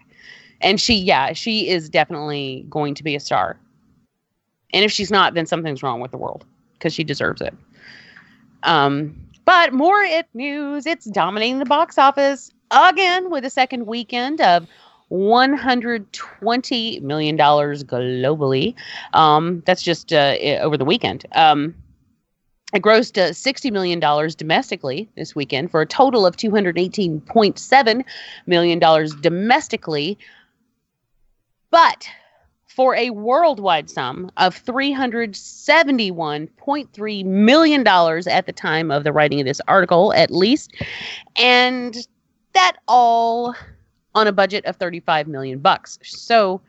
and 0.60 0.80
she, 0.80 0.94
yeah, 0.94 1.32
she 1.34 1.68
is 1.68 1.88
definitely 1.88 2.66
going 2.70 2.94
to 2.94 3.04
be 3.04 3.14
a 3.14 3.20
star. 3.20 3.58
And 4.72 4.84
if 4.84 4.92
she's 4.92 5.10
not, 5.10 5.34
then 5.34 5.46
something's 5.46 5.82
wrong 5.82 6.00
with 6.00 6.10
the 6.10 6.18
world 6.18 6.44
because 6.74 6.92
she 6.92 7.04
deserves 7.04 7.40
it. 7.40 7.54
Um, 8.62 9.14
but 9.44 9.72
more 9.72 10.02
it 10.02 10.26
news. 10.34 10.86
It's 10.86 11.06
dominating 11.06 11.58
the 11.58 11.64
box 11.64 11.96
office 11.98 12.50
again 12.70 13.30
with 13.30 13.44
a 13.44 13.50
second 13.50 13.86
weekend 13.86 14.40
of 14.40 14.66
120 15.08 17.00
million 17.00 17.36
dollars 17.36 17.82
globally. 17.84 18.74
Um, 19.14 19.62
that's 19.66 19.82
just 19.82 20.12
uh, 20.12 20.36
over 20.60 20.76
the 20.76 20.84
weekend. 20.84 21.24
Um, 21.32 21.74
it 22.74 22.82
grossed 22.82 23.16
uh, 23.16 23.32
60 23.32 23.70
million 23.70 23.98
dollars 24.00 24.34
domestically 24.34 25.08
this 25.16 25.34
weekend 25.34 25.70
for 25.70 25.80
a 25.80 25.86
total 25.86 26.26
of 26.26 26.36
218.7 26.36 28.04
million 28.46 28.78
dollars 28.78 29.14
domestically. 29.14 30.18
But 31.70 32.06
for 32.78 32.94
a 32.94 33.10
worldwide 33.10 33.90
sum 33.90 34.30
of 34.36 34.64
$371.3 34.64 37.24
million 37.24 37.88
at 37.88 38.46
the 38.46 38.52
time 38.52 38.92
of 38.92 39.02
the 39.02 39.12
writing 39.12 39.40
of 39.40 39.46
this 39.46 39.60
article, 39.66 40.14
at 40.14 40.30
least. 40.30 40.72
And 41.36 41.96
that 42.52 42.76
all 42.86 43.56
on 44.14 44.28
a 44.28 44.32
budget 44.32 44.64
of 44.64 44.76
35 44.76 45.26
million 45.26 45.58
bucks. 45.58 45.98
So 46.04 46.60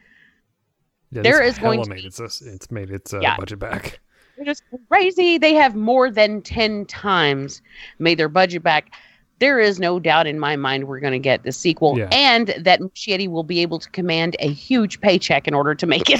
Yeah, 1.11 1.21
there 1.21 1.43
is 1.43 1.59
going 1.59 1.83
to 1.83 1.89
made 1.91 2.05
its 2.05 2.19
it's 2.19 2.71
made 2.71 2.89
its 2.89 3.13
uh, 3.13 3.19
Yeah. 3.19 3.37
budget 3.37 3.59
back. 3.59 3.99
They're 4.35 4.45
just 4.45 4.63
crazy. 4.87 5.37
They 5.37 5.53
have 5.53 5.75
more 5.75 6.09
than 6.09 6.41
10 6.41 6.87
times 6.87 7.61
made 7.99 8.17
their 8.17 8.29
budget 8.29 8.63
back. 8.63 8.93
There 9.39 9.59
is 9.59 9.79
no 9.79 9.99
doubt 9.99 10.27
in 10.27 10.39
my 10.39 10.55
mind 10.55 10.85
we're 10.87 10.99
going 10.99 11.13
to 11.13 11.19
get 11.19 11.43
the 11.43 11.51
sequel 11.51 11.97
Yeah. 11.97 12.09
and 12.11 12.49
that 12.59 12.81
Muschietti 12.81 13.27
will 13.29 13.43
be 13.43 13.61
able 13.61 13.79
to 13.79 13.89
command 13.91 14.35
a 14.39 14.49
huge 14.51 14.99
paycheck 15.01 15.47
in 15.47 15.53
order 15.53 15.73
to 15.75 15.85
make 15.87 16.09
it. 16.09 16.19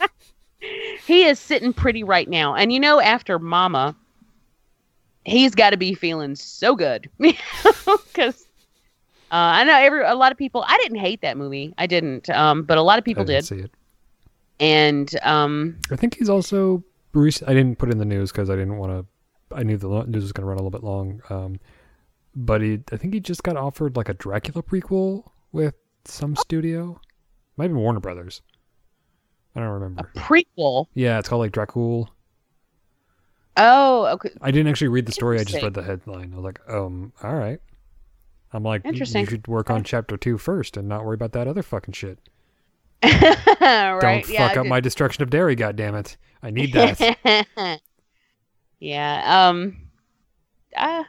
Like, 0.00 0.10
he 1.06 1.24
is 1.24 1.38
sitting 1.38 1.72
pretty 1.72 2.04
right 2.04 2.28
now. 2.28 2.54
And 2.54 2.72
you 2.72 2.78
know, 2.80 3.00
after 3.00 3.38
Mama, 3.38 3.96
he's 5.24 5.54
got 5.54 5.70
to 5.70 5.76
be 5.76 5.94
feeling 5.94 6.34
so 6.36 6.74
good. 6.76 7.08
Because 8.12 8.42
uh, 9.30 9.34
I 9.34 9.64
know 9.64 9.74
every 9.74 10.04
a 10.04 10.14
lot 10.14 10.32
of 10.32 10.38
people, 10.38 10.64
I 10.68 10.76
didn't 10.82 10.98
hate 10.98 11.22
that 11.22 11.38
movie. 11.38 11.72
I 11.78 11.86
didn't. 11.86 12.28
Um, 12.28 12.62
but 12.64 12.76
a 12.76 12.82
lot 12.82 12.98
of 12.98 13.04
people 13.04 13.22
I 13.22 13.26
didn't 13.26 13.48
did. 13.48 13.58
see 13.58 13.64
it. 13.64 13.70
And 14.60 15.18
um, 15.22 15.78
I 15.90 15.96
think 15.96 16.16
he's 16.18 16.28
also 16.28 16.84
Bruce. 17.12 17.42
I 17.42 17.54
didn't 17.54 17.78
put 17.78 17.90
in 17.90 17.96
the 17.98 18.04
news 18.04 18.30
because 18.30 18.50
I 18.50 18.54
didn't 18.56 18.76
want 18.76 18.92
to. 18.92 19.06
I 19.54 19.62
knew 19.62 19.76
the 19.76 19.88
news 20.04 20.22
was 20.22 20.32
going 20.32 20.42
to 20.44 20.48
run 20.48 20.58
a 20.58 20.62
little 20.62 20.70
bit 20.70 20.84
long. 20.84 21.22
Um, 21.30 21.60
but 22.34 22.60
he, 22.62 22.80
I 22.90 22.96
think 22.96 23.14
he 23.14 23.20
just 23.20 23.42
got 23.42 23.56
offered 23.56 23.96
like 23.96 24.08
a 24.08 24.14
Dracula 24.14 24.62
prequel 24.62 25.30
with 25.52 25.74
some 26.04 26.34
studio, 26.36 27.00
might 27.56 27.68
be 27.68 27.74
Warner 27.74 28.00
Brothers. 28.00 28.42
I 29.54 29.60
don't 29.60 29.68
remember. 29.68 30.10
A 30.14 30.18
prequel. 30.18 30.86
Yeah, 30.94 31.18
it's 31.18 31.28
called 31.28 31.40
like 31.40 31.52
Dracul. 31.52 32.08
Oh, 33.56 34.06
okay. 34.14 34.30
I 34.40 34.50
didn't 34.50 34.68
actually 34.68 34.88
read 34.88 35.04
the 35.04 35.12
story. 35.12 35.38
I 35.38 35.44
just 35.44 35.62
read 35.62 35.74
the 35.74 35.82
headline. 35.82 36.32
I 36.32 36.36
was 36.36 36.44
like, 36.44 36.60
um, 36.68 37.12
all 37.22 37.34
right. 37.34 37.60
I'm 38.52 38.62
like, 38.62 38.82
you- 38.84 38.90
Interesting. 38.90 39.22
you 39.22 39.26
should 39.30 39.46
work 39.48 39.70
on 39.70 39.84
chapter 39.84 40.16
two 40.16 40.38
first 40.38 40.76
and 40.76 40.88
not 40.88 41.04
worry 41.04 41.14
about 41.14 41.32
that 41.32 41.46
other 41.46 41.62
fucking 41.62 41.92
shit. 41.92 42.18
right. 43.02 43.98
Don't 44.00 44.24
fuck 44.26 44.56
I 44.56 44.60
up 44.60 44.66
my 44.66 44.80
destruction 44.80 45.22
of 45.22 45.30
Derry. 45.30 45.54
God 45.56 45.74
damn 45.76 45.94
it! 45.96 46.16
I 46.42 46.50
need 46.50 46.72
that. 46.72 47.80
yeah. 48.82 49.48
Um. 49.48 49.76
Uh, 50.76 51.04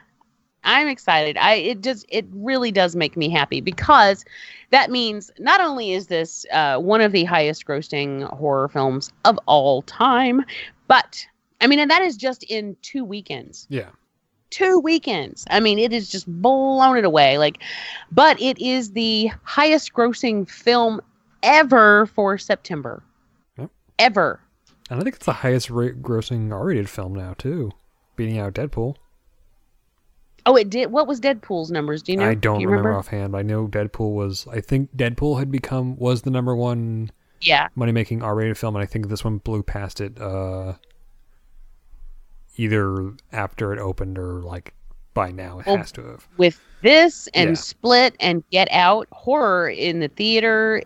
I'm 0.64 0.88
excited. 0.88 1.36
I 1.36 1.54
it 1.54 1.82
just 1.82 2.06
it 2.08 2.26
really 2.32 2.72
does 2.72 2.96
make 2.96 3.16
me 3.16 3.28
happy 3.28 3.60
because 3.60 4.24
that 4.70 4.90
means 4.90 5.30
not 5.38 5.60
only 5.60 5.92
is 5.92 6.06
this 6.06 6.46
uh, 6.52 6.78
one 6.78 7.00
of 7.00 7.12
the 7.12 7.24
highest 7.24 7.66
grossing 7.66 8.22
horror 8.32 8.68
films 8.68 9.12
of 9.24 9.38
all 9.46 9.82
time, 9.82 10.44
but 10.88 11.26
I 11.60 11.66
mean, 11.66 11.78
and 11.78 11.90
that 11.90 12.02
is 12.02 12.16
just 12.16 12.44
in 12.44 12.76
two 12.82 13.04
weekends. 13.04 13.66
yeah. 13.68 13.90
two 14.50 14.78
weekends. 14.78 15.44
I 15.50 15.60
mean, 15.60 15.78
it 15.78 15.92
is 15.92 16.08
just 16.08 16.26
blown 16.26 16.96
it 16.96 17.04
away. 17.04 17.38
Like, 17.38 17.58
but 18.10 18.40
it 18.40 18.58
is 18.58 18.92
the 18.92 19.30
highest 19.42 19.92
grossing 19.92 20.48
film 20.48 21.00
ever 21.42 22.06
for 22.06 22.38
September. 22.38 23.02
Yep. 23.58 23.70
Ever. 23.98 24.40
And 24.90 25.00
I 25.00 25.02
think 25.02 25.16
it's 25.16 25.26
the 25.26 25.32
highest 25.32 25.70
rate 25.70 26.02
grossing 26.02 26.52
R-rated 26.52 26.88
film 26.90 27.14
now 27.14 27.34
too, 27.38 27.72
beating 28.16 28.38
out 28.38 28.54
Deadpool. 28.54 28.96
Oh, 30.46 30.56
it 30.56 30.68
did. 30.68 30.92
What 30.92 31.06
was 31.06 31.20
Deadpool's 31.20 31.70
numbers? 31.70 32.02
Do 32.02 32.12
you 32.12 32.18
know? 32.18 32.28
I 32.28 32.34
don't 32.34 32.58
Do 32.58 32.62
you 32.62 32.68
remember, 32.68 32.92
offhand. 32.94 33.34
I 33.34 33.40
know 33.42 33.66
Deadpool 33.66 34.12
was. 34.12 34.46
I 34.52 34.60
think 34.60 34.94
Deadpool 34.94 35.38
had 35.38 35.50
become 35.50 35.96
was 35.96 36.20
the 36.22 36.30
number 36.30 36.54
one 36.54 37.10
Yeah. 37.40 37.68
money 37.74 37.92
making 37.92 38.22
R 38.22 38.34
rated 38.34 38.58
film, 38.58 38.76
and 38.76 38.82
I 38.82 38.86
think 38.86 39.08
this 39.08 39.24
one 39.24 39.38
blew 39.38 39.62
past 39.62 40.02
it. 40.02 40.20
Uh, 40.20 40.74
either 42.56 43.12
after 43.32 43.72
it 43.72 43.78
opened 43.78 44.18
or 44.18 44.42
like 44.42 44.74
by 45.14 45.30
now 45.32 45.60
it 45.60 45.66
Well, 45.66 45.78
has 45.78 45.92
to 45.92 46.02
have. 46.04 46.28
With 46.36 46.60
this 46.82 47.26
and 47.34 47.50
Yeah. 47.50 47.54
Split 47.54 48.14
and 48.20 48.44
Get 48.50 48.68
Out, 48.70 49.08
horror 49.12 49.70
in 49.70 50.00
the 50.00 50.08
theater 50.08 50.82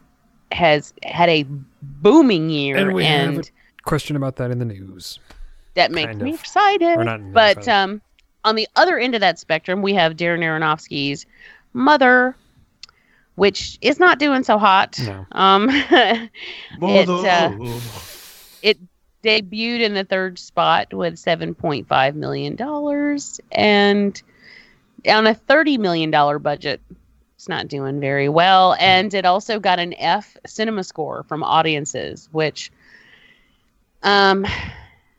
has 0.52 0.94
had 1.02 1.28
a 1.28 1.44
booming 1.82 2.48
year, 2.48 2.76
And 2.76 2.92
we 2.94 3.04
and 3.04 3.38
a 3.40 3.42
question 3.84 4.16
about 4.16 4.36
that 4.36 4.50
in 4.50 4.58
the 4.58 4.64
news. 4.64 5.18
that 5.74 5.90
makes 5.92 6.08
kind 6.08 6.22
me 6.22 6.34
of. 6.34 6.40
excited. 6.40 6.98
Or 6.98 7.04
not 7.04 7.32
but 7.32 7.58
excited. 7.58 7.70
um, 7.70 8.02
on 8.44 8.54
the 8.56 8.68
other 8.76 8.98
end 8.98 9.14
of 9.14 9.20
that 9.20 9.38
spectrum, 9.38 9.82
we 9.82 9.94
have 9.94 10.14
Darren 10.16 10.40
Aronofsky's 10.40 11.26
Mother, 11.72 12.34
which 13.34 13.78
is 13.80 14.00
not 14.00 14.18
doing 14.18 14.42
so 14.42 14.58
hot. 14.58 14.98
No. 15.04 15.26
Um, 15.32 15.68
it 15.70 17.08
uh, 17.08 17.78
it 18.62 18.78
debuted 19.22 19.80
in 19.80 19.94
the 19.94 20.04
third 20.04 20.38
spot 20.38 20.92
with 20.94 21.18
seven 21.18 21.54
point 21.54 21.86
five 21.88 22.16
million 22.16 22.56
dollars, 22.56 23.40
and 23.52 24.20
on 25.08 25.26
a 25.26 25.34
thirty 25.34 25.78
million 25.78 26.10
dollar 26.10 26.38
budget. 26.38 26.80
It's 27.36 27.48
not 27.48 27.68
doing 27.68 28.00
very 28.00 28.28
well, 28.28 28.74
and 28.80 29.14
it 29.14 29.24
also 29.24 29.60
got 29.60 29.78
an 29.78 29.94
F 29.94 30.36
cinema 30.44 30.82
score 30.82 31.22
from 31.22 31.44
audiences, 31.44 32.28
which, 32.32 32.72
um, 34.02 34.46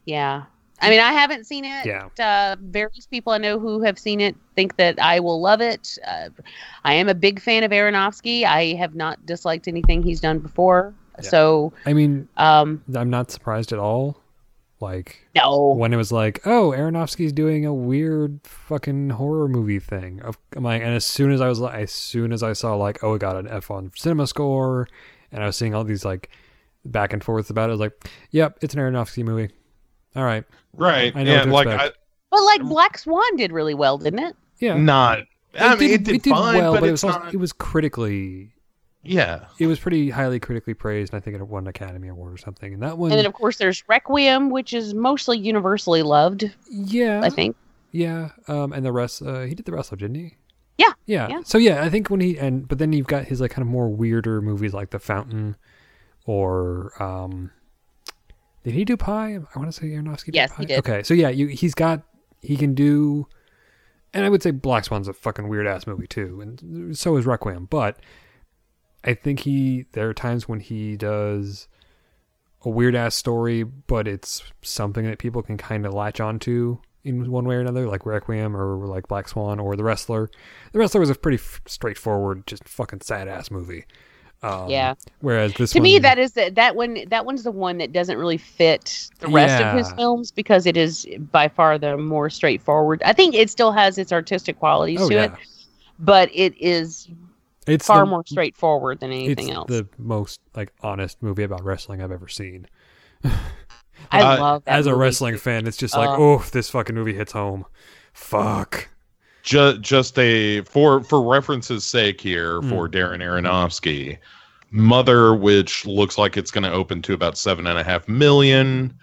yeah. 0.06 0.44
I 0.82 0.90
mean, 0.90 1.02
I 1.02 1.12
haven't 1.12 1.46
seen 1.46 1.66
it. 1.66 1.86
Yeah. 1.86 2.08
Uh, 2.20 2.56
various 2.62 3.06
people 3.06 3.34
I 3.34 3.38
know 3.38 3.60
who 3.60 3.82
have 3.82 4.00
seen 4.00 4.22
it 4.22 4.36
think 4.56 4.78
that 4.78 4.98
I 5.00 5.20
will 5.20 5.42
love 5.42 5.60
it. 5.60 5.98
Uh, 6.08 6.30
I 6.86 6.94
am 6.94 7.10
a 7.10 7.14
big 7.14 7.42
fan 7.42 7.64
of 7.64 7.72
Aronofsky. 7.72 8.46
I 8.46 8.76
have 8.76 8.96
not 8.96 9.26
disliked 9.26 9.68
anything 9.68 10.04
he's 10.04 10.22
done 10.22 10.40
before. 10.40 10.94
So, 11.22 11.74
I 11.86 11.92
mean, 11.92 12.30
um, 12.38 12.82
I'm 12.96 13.10
not 13.10 13.30
surprised 13.30 13.74
at 13.74 13.80
all. 13.80 14.18
Like 14.82 15.28
no, 15.36 15.74
when 15.74 15.94
it 15.94 15.98
was 15.98 16.10
like, 16.10 16.40
oh, 16.46 16.72
Aronofsky's 16.72 17.34
doing 17.34 17.66
a 17.66 17.74
weird 17.74 18.40
fucking 18.44 19.10
horror 19.10 19.50
movie 19.50 19.80
thing. 19.80 20.22
Of- 20.22 20.38
I'm 20.56 20.64
like, 20.64 20.82
and 20.82 20.92
as 20.92 21.06
soon 21.06 21.34
as 21.34 21.42
I 21.42 21.50
was 21.50 21.60
like, 21.60 21.76
as 21.76 21.92
soon 21.92 22.32
as 22.32 22.44
I 22.44 22.54
saw 22.54 22.76
like, 22.76 23.04
oh, 23.04 23.16
it 23.16 23.20
got 23.20 23.36
an 23.36 23.50
F 23.50 23.70
on 23.70 23.92
Cinema 23.98 24.26
Score, 24.28 24.88
and 25.34 25.44
I 25.44 25.48
was 25.48 25.58
seeing 25.58 25.76
all 25.76 25.84
these 25.84 26.06
like 26.06 26.30
back 26.92 27.14
and 27.14 27.24
forth 27.24 27.50
about 27.50 27.70
it, 27.70 27.72
I 27.72 27.76
was 27.76 27.80
like, 27.80 28.10
yep, 28.32 28.58
it's 28.62 28.74
an 28.74 28.80
Aronofsky 28.80 29.24
movie. 29.24 29.50
All 30.16 30.24
right, 30.24 30.44
Right. 30.74 31.16
I 31.16 31.24
know 31.24 31.32
yeah, 31.32 31.46
what 31.46 31.64
to 31.64 31.70
like 31.70 31.76
expect. 31.76 31.98
but 32.32 32.42
like 32.44 32.64
Black 32.64 32.98
Swan 32.98 33.36
did 33.36 33.52
really 33.52 33.74
well, 33.74 33.98
didn't 33.98 34.20
it? 34.20 34.36
yeah, 34.60 34.76
not. 34.78 35.20
I 35.58 35.76
mean, 35.76 35.92
it 35.92 36.04
did, 36.04 36.24
fine, 36.24 36.58
well, 36.58 36.74
but, 36.74 36.82
but, 36.82 36.90
it 36.90 36.94
it's 36.94 37.04
was 37.04 37.12
also, 37.16 37.26
not. 37.26 37.34
it 37.34 37.38
was 37.38 37.54
critically, 37.54 38.54
yeah. 39.04 39.46
it 39.58 39.68
was 39.68 39.80
pretty 39.80 40.10
highly 40.10 40.40
critically 40.40 40.74
praised, 40.74 41.14
and 41.14 41.22
I 41.22 41.24
think 41.24 41.36
it 41.36 41.48
won 41.48 41.64
an 41.64 41.68
Academy 41.70 42.08
Award 42.08 42.34
or 42.34 42.38
something. 42.38 42.74
And 42.74 42.84
that 42.84 42.98
one, 42.98 43.12
And 43.12 43.18
then 43.18 43.26
of 43.26 43.34
course 43.34 43.58
there's 43.58 43.84
Requiem, 43.88 44.50
which 44.52 44.74
is 44.74 44.94
mostly 44.94 45.38
universally 45.38 46.04
loved. 46.04 46.52
yeah, 46.70 47.22
I 47.24 47.30
think. 47.30 47.56
Yeah, 47.92 48.30
um, 48.48 48.74
and 48.74 48.86
the 48.86 48.92
rest, 48.92 49.22
uh, 49.24 49.42
he 49.42 49.56
did 49.56 49.66
the 49.66 49.72
wrestler, 49.72 49.98
didn't 49.98 50.16
he? 50.16 50.36
Yeah, 50.78 50.92
yeah. 51.08 51.28
yeah. 51.30 51.42
So 51.44 51.58
yeah, 51.58 51.84
I 51.84 51.90
think 51.90 52.10
when 52.10 52.20
he 52.20 52.38
and 52.38 52.68
but 52.68 52.78
then 52.78 52.94
you've 52.94 53.08
got 53.08 53.26
his 53.26 53.42
like 53.42 53.52
kind 53.52 53.64
of 53.64 53.68
more 53.68 53.90
weirder 53.90 54.42
movies 54.42 54.74
like 54.74 54.92
The 54.92 55.00
Fountain, 55.00 55.56
or 56.30 56.94
um, 57.02 57.50
did 58.64 58.76
he 58.76 58.86
do 58.86 58.96
Pi? 58.96 59.34
I 59.34 59.58
want 59.60 59.66
to 59.66 59.72
say 59.72 59.88
Aronofsky. 59.88 60.26
Did 60.26 60.36
Yes, 60.36 60.56
he 60.56 60.66
did. 60.68 60.78
Okay, 60.78 61.02
so 61.02 61.16
yeah, 61.16 61.30
you, 61.30 61.48
he's 61.48 61.74
got 61.74 62.04
he 62.44 62.56
can 62.56 62.76
do, 62.76 63.28
and 64.14 64.24
I 64.24 64.30
would 64.30 64.44
say 64.44 64.52
Black 64.52 64.86
Swan's 64.86 65.08
a 65.08 65.14
fucking 65.14 65.48
weird 65.48 65.66
ass 65.66 65.88
movie 65.88 66.06
too, 66.06 66.40
and 66.40 66.96
so 66.96 67.18
is 67.18 67.26
Requiem. 67.26 67.66
But 67.66 67.98
I 69.04 69.16
think 69.16 69.40
he 69.40 69.88
there 69.94 70.08
are 70.08 70.14
times 70.14 70.48
when 70.48 70.60
he 70.60 70.96
does 70.98 71.68
a 72.62 72.70
weird 72.70 72.94
ass 72.94 73.16
story, 73.16 73.64
but 73.64 74.08
it's 74.08 74.44
something 74.62 75.06
that 75.06 75.18
people 75.18 75.42
can 75.42 75.58
kind 75.58 75.84
of 75.84 75.96
latch 75.96 76.20
onto 76.20 76.78
in 77.04 77.32
one 77.32 77.46
way 77.46 77.56
or 77.56 77.62
another, 77.62 77.88
like 77.88 78.06
Requiem 78.06 78.56
or 78.56 78.86
like 78.86 79.08
Black 79.08 79.28
Swan 79.30 79.60
or 79.60 79.76
The 79.76 79.84
Wrestler. 79.84 80.30
The 80.74 80.80
Wrestler 80.80 81.00
was 81.00 81.10
a 81.10 81.16
pretty 81.16 81.42
f- 81.42 81.62
straightforward, 81.66 82.46
just 82.46 82.70
fucking 82.70 83.02
sad 83.02 83.28
ass 83.28 83.50
movie. 83.50 83.86
Um, 84.42 84.70
Yeah. 84.70 84.94
Whereas 85.20 85.54
this 85.56 85.72
to 85.72 85.80
one, 85.80 85.84
me, 85.84 86.00
that 86.00 86.18
is 86.18 86.32
the, 86.34 86.50
that 86.56 86.76
one. 86.76 86.98
That 87.10 87.26
one's 87.26 87.44
the 87.44 87.52
one 87.52 87.78
that 87.80 87.92
doesn't 87.92 88.18
really 88.18 88.38
fit 88.38 89.10
the 89.20 89.28
rest 89.28 89.62
of 89.62 89.76
his 89.78 89.92
films 89.94 90.32
because 90.32 90.66
it 90.66 90.78
is 90.78 91.06
by 91.32 91.48
far 91.50 91.78
the 91.78 91.98
more 91.98 92.30
straightforward. 92.30 93.02
I 93.04 93.14
think 93.14 93.36
it 93.36 93.50
still 93.50 93.72
has 93.74 93.98
its 93.98 94.12
artistic 94.14 94.58
qualities 94.60 95.02
Oh, 95.02 95.10
to 95.10 95.14
yeah. 95.16 95.24
it, 95.26 95.32
but 96.00 96.30
it 96.34 96.54
is 96.58 97.10
it's 97.68 97.86
far 97.86 98.00
the- 98.00 98.06
more 98.06 98.24
straightforward 98.26 99.00
than 99.02 99.12
anything 99.12 99.50
it's 99.50 99.56
else. 99.58 99.68
the 99.68 99.88
most 99.98 100.40
like 100.56 100.72
honest 100.82 101.22
movie 101.22 101.44
about 101.44 101.64
wrestling 101.64 102.02
I've 102.02 102.12
ever 102.12 102.28
seen. 102.30 102.66
I 104.12 104.22
Uh, 104.22 104.40
love 104.40 104.64
that 104.64 104.80
As 104.80 104.88
a 104.88 104.96
wrestling 104.96 105.38
fan, 105.38 105.68
it's 105.68 105.76
just 105.78 105.96
like, 105.96 106.10
Uh, 106.10 106.16
oh, 106.18 106.38
this 106.54 106.70
fucking 106.70 106.96
movie 106.96 107.14
hits 107.14 107.34
home. 107.34 107.66
Fuck. 108.14 108.88
Just 109.44 109.82
just 109.82 110.18
a 110.20 110.62
for 110.62 111.04
for 111.04 111.22
reference's 111.22 111.86
sake 111.86 112.22
here 112.22 112.62
Hmm. 112.62 112.70
for 112.70 112.90
Darren 112.90 113.22
Aronofsky, 113.24 114.18
Mother, 114.72 115.34
which 115.34 115.86
looks 115.86 116.18
like 116.18 116.38
it's 116.38 116.52
going 116.52 116.64
to 116.64 116.72
open 116.72 117.02
to 117.04 117.14
about 117.14 117.38
seven 117.38 117.66
and 117.68 117.80
a 117.80 117.84
half 117.84 118.08
million, 118.08 118.94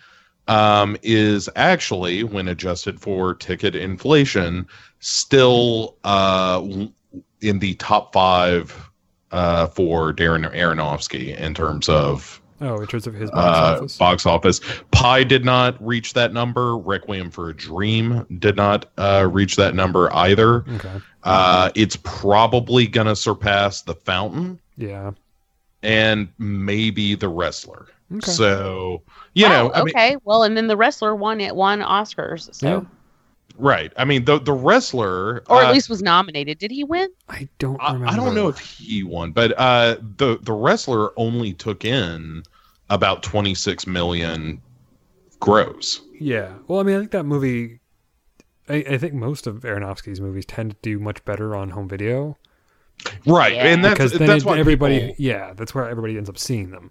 um, 0.49 0.97
is 1.03 1.49
actually 1.57 2.23
when 2.25 2.49
adjusted 2.49 3.01
for 3.01 3.35
ticket 3.35 3.75
inflation, 3.75 4.67
still 5.01 5.97
uh 6.05 6.63
in 7.41 7.59
the 7.59 7.75
top 7.75 8.13
five 8.13 8.91
uh 9.33 9.67
for 9.67 10.13
Darren 10.13 10.51
Aronofsky 10.55 11.37
in 11.37 11.55
terms 11.55 11.89
of 11.89 12.41
Oh, 12.61 12.81
in 12.81 12.87
terms 12.87 13.07
of 13.07 13.15
his 13.15 13.31
box 13.31 13.59
uh, 13.59 13.75
office. 13.77 13.97
box 13.99 14.27
office. 14.27 14.61
Pi 14.91 15.25
did 15.25 15.45
not 15.45 15.85
reach 15.85 16.15
that 16.15 16.33
number. 16.33 16.77
Requiem 16.79 17.31
for 17.31 17.51
a 17.51 17.55
Dream 17.55 18.25
did 18.39 18.57
not 18.57 18.87
uh, 18.97 19.29
reach 19.31 19.57
that 19.57 19.75
number 19.75 20.13
either. 20.15 20.65
Okay. 20.77 21.01
Uh, 21.23 21.71
it's 21.75 21.97
probably 22.03 22.87
going 22.87 23.07
to 23.09 23.17
surpass 23.17 23.83
The 23.83 23.95
Fountain 23.95 24.59
Yeah. 24.77 25.11
and 25.83 26.29
maybe 26.39 27.15
The 27.15 27.29
Wrestler. 27.29 27.89
Okay. 28.15 28.31
So, 28.31 29.03
you 29.35 29.47
Wow, 29.47 29.69
know, 29.69 29.73
I 29.75 29.79
mean, 29.83 29.89
okay. 29.97 30.17
well, 30.25 30.45
and 30.45 30.57
then 30.57 30.69
the 30.69 30.77
wrestler 30.77 31.15
won 31.17 31.41
it 31.41 31.57
won 31.57 31.81
Oscars, 31.81 32.55
so 32.55 32.69
Yeah. 32.69 32.81
Right. 33.57 33.93
I 33.97 34.05
mean, 34.05 34.25
the 34.25 34.39
the 34.39 34.53
wrestler, 34.53 35.43
or 35.49 35.63
at 35.63 35.69
uh, 35.69 35.73
least 35.73 35.89
was 35.89 36.03
nominated. 36.03 36.59
Did 36.59 36.71
he 36.71 36.85
win? 36.85 37.09
I 37.29 37.49
don't 37.59 37.81
I, 37.81 37.93
remember. 37.93 38.13
I 38.13 38.17
don't 38.17 38.35
know 38.35 38.49
if 38.49 38.59
he 38.59 39.03
won, 39.03 39.33
but 39.33 39.53
uh, 39.59 39.97
the 40.17 40.39
the 40.43 40.53
wrestler 40.53 41.13
only 41.19 41.53
took 41.53 41.85
in 41.85 42.43
about 42.89 43.23
26 43.23 43.87
million 43.87 44.61
gross. 45.41 46.01
Yeah. 46.19 46.55
Well, 46.69 46.81
I 46.81 46.83
mean, 46.83 46.97
I 46.97 46.99
think 47.01 47.11
that 47.13 47.25
movie. 47.25 47.81
I, 48.69 48.77
I 48.91 48.99
think 48.99 49.15
most 49.15 49.47
of 49.47 49.61
Aronofsky's 49.61 50.21
movies 50.21 50.45
tend 50.45 50.73
to 50.73 50.77
do 50.83 50.99
much 50.99 51.25
better 51.25 51.55
on 51.55 51.71
home 51.71 51.89
video 51.89 52.37
Right. 53.27 53.55
Yeah. 53.55 53.67
And 53.67 53.85
that's 53.85 53.95
because 53.95 54.13
then 54.13 54.27
that's 54.27 54.45
it- 54.45 54.47
why 54.47 54.59
everybody. 54.59 55.01
people- 55.01 55.15
Yeah, 55.19 55.53
that's 55.55 55.75
where 55.75 55.89
everybody 55.89 56.17
ends 56.17 56.29
up 56.29 56.39
seeing 56.39 56.71
them. 56.71 56.91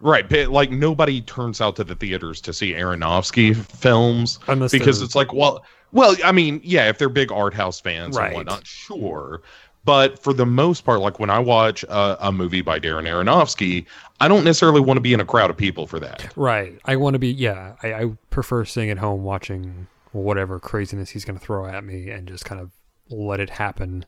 Right, 0.00 0.28
but 0.28 0.48
like 0.48 0.70
nobody 0.70 1.20
turns 1.20 1.60
out 1.60 1.76
to 1.76 1.84
the 1.84 1.94
theaters 1.94 2.40
to 2.42 2.52
see 2.52 2.72
Aronofsky 2.72 3.54
films 3.54 4.38
because 4.70 5.02
it's 5.02 5.14
like, 5.14 5.32
well, 5.32 5.64
well, 5.92 6.16
I 6.24 6.32
mean, 6.32 6.60
yeah, 6.64 6.88
if 6.88 6.98
they're 6.98 7.08
big 7.08 7.30
art 7.30 7.52
house 7.52 7.80
fans 7.80 8.16
Right. 8.16 8.28
and 8.28 8.36
whatnot, 8.36 8.66
sure. 8.66 9.42
But 9.84 10.18
for 10.18 10.32
the 10.32 10.46
most 10.46 10.84
part, 10.84 11.00
like 11.00 11.18
when 11.18 11.30
I 11.30 11.38
watch 11.38 11.84
a, 11.84 12.28
a 12.28 12.32
movie 12.32 12.60
by 12.60 12.78
Darren 12.78 13.08
Aronofsky, 13.08 13.86
I 14.20 14.28
don't 14.28 14.44
necessarily 14.44 14.80
want 14.80 14.98
to 14.98 15.00
be 15.02 15.12
in 15.14 15.20
a 15.20 15.24
crowd 15.24 15.50
of 15.50 15.56
people 15.56 15.86
for 15.86 15.98
that. 16.00 16.30
Right. 16.36 16.78
I 16.84 16.96
want 16.96 17.14
to 17.14 17.18
be. 17.18 17.28
Yeah. 17.28 17.76
I, 17.82 17.94
I 17.94 18.12
prefer 18.28 18.64
sitting 18.66 18.90
at 18.90 18.98
home 18.98 19.22
watching 19.24 19.86
whatever 20.12 20.58
craziness 20.60 21.10
he's 21.10 21.24
going 21.24 21.38
to 21.38 21.44
throw 21.44 21.66
at 21.66 21.82
me 21.84 22.10
and 22.10 22.28
just 22.28 22.44
kind 22.44 22.60
of 22.60 22.70
let 23.08 23.40
it 23.40 23.50
happen 23.50 24.04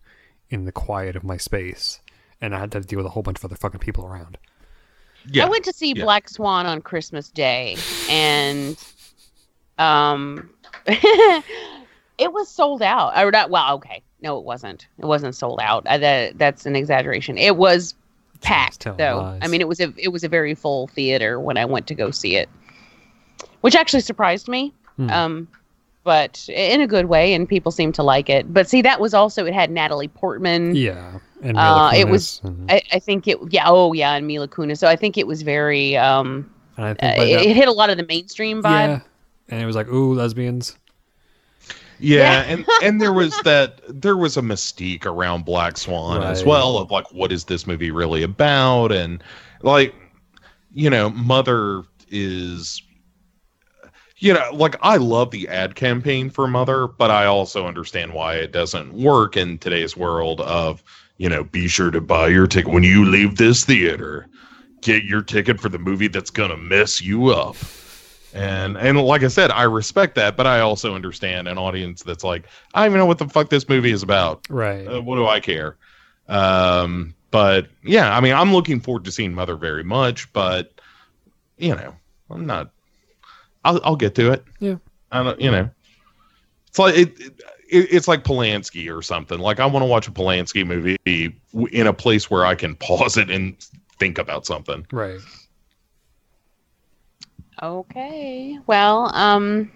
in 0.50 0.64
the 0.66 0.72
quiet 0.72 1.16
of 1.16 1.24
my 1.24 1.36
space, 1.38 2.00
and 2.40 2.54
I 2.54 2.58
had 2.60 2.72
to 2.72 2.80
deal 2.80 2.98
with 2.98 3.06
a 3.06 3.10
whole 3.10 3.22
bunch 3.22 3.38
of 3.38 3.44
other 3.46 3.56
fucking 3.56 3.80
people 3.80 4.04
around. 4.04 4.36
Yeah, 5.30 5.46
I 5.46 5.48
went 5.48 5.64
to 5.64 5.72
see 5.72 5.92
Yeah. 5.94 6.04
Black 6.04 6.28
Swan 6.28 6.66
on 6.66 6.80
Christmas 6.82 7.28
Day, 7.30 7.76
and 8.08 8.76
um, 9.78 10.50
it 10.86 12.32
was 12.32 12.48
sold 12.48 12.82
out. 12.82 13.16
Or 13.16 13.30
not? 13.30 13.50
Well, 13.50 13.74
okay, 13.76 14.02
no, 14.20 14.38
it 14.38 14.44
wasn't. 14.44 14.86
It 14.98 15.06
wasn't 15.06 15.34
sold 15.34 15.60
out. 15.62 15.86
Uh, 15.86 15.98
that 15.98 16.38
that's 16.38 16.66
an 16.66 16.76
exaggeration. 16.76 17.38
It 17.38 17.56
was 17.56 17.94
packed 18.40 18.84
though. 18.84 19.18
lies. 19.18 19.38
I 19.42 19.48
mean, 19.48 19.60
it 19.60 19.68
was 19.68 19.80
a 19.80 19.92
it 19.96 20.08
was 20.08 20.24
a 20.24 20.28
very 20.28 20.54
full 20.54 20.88
theater 20.88 21.38
when 21.40 21.56
I 21.56 21.64
went 21.64 21.86
to 21.88 21.94
go 21.94 22.10
see 22.10 22.36
it, 22.36 22.48
which 23.60 23.74
actually 23.74 24.00
surprised 24.00 24.48
me. 24.48 24.72
Hmm. 24.96 25.10
Um, 25.10 25.48
but 26.04 26.48
in 26.48 26.80
a 26.80 26.86
good 26.86 27.06
way, 27.06 27.32
and 27.34 27.48
people 27.48 27.70
seemed 27.72 27.94
to 27.96 28.02
like 28.02 28.28
it. 28.28 28.52
But 28.52 28.68
see, 28.68 28.82
that 28.82 29.00
was 29.00 29.14
also 29.14 29.44
it 29.46 29.54
had 29.54 29.70
Natalie 29.70 30.08
Portman. 30.08 30.74
Yeah. 30.74 31.18
And 31.42 31.56
Uh, 31.58 31.90
Mila 31.90 31.94
it 31.96 32.08
was- 32.08 32.40
and, 32.44 32.70
I, 32.70 32.82
I 32.92 32.98
think 32.98 33.26
it. 33.28 33.38
Yeah. 33.50 33.64
Oh, 33.66 33.92
yeah, 33.92 34.14
and 34.14 34.26
Mila 34.26 34.46
Kunis. 34.48 34.78
So 34.78 34.86
I 34.88 34.96
think 34.96 35.16
it 35.18 35.26
was 35.26 35.42
very. 35.42 35.96
Um, 35.96 36.48
and 36.76 36.86
I 36.86 36.90
uh, 36.90 36.94
think 36.94 37.00
by 37.18 37.24
it, 37.24 37.34
that- 37.36 37.46
it 37.50 37.56
hit 37.56 37.68
a 37.68 37.72
lot 37.72 37.90
of 37.90 37.96
the 37.96 38.06
mainstream 38.06 38.62
vibe. 38.62 38.86
yeah. 38.88 39.00
And 39.48 39.60
it 39.62 39.66
was 39.66 39.76
like, 39.76 39.88
ooh, 39.88 40.14
lesbians. 40.14 40.76
Yeah, 41.98 42.18
Yeah. 42.18 42.42
and 42.52 42.66
and 42.82 43.00
there 43.00 43.12
was 43.12 43.38
that 43.44 43.80
there 43.88 44.16
was 44.16 44.36
a 44.36 44.40
mystique 44.42 45.06
around 45.06 45.44
Black 45.44 45.76
Swan 45.76 46.22
as 46.22 46.44
well 46.44 46.78
of 46.78 46.90
like 46.90 47.10
what 47.12 47.30
is 47.32 47.44
this 47.44 47.66
movie 47.66 47.90
really 47.92 48.22
about 48.24 48.90
and 48.92 49.22
like 49.62 49.94
you 50.72 50.90
know 50.90 51.10
Mother 51.10 51.82
is 52.08 52.82
you 54.22 54.32
know 54.32 54.50
like 54.52 54.76
I 54.82 54.96
love 54.96 55.30
the 55.30 55.48
ad 55.48 55.74
campaign 55.74 56.30
for 56.30 56.46
Mother 56.46 56.86
but 56.86 57.10
I 57.10 57.26
also 57.26 57.66
understand 57.66 58.14
why 58.14 58.36
it 58.36 58.52
doesn't 58.52 58.92
work 58.94 59.36
in 59.36 59.58
today's 59.58 59.96
world 59.96 60.40
of 60.42 60.82
you 61.18 61.28
know 61.28 61.44
be 61.44 61.68
sure 61.68 61.90
to 61.90 62.00
buy 62.00 62.28
your 62.28 62.46
ticket 62.46 62.72
when 62.72 62.84
you 62.84 63.04
leave 63.04 63.36
this 63.36 63.64
theater 63.64 64.28
get 64.80 65.04
your 65.04 65.22
ticket 65.22 65.60
for 65.60 65.68
the 65.68 65.78
movie 65.78 66.08
that's 66.08 66.30
going 66.30 66.50
to 66.50 66.56
mess 66.56 67.00
you 67.00 67.28
up 67.28 67.56
and 68.34 68.78
and 68.78 68.98
like 68.98 69.22
I 69.22 69.28
said, 69.28 69.50
I 69.50 69.64
respect 69.64 70.14
that, 70.14 70.36
but 70.36 70.46
I 70.46 70.60
also 70.60 70.94
understand 70.94 71.48
an 71.48 71.58
audience 71.58 72.02
that's 72.02 72.24
like, 72.24 72.46
I 72.74 72.80
don't 72.80 72.92
even 72.92 72.98
know 73.00 73.06
what 73.06 73.18
the 73.18 73.28
fuck 73.28 73.50
this 73.50 73.68
movie 73.68 73.92
is 73.92 74.02
about. 74.02 74.46
Right. 74.48 74.86
Uh, 74.86 75.02
what 75.02 75.16
do 75.16 75.26
I 75.26 75.38
care? 75.38 75.76
Um, 76.28 77.14
but 77.30 77.66
yeah, 77.82 78.16
I 78.16 78.20
mean, 78.20 78.32
I'm 78.32 78.52
looking 78.52 78.80
forward 78.80 79.04
to 79.04 79.12
seeing 79.12 79.34
Mother 79.34 79.56
very 79.56 79.84
much, 79.84 80.32
but 80.32 80.80
you 81.58 81.74
know, 81.74 81.94
I'm 82.30 82.46
not. 82.46 82.70
I'll 83.64 83.80
I'll 83.84 83.96
get 83.96 84.14
to 84.16 84.32
it. 84.32 84.44
Yeah. 84.58 84.76
I 85.10 85.22
don't. 85.22 85.40
You 85.40 85.50
know, 85.50 85.70
it's 86.68 86.78
like 86.78 86.96
it. 86.96 87.20
it 87.20 87.32
it's 87.68 88.08
like 88.08 88.24
Polanski 88.24 88.94
or 88.94 89.02
something. 89.02 89.38
Like 89.38 89.60
I 89.60 89.66
want 89.66 89.82
to 89.82 89.86
watch 89.86 90.08
a 90.08 90.10
Polanski 90.10 90.66
movie 90.66 90.96
in 91.04 91.86
a 91.86 91.92
place 91.92 92.30
where 92.30 92.44
I 92.44 92.54
can 92.54 92.74
pause 92.76 93.16
it 93.16 93.30
and 93.30 93.56
think 93.98 94.18
about 94.18 94.46
something. 94.46 94.86
Right. 94.92 95.20
Okay. 97.62 98.58
Well, 98.66 99.10
um 99.14 99.70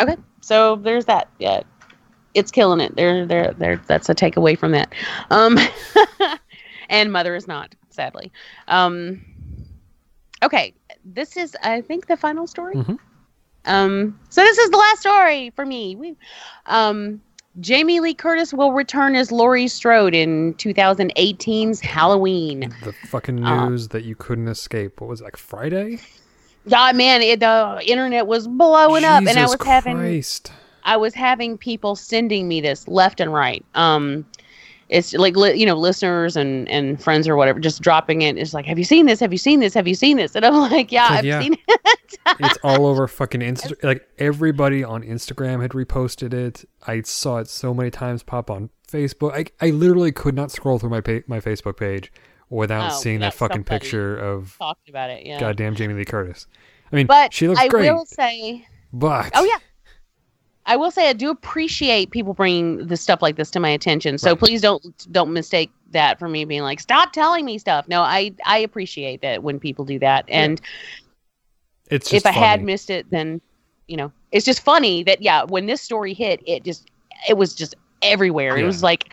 Okay. 0.00 0.16
So 0.40 0.76
there's 0.76 1.06
that. 1.06 1.28
Yeah. 1.38 1.62
It's 2.34 2.50
killing 2.50 2.80
it. 2.80 2.94
There 2.96 3.26
there 3.26 3.52
there 3.58 3.76
that's 3.86 4.08
a 4.08 4.14
takeaway 4.14 4.56
from 4.56 4.72
that. 4.72 4.94
Um 5.30 5.58
and 6.88 7.12
mother 7.12 7.34
is 7.34 7.48
not, 7.48 7.74
sadly. 7.90 8.30
Um 8.68 9.24
Okay. 10.42 10.74
This 11.14 11.36
is 11.36 11.56
I 11.62 11.80
think 11.80 12.06
the 12.06 12.16
final 12.16 12.46
story. 12.46 12.76
Mhm. 12.76 12.98
Um 13.66 14.18
so 14.28 14.42
this 14.42 14.58
is 14.58 14.70
the 14.70 14.76
last 14.76 15.00
story 15.00 15.50
for 15.50 15.66
me. 15.66 15.96
We 15.96 16.16
um 16.66 17.20
Jamie 17.58 17.98
Lee 18.00 18.14
Curtis 18.14 18.54
will 18.54 18.72
return 18.72 19.16
as 19.16 19.32
Laurie 19.32 19.66
Strode 19.66 20.14
in 20.14 20.54
2018's 20.54 21.80
Halloween. 21.80 22.72
The 22.84 22.92
fucking 22.92 23.44
Uh, 23.44 23.68
news 23.68 23.88
that 23.88 24.04
you 24.04 24.14
couldn't 24.14 24.48
escape. 24.48 25.00
What 25.00 25.10
was 25.10 25.20
it, 25.20 25.24
like 25.24 25.36
Friday? 25.36 25.98
Yeah, 26.64 26.92
man, 26.92 27.22
it, 27.22 27.40
the 27.40 27.82
internet 27.84 28.26
was 28.26 28.46
blowing 28.46 29.04
up, 29.04 29.20
and 29.20 29.30
I 29.30 29.42
Jesus 29.42 29.58
was 29.58 29.66
having 29.66 30.22
I 30.84 30.96
was 30.96 31.14
having 31.14 31.58
people 31.58 31.96
sending 31.96 32.48
me 32.48 32.60
this 32.60 32.86
left 32.88 33.20
and 33.20 33.32
right. 33.32 33.64
Um, 33.74 34.26
it's 34.90 35.14
like 35.14 35.36
li- 35.36 35.54
you 35.54 35.64
know, 35.64 35.76
listeners 35.76 36.36
and 36.36 36.68
and 36.68 37.02
friends 37.02 37.28
or 37.28 37.36
whatever, 37.36 37.60
just 37.60 37.80
dropping 37.80 38.22
it. 38.22 38.36
It's 38.36 38.52
like, 38.52 38.66
have 38.66 38.78
you 38.78 38.84
seen 38.84 39.06
this? 39.06 39.20
Have 39.20 39.32
you 39.32 39.38
seen 39.38 39.60
this? 39.60 39.72
Have 39.74 39.86
you 39.88 39.94
seen 39.94 40.16
this? 40.16 40.34
And 40.34 40.44
I'm 40.44 40.54
like, 40.70 40.90
yeah, 40.92 41.06
I've 41.08 41.24
yeah. 41.24 41.40
seen 41.40 41.54
it. 41.66 41.98
it's 42.40 42.58
all 42.64 42.86
over 42.86 43.06
fucking 43.06 43.40
Insta. 43.40 43.82
Like 43.82 44.06
everybody 44.18 44.82
on 44.82 45.02
Instagram 45.02 45.62
had 45.62 45.70
reposted 45.70 46.34
it. 46.34 46.64
I 46.86 47.02
saw 47.02 47.38
it 47.38 47.48
so 47.48 47.72
many 47.72 47.90
times 47.90 48.22
pop 48.24 48.50
on 48.50 48.70
Facebook. 48.90 49.32
I 49.32 49.46
I 49.64 49.70
literally 49.70 50.12
could 50.12 50.34
not 50.34 50.50
scroll 50.50 50.78
through 50.80 50.90
my 50.90 51.00
pa- 51.00 51.24
my 51.28 51.40
Facebook 51.40 51.76
page 51.76 52.12
without 52.48 52.92
Oh, 52.92 52.94
seeing 52.96 53.20
that 53.20 53.32
fucking 53.34 53.62
picture 53.64 54.18
of 54.18 54.56
Talked 54.58 54.88
about 54.88 55.10
it, 55.10 55.24
yeah. 55.24 55.38
goddamn 55.38 55.76
Jamie 55.76 55.94
Lee 55.94 56.04
Curtis. 56.04 56.48
I 56.92 56.96
mean, 56.96 57.06
but 57.06 57.32
she 57.32 57.46
looks 57.46 57.60
I 57.60 57.68
great, 57.68 57.92
will 57.92 58.06
say, 58.06 58.66
but 58.92 59.30
oh 59.34 59.44
yeah, 59.44 59.58
I 60.70 60.76
will 60.76 60.92
say 60.92 61.08
I 61.08 61.14
do 61.14 61.30
appreciate 61.30 62.12
people 62.12 62.32
bringing 62.32 62.86
the 62.86 62.96
stuff 62.96 63.20
like 63.22 63.34
this 63.34 63.50
to 63.50 63.58
my 63.58 63.70
attention. 63.70 64.18
So 64.18 64.36
please 64.36 64.60
don't 64.60 64.80
don't 65.10 65.32
mistake 65.32 65.68
that 65.90 66.20
for 66.20 66.28
me 66.28 66.44
being 66.44 66.62
like, 66.62 66.78
stop 66.78 67.12
telling 67.12 67.44
me 67.44 67.58
stuff. 67.58 67.88
No, 67.88 68.02
I 68.02 68.32
I 68.46 68.58
appreciate 68.58 69.20
that 69.22 69.42
when 69.42 69.58
people 69.58 69.84
do 69.84 69.98
that. 69.98 70.26
And 70.28 70.60
it's 71.88 72.06
if 72.06 72.22
just 72.22 72.26
I 72.26 72.30
had 72.30 72.62
missed 72.62 72.88
it, 72.88 73.10
then 73.10 73.40
you 73.88 73.96
know, 73.96 74.12
it's 74.30 74.46
just 74.46 74.60
funny 74.60 75.02
that 75.02 75.20
yeah, 75.20 75.42
when 75.42 75.66
this 75.66 75.82
story 75.82 76.14
hit, 76.14 76.40
it 76.46 76.62
just 76.62 76.88
it 77.28 77.36
was 77.36 77.52
just 77.52 77.74
everywhere. 78.00 78.56
It 78.56 78.64
was 78.64 78.80
like, 78.80 79.12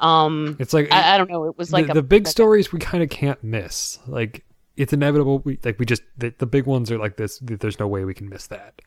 um, 0.00 0.54
It's 0.60 0.74
like 0.74 0.92
I, 0.92 1.14
I 1.14 1.16
don't 1.16 1.30
know, 1.30 1.44
it 1.44 1.56
was 1.56 1.72
like 1.72 1.86
the, 1.86 1.92
a 1.92 1.94
the 1.94 2.02
big 2.02 2.24
like 2.24 2.28
a- 2.28 2.30
stories 2.30 2.74
we 2.74 2.78
kind 2.78 3.02
of 3.02 3.08
can't 3.08 3.42
miss. 3.42 3.98
Like 4.06 4.44
it's 4.76 4.92
inevitable. 4.92 5.38
We 5.38 5.58
like 5.64 5.78
we 5.78 5.86
just 5.86 6.02
the, 6.18 6.34
the 6.36 6.44
big 6.44 6.66
ones 6.66 6.90
are 6.90 6.98
like 6.98 7.16
this. 7.16 7.38
There's 7.40 7.78
no 7.78 7.88
way 7.88 8.04
we 8.04 8.12
can 8.12 8.28
miss 8.28 8.48
that. 8.48 8.82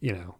You 0.00 0.14
know. 0.14 0.34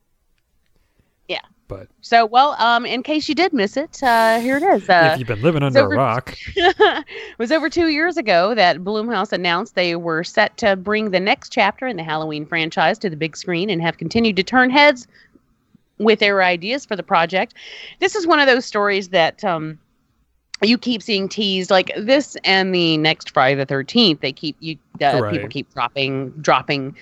Yeah. 1.29 1.41
But 1.67 1.89
So, 2.03 2.27
well, 2.27 2.53
um, 2.59 2.85
in 2.85 3.03
case 3.03 3.29
you 3.29 3.35
did 3.35 3.53
miss 3.55 3.77
it, 3.79 4.03
uh, 4.03 4.39
here 4.41 4.59
it 4.59 4.63
is. 4.63 4.89
Uh, 4.89 5.11
if 5.13 5.19
you've 5.19 5.29
been 5.29 5.41
living 5.41 5.63
under 5.63 5.81
over- 5.81 5.95
a 5.95 5.97
rock, 5.97 6.35
it 6.57 7.05
was 7.39 7.51
over 7.51 7.71
two 7.71 7.89
years 7.89 8.17
ago 8.19 8.55
that 8.55 8.79
Blumhouse 8.79 9.33
announced 9.33 9.75
they 9.75 9.97
were 9.97 10.23
set 10.25 10.57
to 10.59 10.77
bring 10.77 11.11
the 11.11 11.21
next 11.21 11.51
chapter 11.51 11.87
in 11.87 11.97
the 11.97 12.03
Halloween 12.03 12.45
franchise 12.45 12.99
to 12.99 13.09
the 13.09 13.17
big 13.17 13.37
screen 13.37 13.71
and 13.71 13.81
have 13.81 13.97
continued 13.97 14.37
to 14.37 14.43
turn 14.43 14.69
heads 14.69 15.07
with 15.99 16.19
their 16.19 16.43
ideas 16.43 16.85
for 16.85 16.97
the 16.97 17.03
project. 17.03 17.55
This 18.01 18.15
is 18.15 18.27
one 18.27 18.41
of 18.41 18.47
those 18.47 18.67
stories 18.67 19.09
that 19.11 19.43
um, 19.43 19.79
you 20.61 20.77
keep 20.77 21.03
seeing 21.03 21.29
teased, 21.31 21.71
like 21.71 21.93
this 21.97 22.37
and 22.45 22.75
the 22.75 22.99
next 22.99 23.31
Friday 23.31 23.55
the 23.55 23.65
Thirteenth. 23.65 24.21
They 24.21 24.33
keep 24.33 24.57
you 24.61 24.77
uh, 25.01 25.21
Right. 25.23 25.33
people 25.33 25.49
keep 25.49 25.73
dropping 25.73 26.31
dropping 26.43 26.95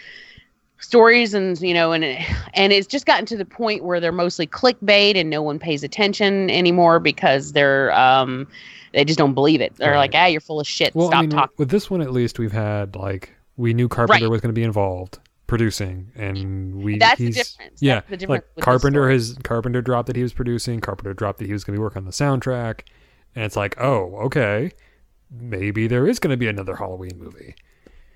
stories 0.83 1.33
and 1.33 1.61
you 1.61 1.73
know 1.73 1.93
and 1.93 2.05
and 2.05 2.73
it's 2.73 2.87
just 2.87 3.07
gotten 3.07 3.25
to 3.25 3.37
the 3.37 3.45
point 3.45 3.85
where 3.85 4.01
they're 4.01 4.13
mostly 4.13 4.47
clickbait 4.47 5.17
and 5.17 5.31
no 5.31 5.41
one 5.41 5.59
pays 5.59 5.83
attention 5.83 6.51
anymore 6.51 6.99
because 7.01 7.53
they're 7.53 7.93
um 7.93 8.47
they 8.93 9.05
just 9.05 9.19
don't 9.19 9.35
believe 9.35 9.61
it 9.61 9.75
they're 9.77 9.93
Right. 9.93 9.99
like 9.99 10.15
ah 10.15 10.27
you're 10.27 10.41
full 10.41 10.61
of 10.61 10.67
shit 10.67 10.95
well, 10.95 11.09
stop 11.09 11.19
I 11.19 11.23
mean, 11.23 11.31
talking 11.31 11.55
with 11.57 11.71
this 11.71 11.89
one 11.91 12.01
at 12.03 12.11
least 12.13 12.39
we've 12.39 12.53
had 12.53 12.97
like 12.97 13.33
we 13.57 13.73
knew 13.75 13.89
Carpenter 13.89 14.25
Right. 14.25 14.31
was 14.31 14.41
going 14.41 14.53
to 14.55 14.59
be 14.59 14.65
involved 14.65 15.19
producing, 15.47 16.11
and 16.17 16.83
we 16.83 16.97
That's 16.97 17.19
the 17.19 17.31
difference. 17.31 17.83
Yeah, 17.83 18.01
the 18.09 18.17
difference 18.17 18.43
like 18.57 18.65
Carpenter 18.65 19.11
has 19.11 19.37
Carpenter 19.43 19.83
dropped 19.83 20.07
that 20.07 20.17
he 20.17 20.23
was 20.23 20.33
producing. 20.33 20.81
Carpenter 20.81 21.13
dropped 21.13 21.41
that 21.41 21.47
he 21.47 21.53
was 21.53 21.63
going 21.63 21.75
to 21.75 21.79
be 21.79 21.83
working 21.83 21.99
on 21.99 22.05
the 22.07 22.11
soundtrack, 22.11 22.81
and 23.35 23.45
it's 23.45 23.55
like, 23.55 23.79
oh, 23.79 24.15
okay, 24.25 24.71
maybe 25.31 25.87
there 25.89 26.09
is 26.09 26.19
going 26.19 26.31
to 26.31 26.39
be 26.39 26.49
another 26.49 26.75
Halloween 26.75 27.19
movie. 27.19 27.55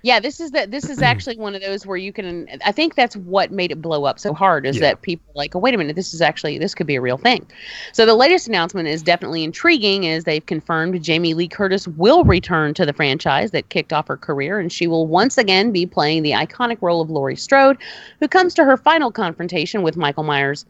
Yeah 0.06 0.20
this 0.20 0.38
is 0.38 0.52
that 0.52 0.70
this 0.70 0.88
is 0.88 1.02
actually 1.02 1.36
one 1.36 1.54
of 1.56 1.60
those 1.60 1.84
where 1.84 1.96
you 1.96 2.12
can 2.12 2.46
i 2.64 2.70
think 2.70 2.94
that's 2.94 3.16
what 3.16 3.50
made 3.50 3.72
it 3.72 3.82
blow 3.82 4.04
up 4.04 4.18
so 4.20 4.32
hard 4.32 4.64
is 4.64 4.76
Yeah. 4.76 4.82
that 4.82 5.02
people 5.02 5.26
are 5.32 5.38
like 5.38 5.56
oh 5.56 5.58
wait 5.58 5.74
a 5.74 5.78
minute 5.78 5.96
this 5.96 6.14
is 6.14 6.22
actually 6.22 6.58
this 6.58 6.74
could 6.74 6.86
be 6.86 6.94
a 6.94 7.00
real 7.00 7.18
thing 7.18 7.44
so 7.92 8.06
the 8.06 8.14
latest 8.14 8.46
announcement 8.46 8.86
is 8.88 9.02
definitely 9.02 9.42
intriguing 9.42 10.06
as 10.06 10.22
they've 10.24 10.46
confirmed 10.46 11.02
jamie 11.02 11.34
lee 11.34 11.48
curtis 11.48 11.88
will 11.88 12.22
return 12.24 12.72
to 12.72 12.86
the 12.86 12.92
franchise 12.92 13.50
that 13.50 13.68
kicked 13.68 13.92
off 13.92 14.06
her 14.06 14.16
career 14.16 14.60
and 14.60 14.72
she 14.72 14.86
will 14.86 15.06
once 15.08 15.36
again 15.36 15.72
be 15.72 15.84
playing 15.84 16.22
the 16.22 16.30
iconic 16.30 16.78
role 16.80 17.00
of 17.00 17.10
laurie 17.10 17.36
strode 17.36 17.76
who 18.20 18.28
comes 18.28 18.54
to 18.54 18.64
her 18.64 18.76
final 18.76 19.10
confrontation 19.10 19.82
with 19.82 19.96
michael 19.96 20.22
myers 20.22 20.64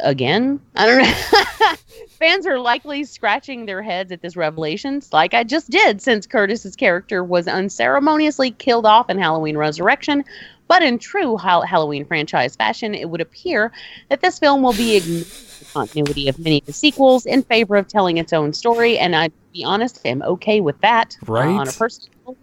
again? 0.00 0.60
I 0.76 0.86
don't 0.86 1.02
know. 1.02 1.72
Fans 2.18 2.46
are 2.46 2.58
likely 2.58 3.04
scratching 3.04 3.66
their 3.66 3.82
heads 3.82 4.12
at 4.12 4.22
this 4.22 4.36
revelation 4.36 5.02
like 5.12 5.34
i 5.34 5.42
just 5.42 5.70
did 5.70 6.00
since 6.00 6.26
curtis's 6.26 6.76
character 6.76 7.24
was 7.24 7.48
unceremoniously 7.48 8.52
killed 8.52 8.86
off 8.86 9.10
in 9.10 9.18
halloween 9.18 9.56
resurrection. 9.56 10.24
But 10.68 10.82
in 10.82 10.98
true 10.98 11.36
Hal- 11.36 11.62
halloween 11.62 12.04
franchise 12.04 12.56
fashion 12.56 12.94
it 12.94 13.10
would 13.10 13.20
appear 13.20 13.72
that 14.08 14.20
this 14.20 14.38
film 14.38 14.62
will 14.62 14.72
be 14.72 14.96
ignoring 14.96 15.24
the 15.58 15.66
continuity 15.72 16.28
of 16.28 16.38
many 16.38 16.60
of 16.60 16.66
the 16.66 16.72
sequels 16.72 17.26
in 17.26 17.42
favor 17.42 17.76
of 17.76 17.88
telling 17.88 18.16
its 18.16 18.32
own 18.32 18.52
story 18.52 18.98
and 18.98 19.16
i 19.16 19.28
to 19.28 19.34
be 19.52 19.64
honest 19.64 20.00
am 20.06 20.22
okay 20.22 20.60
with 20.60 20.80
that 20.80 21.16
uh, 21.28 21.32
on 21.34 21.68
a 21.68 21.72
personal. 21.72 22.36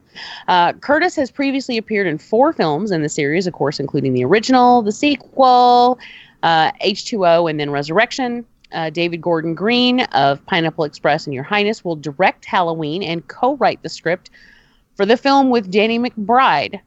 Uh, 0.48 0.74
Curtis 0.74 1.16
has 1.16 1.32
previously 1.32 1.78
appeared 1.78 2.08
in 2.08 2.18
four 2.18 2.52
films 2.52 2.92
in 2.92 3.04
the 3.04 3.10
series, 3.10 3.48
of 3.48 3.54
course, 3.54 3.80
including 3.80 4.14
the 4.14 4.26
original, 4.26 4.82
the 4.82 4.92
sequel, 4.92 5.98
uh, 6.44 6.72
H2O, 6.84 7.50
and 7.50 7.60
then 7.60 7.70
Resurrection. 7.70 8.46
Uh, 8.72 8.92
David 8.92 9.20
Gordon 9.20 9.56
Green 9.56 10.02
of 10.02 10.46
Pineapple 10.46 10.84
Express 10.84 11.26
and 11.26 11.34
Your 11.34 11.44
Highness 11.44 11.84
will 11.84 11.96
direct 11.96 12.46
Halloween 12.46 13.02
and 13.02 13.28
co 13.28 13.56
write 13.56 13.82
the 13.82 13.90
script 13.90 14.30
for 14.96 15.08
the 15.08 15.18
film 15.18 15.50
with 15.50 15.72
Danny 15.72 15.98
McBride. 15.98 16.80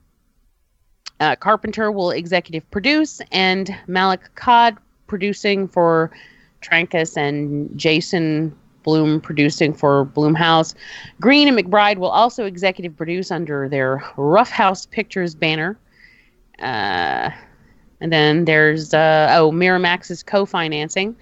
Uh, 1.18 1.34
Carpenter 1.36 1.90
will 1.90 2.10
executive 2.10 2.68
produce, 2.70 3.20
and 3.32 3.76
Malek 3.86 4.20
Akkad 4.34 4.76
producing 5.06 5.68
for 5.68 6.10
Trancas 6.62 7.16
and 7.16 7.70
Jason 7.76 8.56
Blum 8.82 9.20
producing 9.20 9.72
for 9.72 10.06
Blumhouse. 10.06 10.74
Green 11.20 11.48
and 11.48 11.56
McBride 11.56 11.98
will 11.98 12.10
also 12.10 12.44
executive 12.44 12.96
produce 12.96 13.30
under 13.30 13.68
their 13.68 14.04
Rough 14.16 14.50
House 14.50 14.86
Pictures 14.86 15.34
banner. 15.34 15.78
Uh, 16.58 17.30
and 18.02 18.12
then 18.12 18.44
there's 18.44 18.92
uh, 18.92 19.28
oh 19.30 19.52
Miramax 19.52 20.10
is 20.10 20.22
co-financing, 20.22 21.16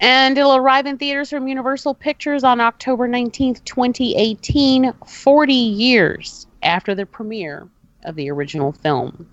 and 0.00 0.38
it'll 0.38 0.56
arrive 0.56 0.86
in 0.86 0.96
theaters 0.96 1.28
from 1.28 1.48
Universal 1.48 1.94
Pictures 1.96 2.44
on 2.44 2.60
October 2.60 3.08
19th, 3.08 3.64
2018, 3.64 4.92
40 5.06 5.52
years 5.52 6.46
after 6.62 6.94
the 6.94 7.04
premiere 7.04 7.68
of 8.04 8.14
the 8.14 8.30
original 8.30 8.72
film. 8.72 9.28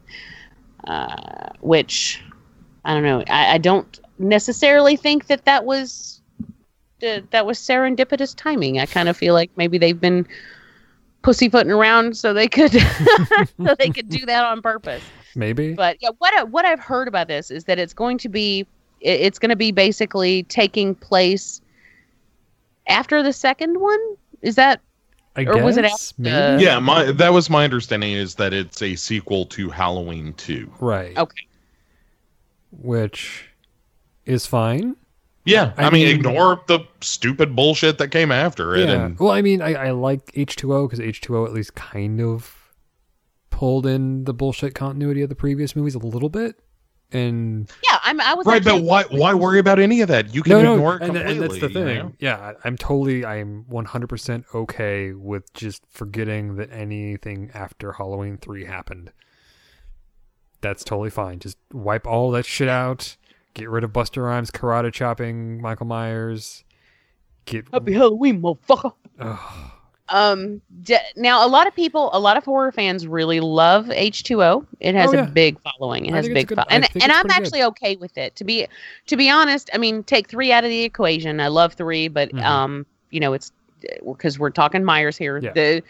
Uh, 0.87 1.49
which 1.61 2.23
I 2.83 2.93
don't 2.93 3.03
know. 3.03 3.23
I, 3.27 3.53
I 3.53 3.57
don't 3.57 3.99
necessarily 4.19 4.95
think 4.95 5.27
that 5.27 5.45
that 5.45 5.65
was 5.65 6.21
that 7.01 7.29
that 7.31 7.45
was 7.45 7.59
serendipitous 7.59 8.35
timing. 8.35 8.79
I 8.79 8.87
kind 8.87 9.07
of 9.07 9.15
feel 9.15 9.33
like 9.35 9.51
maybe 9.55 9.77
they've 9.77 9.99
been 9.99 10.27
pussyfooting 11.21 11.71
around 11.71 12.17
so 12.17 12.33
they 12.33 12.47
could 12.47 12.71
so 13.65 13.75
they 13.77 13.89
could 13.89 14.09
do 14.09 14.25
that 14.25 14.43
on 14.45 14.61
purpose. 14.61 15.03
Maybe. 15.35 15.73
But 15.73 15.97
yeah, 16.01 16.09
what 16.17 16.33
I, 16.33 16.43
what 16.43 16.65
I've 16.65 16.79
heard 16.79 17.07
about 17.07 17.27
this 17.27 17.51
is 17.51 17.65
that 17.65 17.79
it's 17.79 17.93
going 17.93 18.17
to 18.19 18.29
be 18.29 18.65
it's 19.01 19.37
going 19.39 19.49
to 19.49 19.55
be 19.55 19.71
basically 19.71 20.43
taking 20.43 20.95
place 20.95 21.61
after 22.87 23.21
the 23.21 23.33
second 23.33 23.79
one. 23.79 23.99
Is 24.41 24.55
that 24.55 24.81
I 25.35 25.45
or 25.45 25.61
was 25.63 25.77
it 25.77 25.85
after 25.85 26.13
maybe? 26.17 26.35
the- 26.35 26.63
Yeah, 26.63 26.79
my 26.79 27.11
that 27.11 27.33
was 27.33 27.49
my 27.49 27.63
understanding 27.63 28.13
is 28.13 28.35
that 28.35 28.53
it's 28.53 28.81
a 28.81 28.95
sequel 28.95 29.45
to 29.47 29.69
Halloween 29.69 30.33
2. 30.33 30.71
Right. 30.79 31.17
okay? 31.17 31.47
Which 32.71 33.45
is 34.25 34.45
fine. 34.45 34.95
Yeah, 35.45 35.73
I, 35.77 35.85
I 35.85 35.89
mean, 35.91 36.07
mean- 36.07 36.15
ignore 36.15 36.61
the 36.67 36.79
stupid 37.01 37.55
bullshit 37.55 37.97
that 37.99 38.07
came 38.09 38.31
after 38.31 38.75
it. 38.75 38.87
Yeah. 38.89 39.05
And 39.05 39.19
Well, 39.19 39.31
I 39.31 39.41
mean, 39.41 39.61
I, 39.61 39.73
I 39.73 39.91
like 39.91 40.25
H2O 40.31 40.89
because 40.89 40.99
H2O 40.99 41.45
at 41.45 41.53
least 41.53 41.75
kind 41.75 42.19
of 42.19 42.55
pulled 43.56 43.86
in 43.86 44.26
the 44.26 44.34
bullshit 44.34 44.76
continuity 44.76 45.22
of 45.22 45.30
the 45.30 45.36
previous 45.36 45.76
movies 45.76 45.95
a 45.95 45.99
little 45.99 46.30
bit. 46.30 46.60
And 47.11 47.72
Yeah, 47.88 47.99
I'm. 48.03 48.19
I 48.19 48.34
was 48.34 48.45
right, 48.45 48.64
but 48.64 48.82
why 48.82 49.03
why 49.11 49.34
worry 49.34 49.60
about 49.60 49.80
any 49.80 50.02
of 50.02 50.10
that? 50.10 50.34
You 50.34 50.44
can 50.44 50.52
no, 50.53 50.61
no, 50.61 50.73
ignore 50.73 50.95
it 50.98 51.03
and, 51.03 51.14
completely. 51.14 51.32
and 51.32 51.44
that's 51.44 51.60
the 51.61 51.68
you 51.68 51.73
thing. 51.86 51.98
know? 51.99 52.11
Yeah, 52.19 52.36
I- 52.36 52.68
I'm 52.68 52.76
totally, 52.77 53.23
I'm 53.26 53.64
100% 53.72 54.44
okay 54.53 55.14
with 55.14 55.53
just 55.53 55.84
forgetting 55.90 56.56
that 56.57 56.72
anything 56.73 57.52
after 57.53 57.94
Halloween 57.94 58.38
3 58.38 58.65
happened. 58.65 59.11
That's 60.61 60.84
totally 60.84 61.11
fine. 61.11 61.40
Just 61.40 61.57
wipe 61.72 62.07
all 62.07 62.32
that 62.32 62.45
shit 62.45 62.68
out. 62.68 63.15
Get 63.53 63.69
rid 63.69 63.84
of 63.84 63.94
Busta 63.94 64.22
Rhymes 64.23 64.52
karate 64.52 64.91
chopping 64.91 65.61
Michael 65.61 65.86
Myers. 65.86 66.64
Get 67.45 67.68
Happy 67.72 67.94
Halloween, 67.94 68.41
motherfucker. 68.41 68.94
Ugh. 69.19 69.72
Um. 70.10 70.61
d- 70.84 70.98
now, 71.15 71.45
a 71.45 71.49
lot 71.49 71.65
of 71.68 71.76
people, 71.76 72.10
a 72.14 72.19
lot 72.19 72.38
of 72.38 72.44
horror 72.45 72.72
fans, 72.72 73.07
really 73.07 73.40
love 73.40 73.86
H2O. 73.88 74.65
It 74.80 74.94
has 74.95 75.14
Oh, 75.14 75.19
a 75.19 75.26
big 75.26 75.57
following. 75.61 76.06
It 76.06 76.14
I 76.14 76.18
has 76.18 76.27
big, 76.30 76.48
good- 76.48 76.57
fo- 76.57 76.64
and 76.69 76.88
and 77.02 77.11
I'm 77.11 77.22
pretty 77.26 77.40
good. 77.40 77.45
actually 77.48 77.64
okay 77.64 77.95
with 77.95 78.18
it. 78.18 78.36
To 78.36 78.44
be, 78.44 78.68
to 79.07 79.18
be 79.18 79.30
honest, 79.30 79.69
I 79.73 79.77
mean, 79.80 80.03
take 80.03 80.27
three 80.30 80.52
out 80.52 80.64
of 80.64 80.69
the 80.69 80.84
equation. 80.84 81.40
I 81.40 81.48
love 81.48 81.73
three, 81.73 82.07
but 82.07 82.32
Mhm. 82.32 82.44
um, 82.44 82.86
you 83.10 83.19
know, 83.19 83.34
it's 83.34 83.52
because 84.06 84.38
we're 84.40 84.49
talking 84.52 84.84
Myers 84.84 85.18
here. 85.18 85.40
Yeah. 85.40 85.53
The 85.53 85.82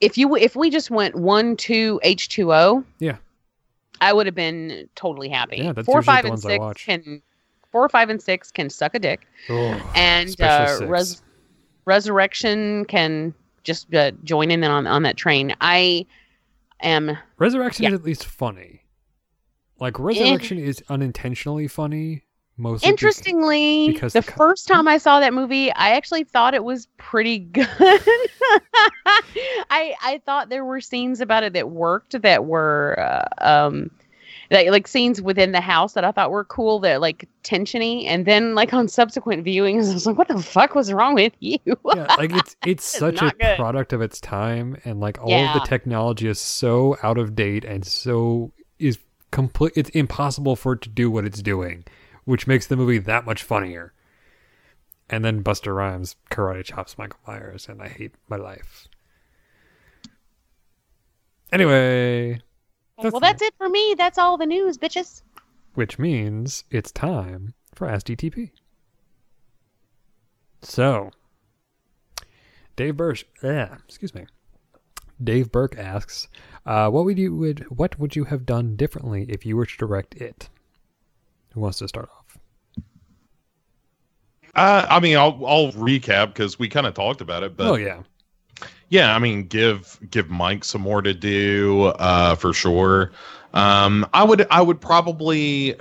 if 0.00 0.16
you 0.18 0.34
if 0.36 0.54
we 0.56 0.70
just 0.70 0.90
went 0.90 1.14
one, 1.16 1.56
two, 1.56 2.00
H2O, 2.04 2.84
Yeah. 2.98 3.16
I 4.00 4.12
would 4.12 4.26
have 4.26 4.34
been 4.34 4.88
totally 4.94 5.28
happy. 5.28 5.56
Yeah, 5.58 5.72
that's 5.72 5.86
four, 5.86 6.02
five, 6.02 6.24
and 6.24 6.38
six 6.40 6.64
can. 6.84 7.22
Four, 7.70 7.88
five, 7.90 8.08
and 8.08 8.20
six 8.22 8.50
can 8.50 8.70
suck 8.70 8.94
a 8.94 8.98
dick 8.98 9.26
and 9.94 10.40
uh, 10.40 10.78
res-. 10.86 11.20
Resurrection 11.88 12.84
can 12.84 13.34
just 13.64 13.92
uh, 13.94 14.12
join 14.22 14.50
in 14.52 14.62
on 14.62 14.86
on 14.86 15.02
that 15.02 15.16
train. 15.16 15.54
I 15.60 16.06
am 16.80 17.18
Resurrection 17.38 17.84
Yeah. 17.84 17.90
is 17.90 17.94
at 17.96 18.04
least 18.04 18.24
funny. 18.26 18.82
Like 19.80 19.98
Resurrection 19.98 20.58
is 20.58 20.82
unintentionally 20.88 21.66
funny. 21.66 22.22
Most 22.60 22.84
Interestingly, 22.84 23.92
because 23.92 24.12
the 24.12 24.20
the 24.20 24.26
co- 24.32 24.36
first 24.36 24.66
time 24.66 24.88
I 24.88 24.98
saw 24.98 25.20
that 25.20 25.32
movie, 25.32 25.70
I 25.72 25.90
actually 25.90 26.24
thought 26.24 26.54
it 26.54 26.64
was 26.64 26.88
pretty 26.96 27.38
good. 27.38 27.68
I 29.70 29.94
I 30.02 30.20
thought 30.26 30.48
there 30.48 30.64
were 30.64 30.80
scenes 30.80 31.20
about 31.20 31.44
it 31.44 31.52
that 31.52 31.70
worked 31.70 32.20
that 32.20 32.44
were 32.46 32.98
uh, 32.98 33.28
um 33.68 33.90
like, 34.50 34.68
like 34.68 34.88
scenes 34.88 35.20
within 35.20 35.52
the 35.52 35.60
house 35.60 35.92
that 35.92 36.04
I 36.04 36.12
thought 36.12 36.30
were 36.30 36.44
cool 36.44 36.80
that 36.80 37.00
like 37.00 37.28
tensiony 37.44 38.06
and 38.06 38.26
then 38.26 38.54
like 38.54 38.72
on 38.72 38.88
subsequent 38.88 39.44
viewings 39.44 39.90
I 39.90 39.94
was 39.94 40.06
like 40.06 40.16
what 40.16 40.28
the 40.28 40.42
fuck 40.42 40.74
was 40.74 40.92
wrong 40.92 41.14
with 41.14 41.32
you? 41.40 41.58
yeah, 41.66 42.14
like 42.16 42.32
it's 42.32 42.56
it's 42.66 42.84
such 42.84 43.20
a 43.20 43.32
good. 43.38 43.56
product 43.56 43.92
of 43.92 44.00
its 44.00 44.20
time, 44.20 44.76
and 44.84 45.00
like 45.00 45.18
all 45.22 45.32
of 45.32 45.54
the 45.54 45.66
technology 45.66 46.28
is 46.28 46.40
so 46.40 46.96
out 47.02 47.18
of 47.18 47.34
date 47.34 47.64
and 47.64 47.86
so 47.86 48.52
is 48.78 48.98
complete. 49.30 49.72
It's 49.76 49.90
impossible 49.90 50.56
for 50.56 50.74
it 50.74 50.82
to 50.82 50.88
do 50.88 51.10
what 51.10 51.24
it's 51.24 51.42
doing, 51.42 51.84
which 52.24 52.46
makes 52.46 52.66
the 52.66 52.76
movie 52.76 52.98
that 52.98 53.26
much 53.26 53.42
funnier. 53.42 53.92
And 55.10 55.24
then 55.24 55.42
Busta 55.42 55.74
Rhymes 55.74 56.16
karate 56.30 56.64
chops 56.64 56.98
Michael 56.98 57.20
Myers, 57.26 57.66
and 57.68 57.80
I 57.80 57.88
hate 57.88 58.14
my 58.28 58.36
life. 58.36 58.88
Anyway, 61.50 62.40
well, 62.98 63.20
that's 63.20 63.42
it 63.42 63.54
for 63.56 63.68
me. 63.68 63.94
That's 63.96 64.18
all 64.18 64.36
the 64.36 64.46
news, 64.46 64.78
bitches. 64.78 65.22
which 65.74 65.98
means 65.98 66.64
it's 66.70 66.90
time 66.92 67.54
for 67.74 67.86
SDTP. 67.88 68.50
So, 70.62 71.10
Dave 72.76 72.96
Burke, 72.96 73.24
yeah, 73.42 73.76
excuse 73.86 74.14
me. 74.14 74.26
Dave 75.22 75.50
Burke 75.50 75.76
asks, 75.78 76.28
uh, 76.66 76.90
"What 76.90 77.04
would 77.04 77.18
you 77.18 77.34
would 77.36 77.60
what 77.70 77.98
would 77.98 78.14
you 78.16 78.24
have 78.24 78.46
done 78.46 78.76
differently 78.76 79.26
if 79.28 79.44
you 79.46 79.56
were 79.56 79.66
to 79.66 79.76
direct 79.76 80.14
it?" 80.16 80.48
Who 81.54 81.60
wants 81.60 81.78
to 81.78 81.88
start 81.88 82.08
off? 82.16 82.38
Uh, 84.54 84.86
I 84.88 85.00
mean, 85.00 85.16
I'll 85.16 85.44
I'll 85.46 85.72
recap 85.72 86.28
because 86.28 86.58
we 86.58 86.68
kind 86.68 86.86
of 86.86 86.94
talked 86.94 87.20
about 87.20 87.42
it, 87.42 87.56
but 87.56 87.66
oh 87.68 87.74
yeah, 87.76 88.02
yeah, 88.88 89.14
I 89.14 89.18
mean, 89.18 89.44
give 89.44 89.98
give 90.10 90.30
Mike 90.30 90.64
some 90.64 90.80
more 90.80 91.02
to 91.02 91.14
do 91.14 91.86
uh, 91.98 92.34
for 92.34 92.52
sure. 92.52 93.12
Um, 93.54 94.06
I 94.14 94.24
would 94.24 94.46
I 94.50 94.62
would 94.62 94.80
probably. 94.80 95.74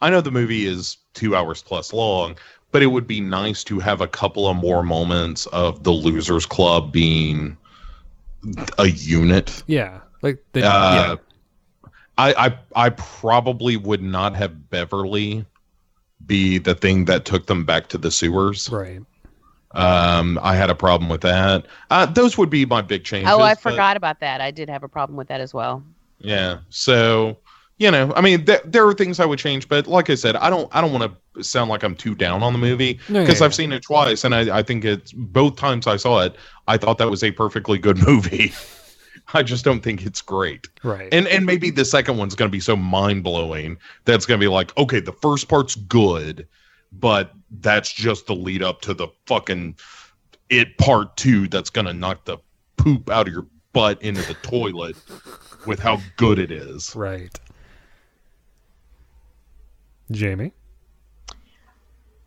I 0.00 0.10
know 0.10 0.20
the 0.20 0.30
movie 0.30 0.66
is 0.66 0.96
two 1.14 1.34
hours 1.34 1.62
plus 1.62 1.92
long, 1.92 2.36
but 2.70 2.82
it 2.82 2.86
would 2.86 3.06
be 3.06 3.20
nice 3.20 3.64
to 3.64 3.80
have 3.80 4.00
a 4.00 4.06
couple 4.06 4.46
of 4.46 4.56
more 4.56 4.82
moments 4.82 5.46
of 5.46 5.82
the 5.82 5.90
Losers 5.90 6.46
Club 6.46 6.92
being 6.92 7.56
a 8.78 8.86
unit. 8.86 9.62
yeah, 9.66 10.00
like 10.22 10.42
the 10.52 10.62
Uh, 10.64 11.16
yeah, 11.84 11.90
I, 12.16 12.46
I 12.46 12.58
I 12.86 12.90
probably 12.90 13.76
would 13.76 14.02
not 14.02 14.36
have 14.36 14.70
Beverly 14.70 15.44
be 16.26 16.58
the 16.58 16.74
thing 16.74 17.04
that 17.06 17.24
took 17.24 17.46
them 17.46 17.64
back 17.64 17.88
to 17.88 17.98
the 17.98 18.10
sewers. 18.10 18.68
right. 18.70 19.00
Um, 19.72 20.38
I 20.42 20.54
had 20.56 20.70
a 20.70 20.74
problem 20.74 21.08
with 21.10 21.20
that. 21.22 21.66
Uh, 21.90 22.06
those 22.06 22.38
would 22.38 22.50
be 22.50 22.64
my 22.64 22.80
big 22.80 23.04
changes. 23.04 23.30
Oh, 23.30 23.40
I 23.40 23.54
but- 23.54 23.60
forgot 23.60 23.96
about 23.96 24.20
that. 24.20 24.40
I 24.40 24.50
did 24.50 24.68
have 24.68 24.82
a 24.82 24.88
problem 24.88 25.16
with 25.16 25.28
that 25.28 25.40
as 25.40 25.52
well. 25.52 25.82
Yeah. 26.20 26.58
So, 26.70 27.36
you 27.78 27.90
know, 27.90 28.12
I 28.16 28.20
mean, 28.20 28.44
th- 28.44 28.62
there 28.64 28.86
are 28.88 28.94
things 28.94 29.20
I 29.20 29.26
would 29.26 29.38
change, 29.38 29.68
but 29.68 29.86
like 29.86 30.10
I 30.10 30.14
said, 30.14 30.36
I 30.36 30.50
don't, 30.50 30.68
I 30.74 30.80
don't 30.80 30.92
want 30.92 31.12
to 31.34 31.44
sound 31.44 31.70
like 31.70 31.82
I'm 31.84 31.94
too 31.94 32.14
down 32.14 32.42
on 32.42 32.52
the 32.52 32.58
movie 32.58 32.98
No, 33.08 33.20
because 33.20 33.40
yeah, 33.40 33.46
I've 33.46 33.54
seen 33.54 33.70
it 33.72 33.82
twice, 33.82 34.24
and 34.24 34.34
I, 34.34 34.58
I 34.58 34.62
think 34.62 34.84
it's 34.84 35.12
both 35.12 35.56
times 35.56 35.86
I 35.86 35.96
saw 35.96 36.22
it, 36.22 36.34
I 36.66 36.76
thought 36.76 36.98
that 36.98 37.08
was 37.10 37.22
a 37.22 37.30
perfectly 37.30 37.78
good 37.78 37.98
movie. 38.06 38.52
I 39.34 39.42
just 39.42 39.64
don't 39.64 39.80
think 39.80 40.04
it's 40.06 40.22
great. 40.22 40.66
Right. 40.82 41.12
And 41.12 41.28
and 41.28 41.44
maybe 41.44 41.70
the 41.70 41.84
second 41.84 42.16
one's 42.16 42.34
going 42.34 42.48
to 42.48 42.52
be 42.52 42.60
so 42.60 42.74
mind 42.74 43.22
blowing 43.22 43.76
that's 44.06 44.24
going 44.24 44.40
to 44.40 44.42
be 44.44 44.48
like, 44.48 44.74
okay, 44.78 45.00
the 45.00 45.12
first 45.12 45.48
part's 45.48 45.74
good, 45.74 46.48
but 46.92 47.32
that's 47.60 47.92
just 47.92 48.26
the 48.26 48.34
lead 48.34 48.62
up 48.62 48.80
to 48.82 48.94
the 48.94 49.08
fucking 49.26 49.76
it 50.50 50.78
part 50.78 51.16
two 51.16 51.48
that's 51.48 51.70
going 51.70 51.86
to 51.86 51.92
knock 51.92 52.24
the 52.24 52.38
poop 52.76 53.10
out 53.10 53.26
of 53.26 53.32
your 53.32 53.46
butt 53.72 54.00
into 54.02 54.22
the 54.22 54.34
toilet 54.34 54.96
with 55.66 55.78
how 55.78 56.02
good 56.16 56.38
it 56.38 56.50
is. 56.50 56.94
right. 56.96 57.38
Jamie. 60.10 60.52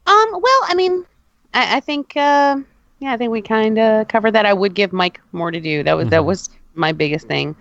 Um, 0.05 0.27
well, 0.31 0.61
I 0.67 0.73
mean, 0.75 1.05
I, 1.53 1.77
I 1.77 1.79
think, 1.79 2.15
uh, 2.15 2.57
yeah, 2.99 3.13
I 3.13 3.17
think 3.17 3.31
we 3.31 3.41
kind 3.41 3.79
of 3.79 4.07
covered 4.07 4.31
that. 4.31 4.45
I 4.45 4.53
would 4.53 4.75
give 4.75 4.93
Mike 4.93 5.19
more 5.31 5.49
to 5.51 5.59
do. 5.59 5.81
That 5.83 5.97
was 5.97 6.09
that 6.09 6.21
Mhm. 6.21 6.25
was 6.25 6.49
my 6.75 6.91
biggest 6.91 7.27
thing. 7.27 7.55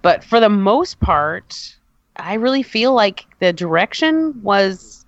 But 0.00 0.24
for 0.24 0.40
the 0.40 0.48
most 0.48 0.98
part, 0.98 1.76
I 2.16 2.34
really 2.34 2.62
feel 2.64 2.92
like 2.92 3.26
the 3.38 3.52
direction 3.52 4.40
was, 4.42 5.01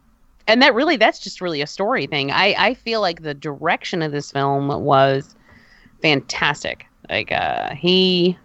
and 0.47 0.62
that 0.62 0.75
really 0.75 0.97
that's 0.97 1.19
just 1.19 1.41
really 1.41 1.62
a 1.62 1.66
story 1.66 2.07
thing. 2.07 2.31
I 2.31 2.55
I 2.59 2.75
feel 2.75 3.01
like 3.01 3.23
the 3.23 3.35
direction 3.35 4.03
of 4.03 4.12
this 4.12 4.31
film 4.31 4.69
was 4.69 5.35
fantastic. 6.03 6.87
Like 7.09 7.33
uh, 7.33 7.75
he 7.75 8.39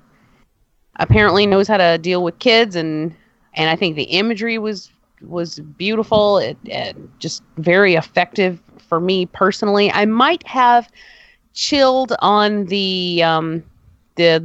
apparently 0.97 1.45
knows 1.45 1.67
how 1.67 1.77
to 1.77 1.97
deal 1.97 2.23
with 2.23 2.39
kids 2.39 2.75
and 2.75 3.15
and 3.53 3.69
I 3.69 3.75
think 3.75 3.95
the 3.95 4.03
imagery 4.03 4.57
was 4.57 4.91
was 5.21 5.59
beautiful 5.59 6.37
it, 6.37 6.57
it 6.65 6.95
just 7.19 7.43
very 7.57 7.95
effective 7.95 8.61
for 8.77 8.99
me 8.99 9.25
personally 9.25 9.91
I 9.91 10.05
might 10.05 10.45
have 10.47 10.89
chilled 11.53 12.13
on 12.19 12.65
the 12.65 13.21
um 13.23 13.63
the 14.15 14.43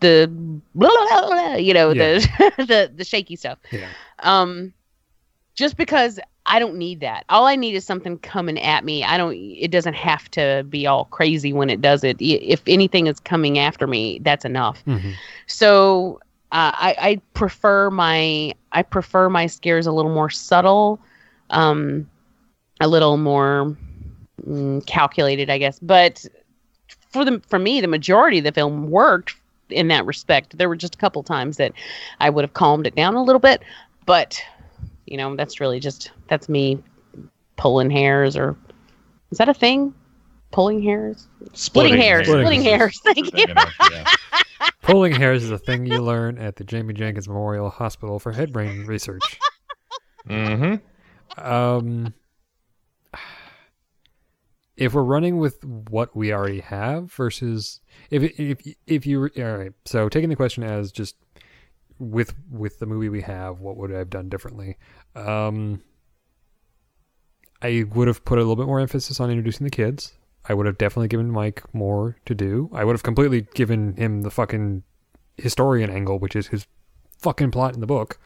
the 0.00 0.30
you 1.60 1.74
know 1.74 1.94
the 1.94 2.52
the 2.58 2.92
the 2.94 3.04
shaky 3.04 3.36
stuff 3.36 3.58
Yeah. 3.70 3.88
um 4.20 4.72
just 5.54 5.76
because 5.76 6.18
I 6.46 6.58
don't 6.58 6.76
need 6.76 7.00
that. 7.00 7.24
All 7.28 7.46
I 7.46 7.54
need 7.56 7.74
is 7.74 7.84
something 7.84 8.18
coming 8.18 8.58
at 8.58 8.84
me. 8.84 9.04
I 9.04 9.16
don't 9.16 9.34
it 9.34 9.70
doesn't 9.70 9.94
have 9.94 10.30
to 10.32 10.64
be 10.68 10.86
all 10.86 11.04
crazy 11.06 11.52
when 11.52 11.70
it 11.70 11.80
does 11.80 12.02
it. 12.02 12.16
If 12.20 12.62
anything 12.66 13.06
is 13.06 13.20
coming 13.20 13.58
after 13.58 13.86
me, 13.86 14.18
that's 14.22 14.44
enough. 14.44 14.84
Mhm. 14.86 15.14
So 15.46 16.20
uh, 16.50 16.72
I, 16.74 16.96
I 16.98 17.20
prefer 17.34 17.90
my 17.90 18.52
I 18.72 18.82
prefer 18.82 19.28
my 19.30 19.46
scares 19.46 19.86
a 19.86 19.92
little 19.92 20.12
more 20.12 20.30
subtle, 20.30 21.00
um, 21.50 22.08
a 22.80 22.88
little 22.88 23.16
more 23.16 23.76
mm, 24.46 24.84
calculated, 24.86 25.48
I 25.48 25.58
guess. 25.58 25.78
But 25.78 26.26
for 27.10 27.24
the 27.24 27.40
for 27.46 27.58
me, 27.58 27.80
the 27.80 27.88
majority 27.88 28.38
of 28.38 28.44
the 28.44 28.52
film 28.52 28.90
worked 28.90 29.34
in 29.70 29.88
that 29.88 30.04
respect. 30.04 30.58
There 30.58 30.68
were 30.68 30.76
just 30.76 30.94
a 30.96 30.98
couple 30.98 31.22
times 31.22 31.56
that 31.56 31.72
I 32.20 32.30
would 32.30 32.42
have 32.42 32.52
calmed 32.54 32.86
it 32.86 32.94
down 32.96 33.14
a 33.14 33.22
little 33.22 33.40
bit, 33.40 33.62
but 34.04 34.42
you 35.06 35.16
know 35.16 35.36
that's 35.36 35.60
really 35.60 35.80
just 35.80 36.10
that's 36.28 36.48
me 36.48 36.82
pulling 37.56 37.90
hairs 37.90 38.36
or 38.36 38.56
is 39.30 39.38
that 39.38 39.48
a 39.48 39.54
thing? 39.54 39.94
Pulling 40.50 40.82
hairs, 40.82 41.26
splitting, 41.54 41.96
hairs, 41.96 42.26
hairs. 42.26 42.40
splitting 42.40 42.62
hairs. 42.62 43.00
Thank 43.02 43.32
you. 43.32 43.46
You 43.48 43.54
know, 43.54 43.64
yeah. 43.90 44.10
Pulling 44.82 45.12
hairs 45.12 45.44
is 45.44 45.50
a 45.50 45.58
thing 45.58 45.86
you 45.86 45.98
learn 45.98 46.36
at 46.36 46.56
the 46.56 46.64
Jamie 46.64 46.92
Jenkins 46.92 47.26
Memorial 47.26 47.70
Hospital 47.70 48.18
for 48.18 48.32
Head 48.32 48.52
Brain 48.52 48.84
Research. 48.84 49.40
Mm-hmm. 50.28 51.42
Um, 51.42 52.12
if 54.76 54.92
we're 54.92 55.02
running 55.02 55.38
with 55.38 55.64
what 55.64 56.14
we 56.14 56.32
already 56.32 56.60
have 56.60 57.10
versus 57.12 57.80
if 58.10 58.38
if 58.38 58.74
if 58.86 59.06
you 59.06 59.30
all 59.38 59.56
right, 59.56 59.72
so 59.84 60.08
taking 60.08 60.28
the 60.28 60.36
question 60.36 60.62
as 60.62 60.92
just 60.92 61.16
with 62.02 62.34
with 62.50 62.78
the 62.78 62.86
movie 62.86 63.08
we 63.08 63.22
have, 63.22 63.60
what 63.60 63.76
would 63.76 63.92
I 63.92 63.98
have 63.98 64.10
done 64.10 64.28
differently? 64.28 64.76
Um, 65.14 65.82
I 67.62 67.84
would 67.94 68.08
have 68.08 68.24
put 68.24 68.38
a 68.38 68.40
little 68.40 68.56
bit 68.56 68.66
more 68.66 68.80
emphasis 68.80 69.20
on 69.20 69.30
introducing 69.30 69.64
the 69.64 69.70
kids. 69.70 70.14
I 70.44 70.54
would 70.54 70.66
have 70.66 70.78
definitely 70.78 71.08
given 71.08 71.30
Mike 71.30 71.62
more 71.72 72.16
to 72.26 72.34
do. 72.34 72.68
I 72.72 72.84
would 72.84 72.94
have 72.94 73.04
completely 73.04 73.46
given 73.54 73.94
him 73.94 74.22
the 74.22 74.30
fucking 74.30 74.82
historian 75.36 75.88
angle, 75.88 76.18
which 76.18 76.34
is 76.34 76.48
his 76.48 76.66
fucking 77.20 77.52
plot 77.52 77.74
in 77.74 77.80
the 77.80 77.86
book, 77.86 78.18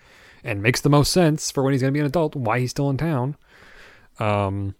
and 0.43 0.63
makes 0.63 0.81
the 0.81 0.89
most 0.89 1.13
sense 1.13 1.51
for 1.51 1.63
when 1.63 1.75
he's 1.75 1.83
gonna 1.83 1.93
be 1.93 2.01
an 2.01 2.07
adult. 2.07 2.35
Why 2.35 2.61
he's 2.61 2.71
still 2.71 2.91
in 2.91 2.97
town. 2.97 3.37
Um. 4.19 4.75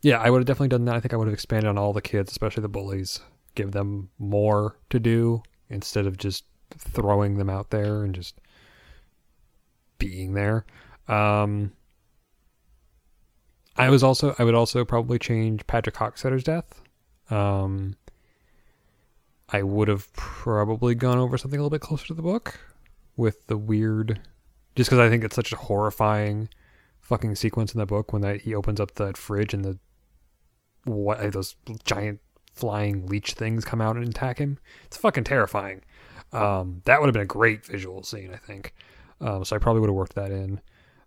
Yeah, 0.00 0.18
I 0.18 0.28
would 0.28 0.38
have 0.38 0.46
definitely 0.46 0.68
done 0.68 0.84
that. 0.86 0.96
I 0.96 1.00
think 1.00 1.14
I 1.14 1.16
would 1.16 1.28
have 1.28 1.34
expanded 1.34 1.68
on 1.68 1.78
all 1.78 1.94
the 1.94 2.02
kids, 2.02 2.30
especially 2.30 2.60
the 2.60 2.68
bullies, 2.68 3.20
give 3.54 3.72
them 3.72 4.10
more 4.18 4.78
to 4.90 4.98
do 4.98 5.42
instead 5.70 6.06
of 6.06 6.18
just 6.18 6.44
throwing 6.78 7.38
them 7.38 7.50
out 7.50 7.70
there 7.70 8.04
and 8.04 8.14
just 8.14 8.40
being 9.98 10.34
there. 10.34 10.64
Um, 11.08 11.72
I 13.76 13.90
was 13.90 14.02
also 14.02 14.34
I 14.38 14.44
would 14.44 14.54
also 14.54 14.84
probably 14.84 15.18
change 15.18 15.66
Patrick 15.66 15.96
Hockstetter's 15.96 16.44
death. 16.44 16.80
Um, 17.30 17.96
I 19.48 19.62
would 19.62 19.88
have 19.88 20.12
probably 20.12 20.94
gone 20.94 21.18
over 21.18 21.36
something 21.36 21.58
a 21.58 21.62
little 21.62 21.70
bit 21.70 21.80
closer 21.80 22.06
to 22.08 22.14
the 22.14 22.22
book 22.22 22.58
with 23.16 23.46
the 23.46 23.56
weird, 23.56 24.20
just 24.76 24.90
because 24.90 25.00
I 25.00 25.08
think 25.08 25.24
it's 25.24 25.36
such 25.36 25.52
a 25.52 25.56
horrifying 25.56 26.48
fucking 27.00 27.34
sequence 27.34 27.74
in 27.74 27.78
the 27.78 27.86
book 27.86 28.12
when 28.12 28.22
that 28.22 28.42
he 28.42 28.54
opens 28.54 28.80
up 28.80 28.94
that 28.94 29.16
fridge 29.16 29.52
and 29.52 29.64
the 29.64 29.78
what 30.84 31.32
those 31.32 31.56
giant 31.84 32.20
flying 32.52 33.06
leech 33.06 33.32
things 33.32 33.64
come 33.64 33.80
out 33.80 33.96
and 33.96 34.08
attack 34.08 34.38
him. 34.38 34.58
It's 34.86 34.96
fucking 34.96 35.24
terrifying. 35.24 35.82
Um, 36.34 36.82
that 36.84 37.00
would 37.00 37.06
have 37.06 37.12
been 37.14 37.22
a 37.22 37.26
great 37.26 37.64
visual 37.64 38.02
scene, 38.02 38.30
I 38.32 38.36
think. 38.36 38.74
Um, 39.20 39.44
so 39.44 39.56
I 39.56 39.58
probably 39.58 39.80
would 39.80 39.88
have 39.88 39.96
worked 39.96 40.14
that 40.16 40.30
in. 40.30 40.60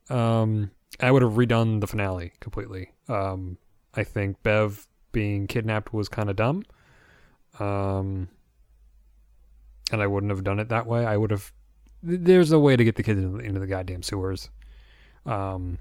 Um, 0.09 0.71
I 0.99 1.11
would 1.11 1.21
have 1.21 1.33
redone 1.33 1.81
the 1.81 1.87
finale 1.87 2.31
completely. 2.39 2.91
Um, 3.09 3.57
I 3.93 4.03
think 4.03 4.41
Bev 4.43 4.87
being 5.11 5.47
kidnapped 5.47 5.93
was 5.93 6.09
kind 6.09 6.29
of 6.29 6.35
dumb. 6.35 6.63
Um, 7.59 8.29
and 9.91 10.01
I 10.01 10.07
wouldn't 10.07 10.31
have 10.31 10.43
done 10.43 10.59
it 10.59 10.69
that 10.69 10.85
way. 10.85 11.05
I 11.05 11.17
would 11.17 11.31
have. 11.31 11.51
There's 12.03 12.51
a 12.51 12.59
way 12.59 12.75
to 12.75 12.83
get 12.83 12.95
the 12.95 13.03
kids 13.03 13.19
into 13.19 13.59
the, 13.59 13.67
goddamn 13.67 14.03
sewers. 14.03 14.49
Um, 15.25 15.79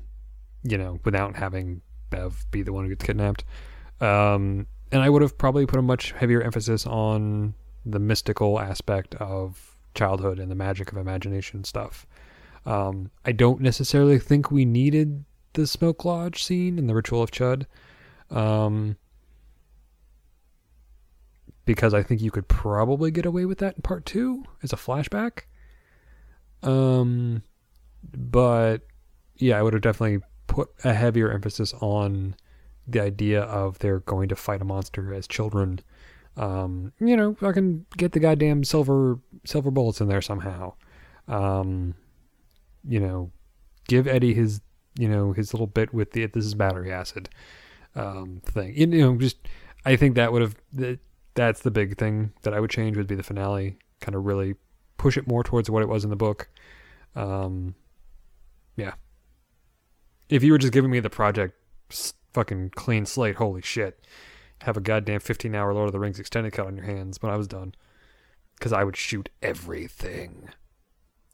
you 0.62 0.78
know, 0.78 0.98
without 1.05 1.36
having 1.36 1.82
Bev 2.10 2.47
be 2.51 2.62
the 2.62 2.73
one 2.73 2.85
who 2.85 2.90
gets 2.90 3.05
kidnapped. 3.05 3.44
Um, 4.01 4.66
and 4.90 5.02
I 5.02 5.09
would 5.09 5.23
have 5.23 5.36
probably 5.36 5.66
put 5.66 5.78
a 5.78 5.82
much 5.82 6.12
heavier 6.12 6.43
emphasis 6.43 6.86
on 6.86 7.55
the 7.87 7.99
mystical 7.99 8.61
aspect 8.61 9.15
of 9.15 9.77
childhood 9.95 10.39
and 10.39 10.51
the 10.51 10.55
magic 10.55 10.93
of 10.93 10.99
imagination 10.99 11.65
stuff. 11.65 12.07
Um, 12.67 13.11
I 13.25 13.33
don't 13.33 13.61
necessarily 13.61 14.19
think 14.19 14.51
we 14.51 14.65
needed 14.65 15.25
the 15.53 15.67
smoke 15.67 16.05
lodge 16.05 16.43
scene 16.43 16.79
and 16.79 16.89
the 16.89 16.95
ritual 16.95 17.23
of 17.23 17.31
Chud. 17.31 17.67
Um, 18.31 18.97
because 21.65 21.95
I 21.95 22.03
think 22.03 22.21
you 22.21 22.31
could 22.31 22.49
probably 22.49 23.11
get 23.11 23.25
away 23.25 23.45
with 23.45 23.59
that 23.59 23.77
in 23.77 23.83
part 23.83 24.05
two 24.05 24.45
as 24.63 24.73
a 24.73 24.77
flashback. 24.77 25.43
Um, 26.63 27.43
but 28.13 28.83
yeah, 29.37 29.59
I 29.59 29.63
would 29.63 29.75
have 29.75 29.83
definitely 29.83 30.25
put 30.47 30.69
a 30.85 30.93
heavier 30.93 31.31
emphasis 31.31 31.73
on 31.75 32.35
the 32.87 33.01
idea 33.01 33.43
of 33.43 33.79
they're 33.79 34.01
going 34.01 34.29
to 34.29 34.37
fight 34.37 34.63
a 34.63 34.65
monster 34.65 35.13
as 35.13 35.27
children. 35.27 35.81
Um, 36.37 36.93
you 37.01 37.17
know, 37.17 37.37
I 37.43 37.53
can 37.53 37.87
get 37.97 38.13
the 38.13 38.21
goddamn 38.21 38.65
silver 38.65 39.19
silver 39.45 39.71
bullets 39.71 40.01
in 40.01 40.09
there 40.09 40.21
somehow. 40.21 40.75
Um, 41.29 41.95
you 42.87 43.01
know, 43.01 43.31
give 43.89 44.07
Eddie 44.07 44.35
his 44.35 44.61
you 44.99 45.09
know 45.09 45.33
his 45.33 45.53
little 45.53 45.67
bit 45.67 45.93
with 45.95 46.13
the 46.13 46.27
this 46.27 46.45
is 46.45 46.55
battery 46.55 46.93
acid 46.93 47.29
um, 47.95 48.43
thing. 48.45 48.75
You 48.77 48.87
know, 48.87 49.17
just 49.17 49.39
I 49.85 49.97
think 49.97 50.15
that 50.17 50.33
would 50.33 50.43
have 50.43 50.57
that, 50.75 50.99
that's 51.35 51.61
the 51.61 51.71
big 51.71 51.99
thing 51.99 52.33
that 52.43 52.55
I 52.55 52.61
would 52.61 52.71
change 52.71 52.97
would 52.97 53.07
be 53.07 53.15
the 53.15 53.23
finale. 53.23 53.79
Kind 54.01 54.15
of 54.15 54.25
really 54.25 54.57
push 54.99 55.17
it 55.17 55.27
more 55.27 55.43
towards 55.43 55.71
what 55.71 55.83
it 55.83 55.89
was 55.89 56.05
in 56.05 56.11
the 56.11 56.17
book. 56.17 56.49
Um, 57.15 57.75
yeah. 58.77 58.95
If 60.29 60.43
you 60.43 60.53
were 60.53 60.59
just 60.59 60.73
giving 60.73 60.91
me 60.91 61.01
the 61.01 61.11
project 61.11 61.55
fucking 62.33 62.71
clean 62.71 63.07
slate, 63.07 63.37
holy 63.37 63.63
shit, 63.63 64.07
have 64.62 64.77
a 64.77 64.81
goddamn 64.81 65.20
15 65.20 65.55
hour 65.55 65.73
Lord 65.74 65.89
of 65.89 65.93
the 65.93 65.99
Rings 66.01 66.19
extended 66.19 66.53
cut 66.53 66.66
on 66.66 66.77
your 66.77 66.87
hands 66.87 67.23
when 67.23 67.33
I 67.33 67.37
was 67.37 67.47
done. 67.49 67.74
Because 68.59 68.73
I 68.73 68.85
would 68.85 68.97
shoot 68.97 69.28
everything. 69.43 70.49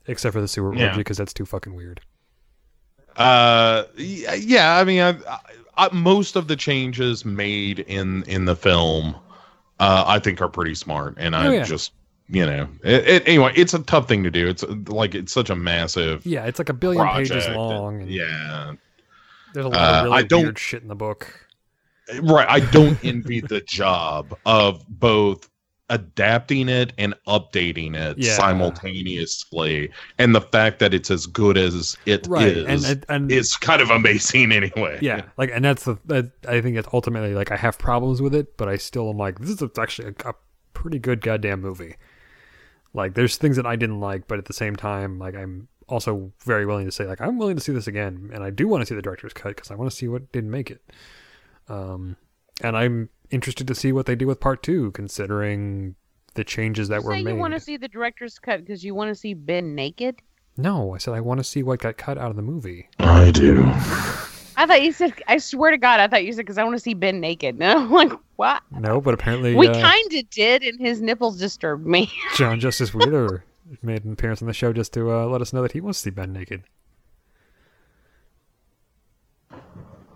Except 0.06 0.32
for 0.34 0.40
the 0.40 0.48
sewer 0.48 0.74
Yeah. 0.74 0.86
orgy, 0.88 0.98
because 0.98 1.18
that's 1.18 1.32
too 1.32 1.46
fucking 1.46 1.74
weird. 1.74 2.00
Uh, 3.16 3.84
yeah. 3.96 4.76
I 4.78 4.84
mean, 4.84 5.00
I, 5.00 5.10
I, 5.10 5.38
I, 5.76 5.88
most 5.94 6.34
of 6.36 6.48
the 6.48 6.56
changes 6.56 7.24
made 7.24 7.80
in 7.80 8.22
in 8.24 8.46
the 8.46 8.56
film, 8.56 9.14
uh, 9.80 10.04
I 10.06 10.18
think 10.18 10.40
are 10.40 10.48
pretty 10.48 10.74
smart, 10.74 11.14
and 11.18 11.36
I 11.36 11.46
Oh, 11.46 11.50
yeah. 11.52 11.62
just 11.64 11.92
you 12.28 12.46
know, 12.46 12.66
it, 12.82 13.06
it, 13.08 13.28
anyway, 13.28 13.52
it's 13.54 13.74
a 13.74 13.80
tough 13.80 14.08
thing 14.08 14.22
to 14.24 14.30
do. 14.30 14.48
It's 14.48 14.64
like 14.88 15.14
it's 15.14 15.32
such 15.32 15.50
a 15.50 15.56
massive. 15.56 16.24
Yeah, 16.24 16.46
it's 16.46 16.58
like 16.58 16.70
a 16.70 16.74
billion 16.74 17.06
pages 17.08 17.30
project, 17.44 17.56
long. 17.56 18.00
And 18.02 18.10
yeah. 18.10 18.72
There's 19.52 19.66
a 19.66 19.68
lot 19.68 19.78
Uh, 19.78 19.98
of 19.98 20.04
really 20.04 20.16
I 20.16 20.22
don't- 20.22 20.42
weird 20.42 20.58
shit 20.58 20.82
in 20.82 20.88
the 20.88 20.94
book. 20.94 21.41
Right. 22.22 22.48
I 22.48 22.60
don't 22.70 23.02
envy 23.04 23.40
the 23.40 23.60
job 23.62 24.36
of 24.46 24.84
both 24.88 25.48
adapting 25.90 26.68
it 26.70 26.92
and 26.96 27.14
updating 27.28 27.94
it 27.94 28.16
Yeah. 28.16 28.32
simultaneously. 28.34 29.90
And 30.18 30.34
the 30.34 30.40
fact 30.40 30.78
that 30.78 30.94
it's 30.94 31.10
as 31.10 31.26
good 31.26 31.58
as 31.58 31.96
it 32.06 32.22
is 32.24 32.28
Right, 32.30 32.56
and- 32.56 32.84
and- 32.84 33.06
and- 33.08 33.32
is 33.32 33.56
kind 33.56 33.82
of 33.82 33.90
amazing 33.90 34.52
anyway. 34.52 34.98
Yeah, 35.02 35.22
like, 35.36 35.50
and 35.52 35.64
that's 35.64 35.84
the 35.84 35.98
that, 36.06 36.30
I 36.48 36.60
think 36.60 36.76
it's 36.78 36.88
ultimately 36.92 37.34
like 37.34 37.50
I 37.50 37.56
have 37.56 37.78
problems 37.78 38.22
with 38.22 38.34
it, 38.34 38.56
but 38.56 38.68
I 38.68 38.76
still 38.76 39.10
am 39.10 39.18
like 39.18 39.38
this 39.40 39.50
is 39.60 39.68
actually 39.78 40.14
a, 40.24 40.30
a 40.30 40.34
pretty 40.72 40.98
good 40.98 41.20
goddamn 41.20 41.60
movie. 41.60 41.96
Like, 42.94 43.14
there's 43.14 43.36
things 43.36 43.56
that 43.56 43.66
I 43.66 43.76
didn't 43.76 44.00
like, 44.00 44.28
but 44.28 44.38
at 44.38 44.44
the 44.46 44.52
same 44.52 44.76
time, 44.76 45.18
like 45.18 45.34
I'm 45.34 45.68
also 45.88 46.32
very 46.44 46.64
willing 46.64 46.86
to 46.86 46.92
say 46.92 47.06
like 47.06 47.20
I'm 47.20 47.36
willing 47.38 47.56
to 47.56 47.62
see 47.62 47.72
this 47.72 47.86
again, 47.86 48.30
and 48.32 48.42
I 48.42 48.50
do 48.50 48.66
want 48.66 48.80
to 48.82 48.86
see 48.86 48.94
the 48.94 49.02
director's 49.02 49.32
cut 49.34 49.56
because 49.56 49.70
I 49.70 49.74
want 49.74 49.90
to 49.90 49.96
see 49.96 50.08
what 50.08 50.30
didn't 50.32 50.50
make 50.50 50.70
it. 50.70 50.80
Um, 51.72 52.16
and 52.60 52.76
I'm 52.76 53.08
interested 53.30 53.66
to 53.68 53.74
see 53.74 53.92
what 53.92 54.06
they 54.06 54.14
do 54.14 54.26
with 54.26 54.40
part 54.40 54.62
two, 54.62 54.90
considering 54.92 55.94
the 56.34 56.44
changes 56.44 56.88
that 56.88 57.00
You 57.00 57.06
were 57.06 57.14
say 57.14 57.22
made. 57.22 57.32
you 57.32 57.36
want 57.36 57.54
to 57.54 57.60
see 57.60 57.76
the 57.76 57.88
director's 57.88 58.38
cut 58.38 58.60
because 58.60 58.84
you 58.84 58.94
want 58.94 59.08
to 59.08 59.14
see 59.14 59.34
Ben 59.34 59.74
naked? 59.74 60.20
No, 60.56 60.94
I 60.94 60.98
said 60.98 61.14
I 61.14 61.20
want 61.20 61.40
to 61.40 61.44
see 61.44 61.62
what 61.62 61.80
got 61.80 61.96
cut 61.96 62.18
out 62.18 62.30
of 62.30 62.36
the 62.36 62.42
movie. 62.42 62.88
I 62.98 63.30
do. 63.30 63.62
I 64.54 64.66
thought 64.66 64.82
you 64.82 64.92
said. 64.92 65.14
I 65.26 65.38
swear 65.38 65.70
to 65.70 65.78
God, 65.78 65.98
I 65.98 66.08
thought 66.08 66.24
you 66.24 66.32
said 66.32 66.42
because 66.42 66.58
I 66.58 66.64
want 66.64 66.76
to 66.76 66.80
see 66.80 66.92
Ben 66.94 67.20
naked. 67.20 67.58
No, 67.62 67.78
I'm 67.78 67.90
like, 67.90 68.12
what? 68.36 68.62
No, 68.70 69.00
but 69.00 69.14
apparently 69.14 69.54
we 69.54 69.68
uh, 69.68 69.80
kind 69.80 70.12
of 70.12 70.28
did, 70.28 70.62
and 70.62 70.78
his 70.78 71.00
nipples 71.00 71.38
disturbed 71.38 71.86
me. 71.86 72.12
John 72.36 72.60
Justice 72.60 72.92
Wheeler 72.92 73.44
made 73.80 74.04
an 74.04 74.12
appearance 74.12 74.42
on 74.42 74.48
the 74.48 74.54
show 74.54 74.74
just 74.74 74.92
to 74.92 75.10
uh, 75.10 75.24
let 75.26 75.40
us 75.40 75.54
know 75.54 75.62
that 75.62 75.72
he 75.72 75.80
wants 75.80 76.00
to 76.00 76.04
see 76.04 76.10
Ben 76.10 76.34
naked. 76.34 76.64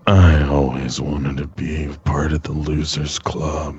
I 0.06 0.46
always 0.48 1.00
wanted 1.00 1.38
to 1.38 1.46
be 1.48 1.88
part 2.04 2.32
of 2.32 2.42
the 2.42 2.52
Losers 2.52 3.18
Club. 3.18 3.76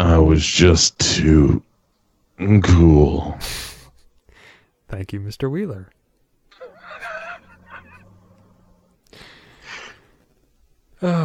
I 0.00 0.16
was 0.18 0.44
just 0.46 0.98
too 0.98 1.62
cool. 2.62 3.38
Thank 4.88 5.12
you, 5.12 5.20
Mr. 5.20 5.50
Wheeler. 5.50 5.90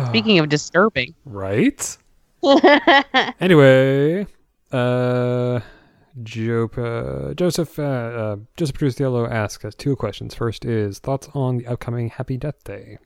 Speaking 0.10 0.38
of 0.40 0.50
disturbing, 0.50 1.16
Right? 1.26 1.98
anyway, 3.40 4.28
uh, 4.72 5.60
Jope, 6.22 6.78
uh, 6.78 7.34
Joseph, 7.34 7.80
uh, 7.80 7.84
uh, 7.84 8.36
Joseph 8.56 8.78
Trustiello 8.78 9.30
asks 9.30 9.66
us 9.66 9.74
two 9.74 9.96
questions. 9.96 10.36
First 10.36 10.64
is 10.64 11.00
thoughts 11.00 11.28
on 11.34 11.58
the 11.58 11.66
upcoming 11.66 12.10
Happy 12.10 12.38
Death 12.38 12.64
Day. 12.64 13.00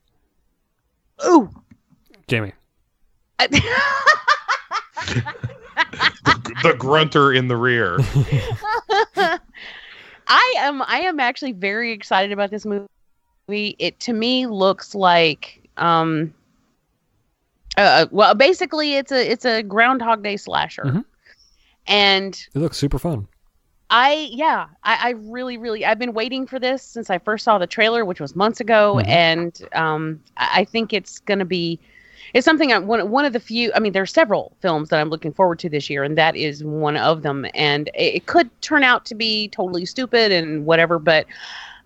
Ooh. 1.25 1.49
Jamie. 2.27 2.51
the 3.39 3.61
grunter 6.77 7.33
in 7.33 7.47
the 7.47 7.55
rear. 7.55 7.97
I 10.27 10.53
am 10.57 10.81
I 10.81 10.99
am 10.99 11.19
actually 11.19 11.53
very 11.53 11.93
excited 11.93 12.33
about 12.33 12.51
this 12.51 12.65
movie. 12.65 12.87
It 13.47 13.99
to 14.01 14.13
me 14.13 14.47
looks 14.47 14.93
like 14.93 15.69
um 15.77 16.33
uh 17.77 18.07
well 18.11 18.35
basically 18.35 18.95
it's 18.95 19.11
a 19.11 19.31
it's 19.31 19.45
a 19.45 19.63
groundhog 19.63 20.23
day 20.23 20.35
slasher. 20.35 20.83
Mhm. 20.83 21.05
And 21.87 22.33
It 22.53 22.59
looks 22.59 22.77
super 22.77 22.99
fun. 22.99 23.27
I 23.89 24.27
yeah, 24.31 24.67
I, 24.83 24.97
I 25.01 25.09
really, 25.11 25.57
really 25.57 25.85
I've 25.85 25.99
been 25.99 26.13
waiting 26.13 26.45
for 26.45 26.59
this 26.59 26.83
since 26.83 27.09
I 27.09 27.19
first 27.19 27.45
saw 27.45 27.57
the 27.57 27.67
trailer, 27.67 28.03
which 28.03 28.19
was 28.19 28.35
months 28.35 28.59
ago, 28.59 28.95
Mhm. 28.95 29.07
and 29.07 29.61
um, 29.73 30.19
I 30.35 30.65
think 30.65 30.91
it's 30.91 31.19
gonna 31.19 31.45
be 31.45 31.79
it's 32.33 32.43
something 32.43 32.73
I, 32.73 32.79
one 32.79 33.09
one 33.09 33.23
of 33.23 33.31
the 33.31 33.39
few. 33.39 33.71
I 33.73 33.79
mean, 33.79 33.93
there 33.93 34.03
are 34.03 34.05
several 34.05 34.51
films 34.59 34.89
that 34.89 34.99
I'm 34.99 35.09
looking 35.09 35.31
forward 35.31 35.59
to 35.59 35.69
this 35.69 35.89
year, 35.89 36.03
and 36.03 36.17
that 36.17 36.35
is 36.35 36.65
one 36.65 36.97
of 36.97 37.21
them. 37.21 37.45
And 37.53 37.87
it, 37.93 38.15
it 38.15 38.25
could 38.25 38.49
turn 38.61 38.83
out 38.83 39.05
to 39.05 39.15
be 39.15 39.47
totally 39.47 39.85
stupid 39.85 40.33
and 40.33 40.65
whatever, 40.65 40.99
but 40.99 41.25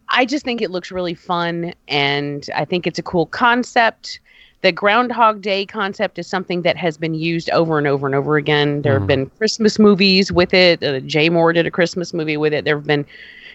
I 0.09 0.25
just 0.25 0.43
think 0.43 0.61
it 0.63 0.71
looks 0.71 0.91
really 0.91 1.13
fun, 1.13 1.73
and 1.87 2.49
I 2.55 2.65
think 2.65 2.87
it's 2.87 2.97
a 2.97 3.03
cool 3.03 3.27
concept. 3.27 4.19
The 4.61 4.71
Groundhog 4.71 5.41
Day 5.41 5.65
concept 5.65 6.19
is 6.19 6.27
something 6.27 6.61
that 6.61 6.77
has 6.77 6.97
been 6.97 7.13
used 7.15 7.49
over 7.49 7.77
and 7.79 7.87
over 7.87 8.05
and 8.05 8.13
over 8.15 8.37
again. 8.37 8.83
There 8.83 8.93
have 8.97 9.07
been 9.07 9.25
Christmas 9.37 9.79
movies 9.79 10.31
with 10.31 10.53
it. 10.53 10.83
Uh, 10.83 10.99
Jay 10.99 11.29
Mohr 11.29 11.53
did 11.53 11.65
a 11.65 11.71
Christmas 11.71 12.13
movie 12.13 12.37
with 12.37 12.53
it. 12.53 12.63
There 12.65 12.77
have 12.77 12.85
been 12.85 13.05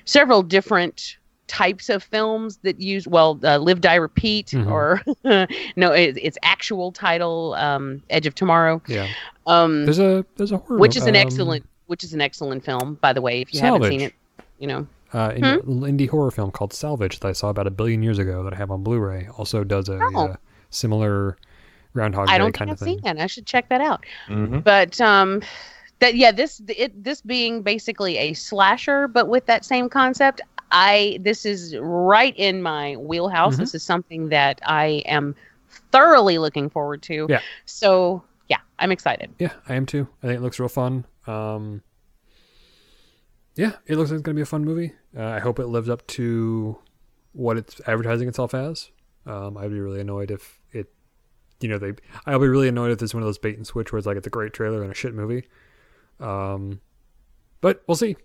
several 0.05 0.43
different 0.43 1.17
types 1.47 1.89
of 1.89 2.03
films 2.03 2.57
that 2.65 2.81
use 2.81 3.07
well 3.07 3.39
uh, 3.45 3.57
live 3.59 3.81
die 3.81 3.95
repeat 3.95 4.49
Mhm. 4.49 4.69
or 4.69 5.01
no 5.77 5.93
it, 5.93 6.17
its 6.21 6.37
actual 6.43 6.91
title 6.91 7.55
um 7.55 8.03
edge 8.11 8.27
of 8.27 8.35
tomorrow 8.35 8.83
Yeah. 8.89 9.07
um 9.47 9.85
There's 9.85 10.01
a 10.01 10.27
there's 10.37 10.51
a 10.51 10.57
horror 10.59 10.81
which 10.81 10.97
is 10.97 11.05
an 11.05 11.11
um, 11.15 11.23
excellent 11.23 11.65
which 11.87 12.03
is 12.03 12.13
an 12.15 12.21
excellent 12.21 12.65
film 12.65 12.99
by 13.01 13.13
the 13.13 13.21
way 13.23 13.43
if 13.43 13.55
you 13.55 13.61
haven't 13.61 13.89
seen 13.89 14.01
it 14.01 14.13
you 14.59 14.67
know 14.67 14.89
uh, 15.13 15.31
indie, 15.31 15.55
little 15.65 15.83
indie 15.83 16.09
horror 16.09 16.33
film 16.33 16.51
called 16.51 16.73
Salvage 16.73 17.21
that 17.21 17.29
I 17.29 17.33
saw 17.33 17.49
about 17.49 17.69
a 17.69 17.71
billion 17.71 18.03
years 18.03 18.19
ago 18.19 18.43
that 18.43 18.53
I 18.53 18.57
have 18.57 18.73
on 18.73 18.83
Blu-ray. 18.83 19.29
Also 19.39 19.63
does 19.63 19.89
a 19.89 20.01
Oh. 20.17 20.35
Similar 20.71 21.37
Groundhog 21.95 22.29
i 22.29 22.37
don't 22.39 22.53
kind 22.53 22.69
think 22.71 22.73
i've 22.73 22.79
thing. 22.87 22.95
seen 22.99 23.17
that 23.17 23.23
i 23.23 23.27
should 23.27 23.47
check 23.47 23.69
that 23.71 23.81
out 23.81 24.05
Mhm. 24.29 24.63
but 24.63 25.01
um 25.01 25.41
that 26.01 26.15
yeah 26.15 26.31
this 26.33 26.61
it 26.69 27.03
this 27.03 27.21
being 27.23 27.63
basically 27.63 28.19
a 28.19 28.35
slasher 28.35 29.09
but 29.09 29.29
with 29.29 29.47
that 29.47 29.65
same 29.65 29.89
concept 29.89 30.41
i 30.73 31.19
this 31.23 31.47
is 31.47 31.75
right 31.79 32.35
in 32.37 32.63
my 32.63 32.97
wheelhouse 32.97 33.55
Mhm. 33.55 33.61
this 33.61 33.75
is 33.75 33.83
something 33.83 34.29
that 34.29 34.61
i 34.67 35.03
am 35.07 35.35
thoroughly 35.93 36.37
looking 36.39 36.69
forward 36.69 37.01
to 37.03 37.27
Yeah. 37.31 37.41
so 37.65 38.23
yeah 38.49 38.59
i'm 38.79 38.93
excited 38.93 39.31
Yeah, 39.39 39.53
I 39.69 39.75
am 39.75 39.87
too. 39.87 40.07
I 40.23 40.27
think 40.27 40.39
it 40.39 40.43
looks 40.43 40.59
real 40.61 40.69
fun. 40.69 41.07
Um, 41.27 41.83
yeah, 43.55 43.73
it 43.87 43.97
looks 43.97 44.11
like 44.11 44.17
it's 44.19 44.23
gonna 44.25 44.35
be 44.37 44.43
a 44.43 44.47
fun 44.47 44.65
movie. 44.65 44.93
Uh, 45.17 45.25
I 45.25 45.39
hope 45.41 45.59
it 45.59 45.67
lives 45.67 45.89
up 45.89 46.07
to 46.09 46.79
what 47.33 47.57
it's 47.57 47.81
advertising 47.87 48.29
itself 48.29 48.55
as. 48.55 48.91
Um, 49.27 49.57
I'd 49.59 49.71
be 49.71 49.81
really 49.81 50.01
annoyed 50.01 50.31
if 50.31 50.61
it, 50.73 50.93
you 51.61 51.69
know, 51.69 51.79
they. 51.79 51.95
I'll 52.27 52.39
be 52.39 52.47
really 52.49 52.69
annoyed 52.69 52.93
if 52.93 52.99
there's 52.99 53.15
one 53.15 53.23
of 53.23 53.27
those 53.27 53.39
bait 53.39 53.57
and 53.57 53.67
switch 53.67 53.93
where 53.93 53.99
it's 53.99 54.07
like 54.07 54.17
it's 54.17 54.27
a 54.27 54.31
great 54.31 54.53
trailer 54.53 54.83
and 54.83 54.93
a 54.93 54.95
shit 54.95 55.15
movie. 55.15 55.47
Um, 56.21 56.81
but 57.61 57.83
we'll 57.87 57.97
see. 57.97 58.17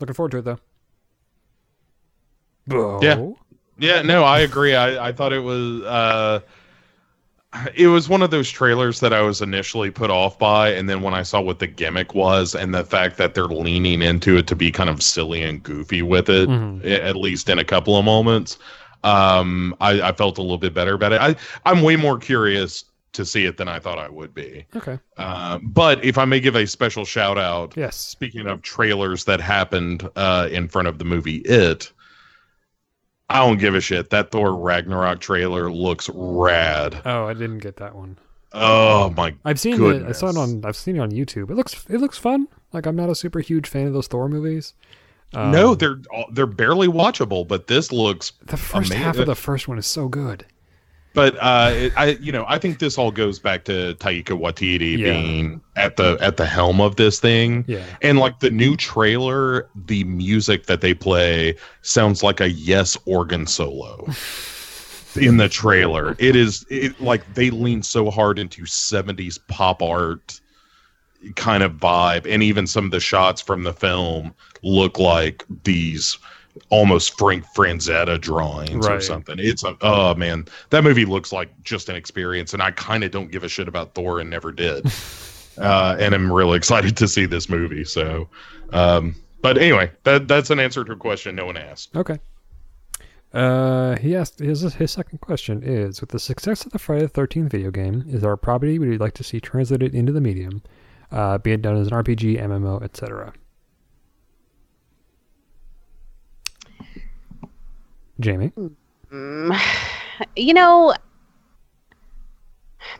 Looking 0.00 0.14
forward 0.14 0.30
to 0.32 0.38
it 0.38 0.44
though. 0.44 0.58
Bo? 2.66 3.00
Yeah. 3.02 3.30
Yeah, 3.80 4.02
no, 4.02 4.24
I 4.24 4.40
agree. 4.40 4.74
I, 4.74 5.08
I 5.08 5.12
thought 5.12 5.32
it 5.32 5.38
was 5.40 5.82
uh 5.82 6.40
it 7.74 7.86
was 7.86 8.08
one 8.10 8.20
of 8.22 8.30
those 8.30 8.50
trailers 8.50 9.00
that 9.00 9.12
I 9.12 9.22
was 9.22 9.40
initially 9.40 9.90
put 9.90 10.10
off 10.10 10.38
by, 10.38 10.70
and 10.70 10.88
then 10.88 11.00
when 11.00 11.14
I 11.14 11.22
saw 11.22 11.40
what 11.40 11.60
the 11.60 11.66
gimmick 11.66 12.14
was 12.14 12.54
and 12.54 12.74
the 12.74 12.84
fact 12.84 13.16
that 13.18 13.34
they're 13.34 13.44
leaning 13.46 14.02
into 14.02 14.36
it 14.36 14.46
to 14.48 14.56
be 14.56 14.70
kind 14.70 14.90
of 14.90 15.02
silly 15.02 15.42
and 15.42 15.62
goofy 15.62 16.02
with 16.02 16.28
it, 16.28 16.48
Mhm. 16.48 16.84
at 17.00 17.16
least 17.16 17.48
in 17.48 17.58
a 17.58 17.64
couple 17.64 17.96
of 17.96 18.04
moments, 18.04 18.58
um, 19.04 19.74
I, 19.80 20.00
I 20.00 20.12
felt 20.12 20.38
a 20.38 20.42
little 20.42 20.58
bit 20.58 20.74
better 20.74 20.94
about 20.94 21.12
it. 21.12 21.20
I, 21.20 21.36
I'm 21.64 21.82
way 21.82 21.96
more 21.96 22.18
curious 22.18 22.84
to 23.12 23.24
see 23.24 23.44
it 23.44 23.56
than 23.56 23.68
I 23.68 23.78
thought 23.78 23.98
I 23.98 24.08
would 24.08 24.34
be. 24.34 24.66
Okay. 24.76 24.98
Um, 25.16 25.62
but 25.72 26.04
if 26.04 26.18
I 26.18 26.24
may 26.24 26.40
give 26.40 26.56
a 26.56 26.66
special 26.66 27.04
shout 27.04 27.38
out, 27.38 27.76
yes. 27.76 27.96
Speaking 27.96 28.46
of 28.46 28.62
trailers 28.62 29.24
that 29.24 29.40
happened 29.40 30.08
uh, 30.16 30.48
in 30.50 30.68
front 30.68 30.88
of 30.88 30.98
the 30.98 31.04
movie 31.04 31.38
It, 31.38 31.92
I 33.30 33.38
don't 33.38 33.58
give 33.58 33.74
a 33.74 33.80
shit. 33.80 34.10
That 34.10 34.30
Thor 34.30 34.54
Ragnarok 34.54 35.20
trailer 35.20 35.70
looks 35.70 36.08
rad. 36.14 37.00
Oh, 37.04 37.26
I 37.26 37.34
didn't 37.34 37.58
get 37.58 37.76
that 37.76 37.94
one. 37.94 38.18
Oh 38.52 39.10
my! 39.10 39.34
I've 39.44 39.60
seen 39.60 39.82
it. 39.82 40.04
I 40.04 40.12
saw 40.12 40.28
it 40.28 40.36
on. 40.38 40.64
I've 40.64 40.76
seen 40.76 40.96
it 40.96 41.00
on 41.00 41.10
YouTube. 41.10 41.50
It 41.50 41.54
looks. 41.54 41.84
It 41.90 41.98
looks 42.00 42.16
fun. 42.16 42.48
Like 42.72 42.86
I'm 42.86 42.96
not 42.96 43.10
a 43.10 43.14
super 43.14 43.40
huge 43.40 43.68
fan 43.68 43.86
of 43.86 43.92
those 43.92 44.06
Thor 44.06 44.26
movies. 44.28 44.72
Um, 45.34 45.50
no, 45.50 45.74
they're 45.74 46.00
they're 46.32 46.46
barely 46.46 46.88
watchable, 46.88 47.46
but 47.46 47.66
this 47.66 47.92
looks 47.92 48.32
the 48.46 48.56
first 48.56 48.92
half 48.92 49.18
of 49.18 49.26
the 49.26 49.34
first 49.34 49.68
one 49.68 49.78
is 49.78 49.86
so 49.86 50.08
good. 50.08 50.46
But 51.14 51.36
uh, 51.40 51.72
it, 51.74 51.92
I, 51.96 52.06
you 52.20 52.30
know, 52.32 52.44
I 52.46 52.58
think 52.58 52.78
this 52.78 52.96
all 52.96 53.10
goes 53.10 53.38
back 53.38 53.64
to 53.64 53.94
Taika 53.94 54.38
Waititi 54.38 54.96
Yeah. 54.98 55.12
being 55.14 55.60
at 55.74 55.96
the 55.96 56.16
at 56.20 56.36
the 56.36 56.46
helm 56.46 56.80
of 56.80 56.96
this 56.96 57.18
thing. 57.18 57.64
Yeah. 57.66 57.84
And 58.02 58.18
like 58.18 58.40
the 58.40 58.50
new 58.50 58.76
trailer, 58.76 59.68
the 59.74 60.04
music 60.04 60.66
that 60.66 60.80
they 60.80 60.94
play 60.94 61.56
sounds 61.82 62.22
like 62.22 62.40
a 62.40 62.50
Yes 62.50 62.96
organ 63.04 63.46
solo 63.46 64.06
in 65.16 65.38
the 65.38 65.48
trailer. 65.48 66.14
It 66.18 66.36
is 66.36 66.64
it, 66.70 67.00
like 67.00 67.34
they 67.34 67.50
lean 67.50 67.82
so 67.82 68.10
hard 68.10 68.38
into 68.38 68.62
70s 68.62 69.38
pop 69.48 69.82
art 69.82 70.40
kind 71.36 71.62
of 71.62 71.72
vibe 71.72 72.26
and 72.32 72.42
even 72.42 72.66
some 72.66 72.84
of 72.84 72.90
the 72.90 73.00
shots 73.00 73.40
from 73.40 73.64
the 73.64 73.72
film 73.72 74.34
look 74.62 74.98
like 74.98 75.44
these 75.64 76.18
almost 76.70 77.16
Frank 77.16 77.44
Frazetta 77.56 78.20
drawings 78.20 78.86
or 78.86 79.00
something. 79.00 79.36
It's 79.38 79.64
a 79.64 79.76
oh 79.80 80.14
man, 80.14 80.46
that 80.70 80.84
movie 80.84 81.04
looks 81.04 81.32
like 81.32 81.48
just 81.62 81.88
an 81.88 81.96
experience 81.96 82.52
and 82.52 82.62
I 82.62 82.70
kind 82.72 83.04
of 83.04 83.10
don't 83.10 83.30
give 83.30 83.44
a 83.44 83.48
shit 83.48 83.68
about 83.68 83.94
Thor 83.94 84.20
and 84.20 84.30
never 84.30 84.52
did. 84.52 84.86
uh, 85.58 85.96
and 85.98 86.14
I'm 86.14 86.32
really 86.32 86.56
excited 86.56 86.96
to 86.96 87.08
see 87.08 87.26
this 87.26 87.48
movie. 87.48 87.84
So, 87.84 88.28
um, 88.72 89.14
but 89.40 89.58
anyway, 89.58 89.90
that 90.04 90.28
that's 90.28 90.50
an 90.50 90.60
answer 90.60 90.84
to 90.84 90.92
a 90.92 90.96
question 90.96 91.36
no 91.36 91.46
one 91.46 91.56
asked. 91.56 91.96
Okay. 91.96 92.18
Uh, 93.32 93.96
he 93.98 94.16
asked 94.16 94.38
his 94.38 94.62
his 94.74 94.90
second 94.90 95.20
question 95.20 95.62
is: 95.62 96.00
With 96.00 96.10
the 96.10 96.18
success 96.18 96.64
of 96.64 96.72
the 96.72 96.78
Friday 96.78 97.02
the 97.02 97.08
Thirteenth 97.08 97.52
video 97.52 97.70
game, 97.70 98.04
is 98.08 98.22
there 98.22 98.32
a 98.32 98.38
property 98.38 98.78
would 98.78 98.88
you 98.88 98.98
like 98.98 99.14
to 99.14 99.24
see 99.24 99.38
translated 99.38 99.94
into 99.94 100.12
the 100.12 100.20
medium, 100.20 100.62
uh, 101.10 101.38
be 101.38 101.52
it 101.52 101.62
done 101.62 101.76
as 101.76 101.88
an 101.88 101.92
RPG, 101.92 102.40
MMO, 102.40 102.82
etc.? 102.82 103.32
Jamie, 108.20 108.52
Mm, 109.12 109.58
you 110.36 110.54
know, 110.54 110.94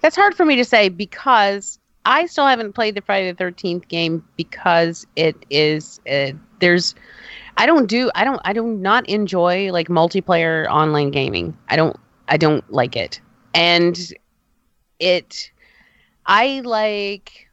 that's 0.01 0.17
hard 0.17 0.35
for 0.35 0.45
me 0.45 0.57
to 0.57 0.65
say 0.65 0.89
because 0.89 1.79
I 2.05 2.27
still 2.27 2.47
haven't 2.47 2.73
played 2.73 2.95
the 2.95 3.03
Friday 3.03 3.31
the 3.31 3.37
Thirteenth 3.37 3.89
game 3.89 4.25
because 4.37 5.07
it 5.17 5.37
is 5.51 6.01
uh, 6.11 6.31
there's 6.61 6.95
I 7.57 7.67
don't 7.67 7.87
do 7.87 8.11
I 8.15 8.25
don't 8.25 8.41
I 8.45 8.53
do 8.53 8.65
not 8.67 9.09
enjoy 9.09 9.71
like 9.73 9.89
multiplayer 9.89 10.67
online 10.69 11.11
gaming. 11.11 11.57
I 11.69 11.77
don't 11.77 11.97
I 12.29 12.37
don't 12.37 12.71
like 12.73 12.97
it, 12.97 13.21
and 13.55 13.99
it 15.01 15.51
I 16.27 16.61
like 16.65 17.48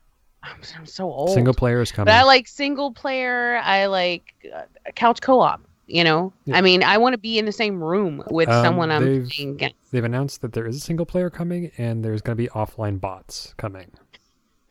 I'm, 0.45 0.61
I'm 0.77 0.85
so 0.85 1.05
old. 1.11 1.31
single 1.31 1.53
player 1.53 1.81
is 1.81 1.91
coming. 1.91 2.05
But 2.05 2.15
I 2.15 2.23
like 2.23 2.47
single 2.47 2.91
player. 2.91 3.57
I 3.63 3.87
like 3.87 4.33
uh, 4.55 4.61
couch 4.95 5.21
co-op. 5.21 5.61
You 5.87 6.03
know, 6.03 6.33
Yeah. 6.45 6.57
I 6.57 6.61
mean, 6.61 6.81
I 6.83 6.97
want 6.97 7.13
to 7.13 7.19
be 7.19 7.37
in 7.37 7.45
the 7.45 7.51
same 7.51 7.83
room 7.83 8.23
with 8.31 8.49
Um, 8.49 8.63
someone 8.65 8.89
I'm 8.89 9.05
they've- 9.05 9.29
playing 9.29 9.51
against. 9.51 9.75
They've 9.91 10.03
announced 10.03 10.41
that 10.41 10.53
there 10.53 10.65
is 10.65 10.77
a 10.77 10.79
single 10.79 11.05
player 11.05 11.29
coming, 11.29 11.71
and 11.77 12.03
there's 12.03 12.21
going 12.23 12.35
to 12.35 12.41
be 12.43 12.49
offline 12.49 12.99
bots 12.99 13.53
coming. 13.57 13.91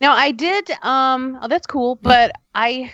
Now, 0.01 0.13
I 0.13 0.33
did. 0.33 0.71
Um, 0.83 1.39
oh, 1.41 1.47
that's 1.47 1.69
cool. 1.69 1.95
But 2.03 2.33
I, 2.57 2.91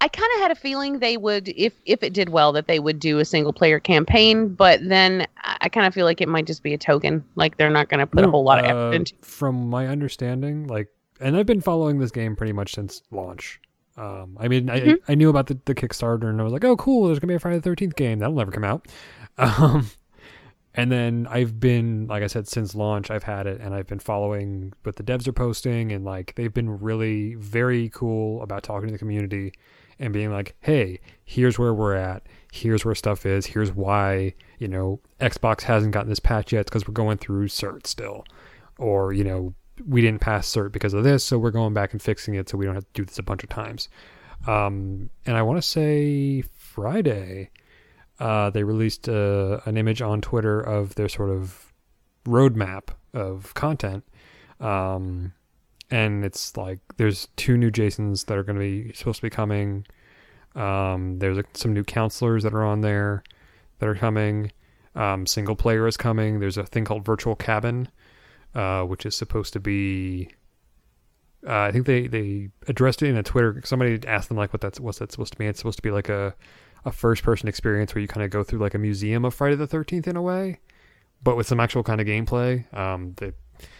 I 0.00 0.06
kind 0.06 0.30
of 0.36 0.40
had 0.42 0.50
a 0.52 0.54
feeling 0.54 1.00
they 1.00 1.16
would, 1.16 1.48
if 1.48 1.72
if 1.84 2.04
it 2.04 2.12
did 2.12 2.28
well, 2.28 2.52
that 2.52 2.68
they 2.68 2.78
would 2.78 3.00
do 3.00 3.18
a 3.18 3.24
single 3.24 3.52
player 3.52 3.80
campaign. 3.80 4.54
But 4.54 4.78
then 4.88 5.26
I, 5.42 5.68
kind 5.68 5.84
of 5.84 5.92
feel 5.92 6.06
like 6.06 6.20
it 6.20 6.28
might 6.28 6.46
just 6.46 6.62
be 6.62 6.74
a 6.74 6.78
token. 6.78 7.24
Like 7.34 7.56
they're 7.56 7.70
not 7.70 7.88
going 7.88 8.00
to 8.00 8.06
put 8.06 8.24
a 8.24 8.30
whole 8.30 8.44
lot 8.44 8.60
of 8.60 8.64
uh, 8.66 8.68
effort 8.68 8.94
into. 8.94 9.14
From 9.22 9.68
my 9.68 9.88
understanding, 9.88 10.68
like, 10.68 10.88
and 11.24 11.36
I've 11.36 11.46
been 11.46 11.60
following 11.60 11.98
this 11.98 12.10
game 12.12 12.36
pretty 12.36 12.52
much 12.52 12.74
since 12.74 13.02
launch. 13.10 13.60
Um, 13.96 14.36
I 14.40 14.48
mean, 14.48 14.68
I, 14.70 14.80
Mhm. 14.80 14.98
I 15.08 15.14
knew 15.14 15.30
about 15.30 15.46
the, 15.46 15.58
the 15.64 15.74
Kickstarter, 15.74 16.28
and 16.28 16.40
I 16.40 16.44
was 16.44 16.52
like, 16.52 16.64
oh, 16.64 16.76
cool, 16.76 17.06
there's 17.06 17.18
gonna 17.18 17.30
be 17.32 17.36
a 17.36 17.38
Friday 17.40 17.56
the 17.58 17.62
Thirteenth 17.62 17.96
game 17.96 18.18
that'll 18.20 18.34
never 18.36 18.52
come 18.52 18.64
out. 18.64 18.86
Um, 19.36 19.88
and 20.76 20.90
then 20.92 21.26
I've 21.30 21.58
been, 21.60 22.06
like 22.08 22.22
I 22.22 22.26
said, 22.28 22.46
since 22.48 22.74
launch, 22.74 23.10
I've 23.10 23.22
had 23.24 23.46
it, 23.46 23.60
and 23.60 23.74
I've 23.74 23.86
been 23.86 23.98
following 24.00 24.72
what 24.82 24.96
the 24.96 25.02
devs 25.04 25.26
are 25.28 25.32
posting, 25.32 25.90
and 25.92 26.04
like 26.04 26.34
they've 26.36 26.52
been 26.54 26.80
really 26.80 27.34
very 27.36 27.88
cool 27.90 28.42
about 28.42 28.62
talking 28.64 28.88
to 28.88 28.92
the 28.92 28.98
community 28.98 29.52
and 30.00 30.12
being 30.12 30.30
like, 30.32 30.56
hey, 30.60 30.98
here's 31.24 31.58
where 31.58 31.72
we're 31.74 31.94
at, 31.94 32.26
here's 32.52 32.84
where 32.84 32.94
stuff 32.96 33.24
is, 33.26 33.46
here's 33.46 33.72
why 33.72 34.34
you 34.58 34.66
know 34.68 35.00
Xbox 35.20 35.62
hasn't 35.62 35.92
gotten 35.92 36.08
this 36.08 36.18
patch 36.20 36.52
yet 36.52 36.64
because 36.66 36.86
we're 36.88 36.92
going 36.94 37.18
through 37.18 37.46
cert 37.48 37.86
still, 37.86 38.24
or 38.78 39.12
you 39.12 39.22
know 39.24 39.54
we 39.86 40.00
didn't 40.00 40.20
pass 40.20 40.48
cert 40.48 40.72
because 40.72 40.94
of 40.94 41.04
this, 41.04 41.24
so 41.24 41.38
we're 41.38 41.50
going 41.50 41.74
back 41.74 41.92
and 41.92 42.00
fixing 42.00 42.34
it 42.34 42.48
so 42.48 42.58
we 42.58 42.64
don't 42.64 42.74
have 42.74 42.84
to 42.84 42.92
do 42.92 43.04
this 43.04 43.18
a 43.18 43.22
bunch 43.22 43.42
of 43.42 43.48
times. 43.48 43.88
Um, 44.46 45.10
and 45.26 45.36
I 45.36 45.42
want 45.42 45.58
to 45.58 45.62
say 45.62 46.42
Friday, 46.42 47.50
uh, 48.20 48.50
they 48.50 48.62
released 48.62 49.08
uh, 49.08 49.60
an 49.64 49.76
image 49.76 50.02
on 50.02 50.20
Twitter 50.20 50.60
of 50.60 50.94
their 50.94 51.08
sort 51.08 51.30
of 51.30 51.72
roadmap 52.24 52.88
of 53.12 53.54
content. 53.54 54.04
Um, 54.60 55.32
and 55.90 56.24
it's 56.24 56.56
like 56.56 56.80
there's 56.96 57.28
two 57.36 57.56
new 57.56 57.70
Jasons 57.70 58.24
that 58.24 58.38
are 58.38 58.42
going 58.42 58.58
to 58.58 58.60
be 58.60 58.92
supposed 58.92 59.16
to 59.16 59.22
be 59.22 59.30
coming. 59.30 59.86
Um, 60.54 61.18
there's 61.18 61.38
some 61.54 61.72
new 61.72 61.84
counselors 61.84 62.42
that 62.44 62.54
are 62.54 62.64
on 62.64 62.80
there 62.80 63.22
that 63.78 63.88
are 63.88 63.94
coming. 63.94 64.52
Um, 64.94 65.26
single 65.26 65.56
player 65.56 65.86
is 65.86 65.96
coming. 65.96 66.38
There's 66.38 66.56
a 66.56 66.64
thing 66.64 66.84
called 66.84 67.04
Virtual 67.04 67.34
Cabin, 67.34 67.88
uh, 68.54 68.82
which 68.82 69.04
is 69.06 69.14
supposed 69.14 69.52
to 69.54 69.60
be. 69.60 70.28
Uh, 71.46 71.60
I 71.60 71.72
think 71.72 71.84
they, 71.86 72.06
they 72.06 72.48
addressed 72.68 73.02
it 73.02 73.08
in 73.08 73.16
a 73.16 73.22
Twitter. 73.22 73.60
Somebody 73.64 74.00
asked 74.06 74.28
them 74.28 74.38
like, 74.38 74.52
"What 74.52 74.60
that's 74.62 74.80
what's 74.80 74.98
that 74.98 75.12
supposed 75.12 75.32
to 75.34 75.38
be?" 75.38 75.46
It's 75.46 75.58
supposed 75.58 75.76
to 75.78 75.82
be 75.82 75.90
like 75.90 76.08
a 76.08 76.34
a 76.86 76.92
first 76.92 77.22
person 77.22 77.48
experience 77.48 77.94
where 77.94 78.02
you 78.02 78.08
kind 78.08 78.24
of 78.24 78.30
go 78.30 78.42
through 78.42 78.58
like 78.60 78.74
a 78.74 78.78
museum 78.78 79.24
of 79.24 79.34
Friday 79.34 79.54
the 79.56 79.66
Thirteenth 79.66 80.06
in 80.08 80.16
a 80.16 80.22
way, 80.22 80.60
but 81.22 81.36
with 81.36 81.46
some 81.46 81.60
actual 81.60 81.82
kind 81.82 82.00
of 82.00 82.06
gameplay. 82.06 82.72
Um, 82.76 83.14
they, 83.18 83.32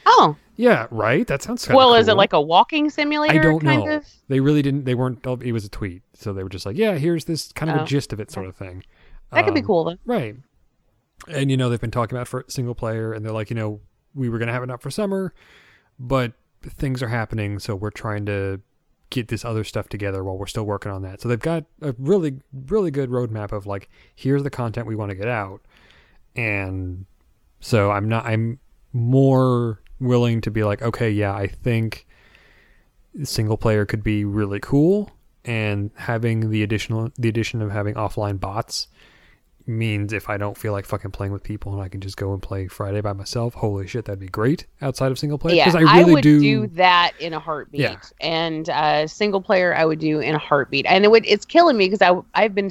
Oh, 0.06 0.36
yeah, 0.56 0.86
right. 0.90 1.26
That 1.26 1.42
sounds 1.42 1.68
well, 1.68 1.94
is 1.94 2.06
it 2.08 2.14
like 2.14 2.32
a 2.32 2.40
walking 2.40 2.88
simulator? 2.90 3.40
I 3.40 3.42
don't 3.42 3.60
kind 3.60 3.84
know. 3.84 3.96
Of? 3.96 4.06
They 4.28 4.40
really 4.40 4.62
didn't. 4.62 4.84
They 4.84 4.94
weren't. 4.94 5.26
It 5.42 5.52
was 5.52 5.64
a 5.64 5.68
tweet, 5.68 6.02
so 6.14 6.32
they 6.32 6.42
were 6.42 6.48
just 6.48 6.64
like, 6.66 6.76
"Yeah, 6.76 6.94
here's 6.96 7.24
this 7.24 7.50
kind 7.52 7.70
of 7.70 7.78
Oh. 7.80 7.82
a 7.82 7.86
gist 7.86 8.12
of 8.12 8.20
it, 8.20 8.30
sort 8.30 8.46
of 8.46 8.54
thing." 8.56 8.84
That 9.32 9.44
could 9.46 9.54
be 9.54 9.60
Um, 9.60 9.66
cool 9.66 9.84
though. 9.84 9.96
right? 10.04 10.36
And 11.28 11.50
you 11.50 11.56
know, 11.56 11.68
they've 11.70 11.80
been 11.80 11.90
talking 11.90 12.16
about 12.16 12.28
for 12.28 12.44
single 12.48 12.74
player, 12.74 13.12
and 13.12 13.24
they're 13.24 13.32
like, 13.32 13.50
you 13.50 13.56
know, 13.56 13.80
we 14.14 14.28
were 14.28 14.38
gonna 14.38 14.52
have 14.52 14.62
it 14.62 14.70
up 14.70 14.82
for 14.82 14.90
summer, 14.90 15.34
but 15.98 16.32
things 16.62 17.02
are 17.02 17.08
happening, 17.08 17.58
so 17.58 17.74
we're 17.74 17.90
trying 17.90 18.26
to 18.26 18.60
get 19.10 19.28
this 19.28 19.44
other 19.44 19.64
stuff 19.64 19.88
together 19.88 20.24
while 20.24 20.36
we're 20.36 20.46
still 20.46 20.64
working 20.64 20.90
on 20.90 21.02
that. 21.02 21.20
So 21.20 21.28
they've 21.28 21.38
got 21.38 21.64
a 21.82 21.94
really, 21.98 22.40
really 22.52 22.90
good 22.90 23.10
roadmap 23.10 23.52
of 23.52 23.66
like, 23.66 23.88
here's 24.14 24.42
the 24.42 24.50
content 24.50 24.86
we 24.86 24.96
want 24.96 25.10
to 25.10 25.14
get 25.14 25.28
out, 25.28 25.60
and 26.34 27.06
so 27.60 27.90
I'm 27.90 28.08
not. 28.08 28.26
I'm 28.26 28.58
more 28.92 29.80
willing 30.00 30.40
to 30.42 30.50
be 30.50 30.64
like, 30.64 30.82
okay, 30.82 31.10
yeah, 31.10 31.34
I 31.34 31.46
think 31.46 32.06
single 33.22 33.56
player 33.56 33.86
could 33.86 34.02
be 34.02 34.24
really 34.24 34.60
cool, 34.60 35.10
and 35.44 35.90
having 35.96 36.50
the 36.50 36.62
additional 36.62 37.10
the 37.16 37.28
addition 37.28 37.62
of 37.62 37.70
having 37.70 37.94
offline 37.94 38.40
bots 38.40 38.88
means 39.66 40.12
if 40.12 40.28
I 40.28 40.36
don't 40.36 40.56
feel 40.58 40.72
like 40.72 40.84
fucking 40.84 41.10
playing 41.12 41.32
with 41.32 41.42
people 41.42 41.72
and 41.72 41.80
I 41.80 41.88
can 41.88 42.00
just 42.00 42.16
go 42.16 42.32
and 42.34 42.42
play 42.42 42.66
Friday 42.68 43.00
by 43.00 43.12
myself, 43.14 43.54
holy 43.54 43.86
shit, 43.86 44.04
that'd 44.04 44.20
be 44.20 44.28
great 44.28 44.66
outside 44.82 45.10
of 45.10 45.18
single 45.18 45.38
player. 45.38 45.54
Yeah, 45.56 45.72
I 45.74 45.98
really 45.98 46.12
would 46.14 46.22
do. 46.22 46.66
that 46.68 47.12
in 47.18 47.32
a 47.32 47.38
heartbeat. 47.40 47.80
Yeah. 47.80 47.96
And 48.20 48.68
uh, 48.68 49.06
single 49.06 49.40
player, 49.40 49.74
I 49.74 49.84
would 49.86 49.98
do 50.00 50.20
in 50.20 50.34
a 50.34 50.38
heartbeat. 50.38 50.84
And 50.86 51.04
it 51.04 51.10
would 51.10 51.24
it's 51.26 51.44
killing 51.46 51.76
me 51.78 51.88
because 51.88 52.02
I 52.02 52.20
I've 52.40 52.54
been 52.54 52.70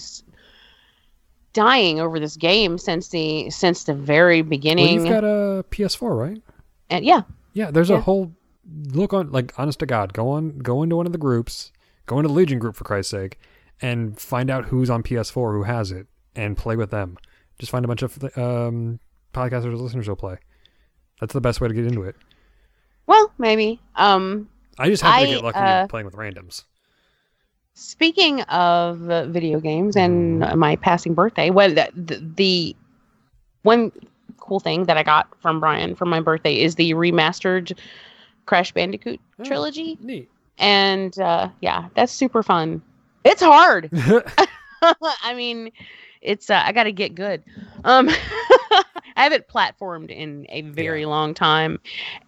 dying 1.53 1.99
over 1.99 2.19
this 2.19 2.35
game 2.37 2.77
since 2.77 3.09
the 3.09 3.49
since 3.49 3.83
the 3.83 3.93
very 3.93 4.41
Well, 4.41 4.49
beginning. 4.49 4.93
you've 5.01 5.09
got 5.09 5.23
a 5.23 5.63
PS4, 5.71 6.17
right? 6.17 6.41
and 6.89 7.05
yeah, 7.05 7.21
Yeah, 7.53 7.71
there's 7.71 7.89
Yeah. 7.89 7.97
a 7.97 8.01
whole 8.01 8.33
look 8.91 9.13
on 9.13 9.31
like 9.31 9.53
honest 9.57 9.79
to 9.79 9.85
God, 9.85 10.13
go 10.13 10.29
on 10.29 10.59
go 10.59 10.83
into 10.83 10.95
one 10.95 11.05
of 11.05 11.11
the 11.11 11.17
groups, 11.17 11.71
go 12.05 12.17
into 12.19 12.27
the 12.27 12.33
Legion 12.33 12.59
group 12.59 12.75
for 12.75 12.83
Christ's 12.83 13.11
sake, 13.11 13.39
and 13.81 14.19
find 14.19 14.49
out 14.49 14.65
who's 14.65 14.89
on 14.89 15.03
PS4 15.03 15.53
who 15.53 15.63
has 15.63 15.91
it 15.91 16.07
and 16.35 16.57
play 16.57 16.75
with 16.75 16.91
them. 16.91 17.17
Just 17.59 17.71
find 17.71 17.85
a 17.85 17.87
bunch 17.87 18.01
of 18.01 18.17
um 18.37 18.99
podcasters 19.33 19.79
listeners 19.79 20.07
will 20.07 20.15
play. 20.15 20.37
That's 21.19 21.33
the 21.33 21.41
best 21.41 21.61
way 21.61 21.67
to 21.67 21.73
get 21.73 21.85
into 21.85 22.03
it. 22.03 22.15
well 23.07 23.31
maybe. 23.37 23.79
Um, 23.95 24.49
I 24.79 24.89
just 24.89 25.03
happen 25.03 25.23
I, 25.23 25.25
to 25.25 25.31
get 25.35 25.43
lucky 25.43 25.59
uh, 25.59 25.87
playing 25.87 26.05
with 26.05 26.15
randoms. 26.15 26.63
Speaking 27.75 28.41
of 28.43 29.09
uh, 29.09 29.25
video 29.27 29.59
games 29.59 29.95
and 29.95 30.41
Mm-hmm. 30.41 30.59
my 30.59 30.75
passing 30.75 31.13
birthday, 31.15 31.49
well, 31.49 31.69
the, 31.73 31.89
the, 31.95 32.23
the 32.35 32.75
one 33.63 33.91
cool 34.37 34.59
thing 34.59 34.83
that 34.85 34.97
I 34.97 35.03
got 35.03 35.27
from 35.41 35.59
Brian 35.59 35.95
for 35.95 36.05
my 36.05 36.19
birthday 36.19 36.59
is 36.61 36.75
the 36.75 36.93
remastered 36.93 37.77
Crash 38.45 38.71
Bandicoot 38.73 39.19
Oh. 39.39 39.43
trilogy. 39.43 39.97
Neat. 40.01 40.29
And 40.59 41.17
uh, 41.19 41.49
yeah, 41.61 41.87
that's 41.95 42.11
super 42.11 42.43
fun. 42.43 42.81
It's 43.23 43.41
hard. 43.41 43.89
I 44.81 45.33
mean, 45.35 45.71
it's 46.23 46.49
uh, 46.49 46.61
I 46.65 46.71
got 46.71 46.83
to 46.83 46.91
get 46.91 47.15
good. 47.15 47.43
Um, 47.83 48.09
I 49.15 49.23
haven't 49.23 49.47
platformed 49.47 50.09
in 50.09 50.45
a 50.49 50.61
very 50.61 51.05
long 51.05 51.33
time, 51.33 51.79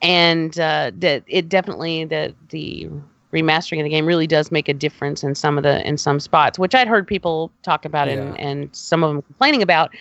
and 0.02 0.58
uh, 0.60 0.92
that 0.96 1.24
it 1.28 1.50
definitely 1.50 2.06
the 2.06 2.36
the 2.50 2.90
remastering 3.34 3.80
of 3.80 3.84
the 3.84 3.90
game 3.90 4.06
really 4.06 4.28
does 4.28 4.52
make 4.52 4.70
a 4.70 4.74
difference 4.74 5.24
in 5.24 5.36
some 5.36 5.58
of 5.58 5.64
the 5.64 5.86
in 5.88 5.98
some 5.98 6.20
spots, 6.20 6.60
which 6.60 6.76
I'd 6.76 6.88
heard 6.88 7.08
people 7.08 7.52
talk 7.64 7.86
about 7.86 8.08
and 8.08 8.40
and 8.40 8.70
some 8.76 9.04
of 9.04 9.10
them 9.10 9.22
complaining 9.24 9.62
about. 9.62 9.92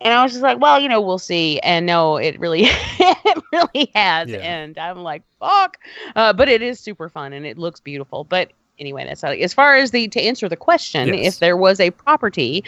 And 0.00 0.14
I 0.14 0.22
was 0.22 0.30
just 0.30 0.44
like, 0.44 0.60
well, 0.60 0.78
you 0.78 0.88
know, 0.88 1.00
we'll 1.00 1.18
see. 1.18 1.58
And 1.60 1.84
no, 1.84 2.18
it 2.18 2.38
really, 2.38 2.62
it 2.68 3.42
really 3.52 3.90
has. 3.96 4.28
Yeah. 4.28 4.38
And 4.38 4.78
I'm 4.78 4.98
like, 5.02 5.24
fuck. 5.40 5.76
Uh, 6.14 6.32
but 6.32 6.48
it 6.48 6.62
is 6.62 6.78
super 6.78 7.08
fun 7.08 7.32
and 7.32 7.44
it 7.44 7.58
looks 7.58 7.80
beautiful. 7.80 8.22
But 8.22 8.52
anyway, 8.78 9.04
that's 9.06 9.22
how, 9.22 9.30
as 9.30 9.52
far 9.54 9.76
as 9.76 9.90
the 9.90 10.08
to 10.08 10.20
answer 10.20 10.48
the 10.48 10.56
question, 10.56 11.08
Yes. 11.14 11.34
if 11.34 11.38
there 11.40 11.56
was 11.56 11.80
a 11.80 11.90
property 11.90 12.62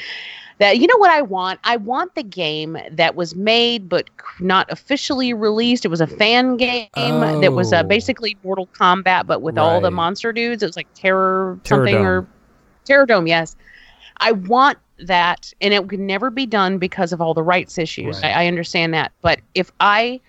that 0.59 0.78
you 0.78 0.87
know 0.87 0.97
what 0.99 1.11
I 1.11 1.23
want, 1.23 1.59
I 1.65 1.77
want 1.77 2.15
the 2.15 2.23
game 2.23 2.77
that 2.91 3.15
was 3.16 3.35
made 3.35 3.89
but 3.89 4.11
not 4.41 4.70
officially 4.70 5.32
released. 5.32 5.85
It 5.87 5.89
was 5.89 6.03
a 6.03 6.07
fan 6.07 6.57
game 6.59 6.89
that 6.97 7.53
was 7.55 7.73
uh, 7.73 7.78
Oh. 7.85 7.89
basically 7.89 8.37
Mortal 8.45 8.66
Kombat, 8.69 9.27
but 9.27 9.41
with 9.41 9.57
all 9.57 9.81
the 9.81 9.91
monster 9.91 10.32
dudes. 10.32 10.62
It 10.62 10.66
was 10.66 10.77
like 10.77 10.89
Terror 10.95 11.59
Terror 11.65 11.78
something 11.87 11.95
Dome. 11.95 12.07
or 12.07 12.27
Terror 12.85 13.07
Dome. 13.07 13.27
Yes, 13.27 13.57
I 14.19 14.32
want 14.32 14.77
that, 14.99 15.51
and 15.62 15.73
it 15.73 15.89
could 15.89 15.99
never 16.01 16.28
be 16.31 16.45
done 16.45 16.77
because 16.77 17.15
of 17.15 17.23
all 17.23 17.32
the 17.32 17.43
rights 17.43 17.78
issues. 17.78 18.20
Right. 18.23 18.37
I, 18.37 18.45
I 18.45 18.47
understand 18.47 18.93
that, 18.93 19.12
but 19.23 19.41
if 19.55 19.73
I 19.81 20.20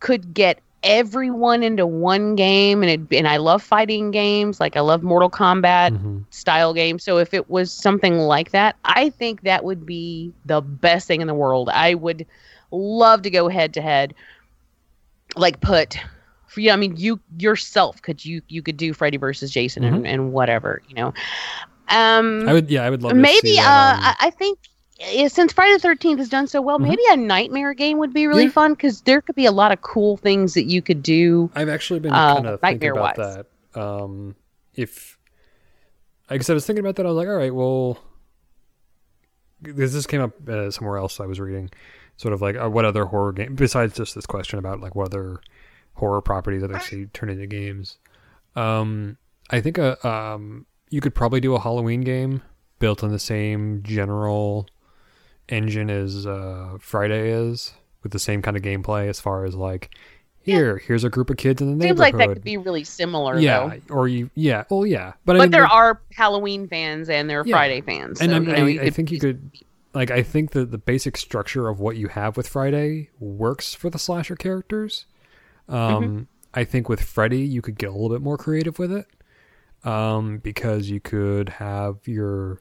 could 0.00 0.34
get 0.34 0.58
everyone 0.82 1.62
into 1.62 1.86
one 1.86 2.34
game, 2.36 2.82
and 2.82 2.90
it, 2.90 3.16
and 3.16 3.26
I 3.28 3.36
love 3.36 3.62
fighting 3.62 4.10
games, 4.10 4.60
like 4.60 4.76
I 4.76 4.80
love 4.80 5.02
Mortal 5.02 5.30
Kombat 5.30 5.92
Mhm. 5.92 6.24
style 6.30 6.72
games. 6.74 7.04
So 7.04 7.18
if 7.18 7.34
it 7.34 7.48
was 7.50 7.72
something 7.72 8.18
like 8.18 8.50
that, 8.52 8.76
I 8.84 9.10
think 9.10 9.42
that 9.42 9.64
would 9.64 9.84
be 9.86 10.34
the 10.44 10.60
best 10.60 11.06
thing 11.06 11.20
in 11.20 11.26
the 11.26 11.34
world. 11.34 11.68
I 11.72 11.94
would 11.94 12.26
love 12.70 13.22
to 13.22 13.30
go 13.30 13.48
head 13.48 13.74
to 13.74 13.82
head, 13.82 14.14
like 15.36 15.60
put. 15.60 15.96
For 16.46 16.60
you, 16.60 16.70
I 16.70 16.76
mean, 16.76 16.94
you 16.96 17.20
yourself 17.38 18.02
could 18.02 18.24
you 18.24 18.42
you 18.48 18.62
could 18.62 18.76
do 18.76 18.92
Freddy 18.92 19.16
versus 19.16 19.50
Jason 19.50 19.84
and, 19.84 20.06
and 20.06 20.32
whatever 20.32 20.82
you 20.88 20.94
know. 20.94 21.12
Um, 21.88 22.46
I 22.46 22.52
would 22.52 22.70
yeah, 22.70 22.82
I 22.84 22.90
would 22.90 23.02
love 23.02 23.16
to 23.16 23.20
maybe 23.20 23.58
uh, 23.60 23.64
on- 23.64 23.98
I, 24.00 24.14
I 24.20 24.30
think 24.30 24.58
since 25.28 25.52
Friday 25.52 25.72
the 25.74 25.78
Thirteenth 25.80 26.18
has 26.18 26.28
done 26.28 26.46
so 26.46 26.60
well, 26.60 26.78
Mhm. 26.78 26.88
maybe 26.88 27.02
a 27.10 27.16
nightmare 27.16 27.74
game 27.74 27.98
would 27.98 28.12
be 28.12 28.26
really 28.26 28.44
Yeah. 28.44 28.50
fun 28.50 28.72
because 28.74 29.00
there 29.02 29.20
could 29.20 29.34
be 29.36 29.46
a 29.46 29.52
lot 29.52 29.72
of 29.72 29.80
cool 29.82 30.16
things 30.16 30.54
that 30.54 30.64
you 30.64 30.82
could 30.82 31.02
do. 31.02 31.50
I've 31.54 31.68
actually 31.68 32.00
been 32.00 32.12
uh, 32.12 32.34
kind 32.34 32.46
of 32.46 32.60
thinking 32.60 32.90
about 32.90 33.16
nightmare-wise. 33.16 33.44
that. 33.74 33.80
Um, 33.80 34.34
if, 34.74 35.18
I 36.28 36.36
guess 36.36 36.50
I 36.50 36.54
was 36.54 36.66
thinking 36.66 36.84
about 36.84 36.96
that, 36.96 37.06
I 37.06 37.08
was 37.08 37.16
like, 37.16 37.28
all 37.28 37.36
right, 37.36 37.54
well, 37.54 37.98
this 39.62 39.92
this 39.92 40.06
came 40.06 40.20
up 40.20 40.32
uh, 40.48 40.70
somewhere 40.70 40.96
else 40.96 41.20
I 41.20 41.26
was 41.26 41.38
reading, 41.40 41.70
sort 42.16 42.32
of 42.34 42.40
like 42.42 42.56
uh, 42.56 42.68
what 42.68 42.84
other 42.84 43.04
horror 43.06 43.32
game 43.32 43.54
besides 43.54 43.94
just 43.96 44.14
this 44.14 44.26
question 44.26 44.58
about 44.58 44.80
like 44.80 44.94
what 44.94 45.06
other 45.14 45.40
horror 45.94 46.20
properties 46.22 46.62
that 46.62 46.82
see 46.82 47.06
turn 47.06 47.28
into 47.28 47.46
games. 47.46 47.98
Um, 48.56 49.18
I 49.50 49.60
think 49.60 49.76
a 49.78 50.04
um 50.06 50.66
you 50.88 51.00
could 51.00 51.14
probably 51.14 51.40
do 51.40 51.54
a 51.54 51.60
Halloween 51.60 52.00
game 52.00 52.42
built 52.78 53.04
on 53.04 53.10
the 53.10 53.18
same 53.18 53.82
general 53.82 54.66
engine 55.50 55.90
as 55.90 56.26
uh, 56.26 56.76
Friday 56.80 57.30
is, 57.30 57.72
with 58.02 58.12
the 58.12 58.18
same 58.18 58.40
kind 58.42 58.56
of 58.56 58.62
gameplay 58.62 59.08
as 59.08 59.20
far 59.20 59.44
as 59.44 59.54
like, 59.54 59.90
here, 60.42 60.78
here's 60.78 61.04
a 61.04 61.10
group 61.10 61.28
of 61.28 61.36
kids 61.36 61.60
in 61.60 61.66
the 61.66 61.72
Seems 61.84 61.98
neighborhood. 61.98 62.14
like 62.14 62.28
that 62.28 62.34
could 62.34 62.44
be 62.44 62.56
really 62.56 62.82
similar. 62.84 63.38
yeah, 63.38 63.74
though. 63.88 63.94
or 63.94 64.08
you, 64.08 64.30
yeah, 64.34 64.64
well, 64.70 64.86
yeah, 64.86 65.12
but, 65.26 65.34
but, 65.34 65.36
I 65.36 65.40
mean, 65.40 65.50
there 65.50 65.66
are 65.66 66.00
Halloween 66.12 66.66
fans 66.66 67.10
and 67.10 67.28
there 67.28 67.40
are 67.40 67.46
Yeah. 67.46 67.56
Friday 67.56 67.82
fans. 67.82 68.20
and 68.20 68.30
so, 68.30 68.34
I'm- 68.36 68.44
you 68.46 68.52
know, 68.52 68.64
I, 68.64 68.68
you 68.68 68.80
I 68.82 68.90
think 68.90 69.10
you 69.12 69.18
could, 69.20 69.50
like, 69.92 70.10
I 70.10 70.22
think 70.22 70.52
that 70.52 70.70
the 70.70 70.78
basic 70.78 71.16
structure 71.18 71.68
of 71.68 71.78
what 71.80 71.96
you 71.96 72.08
have 72.08 72.36
with 72.36 72.48
Friday 72.48 73.10
works 73.18 73.74
for 73.74 73.90
the 73.90 73.98
slasher 73.98 74.36
characters. 74.36 75.04
Um, 75.68 75.76
Mm-hmm. 76.04 76.22
I 76.52 76.64
think 76.64 76.88
with 76.88 77.00
Freddy, 77.02 77.42
you 77.42 77.62
could 77.62 77.78
get 77.78 77.90
a 77.90 77.92
little 77.92 78.08
bit 78.08 78.22
more 78.22 78.36
creative 78.36 78.78
with 78.80 78.90
it, 78.90 79.06
um, 79.88 80.38
because 80.38 80.90
you 80.90 80.98
could 81.00 81.48
have 81.48 81.98
your, 82.08 82.58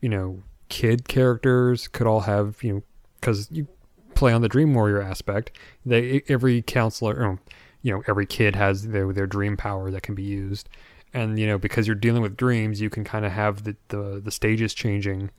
you 0.00 0.08
know, 0.08 0.42
kid 0.74 1.06
characters 1.06 1.86
could 1.86 2.04
all 2.04 2.22
have 2.22 2.60
you 2.60 2.72
know, 2.72 2.82
because 3.20 3.48
you 3.52 3.68
play 4.16 4.32
on 4.32 4.42
the 4.42 4.48
Dream 4.48 4.74
Warrior 4.74 5.00
aspect. 5.00 5.56
They 5.86 6.24
every 6.28 6.62
counselor, 6.62 7.14
or, 7.14 7.38
you 7.82 7.94
know, 7.94 8.02
every 8.08 8.26
kid 8.26 8.56
has 8.56 8.88
their 8.88 9.12
their 9.12 9.28
dream 9.28 9.56
power 9.56 9.92
that 9.92 10.02
can 10.02 10.16
be 10.16 10.24
used, 10.24 10.68
and 11.12 11.38
you 11.38 11.46
know 11.46 11.58
because 11.58 11.86
you're 11.86 11.94
dealing 11.94 12.22
with 12.22 12.36
dreams, 12.36 12.80
you 12.80 12.90
can 12.90 13.04
kind 13.04 13.24
of 13.24 13.30
have 13.30 13.62
the, 13.62 13.76
the 13.86 14.20
the 14.24 14.32
stages 14.32 14.74
changing, 14.74 15.30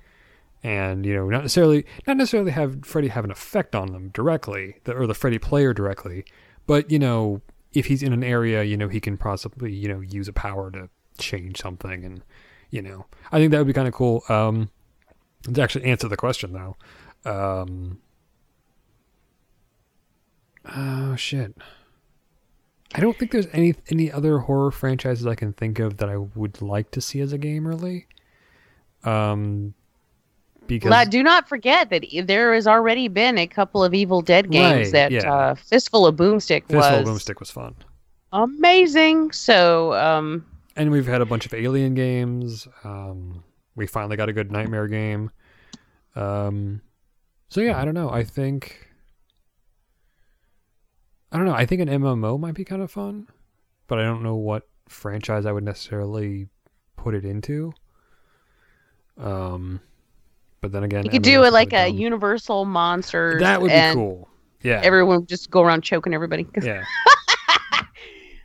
and 0.64 1.06
you 1.06 1.14
know 1.14 1.28
not 1.28 1.42
necessarily 1.42 1.86
not 2.08 2.16
necessarily 2.16 2.52
have 2.52 2.86
Freddy 2.86 3.10
have 3.10 3.26
an 3.26 3.32
effect 3.32 3.76
on 3.76 3.92
them 3.92 4.12
directly, 4.14 4.78
the, 4.86 4.94
or 4.94 5.06
the 5.06 5.14
Freddy 5.14 5.38
player 5.38 5.74
directly, 5.74 6.24
but 6.66 6.90
you 6.90 6.98
know 6.98 7.42
if 7.74 7.88
he's 7.88 8.02
in 8.02 8.14
an 8.14 8.24
area, 8.24 8.64
you 8.64 8.78
know 8.78 8.88
he 8.88 9.02
can 9.02 9.18
possibly 9.18 9.74
you 9.74 9.90
know 9.90 10.00
use 10.00 10.30
a 10.30 10.34
power 10.34 10.72
to 10.72 10.88
change 11.18 11.60
something, 11.60 12.06
and 12.06 12.24
you 12.70 12.82
know 12.82 13.06
I 13.34 13.40
think 13.40 13.52
that 13.52 13.58
would 13.58 13.68
be 13.68 13.74
kind 13.74 13.90
of 13.90 13.94
cool. 13.94 14.24
Um, 14.30 14.70
to 15.54 15.62
actually 15.62 15.86
answer 15.86 16.08
the 16.08 16.18
question 16.18 16.54
though. 16.54 16.76
Um, 17.30 18.00
oh 20.76 21.16
shit. 21.16 21.56
I 22.94 23.00
don't 23.02 23.18
think 23.18 23.32
there's 23.32 23.48
any 23.52 23.76
any 23.90 24.12
other 24.12 24.40
horror 24.40 24.72
franchises 24.72 25.26
I 25.28 25.36
can 25.36 25.54
think 25.54 25.80
of 25.80 25.98
that 25.98 26.10
I 26.10 26.18
would 26.18 26.62
like 26.62 26.92
to 26.92 27.02
see 27.02 27.20
as 27.20 27.34
a 27.34 27.38
game 27.38 27.68
really. 27.68 28.08
Um 29.04 29.74
because 30.68 31.08
do 31.10 31.22
not 31.22 31.48
forget 31.48 31.92
that 31.92 32.04
there 32.26 32.54
has 32.56 32.66
already 32.68 33.08
been 33.08 33.38
a 33.38 33.46
couple 33.46 33.84
of 33.84 33.94
Evil 33.94 34.22
Dead 34.22 34.50
games 34.50 34.88
Right, 34.88 34.92
that 34.94 35.12
yeah. 35.12 35.32
uh, 35.32 35.56
Fistful 35.56 36.08
of 36.08 36.16
Boomstick 36.16 36.64
Fistful 36.68 36.78
was 36.78 36.88
of 37.02 37.06
Boomstick 37.06 37.40
was 37.40 37.52
fun. 37.52 37.76
amazing. 38.34 39.32
So, 39.32 39.94
um, 39.94 40.44
And 40.76 40.90
we've 40.90 41.06
had 41.06 41.22
a 41.22 41.26
bunch 41.26 41.46
of 41.46 41.54
alien 41.54 41.94
games. 41.94 42.68
Um 42.84 43.44
we 43.76 43.88
finally 43.88 44.16
got 44.18 44.30
a 44.30 44.34
good 44.34 44.52
nightmare 44.52 44.88
game. 44.88 45.32
Um 46.16 46.82
so 47.50 47.62
yeah, 47.62 47.80
I 47.80 47.86
don't 47.86 47.94
know. 47.94 48.10
I 48.10 48.24
think 48.24 48.90
I 51.32 51.38
don't 51.38 51.46
know. 51.46 51.54
I 51.54 51.66
think 51.66 51.82
an 51.82 51.90
MMO 51.90 52.40
might 52.40 52.54
be 52.54 52.64
kind 52.64 52.82
of 52.82 52.92
fun, 52.92 53.28
but 53.88 54.00
I 54.00 54.04
don't 54.04 54.24
know 54.24 54.36
what 54.36 54.64
franchise 54.88 55.46
I 55.46 55.52
would 55.52 55.64
necessarily 55.64 56.48
put 56.96 57.14
it 57.14 57.26
into. 57.26 57.74
Um, 59.18 59.82
but 60.62 60.72
then 60.72 60.84
again, 60.84 61.04
you 61.04 61.10
could 61.10 61.22
MMOs 61.24 61.26
do 61.26 61.44
it 61.44 61.52
like 61.54 61.74
a 61.74 61.90
dumb. 61.90 61.98
Universal 61.98 62.66
Monsters. 62.66 63.42
That 63.42 63.62
would 63.62 63.70
be 63.72 63.92
cool. 63.94 64.30
Yeah. 64.62 64.82
Everyone 64.84 65.26
just 65.26 65.50
go 65.52 65.62
around 65.62 65.82
choking 65.84 66.14
everybody. 66.14 66.48
yeah. 66.62 66.86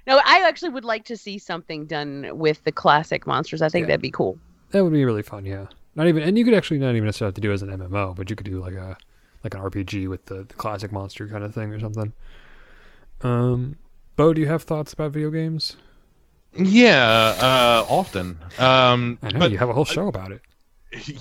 No, 0.06 0.20
I 0.24 0.44
actually 0.48 0.70
would 0.70 0.84
like 0.84 1.04
to 1.04 1.16
see 1.16 1.38
something 1.38 1.86
done 1.86 2.30
with 2.32 2.64
the 2.64 2.72
classic 2.72 3.26
monsters. 3.26 3.62
I 3.62 3.68
think 3.68 3.84
Yeah. 3.84 3.88
that'd 3.88 4.00
be 4.02 4.10
cool. 4.10 4.38
That 4.70 4.84
would 4.84 4.92
be 4.92 5.04
really 5.04 5.22
fun. 5.22 5.44
Yeah. 5.44 5.66
Not 5.94 6.06
even, 6.06 6.22
and 6.22 6.38
you 6.38 6.44
could 6.44 6.54
actually 6.54 6.78
not 6.78 6.90
even 6.90 7.04
necessarily 7.04 7.30
have 7.30 7.34
to 7.34 7.40
do 7.40 7.50
it 7.50 7.54
as 7.54 7.62
an 7.62 7.70
MMO, 7.70 8.14
but 8.14 8.30
you 8.30 8.36
could 8.36 8.46
do 8.46 8.60
like 8.60 8.74
a 8.74 8.96
like 9.42 9.54
an 9.54 9.60
RPG 9.60 10.08
with 10.08 10.26
the, 10.26 10.44
the 10.44 10.54
classic 10.54 10.92
monster 10.92 11.26
kind 11.26 11.42
of 11.42 11.54
thing 11.54 11.72
or 11.72 11.80
something. 11.80 12.12
Um, 13.22 13.76
Bo, 14.16 14.34
do 14.34 14.40
you 14.40 14.46
have 14.46 14.62
thoughts 14.62 14.92
about 14.92 15.12
video 15.12 15.30
games? 15.30 15.76
Yeah, 16.56 17.34
uh, 17.40 17.86
often. 17.88 18.38
Um, 18.58 19.18
I 19.22 19.30
know 19.30 19.38
but 19.38 19.50
you 19.50 19.58
have 19.58 19.68
a 19.68 19.72
whole 19.72 19.84
show 19.84 20.08
about 20.08 20.32
it. 20.32 20.42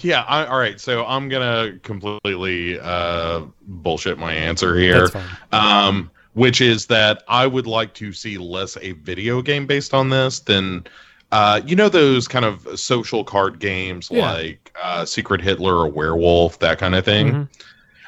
Yeah, 0.02 0.24
I, 0.24 0.46
all 0.46 0.58
right. 0.58 0.80
So 0.82 1.06
I'm 1.06 1.30
gonna 1.30 1.78
completely 1.84 2.80
uh, 2.80 3.44
bullshit 3.68 4.18
my 4.18 4.34
answer 4.34 4.76
here, 4.76 5.08
um, 5.52 6.10
which 6.34 6.60
is 6.60 6.88
that 6.88 7.24
I 7.28 7.46
would 7.46 7.68
like 7.68 7.94
to 7.96 8.12
see 8.12 8.38
less 8.40 8.78
a 8.82 8.94
video 8.94 9.44
game 9.44 9.68
based 9.68 9.94
on 9.94 10.10
this 10.10 10.40
than, 10.40 10.86
uh, 11.32 11.62
you 11.66 11.76
know, 11.76 11.90
those 11.90 12.28
kind 12.28 12.46
of 12.46 12.68
social 12.80 13.24
card 13.24 13.60
games 13.60 14.10
Yeah. 14.12 14.32
like 14.32 14.72
uh, 14.82 15.06
Secret 15.06 15.42
Hitler 15.42 15.76
or 15.76 15.88
Werewolf, 15.90 16.60
that 16.60 16.80
kind 16.80 16.96
of 16.96 17.06
thing. 17.06 17.32
Mhm. 17.32 17.48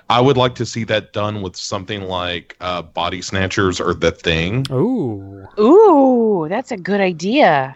I 0.10 0.20
would 0.20 0.36
like 0.36 0.56
to 0.56 0.66
see 0.66 0.84
that 0.86 1.14
done 1.14 1.42
with 1.42 1.56
something 1.56 2.02
like 2.04 2.58
uh, 2.60 2.82
Body 2.82 3.22
Snatchers 3.22 3.80
or 3.80 3.94
The 3.94 4.12
Thing. 4.12 4.66
Ooh. 4.72 5.48
Ooh, 5.58 6.48
that's 6.50 6.72
a 6.72 6.78
good 6.78 7.00
idea. 7.02 7.76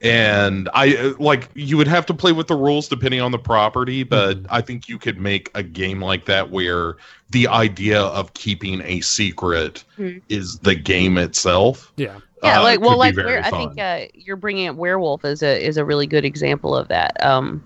and 0.00 0.68
I 0.74 0.94
uh, 0.96 1.12
like 1.18 1.48
you 1.54 1.76
would 1.76 1.88
have 1.88 2.06
to 2.06 2.14
play 2.14 2.30
with 2.30 2.46
the 2.46 2.54
rules 2.54 2.86
depending 2.86 3.20
on 3.20 3.32
the 3.32 3.38
property, 3.38 4.04
but 4.04 4.44
Mhm. 4.44 4.46
I 4.48 4.60
think 4.60 4.88
you 4.88 4.96
could 4.96 5.18
make 5.20 5.50
a 5.56 5.62
game 5.64 6.00
like 6.00 6.26
that 6.26 6.50
where 6.52 6.96
the 7.30 7.48
idea 7.48 8.00
of 8.02 8.32
keeping 8.34 8.80
a 8.82 9.00
secret 9.00 9.82
Mhm. 9.98 10.22
is 10.28 10.58
the 10.60 10.76
game 10.76 11.18
itself. 11.18 11.92
Yeah. 11.96 12.14
Yeah, 12.42 12.60
uh, 12.60 12.62
like 12.62 12.80
well, 12.80 12.98
like 12.98 13.16
where, 13.16 13.42
I 13.44 13.50
think 13.50 13.78
uh, 13.80 14.06
you're 14.14 14.36
bringing 14.36 14.68
up 14.68 14.76
werewolf 14.76 15.24
is 15.24 15.42
a 15.42 15.64
is 15.64 15.76
a 15.76 15.84
really 15.84 16.06
good 16.06 16.24
example 16.24 16.74
of 16.76 16.88
that. 16.88 17.24
Um, 17.24 17.64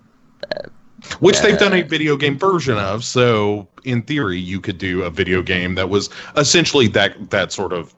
which 1.21 1.41
they've 1.41 1.59
done 1.59 1.73
a 1.73 1.83
uh, 1.83 1.87
video 1.87 2.17
game 2.17 2.39
version 2.39 2.79
of. 2.79 3.05
So 3.05 3.69
in 3.85 4.03
theory, 4.03 4.39
you 4.39 4.61
could 4.61 4.79
do 4.79 5.03
a 5.03 5.11
video 5.11 5.43
game 5.43 5.75
that 5.75 5.89
was 5.89 6.11
essentially 6.37 6.89
that 6.89 7.31
that 7.31 7.53
sort 7.53 7.73
of 7.73 7.95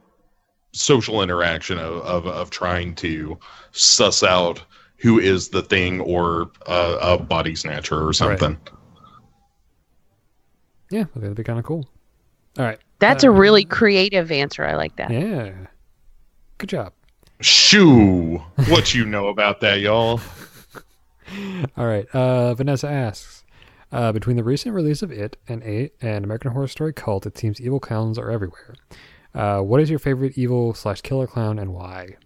social 0.73 1.23
interaction 1.23 1.79
of 1.79 1.99
of, 2.03 2.27
of 2.27 2.51
trying 2.51 2.95
to 2.97 3.39
suss 3.73 4.23
out 4.23 4.63
who 4.97 5.19
is 5.19 5.51
the 5.51 5.63
thing 5.63 6.01
or 6.01 6.51
uh, 6.67 6.99
a 7.01 7.19
body 7.19 7.55
snatcher 7.55 8.07
or 8.07 8.13
something. 8.13 8.59
Yeah, 10.91 11.05
that'd 11.15 11.37
be 11.37 11.45
kind 11.45 11.59
of 11.59 11.65
cool. 11.65 11.87
All 12.59 12.65
right. 12.65 12.79
that's 13.01 13.25
Uh, 13.25 13.29
a 13.29 13.31
really 13.31 13.65
creative 13.65 14.31
answer. 14.31 14.65
I 14.65 14.77
like 14.77 14.97
that. 14.97 15.11
Yeah. 15.11 15.53
Good 16.59 16.69
job. 16.71 16.93
Shoo! 17.41 18.39
What 18.69 18.95
you 18.95 19.05
know 19.05 19.29
about 19.29 19.61
that, 19.61 19.81
y'all? 19.81 20.21
All 21.77 21.87
right. 21.87 22.07
Uh, 22.15 22.55
Vanessa 22.55 22.89
asks, 22.89 23.45
uh, 23.93 24.13
between 24.13 24.37
the 24.37 24.45
recent 24.45 24.75
release 24.75 25.03
of 25.03 25.11
It 25.11 25.37
and 25.49 25.63
A 25.65 25.91
and 26.01 26.25
American 26.25 26.53
Horror 26.53 26.69
Story 26.69 26.93
Cult, 26.93 27.27
it 27.27 27.37
seems 27.37 27.61
evil 27.61 27.81
clowns 27.81 28.19
are 28.19 28.31
everywhere. 28.31 28.75
Uh, 29.35 29.61
what 29.61 29.81
is 29.81 29.91
your 29.91 29.99
favorite 29.99 30.39
evil 30.39 30.75
slash 30.75 31.01
killer 31.01 31.27
clown 31.27 31.59
and 31.59 31.73
why? 31.75 32.17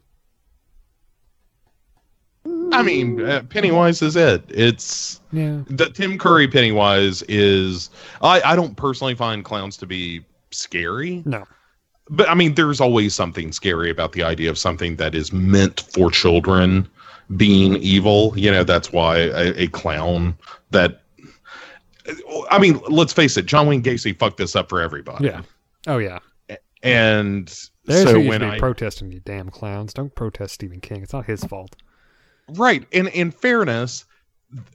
I 2.71 2.83
mean, 2.83 3.21
uh, 3.21 3.43
Pennywise 3.49 4.03
is 4.03 4.15
it. 4.17 4.43
It's 4.49 5.21
Yeah. 5.33 5.63
the 5.69 5.91
Tim 5.91 6.19
Curry 6.19 6.49
Pennywise 6.49 7.23
is. 7.23 7.91
I 8.23 8.41
I 8.43 8.57
don't 8.57 8.77
personally 8.77 9.15
find 9.15 9.45
clowns 9.45 9.77
to 9.79 9.87
be 9.87 10.25
scary, 10.51 11.23
No. 11.27 11.45
But 12.11 12.29
I 12.29 12.35
mean, 12.35 12.55
there's 12.55 12.81
always 12.81 13.15
something 13.15 13.53
scary 13.53 13.91
about 13.91 14.13
the 14.13 14.23
idea 14.23 14.51
of 14.51 14.59
something 14.59 14.97
that 14.97 15.15
is 15.15 15.33
meant 15.33 15.81
for 15.93 16.11
children 16.11 16.89
being 17.37 17.77
evil. 17.77 18.33
You 18.37 18.51
know, 18.51 18.65
that's 18.65 18.93
why 18.93 19.19
a, 19.19 19.55
a 19.57 19.67
clown 19.69 20.37
that. 20.71 21.03
I 22.51 22.59
mean, 22.59 22.81
let's 22.89 23.13
face 23.13 23.37
it. 23.37 23.45
John 23.47 23.67
Wayne 23.67 23.83
Gacy 23.83 24.19
fucked 24.19 24.39
this 24.39 24.57
up 24.57 24.71
for 24.71 24.81
everybody. 24.81 25.27
Yeah. 25.27 25.43
Oh 25.87 25.99
yeah. 25.99 26.19
and 26.83 27.47
There's 27.85 28.09
so 28.09 28.21
when 28.21 28.43
I 28.43 28.59
protesting, 28.59 29.13
you 29.13 29.21
damn 29.21 29.51
clowns. 29.51 29.93
Don't 29.93 30.15
protest 30.15 30.55
Stephen 30.55 30.81
King. 30.81 31.03
It's 31.03 31.13
not 31.13 31.27
his 31.27 31.45
fault. 31.45 31.77
Right. 32.49 32.87
And 32.95 33.09
in 33.09 33.31
fairness, 33.31 34.07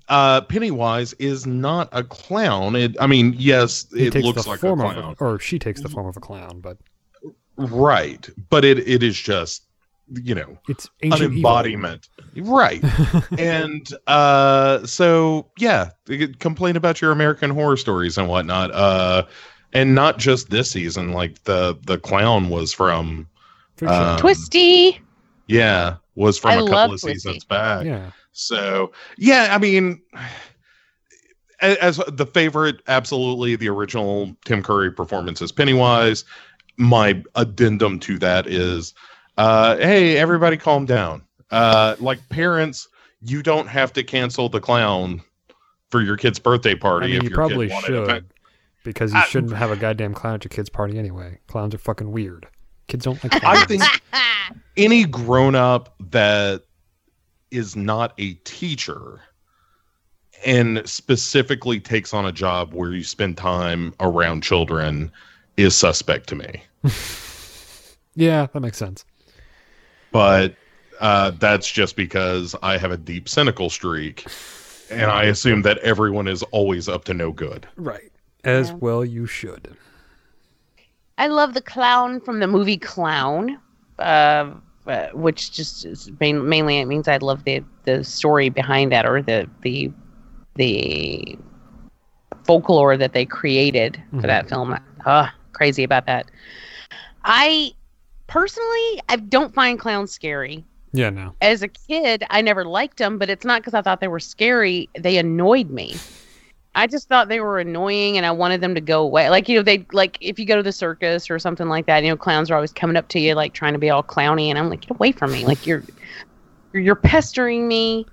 uh 0.09 0.41
Pennywise 0.41 1.13
is 1.13 1.47
not 1.47 1.89
a 1.91 2.03
clown. 2.03 2.75
It 2.75 2.95
I 2.99 3.07
mean, 3.07 3.33
yes, 3.35 3.87
He 3.91 4.07
it 4.07 4.15
looks 4.15 4.45
like 4.45 4.61
a 4.61 4.75
clown. 4.75 5.15
a, 5.19 5.23
or 5.23 5.39
she 5.39 5.57
takes 5.57 5.81
the 5.81 5.89
form 5.89 6.05
of 6.05 6.15
a 6.15 6.19
clown, 6.19 6.59
but 6.61 6.77
Right. 7.57 8.27
But 8.49 8.65
it 8.65 8.79
it 8.87 9.03
is 9.03 9.17
just, 9.17 9.63
you 10.11 10.33
know, 10.35 10.57
it's 10.67 10.85
an 10.85 10.91
ancient 11.03 11.21
evil. 11.23 11.35
embodiment. 11.37 12.09
Right. 12.37 12.83
and 13.37 13.87
uh 14.07 14.85
so 14.85 15.47
yeah, 15.57 15.89
complain 16.39 16.75
about 16.75 17.01
your 17.01 17.11
American 17.11 17.49
horror 17.51 17.77
stories 17.77 18.17
and 18.17 18.27
whatnot. 18.27 18.71
Uh 18.71 19.23
and 19.73 19.95
not 19.95 20.17
just 20.19 20.49
this 20.49 20.71
season, 20.71 21.13
like 21.13 21.43
the 21.43 21.77
the 21.85 21.97
clown 21.97 22.49
was 22.49 22.73
from 22.73 23.27
sure. 23.79 23.89
um, 23.89 24.17
Twisty. 24.19 24.99
Yeah, 25.47 25.97
was 26.15 26.37
from 26.37 26.51
I 26.51 26.53
a 26.55 26.59
couple 26.67 26.83
of 26.95 27.01
Twisty. 27.01 27.13
seasons 27.13 27.43
back. 27.43 27.85
yeah. 27.85 28.11
So 28.31 28.91
yeah, 29.17 29.49
I 29.51 29.57
mean, 29.59 30.01
a- 31.61 31.83
as 31.83 31.97
the 32.07 32.25
favorite, 32.25 32.81
absolutely 32.87 33.55
the 33.55 33.69
original 33.69 34.35
Tim 34.45 34.63
Curry 34.63 34.91
performance 34.91 35.41
as 35.41 35.51
Pennywise. 35.51 36.25
My 36.77 37.23
addendum 37.35 37.99
to 38.01 38.17
that 38.19 38.47
is, 38.47 38.93
uh, 39.37 39.77
hey, 39.77 40.17
everybody, 40.17 40.57
calm 40.57 40.85
down. 40.85 41.23
Uh, 41.51 41.95
like 41.99 42.27
parents, 42.29 42.87
you 43.21 43.43
don't 43.43 43.67
have 43.67 43.93
to 43.93 44.03
cancel 44.03 44.49
the 44.49 44.59
clown 44.59 45.21
for 45.89 46.01
your 46.01 46.17
kid's 46.17 46.39
birthday 46.39 46.71
I 46.71 46.75
party 46.75 47.07
mean, 47.07 47.17
if 47.17 47.23
you 47.23 47.29
probably 47.29 47.69
should 47.69 48.07
to. 48.07 48.25
because 48.83 49.13
you 49.13 49.19
I- 49.19 49.25
shouldn't 49.25 49.53
have 49.53 49.69
a 49.71 49.75
goddamn 49.75 50.13
clown 50.15 50.35
at 50.35 50.43
your 50.43 50.49
kid's 50.49 50.69
party 50.69 50.97
anyway. 50.97 51.39
Clowns 51.47 51.75
are 51.75 51.79
fucking 51.79 52.11
weird. 52.11 52.47
Kids 52.87 53.05
don't 53.05 53.23
like 53.23 53.39
clowns. 53.39 53.59
I 53.59 53.65
think 53.65 53.83
any 54.75 55.05
grown 55.05 55.55
up 55.55 55.95
that 56.11 56.63
is 57.51 57.75
not 57.75 58.13
a 58.17 58.33
teacher 58.43 59.21
and 60.45 60.81
specifically 60.89 61.79
takes 61.79 62.13
on 62.13 62.25
a 62.25 62.31
job 62.31 62.73
where 62.73 62.91
you 62.91 63.03
spend 63.03 63.37
time 63.37 63.93
around 63.99 64.41
children 64.43 65.11
is 65.57 65.75
suspect 65.75 66.27
to 66.29 66.35
me. 66.35 66.63
yeah, 68.15 68.47
that 68.53 68.59
makes 68.59 68.77
sense. 68.77 69.05
But 70.11 70.55
uh, 70.99 71.31
that's 71.31 71.71
just 71.71 71.95
because 71.95 72.55
I 72.61 72.77
have 72.77 72.91
a 72.91 72.97
deep 72.97 73.27
cynical 73.27 73.69
streak 73.69 74.25
and 74.91 75.09
I 75.09 75.23
assume 75.23 75.63
that 75.63 75.79
everyone 75.79 76.27
is 76.27 76.43
always 76.43 76.87
up 76.87 77.05
to 77.05 77.13
no 77.13 77.31
good. 77.31 77.67
Right. 77.77 78.11
As 78.43 78.69
Yeah. 78.69 78.75
well, 78.79 79.03
you 79.05 79.25
should. 79.25 79.75
I 81.17 81.27
love 81.27 81.53
the 81.53 81.61
clown 81.61 82.19
from 82.21 82.39
the 82.39 82.47
movie 82.47 82.77
Clown, 82.77 83.57
uh, 83.99 84.51
uh, 84.87 85.07
which 85.13 85.51
just 85.51 85.85
is 85.85 86.11
main, 86.19 86.47
mainly 86.49 86.79
it 86.79 86.85
means 86.85 87.07
I 87.07 87.17
love 87.17 87.43
the 87.45 87.63
the 87.85 88.03
story 88.03 88.49
behind 88.49 88.91
that 88.91 89.05
or 89.05 89.21
the 89.21 89.47
the 89.61 89.91
the 90.55 91.37
folklore 92.45 92.97
that 92.97 93.13
they 93.13 93.25
created 93.25 94.01
for 94.11 94.17
Mhm. 94.17 94.27
that 94.27 94.49
film. 94.49 94.77
Uh, 95.05 95.29
crazy 95.53 95.83
about 95.83 96.05
that. 96.07 96.29
I 97.23 97.73
personally 98.27 99.01
I 99.09 99.17
don't 99.17 99.53
find 99.53 99.79
clowns 99.79 100.11
scary. 100.11 100.63
Yeah, 100.93 101.09
no. 101.09 101.33
As 101.41 101.63
a 101.63 101.67
kid, 101.67 102.23
I 102.29 102.41
never 102.41 102.65
liked 102.65 102.97
them, 102.97 103.17
but 103.17 103.29
it's 103.29 103.45
not 103.45 103.61
because 103.61 103.73
I 103.73 103.81
thought 103.81 103.99
they 103.99 104.07
were 104.07 104.19
scary. 104.19 104.89
They 104.97 105.17
annoyed 105.17 105.71
me. 105.71 105.95
I 106.75 106.87
just 106.87 107.07
thought 107.07 107.29
they 107.29 107.39
were 107.39 107.59
annoying 107.59 108.17
and 108.17 108.25
I 108.25 108.31
wanted 108.31 108.61
them 108.61 108.73
to 108.75 108.81
go 108.81 109.03
away. 109.03 109.29
Like, 109.29 109.47
you 109.47 109.57
know, 109.57 109.63
they 109.63 109.85
like 109.91 110.17
if 110.21 110.39
you 110.39 110.45
go 110.45 110.55
to 110.55 110.63
the 110.63 110.71
circus 110.71 111.29
or 111.29 111.37
something 111.37 111.67
like 111.67 111.85
that, 111.85 112.03
you 112.03 112.09
know, 112.09 112.17
clowns 112.17 112.49
are 112.49 112.55
always 112.55 112.71
coming 112.71 112.95
up 112.95 113.07
to 113.09 113.19
you 113.19 113.35
like 113.35 113.53
trying 113.53 113.73
to 113.73 113.79
be 113.79 113.89
all 113.89 114.03
clowny 114.03 114.47
and 114.47 114.57
I'm 114.57 114.69
like, 114.69 114.81
get 114.81 114.91
away 114.91 115.11
from 115.11 115.31
me. 115.31 115.45
Like 115.45 115.67
you're 115.67 115.83
you're, 116.73 116.81
you're 116.81 116.95
pestering 116.95 117.67
me 117.67 118.07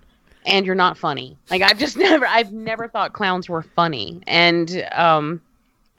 and 0.45 0.67
you're 0.67 0.75
not 0.75 0.99
funny. 0.99 1.39
Like 1.51 1.63
I've 1.63 1.79
just 1.79 1.97
never 1.99 2.27
I've 2.27 2.53
never 2.53 2.89
thought 2.89 3.15
clowns 3.15 3.49
were 3.49 3.63
funny. 3.63 4.21
And 4.27 4.87
um 4.93 5.41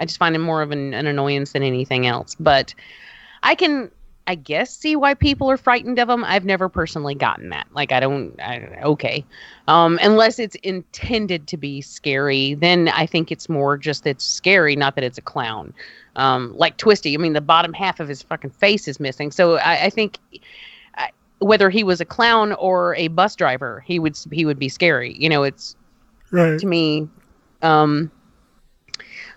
I 0.01 0.05
just 0.05 0.17
find 0.17 0.33
them 0.33 0.41
more 0.41 0.63
of 0.63 0.71
an, 0.71 0.93
an 0.93 1.05
annoyance 1.05 1.51
than 1.53 1.61
anything 1.63 2.07
else. 2.07 2.35
But 2.39 2.73
I 3.43 3.55
can 3.55 3.91
I 4.27 4.35
guess 4.35 4.75
see 4.75 4.95
why 4.95 5.13
people 5.13 5.49
are 5.49 5.57
frightened 5.57 5.99
of 5.99 6.07
them. 6.07 6.23
I've 6.23 6.45
never 6.45 6.69
personally 6.69 7.15
gotten 7.15 7.49
that. 7.49 7.67
Like 7.71 7.91
I 7.91 7.99
don't 7.99 8.39
I, 8.41 8.79
okay. 8.83 9.23
Um 9.67 9.99
unless 10.01 10.39
it's 10.39 10.55
intended 10.63 11.47
to 11.47 11.57
be 11.57 11.81
scary, 11.81 12.55
then 12.55 12.89
I 12.89 13.05
think 13.05 13.31
it's 13.31 13.47
more 13.47 13.77
just 13.77 14.03
that 14.03 14.11
it's 14.11 14.25
scary, 14.25 14.75
not 14.75 14.95
that 14.95 15.03
it's 15.03 15.19
a 15.19 15.21
clown. 15.21 15.73
Um 16.15 16.55
like 16.57 16.77
Twisty, 16.77 17.13
I 17.13 17.17
mean 17.17 17.33
the 17.33 17.41
bottom 17.41 17.71
half 17.71 17.99
of 17.99 18.07
his 18.07 18.23
fucking 18.23 18.51
face 18.51 18.87
is 18.87 18.99
missing. 18.99 19.31
So 19.31 19.57
I, 19.57 19.85
I 19.85 19.89
think 19.91 20.17
I, 20.95 21.11
whether 21.39 21.69
he 21.69 21.83
was 21.83 22.01
a 22.01 22.05
clown 22.05 22.53
or 22.53 22.95
a 22.95 23.07
bus 23.09 23.35
driver, 23.35 23.83
he 23.85 23.99
would 23.99 24.17
he 24.31 24.45
would 24.45 24.59
be 24.59 24.69
scary. 24.69 25.15
You 25.19 25.29
know, 25.29 25.43
it's 25.43 25.75
Right. 26.31 26.57
to 26.59 26.65
me. 26.65 27.07
Um, 27.61 28.09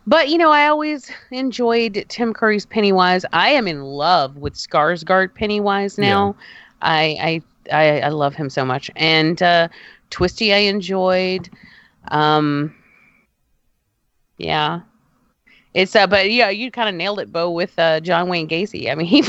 but 0.07 0.29
you 0.29 0.39
know, 0.39 0.51
I 0.51 0.67
always 0.67 1.11
enjoyed 1.31 2.05
Tim 2.09 2.33
Curry's 2.35 2.67
Pennywise. 2.67 3.25
I 3.33 3.51
am 3.51 3.67
in 3.67 3.83
love 3.83 4.37
with 4.37 4.55
Skarsgård 4.55 5.35
Pennywise 5.35 5.99
now. 5.99 6.37
I, 6.83 7.43
I 7.71 7.73
I 7.73 8.01
I 8.01 8.09
love 8.09 8.35
him 8.35 8.51
so 8.51 8.65
much. 8.65 8.91
And 8.97 9.43
uh, 9.43 9.69
Twisty, 10.11 10.53
I 10.53 10.59
enjoyed. 10.59 11.49
Um, 12.09 12.75
yeah, 14.37 14.81
It's 15.75 15.97
uh, 15.97 16.07
but 16.07 16.31
yeah, 16.31 16.51
you 16.51 16.71
kind 16.71 16.89
of 16.89 16.95
nailed 16.95 17.19
it, 17.19 17.33
Bo, 17.33 17.51
with 17.51 17.77
uh, 17.79 17.99
John 18.01 18.29
Wayne 18.29 18.49
Gacy. 18.49 18.91
I 18.91 18.95
mean, 18.95 19.07
he, 19.09 19.23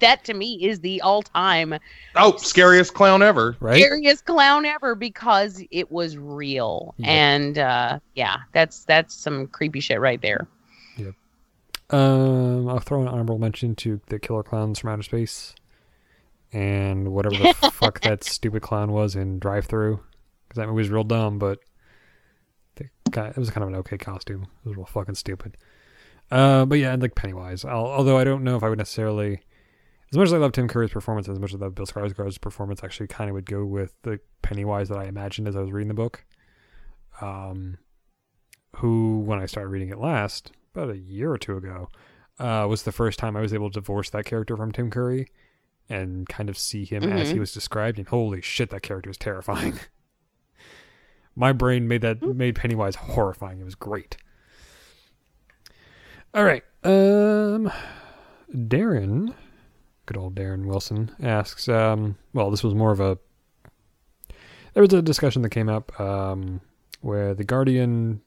that 0.00 0.24
to 0.24 0.34
me 0.34 0.54
is 0.66 0.80
the 0.80 1.00
all-time 1.00 1.78
Oh, 2.16 2.34
scariest 2.36 2.92
clown 2.94 3.22
ever. 3.22 3.56
Right? 3.60 3.80
scariest 3.80 4.24
clown 4.24 4.64
ever 4.64 4.96
because 4.96 5.62
it 5.70 5.90
was 5.92 6.16
real, 6.18 6.94
Yep. 6.98 7.08
and 7.08 7.58
uh, 7.58 7.98
yeah, 8.16 8.38
that's 8.52 8.84
that's 8.84 9.14
some 9.14 9.46
creepy 9.46 9.78
shit 9.80 10.00
right 10.00 10.20
there. 10.20 10.48
Yep. 10.96 11.14
Um, 11.90 12.68
I'll 12.68 12.80
throw 12.80 13.02
an 13.02 13.08
honorable 13.08 13.38
mention 13.38 13.76
to 13.76 14.00
the 14.08 14.18
Killer 14.18 14.42
Klowns 14.42 14.80
from 14.80 14.90
Outer 14.90 15.02
Space, 15.04 15.54
and 16.52 17.12
whatever 17.12 17.36
the 17.36 17.54
fuck 17.72 18.00
that 18.00 18.24
stupid 18.24 18.62
clown 18.62 18.90
was 18.90 19.14
in 19.14 19.38
Drive-Thru, 19.38 20.00
because 20.48 20.56
that 20.56 20.66
movie 20.66 20.78
was 20.78 20.90
real 20.90 21.04
dumb, 21.04 21.38
but 21.38 21.60
the 21.60 21.60
guy 21.60 21.69
it 22.80 23.36
was 23.36 23.50
kind 23.50 23.62
of 23.62 23.68
an 23.70 23.74
okay 23.76 23.98
costume. 23.98 24.42
It 24.64 24.68
was 24.68 24.76
real 24.76 24.86
fucking 24.86 25.14
stupid. 25.16 25.56
Uh, 26.30 26.64
but 26.64 26.78
yeah, 26.78 26.92
and 26.92 27.02
like 27.02 27.14
Pennywise. 27.14 27.64
I'll, 27.64 27.86
although 27.86 28.16
I 28.18 28.24
don't 28.24 28.44
know 28.44 28.56
if 28.56 28.62
I 28.62 28.68
would 28.68 28.78
necessarily, 28.78 29.40
as 30.12 30.16
much 30.16 30.26
as 30.26 30.32
I 30.32 30.38
love 30.38 30.52
Tim 30.52 30.68
Curry's 30.68 30.90
performance, 30.92 31.28
as 31.28 31.38
much 31.40 31.52
as 31.54 31.60
I 31.60 31.64
love 31.64 31.74
Bill 31.74 31.86
Skarsgård's 31.86 32.38
performance, 32.38 32.82
actually 32.84 33.08
kind 33.08 33.28
of 33.28 33.34
would 33.34 33.46
go 33.46 33.64
with 33.64 33.94
the 34.02 34.20
Pennywise 34.42 34.88
that 34.90 34.98
I 34.98 35.04
imagined 35.06 35.48
as 35.48 35.56
I 35.56 35.60
was 35.60 35.72
reading 35.72 35.88
the 35.88 35.94
book. 35.94 36.24
Um, 37.20 37.78
who, 38.76 39.20
when 39.20 39.40
I 39.40 39.46
started 39.46 39.70
reading 39.70 39.90
it 39.90 39.98
last, 39.98 40.52
about 40.74 40.90
a 40.90 40.96
year 40.98 41.32
or 41.32 41.38
two 41.38 41.56
ago, 41.56 41.88
uh, 42.38 42.66
was 42.68 42.84
the 42.84 42.92
first 42.92 43.18
time 43.18 43.36
I 43.36 43.40
was 43.40 43.52
able 43.52 43.68
to 43.70 43.80
divorce 43.80 44.10
that 44.10 44.24
character 44.24 44.56
from 44.56 44.72
Tim 44.72 44.90
Curry 44.90 45.26
and 45.88 46.28
kind 46.28 46.48
of 46.48 46.56
see 46.56 46.84
him 46.84 47.02
as 47.02 47.30
he 47.30 47.36
Mhm. 47.36 47.40
was 47.40 47.52
described. 47.52 47.98
And 47.98 48.06
holy 48.06 48.40
shit, 48.40 48.70
that 48.70 48.82
character 48.82 49.10
is 49.10 49.18
terrifying. 49.18 49.74
My 51.36 51.52
brain 51.52 51.88
made 51.88 52.02
that 52.02 52.22
made 52.22 52.56
Pennywise 52.56 52.96
horrifying. 52.96 53.60
It 53.60 53.64
was 53.64 53.74
great. 53.74 54.16
All 56.32 56.44
right, 56.44 56.62
um, 56.84 57.72
Darren, 58.54 59.34
good 60.06 60.16
old 60.16 60.36
Darren 60.36 60.66
Wilson 60.66 61.10
asks. 61.20 61.68
Um, 61.68 62.16
well, 62.32 62.50
this 62.50 62.62
was 62.62 62.74
more 62.74 62.92
of 62.92 63.00
a. 63.00 63.18
There 64.74 64.82
was 64.82 64.92
a 64.92 65.02
discussion 65.02 65.42
that 65.42 65.50
came 65.50 65.68
up 65.68 65.98
um, 66.00 66.60
where 67.00 67.34
the 67.34 67.42
Guardian 67.42 68.22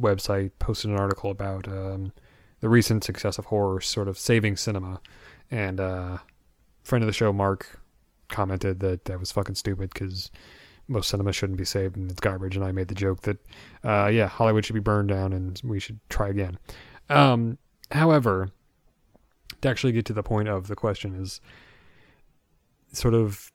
website 0.00 0.52
posted 0.58 0.90
an 0.90 0.96
article 0.96 1.30
about 1.30 1.66
um, 1.66 2.12
the 2.60 2.68
recent 2.68 3.02
success 3.02 3.38
of 3.38 3.46
horror 3.46 3.80
sort 3.80 4.06
of 4.06 4.16
saving 4.16 4.56
cinema, 4.56 5.00
and 5.50 5.80
uh, 5.80 6.18
friend 6.84 7.02
of 7.02 7.06
the 7.06 7.12
show 7.12 7.32
Mark 7.32 7.80
commented 8.28 8.80
that 8.80 9.04
that 9.06 9.18
was 9.18 9.32
fucking 9.32 9.56
stupid 9.56 9.90
because 9.92 10.30
most 10.88 11.08
cinema 11.08 11.32
shouldn't 11.32 11.58
be 11.58 11.64
saved 11.64 11.96
and 11.96 12.10
it's 12.10 12.20
garbage. 12.20 12.56
And 12.56 12.64
I 12.64 12.72
made 12.72 12.88
the 12.88 12.94
joke 12.94 13.22
that 13.22 13.38
uh, 13.84 14.08
yeah, 14.12 14.26
Hollywood 14.26 14.64
should 14.64 14.74
be 14.74 14.80
burned 14.80 15.08
down 15.08 15.32
and 15.32 15.60
we 15.64 15.78
should 15.80 16.00
try 16.08 16.28
again. 16.28 16.58
Um, 17.08 17.58
however, 17.90 18.50
to 19.60 19.68
actually 19.68 19.92
get 19.92 20.04
to 20.06 20.12
the 20.12 20.22
point 20.22 20.48
of 20.48 20.68
the 20.68 20.76
question 20.76 21.14
is 21.14 21.40
sort 22.92 23.14
of 23.14 23.50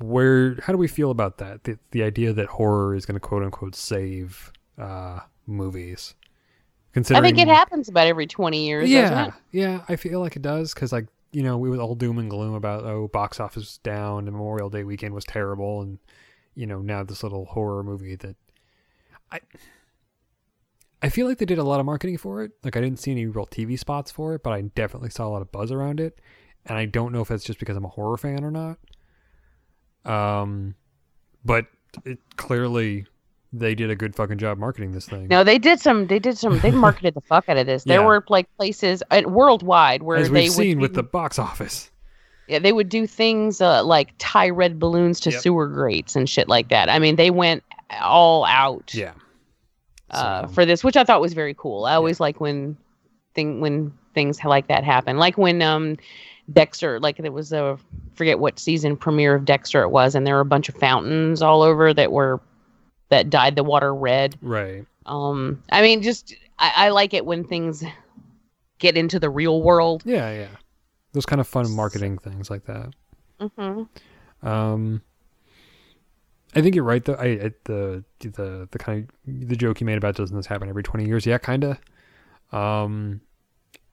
where 0.00 0.56
how 0.62 0.72
do 0.72 0.78
we 0.78 0.88
feel 0.88 1.10
about 1.10 1.38
that 1.38 1.64
the, 1.64 1.78
the 1.92 2.02
idea 2.02 2.32
that 2.32 2.46
horror 2.46 2.94
is 2.94 3.06
going 3.06 3.14
to 3.14 3.20
quote 3.20 3.44
unquote 3.44 3.76
save 3.76 4.52
uh 4.76 5.20
movies 5.46 6.14
considering 6.92 7.24
I 7.24 7.28
think 7.28 7.38
it 7.38 7.48
happens 7.48 7.88
about 7.88 8.08
every 8.08 8.26
twenty 8.26 8.66
years. 8.66 8.90
doesn't 8.90 9.16
yeah 9.16 9.26
it? 9.26 9.34
yeah 9.52 9.84
i 9.88 9.94
feel 9.94 10.18
like 10.20 10.34
it 10.34 10.42
does 10.42 10.74
because 10.74 10.92
like 10.92 11.06
you 11.34 11.42
know 11.42 11.58
we 11.58 11.68
was 11.68 11.80
all 11.80 11.96
doom 11.96 12.18
and 12.18 12.30
gloom 12.30 12.54
about 12.54 12.84
oh 12.84 13.08
box 13.08 13.40
office 13.40 13.78
down 13.78 14.24
memorial 14.24 14.70
day 14.70 14.84
weekend 14.84 15.12
was 15.12 15.24
terrible 15.24 15.82
and 15.82 15.98
you 16.54 16.66
know 16.66 16.80
now 16.80 17.02
this 17.02 17.24
little 17.24 17.44
horror 17.46 17.82
movie 17.82 18.14
that 18.14 18.36
i 19.32 19.40
i 21.02 21.08
feel 21.08 21.26
like 21.26 21.38
they 21.38 21.44
did 21.44 21.58
a 21.58 21.64
lot 21.64 21.80
of 21.80 21.86
marketing 21.86 22.16
for 22.16 22.44
it. 22.44 22.52
Like 22.62 22.76
i 22.76 22.80
didn't 22.80 23.00
see 23.00 23.10
any 23.10 23.26
real 23.26 23.46
tv 23.46 23.76
spots 23.76 24.12
for 24.12 24.34
it 24.34 24.44
but 24.44 24.52
i 24.52 24.60
definitely 24.62 25.10
saw 25.10 25.26
a 25.26 25.30
lot 25.30 25.42
of 25.42 25.50
buzz 25.50 25.72
around 25.72 25.98
it. 25.98 26.20
And 26.66 26.78
i 26.78 26.86
don't 26.86 27.12
know 27.12 27.20
if 27.20 27.28
that's 27.28 27.44
just 27.44 27.58
because 27.58 27.76
i'm 27.76 27.84
a 27.84 27.88
horror 27.88 28.16
fan 28.16 28.44
or 28.44 28.52
not. 28.52 28.78
Um 30.04 30.76
but 31.44 31.66
it 32.04 32.18
clearly 32.36 33.06
they 33.56 33.74
did 33.74 33.88
a 33.90 33.94
good 33.96 34.14
fucking 34.16 34.38
job 34.38 34.58
marketing 34.58 34.92
this 34.92 35.06
thing 35.06 35.28
No, 35.28 35.44
they 35.44 35.58
did 35.58 35.80
some. 35.80 36.06
They 36.08 36.18
did 36.18 36.36
some. 36.36 36.58
They 36.60 36.70
marketed 36.86 37.14
the 37.14 37.20
fuck 37.20 37.48
out 37.48 37.56
of 37.56 37.66
this. 37.66 37.84
There 37.84 38.00
Yeah. 38.00 38.06
were 38.06 38.24
like 38.28 38.48
places 38.56 39.02
uh, 39.10 39.22
worldwide 39.26 40.02
where 40.02 40.16
as 40.18 40.30
they 40.30 40.42
we've 40.42 40.52
seen 40.52 40.80
with 40.80 40.94
the 40.94 41.02
box 41.02 41.38
office 41.38 41.90
Yeah, 42.48 42.58
they 42.58 42.72
would 42.72 42.88
do 42.88 43.06
things 43.06 43.60
uh, 43.60 43.84
like 43.84 44.10
tie 44.18 44.50
red 44.50 44.78
balloons 44.78 45.20
to 45.20 45.30
Yep. 45.30 45.40
sewer 45.40 45.66
grates 45.68 46.16
and 46.16 46.28
shit 46.28 46.48
like 46.48 46.68
that. 46.68 46.88
I 46.88 46.98
mean, 46.98 47.16
they 47.16 47.30
went 47.30 47.62
all 48.02 48.44
out 48.46 48.92
yeah 48.94 49.12
uh, 50.10 50.46
for 50.48 50.64
this, 50.66 50.82
which 50.84 50.96
I 50.96 51.04
thought 51.04 51.20
was 51.20 51.32
very 51.34 51.54
cool. 51.54 51.84
I 51.86 51.94
always 51.94 52.20
like 52.20 52.40
when 52.40 52.76
thing 53.34 53.60
when 53.60 53.92
things 54.14 54.38
like 54.44 54.68
that 54.68 54.84
happen, 54.84 55.16
like 55.18 55.36
when 55.38 55.62
um 55.62 55.96
Dexter, 56.52 57.00
like 57.00 57.18
it 57.18 57.32
was 57.32 57.52
a 57.52 57.78
forget 58.14 58.38
what 58.38 58.58
season 58.58 58.96
premiere 58.96 59.34
of 59.34 59.44
Dexter 59.46 59.82
it 59.82 59.88
was, 59.90 60.14
and 60.14 60.26
there 60.26 60.34
were 60.34 60.40
a 60.42 60.44
bunch 60.44 60.68
of 60.68 60.74
fountains 60.74 61.40
all 61.40 61.62
over 61.62 61.94
that 61.94 62.12
were 62.12 62.38
that 63.10 63.30
dyed 63.30 63.56
the 63.56 63.64
water 63.64 63.94
red. 63.94 64.36
right 64.42 64.84
Um, 65.06 65.62
I 65.70 65.82
mean, 65.82 66.02
just 66.02 66.34
I, 66.58 66.72
I 66.76 66.88
like 66.90 67.14
it 67.14 67.26
when 67.26 67.44
things 67.44 67.84
get 68.78 68.96
into 68.96 69.18
the 69.20 69.30
real 69.30 69.62
world. 69.62 70.02
Yeah, 70.04 70.32
yeah. 70.32 70.48
Those 71.12 71.26
kind 71.26 71.40
of 71.40 71.46
fun 71.46 71.70
marketing 71.70 72.18
things 72.18 72.50
like 72.50 72.64
that. 72.66 72.90
Mm-hmm. 73.40 74.46
Um, 74.48 75.02
I 76.56 76.60
think 76.62 76.74
you're 76.74 76.84
right 76.84 77.04
though. 77.04 77.14
I, 77.14 77.24
I 77.26 77.50
the 77.64 78.04
the 78.20 78.68
the 78.70 78.78
kind 78.78 79.08
of 79.26 79.48
the 79.48 79.56
joke 79.56 79.80
you 79.80 79.86
made 79.86 79.98
about 79.98 80.14
doesn't 80.16 80.36
this 80.36 80.46
happen 80.46 80.68
every 80.68 80.82
twenty 80.82 81.06
years? 81.06 81.26
Yeah, 81.26 81.38
kind 81.38 81.64
of. 81.64 81.78
Um, 82.58 83.20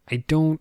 I 0.10 0.18
don't. 0.28 0.60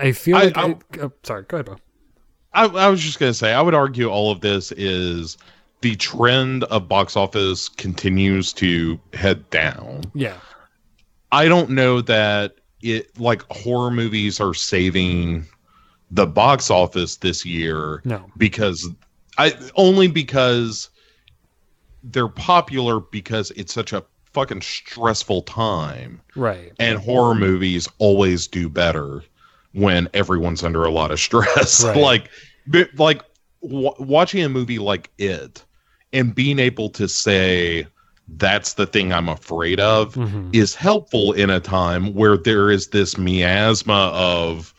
I 0.00 0.12
feel 0.12 0.36
I- 0.36 0.44
like. 0.44 0.56
I- 0.58 0.68
it- 0.70 0.82
oh, 1.02 1.12
sorry, 1.22 1.42
go 1.44 1.56
ahead, 1.58 1.66
Bo. 1.66 1.76
I, 2.54 2.66
I 2.66 2.88
was 2.88 3.00
just 3.00 3.18
gonna 3.18 3.34
say, 3.34 3.52
I 3.52 3.60
would 3.60 3.74
argue 3.74 4.08
all 4.08 4.30
of 4.30 4.40
this 4.40 4.72
is 4.72 5.36
the 5.80 5.96
trend 5.96 6.64
of 6.64 6.88
box 6.88 7.16
office 7.16 7.68
continues 7.68 8.52
to 8.54 8.98
head 9.12 9.48
down. 9.50 10.04
Yeah, 10.14 10.38
I 11.32 11.48
don't 11.48 11.70
know 11.70 12.00
that 12.02 12.56
it 12.80 13.18
like 13.18 13.42
horror 13.50 13.90
movies 13.90 14.40
are 14.40 14.54
saving 14.54 15.46
the 16.10 16.26
box 16.26 16.70
office 16.70 17.16
this 17.16 17.44
year 17.44 18.00
no, 18.04 18.24
because 18.36 18.88
I 19.36 19.54
only 19.74 20.06
because 20.06 20.90
they're 22.04 22.28
popular 22.28 23.00
because 23.00 23.50
it's 23.52 23.74
such 23.74 23.92
a 23.92 24.04
fucking 24.32 24.60
stressful 24.62 25.42
time. 25.42 26.20
Right, 26.36 26.72
and 26.78 26.98
horror 26.98 27.34
movies 27.34 27.88
always 27.98 28.46
do 28.46 28.68
better 28.68 29.24
when 29.74 30.08
everyone's 30.14 30.62
under 30.64 30.84
a 30.84 30.90
lot 30.90 31.10
of 31.10 31.20
stress 31.20 31.84
Right. 31.84 31.96
like 31.96 32.30
like 32.96 33.22
w- 33.62 33.92
watching 33.98 34.42
a 34.42 34.48
movie 34.48 34.78
like 34.78 35.10
it 35.18 35.64
and 36.12 36.34
being 36.34 36.58
able 36.58 36.88
to 36.90 37.08
say 37.08 37.86
that's 38.36 38.74
the 38.74 38.86
thing 38.86 39.12
i'm 39.12 39.28
afraid 39.28 39.78
of 39.80 40.14
Mhm. 40.14 40.54
is 40.54 40.74
helpful 40.74 41.32
in 41.32 41.50
a 41.50 41.60
time 41.60 42.14
where 42.14 42.36
there 42.38 42.70
is 42.70 42.88
this 42.88 43.18
miasma 43.18 44.10
of 44.14 44.72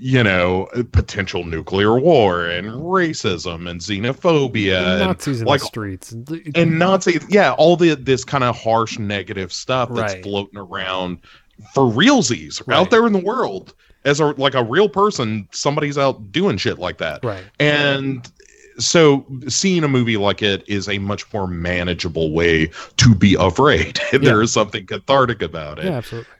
you 0.00 0.22
know 0.22 0.68
potential 0.92 1.44
nuclear 1.44 1.98
war 1.98 2.46
and 2.46 2.68
racism 2.68 3.68
and 3.68 3.80
xenophobia 3.80 4.78
and 5.00 5.00
Nazis 5.00 5.40
in 5.40 5.46
like 5.46 5.60
the 5.60 5.66
streets, 5.66 6.12
and 6.54 6.78
Nazi, 6.78 7.18
yeah, 7.28 7.52
all 7.54 7.76
the 7.76 7.94
this 7.96 8.24
kind 8.24 8.44
of 8.44 8.56
harsh 8.56 8.98
negative 9.00 9.52
stuff 9.52 9.88
that's 9.92 10.14
Right. 10.14 10.22
floating 10.22 10.58
around 10.58 11.18
for 11.74 11.82
realsies 11.82 12.62
Right. 12.66 12.76
out 12.78 12.90
there 12.92 13.06
in 13.08 13.12
the 13.12 13.18
world 13.18 13.74
as 14.08 14.20
a 14.20 14.26
like 14.26 14.54
a 14.54 14.64
real 14.64 14.88
person. 14.88 15.48
Somebody's 15.52 15.98
out 15.98 16.32
doing 16.32 16.56
shit 16.56 16.78
like 16.78 16.98
that, 16.98 17.24
right, 17.24 17.44
and 17.60 18.30
so 18.78 19.26
seeing 19.48 19.84
a 19.84 19.88
movie 19.88 20.16
like 20.16 20.42
it 20.42 20.68
is 20.68 20.88
a 20.88 20.98
much 20.98 21.32
more 21.32 21.46
manageable 21.46 22.32
way 22.32 22.70
to 22.96 23.14
be 23.14 23.34
afraid. 23.38 24.00
there 24.12 24.42
is 24.42 24.52
something 24.52 24.86
cathartic 24.86 25.42
about 25.42 25.78
it. 25.78 25.86
Yeah, 25.86 25.92
absolutely, 25.92 26.32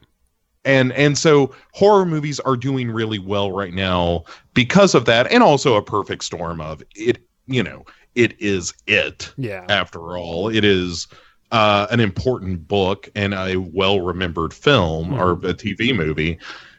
and 0.65 0.93
and 0.93 1.17
so 1.17 1.55
horror 1.73 2.07
movies 2.07 2.41
are 2.41 2.57
doing 2.57 2.91
really 2.91 3.19
well 3.19 3.53
right 3.53 3.75
now 3.75 4.25
because 4.55 4.95
of 4.95 5.05
that 5.05 5.31
and 5.31 5.43
also 5.43 5.77
a 5.77 5.83
perfect 5.83 6.25
storm 6.25 6.61
of 6.61 6.83
it 6.97 7.19
you 7.47 7.63
know 7.63 7.85
it 8.19 8.41
is 8.41 8.75
it 8.87 9.33
yeah, 9.37 9.65
after 9.69 10.19
all. 10.19 10.49
It 10.49 10.65
is 10.65 11.07
uh, 11.53 11.87
an 11.91 12.01
important 12.01 12.67
book 12.67 13.09
and 13.15 13.33
a 13.33 13.57
well 13.57 14.01
remembered 14.01 14.53
film 14.53 15.15
or 15.15 15.33
a 15.33 15.55
tv 15.55 15.97
movie 15.97 16.39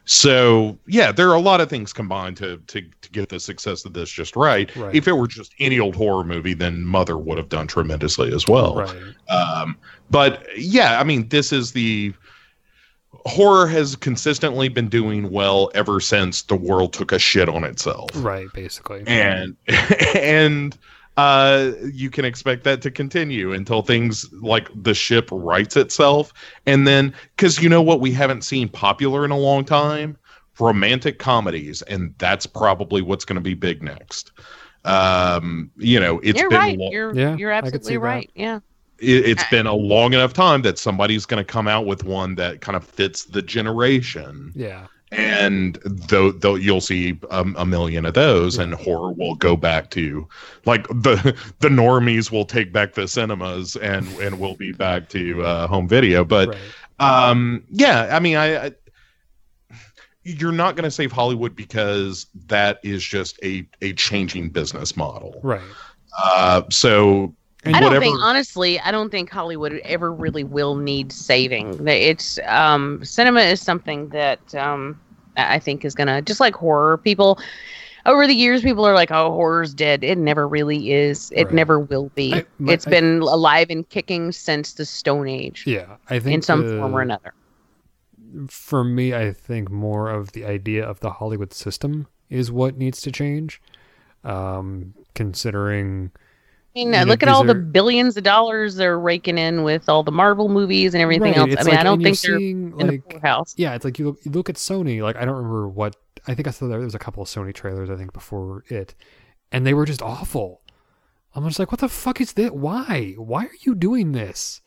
so 0.09 0.77
yeah 0.87 1.11
there 1.11 1.29
are 1.29 1.35
a 1.35 1.41
lot 1.41 1.61
of 1.61 1.69
things 1.69 1.93
combined 1.93 2.35
to 2.35 2.57
to, 2.67 2.81
to 3.01 3.11
get 3.11 3.29
the 3.29 3.39
success 3.39 3.85
of 3.85 3.93
this 3.93 4.09
just 4.09 4.35
right. 4.35 4.75
Right. 4.75 4.95
if 4.95 5.07
it 5.07 5.13
were 5.13 5.27
just 5.27 5.53
any 5.59 5.79
old 5.79 5.95
horror 5.95 6.23
movie 6.23 6.55
then 6.55 6.83
mother 6.83 7.17
would 7.17 7.37
have 7.37 7.49
done 7.49 7.67
tremendously 7.67 8.33
as 8.33 8.47
well 8.47 8.75
right, 8.75 9.13
um, 9.29 9.77
but 10.09 10.45
yeah, 10.57 10.99
I 10.99 11.03
mean, 11.03 11.29
this 11.29 11.51
is 11.51 11.71
the 11.71 12.13
horror 13.25 13.67
has 13.67 13.95
consistently 13.95 14.69
been 14.69 14.87
doing 14.87 15.29
well 15.29 15.71
ever 15.75 15.99
since 15.99 16.43
the 16.43 16.55
world 16.55 16.93
took 16.93 17.11
a 17.11 17.19
shit 17.19 17.49
on 17.49 17.63
itself. 17.63 18.09
right, 18.15 18.47
basically, 18.53 19.03
And 19.07 19.55
and 20.15 20.77
uh, 21.19 21.71
you 21.93 22.09
can 22.09 22.25
expect 22.25 22.63
that 22.63 22.81
to 22.81 22.91
continue 22.91 23.53
until 23.53 23.81
things 23.81 24.31
like 24.33 24.69
the 24.83 24.93
ship 24.93 25.29
rights 25.31 25.75
itself. 25.75 26.33
And 26.65 26.87
then, 26.87 27.13
because 27.35 27.61
you 27.61 27.69
know 27.69 27.81
what, 27.81 27.99
we 27.99 28.11
haven't 28.11 28.43
seen 28.43 28.69
popular 28.69 29.25
in 29.25 29.31
a 29.31 29.37
long 29.37 29.65
time 29.65 30.17
romantic 30.59 31.19
comedies, 31.19 31.81
and 31.83 32.13
that's 32.17 32.45
probably 32.45 33.01
what's 33.01 33.25
going 33.25 33.35
to 33.35 33.41
be 33.41 33.53
big 33.53 33.81
next. 33.81 34.31
Um, 34.85 35.71
you 35.77 35.99
know, 35.99 36.19
it's 36.19 36.39
you're 36.39 36.49
been 36.49 36.59
right. 36.59 36.77
lo- 36.77 36.89
You're 36.91 37.15
Yeah, 37.15 37.35
you're 37.37 37.51
absolutely 37.51 37.93
see 37.93 37.93
that. 37.95 37.99
right. 37.99 38.29
Yeah. 38.35 38.59
it, 38.99 39.25
it's 39.25 39.43
been 39.49 39.67
a 39.67 39.73
long 39.73 40.13
enough 40.13 40.33
time 40.33 40.61
that 40.63 40.77
somebody's 40.77 41.25
going 41.25 41.43
to 41.43 41.49
come 41.49 41.67
out 41.67 41.85
with 41.85 42.03
one 42.03 42.35
that 42.35 42.61
kind 42.61 42.75
of 42.75 42.83
fits 42.83 43.25
the 43.25 43.41
generation 43.41 44.51
Yeah. 44.55 44.87
And 45.11 45.79
though 45.85 46.31
though 46.31 46.53
you'll 46.55 46.81
see 46.81 47.19
um, 47.31 47.55
a 47.57 47.65
million 47.65 48.05
of 48.05 48.13
those 48.13 48.57
and 48.59 48.73
horror 48.75 49.11
will 49.13 49.35
go 49.35 49.55
back 49.55 49.89
to 49.89 50.27
like 50.65 50.87
the 50.89 51.35
the 51.59 51.67
normies 51.67 52.31
will 52.31 52.45
take 52.45 52.71
back 52.71 52.93
the 52.93 53.07
cinemas 53.07 53.75
and 53.77 54.09
and 54.21 54.37
we'll 54.39 54.55
be 54.55 54.71
back 54.71 55.09
to 55.09 55.41
uh, 55.43 55.67
home 55.67 55.87
video 55.87 56.23
but 56.23 56.49
Right. 56.49 56.59
um 56.99 57.63
yeah 57.71 58.09
i 58.15 58.19
mean 58.19 58.37
i, 58.37 58.67
I 58.67 58.71
you're 60.23 60.51
not 60.51 60.75
going 60.75 60.83
to 60.83 60.91
save 60.91 61.11
hollywood 61.11 61.55
because 61.55 62.27
that 62.45 62.79
is 62.83 63.03
just 63.03 63.39
a 63.43 63.67
a 63.81 63.93
changing 63.93 64.49
business 64.49 64.95
model 64.95 65.39
Right. 65.43 65.61
uh 66.23 66.63
so 66.69 67.33
I 67.65 67.71
don't 67.73 67.83
whatever 67.83 67.99
think 67.99 68.19
honestly, 68.21 68.79
I 68.79 68.91
don't 68.91 69.09
think 69.09 69.29
Hollywood 69.29 69.79
ever 69.83 70.11
really 70.13 70.43
will 70.43 70.75
need 70.75 71.11
saving. 71.11 71.87
It's 71.87 72.39
um 72.45 73.03
cinema 73.03 73.41
is 73.41 73.61
something 73.61 74.09
that 74.09 74.55
um 74.55 74.99
I 75.37 75.55
I 75.55 75.59
think 75.59 75.83
is 75.85 75.93
gonna 75.95 76.21
just 76.21 76.39
like 76.39 76.55
horror 76.55 76.97
people 76.97 77.37
over 78.05 78.25
the 78.25 78.33
years 78.33 78.61
people 78.61 78.85
are 78.85 78.93
like, 78.95 79.11
Oh, 79.11 79.31
horror's 79.31 79.73
dead. 79.73 80.03
It 80.05 80.17
never 80.17 80.47
really 80.47 80.91
is. 80.93 81.31
It 81.35 81.45
Right. 81.45 81.53
never 81.53 81.79
will 81.81 82.09
be. 82.15 82.33
I- 82.33 82.45
my- 82.59 82.73
It's 82.73 82.87
I- 82.87 82.91
been 82.91 83.19
alive 83.19 83.69
and 83.69 83.87
kicking 83.89 84.31
since 84.31 84.73
the 84.73 84.85
Stone 84.85 85.27
Age. 85.27 85.65
Yeah. 85.67 85.97
I 86.09 86.17
think 86.19 86.35
In 86.35 86.41
some 86.41 86.65
the- 86.65 86.77
form 86.77 86.95
or 86.95 87.01
another. 87.01 87.33
for 88.47 88.83
me, 88.85 89.13
I 89.13 89.33
think 89.33 89.69
more 89.69 90.09
of 90.09 90.31
the 90.31 90.45
idea 90.45 90.85
of 90.87 91.01
the 91.01 91.09
Hollywood 91.11 91.51
system 91.53 92.07
is 92.29 92.51
what 92.51 92.77
needs 92.77 93.01
to 93.01 93.11
change. 93.11 93.61
Um, 94.23 94.93
considering, 95.15 96.11
I 96.75 96.79
mean, 96.79 96.87
you 96.93 96.99
know, 96.99 97.03
look 97.05 97.23
at 97.23 97.29
all 97.29 97.43
the 97.43 97.55
billions 97.55 98.15
of 98.15 98.23
dollars 98.23 98.75
they're 98.75 98.99
raking 98.99 99.37
in 99.37 99.63
with 99.63 99.89
all 99.89 100.03
the 100.03 100.11
Marvel 100.11 100.49
movies 100.49 100.93
and 100.93 101.01
everything 101.01 101.31
Right, 101.33 101.37
else. 101.37 101.55
I 101.57 101.63
mean, 101.63 101.71
like- 101.71 101.79
I 101.79 101.83
don't 101.83 102.01
think 102.03 102.19
they're 102.19 102.37
seeing, 102.39 102.79
in 102.79 102.87
the 102.87 102.97
poorhouse. 102.99 103.55
yeah, 103.57 103.73
it's 103.73 103.83
like 103.83 103.97
you 103.99 104.05
look, 104.07 104.19
you 104.23 104.31
look 104.31 104.49
at 104.49 104.55
Sony. 104.55 105.01
Like 105.01 105.15
I 105.15 105.25
don't 105.25 105.35
remember 105.35 105.67
what 105.67 105.95
I 106.27 106.35
think 106.35 106.47
I 106.47 106.51
saw 106.51 106.67
there 106.67 106.77
there 106.77 106.85
was 106.85 106.95
a 106.95 106.99
couple 106.99 107.23
of 107.23 107.29
Sony 107.29 107.53
trailers 107.53 107.89
I 107.89 107.95
think 107.95 108.13
before 108.13 108.63
it, 108.67 108.93
and 109.51 109.65
they 109.65 109.73
were 109.73 109.85
just 109.85 110.01
awful. 110.01 110.61
I'm 111.35 111.45
just 111.47 111.59
like, 111.59 111.71
what 111.71 111.79
the 111.81 111.89
fuck 111.89 112.21
is 112.21 112.33
that? 112.33 112.55
Why? 112.55 113.13
Why 113.17 113.45
are 113.45 113.51
you 113.61 113.73
doing 113.75 114.11
this? 114.11 114.61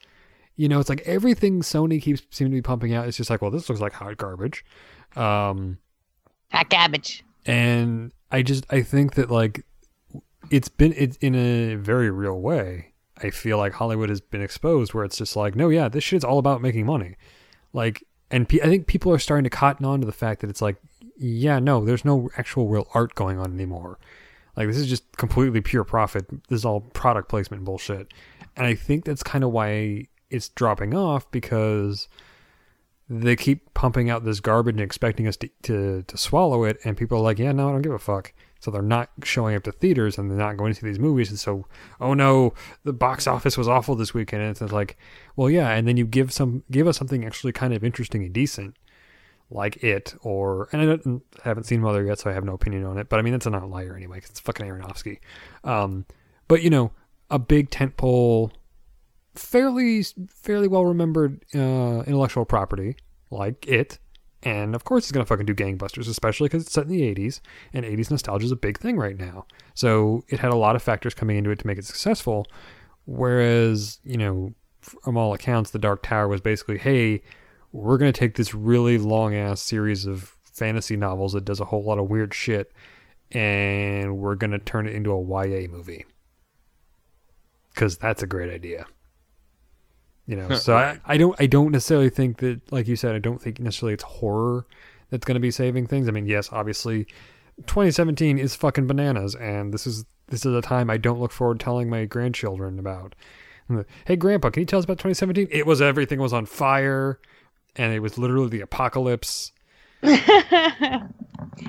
You 0.56 0.68
know, 0.68 0.80
it's 0.80 0.88
like 0.88 1.00
everything 1.06 1.60
Sony 1.62 2.00
keeps 2.02 2.22
seeming 2.30 2.50
to 2.52 2.56
be 2.56 2.62
pumping 2.62 2.92
out. 2.94 3.06
It's 3.08 3.16
just 3.16 3.30
like, 3.30 3.42
well, 3.42 3.50
this 3.50 3.68
looks 3.68 3.80
like 3.80 3.92
hot 3.92 4.16
garbage. 4.16 4.64
Um, 5.16 5.78
Hot 6.52 6.68
cabbage. 6.68 7.24
and 7.46 8.12
i 8.30 8.40
just 8.42 8.64
i 8.70 8.82
think 8.82 9.14
that 9.14 9.30
like 9.30 9.64
it's 10.52 10.68
been 10.68 10.92
it's 10.96 11.16
in 11.16 11.34
a 11.34 11.74
very 11.76 12.10
real 12.10 12.38
way 12.38 12.92
i 13.22 13.30
feel 13.30 13.56
like 13.56 13.72
hollywood 13.72 14.10
has 14.10 14.20
been 14.20 14.42
exposed 14.42 14.92
where 14.92 15.04
it's 15.04 15.16
just 15.16 15.34
like 15.34 15.56
no 15.56 15.70
yeah 15.70 15.88
this 15.88 16.04
shit's 16.04 16.24
all 16.24 16.38
about 16.38 16.62
making 16.62 16.86
money. 16.86 17.16
Like 17.72 18.04
and 18.30 18.46
pe- 18.46 18.60
i 18.60 18.66
think 18.66 18.86
people 18.86 19.10
are 19.12 19.18
starting 19.18 19.44
to 19.44 19.50
cotton 19.50 19.86
on 19.86 20.00
to 20.00 20.06
the 20.06 20.12
fact 20.12 20.42
that 20.42 20.50
it's 20.50 20.60
like 20.60 20.76
yeah 21.16 21.58
no 21.58 21.84
there's 21.84 22.04
no 22.04 22.30
actual 22.36 22.68
real 22.68 22.86
art 22.94 23.14
going 23.14 23.38
on 23.38 23.52
anymore. 23.54 23.98
Like 24.56 24.68
this 24.68 24.76
is 24.76 24.86
just 24.86 25.16
completely 25.16 25.62
pure 25.62 25.84
profit. 25.84 26.26
This 26.48 26.58
is 26.58 26.64
all 26.66 26.82
product 26.82 27.30
placement 27.30 27.64
bullshit. 27.64 28.12
And 28.54 28.66
i 28.66 28.74
think 28.74 29.06
that's 29.06 29.22
kind 29.22 29.42
of 29.42 29.50
why 29.50 30.08
it's 30.28 30.50
dropping 30.50 30.94
off 30.94 31.30
because 31.30 32.08
they 33.08 33.36
keep 33.36 33.72
pumping 33.74 34.10
out 34.10 34.24
this 34.24 34.40
garbage 34.40 34.74
and 34.74 34.80
expecting 34.80 35.26
us 35.26 35.36
to, 35.36 35.48
to, 35.62 36.02
to 36.02 36.16
swallow 36.16 36.64
it, 36.64 36.78
and 36.84 36.96
people 36.96 37.18
are 37.18 37.22
like, 37.22 37.38
yeah, 37.38 37.52
no, 37.52 37.68
I 37.68 37.72
don't 37.72 37.82
give 37.82 37.92
a 37.92 37.98
fuck. 37.98 38.32
So 38.62 38.70
they're 38.70 38.80
not 38.80 39.10
showing 39.24 39.56
up 39.56 39.64
to 39.64 39.72
theaters 39.72 40.18
and 40.18 40.30
they're 40.30 40.38
not 40.38 40.56
going 40.56 40.72
to 40.72 40.80
see 40.80 40.86
these 40.86 41.00
movies. 41.00 41.30
And 41.30 41.38
so, 41.38 41.66
oh 42.00 42.14
no, 42.14 42.54
the 42.84 42.92
box 42.92 43.26
office 43.26 43.58
was 43.58 43.66
awful 43.66 43.96
this 43.96 44.14
weekend. 44.14 44.40
And 44.40 44.50
it's 44.52 44.72
like, 44.72 44.96
well, 45.34 45.50
yeah. 45.50 45.70
And 45.70 45.88
then 45.88 45.96
you 45.96 46.06
give 46.06 46.32
some 46.32 46.62
give 46.70 46.86
us 46.86 46.96
something 46.96 47.24
actually 47.24 47.50
kind 47.50 47.74
of 47.74 47.82
interesting 47.82 48.22
and 48.22 48.32
decent, 48.32 48.76
like 49.50 49.82
it, 49.82 50.14
or 50.22 50.68
and 50.70 50.80
I, 50.80 50.84
don't, 50.96 51.22
I 51.44 51.48
haven't 51.48 51.64
seen 51.64 51.80
Mother 51.80 52.04
yet, 52.04 52.20
so 52.20 52.30
I 52.30 52.34
have 52.34 52.44
no 52.44 52.54
opinion 52.54 52.84
on 52.84 52.98
it. 52.98 53.08
But 53.08 53.18
I 53.18 53.22
mean, 53.22 53.34
it's 53.34 53.46
an 53.46 53.54
outlier 53.56 53.96
anyway. 53.96 54.20
'cause 54.20 54.30
it's 54.30 54.38
fucking 54.40 54.64
Aronofsky. 54.64 55.18
Um, 55.64 56.06
but 56.46 56.62
you 56.62 56.70
know, 56.70 56.92
a 57.30 57.40
big 57.40 57.68
tentpole 57.68 58.52
fairly 59.34 60.04
fairly 60.28 60.68
well 60.68 60.84
remembered 60.84 61.44
uh, 61.54 62.04
intellectual 62.06 62.44
property 62.44 62.94
like 63.30 63.66
it, 63.66 63.98
and 64.42 64.74
of 64.74 64.84
course 64.84 65.04
it's 65.04 65.12
gonna 65.12 65.26
fucking 65.26 65.46
do 65.46 65.54
gangbusters, 65.54 66.08
especially 66.08 66.46
because 66.48 66.64
it's 66.64 66.72
set 66.72 66.84
in 66.84 66.90
the 66.90 67.02
'80s, 67.02 67.40
and 67.72 67.84
'80s 67.84 68.10
nostalgia 68.10 68.46
is 68.46 68.52
a 68.52 68.56
big 68.56 68.78
thing 68.78 68.96
right 68.96 69.18
now. 69.18 69.46
So 69.74 70.24
it 70.28 70.40
had 70.40 70.50
a 70.52 70.56
lot 70.56 70.76
of 70.76 70.82
factors 70.82 71.14
coming 71.14 71.36
into 71.36 71.50
it 71.50 71.58
to 71.60 71.66
make 71.66 71.78
it 71.78 71.84
successful. 71.84 72.46
Whereas 73.04 74.00
you 74.04 74.16
know, 74.16 74.54
from 74.80 75.16
all 75.16 75.34
accounts, 75.34 75.70
The 75.70 75.78
Dark 75.78 76.02
Tower 76.02 76.28
was 76.28 76.40
basically, 76.40 76.78
hey, 76.78 77.22
we're 77.72 77.98
gonna 77.98 78.12
take 78.12 78.36
this 78.36 78.54
really 78.54 78.98
long 78.98 79.34
ass 79.34 79.60
series 79.60 80.06
of 80.06 80.36
fantasy 80.42 80.96
novels 80.96 81.32
that 81.32 81.44
does 81.44 81.60
a 81.60 81.64
whole 81.64 81.84
lot 81.84 81.98
of 81.98 82.10
weird 82.10 82.34
shit, 82.34 82.72
and 83.30 84.18
we're 84.18 84.34
gonna 84.34 84.58
turn 84.58 84.86
it 84.86 84.94
into 84.94 85.12
a 85.12 85.20
YA 85.20 85.68
movie 85.68 86.04
because 87.74 87.96
that's 87.96 88.22
a 88.22 88.26
great 88.26 88.52
idea. 88.52 88.86
You 90.26 90.36
know, 90.36 90.54
so 90.54 90.76
I, 90.76 91.00
I 91.04 91.16
don't 91.16 91.34
I 91.40 91.46
don't 91.46 91.72
necessarily 91.72 92.08
think 92.08 92.38
that 92.38 92.60
like 92.70 92.86
you 92.86 92.94
said 92.94 93.14
I 93.14 93.18
don't 93.18 93.42
think 93.42 93.58
necessarily 93.58 93.94
it's 93.94 94.04
horror 94.04 94.66
that's 95.10 95.24
going 95.24 95.34
to 95.34 95.40
be 95.40 95.50
saving 95.50 95.88
things. 95.88 96.08
I 96.08 96.12
mean, 96.12 96.26
yes, 96.26 96.48
obviously 96.52 97.06
2017 97.66 98.38
is 98.38 98.54
fucking 98.54 98.86
bananas 98.86 99.34
and 99.34 99.74
this 99.74 99.86
is 99.86 100.04
this 100.28 100.46
is 100.46 100.54
a 100.54 100.62
time 100.62 100.90
I 100.90 100.96
don't 100.96 101.20
look 101.20 101.32
forward 101.32 101.58
to 101.58 101.64
telling 101.64 101.90
my 101.90 102.04
grandchildren 102.04 102.78
about. 102.78 103.14
Hey 104.04 104.16
grandpa, 104.16 104.50
can 104.50 104.60
you 104.60 104.66
tell 104.66 104.78
us 104.78 104.84
about 104.84 104.98
2017? 104.98 105.48
It 105.50 105.66
was 105.66 105.82
everything 105.82 106.20
was 106.20 106.32
on 106.32 106.46
fire 106.46 107.18
and 107.74 107.92
it 107.92 108.00
was 108.00 108.16
literally 108.16 108.48
the 108.48 108.60
apocalypse. 108.60 109.50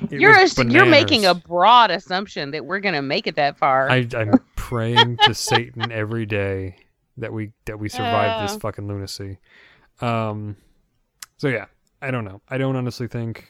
You're 0.09 0.41
was 0.41 0.57
ass- 0.57 0.65
you're 0.65 0.85
making 0.85 1.25
a 1.25 1.34
broad 1.34 1.91
assumption 1.91 2.51
that 2.51 2.65
we're 2.65 2.80
gonna 2.80 3.01
make 3.01 3.27
it 3.27 3.35
that 3.35 3.57
far. 3.57 3.89
I, 3.89 4.07
I'm 4.15 4.39
praying 4.55 5.17
to 5.23 5.34
Satan 5.34 5.91
every 5.91 6.25
day 6.25 6.77
that 7.18 7.31
we 7.34 7.52
that 7.65 7.80
we 7.80 7.90
survive 7.90 8.41
this 8.48 8.56
Uh. 8.56 8.60
fucking 8.60 8.88
lunacy. 8.88 9.40
Um, 10.02 10.57
so 11.38 11.48
yeah, 11.48 11.65
I 12.02 12.11
don't 12.11 12.26
know. 12.26 12.41
I 12.49 12.57
don't 12.57 12.76
honestly 12.76 13.07
think. 13.07 13.49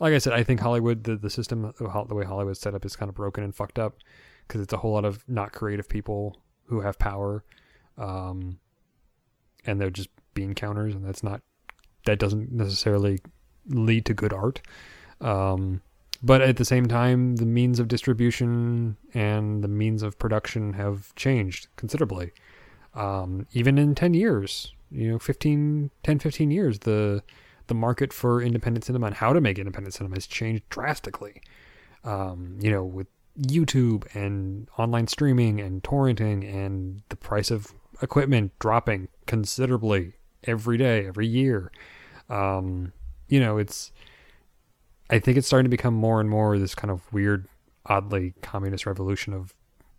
Like 0.00 0.14
I 0.14 0.18
said, 0.18 0.32
I 0.32 0.42
think 0.42 0.60
Hollywood, 0.60 1.04
the 1.04 1.16
the 1.16 1.30
system, 1.30 1.72
the 1.78 2.14
way 2.14 2.24
Hollywood's 2.24 2.60
set 2.60 2.74
up 2.74 2.84
is 2.84 2.96
kind 2.96 3.08
of 3.08 3.14
broken 3.14 3.44
and 3.44 3.54
fucked 3.54 3.78
up 3.78 3.96
because 4.48 4.60
it's 4.60 4.72
a 4.72 4.78
whole 4.78 4.92
lot 4.92 5.04
of 5.04 5.22
not 5.28 5.52
creative 5.52 5.88
people 5.88 6.36
who 6.66 6.80
have 6.80 6.98
power, 6.98 7.44
um, 7.98 8.58
and 9.64 9.80
they're 9.80 9.90
just 9.90 10.08
bean 10.34 10.54
counters, 10.54 10.94
and 10.94 11.04
that's 11.04 11.22
not 11.22 11.42
that 12.06 12.18
doesn't 12.18 12.50
necessarily 12.50 13.20
lead 13.68 14.04
to 14.06 14.14
good 14.14 14.32
art. 14.32 14.60
Um, 15.20 15.82
but 16.22 16.40
at 16.40 16.56
the 16.56 16.64
same 16.64 16.86
time, 16.86 17.36
the 17.36 17.46
means 17.46 17.80
of 17.80 17.88
distribution 17.88 18.96
and 19.12 19.64
the 19.64 19.68
means 19.68 20.02
of 20.02 20.18
production 20.18 20.74
have 20.74 21.14
changed 21.16 21.66
considerably. 21.76 22.32
Um, 22.94 23.46
even 23.52 23.78
in 23.78 23.94
10 23.94 24.14
years, 24.14 24.72
you 24.90 25.10
know, 25.10 25.18
15, 25.18 25.90
10, 26.02 26.18
15 26.18 26.50
years, 26.50 26.80
the, 26.80 27.22
the 27.66 27.74
market 27.74 28.12
for 28.12 28.40
independent 28.40 28.84
cinema 28.84 29.06
and 29.06 29.16
how 29.16 29.32
to 29.32 29.40
make 29.40 29.58
independent 29.58 29.94
cinema 29.94 30.14
has 30.16 30.26
changed 30.26 30.62
drastically. 30.68 31.42
Um, 32.04 32.58
you 32.60 32.70
know, 32.70 32.84
with 32.84 33.08
YouTube 33.40 34.14
and 34.14 34.68
online 34.78 35.08
streaming 35.08 35.60
and 35.60 35.82
torrenting 35.82 36.44
and 36.44 37.02
the 37.08 37.16
price 37.16 37.50
of 37.50 37.72
equipment 38.00 38.52
dropping 38.58 39.08
considerably 39.26 40.12
every 40.44 40.76
day, 40.76 41.06
every 41.06 41.26
year. 41.26 41.72
Um, 42.28 42.92
you 43.28 43.40
know, 43.40 43.58
it's, 43.58 43.90
I 45.12 45.18
think 45.18 45.36
it's 45.36 45.46
starting 45.46 45.66
to 45.66 45.70
become 45.70 45.92
more 45.92 46.20
and 46.20 46.30
more 46.30 46.58
this 46.58 46.74
kind 46.74 46.90
of 46.90 47.12
weird, 47.12 47.46
oddly 47.84 48.32
communist 48.40 48.86
revolution 48.86 49.34
of 49.34 49.52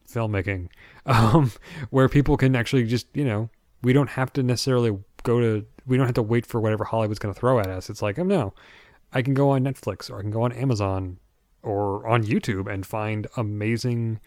filmmaking, 0.10 0.70
um, 1.06 1.52
where 1.92 2.10
people 2.10 2.36
can 2.36 2.56
actually 2.56 2.86
just, 2.86 3.06
you 3.14 3.24
know, 3.24 3.52
we 3.84 3.94
don't 3.94 4.10
have 4.10 4.34
to 4.34 4.42
necessarily 4.42 4.98
go 5.22 5.40
to, 5.40 5.68
we 5.86 5.98
don't 5.98 6.08
have 6.08 6.16
to 6.16 6.24
wait 6.24 6.48
for 6.48 6.60
whatever 6.60 6.84
Hollywood's 6.86 7.20
going 7.20 7.32
to 7.32 7.40
throw 7.40 7.60
at 7.60 7.68
us. 7.68 7.92
It's 7.92 8.02
like, 8.02 8.18
oh 8.18 8.24
no, 8.24 8.56
I 9.14 9.22
can 9.22 9.36
go 9.36 9.52
on 9.52 9.64
Netflix 9.64 10.10
or 10.10 10.18
I 10.18 10.22
can 10.22 10.32
go 10.32 10.42
on 10.42 10.52
Amazon 10.52 11.20
or 11.62 12.08
on 12.08 12.24
YouTube 12.24 12.72
and 12.72 12.84
find 12.84 13.28
amazing, 13.38 14.20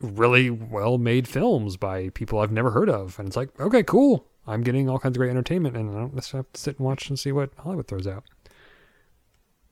really 0.00 0.50
well 0.50 0.98
made 0.98 1.26
films 1.26 1.76
by 1.76 2.10
people 2.10 2.38
I've 2.38 2.52
never 2.52 2.70
heard 2.70 2.88
of. 2.88 3.18
And 3.18 3.26
it's 3.26 3.36
like, 3.36 3.58
okay, 3.58 3.82
cool. 3.82 4.24
I'm 4.46 4.62
getting 4.62 4.88
all 4.88 5.00
kinds 5.00 5.16
of 5.16 5.18
great 5.18 5.30
entertainment 5.30 5.76
and 5.76 5.90
I 5.90 5.94
don't 5.94 6.14
have 6.14 6.52
to 6.52 6.60
sit 6.60 6.78
and 6.78 6.86
watch 6.86 7.08
and 7.08 7.18
see 7.18 7.32
what 7.32 7.50
Hollywood 7.58 7.88
throws 7.88 8.06
out. 8.06 8.22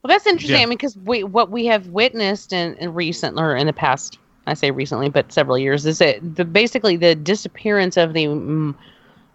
Well, 0.02 0.08
that's 0.08 0.26
interesting. 0.26 0.56
Yeah. 0.58 0.62
I 0.62 0.66
mean, 0.66 0.76
because 0.78 0.96
we 0.96 1.22
what 1.24 1.50
we 1.50 1.66
have 1.66 1.88
witnessed 1.88 2.52
in, 2.52 2.74
in 2.76 2.92
recent 2.94 3.38
or 3.38 3.54
in 3.56 3.66
the 3.66 3.72
past 3.72 4.18
I 4.46 4.54
say 4.54 4.72
recently, 4.72 5.08
but 5.08 5.32
several 5.32 5.56
years, 5.56 5.86
is 5.86 5.98
that 5.98 6.18
the 6.34 6.44
basically 6.44 6.96
the 6.96 7.14
disappearance 7.14 7.96
of 7.96 8.12
the 8.12 8.24
mm, 8.26 8.74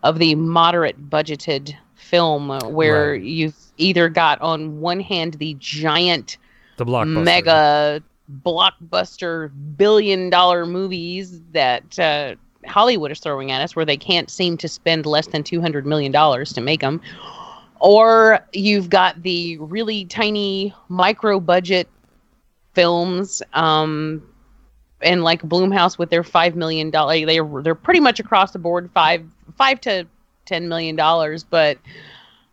of 0.04 0.20
the 0.20 0.36
moderate 0.36 1.10
budgeted 1.10 1.74
film, 1.96 2.50
where 2.74 3.12
Right. 3.12 3.22
you've 3.22 3.56
either 3.78 4.10
got 4.10 4.42
on 4.42 4.82
one 4.82 5.00
hand 5.00 5.36
the 5.36 5.56
giant 5.60 6.38
The 6.76 6.86
blockbuster. 6.86 7.24
mega 7.24 8.04
blockbuster 8.44 9.50
billion 9.78 10.30
dollar 10.30 10.66
movies 10.66 11.40
that 11.54 11.98
uh, 11.98 12.36
Hollywood 12.66 13.12
is 13.12 13.20
throwing 13.20 13.52
at 13.52 13.62
us, 13.62 13.76
where 13.76 13.86
they 13.86 13.96
can't 13.98 14.30
seem 14.30 14.58
to 14.58 14.68
spend 14.68 15.06
less 15.06 15.28
than 15.28 15.44
two 15.44 15.62
hundred 15.62 15.86
million 15.86 16.12
dollars 16.12 16.52
to 16.54 16.62
make 16.62 16.82
them, 16.82 17.02
or 17.80 18.40
you've 18.54 18.90
got 18.90 19.22
the 19.24 19.58
really 19.60 20.06
tiny 20.06 20.74
micro 20.90 21.40
budget 21.40 21.88
films, 22.74 23.42
um, 23.54 24.22
and 25.02 25.24
like 25.24 25.42
Blumhouse 25.44 25.98
with 25.98 26.10
their 26.10 26.24
five 26.24 26.56
million 26.56 26.90
dollar, 26.90 27.26
they're 27.26 27.62
they're 27.62 27.76
pretty 27.76 28.00
much 28.00 28.20
across 28.20 28.52
the 28.52 28.60
board 28.60 28.90
five 28.94 29.24
five 29.58 29.80
to 29.82 30.08
ten 30.46 30.68
million 30.68 30.96
dollars, 30.96 31.44
but 31.44 31.78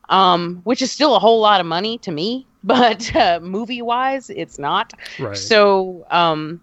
um, 0.08 0.60
which 0.64 0.82
is 0.82 0.90
still 0.90 1.16
a 1.16 1.18
whole 1.18 1.40
lot 1.40 1.60
of 1.60 1.66
money 1.66 1.98
to 1.98 2.10
me. 2.10 2.46
But 2.64 3.14
uh, 3.14 3.40
movie 3.42 3.82
wise, 3.82 4.30
it's 4.30 4.58
not. 4.58 4.94
Right. 5.18 5.36
So, 5.36 6.06
um, 6.10 6.62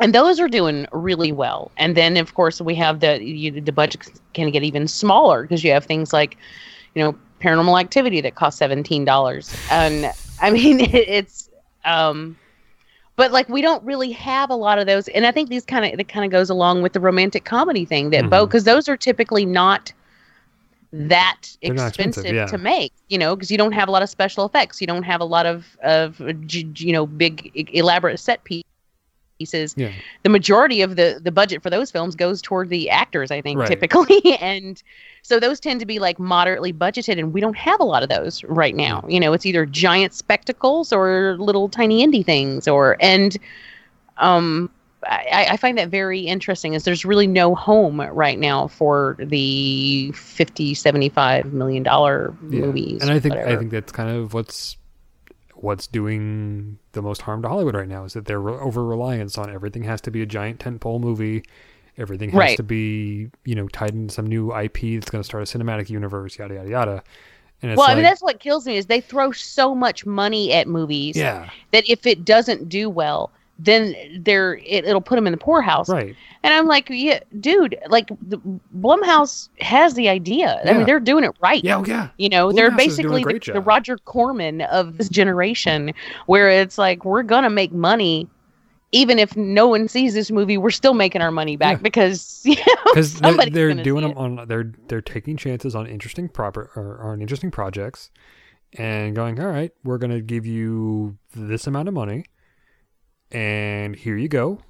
and 0.00 0.14
those 0.14 0.40
are 0.40 0.48
doing 0.48 0.86
really 0.90 1.32
well. 1.32 1.70
And 1.76 1.94
then, 1.94 2.16
of 2.16 2.32
course, 2.32 2.62
we 2.62 2.74
have 2.76 3.00
the 3.00 3.22
you, 3.22 3.60
the 3.60 3.70
budget 3.70 4.10
can 4.32 4.50
get 4.50 4.62
even 4.62 4.88
smaller 4.88 5.42
because 5.42 5.62
you 5.62 5.70
have 5.72 5.84
things 5.84 6.14
like, 6.14 6.38
you 6.94 7.04
know, 7.04 7.14
Paranormal 7.44 7.78
Activity 7.78 8.20
that 8.22 8.34
costs 8.34 8.58
seventeen 8.58 9.04
dollars, 9.04 9.54
and 9.70 10.10
I 10.40 10.50
mean 10.50 10.80
it, 10.88 10.94
it's. 10.94 11.50
Um, 11.84 12.36
but 13.16 13.30
like 13.30 13.48
we 13.48 13.60
don't 13.62 13.82
really 13.84 14.10
have 14.12 14.50
a 14.50 14.56
lot 14.56 14.78
of 14.78 14.86
those, 14.86 15.06
and 15.08 15.26
I 15.26 15.30
think 15.30 15.48
these 15.50 15.64
kind 15.64 15.84
of 15.84 16.00
it 16.00 16.08
kind 16.08 16.24
of 16.24 16.32
goes 16.32 16.50
along 16.50 16.82
with 16.82 16.94
the 16.94 17.00
romantic 17.00 17.44
comedy 17.44 17.84
thing 17.84 18.10
that 18.10 18.28
Bo 18.30 18.44
Mhm. 18.44 18.48
because 18.48 18.64
those 18.64 18.88
are 18.88 18.96
typically 18.96 19.44
not 19.44 19.92
that 20.92 21.36
not 21.62 21.88
expensive, 21.88 21.88
expensive, 21.88 22.34
yeah. 22.34 22.46
to 22.46 22.56
make 22.56 22.92
you 23.08 23.18
know 23.18 23.34
because 23.34 23.50
you 23.50 23.58
don't 23.58 23.72
have 23.72 23.88
a 23.88 23.90
lot 23.90 24.02
of 24.02 24.08
special 24.08 24.44
effects 24.46 24.80
you 24.80 24.86
don't 24.86 25.02
have 25.02 25.20
a 25.20 25.24
lot 25.24 25.44
of 25.44 25.76
of 25.82 26.20
you 26.20 26.92
know 26.92 27.04
big 27.06 27.50
elaborate 27.74 28.18
set 28.18 28.44
pie- 28.44 28.62
pieces 29.44 29.74
Yeah. 29.76 29.90
the 30.22 30.30
majority 30.30 30.80
of 30.80 30.96
the 30.96 31.20
the 31.22 31.30
budget 31.30 31.62
for 31.62 31.70
those 31.70 31.90
films 31.90 32.14
goes 32.14 32.40
toward 32.40 32.70
the 32.70 32.88
actors 32.88 33.30
i 33.30 33.40
think 33.42 33.58
Right. 33.58 33.68
typically 33.68 34.20
and 34.40 34.82
so 35.22 35.38
those 35.38 35.60
tend 35.60 35.80
to 35.80 35.86
be 35.86 35.98
like 35.98 36.18
moderately 36.18 36.72
budgeted 36.72 37.18
and 37.18 37.32
we 37.34 37.40
don't 37.40 37.56
have 37.56 37.80
a 37.80 37.84
lot 37.84 38.02
of 38.02 38.08
those 38.08 38.42
right 38.44 38.74
now 38.74 39.04
you 39.08 39.20
know 39.20 39.32
it's 39.34 39.44
either 39.44 39.66
giant 39.66 40.14
spectacles 40.14 40.92
or 40.92 41.36
little 41.38 41.68
tiny 41.68 42.06
indie 42.06 42.24
things 42.24 42.66
or 42.68 42.96
and 43.00 43.36
um 44.18 44.70
I, 45.06 45.48
I 45.50 45.56
find 45.58 45.76
that 45.76 45.90
very 45.90 46.20
interesting 46.20 46.72
is 46.72 46.84
there's 46.84 47.04
really 47.04 47.26
no 47.26 47.54
home 47.54 48.00
right 48.00 48.38
now 48.38 48.68
for 48.68 49.16
the 49.20 50.10
50 50.12 50.72
75 50.72 51.52
million 51.52 51.82
dollar 51.82 52.34
Yeah. 52.48 52.60
movies 52.62 53.02
And 53.02 53.10
I 53.10 53.20
think 53.20 53.36
I 53.36 53.56
think 53.58 53.70
that's 53.70 53.92
kind 53.92 54.08
of 54.08 54.32
what's 54.32 54.78
what's 55.64 55.86
doing 55.86 56.78
the 56.92 57.02
most 57.02 57.22
harm 57.22 57.42
to 57.42 57.48
Hollywood 57.48 57.74
right 57.74 57.88
now 57.88 58.04
is 58.04 58.12
that 58.12 58.26
their 58.26 58.46
over 58.48 58.84
reliance 58.84 59.36
on 59.38 59.50
everything 59.50 59.82
has 59.84 60.00
to 60.02 60.10
be 60.10 60.22
a 60.22 60.26
giant 60.26 60.60
tentpole 60.60 61.00
movie. 61.00 61.42
Everything 61.96 62.30
has 62.30 62.38
Right. 62.38 62.56
to 62.56 62.62
be, 62.62 63.30
you 63.44 63.54
know, 63.54 63.66
tied 63.68 63.90
into 63.90 64.12
some 64.12 64.26
new 64.26 64.52
IP 64.52 64.96
that's 64.98 65.10
going 65.10 65.22
to 65.22 65.24
start 65.24 65.42
a 65.42 65.58
cinematic 65.58 65.88
universe, 65.90 66.38
yada 66.38 66.54
yada 66.54 66.68
yada. 66.68 67.04
And 67.62 67.70
it's 67.70 67.78
well, 67.78 67.86
like, 67.86 67.92
I 67.92 67.94
mean, 67.96 68.04
that's 68.04 68.20
what 68.22 68.40
kills 68.40 68.66
me 68.66 68.76
is 68.76 68.86
they 68.86 69.00
throw 69.00 69.32
so 69.32 69.74
much 69.74 70.04
money 70.04 70.52
at 70.52 70.68
movies 70.68 71.16
yeah, 71.16 71.48
that 71.72 71.88
if 71.88 72.06
it 72.06 72.24
doesn't 72.24 72.68
do 72.68 72.90
well, 72.90 73.32
then 73.58 73.94
they're 74.20 74.56
it, 74.56 74.84
it'll 74.84 75.00
put 75.00 75.14
them 75.16 75.26
in 75.26 75.32
the 75.32 75.38
poorhouse. 75.38 75.88
right. 75.88 76.14
And 76.42 76.52
I'm 76.52 76.66
like, 76.66 76.88
yeah, 76.90 77.20
dude, 77.40 77.78
like 77.88 78.08
the, 78.20 78.38
Blumhouse 78.78 79.48
has 79.60 79.94
the 79.94 80.08
idea. 80.08 80.60
I 80.64 80.74
mean, 80.74 80.84
they're 80.84 81.00
doing 81.00 81.24
it 81.24 81.34
right. 81.40 81.64
Yeah, 81.64 81.78
oh, 81.78 81.84
yeah. 81.86 82.08
You 82.18 82.28
know, 82.28 82.52
they're 82.52 82.70
Blumhouse 82.70 82.74
a 82.74 82.76
basically 82.76 83.24
the, 83.24 83.52
the. 83.54 83.60
Roger 83.60 83.96
Corman 83.96 84.60
of 84.62 84.98
this 84.98 85.08
generation, 85.08 85.92
where 86.26 86.50
it's 86.50 86.76
like 86.76 87.04
we're 87.04 87.22
gonna 87.22 87.50
make 87.50 87.72
money. 87.72 88.28
Even 88.92 89.18
if 89.18 89.36
no 89.36 89.66
one 89.66 89.88
sees 89.88 90.14
this 90.14 90.30
movie, 90.30 90.56
we're 90.56 90.70
still 90.70 90.94
making 90.94 91.20
our 91.20 91.32
money 91.32 91.56
back 91.56 91.78
Yeah. 91.78 91.82
because 91.82 92.42
you 92.44 92.54
know 92.54 92.62
because 92.92 93.18
they're, 93.18 93.50
they're 93.50 93.74
doing 93.82 94.02
them 94.06 94.16
on 94.16 94.46
they're 94.46 94.72
they're 94.86 95.00
taking 95.00 95.36
chances 95.36 95.74
on 95.74 95.86
interesting 95.86 96.28
proper 96.28 96.70
or 96.76 97.00
on 97.02 97.20
interesting 97.20 97.50
projects 97.50 98.10
and 98.74 99.16
going 99.16 99.40
all 99.40 99.46
right 99.48 99.72
we're 99.82 99.98
going 99.98 100.10
to 100.12 100.20
give 100.20 100.46
you 100.46 101.16
this 101.34 101.66
amount 101.66 101.88
of 101.88 101.94
money 101.94 102.24
and 103.34 103.96
here 103.96 104.16
you 104.16 104.28
go. 104.28 104.60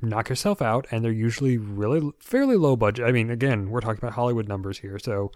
Knock 0.00 0.28
yourself 0.28 0.60
out 0.60 0.86
and 0.90 1.04
they're 1.04 1.12
usually 1.12 1.56
really 1.58 2.10
fairly 2.18 2.56
low 2.56 2.74
budget. 2.74 3.06
I 3.06 3.12
mean 3.12 3.30
again 3.30 3.70
we're 3.70 3.80
talking 3.80 3.98
about 3.98 4.14
hollywood 4.14 4.48
numbers 4.48 4.78
here 4.78 4.98
so 4.98 5.30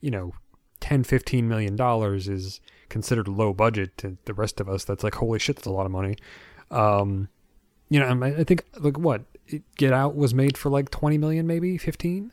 you 0.00 0.10
know 0.10 0.32
10 0.80 1.04
15 1.04 1.48
million 1.48 1.76
dollars 1.76 2.26
is 2.28 2.60
considered 2.88 3.28
low 3.28 3.52
budget 3.52 3.96
to 3.98 4.16
the 4.24 4.34
rest 4.34 4.60
of 4.60 4.68
us. 4.68 4.84
That's 4.84 5.04
like 5.04 5.14
holy 5.14 5.38
shit 5.38 5.56
that's 5.56 5.66
a 5.66 5.70
lot 5.70 5.86
of 5.86 5.92
money. 5.92 6.16
Um 6.70 7.28
you 7.88 8.00
know 8.00 8.06
I 8.06 8.40
I 8.40 8.44
think 8.44 8.64
like 8.78 8.98
what 8.98 9.22
Get 9.76 9.92
Out 9.92 10.16
was 10.16 10.34
made 10.34 10.56
for 10.56 10.70
like 10.70 10.90
20 10.90 11.18
million 11.18 11.46
maybe 11.46 11.78
15 11.78 12.32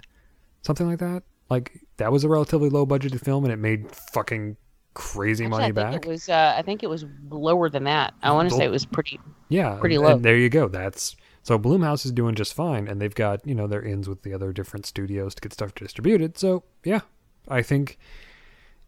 something 0.61 0.87
like 0.87 0.99
that? 0.99 1.23
Like 1.49 1.85
that 1.97 2.11
was 2.11 2.23
a 2.23 2.29
relatively 2.29 2.69
low 2.69 2.85
budgeted 2.85 3.23
film 3.23 3.43
and 3.43 3.53
it 3.53 3.57
made 3.57 3.91
fucking 3.91 4.57
crazy 4.97 5.45
Actually, 5.45 5.49
money 5.49 5.63
I 5.63 5.67
think 5.67 5.75
back 5.75 6.05
It 6.05 6.09
was. 6.09 6.27
Uh, 6.27 6.55
I 6.57 6.63
think 6.63 6.81
it 6.81 6.87
was 6.87 7.05
lower 7.29 7.69
than 7.69 7.83
that. 7.83 8.15
I 8.23 8.31
want 8.31 8.49
to 8.49 8.55
say 8.55 8.65
it 8.65 8.71
was 8.71 8.85
pretty. 8.85 9.19
yeah 9.47 9.77
pretty 9.79 9.99
low. 9.99 10.15
and 10.15 10.25
there 10.25 10.35
you 10.35 10.49
go 10.49 10.67
that's 10.67 11.15
so 11.43 11.59
Blumhouse 11.59 12.03
is 12.03 12.11
doing 12.11 12.33
just 12.33 12.53
fine 12.55 12.87
and 12.87 12.99
they've 12.99 13.13
got 13.13 13.45
you 13.45 13.53
know 13.53 13.67
their 13.67 13.83
ins 13.83 14.09
with 14.09 14.23
the 14.23 14.33
other 14.33 14.51
different 14.51 14.87
studios 14.87 15.35
to 15.35 15.41
get 15.41 15.53
stuff 15.53 15.75
distributed 15.75 16.37
so 16.37 16.63
yeah 16.83 17.01
I 17.47 17.61
think 17.61 17.99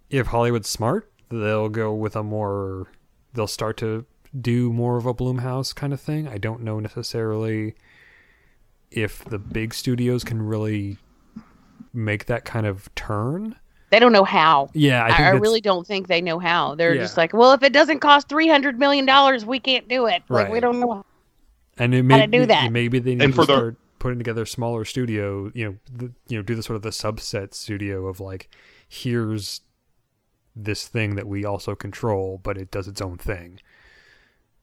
if 0.09 0.27
Hollywood's 0.27 0.67
smart 0.67 1.11
they'll 1.29 1.69
go 1.69 1.93
with 1.93 2.15
a 2.15 2.23
more 2.23 2.87
they'll 3.33 3.45
start 3.47 3.77
to 3.77 4.05
do 4.41 4.73
more 4.73 4.97
of 4.97 5.05
a 5.05 5.13
Blumhouse 5.13 5.75
kind 5.75 5.93
of 5.93 6.01
thing 6.01 6.27
I 6.27 6.39
don't 6.39 6.61
know 6.63 6.79
necessarily 6.79 7.75
if 8.89 9.23
the 9.25 9.37
big 9.37 9.75
studios 9.75 10.23
can 10.23 10.41
really 10.41 10.97
make 11.93 12.25
that 12.25 12.45
kind 12.45 12.65
of 12.65 12.89
turn 12.95 13.55
They 13.91 13.99
don't 13.99 14.11
know 14.13 14.23
how. 14.23 14.69
yeah 14.73 15.03
I, 15.03 15.23
I, 15.23 15.27
I 15.27 15.29
really 15.31 15.61
don't 15.61 15.85
think 15.87 16.07
they 16.07 16.21
know 16.21 16.37
how. 16.39 16.75
They're 16.75 16.93
Yeah. 16.95 17.01
just 17.01 17.17
like, 17.17 17.33
well, 17.33 17.53
if 17.53 17.63
it 17.63 17.73
doesn't 17.73 17.99
cost 17.99 18.29
three 18.29 18.47
hundred 18.47 18.77
million 18.79 19.05
dollars, 19.05 19.45
we 19.45 19.59
can't 19.59 19.87
do 19.87 20.05
it. 20.07 20.21
Like 20.29 20.49
we 20.51 20.59
don't 20.59 20.79
know. 20.79 21.05
and 21.77 21.93
it 21.95 22.01
how 22.03 22.03
may 22.03 22.25
to 22.25 22.27
do 22.27 22.45
that. 22.45 22.71
Maybe 22.71 22.99
they 22.99 23.15
need 23.15 23.23
And 23.23 23.33
to 23.33 23.35
for 23.41 23.45
the- 23.45 23.55
start 23.57 23.75
putting 23.99 24.17
together 24.19 24.45
smaller 24.45 24.85
studio. 24.85 25.51
You 25.53 25.65
know, 25.65 25.75
the, 25.93 26.11
you 26.27 26.37
know, 26.37 26.43
do 26.43 26.55
the 26.55 26.63
sort 26.63 26.75
of 26.77 26.83
the 26.83 26.89
subset 26.91 27.53
studio 27.53 28.07
of 28.07 28.19
like, 28.19 28.49
here's 28.87 29.61
this 30.55 30.87
thing 30.87 31.15
that 31.15 31.27
we 31.27 31.45
also 31.45 31.75
control, 31.75 32.39
but 32.43 32.57
it 32.57 32.69
does 32.71 32.87
its 32.87 33.01
own 33.01 33.17
thing. 33.17 33.59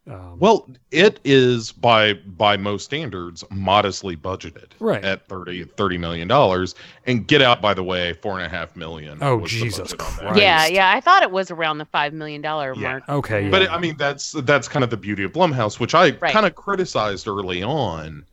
Um, 0.09 0.39
Well, 0.39 0.68
it 0.93 1.18
is 1.25 1.73
by 1.73 2.12
by 2.15 2.57
most 2.57 2.85
standards 2.85 3.43
modestly 3.51 4.17
budgeted, 4.17 4.67
Right. 4.78 5.05
At 5.05 5.26
30, 5.28 5.65
30 5.65 5.99
million 5.99 6.28
dollars, 6.28 6.75
and 7.07 7.26
Get 7.26 7.43
Out, 7.43 7.60
by 7.60 7.75
the 7.75 7.83
way, 7.83 8.12
four 8.12 8.39
and 8.39 8.47
a 8.47 8.49
half 8.49 8.76
million. 8.76 9.18
Oh, 9.20 9.44
Jesus 9.47 9.93
budget 9.93 10.01
on 10.01 10.07
that. 10.07 10.20
Christ. 10.20 10.41
Yeah, 10.41 10.67
yeah. 10.67 10.91
I 10.94 11.01
thought 11.01 11.23
it 11.25 11.31
was 11.33 11.51
around 11.51 11.78
the 11.78 11.85
five 11.86 12.12
million 12.12 12.41
dollar 12.41 12.75
Yeah. 12.76 12.83
mark. 12.89 13.09
okay, 13.09 13.44
yeah. 13.44 13.51
But 13.51 13.68
I 13.70 13.78
mean, 13.78 13.97
that's 13.97 14.33
that's 14.33 14.68
kind 14.68 14.85
of 14.85 14.91
the 14.91 14.97
beauty 14.97 15.25
of 15.25 15.33
Blumhouse, 15.33 15.81
which 15.81 15.94
I 15.94 16.10
Right. 16.20 16.33
kind 16.33 16.47
of 16.47 16.55
criticized 16.55 17.26
early 17.26 17.62
on, 17.65 18.25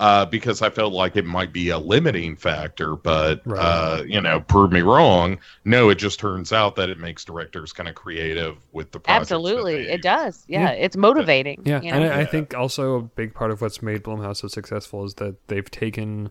uh, 0.00 0.24
because 0.26 0.62
I 0.62 0.70
felt 0.70 0.92
like 0.92 1.16
it 1.16 1.24
might 1.24 1.52
be 1.52 1.70
a 1.70 1.78
limiting 1.78 2.36
factor. 2.36 2.94
But 2.96 3.42
Right. 3.44 3.58
uh, 3.60 4.02
you 4.06 4.20
know, 4.20 4.40
prove 4.40 4.70
me 4.72 4.80
wrong. 4.80 5.38
No, 5.64 5.88
it 5.90 5.96
just 5.96 6.20
turns 6.20 6.52
out 6.52 6.76
that 6.76 6.88
it 6.88 6.98
makes 6.98 7.24
directors 7.24 7.72
kind 7.72 7.88
of 7.88 7.94
creative 7.94 8.56
with 8.72 8.92
the 8.92 9.00
projects 9.00 9.32
Absolutely, 9.32 9.88
it 9.88 10.02
does. 10.02 10.44
Yeah, 10.46 10.62
Yeah. 10.62 10.70
it's 10.70 10.96
motivating. 10.96 11.62
Yeah, 11.64 11.80
you 11.82 11.90
and? 11.90 12.04
I, 12.04 12.20
I 12.20 12.24
think 12.24 12.54
also 12.54 12.94
a 12.96 13.02
big 13.02 13.34
part 13.34 13.50
of 13.50 13.60
what's 13.60 13.82
made 13.82 14.02
Blumhouse 14.04 14.36
so 14.36 14.48
successful 14.48 15.04
is 15.04 15.14
that 15.14 15.34
they've 15.48 15.70
taken 15.70 16.30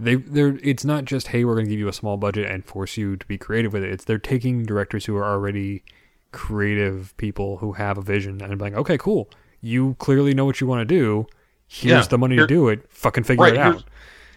they 0.00 0.14
they're 0.14 0.56
it's 0.62 0.84
not 0.84 1.04
just 1.04 1.28
hey 1.28 1.44
we're 1.44 1.54
going 1.54 1.66
to 1.66 1.70
give 1.70 1.80
you 1.80 1.88
a 1.88 1.92
small 1.92 2.16
budget 2.16 2.48
and 2.48 2.64
force 2.64 2.96
you 2.96 3.16
to 3.16 3.26
be 3.26 3.36
creative 3.36 3.72
with 3.72 3.82
it. 3.82 3.90
It's 3.90 4.04
they're 4.04 4.18
taking 4.18 4.64
directors 4.64 5.06
who 5.06 5.16
are 5.16 5.24
already 5.24 5.82
creative 6.30 7.16
people 7.16 7.56
who 7.56 7.72
have 7.72 7.98
a 7.98 8.02
vision 8.02 8.40
and 8.42 8.58
being 8.58 8.72
like 8.74 8.80
okay 8.80 8.98
cool 8.98 9.28
you 9.60 9.96
clearly 9.98 10.34
know 10.34 10.44
what 10.44 10.60
you 10.60 10.66
want 10.68 10.80
to 10.80 10.84
do. 10.84 11.26
Here's 11.68 11.90
Yeah, 12.04 12.08
the 12.08 12.18
money 12.18 12.34
here- 12.36 12.46
to 12.46 12.54
do 12.54 12.68
it. 12.68 12.80
Fucking 12.88 13.24
figure 13.24 13.44
Right, 13.44 13.54
it 13.54 13.58
out. 13.58 13.72
here's- 13.72 13.84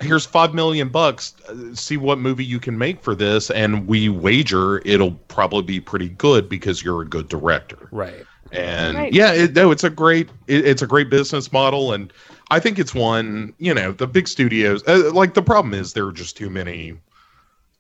Here's 0.01 0.26
five 0.26 0.56
million 0.56 0.90
bucks. 0.90 1.35
uh, 1.48 1.53
See 1.76 1.95
what 1.95 2.18
movie 2.18 2.43
you 2.43 2.60
can 2.60 2.76
make 2.76 3.03
for 3.03 3.14
this, 3.14 3.51
and 3.51 3.85
we 3.85 4.10
wager 4.10 4.82
it'll 4.84 5.11
probably 5.27 5.61
be 5.61 5.80
pretty 5.80 6.10
good 6.10 6.50
because 6.50 6.84
you're 6.84 7.03
a 7.03 7.06
good 7.08 7.27
director. 7.30 7.88
Right. 7.92 8.26
And 8.51 8.98
Right. 8.98 9.14
yeah, 9.14 9.32
it, 9.32 9.53
no, 9.56 9.69
it's 9.72 9.84
a 9.84 9.92
great 9.92 10.27
it, 10.48 10.66
it's 10.66 10.82
a 10.82 10.88
great 10.88 11.11
business 11.11 11.53
model, 11.53 11.93
and 11.93 12.11
I 12.50 12.60
think 12.60 12.80
it's 12.80 12.95
one. 12.95 13.53
You 13.60 13.76
know, 13.76 13.92
the 13.92 14.08
big 14.08 14.27
studios 14.27 14.82
uh, 14.88 15.11
like 15.14 15.35
the 15.35 15.43
problem 15.43 15.76
is 15.76 15.93
there 15.93 16.08
are 16.08 16.11
just 16.11 16.35
too 16.35 16.50
many, 16.50 16.95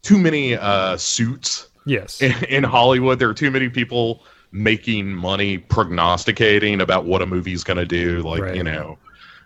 too 0.03 0.19
many 0.19 0.55
uh, 0.55 0.97
suits 0.97 1.69
Yes. 1.87 2.21
in, 2.21 2.35
in 2.49 2.63
Hollywood. 2.63 3.17
There 3.17 3.29
are 3.29 3.33
too 3.33 3.49
many 3.49 3.67
people 3.67 4.23
making 4.51 5.07
money 5.11 5.57
prognosticating 5.57 6.81
about 6.81 7.05
what 7.05 7.23
a 7.23 7.25
movie's 7.25 7.63
going 7.63 7.77
to 7.77 7.85
do. 7.85 8.21
Like 8.21 8.41
Right. 8.43 8.55
you 8.55 8.63
know, 8.63 8.99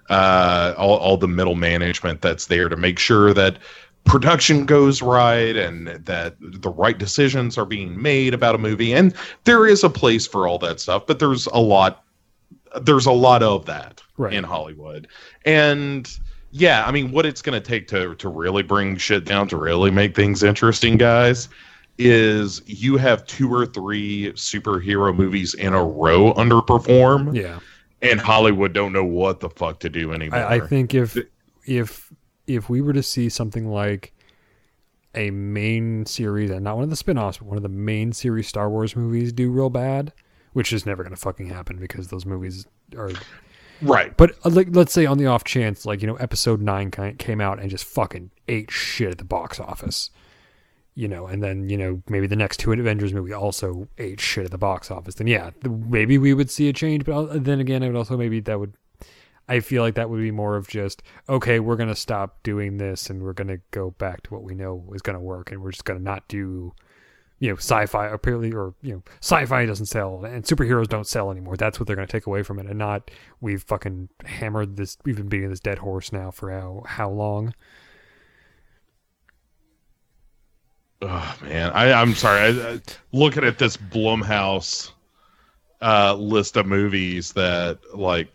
uh, 0.09 0.73
all, 0.77 0.97
all 0.97 1.17
the 1.17 1.27
middle 1.27 1.55
management 1.55 2.21
that's 2.21 2.47
there 2.47 2.69
to 2.69 2.75
make 2.75 2.99
sure 2.99 3.33
that 3.33 3.57
production 4.03 4.65
goes 4.65 5.01
right 5.01 5.55
and 5.55 5.87
that 5.87 6.35
the 6.39 6.69
right 6.69 6.97
decisions 6.99 7.57
are 7.57 7.65
being 7.65 7.99
made 8.01 8.33
about 8.33 8.53
a 8.55 8.59
movie. 8.59 8.93
And 8.93 9.15
there 9.45 9.65
is 9.65 9.83
a 9.83 9.89
place 9.89 10.27
for 10.27 10.47
all 10.47 10.59
that 10.59 10.79
stuff, 10.79 11.07
but 11.07 11.19
there's 11.19 11.47
a 11.47 11.59
lot 11.59 12.03
there's 12.81 13.05
a 13.05 13.11
lot 13.11 13.41
of 13.41 13.65
that 13.65 14.01
Right. 14.17 14.33
in 14.33 14.43
Hollywood. 14.43 15.07
And 15.45 16.09
yeah, 16.51 16.85
I 16.85 16.91
mean, 16.91 17.11
what 17.11 17.25
it's 17.25 17.41
going 17.41 17.59
to 17.61 17.65
take 17.65 17.87
to 17.89 18.15
to 18.15 18.29
really 18.29 18.63
bring 18.63 18.95
shit 18.97 19.25
down 19.25 19.47
to 19.49 19.57
really 19.57 19.91
make 19.91 20.15
things 20.15 20.43
interesting, 20.43 20.97
guys, 20.97 21.49
is 21.97 22.61
you 22.65 22.97
have 22.97 23.25
two 23.25 23.51
or 23.53 23.65
three 23.65 24.31
superhero 24.33 25.15
movies 25.15 25.53
in 25.55 25.73
a 25.73 25.83
row 25.83 26.33
underperform, 26.35 27.35
Yeah. 27.35 27.59
And 28.01 28.19
Hollywood 28.19 28.73
don't 28.73 28.93
know 28.93 29.03
what 29.03 29.39
the 29.39 29.49
fuck 29.49 29.79
to 29.79 29.89
do 29.89 30.13
anymore. 30.13 30.39
I, 30.39 30.55
I 30.55 30.59
think 30.59 30.93
if 30.93 31.17
if 31.65 32.11
if 32.47 32.69
we 32.69 32.81
were 32.81 32.93
to 32.93 33.03
see 33.03 33.29
something 33.29 33.67
like 33.67 34.13
a 35.15 35.31
main 35.31 36.05
series 36.05 36.51
and 36.51 36.63
not 36.63 36.75
one 36.75 36.83
of 36.83 36.89
the 36.89 36.95
spin-offs, 36.95 37.37
but 37.37 37.47
one 37.47 37.57
of 37.57 37.63
the 37.63 37.69
main 37.69 38.11
series 38.11 38.47
Star 38.47 38.69
Wars 38.69 38.95
movies 38.95 39.31
do 39.31 39.49
real 39.49 39.69
bad, 39.69 40.11
which 40.53 40.73
is 40.73 40.85
never 40.85 41.03
going 41.03 41.15
to 41.15 41.21
fucking 41.21 41.47
happen 41.47 41.77
because 41.77 42.09
those 42.09 42.25
movies 42.25 42.67
are 42.97 43.11
right. 43.81 44.15
But 44.17 44.35
uh, 44.43 44.49
like, 44.49 44.67
let's 44.71 44.93
say 44.93 45.05
on 45.05 45.17
the 45.17 45.27
off 45.27 45.43
chance, 45.43 45.85
like 45.85 46.01
you 46.01 46.07
know, 46.07 46.15
Episode 46.15 46.61
Nine 46.61 46.91
came 46.91 47.41
out 47.41 47.59
and 47.59 47.69
just 47.69 47.85
fucking 47.85 48.31
ate 48.47 48.71
shit 48.71 49.11
at 49.11 49.17
the 49.17 49.25
box 49.25 49.59
office, 49.59 50.11
you 50.95 51.07
know, 51.07 51.27
and 51.27 51.43
then 51.43 51.69
you 51.69 51.77
know 51.77 52.01
maybe 52.07 52.27
the 52.27 52.35
next 52.35 52.57
two 52.57 52.71
Avengers 52.71 53.13
movie 53.13 53.33
also 53.33 53.87
ate 53.97 54.19
shit 54.19 54.45
at 54.45 54.51
the 54.51 54.57
box 54.57 54.89
office. 54.89 55.15
Then 55.15 55.27
yeah, 55.27 55.51
maybe 55.63 56.17
we 56.17 56.33
would 56.33 56.49
see 56.49 56.69
a 56.69 56.73
change. 56.73 57.05
But 57.05 57.43
then 57.43 57.59
again, 57.59 57.83
it 57.83 57.87
would 57.87 57.97
also 57.97 58.17
maybe 58.17 58.39
that 58.41 58.59
would. 58.59 58.73
I 59.47 59.59
feel 59.59 59.83
like 59.83 59.93
that 59.93 60.09
would 60.09 60.21
be 60.21 60.31
more 60.31 60.55
of 60.55 60.67
just 60.67 61.03
okay, 61.29 61.59
we're 61.59 61.75
gonna 61.75 61.95
stop 61.95 62.41
doing 62.41 62.77
this 62.77 63.09
and 63.09 63.21
we're 63.21 63.33
gonna 63.33 63.59
go 63.71 63.91
back 63.91 64.23
to 64.23 64.33
what 64.33 64.43
we 64.43 64.55
know 64.55 64.83
is 64.93 65.01
gonna 65.01 65.19
work, 65.19 65.51
and 65.51 65.61
we're 65.61 65.71
just 65.71 65.85
gonna 65.85 65.99
not 65.99 66.27
do 66.27 66.73
you 67.39 67.49
know, 67.49 67.57
sci-fi 67.57 68.07
apparently, 68.07 68.53
or 68.53 68.73
you 68.81 68.93
know, 68.93 69.03
sci-fi 69.21 69.65
doesn't 69.65 69.87
sell 69.87 70.23
and 70.23 70.45
superheroes 70.45 70.87
don't 70.87 71.07
sell 71.07 71.31
anymore. 71.31 71.57
That's 71.57 71.79
what 71.79 71.87
they're 71.87 71.95
to 71.95 72.07
take 72.07 72.27
away 72.27 72.43
from 72.43 72.59
it, 72.59 72.65
and 72.65 72.79
not 72.79 73.11
we've 73.41 73.61
fucking 73.61 74.09
hammered 74.23 74.77
this, 74.77 74.97
we've 75.03 75.17
been 75.17 75.27
beating 75.27 75.49
this 75.49 75.59
dead 75.59 75.79
horse 75.79 76.13
now 76.13 76.31
for 76.31 76.51
how 76.51 76.83
how 76.87 77.09
long. 77.09 77.53
Oh 81.07 81.37
man, 81.43 81.71
I, 81.73 81.93
I'm 81.93 82.15
sorry. 82.15 82.39
I, 82.39 82.73
I, 82.73 82.79
looking 83.11 83.43
at 83.43 83.59
this 83.59 83.77
Blumhouse 83.77 84.91
uh, 85.81 86.15
list 86.15 86.57
of 86.57 86.65
movies 86.65 87.33
that 87.33 87.77
like 87.93 88.27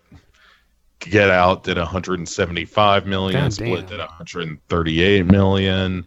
Get 1.01 1.31
Out 1.31 1.65
did 1.65 1.79
175 1.79 3.07
million, 3.07 3.41
God 3.41 3.53
Split 3.53 3.81
damn. 3.81 3.87
did 3.87 3.99
138 3.99 5.27
million. 5.27 6.07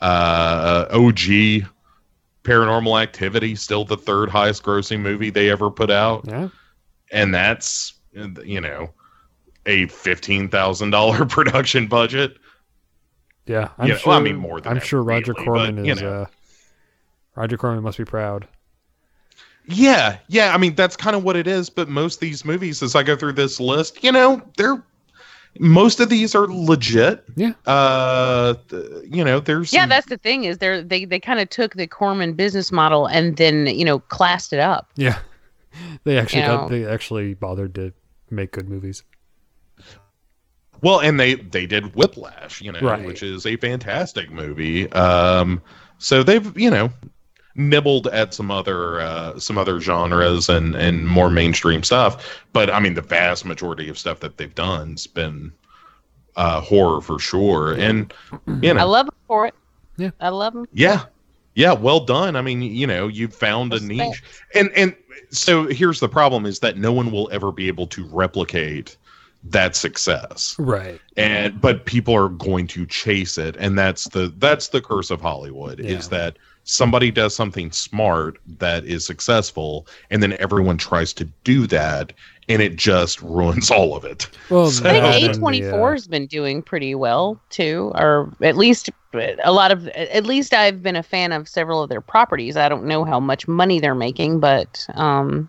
Uh, 0.00 0.86
OG 0.92 1.66
Paranormal 2.44 3.02
Activity 3.02 3.54
still 3.56 3.84
the 3.84 3.96
third 3.96 4.28
highest 4.28 4.62
grossing 4.62 5.00
movie 5.00 5.30
they 5.30 5.50
ever 5.50 5.70
put 5.70 5.90
out, 5.90 6.24
Yeah, 6.28 6.48
and 7.10 7.34
that's 7.34 7.94
you 8.44 8.60
know 8.60 8.90
a 9.66 9.86
fifteen 9.86 10.48
thousand 10.48 10.90
dollar 10.90 11.24
production 11.26 11.86
budget. 11.88 12.36
Yeah. 13.46 13.68
I'm 13.78 13.88
Yeah, 13.88 13.96
sure. 13.96 14.10
well, 14.10 14.18
I 14.18 14.22
mean, 14.22 14.36
more 14.36 14.60
than 14.60 14.72
I'm 14.72 14.80
sure 14.80 15.02
Roger 15.02 15.32
really, 15.32 15.44
Corman 15.44 15.76
but, 15.76 15.86
is. 15.88 16.02
know. 16.02 16.22
Uh, 16.22 16.26
Roger 17.36 17.56
Corman 17.56 17.82
must 17.82 17.98
be 17.98 18.04
proud. 18.04 18.46
Yeah, 19.66 20.18
yeah. 20.28 20.54
I 20.54 20.58
mean, 20.58 20.74
that's 20.74 20.96
kind 20.96 21.16
of 21.16 21.24
what 21.24 21.36
it 21.36 21.46
is. 21.46 21.70
But 21.70 21.88
most 21.88 22.16
of 22.16 22.20
these 22.20 22.44
movies, 22.44 22.82
as 22.82 22.94
I 22.94 23.02
go 23.02 23.16
through 23.16 23.32
this 23.32 23.58
list, 23.58 24.04
you 24.04 24.12
know, 24.12 24.42
they're 24.58 24.82
most 25.58 26.00
of 26.00 26.08
these 26.10 26.34
are 26.34 26.46
legit. 26.48 27.24
Yeah. 27.36 27.52
Uh, 27.66 28.54
th- 28.68 28.84
you 29.04 29.24
know, 29.24 29.40
there's 29.40 29.72
Yeah, 29.72 29.82
some- 29.82 29.88
that's 29.88 30.06
the 30.08 30.18
thing 30.18 30.44
is 30.44 30.58
they're 30.58 30.82
they 30.82 31.04
they 31.06 31.18
kind 31.20 31.40
of 31.40 31.48
took 31.48 31.74
the 31.74 31.86
Corman 31.86 32.34
business 32.34 32.70
model 32.72 33.06
and 33.06 33.36
then 33.36 33.66
you 33.66 33.84
know 33.84 34.00
classed 34.00 34.52
it 34.52 34.60
up. 34.60 34.90
Yeah, 34.96 35.18
they 36.04 36.18
actually 36.18 36.42
You 36.42 36.46
got- 36.48 36.70
know. 36.70 36.76
they 36.76 36.86
actually 36.86 37.34
bothered 37.34 37.74
to 37.76 37.92
make 38.30 38.52
good 38.52 38.68
movies. 38.68 39.02
Well, 40.82 41.00
and 41.00 41.18
they 41.18 41.34
they 41.34 41.66
did 41.66 41.94
Whiplash, 41.94 42.60
you 42.60 42.72
know, 42.72 42.80
Right. 42.80 43.04
which 43.04 43.22
is 43.22 43.46
a 43.46 43.56
fantastic 43.56 44.30
movie. 44.30 44.90
Um, 44.92 45.62
so 45.98 46.22
they've 46.22 46.56
you 46.58 46.70
know 46.70 46.90
nibbled 47.56 48.08
at 48.08 48.34
some 48.34 48.50
other 48.50 49.00
uh, 49.00 49.38
some 49.38 49.56
other 49.58 49.80
genres 49.80 50.48
and 50.48 50.74
and 50.74 51.06
more 51.06 51.30
mainstream 51.30 51.82
stuff. 51.82 52.42
But 52.52 52.70
I 52.70 52.80
mean, 52.80 52.94
the 52.94 53.02
vast 53.02 53.44
majority 53.44 53.88
of 53.88 53.98
stuff 53.98 54.20
that 54.20 54.36
they've 54.36 54.54
done's 54.54 55.06
been 55.06 55.52
uh, 56.36 56.60
horror 56.60 57.00
for 57.00 57.18
sure, 57.18 57.74
and 57.74 58.12
you 58.62 58.74
know, 58.74 58.80
I 58.80 58.84
love 58.84 59.06
them 59.06 59.14
for 59.26 59.46
it. 59.46 59.54
Yeah. 59.96 60.10
I 60.20 60.28
love 60.30 60.54
them. 60.54 60.66
Yeah. 60.72 61.04
Yeah, 61.56 61.72
well 61.72 62.00
done. 62.00 62.34
I 62.34 62.42
mean, 62.42 62.62
you 62.62 62.84
know, 62.84 63.06
you've 63.06 63.32
found 63.32 63.72
a 63.72 63.78
niche. 63.78 64.24
And 64.56 64.72
and 64.74 64.92
so 65.30 65.68
here's 65.68 66.00
the 66.00 66.08
problem 66.08 66.46
is 66.46 66.58
that 66.58 66.76
no 66.76 66.92
one 66.92 67.12
will 67.12 67.28
ever 67.30 67.52
be 67.52 67.68
able 67.68 67.86
to 67.88 68.04
replicate 68.06 68.96
that 69.44 69.76
success. 69.76 70.56
Right. 70.58 71.00
And 71.16 71.60
but 71.60 71.84
people 71.84 72.14
are 72.14 72.28
going 72.30 72.66
to 72.68 72.86
chase 72.86 73.36
it 73.38 73.56
and 73.58 73.78
that's 73.78 74.04
the 74.08 74.32
that's 74.38 74.68
the 74.68 74.80
curse 74.80 75.10
of 75.10 75.20
Hollywood 75.20 75.78
Yeah. 75.78 75.90
is 75.98 76.08
that 76.08 76.38
somebody 76.64 77.10
does 77.10 77.36
something 77.36 77.70
smart 77.70 78.38
that 78.58 78.84
is 78.86 79.04
successful 79.04 79.86
and 80.10 80.22
then 80.22 80.34
everyone 80.40 80.78
tries 80.78 81.12
to 81.12 81.26
do 81.44 81.66
that 81.66 82.14
and 82.48 82.62
it 82.62 82.76
just 82.76 83.20
ruins 83.22 83.70
all 83.70 83.94
of 83.94 84.04
it. 84.04 84.28
Well, 84.48 84.70
So- 84.70 84.88
I 84.88 84.92
think 85.12 85.24
and 85.26 85.36
A 85.36 85.38
twenty 85.38 85.60
the, 85.60 85.70
four 85.72 85.90
uh, 85.90 85.92
has 85.92 86.06
been 86.08 86.26
doing 86.26 86.62
pretty 86.62 86.94
well 86.94 87.38
too, 87.50 87.92
or 87.96 88.32
at 88.40 88.56
least 88.56 88.88
a 89.44 89.52
lot 89.52 89.70
of. 89.70 89.86
At 89.88 90.26
least 90.26 90.52
I've 90.52 90.82
been 90.82 90.96
a 90.96 91.02
fan 91.02 91.30
of 91.32 91.48
several 91.48 91.82
of 91.82 91.88
their 91.88 92.00
properties. 92.00 92.56
I 92.56 92.68
don't 92.68 92.84
know 92.86 93.04
how 93.04 93.20
much 93.20 93.46
money 93.46 93.78
they're 93.78 93.94
making, 93.94 94.40
but 94.40 94.84
um, 94.94 95.48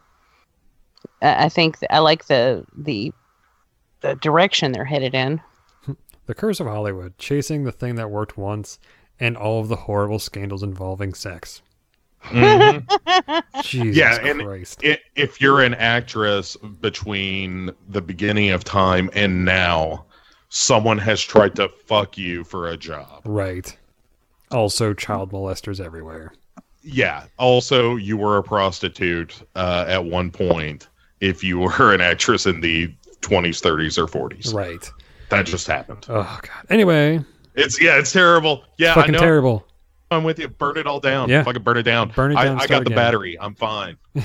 I 1.22 1.46
I 1.46 1.50
think 1.50 1.78
I 1.90 2.00
like 2.00 2.26
the 2.28 2.64
the 2.78 3.12
the 4.06 4.16
direction 4.16 4.72
they're 4.72 4.86
headed 4.86 5.16
in. 5.16 5.42
The 6.28 6.34
Curse 6.36 6.60
of 6.60 6.68
Hollywood, 6.68 7.18
chasing 7.18 7.64
the 7.64 7.72
thing 7.72 7.96
that 7.96 8.10
worked 8.10 8.38
once, 8.38 8.80
and 9.20 9.38
all 9.38 9.62
of 9.62 9.68
the 9.68 9.76
horrible 9.76 10.20
scandals 10.20 10.64
involving 10.64 11.14
sex. 11.14 11.62
Jesus 13.62 13.96
Yeah, 13.96 14.18
and 14.24 14.42
Christ. 14.42 14.82
i 14.84 14.98
if 15.16 15.40
you're 15.40 15.62
an 15.62 15.76
actress 15.76 16.58
between 16.82 17.72
the 17.88 18.02
beginning 18.02 18.50
of 18.50 18.64
time 18.64 19.10
and 19.14 19.46
now, 19.46 20.06
someone 20.50 20.98
has 20.98 21.22
tried 21.22 21.56
to 21.56 21.70
fuck 21.70 22.18
you 22.18 22.44
for 22.44 22.68
a 22.68 22.78
job. 22.78 23.22
Right. 23.26 23.78
Also, 24.52 24.94
child 24.94 25.32
molesters 25.32 25.84
everywhere. 25.84 26.34
Yeah. 26.82 27.26
Also, 27.38 27.96
you 27.96 28.18
were 28.18 28.38
a 28.38 28.44
prostitute 28.44 29.44
uh, 29.56 29.86
at 29.88 30.06
one 30.06 30.32
point. 30.32 30.88
If 31.22 31.44
you 31.44 31.60
were 31.80 31.94
an 31.94 32.02
actress 32.02 32.46
in 32.48 32.62
the 32.62 32.92
20s, 33.26 33.62
30s, 33.62 33.98
or 33.98 34.08
40s, 34.08 34.54
Right. 34.54 34.90
that 35.30 35.46
just 35.46 35.68
happened. 35.68 36.06
Oh 36.10 36.40
God. 36.42 36.66
Anyway, 36.70 37.20
It's 37.56 37.82
yeah, 37.82 37.98
it's 37.98 38.12
terrible. 38.12 38.64
Yeah, 38.78 38.92
I 38.92 38.96
fucking 38.96 39.14
know. 39.14 39.20
terrible. 39.20 39.66
I'm 40.12 40.24
with 40.24 40.38
you. 40.40 40.48
Burn 40.48 40.78
it 40.78 40.86
all 40.88 41.00
down. 41.00 41.30
Yeah. 41.30 41.44
fucking 41.44 41.64
burn 41.64 41.78
it 41.78 41.84
down. 41.84 42.10
Burn 42.16 42.32
it 42.32 42.38
I, 42.38 42.46
down, 42.46 42.56
I 42.62 42.66
start 42.66 42.70
got 42.70 42.78
the 42.80 42.86
again. 42.88 42.96
battery. 42.96 43.38
I'm 43.40 43.56
fine. 43.56 43.98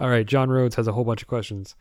All 0.00 0.08
right, 0.10 0.26
John 0.26 0.50
Rhodes 0.50 0.74
has 0.74 0.86
a 0.88 0.92
whole 0.92 1.04
bunch 1.04 1.22
of 1.22 1.28
questions. 1.28 1.74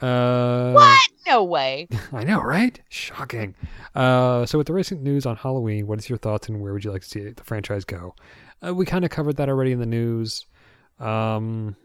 Uh, 0.00 0.72
What? 0.72 1.08
No 1.26 1.44
way. 1.44 1.88
I 2.12 2.24
know, 2.24 2.42
right? 2.42 2.78
Shocking. 2.90 3.54
Uh, 3.94 4.44
so, 4.44 4.58
with 4.58 4.66
the 4.66 4.72
recent 4.74 5.02
news 5.02 5.24
on 5.24 5.36
Halloween, 5.36 5.86
what 5.86 5.98
is 5.98 6.08
your 6.08 6.18
thoughts 6.18 6.48
and 6.48 6.60
where 6.60 6.72
would 6.72 6.84
you 6.84 6.90
like 6.92 7.02
to 7.02 7.08
see 7.08 7.28
the 7.30 7.44
franchise 7.44 7.84
go? 7.84 8.14
Uh, 8.66 8.74
we 8.74 8.84
kind 8.84 9.04
of 9.04 9.10
covered 9.10 9.36
that 9.36 9.48
already 9.48 9.72
in 9.72 9.78
the 9.78 9.86
news. 9.86 10.46
Um, 10.98 11.76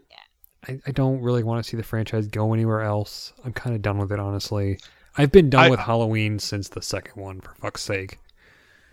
I, 0.68 0.78
I 0.86 0.90
don't 0.92 1.20
really 1.20 1.42
want 1.42 1.62
to 1.64 1.68
see 1.68 1.76
the 1.76 1.82
franchise 1.82 2.26
go 2.26 2.52
anywhere 2.52 2.82
else. 2.82 3.32
I'm 3.44 3.52
kind 3.52 3.74
of 3.74 3.82
done 3.82 3.98
with 3.98 4.12
it, 4.12 4.18
honestly. 4.18 4.78
I've 5.16 5.32
been 5.32 5.50
done 5.50 5.64
I- 5.64 5.70
with 5.70 5.80
Halloween 5.80 6.38
since 6.38 6.68
the 6.68 6.82
second 6.82 7.20
one, 7.20 7.40
for 7.40 7.54
fuck's 7.54 7.82
sake. 7.82 8.18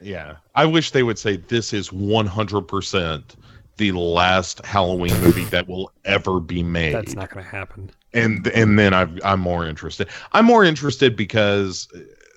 Yeah. 0.02 0.36
I 0.56 0.66
wish 0.66 0.92
they 0.92 1.04
would 1.04 1.18
say 1.18 1.38
this 1.38 1.74
is 1.74 1.90
100% 1.90 3.24
the 3.78 3.92
last 3.92 4.64
Halloween 4.66 5.20
movie 5.22 5.44
that 5.46 5.68
will 5.68 5.92
ever 6.06 6.40
be 6.40 6.64
made. 6.64 6.94
That's 6.96 7.16
not 7.16 7.30
going 7.30 7.44
to 7.44 7.50
happen. 7.50 7.92
and 8.14 8.48
and 8.48 8.80
then 8.80 8.94
I've, 8.94 9.20
I'm 9.24 9.40
more 9.40 9.68
interested. 9.68 10.08
I'm 10.34 10.46
more 10.46 10.64
interested 10.64 11.16
because 11.16 11.88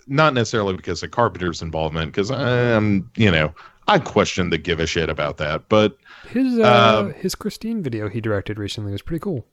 not 0.06 0.34
necessarily 0.34 0.74
because 0.74 1.02
of 1.02 1.10
Carpenter's 1.12 1.62
involvement 1.62 2.12
because 2.12 2.30
I'm, 2.30 2.76
um, 2.76 3.10
you 3.16 3.30
know, 3.30 3.54
I 3.88 3.98
question 3.98 4.50
the 4.50 4.58
give 4.58 4.80
a 4.80 4.86
shit 4.86 5.08
about 5.08 5.38
that, 5.38 5.68
but 5.68 5.96
His 6.30 6.58
uh, 6.58 7.00
Um, 7.00 7.14
his 7.14 7.34
Christine 7.34 7.82
video 7.82 8.08
he 8.08 8.20
directed 8.20 8.58
recently 8.58 8.92
was 8.92 9.02
pretty 9.02 9.20
cool. 9.20 9.46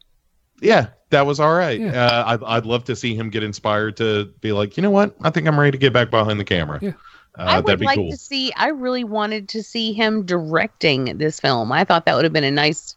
yeah, 0.62 0.88
that 1.10 1.26
was 1.26 1.40
all 1.40 1.54
right. 1.54 1.80
Yeah. 1.80 2.06
Uh, 2.06 2.24
I'd, 2.28 2.44
I'd 2.44 2.66
love 2.66 2.84
to 2.86 2.96
see 2.96 3.16
him 3.16 3.30
get 3.30 3.44
inspired 3.44 3.98
to 3.98 4.26
be 4.42 4.52
like, 4.52 4.78
you 4.78 4.84
know 4.84 4.90
what? 4.92 5.16
I 5.22 5.30
think 5.30 5.48
I'm 5.48 5.60
ready 5.60 5.72
to 5.72 5.78
get 5.78 5.94
back 5.94 6.10
behind 6.10 6.40
the 6.40 6.46
camera. 6.46 6.80
Yeah. 6.82 6.94
Uh, 7.38 7.42
I 7.42 7.46
that'd 7.62 7.66
would 7.66 7.80
be 7.80 7.86
like 7.86 7.98
cool. 7.98 8.10
to 8.10 8.18
see. 8.18 8.52
I 8.56 8.70
really 8.70 9.04
wanted 9.04 9.50
to 9.50 9.62
see 9.62 9.94
him 9.94 10.26
directing 10.26 11.18
this 11.20 11.40
film. 11.40 11.72
I 11.72 11.84
thought 11.84 12.06
that 12.06 12.16
would 12.16 12.24
have 12.24 12.34
been 12.34 12.44
a 12.44 12.52
nice. 12.52 12.96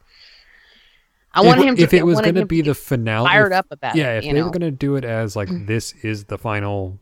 I 1.35 1.43
want 1.43 1.61
if, 1.61 1.67
him 1.67 1.77
to. 1.77 1.83
If 1.83 1.93
it 1.93 2.05
was 2.07 2.21
going 2.21 2.35
to 2.37 2.47
be 2.47 2.63
the 2.63 2.75
finale, 2.75 3.29
fired 3.29 3.53
if- 3.53 3.59
up 3.59 3.67
about 3.71 3.95
yeah, 3.97 4.15
it, 4.15 4.19
if 4.19 4.25
you 4.25 4.33
they 4.33 4.41
know? 4.41 4.47
were 4.47 4.51
going 4.51 4.63
to 4.63 4.71
do 4.71 4.97
it 4.97 5.05
as 5.05 5.37
like 5.37 5.49
this 5.67 5.93
is 6.03 6.25
the 6.25 6.39
final, 6.39 6.99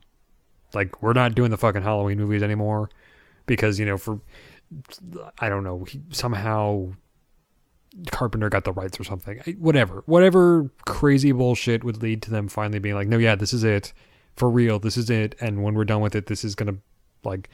like 0.73 1.01
we're 1.01 1.13
not 1.13 1.33
doing 1.33 1.49
the 1.49 1.57
fucking 1.57 1.81
Halloween 1.81 2.17
movies 2.17 2.43
anymore, 2.43 2.89
because 3.45 3.79
you 3.79 3.85
know 3.85 3.97
for 3.97 4.19
I 5.39 5.49
don't 5.49 5.63
know 5.63 5.83
he, 5.83 6.01
somehow 6.11 6.93
Carpenter 8.11 8.49
got 8.49 8.65
the 8.65 8.71
rights 8.71 8.99
or 8.99 9.03
something, 9.03 9.41
I- 9.47 9.51
whatever, 9.59 10.03
whatever 10.05 10.69
crazy 10.85 11.31
bullshit 11.31 11.83
would 11.83 12.01
lead 12.01 12.21
to 12.23 12.31
them 12.31 12.47
finally 12.47 12.79
being 12.79 12.95
like, 12.95 13.07
no, 13.07 13.17
yeah, 13.17 13.35
this 13.35 13.53
is 13.53 13.63
it 13.63 13.93
for 14.35 14.49
real, 14.49 14.79
this 14.79 14.95
is 14.95 15.09
it, 15.09 15.35
and 15.41 15.63
when 15.63 15.73
we're 15.73 15.85
done 15.85 16.01
with 16.01 16.15
it, 16.15 16.27
this 16.27 16.43
is 16.43 16.55
gonna 16.55 16.77
like. 17.23 17.49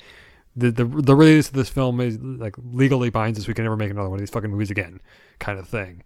The, 0.57 0.71
the 0.71 0.85
the 0.85 1.15
release 1.17 1.49
of 1.49 1.53
this 1.53 1.67
film 1.67 1.99
is 1.99 2.17
like 2.17 2.55
legally 2.57 3.09
binds 3.09 3.37
us. 3.37 3.45
We 3.45 3.53
can 3.53 3.65
never 3.65 3.75
make 3.75 3.91
another 3.91 4.07
one 4.07 4.15
of 4.15 4.21
these 4.21 4.29
fucking 4.29 4.49
movies 4.49 4.71
again, 4.71 5.01
kind 5.37 5.59
of 5.59 5.67
thing. 5.67 6.03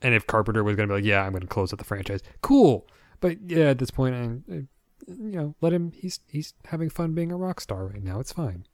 And 0.00 0.14
if 0.14 0.26
Carpenter 0.26 0.64
was 0.64 0.74
going 0.74 0.88
to 0.88 0.94
be 0.94 1.00
like, 1.02 1.06
yeah, 1.06 1.22
I'm 1.22 1.32
going 1.32 1.42
to 1.42 1.46
close 1.46 1.70
out 1.70 1.78
the 1.78 1.84
franchise, 1.84 2.22
cool. 2.40 2.86
But 3.20 3.36
yeah, 3.46 3.66
at 3.66 3.78
this 3.78 3.90
point, 3.90 4.14
I, 4.14 4.54
I, 4.54 4.56
you 5.06 5.36
know, 5.36 5.54
let 5.60 5.74
him. 5.74 5.92
He's 5.94 6.20
he's 6.28 6.54
having 6.64 6.88
fun 6.88 7.12
being 7.12 7.30
a 7.30 7.36
rock 7.36 7.60
star 7.60 7.88
right 7.88 8.02
now. 8.02 8.20
It's 8.20 8.32
fine. 8.32 8.64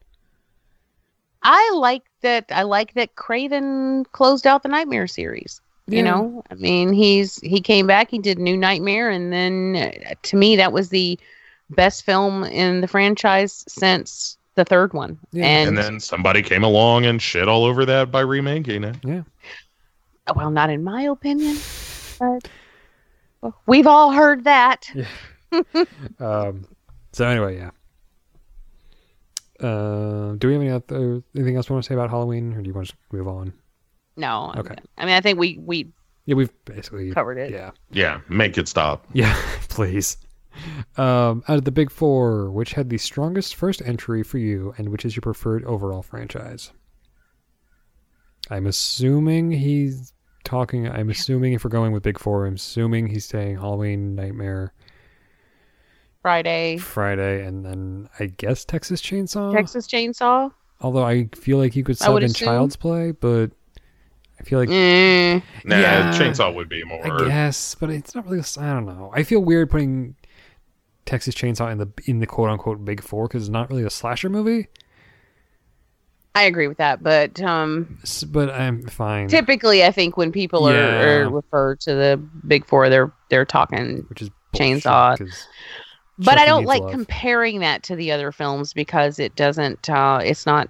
I 1.49 1.70
like 1.76 2.02
that. 2.23 2.47
I 2.50 2.62
like 2.62 2.94
that 2.94 3.15
Craven 3.15 4.05
closed 4.07 4.49
out 4.49 4.65
the 4.65 4.68
Nightmare 4.68 5.07
series. 5.07 5.60
Yeah. 5.86 5.99
You 5.99 6.02
know, 6.02 6.42
I 6.50 6.55
mean, 6.55 6.92
he's 6.92 7.39
he 7.39 7.60
came 7.60 7.86
back. 7.86 8.10
He 8.10 8.18
did 8.18 8.39
New 8.39 8.57
Nightmare, 8.57 9.08
and 9.08 9.33
then 9.33 9.76
uh, 9.76 10.15
to 10.23 10.36
me, 10.36 10.57
that 10.57 10.73
was 10.73 10.89
the 10.89 11.16
best 11.70 12.05
film 12.05 12.42
in 12.42 12.81
the 12.81 12.89
franchise 12.89 13.65
since 13.68 14.36
the 14.57 14.65
third 14.65 14.92
one. 14.92 15.18
And, 15.33 15.68
And 15.68 15.78
then 15.78 16.00
somebody 16.00 16.42
came 16.42 16.65
along 16.65 17.05
and 17.05 17.23
shit 17.23 17.47
all 17.47 17.65
over 17.65 17.84
that 17.84 18.10
by 18.10 18.20
remaking 18.23 18.83
it. 18.83 18.97
Yeah. 19.05 19.23
well, 20.34 20.50
not 20.50 20.70
in 20.70 20.83
my 20.83 21.02
opinion, 21.02 21.57
but 22.18 22.49
we've 23.66 23.86
all 23.86 24.10
heard 24.10 24.44
that. 24.44 24.91
Um. 26.18 26.66
So 27.12 27.25
anyway, 27.26 27.57
yeah. 27.57 27.70
Uh, 29.60 30.35
do 30.36 30.49
we 30.49 30.52
have 30.55 30.62
any 30.62 30.70
other 30.70 31.23
anything 31.35 31.57
else 31.57 31.68
we 31.68 31.75
want 31.75 31.85
to 31.85 31.89
say 31.89 31.94
about 31.94 32.10
Halloween, 32.10 32.52
or 32.55 32.62
do 32.62 32.68
you 32.68 32.75
want 32.75 32.89
to 32.89 32.93
just 32.93 33.12
move 33.12 33.28
on? 33.28 33.52
No. 34.17 34.52
Okay. 34.57 34.70
good. 34.70 34.83
I 34.99 35.05
mean, 35.07 35.15
I 35.15 35.20
think 35.20 35.39
we 35.39 35.59
we 35.59 35.93
Yeah, 36.26 36.35
we've 36.35 36.52
basically 36.65 37.12
covered 37.12 37.39
it. 37.39 37.51
Yeah. 37.51 37.70
Yeah, 37.91 38.20
make 38.28 38.59
it 38.59 38.68
stop. 38.68 39.07
Yeah, 39.12 39.35
please. 39.68 40.17
Um, 40.97 41.44
out 41.49 41.59
of 41.59 41.65
the 41.65 41.73
big 41.73 41.91
four, 41.91 42.51
which 42.51 42.73
had 42.73 42.89
the 42.89 42.99
strongest 42.99 43.55
first 43.55 43.83
entry 43.85 44.23
for 44.23 44.39
you, 44.39 44.75
and 44.78 44.89
which 44.89 45.05
is 45.05 45.15
your 45.15 45.20
preferred 45.20 45.65
overall 45.65 46.02
franchise? 46.02 46.73
I'm 48.51 48.67
assuming 48.67 49.51
he's 49.51 50.12
talking. 50.44 50.89
I'm 50.89 51.10
assuming 51.10 51.52
if 51.52 51.65
we're 51.65 51.70
going 51.70 51.93
with 51.93 52.02
big 52.02 52.18
four, 52.18 52.47
I'm 52.47 52.55
assuming 52.55 53.09
he's 53.09 53.26
saying 53.26 53.57
Halloween, 53.57 54.15
Nightmare, 54.15 54.73
Friday, 56.31 56.77
Friday, 56.79 57.47
and 57.47 57.65
then 57.65 58.09
I 58.19 58.27
guess 58.27 58.65
Texas 58.65 59.01
Chainsaw. 59.01 59.53
Texas 59.55 59.87
Chainsaw. 59.87 60.51
Although 60.81 61.05
I 61.05 61.29
feel 61.37 61.57
like 61.59 61.77
you 61.77 61.85
could 61.85 62.03
I 62.03 62.11
would 62.11 62.23
sub 62.23 62.25
in 62.25 62.31
assume. 62.33 62.47
Child's 62.47 62.75
Play, 62.75 63.13
but 63.13 63.53
I 64.41 64.43
feel 64.43 64.59
like 64.59 64.69
Mm, 64.69 65.41
Nah, 65.65 65.77
Yeah. 65.79 66.11
Chainsaw 66.19 66.53
would 66.53 66.69
be 66.69 66.83
more. 66.83 67.23
I 67.23 67.29
guess, 67.29 67.77
but 67.77 67.91
it's 67.91 68.13
not 68.13 68.27
really. 68.27 68.43
I 68.59 68.73
don't 68.73 68.87
know. 68.87 69.13
I 69.15 69.23
feel 69.23 69.39
weird 69.39 69.71
putting 69.71 70.17
Texas 71.05 71.33
Chainsaw 71.37 71.71
in 71.71 71.79
the 71.79 71.89
in 72.07 72.19
the 72.19 72.27
quote 72.27 72.51
unquote 72.51 72.85
big 72.85 73.05
four 73.05 73.29
because 73.29 73.45
it's 73.45 73.49
not 73.53 73.71
really 73.71 73.85
a 73.85 73.91
slasher 73.91 74.29
movie. 74.29 74.67
I 76.35 76.43
agree 76.43 76.67
with 76.67 76.79
that, 76.79 77.05
but 77.05 77.41
um, 77.41 77.99
But 78.27 78.51
I'm 78.51 78.83
fine. 78.89 79.29
typically, 79.29 79.85
I 79.85 79.93
think 79.93 80.17
when 80.17 80.33
people 80.33 80.69
are, 80.69 80.75
Yeah. 80.75 81.05
are 81.05 81.31
refer 81.31 81.77
to 81.77 81.95
the 81.95 82.21
big 82.49 82.67
four, 82.67 82.89
they're 82.91 83.13
they're 83.31 83.45
talking 83.47 84.05
which 84.09 84.23
is 84.23 84.31
chainsaw. 84.57 85.17
But 86.19 86.39
I 86.39 86.47
don't 86.47 86.65
like 86.65 86.83
love. 86.83 86.93
comparing 86.93 87.61
that 87.61 87.83
to 87.85 87.97
the 87.97 88.11
other 88.11 88.33
films 88.33 88.73
because 88.73 89.19
it 89.19 89.35
doesn't. 89.36 89.89
Uh, 89.91 90.20
it's 90.23 90.47
not 90.47 90.69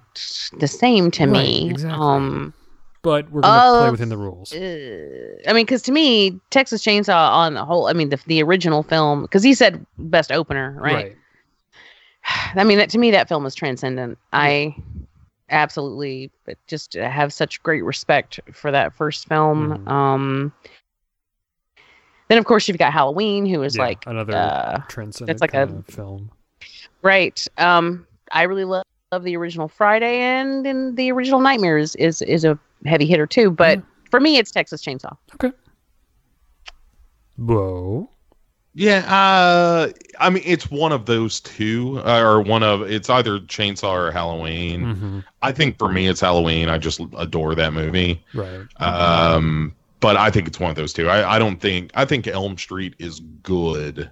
the 0.59 0.67
same 0.67 1.09
to 1.11 1.25
Right, 1.25 1.31
me. 1.33 1.69
exactly. 1.69 1.99
Um, 1.99 2.53
But 3.01 3.31
we're 3.31 3.41
gonna 3.41 3.77
play 3.79 3.91
within 3.91 4.09
the 4.09 4.17
rules. 4.17 4.51
uh, 4.53 5.49
I 5.49 5.53
mean, 5.53 5.65
because 5.65 5.81
to 5.83 5.91
me, 5.93 6.39
Texas 6.49 6.83
Chainsaw 6.83 7.31
on 7.31 7.53
the 7.53 7.63
whole, 7.63 7.87
I 7.87 7.93
mean, 7.93 8.09
the 8.09 8.19
the 8.27 8.43
original 8.43 8.83
film, 8.83 9.21
because 9.21 9.43
he 9.43 9.53
said 9.53 9.85
best 9.97 10.31
opener, 10.31 10.75
right? 10.79 11.15
I 12.55 12.63
mean, 12.63 12.77
that 12.79 12.89
to 12.91 12.97
me, 12.97 13.11
that 13.11 13.29
film 13.29 13.45
is 13.45 13.55
transcendent. 13.55 14.17
I 14.33 14.75
absolutely 15.49 16.29
but 16.45 16.57
just 16.67 16.93
have 16.95 17.31
such 17.31 17.63
great 17.63 17.83
respect 17.85 18.39
for 18.51 18.69
that 18.71 18.93
first 18.93 19.29
film. 19.29 19.77
Mhm. 19.85 19.89
Um, 19.89 20.53
then 22.27 22.37
of 22.37 22.45
course 22.45 22.67
you've 22.67 22.77
got 22.77 22.93
Halloween, 22.93 23.45
who 23.45 23.63
is 23.63 23.75
Yeah, 23.75 23.83
like 23.83 24.03
another 24.07 24.35
uh, 24.35 24.77
transcendent 24.87 25.41
like 25.41 25.53
a- 25.53 25.63
of 25.63 25.85
film. 25.87 26.31
right. 27.01 27.45
Um, 27.57 28.05
I 28.31 28.43
really 28.43 28.65
love, 28.65 28.83
love 29.11 29.23
the 29.23 29.35
original 29.37 29.67
Friday, 29.67 30.19
and 30.19 30.65
and 30.67 30.97
the 30.97 31.11
original 31.11 31.39
Nightmare 31.39 31.77
is 31.77 31.95
is, 31.95 32.21
is 32.23 32.43
a 32.43 32.57
heavy 32.85 33.05
hitter 33.05 33.25
too. 33.27 33.49
But 33.51 33.81
for 34.11 34.19
me, 34.19 34.37
it's 34.37 34.51
Texas 34.51 34.83
Chainsaw. 34.83 35.15
Okay. 35.35 35.51
Whoa. 37.37 38.09
Yeah, 38.73 38.99
uh, 39.11 39.91
I 40.19 40.29
mean, 40.29 40.43
it's 40.45 40.69
one 40.69 40.91
of 40.91 41.07
those 41.07 41.39
two, 41.39 41.99
uh, 42.05 42.19
or 42.21 42.41
one 42.41 42.61
of 42.61 42.83
it's 42.83 43.09
either 43.09 43.39
Chainsaw 43.39 43.91
or 44.07 44.11
Halloween. 44.11 44.81
Mhm. 44.95 45.23
I 45.41 45.51
think 45.51 45.79
for 45.79 45.91
me, 45.91 46.07
it's 46.07 46.21
Halloween. 46.21 46.69
I 46.69 46.77
just 46.77 46.99
adore 47.17 47.55
that 47.55 47.73
movie. 47.73 48.23
Right. 48.35 48.67
Um, 48.79 49.73
but 49.99 50.15
I 50.17 50.29
think 50.29 50.47
it's 50.47 50.59
one 50.59 50.69
of 50.69 50.75
those 50.75 50.93
two. 50.93 51.09
I, 51.09 51.35
I 51.35 51.39
don't 51.39 51.59
think 51.61 51.91
I 51.95 52.05
think 52.05 52.27
Elm 52.27 52.57
Street 52.57 52.95
is 52.99 53.19
good. 53.43 54.09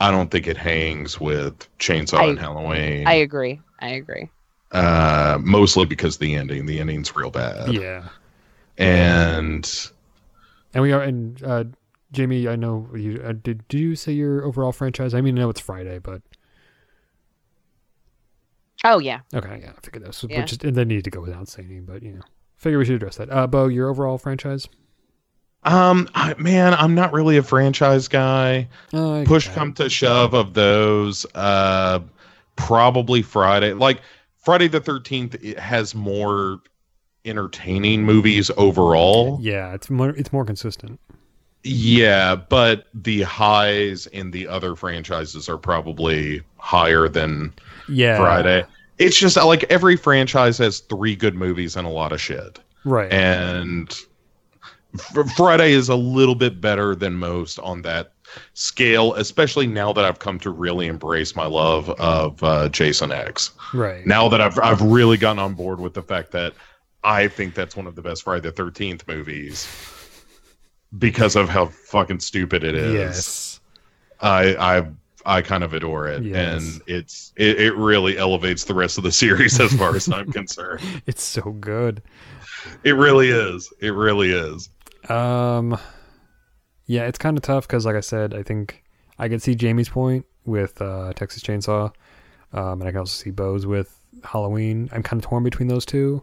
I 0.00 0.10
don't 0.10 0.30
think 0.30 0.46
it 0.46 0.56
hangs 0.56 1.20
with 1.20 1.68
Chainsaw 1.78 2.20
I- 2.20 2.26
and 2.30 2.38
Halloween. 2.38 3.06
I 3.06 3.14
agree. 3.14 3.60
I 3.80 3.88
agree. 3.90 4.28
uh, 4.72 5.38
mostly 5.42 5.84
because 5.84 6.18
the 6.18 6.34
ending. 6.34 6.64
The 6.66 6.78
ending's 6.80 7.14
real 7.16 7.30
bad. 7.30 7.72
Yeah. 7.72 8.08
And 8.78 9.68
And 10.72 10.82
we 10.82 10.92
are 10.92 11.02
and 11.02 11.42
uh, 11.44 11.64
Jamie. 12.12 12.48
I 12.48 12.56
know 12.56 12.88
you 12.94 13.20
uh, 13.22 13.32
did. 13.32 13.66
Did 13.68 13.78
you 13.80 13.94
say 13.96 14.12
your 14.12 14.44
overall 14.44 14.72
franchise? 14.72 15.12
I 15.12 15.20
mean, 15.20 15.36
I 15.36 15.42
know 15.42 15.50
it's 15.50 15.60
Friday, 15.60 15.98
but 15.98 16.22
Oh 18.84 18.98
yeah. 18.98 19.20
okay, 19.34 19.60
yeah, 19.62 19.72
I 19.76 19.80
figured 19.82 20.04
that. 20.04 20.14
So, 20.14 20.26
Yeah. 20.30 20.40
but 20.40 20.46
just 20.48 20.64
and 20.64 20.74
they 20.74 20.84
need 20.86 21.04
to 21.04 21.10
go 21.10 21.20
without 21.20 21.48
saying, 21.48 21.84
but 21.86 22.02
you 22.02 22.12
know, 22.12 22.22
figure 22.56 22.78
we 22.78 22.86
should 22.86 22.94
address 22.94 23.16
that. 23.16 23.30
Uh, 23.30 23.46
Bo, 23.46 23.66
your 23.68 23.88
overall 23.90 24.16
franchise? 24.16 24.68
Um, 25.62 26.08
I, 26.14 26.34
man, 26.38 26.74
I'm 26.74 26.94
not 26.94 27.12
really 27.12 27.36
a 27.36 27.42
franchise 27.42 28.08
guy. 28.08 28.68
Get 28.92 29.26
push 29.26 29.46
that. 29.46 29.54
come 29.54 29.72
to 29.74 29.88
shove 29.90 30.34
of 30.34 30.54
those 30.54 31.26
uh 31.34 32.00
probably 32.56 33.22
friday 33.22 33.72
like 33.72 34.00
friday 34.36 34.68
the 34.68 34.80
13th 34.80 35.34
it 35.42 35.58
has 35.58 35.94
more 35.94 36.60
entertaining 37.24 38.02
movies 38.04 38.50
overall 38.58 39.38
Yeah, 39.40 39.72
it's 39.74 39.88
more 39.88 40.10
it's 40.10 40.30
more 40.32 40.44
consistent. 40.44 41.00
yeah 41.62 42.34
but 42.36 42.86
the 42.92 43.22
highs 43.22 44.06
in 44.08 44.30
the 44.30 44.46
other 44.48 44.74
franchises 44.76 45.48
are 45.48 45.58
probably 45.58 46.42
higher 46.58 47.08
than 47.08 47.52
Yeah. 47.88 48.18
friday 48.18 48.64
it's 48.98 49.18
just 49.18 49.36
like 49.36 49.64
every 49.64 49.96
franchise 49.96 50.58
has 50.58 50.80
three 50.80 51.16
good 51.16 51.34
movies 51.34 51.76
and 51.76 51.86
a 51.86 51.90
lot 51.90 52.12
of 52.12 52.20
shit 52.20 52.58
Right. 52.84 53.10
and 53.12 53.94
Friday 55.36 55.72
is 55.72 55.88
a 55.88 55.94
little 55.96 56.34
bit 56.34 56.60
better 56.60 56.94
than 56.94 57.14
most 57.14 57.58
on 57.60 57.82
that 57.82 58.12
scale, 58.54 59.14
especially 59.14 59.66
now 59.66 59.92
that 59.92 60.04
I've 60.04 60.18
come 60.18 60.38
to 60.40 60.50
really 60.50 60.86
embrace 60.86 61.34
my 61.36 61.46
love 61.46 61.90
of 61.90 62.42
uh, 62.42 62.68
Jason 62.68 63.12
X. 63.12 63.50
right. 63.74 64.06
Now 64.06 64.28
that 64.28 64.40
I've 64.40 64.58
I've 64.58 64.82
really 64.82 65.16
gotten 65.16 65.38
on 65.38 65.54
board 65.54 65.80
with 65.80 65.94
the 65.94 66.02
fact 66.02 66.32
that 66.32 66.54
I 67.02 67.28
think 67.28 67.54
that's 67.54 67.76
one 67.76 67.86
of 67.86 67.94
the 67.96 68.02
best 68.02 68.22
Friday 68.24 68.40
the 68.42 68.52
Thirteenth 68.52 69.06
movies 69.08 69.66
because 70.98 71.36
of 71.36 71.48
how 71.48 71.66
fucking 71.66 72.20
stupid 72.20 72.64
it 72.64 72.74
is. 72.74 72.94
Yes. 72.94 73.60
I 74.20 74.54
I 74.78 74.86
I 75.26 75.42
kind 75.42 75.62
of 75.62 75.74
adore 75.74 76.08
it, 76.08 76.22
Yes. 76.22 76.62
and 76.62 76.82
it's 76.86 77.32
it, 77.36 77.60
it 77.60 77.74
really 77.74 78.16
elevates 78.18 78.64
the 78.64 78.74
rest 78.74 78.96
of 78.98 79.04
the 79.04 79.12
series 79.12 79.60
as 79.60 79.72
far 79.74 79.94
as 79.94 80.10
I'm 80.10 80.30
concerned. 80.32 80.82
It's 81.06 81.22
so 81.22 81.52
good. 81.52 82.02
It 82.84 82.92
really 82.96 83.28
is. 83.28 83.72
It 83.80 83.90
really 83.94 84.30
is. 84.32 84.68
Um, 85.08 85.78
yeah, 86.86 87.06
it's 87.06 87.18
kind 87.18 87.36
of 87.36 87.42
tough 87.42 87.66
because, 87.66 87.86
like 87.86 87.96
I 87.96 88.00
said, 88.00 88.34
I 88.34 88.42
think 88.42 88.84
I 89.18 89.28
can 89.28 89.40
see 89.40 89.54
Jamie's 89.54 89.88
point 89.88 90.26
with 90.44 90.80
uh, 90.80 91.12
Texas 91.14 91.42
Chainsaw, 91.42 91.92
um, 92.52 92.80
and 92.80 92.84
I 92.84 92.90
can 92.90 92.98
also 92.98 93.22
see 93.22 93.30
Bo's 93.30 93.66
with 93.66 93.98
Halloween. 94.24 94.88
I'm 94.92 95.02
kind 95.02 95.22
of 95.22 95.28
torn 95.28 95.44
between 95.44 95.68
those 95.68 95.86
two. 95.86 96.22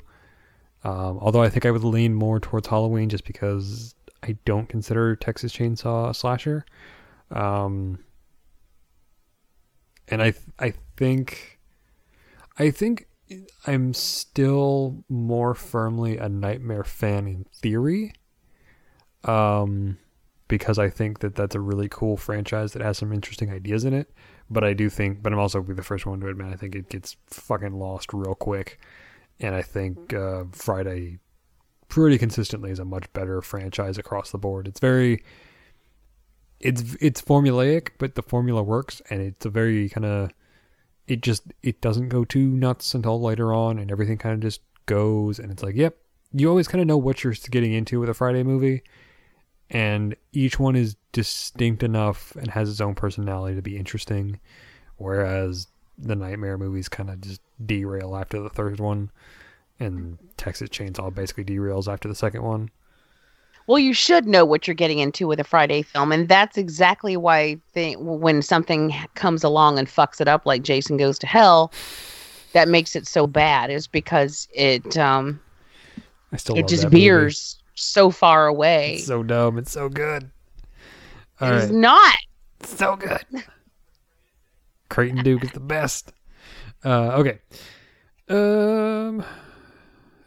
Um, 0.83 1.17
although 1.19 1.41
I 1.41 1.49
think 1.49 1.65
I 1.65 1.71
would 1.71 1.83
lean 1.83 2.13
more 2.13 2.39
towards 2.39 2.67
Halloween 2.67 3.09
just 3.09 3.25
because 3.25 3.95
I 4.23 4.37
don't 4.45 4.69
consider 4.69 5.15
Texas 5.15 5.51
Chainsaw 5.51 6.09
a 6.09 6.13
slasher. 6.13 6.65
Um, 7.31 7.99
and 10.07 10.21
I 10.21 10.33
I 10.59 10.73
think 10.95 11.59
I 12.57 12.71
think 12.71 13.07
I'm 13.65 13.93
still 13.93 15.03
more 15.09 15.53
firmly 15.53 16.17
a 16.17 16.29
Nightmare 16.29 16.83
fan 16.83 17.27
in 17.27 17.45
theory. 17.53 18.13
Um, 19.27 19.97
because 20.47 20.79
I 20.79 20.89
think 20.89 21.19
that 21.19 21.35
that's 21.35 21.55
a 21.55 21.59
really 21.59 21.89
cool 21.89 22.17
franchise 22.17 22.73
that 22.73 22.81
has 22.81 22.97
some 22.97 23.11
interesting 23.11 23.51
ideas 23.51 23.85
in 23.85 23.93
it. 23.93 24.11
But 24.49 24.63
I 24.63 24.73
do 24.73 24.89
think, 24.89 25.21
but 25.21 25.33
I'm 25.33 25.39
also 25.39 25.61
be 25.61 25.73
the 25.73 25.83
first 25.83 26.05
one 26.05 26.21
to 26.21 26.27
admit, 26.27 26.53
I 26.53 26.55
think 26.55 26.73
it 26.73 26.89
gets 26.89 27.17
fucking 27.27 27.73
lost 27.73 28.13
real 28.13 28.35
quick. 28.35 28.79
And 29.39 29.53
I 29.53 29.61
think 29.61 30.13
uh, 30.13 30.45
Friday 30.51 31.19
pretty 31.89 32.17
consistently 32.17 32.71
is 32.71 32.79
a 32.79 32.85
much 32.85 33.11
better 33.13 33.41
franchise 33.41 33.97
across 33.97 34.31
the 34.31 34.37
board. 34.37 34.67
It's 34.67 34.79
very, 34.79 35.23
it's 36.59 36.95
it's 36.99 37.21
formulaic, 37.21 37.89
but 37.99 38.15
the 38.15 38.23
formula 38.23 38.63
works, 38.63 39.01
and 39.09 39.21
it's 39.21 39.45
a 39.45 39.49
very 39.49 39.89
kind 39.89 40.05
of, 40.05 40.31
it 41.07 41.21
just 41.21 41.43
it 41.61 41.81
doesn't 41.81 42.09
go 42.09 42.25
too 42.25 42.47
nuts 42.47 42.95
until 42.95 43.21
later 43.21 43.53
on, 43.53 43.77
and 43.77 43.91
everything 43.91 44.17
kind 44.17 44.33
of 44.33 44.39
just 44.39 44.61
goes, 44.85 45.39
and 45.39 45.51
it's 45.51 45.61
like, 45.61 45.75
yep, 45.75 45.97
you 46.33 46.49
always 46.49 46.67
kind 46.67 46.81
of 46.81 46.87
know 46.87 46.97
what 46.97 47.23
you're 47.23 47.35
getting 47.51 47.73
into 47.73 47.99
with 47.99 48.09
a 48.09 48.13
Friday 48.13 48.43
movie, 48.43 48.81
and 49.69 50.15
each 50.31 50.59
one 50.59 50.75
is 50.75 50.95
distinct 51.11 51.83
enough 51.83 52.35
and 52.35 52.49
has 52.49 52.69
its 52.69 52.81
own 52.81 52.95
personality 52.95 53.55
to 53.55 53.61
be 53.61 53.77
interesting, 53.77 54.39
whereas 54.97 55.67
the 55.97 56.15
Nightmare 56.15 56.57
movies 56.57 56.89
kind 56.89 57.09
of 57.09 57.21
just 57.21 57.41
derail 57.65 58.15
after 58.15 58.39
the 58.39 58.49
third 58.49 58.79
one, 58.79 59.11
and 59.79 60.17
Texas 60.37 60.69
Chainsaw 60.69 61.13
basically 61.13 61.45
derails 61.45 61.91
after 61.91 62.07
the 62.07 62.15
second 62.15 62.43
one. 62.43 62.69
Well, 63.67 63.79
you 63.79 63.93
should 63.93 64.25
know 64.25 64.45
what 64.45 64.65
you're 64.65 64.75
getting 64.75 64.99
into 64.99 65.27
with 65.27 65.41
a 65.41 65.43
Friday 65.43 65.81
film, 65.81 66.13
and 66.13 66.29
that's 66.29 66.57
exactly 66.57 67.17
why 67.17 67.57
when 67.75 68.41
something 68.41 68.93
comes 69.15 69.43
along 69.43 69.77
and 69.77 69.89
fucks 69.89 70.21
it 70.21 70.27
up, 70.29 70.45
like 70.45 70.63
Jason 70.63 70.95
Goes 70.95 71.19
to 71.19 71.27
Hell, 71.27 71.73
that 72.53 72.69
makes 72.69 72.95
it 72.95 73.05
so 73.05 73.27
bad 73.27 73.69
is 73.69 73.87
because 73.87 74.47
it 74.53 74.97
um 74.97 75.39
I 76.31 76.37
still 76.37 76.57
it 76.57 76.67
just 76.67 76.87
veers 76.87 77.56
so 77.77 78.11
far 78.11 78.47
away. 78.47 78.95
It's 78.95 79.05
so 79.05 79.23
dumb. 79.23 79.57
It's 79.57 79.71
so 79.71 79.89
good. 79.89 80.29
All 81.39 81.53
It's 81.53 81.65
right. 81.67 81.73
not. 81.73 82.17
So 82.63 82.95
good. 82.95 83.23
Creighton 84.89 85.23
Duke 85.23 85.43
is 85.43 85.51
the 85.51 85.59
best. 85.59 86.13
Uh, 86.83 87.11
okay. 87.19 87.39
Um. 88.29 89.23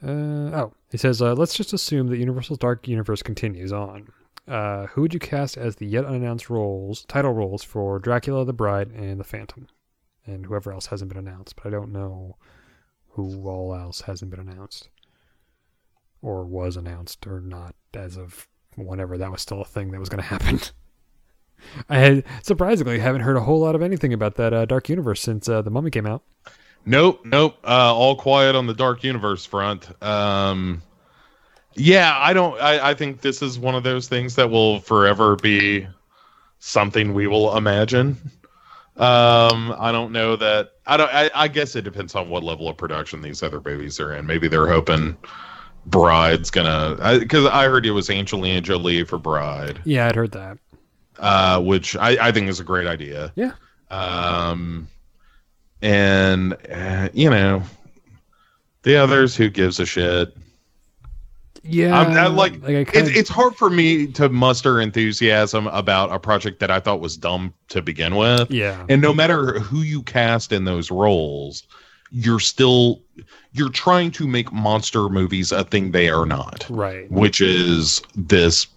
Uh, 0.03 0.55
oh, 0.57 0.73
he 0.89 0.97
says, 0.97 1.21
uh, 1.21 1.33
let's 1.35 1.53
just 1.53 1.73
assume 1.73 2.07
that 2.07 2.17
Universal's 2.17 2.57
Dark 2.57 2.87
Universe 2.87 3.21
continues 3.21 3.71
on. 3.71 4.07
Uh, 4.47 4.87
who 4.87 5.01
would 5.01 5.13
you 5.13 5.19
cast 5.19 5.57
as 5.57 5.75
the 5.75 5.85
yet 5.85 6.05
unannounced 6.05 6.49
roles, 6.49 7.05
title 7.05 7.33
roles 7.33 7.63
for 7.63 7.99
Dracula, 7.99 8.43
the 8.43 8.51
Bride, 8.53 8.89
and 8.91 9.19
the 9.19 9.23
Phantom, 9.23 9.67
and 10.25 10.47
whoever 10.47 10.71
else 10.71 10.87
hasn't 10.87 11.09
been 11.13 11.19
announced? 11.27 11.55
But 11.55 11.67
I 11.67 11.69
don't 11.69 11.91
know 11.91 12.35
who 13.09 13.47
all 13.47 13.75
else 13.75 14.01
hasn't 14.01 14.31
been 14.31 14.39
announced, 14.39 14.89
or 16.21 16.45
was 16.45 16.77
announced, 16.77 17.25
or 17.27 17.41
not 17.41 17.75
as 17.93 18.17
of 18.17 18.47
whenever 18.75 19.17
that 19.17 19.31
was 19.31 19.41
still 19.41 19.61
a 19.61 19.65
thing 19.65 19.91
that 19.91 19.99
was 19.99 20.09
going 20.09 20.21
to 20.21 20.27
happen. 20.27 20.59
I 21.89 21.97
had 21.97 22.23
surprisingly 22.41 22.99
haven't 22.99 23.21
heard 23.21 23.37
a 23.37 23.41
whole 23.41 23.59
lot 23.59 23.75
of 23.75 23.81
anything 23.81 24.13
about 24.13 24.35
that 24.35 24.53
uh, 24.53 24.65
Dark 24.65 24.89
Universe 24.89 25.21
since 25.21 25.47
uh, 25.47 25.61
the 25.61 25.69
Mummy 25.69 25.91
came 25.91 26.07
out. 26.07 26.23
Nope, 26.85 27.21
nope. 27.25 27.57
Uh, 27.63 27.93
all 27.93 28.15
quiet 28.15 28.55
on 28.55 28.65
the 28.65 28.73
Dark 28.73 29.03
Universe 29.03 29.45
front. 29.45 29.91
Um, 30.03 30.81
yeah, 31.75 32.17
I 32.17 32.33
don't. 32.33 32.59
I, 32.59 32.89
I 32.89 32.93
think 32.93 33.21
this 33.21 33.41
is 33.41 33.59
one 33.59 33.75
of 33.75 33.83
those 33.83 34.07
things 34.07 34.35
that 34.35 34.49
will 34.49 34.79
forever 34.79 35.35
be 35.35 35.87
something 36.59 37.13
we 37.13 37.27
will 37.27 37.55
imagine. 37.55 38.17
Um, 38.97 39.73
I 39.77 39.91
don't 39.91 40.11
know 40.11 40.35
that. 40.35 40.71
I 40.85 40.97
don't. 40.97 41.13
I, 41.13 41.29
I 41.33 41.47
guess 41.47 41.75
it 41.75 41.83
depends 41.83 42.15
on 42.15 42.29
what 42.29 42.43
level 42.43 42.67
of 42.67 42.77
production 42.77 43.21
these 43.21 43.43
other 43.43 43.61
movies 43.63 43.99
are 43.99 44.13
in. 44.13 44.25
Maybe 44.25 44.47
they're 44.47 44.67
hoping 44.67 45.15
Bride's 45.85 46.51
gonna. 46.51 47.19
Because 47.19 47.45
I, 47.47 47.65
heard 47.65 47.85
it 47.85 47.91
was 47.91 48.09
Angelina 48.09 48.61
Jolie 48.61 49.03
for 49.03 49.17
Bride, 49.17 49.79
Yeah, 49.85 50.07
I'd 50.07 50.15
heard 50.15 50.31
that. 50.31 50.57
uh, 51.19 51.61
which 51.61 51.95
I, 51.95 52.27
I 52.27 52.31
think 52.31 52.47
is 52.49 52.59
a 52.59 52.63
great 52.63 52.87
idea. 52.87 53.31
Yeah. 53.35 53.53
Um, 53.89 54.87
and 55.81 56.55
uh, 56.71 57.09
you 57.13 57.29
know, 57.29 57.63
the 58.83 58.95
others, 58.97 59.35
who 59.35 59.49
gives 59.49 59.79
a 59.79 59.85
shit? 59.85 60.35
Yeah, 61.63 61.99
I'm, 61.99 62.11
I, 62.17 62.25
like, 62.27 62.53
I 62.63 62.71
it's, 62.71 62.91
kinda- 62.91 63.11
it's 63.13 63.29
hard 63.29 63.55
for 63.55 63.69
me 63.69 64.07
to 64.13 64.29
muster 64.29 64.81
enthusiasm 64.81 65.67
about 65.67 66.11
a 66.11 66.17
project 66.17 66.59
that 66.59 66.71
I 66.71 66.79
thought 66.79 66.99
was 67.01 67.17
dumb 67.17 67.53
to 67.69 67.83
begin 67.83 68.15
with. 68.15 68.49
Yeah. 68.49 68.83
And 68.89 68.99
no 69.01 69.13
matter 69.13 69.59
who 69.59 69.81
you 69.81 70.01
cast 70.01 70.51
in 70.51 70.65
those 70.65 70.89
roles, 70.89 71.61
you're 72.11 72.39
still 72.39 73.01
you're 73.53 73.69
trying 73.69 74.11
to 74.11 74.27
make 74.27 74.51
monster 74.51 75.09
movies 75.09 75.51
a 75.51 75.63
thing 75.63 75.91
they 75.91 76.09
are 76.09 76.25
not. 76.25 76.65
Right. 76.69 77.09
Which 77.11 77.41
is 77.41 78.01
this 78.15 78.67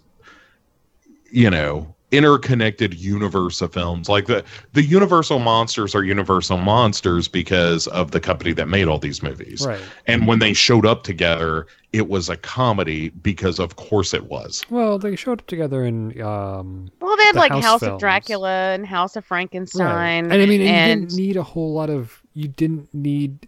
you 1.31 1.49
know, 1.49 1.94
interconnected 2.15 2.93
universe 2.93 3.61
of 3.61 3.73
films. 3.73 4.09
Like 4.09 4.27
the 4.27 4.43
the 4.73 4.83
Universal 4.83 5.39
monsters 5.39 5.95
are 5.95 6.03
Universal 6.03 6.57
monsters 6.57 7.27
because 7.27 7.87
of 7.87 8.11
the 8.11 8.19
company 8.19 8.53
that 8.53 8.67
made 8.67 8.87
all 8.87 8.99
these 8.99 9.21
movies. 9.23 9.65
Right. 9.65 9.81
And 10.07 10.27
when 10.27 10.39
they 10.39 10.53
showed 10.53 10.85
up 10.85 11.03
together, 11.03 11.67
it 11.93 12.09
was 12.09 12.29
a 12.29 12.37
comedy 12.37 13.09
because 13.09 13.59
of 13.59 13.75
course 13.75 14.13
it 14.13 14.25
was. 14.25 14.63
Well, 14.69 14.99
they 14.99 15.15
showed 15.15 15.39
up 15.39 15.47
together 15.47 15.83
in 15.85 16.21
um, 16.21 16.91
Well, 16.99 17.15
they 17.17 17.23
had 17.25 17.35
the 17.35 17.39
like 17.39 17.51
House, 17.51 17.79
films. 17.79 17.93
of 17.93 17.99
Dracula 17.99 18.73
and 18.73 18.85
House 18.85 19.15
of 19.15 19.25
Frankenstein. 19.25 20.25
And 20.25 20.33
I 20.33 20.45
mean, 20.45 20.61
and 20.61 20.69
and 20.69 21.01
you 21.01 21.07
didn't 21.07 21.17
need 21.17 21.37
a 21.37 21.43
whole 21.43 21.73
lot 21.73 21.89
of. 21.89 22.21
You 22.33 22.49
didn't 22.49 22.93
need, 22.93 23.47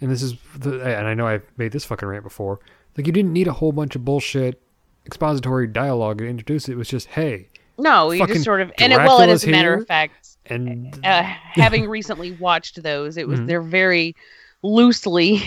and 0.00 0.10
this 0.10 0.22
is, 0.22 0.34
the, 0.56 0.80
and 0.80 1.06
I 1.06 1.12
know 1.12 1.26
I've 1.26 1.44
made 1.58 1.72
this 1.72 1.84
fucking 1.84 2.08
rant 2.08 2.24
before. 2.24 2.60
Like 2.96 3.06
you 3.06 3.12
didn't 3.12 3.32
need 3.34 3.46
a 3.46 3.52
whole 3.52 3.72
bunch 3.72 3.94
of 3.94 4.06
bullshit 4.06 4.60
expository 5.06 5.66
dialogue 5.66 6.18
to 6.18 6.26
introduce 6.26 6.68
it. 6.68 6.72
It 6.72 6.76
was 6.76 6.88
just, 6.88 7.08
hey, 7.08 7.48
no, 7.82 8.10
you 8.12 8.26
just 8.26 8.44
sort 8.44 8.60
of 8.60 8.72
and 8.78 8.92
it, 8.92 8.96
well, 8.96 9.16
it 9.20 9.26
Dracula's 9.26 9.42
as 9.42 9.48
a 9.48 9.50
matter 9.50 9.74
of 9.74 9.86
fact, 9.86 10.36
and 10.46 10.94
uh, 11.04 11.22
having 11.22 11.88
recently 11.88 12.32
watched 12.32 12.82
those, 12.82 13.16
it 13.16 13.28
was 13.28 13.40
Mhm. 13.40 13.46
they're 13.46 13.60
very 13.62 14.14
loosely 14.62 15.42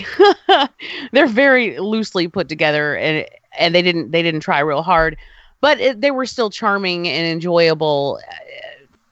they're 1.12 1.26
very 1.26 1.78
loosely 1.78 2.28
put 2.28 2.48
together 2.48 2.96
and 2.96 3.26
and 3.58 3.74
they 3.74 3.80
didn't 3.82 4.10
they 4.10 4.22
didn't 4.22 4.40
try 4.40 4.60
real 4.60 4.82
hard, 4.82 5.16
but 5.60 5.80
it, 5.80 6.00
they 6.00 6.10
were 6.10 6.26
still 6.26 6.50
charming 6.50 7.08
and 7.08 7.26
enjoyable 7.26 8.20
uh, 8.30 8.34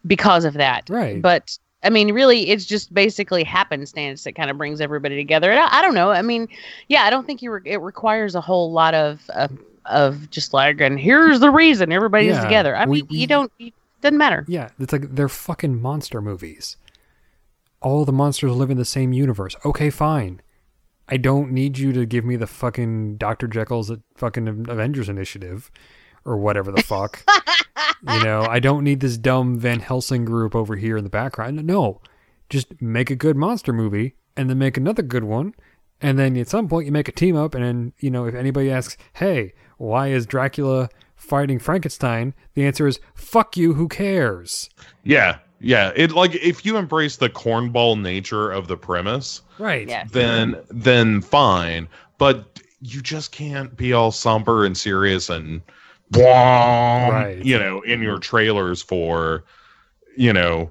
because 0.07 0.45
of 0.45 0.55
that. 0.55 0.89
Right. 0.91 1.21
But 1.23 1.59
I 1.83 1.91
mean, 1.91 2.13
really, 2.13 2.49
it's 2.49 2.65
just 2.65 2.93
basically 2.95 3.45
happenstance 3.45 4.25
that 4.25 4.33
kind 4.35 4.51
of 4.51 4.57
brings 4.59 4.81
everybody 4.81 5.17
together. 5.17 5.51
And 5.51 5.61
I, 5.61 5.79
I 5.79 5.83
don't 5.83 5.95
know. 5.95 6.11
I 6.11 6.23
mean, 6.23 6.49
yeah, 6.89 7.03
I 7.05 7.11
don't 7.11 7.27
think 7.27 7.43
you 7.43 7.53
re- 7.53 7.61
it 7.65 7.79
requires 7.81 8.35
a 8.35 8.41
whole 8.41 8.73
lot 8.73 8.95
of 8.95 9.21
of, 9.31 9.51
of 9.87 10.31
just 10.31 10.53
like, 10.55 10.81
and 10.81 10.99
here's 10.99 11.41
the 11.41 11.51
reason 11.51 11.93
everybody's 11.93 12.35
Yeah, 12.37 12.43
together. 12.45 12.77
I 12.77 12.87
we- 12.87 13.03
mean, 13.03 13.07
you 13.11 13.27
don't. 13.27 13.53
It 13.59 13.73
doesn't 14.01 14.19
matter. 14.19 14.45
yeah, 14.49 14.69
it's 14.79 14.93
like 14.93 15.15
they're 15.15 15.29
fucking 15.29 15.81
monster 15.81 16.21
movies. 16.21 16.77
All 17.81 18.05
the 18.05 18.13
monsters 18.13 18.53
live 18.53 18.71
in 18.71 18.79
the 18.79 18.85
same 18.85 19.13
universe. 19.13 19.57
Okay, 19.65 19.91
fine. 19.91 20.41
I 21.09 21.19
don't 21.19 21.53
need 21.53 21.77
you 21.77 21.93
to 21.93 22.07
give 22.07 22.25
me 22.25 22.37
the 22.37 22.47
fucking 22.47 23.17
Dr. 23.19 23.47
Jekyll's 23.47 23.93
fucking 24.17 24.49
Avengers 24.69 25.09
Initiative 25.11 25.71
or 26.25 26.39
whatever 26.39 26.73
the 26.73 26.83
fuck. 26.83 27.23
you 28.09 28.25
know, 28.25 28.43
I 28.49 28.59
don't 28.59 28.85
need 28.85 29.01
this 29.01 29.19
dumb 29.19 29.59
Van 29.59 29.81
Helsing 29.81 30.25
group 30.25 30.55
over 30.55 30.77
here 30.77 30.97
in 30.97 31.05
the 31.05 31.11
background. 31.11 31.63
No. 31.67 32.01
Just 32.49 32.81
make 32.81 33.11
a 33.11 33.17
good 33.17 33.37
monster 33.37 33.71
movie 33.73 34.15
and 34.35 34.49
then 34.49 34.57
make 34.59 34.79
another 34.79 35.03
good 35.03 35.25
one. 35.25 35.55
And 36.01 36.19
then 36.19 36.37
at 36.39 36.49
some 36.49 36.69
point 36.69 36.87
you 36.87 36.93
make 36.93 37.09
a 37.09 37.13
team 37.13 37.37
up 37.37 37.55
and 37.55 37.63
then, 37.63 37.93
you 38.01 38.11
know, 38.11 38.25
if 38.25 38.35
anybody 38.35 38.71
asks, 38.71 38.97
"Hey, 39.15 39.53
why 39.79 40.09
is 40.09 40.27
Dracula 40.27 40.89
fighting 41.17 41.59
Frankenstein?" 41.59 42.35
The 42.55 42.67
answer 42.67 42.87
is, 42.87 43.01
"Fuck 43.15 43.57
you, 43.57 43.75
who 43.75 43.89
cares?" 43.89 44.69
Yeah. 45.03 45.39
Yeah. 45.61 45.93
It 45.97 46.13
like 46.13 46.35
if 46.35 46.65
you 46.67 46.77
embrace 46.77 47.17
the 47.17 47.31
cornball 47.31 48.01
nature 48.01 48.51
of 48.51 48.69
the 48.69 48.77
premise, 48.77 49.41
Right. 49.59 49.89
Yeah. 49.89 50.05
then 50.13 50.57
then 50.69 51.21
fine. 51.23 51.89
But 52.19 52.61
you 52.81 53.01
just 53.01 53.33
can't 53.33 53.75
be 53.77 53.93
all 53.95 54.13
somber 54.13 54.65
and 54.67 54.77
serious 54.77 55.31
and 55.31 55.63
blah, 56.11 57.09
Right. 57.09 57.39
you 57.45 57.59
know, 57.59 57.81
in 57.83 58.03
your 58.03 58.19
trailers 58.19 58.83
for, 58.83 59.45
you 60.17 60.33
know, 60.33 60.71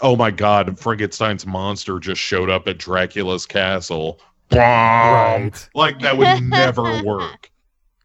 oh 0.00 0.14
my 0.14 0.30
god, 0.30 0.78
Frankenstein's 0.78 1.46
monster 1.46 1.98
just 1.98 2.20
showed 2.20 2.48
up 2.50 2.68
at 2.68 2.78
Dracula's 2.78 3.44
castle. 3.46 4.20
Blah. 4.50 4.60
Right. 4.62 5.68
Like 5.74 5.98
that 6.00 6.16
would 6.16 6.42
never 6.48 7.02
work. 7.02 7.50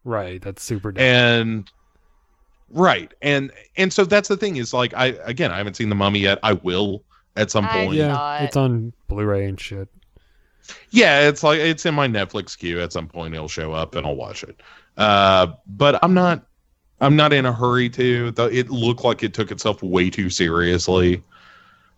Right. 0.03 0.41
That's 0.41 0.63
super 0.63 0.91
dumb. 0.91 1.03
and 1.03 1.71
right 2.73 3.13
and 3.21 3.51
and 3.75 3.91
so 3.91 4.05
that's 4.05 4.29
the 4.29 4.37
thing 4.37 4.55
is 4.55 4.73
like 4.73 4.93
i 4.93 5.07
again 5.25 5.51
i 5.51 5.57
haven't 5.57 5.73
seen 5.73 5.89
the 5.89 5.95
mummy 5.95 6.19
yet 6.19 6.39
i 6.41 6.53
will 6.53 7.03
at 7.35 7.51
some 7.51 7.65
I 7.65 7.83
point 7.85 7.95
yeah, 7.95 8.39
it. 8.41 8.45
it's 8.45 8.55
on 8.55 8.93
Blu-ray 9.09 9.45
and 9.45 9.59
shit. 9.59 9.89
yeah 10.89 11.27
it's 11.27 11.43
like 11.43 11.59
it's 11.59 11.85
in 11.85 11.93
my 11.93 12.07
netflix 12.07 12.57
queue 12.57 12.79
at 12.79 12.93
some 12.93 13.07
point 13.07 13.33
it'll 13.33 13.49
show 13.49 13.73
up 13.73 13.95
and 13.95 14.07
i'll 14.07 14.15
watch 14.15 14.43
it 14.43 14.61
uh 14.95 15.47
but 15.67 16.01
i'm 16.01 16.13
not 16.13 16.45
i'm 17.01 17.17
not 17.17 17.33
in 17.33 17.45
a 17.45 17.51
hurry 17.51 17.89
to 17.89 18.31
the, 18.31 18.45
it 18.45 18.69
looked 18.69 19.03
like 19.03 19.21
it 19.21 19.33
took 19.33 19.51
itself 19.51 19.83
way 19.83 20.09
too 20.09 20.29
seriously 20.29 21.21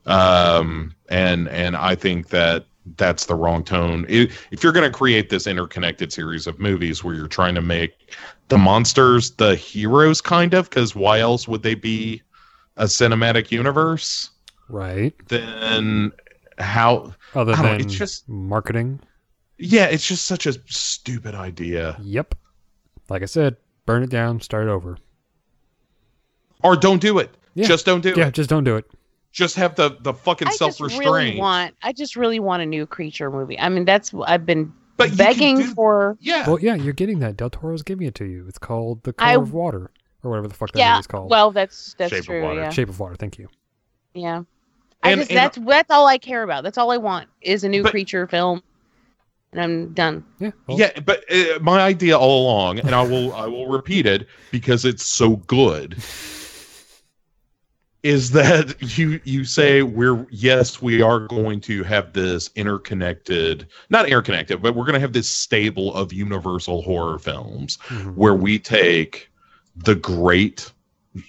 um 0.07 0.91
and 1.09 1.47
and 1.49 1.75
i 1.75 1.93
think 1.93 2.29
that 2.29 2.65
that's 2.97 3.25
the 3.27 3.35
wrong 3.35 3.63
tone. 3.63 4.05
If 4.09 4.63
you're 4.63 4.73
going 4.73 4.89
to 4.89 4.95
create 4.95 5.29
this 5.29 5.47
interconnected 5.47 6.11
series 6.11 6.47
of 6.47 6.59
movies 6.59 7.03
where 7.03 7.15
you're 7.15 7.27
trying 7.27 7.55
to 7.55 7.61
make 7.61 8.13
the 8.49 8.57
monsters 8.57 9.31
the 9.31 9.55
heroes, 9.55 10.19
kind 10.21 10.53
of, 10.53 10.69
because 10.69 10.95
why 10.95 11.19
else 11.19 11.47
would 11.47 11.63
they 11.63 11.75
be 11.75 12.21
a 12.77 12.85
cinematic 12.85 13.51
universe? 13.51 14.29
Right. 14.69 15.13
Then 15.27 16.11
how? 16.57 17.13
Other 17.35 17.53
I 17.53 17.55
don't 17.55 17.65
know, 17.65 17.71
than 17.73 17.81
it's 17.81 17.93
just 17.93 18.27
marketing. 18.27 18.99
yeah, 19.57 19.85
it's 19.85 20.07
just 20.07 20.25
such 20.25 20.45
a 20.45 20.53
stupid 20.67 21.35
idea. 21.35 21.97
Yep. 22.01 22.35
Like 23.09 23.21
I 23.21 23.25
said, 23.25 23.57
burn 23.85 24.03
it 24.03 24.09
down, 24.09 24.41
start 24.41 24.67
over. 24.67 24.97
Or 26.63 26.75
don't 26.75 27.01
do 27.01 27.19
it. 27.19 27.35
Yeah. 27.55 27.67
Just 27.67 27.85
don't 27.85 28.01
do 28.01 28.09
Yeah, 28.09 28.13
it. 28.15 28.17
Yeah, 28.17 28.29
just 28.31 28.49
don't 28.49 28.63
do 28.63 28.75
it. 28.77 28.85
Just 29.33 29.55
have 29.57 29.75
the 29.75 29.97
the 29.99 30.13
fucking 30.13 30.47
I 30.47 30.51
self 30.51 30.77
just 30.77 30.79
really 30.79 30.99
restraint. 30.99 31.39
want. 31.39 31.75
I 31.83 31.91
just 31.91 32.15
really 32.15 32.39
want 32.39 32.61
a 32.63 32.65
new 32.65 32.85
creature 32.85 33.29
movie. 33.29 33.59
I 33.59 33.67
mean, 33.67 33.83
that's 33.83 34.13
I've 34.25 34.45
been 34.45 34.71
But 34.95 35.17
begging 35.17 35.57
do- 35.57 35.73
for. 35.73 36.17
yeah. 36.21 36.47
Well, 36.47 36.59
yeah, 36.59 36.75
you're 36.75 36.93
getting 36.93 37.19
that. 37.19 37.35
Del 37.35 37.49
Toro's 37.49 37.81
giving 37.81 38.07
it 38.07 38.13
to 38.15 38.25
you. 38.25 38.45
It's 38.47 38.59
called 38.59 39.03
The 39.03 39.13
I- 39.17 39.35
of 39.35 39.51
Water, 39.51 39.89
or 40.23 40.29
whatever 40.29 40.47
the 40.47 40.53
fuck 40.53 40.71
that 40.73 40.79
Yeah. 40.79 40.93
movie's 40.93 41.07
called. 41.07 41.29
Well, 41.31 41.49
that's 41.51 41.95
that's 41.97 42.13
Shape 42.13 42.29
of. 42.29 42.43
Water. 42.43 42.55
Yeah. 42.61 42.69
Shape 42.69 42.89
of 42.89 42.99
Water. 42.99 43.15
Thank 43.15 43.37
you. 43.39 43.49
Yeah. 44.13 44.43
I 45.01 45.11
And- 45.11 45.19
just 45.21 45.31
and- 45.31 45.37
that's 45.37 45.57
that's 45.57 45.89
all 45.91 46.05
I 46.07 46.19
care 46.19 46.43
about. 46.43 46.63
That's 46.63 46.77
all 46.77 46.91
I 46.91 46.97
want 46.97 47.27
is 47.41 47.63
a 47.63 47.69
new 47.69 47.81
But- 47.81 47.89
creature 47.91 48.27
film, 48.27 48.61
and 49.51 49.61
I'm 49.61 49.93
done. 49.93 50.23
Yeah. 50.39 50.51
well, 50.67 50.77
yeah, 50.79 50.99
but 50.99 51.23
uh, 51.33 51.57
my 51.59 51.81
idea 51.81 52.15
all 52.19 52.43
along, 52.45 52.79
and 52.79 52.93
I 52.93 53.01
will 53.01 53.33
I 53.33 53.47
will 53.47 53.67
repeat 53.67 54.05
it 54.05 54.27
because 54.51 54.85
it's 54.85 55.03
so 55.03 55.37
good, 55.37 55.97
is 58.03 58.31
that 58.31 58.75
you 58.97 59.19
you 59.23 59.43
say 59.45 59.81
we're 59.81 60.27
yes 60.29 60.81
we 60.81 61.01
are 61.01 61.21
going 61.21 61.59
to 61.61 61.83
have 61.83 62.13
this 62.13 62.49
interconnected 62.55 63.67
not 63.89 64.07
interconnected 64.07 64.61
but 64.61 64.75
we're 64.75 64.85
going 64.85 64.93
to 64.93 64.99
have 64.99 65.13
this 65.13 65.29
stable 65.29 65.93
of 65.95 66.13
universal 66.13 66.81
horror 66.81 67.17
films 67.17 67.77
mhm. 67.87 68.13
where 68.15 68.35
we 68.35 68.59
take 68.59 69.29
the 69.75 69.95
great 69.95 70.71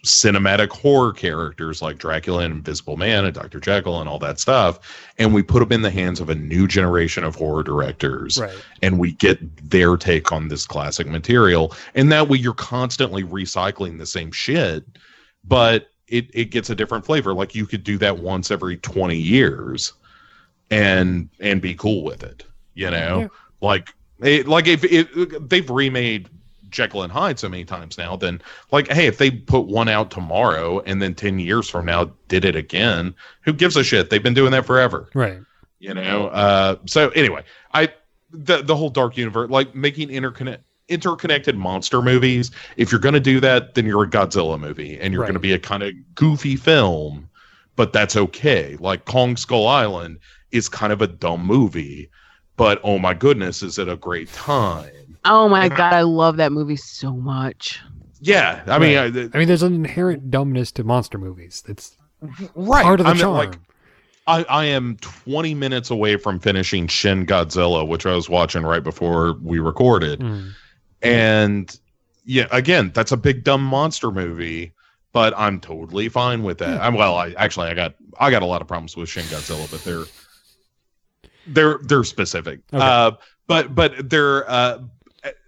cinematic 0.02 0.70
horror 0.70 1.12
characters 1.12 1.82
like 1.82 1.98
Dracula 1.98 2.44
and 2.44 2.54
Invisible 2.54 2.96
Man 2.96 3.26
and 3.26 3.34
Dr. 3.34 3.60
Jekyll 3.60 4.00
and 4.00 4.08
all 4.08 4.18
that 4.18 4.40
stuff 4.40 4.80
and 5.18 5.34
we 5.34 5.42
put 5.42 5.60
them 5.60 5.72
in 5.72 5.82
the 5.82 5.90
hands 5.90 6.20
of 6.20 6.30
a 6.30 6.34
new 6.34 6.66
generation 6.66 7.22
of 7.22 7.34
horror 7.34 7.62
directors 7.62 8.40
Right. 8.40 8.56
and 8.82 8.98
we 8.98 9.12
get 9.12 9.70
their 9.70 9.98
take 9.98 10.32
on 10.32 10.48
this 10.48 10.66
classic 10.66 11.06
material 11.06 11.74
and 11.94 12.10
that 12.12 12.28
way 12.28 12.38
you're 12.38 12.54
constantly 12.54 13.24
recycling 13.24 13.98
the 13.98 14.06
same 14.06 14.32
shit 14.32 14.84
but 15.46 15.88
it, 16.08 16.26
it 16.34 16.46
gets 16.46 16.70
a 16.70 16.74
different 16.74 17.04
flavor 17.04 17.32
like 17.34 17.54
you 17.54 17.66
could 17.66 17.82
do 17.84 17.96
that 17.98 18.18
once 18.18 18.50
every 18.50 18.76
20 18.78 19.16
years 19.16 19.92
and 20.70 21.28
and 21.40 21.60
be 21.60 21.74
cool 21.74 22.02
with 22.04 22.22
it 22.22 22.44
you 22.74 22.90
know 22.90 23.20
Yeah. 23.20 23.28
like 23.60 23.88
it, 24.20 24.46
like 24.48 24.66
if 24.66 24.84
it, 24.84 25.48
they've 25.48 25.68
remade 25.68 26.28
Jekyll 26.70 27.02
and 27.02 27.12
Hyde 27.12 27.38
so 27.38 27.48
many 27.48 27.64
times 27.64 27.98
now 27.98 28.16
then 28.16 28.40
like 28.72 28.88
hey 28.88 29.06
if 29.06 29.18
they 29.18 29.30
put 29.30 29.66
one 29.66 29.88
out 29.88 30.10
tomorrow 30.10 30.80
and 30.80 31.00
then 31.00 31.14
10 31.14 31.38
years 31.38 31.68
from 31.68 31.86
now 31.86 32.10
did 32.28 32.44
it 32.44 32.56
again 32.56 33.14
who 33.42 33.52
gives 33.52 33.76
a 33.76 33.84
shit 33.84 34.10
they've 34.10 34.22
been 34.22 34.34
doing 34.34 34.50
that 34.52 34.66
forever 34.66 35.08
Right. 35.14 35.38
you 35.78 35.94
know 35.94 36.28
uh 36.28 36.76
so 36.86 37.10
anyway 37.10 37.44
i 37.72 37.88
the 38.30 38.62
the 38.62 38.74
whole 38.74 38.90
dark 38.90 39.16
universe 39.16 39.50
like 39.50 39.74
making 39.74 40.08
interconnect 40.08 40.58
interconnected 40.88 41.56
monster 41.56 42.02
movies 42.02 42.50
if 42.76 42.92
you're 42.92 43.00
going 43.00 43.14
to 43.14 43.20
do 43.20 43.40
that 43.40 43.74
then 43.74 43.86
you're 43.86 44.02
a 44.04 44.10
godzilla 44.10 44.58
movie 44.60 44.98
and 45.00 45.12
you're 45.12 45.22
Right. 45.22 45.28
going 45.28 45.34
to 45.34 45.40
be 45.40 45.52
a 45.52 45.58
kind 45.58 45.82
of 45.82 45.92
goofy 46.14 46.56
film 46.56 47.28
but 47.76 47.92
that's 47.92 48.16
okay 48.16 48.76
like 48.80 49.04
kong 49.06 49.36
skull 49.36 49.66
island 49.66 50.18
is 50.52 50.68
kind 50.68 50.92
of 50.92 51.00
a 51.00 51.06
dumb 51.06 51.44
movie 51.46 52.10
but 52.56 52.80
oh 52.84 52.98
my 52.98 53.14
goodness 53.14 53.62
is 53.62 53.78
it 53.78 53.88
a 53.88 53.96
great 53.96 54.32
time 54.32 54.90
Oh 55.26 55.48
my 55.48 55.70
god, 55.70 55.94
I 55.94 56.02
love 56.02 56.36
that 56.36 56.52
movie 56.52 56.76
so 56.76 57.12
much. 57.14 57.80
yeah 58.20 58.62
i 58.66 58.78
mean 58.78 58.96
Right. 58.98 59.16
I, 59.16 59.30
I 59.34 59.38
mean, 59.38 59.48
there's 59.48 59.62
an 59.62 59.74
inherent 59.74 60.30
dumbness 60.30 60.70
to 60.72 60.84
monster 60.84 61.16
movies. 61.16 61.62
That's 61.66 61.96
right 62.54 62.82
part 62.84 63.00
of 63.00 63.04
the 63.06 63.10
I 63.10 63.14
mean, 63.14 63.22
charm. 63.22 63.34
like, 63.36 63.58
I, 64.26 64.44
I 64.50 64.64
am 64.66 64.96
20 65.00 65.54
minutes 65.54 65.90
away 65.90 66.16
from 66.16 66.40
finishing 66.40 66.86
Shin 66.88 67.26
Godzilla, 67.26 67.86
which 67.86 68.06
I 68.06 68.14
was 68.14 68.28
watching 68.30 68.62
right 68.62 68.82
before 68.82 69.38
we 69.42 69.58
recorded. 69.58 70.20
Mm. 70.20 70.52
And 71.04 71.78
yeah, 72.24 72.46
again, 72.50 72.90
that's 72.94 73.12
a 73.12 73.16
big 73.16 73.44
dumb 73.44 73.62
monster 73.62 74.10
movie, 74.10 74.72
but 75.12 75.34
I'm 75.36 75.60
totally 75.60 76.08
fine 76.08 76.42
with 76.42 76.58
that. 76.58 76.80
I'm 76.80 76.94
well, 76.94 77.16
I 77.16 77.32
actually 77.36 77.68
I 77.68 77.74
got 77.74 77.94
I 78.18 78.30
got 78.30 78.42
a 78.42 78.46
lot 78.46 78.62
of 78.62 78.68
problems 78.68 78.96
with 78.96 79.08
Shin 79.08 79.24
Godzilla, 79.24 79.70
but 79.70 79.82
they're 79.84 80.04
they're 81.46 81.78
they're 81.82 82.04
specific. 82.04 82.60
Okay. 82.72 82.84
Uh 82.84 83.12
but 83.46 83.74
but 83.74 84.08
they're 84.08 84.48
uh 84.50 84.78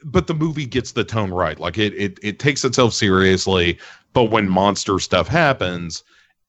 but 0.04 0.26
the 0.26 0.34
movie 0.34 0.66
gets 0.66 0.92
the 0.92 1.04
tone 1.04 1.30
right. 1.30 1.58
Like 1.58 1.78
it 1.78 1.94
it 1.94 2.18
it 2.22 2.38
takes 2.38 2.64
itself 2.64 2.92
seriously, 2.94 3.78
but 4.12 4.24
when 4.24 4.48
monster 4.48 4.98
stuff 4.98 5.28
happens, 5.28 6.02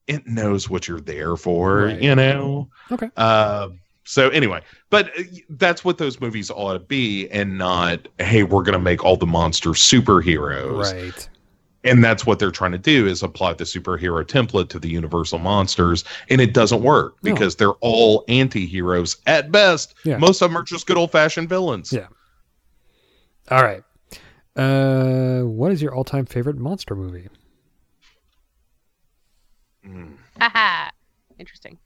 it 0.06 0.26
knows 0.26 0.70
what 0.70 0.88
you're 0.88 1.00
there 1.00 1.36
for, 1.36 1.84
Right. 1.86 2.00
you 2.00 2.14
know? 2.14 2.68
Okay. 2.90 3.10
Uh, 3.16 3.68
so 4.10 4.30
anyway, 4.30 4.60
but 4.90 5.10
uh, 5.18 5.22
that's 5.50 5.84
what 5.84 5.98
those 5.98 6.18
movies 6.20 6.50
ought 6.50 6.72
to 6.72 6.78
be, 6.78 7.28
and 7.28 7.58
not 7.58 8.08
hey, 8.18 8.42
we're 8.42 8.62
gonna 8.62 8.78
make 8.78 9.04
all 9.04 9.16
the 9.16 9.26
monsters 9.26 9.78
superheroes, 9.80 10.92
Right. 10.94 11.28
and 11.84 12.02
that's 12.02 12.24
what 12.24 12.38
they're 12.38 12.50
trying 12.50 12.72
to 12.72 12.78
do 12.78 13.06
is 13.06 13.22
apply 13.22 13.52
the 13.52 13.64
superhero 13.64 14.24
template 14.24 14.68
to 14.70 14.78
the 14.78 14.88
Universal 14.88 15.40
monsters, 15.40 16.04
and 16.30 16.40
it 16.40 16.54
doesn't 16.54 16.82
work 16.82 17.16
No. 17.22 17.32
because 17.34 17.56
they're 17.56 17.72
all 17.82 18.24
anti-heroes 18.28 19.18
at 19.26 19.52
best. 19.52 19.94
Yeah. 20.04 20.16
Most 20.16 20.40
of 20.42 20.50
them 20.50 20.56
are 20.56 20.62
just 20.64 20.86
good 20.86 20.96
old-fashioned 20.96 21.48
villains. 21.48 21.92
Yeah. 21.92 22.06
All 23.50 23.62
right. 23.62 23.82
Uh, 24.56 25.42
what 25.42 25.70
is 25.70 25.80
your 25.80 25.94
all-time 25.94 26.26
favorite 26.26 26.56
monster 26.56 26.94
movie? 26.96 27.28
Haha. 30.40 30.90
Interesting. 31.38 31.78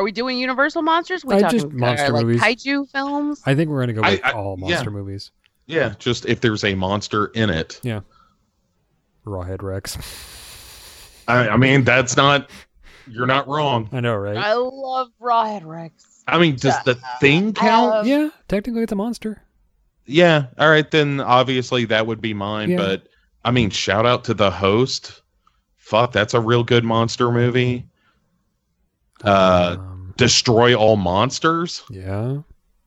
Are 0.00 0.02
we 0.02 0.12
doing 0.12 0.38
Universal 0.38 0.80
monsters? 0.80 1.26
We 1.26 1.34
I 1.34 1.40
talking 1.42 1.58
just 1.58 1.72
monster 1.72 2.06
uh, 2.06 2.10
like 2.12 2.24
movies. 2.24 2.40
kaiju 2.40 2.88
films? 2.88 3.42
I 3.44 3.54
think 3.54 3.68
we're 3.68 3.80
gonna 3.80 3.92
go 3.92 4.00
with 4.00 4.24
I- 4.24 4.30
all 4.32 4.56
yeah. 4.58 4.66
monster 4.68 4.90
movies. 4.90 5.30
Yeah, 5.66 5.92
just 5.98 6.24
if 6.24 6.40
there's 6.40 6.64
a 6.64 6.74
monster 6.74 7.26
in 7.26 7.50
it. 7.50 7.78
Yeah. 7.82 8.00
Rawhead 9.26 9.60
Rex. 9.60 9.98
I, 11.28 11.50
I 11.50 11.56
mean, 11.58 11.84
that's 11.84 12.16
not. 12.16 12.48
You're 13.08 13.26
not 13.26 13.46
wrong. 13.46 13.90
I 13.92 14.00
know, 14.00 14.16
right? 14.16 14.38
I 14.38 14.54
love 14.54 15.08
Rawhead 15.20 15.66
Rex. 15.66 16.22
I 16.26 16.38
mean, 16.38 16.56
does 16.56 16.82
the 16.84 16.94
thing 17.20 17.52
count? 17.52 17.92
Um, 17.96 18.06
yeah, 18.06 18.30
technically 18.48 18.84
it's 18.84 18.92
a 18.92 18.96
monster. 18.96 19.42
Yeah. 20.06 20.46
All 20.56 20.70
right, 20.70 20.90
then 20.90 21.20
obviously 21.20 21.84
that 21.84 22.06
would 22.06 22.22
be 22.22 22.32
mine. 22.32 22.70
Yeah. 22.70 22.78
But 22.78 23.08
I 23.44 23.50
mean, 23.50 23.68
shout 23.68 24.06
out 24.06 24.24
to 24.24 24.34
the 24.34 24.50
host. 24.50 25.20
Fuck, 25.76 26.12
that's 26.12 26.32
a 26.32 26.40
real 26.40 26.64
good 26.64 26.84
monster 26.84 27.30
movie. 27.30 27.84
Uh, 29.22 29.76
Um, 29.78 29.89
Destroy 30.20 30.74
All 30.74 30.96
Monsters 30.96 31.82
yeah. 31.90 32.38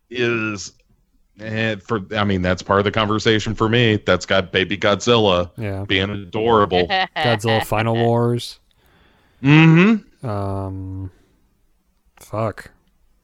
is, 0.09 0.71
eh, 1.39 1.75
for 1.77 2.01
I 2.15 2.23
mean, 2.23 2.41
that's 2.41 2.61
part 2.61 2.79
of 2.79 2.85
the 2.85 2.91
conversation 2.91 3.55
for 3.55 3.67
me. 3.67 3.97
That's 3.97 4.25
got 4.25 4.51
Baby 4.51 4.77
Godzilla 4.77 5.49
Yeah. 5.57 5.83
being 5.85 6.09
adorable. 6.09 6.87
Godzilla 7.17 7.65
Final 7.65 7.95
Wars. 7.95 8.59
mm-hmm. 9.41 10.25
Um, 10.27 11.11
fuck. 12.19 12.71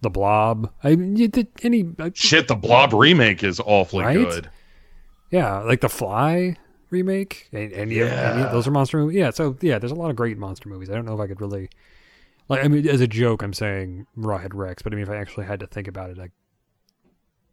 The 0.02 0.10
Blob. 0.10 0.72
I 0.84 0.96
mean, 0.96 1.16
you 1.18 1.28
did 1.28 1.48
any? 1.62 1.86
uh, 2.00 2.10
Shit, 2.14 2.48
the 2.48 2.56
Blob 2.56 2.94
remake 2.94 3.44
is 3.44 3.60
awfully 3.60 4.06
Right? 4.06 4.16
good. 4.16 4.50
Yeah, 5.32 5.60
like 5.60 5.82
the 5.82 5.90
Fly 5.90 6.56
remake. 6.90 7.50
Any, 7.54 7.74
any, 7.74 8.00
of, 8.00 8.08
any 8.10 8.42
Yeah. 8.42 8.50
those 8.52 8.66
are 8.68 8.72
monster 8.72 8.98
movies. 8.98 9.18
Yeah, 9.18 9.30
so 9.32 9.56
yeah, 9.62 9.78
there's 9.78 9.92
a 9.92 9.96
lot 9.96 10.10
of 10.10 10.16
great 10.16 10.38
monster 10.38 10.70
movies. 10.70 10.90
I 10.90 10.94
don't 10.96 11.06
know 11.06 11.14
if 11.16 11.20
I 11.20 11.28
could 11.28 11.40
really, 11.42 11.70
like, 12.50 12.64
I 12.66 12.68
mean, 12.68 12.88
as 12.88 13.00
a 13.02 13.08
joke, 13.08 13.42
I'm 13.44 13.54
saying 13.54 14.08
Rawhead 14.18 14.54
Rex, 14.54 14.82
but 14.82 14.92
I 14.92 14.96
mean, 14.96 15.04
if 15.04 15.10
I 15.10 15.16
actually 15.18 15.46
had 15.46 15.60
to 15.62 15.68
think 15.68 15.88
about 15.88 16.10
it, 16.10 16.18
like, 16.18 16.32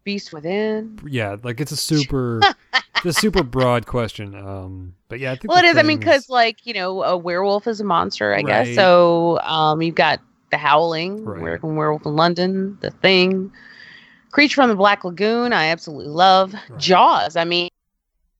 Beast 0.05 0.33
Within. 0.33 0.99
yeah, 1.07 1.37
like 1.43 1.61
it's 1.61 1.73
a 1.73 1.77
super, 1.77 2.41
it's 2.97 3.05
a 3.07 3.13
super 3.13 3.43
broad 3.43 3.87
question. 3.87 4.35
Um, 4.37 4.95
but 5.09 5.19
yeah, 5.19 5.33
I 5.33 5.37
think 5.37 5.49
Well, 5.51 5.59
it 5.59 5.65
is. 5.65 5.75
the 5.75 5.81
is. 5.81 5.85
I 5.85 5.89
mean, 5.89 5.99
because 5.99 6.29
like 6.29 6.65
you 6.65 6.75
know, 6.75 7.03
a 7.03 7.17
werewolf 7.17 7.67
is 7.67 7.81
a 7.81 7.85
monster, 7.85 8.33
I 8.33 8.37
Right. 8.37 8.47
guess. 8.47 8.75
So 8.77 9.41
um, 9.41 9.83
you've 9.83 9.97
got 9.97 10.21
the 10.53 10.59
Howling, 10.59 11.25
Right. 11.25 11.41
American 11.41 11.75
Werewolf 11.75 12.07
in 12.07 12.15
London, 12.15 12.79
The 12.81 12.93
Thing, 12.93 13.51
Creature 14.31 14.55
from 14.63 14.69
the 14.71 14.77
Black 14.77 15.03
Lagoon. 15.05 15.53
I 15.53 15.67
absolutely 15.69 16.07
love 16.07 16.55
Right. 16.55 16.79
Jaws. 16.79 17.35
I 17.35 17.45
mean, 17.45 17.69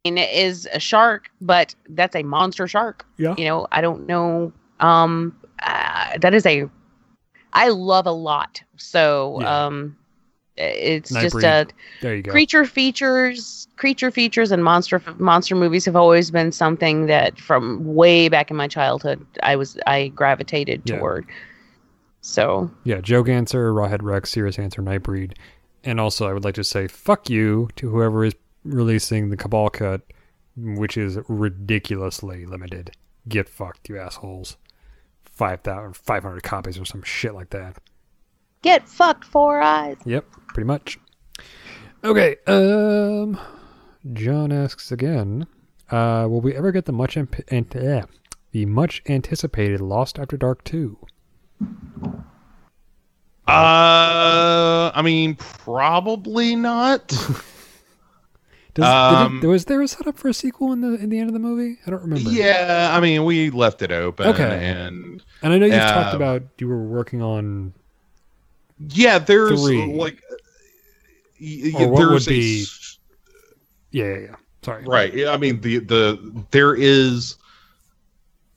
it 0.05 0.17
is 0.33 0.69
a 0.73 0.79
shark, 0.79 1.31
but 1.41 1.75
that's 1.89 2.15
a 2.15 2.23
monster 2.23 2.69
shark. 2.69 3.05
yeah, 3.19 3.35
You 3.37 3.45
know, 3.47 3.67
I 3.73 3.81
don't 3.81 4.07
know. 4.07 4.53
Um, 4.79 5.37
uh, 5.63 6.19
that 6.21 6.35
is 6.35 6.45
a. 6.47 6.69
I 7.53 7.69
love 7.69 8.07
a 8.07 8.13
lot. 8.13 8.61
So 8.77 9.39
Yeah. 9.41 9.67
um, 9.67 9.97
it's 10.57 11.13
Nightbreed. 11.13 11.23
just 11.23 11.35
a 11.45 11.67
there 12.01 12.17
you 12.17 12.23
go. 12.23 12.31
creature 12.31 12.65
features 12.65 13.69
creature 13.77 14.11
features 14.11 14.51
and 14.51 14.65
monster 14.65 15.03
monster 15.19 15.55
movies 15.55 15.85
have 15.85 15.97
always 15.97 16.31
been 16.31 16.51
something 16.51 17.05
that 17.07 17.39
from 17.39 17.85
way 17.95 18.31
back 18.31 18.51
in 18.51 18.57
my 18.57 18.67
childhood 18.67 19.25
i 19.43 19.55
was 19.55 19.77
i 19.87 20.09
gravitated 20.09 20.81
Yeah. 20.87 20.97
toward 20.97 21.27
So 22.23 22.71
Yeah, 22.85 23.01
Joe 23.03 23.23
Ganser, 23.23 23.73
Rawhead 23.75 24.01
Rex, 24.03 24.31
Serious 24.31 24.59
Answer, 24.59 24.81
Nightbreed. 24.83 25.35
And 25.85 26.01
also, 26.01 26.27
I 26.29 26.33
would 26.33 26.43
like 26.45 26.55
to 26.57 26.65
say 26.65 26.89
fuck 26.89 27.29
you 27.31 27.69
to 27.77 27.91
whoever 27.91 28.25
is 28.25 28.35
releasing 28.65 29.29
the 29.29 29.37
Cabal 29.37 29.69
cut, 29.71 30.01
which 30.57 30.97
is 30.97 31.19
ridiculously 31.29 32.47
limited. 32.47 32.93
Get 33.29 33.49
fucked, 33.49 33.89
you 33.89 33.99
assholes. 33.99 34.57
5,000, 35.37 35.95
500 35.97 36.43
copies 36.43 36.79
or 36.79 36.85
some 36.85 37.03
shit 37.03 37.35
like 37.35 37.51
that. 37.51 37.77
get 38.63 38.89
fucked, 38.89 39.25
four 39.25 39.61
eyes. 39.63 39.97
Yep, 40.05 40.25
pretty 40.49 40.67
much. 40.67 40.99
Okay, 42.03 42.37
um, 42.47 43.39
John 44.13 44.51
asks 44.51 44.91
again, 44.91 45.47
uh, 45.91 46.27
will 46.29 46.41
we 46.41 46.55
ever 46.55 46.73
get 46.73 46.85
the 46.87 46.93
much 46.93 47.17
amp- 47.17 47.45
ant- 47.53 47.77
eh, 47.77 48.03
the 48.53 48.67
much 48.67 49.03
anticipated 49.09 49.81
Lost 49.81 50.19
After 50.19 50.37
Dark 50.37 50.65
2? 50.65 50.99
Uh, 53.47 54.91
I 54.95 55.03
mean, 55.05 55.37
probably 55.37 56.57
not. 56.57 57.13
Does, 58.77 58.85
Um, 59.27 59.41
it, 59.43 59.47
was 59.47 59.65
there 59.65 59.83
a 59.83 59.89
setup 59.89 60.17
for 60.19 60.29
a 60.29 60.35
sequel 60.35 60.73
in 60.73 60.81
the 60.83 60.95
in 60.95 61.09
the 61.11 61.19
end 61.19 61.29
of 61.29 61.33
the 61.33 61.39
movie? 61.41 61.79
I 61.87 61.91
don't 61.91 62.03
remember. 62.03 62.31
yeah, 62.31 62.91
I 62.93 63.01
mean, 63.01 63.25
we 63.25 63.51
left 63.51 63.83
it 63.83 63.91
open. 63.91 64.27
Okay. 64.29 64.43
And 64.67 65.23
And 65.43 65.53
I 65.53 65.59
know 65.59 65.67
you've 65.67 65.75
uh, 65.75 65.95
talked 66.05 66.15
about 66.15 66.43
you 66.59 66.69
were 66.69 66.83
working 66.85 67.21
on 67.23 67.73
yeah, 68.91 69.19
there's 69.19 69.63
Three. 69.65 69.87
like 69.95 70.23
y- 71.41 71.73
y- 71.75 71.85
or 71.85 71.89
what 71.91 72.01
would 72.03 72.11
there's 72.13 72.27
a 72.29 72.31
be 72.31 72.65
yeah 73.93 74.05
yeah 74.05 74.19
yeah. 74.19 74.35
Sorry. 74.63 74.85
right. 74.85 75.15
yeah, 75.15 75.31
I 75.31 75.37
mean, 75.37 75.61
the 75.61 75.79
the 75.79 76.45
there 76.51 76.75
is 76.75 77.37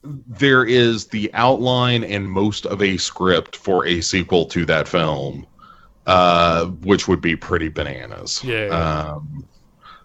there 0.04 0.64
is 0.66 1.08
the 1.08 1.30
outline 1.34 2.04
and 2.04 2.30
most 2.30 2.66
of 2.66 2.82
a 2.82 2.98
script 2.98 3.56
for 3.56 3.86
a 3.86 4.02
sequel 4.02 4.46
to 4.46 4.66
that 4.66 4.88
film, 4.88 5.46
uh, 6.08 6.66
which 6.66 7.08
would 7.08 7.22
be 7.22 7.36
pretty 7.36 7.68
bananas. 7.70 8.42
Yeah. 8.44 8.68
Um, 8.68 9.46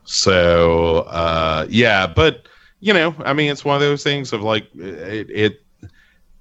so 0.05 0.99
uh, 1.01 1.67
yeah, 1.69 2.07
but 2.07 2.49
you 2.81 2.93
know, 2.93 3.15
I 3.25 3.33
mean, 3.33 3.51
it's 3.51 3.65
one 3.65 3.77
of 3.77 3.81
those 3.81 4.03
things 4.03 4.33
of 4.33 4.43
like 4.43 4.69
it 4.75 5.31
it, 5.31 5.63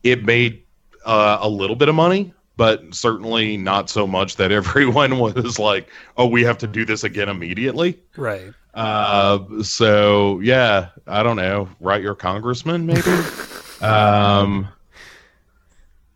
it 0.04 0.26
made 0.26 0.64
uh, 1.06 1.38
a 1.42 1.50
little 1.50 1.76
bit 1.76 1.90
of 1.90 1.96
money, 1.96 2.34
but 2.58 2.94
certainly 2.94 3.58
not 3.58 3.90
so 3.90 4.06
much 4.06 4.36
that 4.36 4.52
everyone 4.60 5.20
was 5.20 5.58
like, 5.58 5.90
"Oh, 6.18 6.28
we 6.28 6.44
have 6.44 6.58
to 6.60 6.68
do 6.68 6.86
this 6.86 7.04
again 7.04 7.30
immediately." 7.30 8.00
Right. 8.18 8.54
Uh, 8.74 9.62
so 9.62 10.40
yeah, 10.42 10.90
I 11.08 11.24
don't 11.24 11.38
know. 11.38 11.70
Write 11.80 12.02
your 12.02 12.16
congressman, 12.16 12.86
maybe. 12.86 13.12
um, 13.82 14.68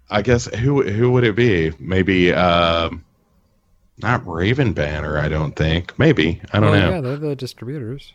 I 0.10 0.22
guess 0.22 0.46
who 0.46 0.84
who 0.84 1.12
would 1.12 1.24
it 1.24 1.36
be? 1.36 1.72
Maybe 1.80 2.34
um, 2.34 3.04
not 4.00 4.26
Raven 4.28 4.74
Banner. 4.74 5.18
I 5.18 5.28
don't 5.30 5.56
think. 5.56 5.98
Maybe 5.98 6.42
I 6.54 6.60
don't 6.60 6.72
Well, 6.72 6.80
know. 6.80 6.96
Yeah, 6.96 7.02
they're 7.02 7.18
the 7.18 7.36
distributors. 7.36 8.14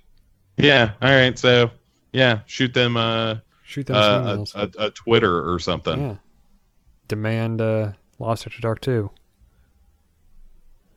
Yeah. 0.57 0.93
All 1.03 1.11
right. 1.11 1.39
So 1.39 1.71
yeah, 2.13 2.41
shoot 2.47 2.75
them. 2.75 2.97
Uh, 2.97 3.37
Shoot 3.65 3.87
them 3.87 3.97
uh, 3.97 4.45
a, 4.55 4.61
a, 4.79 4.87
a 4.87 4.91
Twitter 4.91 5.51
or 5.51 5.59
something. 5.59 5.99
Yeah. 5.99 6.17
Demand 7.09 7.63
uh, 7.63 7.93
Lost 8.19 8.47
After 8.47 8.61
Dark 8.61 8.83
2. 8.83 9.09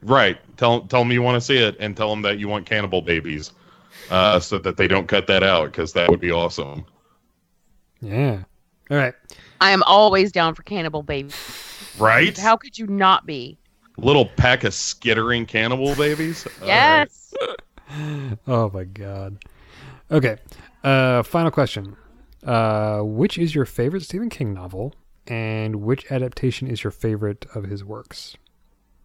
Right. 0.01 0.37
Tell 0.57 0.81
tell 0.81 0.99
them 1.01 1.11
you 1.11 1.21
want 1.21 1.35
to 1.35 1.41
see 1.41 1.57
it, 1.57 1.77
and 1.79 1.95
tell 1.95 2.09
them 2.09 2.21
that 2.23 2.37
you 2.37 2.47
want 2.49 2.65
cannibal 2.65 3.01
babies, 3.01 3.53
uh, 4.11 4.39
so 4.41 4.57
that 4.59 4.75
they 4.77 4.87
don't 4.87 5.07
cut 5.07 5.25
that 5.27 5.41
out 5.41 5.71
because 5.71 5.93
that 5.93 6.09
would 6.09 6.19
be 6.19 6.31
awesome. 6.31 6.85
Yeah. 8.01 8.43
All 8.91 8.97
right. 8.97 9.13
I 9.61 9.71
am 9.71 9.81
always 9.83 10.31
down 10.33 10.53
for 10.53 10.63
Cannibal 10.63 11.01
babies. 11.01 11.33
Right. 11.97 12.37
How 12.37 12.57
could 12.57 12.77
you 12.77 12.87
not 12.87 13.25
be? 13.25 13.57
Little 13.97 14.25
pack 14.25 14.63
of 14.63 14.73
skittering 14.73 15.45
cannibal 15.45 15.95
babies. 15.95 16.47
All 16.61 16.67
right. 16.67 17.07
Yes. 17.09 17.33
Oh 18.47 18.69
my 18.73 18.83
god. 18.83 19.37
Okay. 20.11 20.37
Uh 20.83 21.21
final 21.23 21.51
question. 21.51 21.95
Uh 22.43 22.99
which 23.01 23.37
is 23.37 23.53
your 23.53 23.65
favorite 23.65 24.01
Stephen 24.03 24.29
King 24.29 24.53
novel 24.53 24.95
and 25.27 25.77
which 25.77 26.11
adaptation 26.11 26.67
is 26.67 26.83
your 26.83 26.91
favorite 26.91 27.45
of 27.53 27.65
his 27.65 27.83
works? 27.83 28.35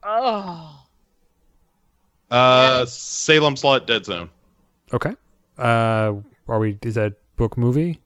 Oh. 0.02 0.84
Uh, 2.30 2.84
Salem's 2.86 3.64
Lot 3.64 3.86
Dead 3.86 4.04
Zone. 4.06 4.30
Okay. 4.92 5.14
Uh 5.58 6.14
are 6.48 6.58
we 6.58 6.78
is 6.82 6.94
that 6.94 7.14
book 7.36 7.58
movie? 7.58 8.00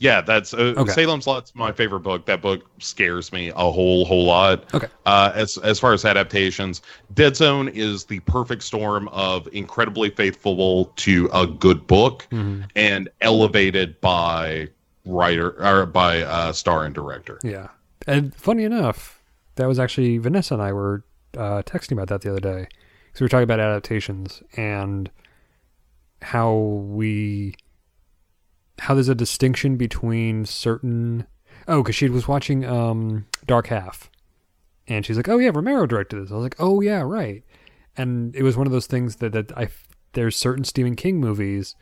Yeah, 0.00 0.20
that's 0.20 0.54
uh, 0.54 0.74
Okay. 0.76 0.92
Salem's 0.92 1.26
Lot's 1.26 1.54
my 1.56 1.72
favorite 1.72 2.00
book. 2.00 2.24
That 2.26 2.40
book 2.40 2.62
scares 2.78 3.32
me 3.32 3.48
a 3.48 3.70
whole 3.72 4.04
whole 4.04 4.24
lot. 4.24 4.72
Okay. 4.72 4.86
Uh, 5.06 5.32
as 5.34 5.58
as 5.58 5.80
far 5.80 5.92
as 5.92 6.04
adaptations, 6.04 6.82
Dead 7.14 7.34
Zone 7.34 7.66
is 7.68 8.04
the 8.04 8.20
perfect 8.20 8.62
storm 8.62 9.08
of 9.08 9.48
incredibly 9.52 10.10
faithful 10.10 10.86
to 10.96 11.28
a 11.32 11.46
good 11.46 11.86
book 11.86 12.26
Mm-hmm. 12.30 12.62
and 12.76 13.08
elevated 13.22 14.00
by 14.00 14.68
writer 15.04 15.50
or 15.64 15.84
by 15.86 16.22
uh, 16.22 16.52
star 16.52 16.84
and 16.84 16.94
director. 16.94 17.40
Yeah. 17.42 17.68
And 18.06 18.32
funny 18.34 18.62
enough, 18.64 19.20
that 19.56 19.66
was 19.66 19.78
actually 19.80 20.18
Vanessa 20.18 20.54
and 20.54 20.62
I 20.62 20.72
were 20.72 21.02
uh, 21.36 21.62
texting 21.62 21.92
about 21.92 22.06
that 22.08 22.20
the 22.20 22.30
other 22.30 22.40
day. 22.40 22.68
So 23.14 23.22
we 23.22 23.24
were 23.24 23.28
talking 23.30 23.42
about 23.44 23.58
adaptations 23.58 24.42
and 24.56 25.10
how 26.22 26.52
we 26.54 27.54
how 28.80 28.94
there's 28.94 29.08
a 29.08 29.14
distinction 29.14 29.76
between 29.76 30.44
certain 30.44 31.26
oh 31.66 31.82
because 31.82 31.94
she 31.94 32.08
was 32.08 32.28
watching 32.28 32.64
um 32.64 33.26
Dark 33.46 33.68
Half 33.68 34.10
and 34.86 35.04
she's 35.04 35.16
like 35.16 35.28
oh 35.28 35.38
yeah 35.38 35.50
Romero 35.52 35.86
directed 35.86 36.22
this 36.22 36.30
I 36.30 36.34
was 36.34 36.42
like 36.42 36.56
oh 36.58 36.80
yeah 36.80 37.00
right 37.00 37.42
and 37.96 38.34
it 38.34 38.42
was 38.42 38.56
one 38.56 38.66
of 38.66 38.72
those 38.72 38.86
things 38.86 39.16
that 39.16 39.32
that 39.32 39.56
I 39.56 39.68
there's 40.12 40.36
certain 40.36 40.64
Stephen 40.64 40.96
King 40.96 41.20
movies 41.20 41.74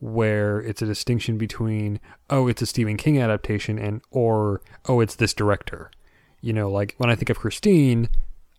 where 0.00 0.60
it's 0.60 0.82
a 0.82 0.86
distinction 0.86 1.38
between 1.38 2.00
oh 2.28 2.48
it's 2.48 2.60
a 2.60 2.66
Stephen 2.66 2.96
King 2.96 3.20
adaptation 3.20 3.78
and 3.78 4.02
or 4.10 4.60
oh 4.86 5.00
it's 5.00 5.14
this 5.14 5.32
director. 5.32 5.90
You 6.40 6.52
know, 6.52 6.68
like 6.68 6.94
when 6.98 7.08
I 7.08 7.14
think 7.14 7.30
of 7.30 7.38
Christine, 7.38 8.08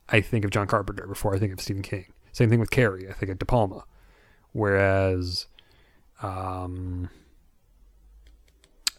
I 0.08 0.22
think 0.22 0.46
of 0.46 0.52
John 0.52 0.68
Carpenter 0.68 1.06
before 1.06 1.36
I 1.36 1.40
think 1.40 1.52
of 1.52 1.60
Stephen 1.60 1.82
King. 1.82 2.06
Same 2.32 2.50
thing 2.50 2.62
with 2.62 2.72
Carrie, 2.72 3.10
I 3.10 3.14
think 3.14 3.30
of 3.30 3.40
De 3.40 3.46
Palma. 3.46 3.84
Whereas 4.54 5.48
um 6.22 7.10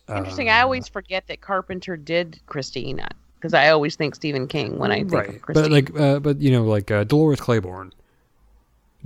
Interesting. 0.08 0.48
uh, 0.48 0.52
I 0.52 0.60
always 0.62 0.88
forget 0.88 1.26
that 1.28 1.40
Carpenter 1.40 1.96
did 1.96 2.38
Christina 2.46 3.08
because 3.36 3.54
I 3.54 3.70
always 3.70 3.96
think 3.96 4.14
Stephen 4.14 4.46
King 4.46 4.78
when 4.78 4.90
I 4.92 4.96
think 5.00 5.12
right. 5.12 5.28
of 5.30 5.42
Christine. 5.42 5.62
But 5.64 5.70
like 5.72 5.98
uh, 6.00 6.18
but 6.20 6.40
you 6.40 6.50
know 6.50 6.64
like 6.64 6.90
uh, 6.90 7.04
Dolores 7.04 7.40
Claiborne 7.40 7.92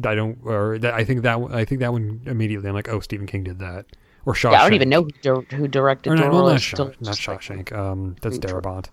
I 0.05 0.15
don't 0.15 0.39
or 0.45 0.79
that 0.79 0.95
I 0.95 1.05
think 1.05 1.23
that 1.23 1.41
one- 1.41 1.55
I 1.55 1.65
think 1.65 1.81
that 1.81 1.93
one 1.93 2.21
immediately 2.27 2.69
I'm 2.69 2.75
like 2.75 2.89
oh 2.89 3.01
Stephen 3.01 3.27
King 3.27 3.45
did 3.45 3.59
that. 3.61 3.87
Or 4.27 4.35
Shawshank. 4.35 4.53
yeah, 4.53 4.61
I 4.61 4.65
don't 4.65 4.75
even 4.75 4.89
know 4.91 5.05
who, 5.05 5.11
dir- 5.23 5.57
who 5.57 5.69
directed 5.69 6.11
Or 6.11 6.17
not, 6.17 6.25
well, 6.33 6.43
not, 6.47 6.61
Dolores. 6.61 6.63
Shaw, 6.63 6.85
not 7.01 7.17
Shawshank. 7.17 7.73
Um, 7.73 8.17
that's. 8.21 8.39
Darabont. 8.39 8.89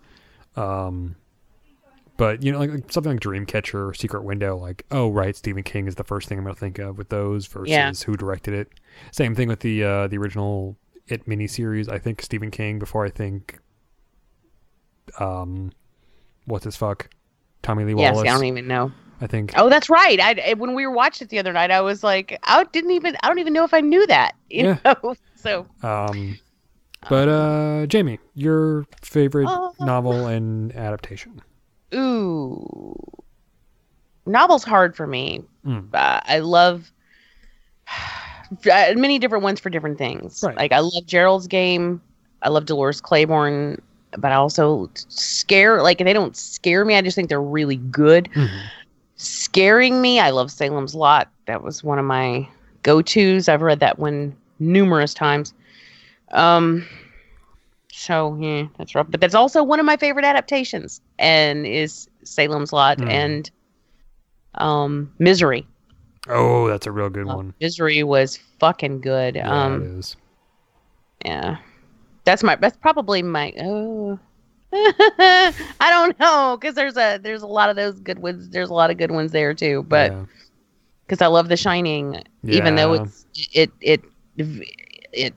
Um, 0.56 1.16
but 2.18 2.42
you 2.42 2.52
know, 2.54 2.60
like, 2.60 2.70
like 2.70 2.92
something 2.92 3.12
like 3.14 3.22
Dreamcatcher 3.22 3.90
or 3.90 3.94
Secret 3.94 4.24
Window, 4.24 4.56
like 4.56 4.86
oh 4.92 5.10
right, 5.10 5.36
Stephen 5.36 5.64
King 5.64 5.88
is 5.88 5.96
the 5.96 6.04
first 6.06 6.30
thing 6.30 6.38
I'm 6.38 6.46
gonna 6.46 6.56
think 6.56 6.80
of 6.80 6.98
with 6.98 7.10
those 7.10 7.48
versus 7.48 7.70
Yeah. 7.70 7.92
who 8.06 8.16
directed 8.16 8.54
it. 8.54 8.70
Same 9.12 9.36
thing 9.36 9.50
with 9.50 9.60
the 9.60 9.84
uh, 9.84 10.08
the 10.08 10.18
original 10.18 10.78
It 11.08 11.28
miniseries. 11.28 11.88
I 11.90 12.00
think 12.00 12.22
Stephen 12.22 12.50
King 12.50 12.80
before 12.80 13.06
I 13.06 13.10
think, 13.10 13.60
um, 15.20 15.72
what's 16.46 16.66
his 16.66 16.76
fuck, 16.76 17.10
Tommy 17.62 17.84
Lee 17.84 17.94
Wallace. 17.94 18.24
Yes, 18.26 18.34
I 18.34 18.38
don't 18.38 18.48
even 18.48 18.68
know. 18.68 18.92
I 19.22 19.28
think. 19.28 19.54
Oh, 19.56 19.70
that's 19.70 19.90
right. 19.90 20.20
I 20.20 20.54
when 20.56 20.74
we 20.74 20.86
were 20.86 20.94
watching 20.94 21.26
it 21.26 21.30
the 21.30 21.40
other 21.40 21.54
night, 21.54 21.72
I 21.72 21.82
was 21.82 22.04
like, 22.04 22.38
I 22.44 22.64
didn't 22.66 22.92
even. 22.92 23.16
I 23.24 23.28
don't 23.28 23.40
even 23.40 23.54
know 23.54 23.64
if 23.64 23.74
I 23.74 23.82
knew 23.82 24.06
that. 24.08 24.34
You 24.50 24.64
Yeah. 24.66 24.80
know. 25.04 25.16
So 25.38 25.68
Um, 25.84 26.40
but 27.08 27.30
uh, 27.30 27.86
Jamie, 27.86 28.18
your 28.34 28.88
favorite 29.04 29.48
Uh, 29.48 29.70
novel 29.80 30.26
and 30.26 30.76
adaptation? 30.76 31.40
ooh, 31.94 32.96
novel's 34.26 34.64
hard 34.64 34.96
for 34.96 35.06
me. 35.06 35.44
Mm. 35.64 35.94
Uh, 35.94 36.20
I 36.24 36.40
love 36.40 36.92
many 38.66 39.20
different 39.20 39.44
ones 39.44 39.60
for 39.60 39.70
different 39.70 39.98
things. 39.98 40.44
Right. 40.44 40.56
Like 40.56 40.72
I 40.72 40.80
love 40.80 41.06
Gerald's 41.06 41.48
game. 41.48 42.02
I 42.42 42.50
love 42.50 42.66
Dolores 42.66 43.02
Claiborne, 43.02 43.82
but 44.18 44.32
I 44.32 44.36
also 44.36 44.90
scare 44.96 45.82
like 45.82 45.98
they 46.00 46.14
don't 46.14 46.36
scare 46.36 46.86
me. 46.86 46.96
I 46.96 47.02
just 47.02 47.16
think 47.16 47.30
they're 47.30 47.42
really 47.42 47.78
good. 47.78 48.30
Mhm. 48.34 48.62
Scaring 49.18 50.02
me, 50.02 50.20
I 50.20 50.30
love 50.32 50.52
Salem's 50.52 50.94
Lot. 50.94 51.30
That 51.48 51.64
was 51.64 51.84
one 51.84 51.98
of 52.00 52.06
my 52.06 52.48
go-tos. 52.84 53.48
I've 53.50 53.62
read 53.62 53.80
that 53.80 53.98
one 53.98 54.36
numerous 54.60 55.14
times. 55.14 55.54
Um 56.32 56.86
so 57.92 58.38
yeah, 58.42 58.68
that's 58.78 58.94
rough. 58.94 59.08
But 59.10 59.22
that's 59.22 59.36
also 59.36 59.64
one 59.64 59.80
of 59.80 59.86
my 59.86 59.96
favorite 59.98 60.26
adaptations 60.26 61.00
and 61.18 61.66
is 61.66 62.10
Salem's 62.24 62.74
Lot 62.74 62.98
Mm. 63.00 63.10
and 63.10 63.52
um 64.56 65.12
Misery. 65.20 65.66
Oh, 66.28 66.68
that's 66.68 66.88
a 66.88 66.92
real 66.92 67.10
good 67.10 67.28
Uh, 67.30 67.36
one. 67.36 67.54
Misery 67.62 68.04
was 68.04 68.38
fucking 68.60 69.02
good. 69.02 69.36
Yeah, 69.36 69.50
um 69.66 69.82
it 69.82 69.86
is. 70.00 70.16
yeah. 71.24 71.58
That's 72.24 72.42
my 72.44 72.56
that's 72.56 72.78
probably 72.78 73.22
my 73.22 73.54
oh 73.62 74.20
I 74.74 75.54
don't 75.80 76.20
know 76.20 76.58
because 76.60 76.76
there's 76.76 76.98
a 76.98 77.18
there's 77.22 77.42
a 77.44 77.48
lot 77.48 77.70
of 77.70 77.76
those 77.76 78.00
good 78.00 78.20
ones. 78.20 78.50
There's 78.50 78.70
a 78.70 78.74
lot 78.74 78.90
of 78.92 78.98
good 78.98 79.12
ones 79.12 79.32
there 79.32 79.54
too. 79.54 79.84
But 79.88 80.12
Yeah. 80.12 80.26
because 81.06 81.22
I 81.22 81.28
love 81.28 81.48
The 81.50 81.58
Shining, 81.58 82.24
even 82.44 82.76
though 82.76 82.94
Yeah. 82.96 83.04
it's 83.04 83.26
it 83.54 83.72
it 83.82 84.04
it 85.14 85.34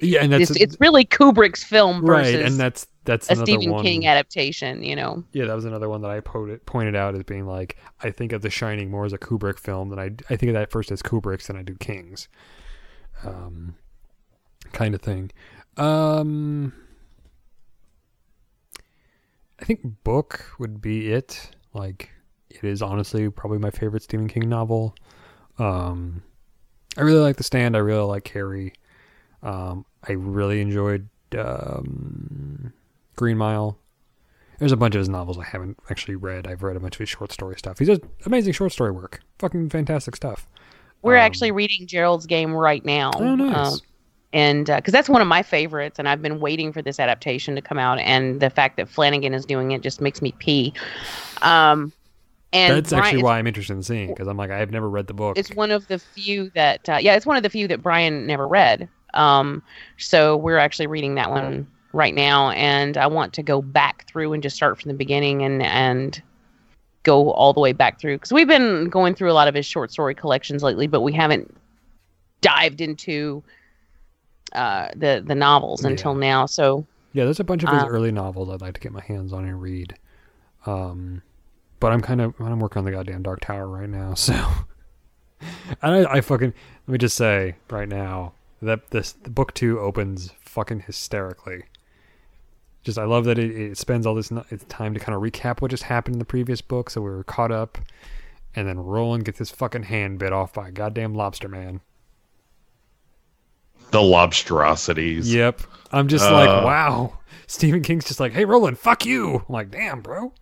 Yeah, 0.00 0.22
and 0.22 0.32
that's 0.32 0.50
it's, 0.50 0.60
it's 0.60 0.76
really 0.80 1.04
Kubrick's 1.04 1.64
film 1.64 2.04
versus 2.04 2.34
right, 2.34 2.44
and 2.44 2.58
that's 2.60 2.86
that's 3.06 3.30
a 3.30 3.36
Stephen 3.36 3.70
one. 3.70 3.82
King 3.82 4.06
adaptation. 4.06 4.82
You 4.82 4.96
know. 4.96 5.24
Yeah, 5.32 5.46
that 5.46 5.54
was 5.54 5.64
another 5.64 5.88
one 5.88 6.02
that 6.02 6.10
I 6.10 6.20
po- 6.20 6.58
pointed 6.66 6.94
out 6.94 7.14
as 7.14 7.22
being 7.22 7.46
like 7.46 7.78
I 8.02 8.10
think 8.10 8.32
of 8.32 8.42
The 8.42 8.50
Shining 8.50 8.90
more 8.90 9.06
as 9.06 9.12
a 9.12 9.18
Kubrick 9.18 9.58
film 9.58 9.88
than 9.88 9.98
I 9.98 10.10
I 10.28 10.36
think 10.36 10.50
of 10.50 10.54
that 10.54 10.70
first 10.70 10.92
as 10.92 11.02
Kubrick's 11.02 11.46
than 11.46 11.56
I 11.56 11.62
do 11.62 11.74
King's, 11.76 12.28
um, 13.24 13.76
kind 14.72 14.94
of 14.94 15.00
thing. 15.00 15.30
Um, 15.76 16.72
I 19.60 19.64
think 19.64 19.80
book 20.04 20.44
would 20.58 20.80
be 20.80 21.12
it. 21.12 21.50
Like 21.72 22.10
it 22.50 22.64
is 22.64 22.82
honestly 22.82 23.30
probably 23.30 23.58
my 23.58 23.70
favorite 23.70 24.02
Stephen 24.02 24.28
King 24.28 24.48
novel. 24.48 24.94
Um, 25.58 26.22
I 26.96 27.02
really 27.02 27.20
like 27.20 27.36
The 27.36 27.44
Stand. 27.44 27.76
I 27.76 27.80
really 27.80 28.04
like 28.04 28.24
Carrie. 28.24 28.72
Um, 29.42 29.84
I 30.06 30.12
really 30.12 30.60
enjoyed 30.60 31.08
um, 31.36 32.72
Green 33.16 33.36
Mile. 33.38 33.78
There's 34.58 34.72
a 34.72 34.76
bunch 34.76 34.94
of 34.94 35.00
his 35.00 35.08
novels 35.08 35.38
I 35.38 35.44
haven't 35.44 35.78
actually 35.90 36.16
read. 36.16 36.46
I've 36.46 36.62
read 36.62 36.76
a 36.76 36.80
bunch 36.80 36.94
of 36.96 37.00
his 37.00 37.08
short 37.10 37.30
story 37.32 37.56
stuff. 37.58 37.78
He 37.78 37.84
does 37.84 37.98
amazing 38.24 38.52
short 38.54 38.72
story 38.72 38.90
work. 38.90 39.20
Fucking 39.38 39.68
fantastic 39.70 40.16
stuff. 40.16 40.48
We're 41.02 41.16
actually 41.16 41.52
reading 41.52 41.86
Gerald's 41.86 42.26
Game 42.26 42.52
right 42.54 42.84
now. 42.84 43.10
Um, 43.16 43.22
Oh, 43.22 43.34
nice. 43.36 43.74
Um, 43.74 43.78
and 44.32 44.66
because 44.66 44.92
that's 44.92 45.08
one 45.08 45.20
of 45.22 45.28
my 45.28 45.42
favorites, 45.42 45.98
and 45.98 46.08
I've 46.08 46.20
been 46.20 46.40
waiting 46.40 46.72
for 46.72 46.82
this 46.82 46.98
adaptation 46.98 47.54
to 47.54 47.62
come 47.62 47.78
out, 47.78 47.98
and 48.00 48.40
the 48.40 48.50
fact 48.50 48.76
that 48.78 48.88
Flanagan 48.88 49.34
is 49.34 49.44
doing 49.46 49.70
it 49.72 49.82
just 49.82 50.00
makes 50.00 50.20
me 50.20 50.32
pee. 50.38 50.72
Um, 51.42 51.92
and 52.52 52.74
That's 52.76 52.90
Brian- 52.90 53.04
actually 53.04 53.22
why 53.22 53.38
I'm 53.38 53.46
interested 53.46 53.74
in 53.74 53.82
seeing 53.82 54.08
because 54.08 54.26
I'm 54.28 54.36
like 54.36 54.50
I've 54.50 54.70
never 54.70 54.88
read 54.88 55.06
the 55.06 55.14
book. 55.14 55.36
it's 55.38 55.54
one 55.54 55.70
of 55.70 55.86
the 55.88 55.98
few 55.98 56.50
that 56.54 56.88
uh, 56.88 56.96
yeah 57.00 57.14
it's 57.14 57.26
one 57.26 57.36
of 57.36 57.42
the 57.42 57.50
few 57.50 57.66
that 57.68 57.82
brian 57.82 58.24
never 58.24 58.46
read 58.46 58.88
um 59.14 59.62
so 59.98 60.36
we're 60.36 60.56
actually 60.56 60.86
reading 60.86 61.16
that 61.16 61.28
one 61.30 61.66
right 61.96 62.14
now 62.14 62.50
and 62.50 62.96
i 62.96 63.06
want 63.06 63.32
to 63.32 63.42
go 63.42 63.62
back 63.62 64.06
through 64.06 64.32
and 64.32 64.42
just 64.42 64.54
start 64.54 64.80
from 64.80 64.90
the 64.90 64.96
beginning 64.96 65.42
and 65.42 65.62
and 65.62 66.22
go 67.02 67.30
all 67.32 67.52
the 67.52 67.60
way 67.60 67.72
back 67.72 67.98
through 68.00 68.16
because 68.16 68.32
we've 68.32 68.48
been 68.48 68.88
going 68.88 69.14
through 69.14 69.30
a 69.30 69.34
lot 69.34 69.48
of 69.48 69.54
his 69.54 69.64
short 69.64 69.90
story 69.90 70.14
collections 70.14 70.62
lately 70.62 70.86
but 70.86 71.00
we 71.00 71.12
haven't 71.12 71.56
dived 72.42 72.80
into 72.80 73.42
uh 74.52 74.88
the 74.94 75.22
the 75.26 75.34
novels 75.34 75.84
until 75.84 76.14
now 76.14 76.44
so 76.46 76.86
Yeah, 77.12 77.24
there's 77.24 77.40
a 77.40 77.44
bunch 77.44 77.62
of 77.64 77.70
his 77.70 77.82
Um, 77.82 77.88
early 77.88 78.12
novels 78.12 78.50
I'd 78.50 78.60
like 78.60 78.74
to 78.74 78.80
get 78.80 78.92
my 78.92 79.00
hands 79.00 79.32
on 79.32 79.44
and 79.46 79.60
read. 79.62 79.94
Um, 80.66 81.22
but 81.80 81.92
I'm 81.92 82.02
kind 82.02 82.20
of 82.20 82.34
I'm 82.40 82.60
working 82.60 82.80
on 82.80 82.84
the 82.84 82.90
goddamn 82.90 83.22
Dark 83.22 83.40
Tower 83.40 83.66
right 83.68 83.88
now, 83.88 84.12
so. 84.28 84.34
and 85.80 86.06
I, 86.06 86.16
I 86.16 86.20
fucking 86.20 86.52
let 86.86 86.92
me 86.92 86.98
just 86.98 87.16
say 87.16 87.54
right 87.70 87.88
now 87.88 88.34
that 88.60 88.90
this 88.90 89.12
the 89.12 89.30
book 89.30 89.54
two 89.54 89.78
opens 89.80 90.32
fucking 90.40 90.80
hysterically. 90.80 91.62
Just 92.86 92.98
I 92.98 93.04
love 93.04 93.24
that 93.24 93.36
it, 93.36 93.50
it 93.50 93.76
spends 93.76 94.06
all 94.06 94.14
this 94.14 94.28
time 94.68 94.94
to 94.94 95.00
kind 95.00 95.16
of 95.16 95.20
recap 95.20 95.60
what 95.60 95.72
just 95.72 95.82
happened 95.82 96.14
in 96.14 96.18
the 96.20 96.24
previous 96.24 96.60
book, 96.60 96.88
so 96.88 97.00
we 97.00 97.10
were 97.10 97.24
caught 97.24 97.50
up, 97.50 97.78
and 98.54 98.68
then 98.68 98.78
Roland 98.78 99.24
gets 99.24 99.40
his 99.40 99.50
fucking 99.50 99.82
hand 99.82 100.20
bit 100.20 100.32
off 100.32 100.54
by 100.54 100.68
a 100.68 100.70
goddamn 100.70 101.12
lobster 101.12 101.48
man. 101.48 101.80
The 103.90 103.98
lobstrosities. 103.98 105.32
Yep. 105.32 105.62
I'm 105.90 106.06
just 106.06 106.24
Uh, 106.26 106.32
like, 106.32 106.64
wow. 106.64 107.18
Stephen 107.48 107.82
King's 107.82 108.04
just 108.04 108.20
like, 108.20 108.32
hey, 108.32 108.44
Roland, 108.44 108.78
fuck 108.78 109.04
you. 109.04 109.38
I'm 109.48 109.52
like, 109.52 109.72
damn, 109.72 110.00
bro. 110.00 110.32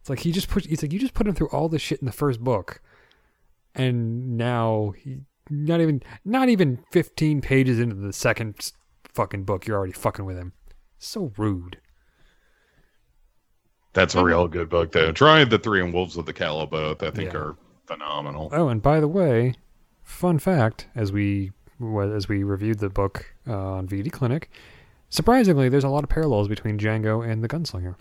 It's 0.00 0.08
like 0.08 0.20
he 0.20 0.30
just 0.30 0.48
put. 0.48 0.64
He's 0.64 0.80
like, 0.80 0.92
you 0.92 1.00
just 1.00 1.14
put 1.14 1.26
him 1.26 1.34
through 1.34 1.48
all 1.48 1.68
this 1.68 1.82
shit 1.82 1.98
in 2.00 2.06
the 2.06 2.12
first 2.12 2.38
book, 2.38 2.80
and 3.74 4.36
now 4.36 4.94
he 4.96 5.18
not 5.50 5.80
even 5.80 6.04
not 6.24 6.48
even 6.48 6.84
15 6.92 7.40
pages 7.40 7.80
into 7.80 7.96
the 7.96 8.12
second 8.12 8.70
fucking 9.12 9.42
book, 9.42 9.66
you're 9.66 9.76
already 9.76 9.92
fucking 9.92 10.24
with 10.24 10.36
him. 10.38 10.52
So 11.02 11.32
rude. 11.36 11.78
That's 13.92 14.14
a 14.14 14.22
real 14.24 14.46
good 14.48 14.68
book, 14.68 14.92
though. 14.92 15.12
Try 15.12 15.44
the 15.44 15.58
Three 15.58 15.82
and 15.82 15.92
Wolves 15.92 16.16
of 16.16 16.26
the 16.26 16.32
Calla 16.32 16.66
both. 16.66 17.02
I 17.02 17.10
think 17.10 17.32
Yeah. 17.32 17.38
are 17.40 17.56
phenomenal. 17.86 18.48
Oh, 18.52 18.68
and 18.68 18.80
by 18.80 19.00
the 19.00 19.08
way, 19.08 19.54
fun 20.02 20.38
fact: 20.38 20.86
as 20.94 21.12
we 21.12 21.50
as 22.14 22.28
we 22.28 22.44
reviewed 22.44 22.78
the 22.78 22.88
book 22.88 23.34
uh, 23.48 23.72
on 23.74 23.88
VD 23.88 24.12
Clinic, 24.12 24.48
surprisingly, 25.10 25.68
there's 25.68 25.82
a 25.84 25.88
lot 25.88 26.04
of 26.04 26.08
parallels 26.08 26.46
between 26.46 26.78
Django 26.78 27.28
and 27.28 27.42
the 27.42 27.48
Gunslinger. 27.48 27.96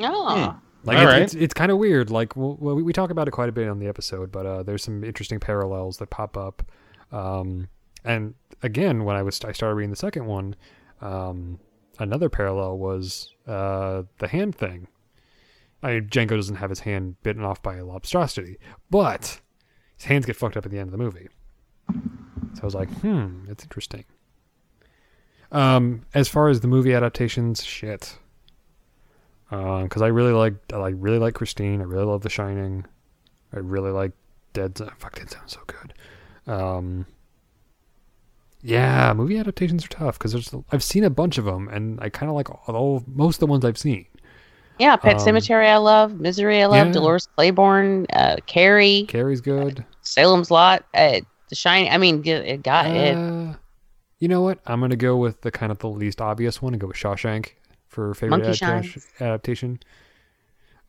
oh 0.00 0.58
Like 0.84 0.96
All 0.98 1.02
it's, 1.04 1.12
right. 1.12 1.22
it's, 1.22 1.34
it's 1.34 1.54
kind 1.54 1.70
of 1.70 1.78
weird. 1.78 2.10
Like 2.10 2.34
well, 2.34 2.56
we, 2.58 2.82
we 2.82 2.92
talk 2.94 3.10
about 3.10 3.28
it 3.28 3.32
quite 3.32 3.50
a 3.50 3.52
bit 3.52 3.68
on 3.68 3.78
the 3.78 3.88
episode, 3.88 4.32
but 4.32 4.46
uh, 4.46 4.62
there's 4.62 4.82
some 4.82 5.04
interesting 5.04 5.38
parallels 5.38 5.98
that 5.98 6.08
pop 6.10 6.36
up. 6.38 6.62
Um, 7.12 7.68
and 8.04 8.34
again, 8.62 9.04
when 9.04 9.16
I 9.16 9.22
was 9.22 9.42
I 9.44 9.52
started 9.52 9.74
reading 9.74 9.90
the 9.90 9.96
second 9.96 10.26
one, 10.26 10.56
um, 11.00 11.58
another 11.98 12.28
parallel 12.28 12.78
was 12.78 13.34
uh, 13.46 14.02
the 14.18 14.28
hand 14.28 14.54
thing. 14.54 14.88
I 15.82 15.94
mean, 15.94 16.08
Django 16.08 16.30
doesn't 16.30 16.56
have 16.56 16.70
his 16.70 16.80
hand 16.80 17.16
bitten 17.22 17.44
off 17.44 17.62
by 17.62 17.76
a 17.76 17.84
lobstrosity, 17.84 18.56
but 18.90 19.40
his 19.96 20.06
hands 20.06 20.26
get 20.26 20.36
fucked 20.36 20.56
up 20.56 20.64
at 20.64 20.72
the 20.72 20.78
end 20.78 20.88
of 20.88 20.92
the 20.92 20.98
movie. 20.98 21.28
So 22.54 22.62
I 22.62 22.64
was 22.64 22.74
like, 22.74 22.90
hmm, 23.00 23.44
that's 23.46 23.64
interesting. 23.64 24.04
Um, 25.52 26.06
as 26.14 26.28
far 26.28 26.48
as 26.48 26.60
the 26.60 26.68
movie 26.68 26.94
adaptations, 26.94 27.62
shit 27.62 28.18
because 29.48 30.02
I 30.02 30.08
really 30.08 30.32
like 30.32 30.54
I 30.72 30.88
really 30.88 31.18
like 31.18 31.34
Christine. 31.34 31.80
I 31.80 31.84
really 31.84 32.04
love 32.04 32.22
The 32.22 32.30
Shining. 32.30 32.84
I 33.52 33.58
really 33.58 33.90
like 33.90 34.12
Dead 34.52 34.76
Zone. 34.76 34.92
Fuck, 34.98 35.16
Dead 35.16 35.30
Zone's 35.30 35.52
so 35.52 35.60
good. 35.66 35.94
Um, 36.52 37.06
yeah, 38.66 39.12
movie 39.14 39.38
adaptations 39.38 39.84
are 39.84 39.88
tough 39.88 40.18
because 40.18 40.32
there's 40.32 40.52
I've 40.72 40.82
seen 40.82 41.04
a 41.04 41.10
bunch 41.10 41.38
of 41.38 41.44
them, 41.44 41.68
and 41.68 42.00
I 42.00 42.08
kind 42.08 42.28
of 42.28 42.34
like 42.36 42.50
all, 42.50 42.74
all 42.74 43.04
most 43.06 43.36
of 43.36 43.40
the 43.40 43.46
ones 43.46 43.64
I've 43.64 43.78
seen. 43.78 44.06
yeah 44.78 44.96
pet 44.96 45.14
Um, 45.14 45.20
cemetery 45.20 45.68
i 45.68 45.76
love 45.78 46.18
misery 46.20 46.62
i 46.62 46.66
love 46.66 46.86
yeah. 46.88 46.92
dolores 46.92 47.28
claiborne 47.36 48.06
uh 48.12 48.36
carrie 48.46 49.06
Carrie's 49.08 49.40
good. 49.40 49.84
salem's 50.02 50.50
lot 50.50 50.84
uh 50.92 51.20
the 51.48 51.54
shining 51.54 51.90
i 51.90 51.96
mean 51.96 52.20
it 52.26 52.44
it 52.54 52.62
got 52.62 52.84
it 52.86 53.16
Uh, 53.16 53.54
you 54.18 54.28
know 54.28 54.42
what? 54.42 54.58
I'm 54.66 54.80
gonna 54.80 54.96
go 54.96 55.16
with 55.16 55.40
the 55.42 55.50
kind 55.50 55.70
of 55.72 55.78
the 55.78 55.88
least 55.88 56.20
obvious 56.20 56.60
one 56.60 56.72
and 56.74 56.80
go 56.80 56.88
with 56.88 56.96
Shawshank 56.96 57.52
for 57.88 58.12
favorite 58.14 58.42
adaptation. 58.44 59.02
Adaptation. 59.20 59.78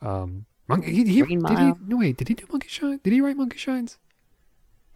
Um, 0.01 0.45
Monkey. 0.67 0.91
He, 0.91 1.03
he, 1.05 1.21
did 1.21 1.59
he? 1.59 1.73
No 1.87 1.97
wait. 1.97 2.17
Did 2.17 2.27
he 2.29 2.33
do 2.35 2.45
Monkey 2.51 2.67
Shine? 2.69 2.99
Did 3.03 3.13
he 3.13 3.21
write 3.21 3.37
Monkey 3.37 3.57
Shines? 3.57 3.97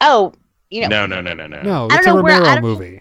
oh 0.02 0.34
you 0.72 0.82
know 0.88 1.06
No, 1.06 1.06
no, 1.06 1.22
no, 1.22 1.34
no, 1.34 1.46
no. 1.48 1.62
No, 1.62 1.88
I 1.92 1.98
it's 1.98 2.06
don't 2.06 2.16
a 2.16 2.18
know 2.18 2.24
where- 2.24 2.34
I 2.34 2.38
Romero 2.38 2.54
don't 2.56 2.62
movie. 2.64 3.00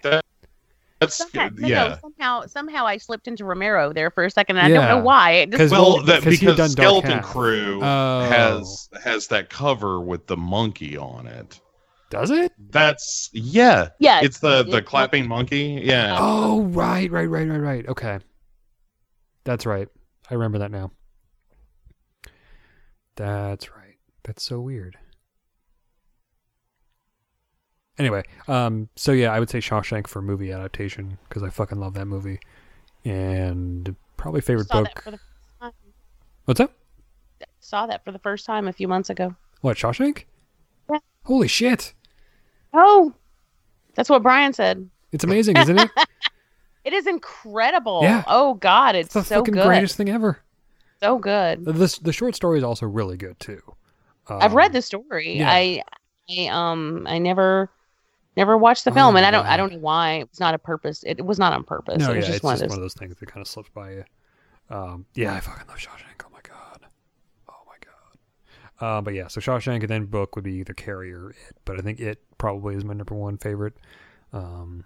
That's 0.99 1.15
Somehow, 1.15 1.49
no, 1.55 1.61
no, 1.61 1.67
yeah. 1.67 1.97
somehow, 1.99 2.45
somehow 2.45 2.85
I 2.85 2.97
slipped 2.97 3.27
into 3.27 3.43
Romero 3.43 3.91
there 3.91 4.11
for 4.11 4.23
a 4.23 4.29
second, 4.29 4.57
and 4.57 4.67
I 4.67 4.69
don't 4.69 4.87
know 4.87 5.03
why. 5.03 5.31
It 5.31 5.49
just, 5.49 5.59
'Cause- 5.59 5.71
Well, 5.71 5.93
Well, 5.95 6.03
that 6.03 6.21
'cause 6.21 6.39
because 6.39 6.57
done 6.57 6.69
Skeleton 6.69 7.11
Half. 7.13 7.23
Crew 7.25 7.79
Oh. 7.81 8.27
has 8.29 8.87
has 9.03 9.25
that 9.29 9.49
cover 9.49 9.99
with 9.99 10.27
the 10.27 10.37
monkey 10.37 10.95
on 10.97 11.25
it. 11.25 11.59
Does 12.11 12.29
it? 12.29 12.51
That's 12.69 13.31
yeah. 13.33 13.87
Yeah, 13.99 14.19
It's 14.21 14.39
the 14.41 14.59
it's- 14.59 14.71
the 14.71 14.77
it's 14.77 14.87
clapping 14.89 15.27
monkey. 15.27 15.81
Yeah. 15.83 16.17
Oh, 16.19 16.63
right, 16.65 17.09
right, 17.09 17.25
right, 17.25 17.47
right, 17.49 17.57
right. 17.57 17.87
Okay. 17.87 18.19
That's 19.43 19.65
right. 19.65 19.87
I 20.29 20.33
remember 20.35 20.59
that 20.59 20.69
now. 20.69 20.91
That's 23.15 23.71
right. 23.71 23.95
That's 24.23 24.43
so 24.43 24.59
weird. 24.59 24.97
Anyway, 27.97 28.23
um, 28.47 28.89
so 28.95 29.11
yeah, 29.11 29.31
I 29.31 29.39
would 29.39 29.49
say 29.49 29.59
Shawshank 29.59 30.07
for 30.07 30.21
movie 30.21 30.51
adaptation 30.51 31.17
because 31.27 31.43
I 31.43 31.49
fucking 31.49 31.79
love 31.79 31.93
that 31.95 32.05
movie, 32.05 32.39
and 33.05 33.95
probably 34.17 34.41
favorite 34.41 34.67
saw 34.67 34.81
book. 34.83 34.93
that 34.95 35.03
for 35.03 35.11
the 35.11 35.17
first 35.17 35.59
time. 35.59 35.71
What's 36.45 36.59
up? 36.59 36.73
Saw 37.59 37.85
that 37.87 38.03
for 38.03 38.11
the 38.11 38.19
first 38.19 38.45
time 38.45 38.67
a 38.67 38.73
few 38.73 38.87
months 38.87 39.09
ago. 39.09 39.35
What 39.61 39.77
Shawshank? 39.77 40.23
Yeah. 40.89 40.97
Holy 41.25 41.47
shit! 41.47 41.93
Oh, 42.73 43.13
that's 43.95 44.09
what 44.09 44.23
Brian 44.23 44.53
said. 44.53 44.89
It's 45.11 45.23
amazing, 45.23 45.57
isn't 45.57 45.79
it? 45.79 45.89
It 46.83 46.93
is 46.93 47.05
incredible. 47.05 47.99
Yeah. 48.01 48.23
Oh 48.25 48.55
God, 48.55 48.95
it's, 48.95 49.05
It's 49.05 49.13
the 49.13 49.23
so 49.23 49.35
fucking 49.41 49.53
good. 49.53 49.67
greatest 49.67 49.97
thing 49.97 50.09
ever. 50.09 50.39
So 50.99 51.19
good. 51.19 51.63
The, 51.63 51.99
the 52.01 52.11
short 52.11 52.33
story 52.33 52.57
is 52.57 52.63
also 52.63 52.87
really 52.87 53.17
good 53.17 53.39
too. 53.39 53.61
I've 54.27 54.49
Um, 54.51 54.57
read 54.57 54.73
the 54.73 54.81
story. 54.81 55.37
yeah. 55.37 55.51
I, 55.51 55.83
I 56.27 56.47
um, 56.47 57.05
I 57.07 57.19
never, 57.19 57.69
never 58.37 58.57
watched 58.57 58.85
the 58.85 58.91
film, 58.91 59.15
Oh, 59.15 59.17
and 59.17 59.25
I 59.25 59.31
don't, 59.31 59.45
yeah. 59.45 59.53
I 59.53 59.57
don't 59.57 59.73
know 59.73 59.79
why. 59.79 60.13
It 60.19 60.29
was 60.29 60.39
not 60.39 60.53
a 60.53 60.59
purpose. 60.59 61.03
It, 61.05 61.23
was 61.25 61.37
not 61.39 61.53
on 61.53 61.63
purpose. 61.63 61.97
No, 61.99 62.11
it 62.11 62.17
was 62.17 62.25
yeah, 62.25 62.27
just 62.27 62.35
it's 62.37 62.43
one 62.43 62.53
just 62.53 62.63
of 62.63 62.69
those. 62.69 62.77
one 62.77 62.79
of 62.79 62.83
those 62.83 62.93
things 62.93 63.15
that 63.15 63.25
kind 63.27 63.41
of 63.41 63.47
slipped 63.47 63.73
by 63.73 63.91
you. 63.91 64.05
Um, 64.69 65.05
yeah, 65.15 65.33
I 65.33 65.39
fucking 65.41 65.67
love 65.67 65.77
Shawshank. 65.77 66.23
Oh 66.25 66.29
my 66.31 66.39
god. 66.43 66.85
Oh 67.49 67.53
my 67.67 67.75
god. 67.81 68.85
Uh, 68.97 69.01
but 69.01 69.13
yeah, 69.13 69.27
so 69.27 69.41
Shawshank 69.41 69.81
and 69.81 69.89
then 69.89 70.05
book 70.05 70.35
would 70.35 70.45
be 70.45 70.53
either 70.55 70.73
Carrie 70.73 71.13
or 71.13 71.31
It, 71.31 71.35
but 71.65 71.77
I 71.77 71.81
think 71.81 71.99
It 71.99 72.19
probably 72.37 72.75
is 72.75 72.85
my 72.85 72.93
number 72.93 73.15
one 73.15 73.37
favorite. 73.37 73.73
Um, 74.33 74.85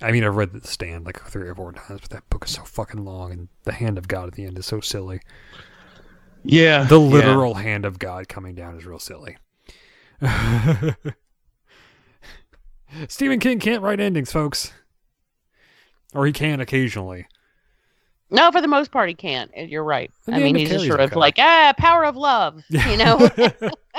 I 0.00 0.10
mean, 0.10 0.24
I've 0.24 0.34
read 0.34 0.52
The 0.52 0.66
Stand 0.66 1.06
like 1.06 1.20
three 1.22 1.46
or 1.48 1.54
four 1.54 1.70
times, 1.72 2.00
but 2.00 2.10
that 2.10 2.28
book 2.30 2.44
is 2.46 2.50
so 2.50 2.64
fucking 2.64 3.04
long, 3.04 3.30
and 3.30 3.48
the 3.62 3.72
hand 3.72 3.96
of 3.98 4.08
God 4.08 4.26
at 4.26 4.34
the 4.34 4.44
end 4.44 4.58
is 4.58 4.66
so 4.66 4.80
silly. 4.80 5.20
Yeah, 6.42 6.82
The 6.82 7.00
yeah. 7.00 7.06
literal 7.06 7.54
hand 7.54 7.84
of 7.84 8.00
God 8.00 8.28
coming 8.28 8.56
down 8.56 8.76
is 8.76 8.84
real 8.84 8.98
silly. 8.98 9.36
Stephen 13.08 13.40
King 13.40 13.58
can't 13.58 13.82
write 13.82 14.00
endings, 14.00 14.32
folks. 14.32 14.72
Or 16.14 16.26
he 16.26 16.32
can 16.32 16.60
occasionally. 16.60 17.26
No, 18.30 18.50
for 18.50 18.60
the 18.62 18.68
most 18.68 18.90
part, 18.90 19.08
he 19.08 19.14
can't. 19.14 19.50
You're 19.56 19.84
right. 19.84 20.10
I 20.26 20.38
mean, 20.38 20.42
end 20.48 20.56
of 20.56 20.60
he's 20.60 20.70
just 20.70 20.86
sort 20.86 21.00
of 21.00 21.10
okay. 21.12 21.20
like, 21.20 21.34
ah, 21.38 21.74
power 21.78 22.04
of 22.04 22.16
love. 22.16 22.62
You 22.70 22.96
know? 22.96 23.28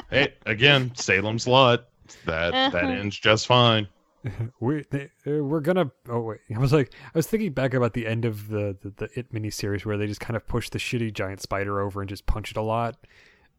Hey, 0.09 0.33
again, 0.45 0.91
Salem's 0.95 1.47
Lot. 1.47 1.85
That 2.25 2.51
that 2.51 2.75
Uh-huh. 2.83 2.87
ends 2.93 3.17
just 3.17 3.47
fine. 3.47 3.87
we 4.59 4.83
they, 4.91 5.09
uh, 5.25 5.43
we're 5.43 5.59
gonna. 5.59 5.91
Oh 6.07 6.19
wait, 6.21 6.39
I 6.55 6.59
was 6.59 6.71
like, 6.73 6.93
I 7.05 7.17
was 7.17 7.25
thinking 7.27 7.51
back 7.53 7.73
about 7.73 7.93
the 7.93 8.05
end 8.05 8.25
of 8.25 8.47
the 8.49 8.77
the, 8.81 8.89
the 8.97 9.09
It 9.19 9.33
miniseries 9.33 9.85
where 9.85 9.97
they 9.97 10.05
just 10.07 10.19
kind 10.19 10.35
of 10.37 10.45
push 10.47 10.69
the 10.69 10.77
shitty 10.77 11.13
giant 11.13 11.41
spider 11.41 11.81
over 11.81 11.99
and 12.01 12.09
just 12.09 12.25
punch 12.27 12.51
it 12.51 12.57
a 12.57 12.61
lot, 12.61 12.95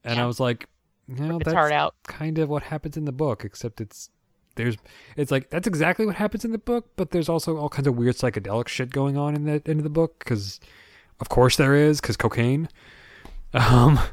and 0.04 0.20
I 0.20 0.26
was 0.26 0.38
like, 0.38 0.68
you 1.08 1.16
know, 1.24 1.36
its 1.36 1.44
that's 1.46 1.72
out. 1.72 1.94
kind 2.06 2.38
of 2.38 2.48
what 2.48 2.62
happens 2.64 2.96
in 2.96 3.04
the 3.04 3.12
book, 3.12 3.44
except 3.44 3.80
it's 3.80 4.10
there's 4.56 4.76
it's 5.16 5.30
like 5.30 5.50
that's 5.50 5.66
exactly 5.66 6.06
what 6.06 6.16
happens 6.16 6.44
in 6.44 6.52
the 6.52 6.58
book, 6.58 6.90
but 6.96 7.10
there's 7.10 7.28
also 7.28 7.56
all 7.56 7.68
kinds 7.68 7.86
of 7.86 7.96
weird 7.96 8.16
psychedelic 8.16 8.68
shit 8.68 8.90
going 8.90 9.16
on 9.16 9.34
in 9.34 9.44
the 9.44 9.62
end 9.66 9.80
of 9.80 9.84
the 9.84 9.90
book 9.90 10.18
because, 10.18 10.60
of 11.20 11.28
course, 11.28 11.56
there 11.56 11.74
is 11.74 12.00
because 12.00 12.16
cocaine. 12.16 12.68
Um. 13.52 13.98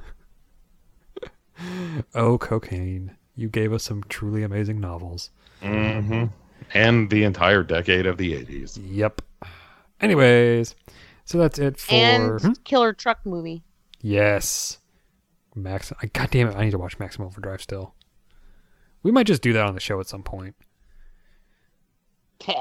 oh, 2.15 2.37
cocaine! 2.37 3.15
You 3.35 3.49
gave 3.49 3.73
us 3.73 3.83
some 3.83 4.03
truly 4.09 4.43
amazing 4.43 4.79
novels. 4.79 5.29
Mm-hmm. 5.61 6.25
And 6.73 7.09
the 7.09 7.23
entire 7.23 7.63
decade 7.63 8.05
of 8.05 8.17
the 8.17 8.33
80s. 8.33 8.79
Yep. 8.83 9.21
Anyways, 9.99 10.75
so 11.25 11.37
that's 11.37 11.59
it 11.59 11.77
for 11.77 11.93
and 11.93 12.41
Hmm? 12.41 12.51
killer 12.63 12.93
truck 12.93 13.19
movie. 13.25 13.63
yes, 14.01 14.79
Max. 15.55 15.91
I, 16.01 16.07
God 16.07 16.29
damn 16.31 16.47
it! 16.47 16.55
I 16.55 16.63
need 16.65 16.71
to 16.71 16.77
watch 16.79 16.97
Maximum 16.97 17.27
Overdrive 17.27 17.61
still. 17.61 17.93
We 19.03 19.11
might 19.11 19.25
just 19.27 19.41
do 19.41 19.53
that 19.53 19.65
on 19.65 19.73
the 19.73 19.79
show 19.79 19.99
at 19.99 20.07
some 20.07 20.23
point. 20.23 20.55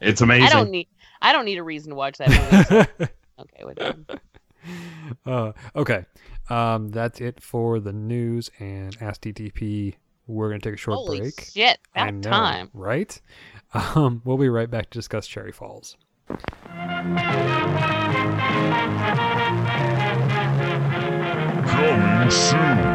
It's 0.00 0.20
amazing. 0.20 0.48
I 0.48 0.50
don't 0.50 0.70
need. 0.70 0.88
I 1.22 1.32
don't 1.32 1.44
need 1.44 1.58
a 1.58 1.62
reason 1.62 1.90
to 1.90 1.94
watch 1.96 2.18
that 2.18 2.28
movie. 2.28 2.88
so- 2.98 3.06
okay, 3.42 3.64
whatever. 3.64 3.98
Uh, 5.24 5.52
okay, 5.76 6.04
um, 6.50 6.88
that's 6.88 7.20
it 7.20 7.40
for 7.40 7.78
the 7.78 7.92
news 7.92 8.50
and 8.58 8.96
Ask 9.00 9.20
DTP. 9.22 9.94
We're 10.26 10.48
gonna 10.48 10.58
take 10.60 10.74
a 10.74 10.76
short 10.76 10.96
Holy 10.96 11.20
break. 11.20 11.40
shit! 11.52 11.78
I 11.94 12.10
know, 12.10 12.28
time. 12.30 12.70
right? 12.74 13.20
Um, 13.74 14.22
we'll 14.24 14.38
be 14.38 14.48
right 14.48 14.68
back 14.70 14.90
to 14.90 14.98
discuss 14.98 15.26
Cherry 15.28 15.52
Falls. 15.52 15.96
Coming 21.66 22.30
soon. 22.30 22.91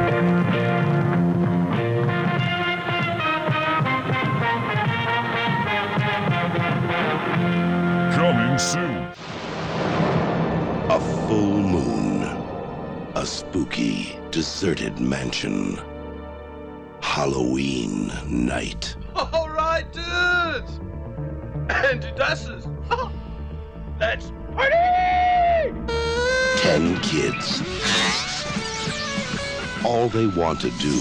Coming 8.58 8.74
soon. 8.74 9.03
A 10.90 11.00
full 11.27 11.61
moon. 11.61 12.24
A 13.14 13.24
spooky, 13.24 14.18
deserted 14.32 15.00
mansion. 15.00 15.80
Halloween 17.02 18.11
night. 18.27 18.95
All 19.16 19.50
right, 19.50 19.86
dudes. 19.94 20.80
And 21.69 22.11
dusters. 22.16 22.68
Let's 24.00 24.32
party! 24.56 24.74
Ten 26.58 27.00
kids. 27.02 27.61
All 29.86 30.10
they 30.10 30.27
want 30.27 30.61
to 30.61 30.72
do 30.80 30.98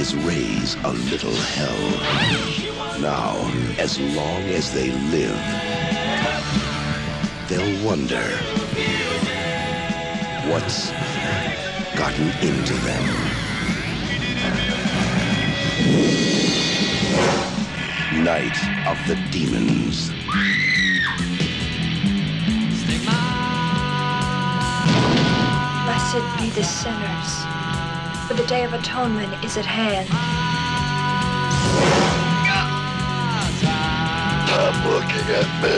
is 0.00 0.14
raise 0.14 0.76
a 0.84 0.92
little 0.92 1.34
hell. 1.34 2.69
Now, 3.00 3.34
as 3.78 3.98
long 3.98 4.42
as 4.50 4.74
they 4.74 4.90
live, 4.90 5.40
they'll 7.48 7.86
wonder 7.86 8.20
what's 10.50 10.90
gotten 11.96 12.28
into 12.46 12.74
them. 12.74 13.04
Night 18.22 18.58
of 18.86 18.98
the 19.08 19.16
Demons. 19.30 20.10
Blessed 25.86 26.38
be 26.38 26.50
the 26.50 26.64
sinners, 26.64 27.30
for 28.28 28.34
the 28.34 28.46
day 28.46 28.64
of 28.64 28.74
atonement 28.74 29.42
is 29.42 29.56
at 29.56 29.64
hand. 29.64 30.49
Stop 34.50 34.84
looking 34.84 35.26
at 35.30 35.48
me. 35.62 35.70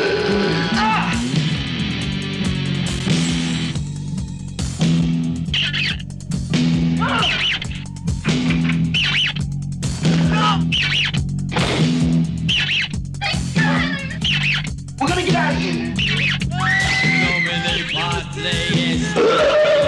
We're 14.99 15.07
gonna 15.07 15.23
get 15.23 15.35
out 15.35 15.53
of 15.53 15.61
here. 15.61 15.93
Night 18.35 19.79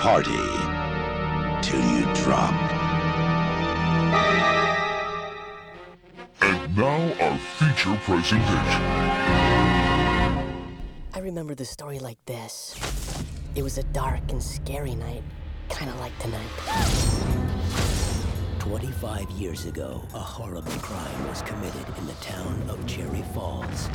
Party 0.00 0.30
till 1.60 1.84
you 1.92 2.06
drop. 2.24 2.54
And 6.40 6.74
now 6.74 7.12
our 7.20 7.36
feature 7.36 8.00
presentation. 8.04 8.82
I 11.12 11.18
remember 11.18 11.54
the 11.54 11.66
story 11.66 11.98
like 11.98 12.16
this. 12.24 12.74
It 13.54 13.62
was 13.62 13.76
a 13.76 13.82
dark 13.82 14.22
and 14.30 14.42
scary 14.42 14.94
night, 14.94 15.22
kind 15.68 15.90
of 15.90 16.00
like 16.00 16.18
tonight. 16.18 16.48
25 18.58 19.30
years 19.32 19.66
ago, 19.66 20.02
a 20.14 20.18
horrible 20.18 20.72
crime 20.80 21.28
was 21.28 21.42
committed 21.42 21.86
in 21.98 22.06
the 22.06 22.14
town 22.22 22.64
of 22.70 22.86
Cherry 22.86 23.22
Falls. 23.34 23.90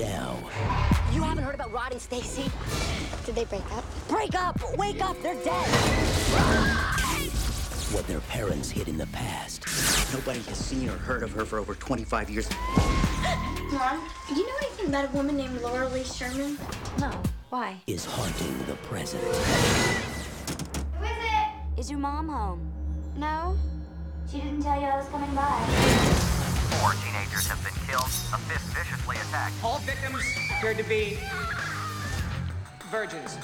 Now, 0.00 0.38
You 1.12 1.22
haven't 1.22 1.44
heard 1.44 1.54
about 1.54 1.72
Rod 1.72 1.92
and 1.92 2.00
Stacy? 2.00 2.50
Did 3.26 3.34
they 3.34 3.44
break 3.44 3.70
up? 3.76 3.84
Break 4.08 4.34
up! 4.34 4.58
Wake 4.78 5.02
up! 5.02 5.14
They're 5.22 5.34
dead! 5.44 5.66
what 7.92 8.06
their 8.06 8.20
parents 8.20 8.70
hid 8.70 8.86
in 8.86 8.96
the 8.96 9.06
past 9.08 9.66
Nobody 10.14 10.40
has 10.42 10.56
seen 10.56 10.88
or 10.88 10.92
heard 10.92 11.22
of 11.22 11.32
her 11.32 11.44
for 11.44 11.58
over 11.58 11.74
25 11.74 12.30
years. 12.30 12.48
Mom, 13.72 14.00
do 14.28 14.34
you 14.34 14.46
know 14.46 14.54
anything 14.62 14.86
about 14.86 15.04
a 15.04 15.12
woman 15.12 15.36
named 15.36 15.60
Laura 15.60 15.88
Lee 15.88 16.04
Sherman? 16.04 16.56
No. 16.98 17.10
Why? 17.50 17.76
is 17.86 18.06
haunting 18.06 18.56
the 18.66 18.76
present. 18.88 19.22
Who 19.22 21.04
is 21.04 21.10
it? 21.10 21.80
Is 21.80 21.90
your 21.90 21.98
mom 21.98 22.28
home? 22.28 22.72
No. 23.16 23.54
She 24.30 24.38
didn't 24.38 24.62
tell 24.62 24.80
you 24.80 24.86
I 24.86 24.96
was 24.96 25.08
coming 25.08 25.34
by. 25.34 26.49
Four 26.78 26.92
teenagers 27.04 27.46
have 27.48 27.62
been 27.64 27.74
killed, 27.86 28.10
a 28.32 28.38
fifth 28.46 28.62
viciously 28.74 29.16
attacked. 29.16 29.54
All 29.64 29.78
victims 29.80 30.22
appeared 30.56 30.78
to 30.78 30.84
be 30.84 31.18
virgins. 32.90 33.36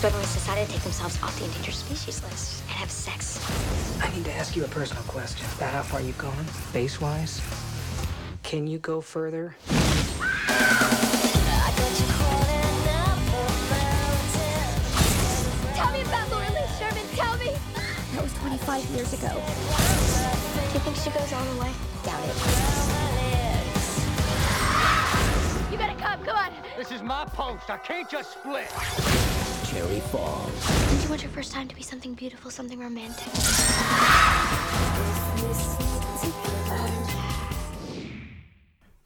Federalists 0.00 0.34
decided 0.34 0.66
to 0.66 0.72
take 0.72 0.82
themselves 0.82 1.22
off 1.22 1.36
the 1.38 1.44
endangered 1.44 1.74
species 1.74 2.22
list 2.22 2.62
and 2.62 2.70
have 2.70 2.90
sex. 2.90 3.38
I 4.02 4.10
need 4.14 4.24
to 4.24 4.32
ask 4.32 4.56
you 4.56 4.64
a 4.64 4.68
personal 4.68 5.02
question. 5.02 5.46
About 5.56 5.74
how 5.74 5.82
far 5.82 6.00
you've 6.00 6.16
gone, 6.16 6.46
base-wise? 6.72 7.42
Can 8.42 8.66
you 8.66 8.78
go 8.78 9.00
further? 9.00 9.54
Tell 15.74 15.92
me 15.92 16.00
about 16.02 16.30
Laura 16.30 16.48
Lee 16.48 16.66
Sherman. 16.78 17.06
Tell 17.14 17.36
me. 17.36 17.52
That 18.14 18.22
was 18.22 18.32
25 18.34 18.84
years 18.90 19.12
ago. 19.12 20.19
You 20.80 20.86
think 20.94 20.96
she 20.96 21.10
goes 21.10 21.30
all 21.34 21.44
the 21.44 21.60
way? 21.60 21.70
Doubt 22.04 22.24
it. 22.24 22.36
You 25.70 25.76
better 25.76 26.00
come, 26.00 26.24
come 26.24 26.36
on. 26.38 26.52
This 26.78 26.90
is 26.90 27.02
my 27.02 27.26
post. 27.26 27.68
I 27.68 27.76
can't 27.76 28.08
just 28.08 28.32
split. 28.32 28.66
Cherry 29.66 30.00
Falls. 30.00 30.66
Didn't 30.88 31.02
you 31.02 31.10
want 31.10 31.22
your 31.22 31.32
first 31.32 31.52
time 31.52 31.68
to 31.68 31.74
be 31.74 31.82
something 31.82 32.14
beautiful, 32.14 32.50
something 32.50 32.80
romantic? 32.80 33.30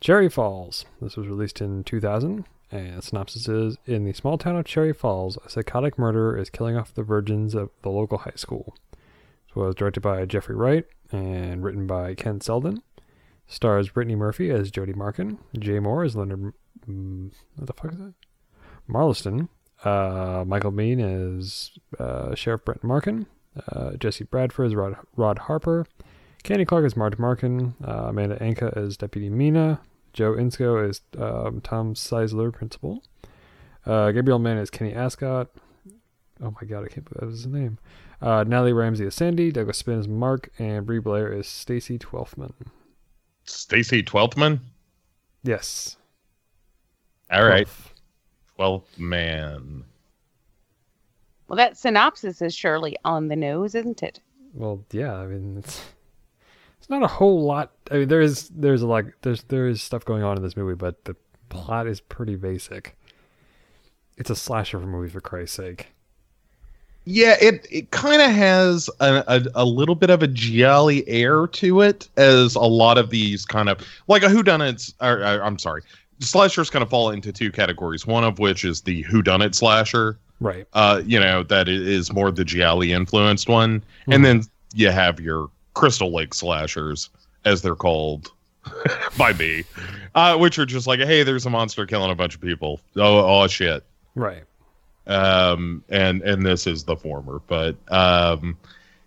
Cherry 0.01 0.29
Falls. 0.29 0.85
This 1.03 1.17
was 1.17 1.27
released 1.27 1.61
in 1.61 1.83
2000. 1.83 2.45
And 2.71 2.99
the 2.99 3.03
synopsis 3.03 3.49
is 3.49 3.79
In 3.85 4.05
the 4.05 4.13
small 4.13 4.39
town 4.39 4.55
of 4.55 4.65
Cherry 4.65 4.93
Falls, 4.93 5.39
a 5.45 5.51
psychotic 5.51 5.99
murderer 5.99 6.39
is 6.39 6.51
killing 6.51 6.77
off 6.77 6.95
the 6.95 7.03
virgins 7.03 7.53
of 7.53 7.71
the 7.83 7.91
local 7.91 8.19
high 8.19 8.35
school. 8.37 8.77
It 9.49 9.57
was 9.57 9.75
directed 9.75 10.03
by 10.03 10.25
Geoffrey 10.25 10.55
Wright 10.55 10.85
and 11.13 11.63
written 11.63 11.87
by 11.87 12.15
Ken 12.15 12.41
Selden. 12.41 12.83
Stars 13.47 13.91
Brittany 13.91 14.17
Murphy 14.17 14.51
as 14.51 14.71
Jody 14.71 14.95
Marken, 14.95 15.39
Jay 15.59 15.79
Mohr 15.79 16.05
as 16.05 16.17
Leonard. 16.17 16.55
Mm, 16.89 17.33
what 17.57 17.67
the 17.67 17.73
fuck 17.73 17.93
is 17.93 17.99
that? 17.99 18.15
Marliston. 18.89 19.49
Uh, 19.85 20.45
Michael 20.47 20.73
Biehn 20.73 21.39
as 21.39 21.71
uh, 21.99 22.35
Sheriff 22.35 22.65
Brent 22.65 22.83
Marken. 22.83 23.27
Uh, 23.71 23.93
Jesse 23.93 24.25
Bradford 24.25 24.67
as 24.67 24.75
Rod, 24.75 24.97
Rod 25.17 25.39
Harper. 25.41 25.87
Candy 26.43 26.65
Clark 26.65 26.85
as 26.85 26.97
Marta 26.97 27.21
Marken. 27.21 27.75
Uh, 27.87 28.07
Amanda 28.09 28.37
Anka 28.39 28.77
as 28.77 28.97
Deputy 28.97 29.29
Mina. 29.29 29.81
Joe 30.13 30.35
Inscoe 30.35 30.89
as 30.89 31.01
um, 31.19 31.61
Tom 31.61 31.95
Seisler, 31.95 32.53
Principal. 32.53 33.03
Uh, 33.85 34.11
Gabriel 34.13 34.39
Mann 34.39 34.59
as 34.59 34.71
Kenny 34.71 34.95
Ascot. 34.95 35.49
Oh 36.43 36.55
my 36.61 36.67
god, 36.67 36.85
I 36.85 36.89
can't 36.89 37.05
believe 37.05 37.21
that 37.21 37.27
was 37.27 37.43
his 37.43 37.47
name. 37.47 37.79
Uh, 38.25 38.43
Natalie 38.43 38.73
Ramsey 38.73 39.05
is 39.05 39.15
Sandy. 39.15 39.53
Douglas 39.53 39.77
Spin 39.77 39.99
as 39.99 40.09
Mark. 40.09 40.49
And 40.59 40.87
Bre 40.87 40.99
Blair 40.99 41.31
is 41.31 41.47
Stacy 41.47 41.99
Twelfthman. 41.99 42.55
Stacy 43.45 44.03
Twelfthman. 44.03 44.61
Yes. 45.43 45.99
All 47.31 47.45
right. 47.45 47.69
Twelfth 48.57 48.99
man. 48.99 49.85
Well, 51.49 51.59
that 51.59 51.77
synopsis 51.77 52.41
is 52.41 52.55
surely 52.55 52.97
on 53.05 53.29
the 53.29 53.37
nose, 53.37 53.75
isn't 53.75 54.03
it? 54.03 54.21
Well, 54.55 54.83
yeah. 54.91 55.15
I 55.15 55.27
mean, 55.27 55.59
it's 55.59 55.83
it's 56.79 56.89
not 56.89 57.03
a 57.03 57.07
whole 57.07 57.45
lot. 57.45 57.73
I 57.91 57.99
mean, 57.99 58.09
there 58.09 58.23
is 58.23 58.49
there's 58.49 58.81
a 58.81 58.87
like 58.87 59.05
there's 59.21 59.43
there 59.45 59.69
is 59.69 59.83
stuff 59.83 60.07
going 60.07 60.23
on 60.23 60.39
in 60.39 60.43
this 60.43 60.57
movie, 60.57 60.77
but 60.77 61.05
the 61.05 61.15
plot 61.51 61.87
is 61.87 62.01
pretty 62.01 62.37
basic. 62.37 62.97
It's 64.17 64.31
a 64.31 64.37
slasher 64.37 64.81
movie 64.81 65.11
for 65.11 65.21
Christ's 65.21 65.57
sake. 65.57 65.89
Yeah, 67.07 67.37
it 67.41 67.67
it 67.71 67.91
kind 67.91 68.23
of 68.23 68.31
has 68.31 68.89
a, 69.01 69.23
a 69.27 69.43
a 69.57 69.65
little 69.65 69.95
bit 69.95 70.09
of 70.11 70.23
a 70.23 70.27
giallo 70.27 70.89
air 71.07 71.47
to 71.49 71.83
it, 71.83 72.09
as 72.17 72.55
a 72.55 72.61
lot 72.61 72.97
of 72.97 73.11
these 73.11 73.45
kind 73.45 73.69
of 73.69 73.79
like 74.09 74.23
a 74.23 74.27
whodunits. 74.29 74.95
Or, 75.03 75.19
or 75.21 75.43
I'm 75.45 75.59
sorry, 75.59 75.83
slashers 76.21 76.71
kind 76.71 76.83
of 76.83 76.89
fall 76.89 77.11
into 77.11 77.31
two 77.33 77.53
categories. 77.53 78.07
One 78.07 78.25
of 78.25 78.39
which 78.39 78.65
is 78.65 78.81
the 78.81 79.05
whodunit 79.05 79.55
slasher, 79.55 80.17
Right. 80.41 80.67
uh, 80.73 81.03
you 81.05 81.21
know, 81.21 81.43
that 81.43 81.69
is 81.69 82.11
more 82.13 82.31
the 82.31 82.45
gialli 82.45 82.93
influenced 82.93 83.49
one, 83.51 83.81
Mhm. 84.09 84.15
and 84.15 84.25
then 84.25 84.43
you 84.75 84.91
have 84.91 85.21
your 85.21 85.51
Crystal 85.75 86.11
Lake 86.13 86.33
slashers, 86.33 87.11
as 87.45 87.61
they're 87.61 87.75
called 87.77 88.31
by 89.19 89.35
me, 89.35 89.65
uh, 90.15 90.39
which 90.39 90.59
are 90.59 90.65
just 90.65 90.87
like, 90.87 91.01
hey, 91.01 91.23
there's 91.23 91.45
a 91.45 91.51
monster 91.51 91.85
killing 91.85 92.11
a 92.11 92.15
bunch 92.15 92.35
of 92.35 92.41
people. 92.41 92.81
Oh, 92.97 93.43
oh 93.43 93.47
shit. 93.47 93.85
Right. 94.15 94.45
Um, 95.07 95.85
and 95.89 96.23
and 96.23 96.45
this 96.45 96.67
is 96.67 96.85
the 96.85 96.97
former, 96.97 97.41
but 97.47 97.77
um, 97.93 98.57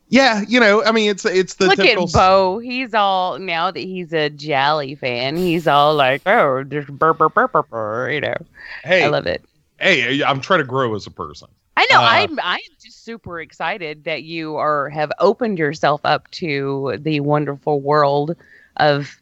yeah, 0.09 0.43
you 0.48 0.59
know, 0.59 0.84
I 0.84 0.92
mean, 0.92 1.09
it's 1.09 1.26
it's 1.26 1.56
the 1.56 1.67
Look 1.67 1.77
typical. 1.77 2.06
at 2.06 2.14
Bo. 2.14 2.59
He's 2.59 2.93
all 2.93 3.40
now 3.40 3.72
that 3.72 3.80
he's 3.80 4.14
a 4.14 4.30
giallo 4.30 4.95
fan. 4.95 5.35
He's 5.35 5.67
all 5.67 5.95
like, 5.95 6.22
"Oh, 6.26 6.64
just 6.64 6.88
burr 6.88 7.14
burr 7.14 7.30
burr 7.30 7.48
burr 7.48 7.64
burr," 7.64 8.11
you 8.11 8.22
know. 8.22 8.35
Hey, 8.84 9.03
I 9.03 9.08
love 9.08 9.26
it. 9.26 9.43
Hey, 9.80 10.24
I'm 10.24 10.40
trying 10.40 10.59
to 10.59 10.66
grow 10.66 10.95
as 10.95 11.08
a 11.08 11.11
person. 11.11 11.50
I 11.76 11.88
know. 11.92 12.00
Uh, 12.00 12.06
I'm. 12.06 12.40
I'm 12.42 12.59
just 12.80 13.03
super 13.03 13.42
excited 13.42 14.06
that 14.06 14.24
you 14.24 14.56
are 14.56 14.90
have 14.90 15.11
opened 15.19 15.59
yourself 15.59 16.01
up 16.03 16.30
to 16.32 16.98
the 17.00 17.19
wonderful 17.19 17.82
world 17.82 18.35
of, 18.77 19.22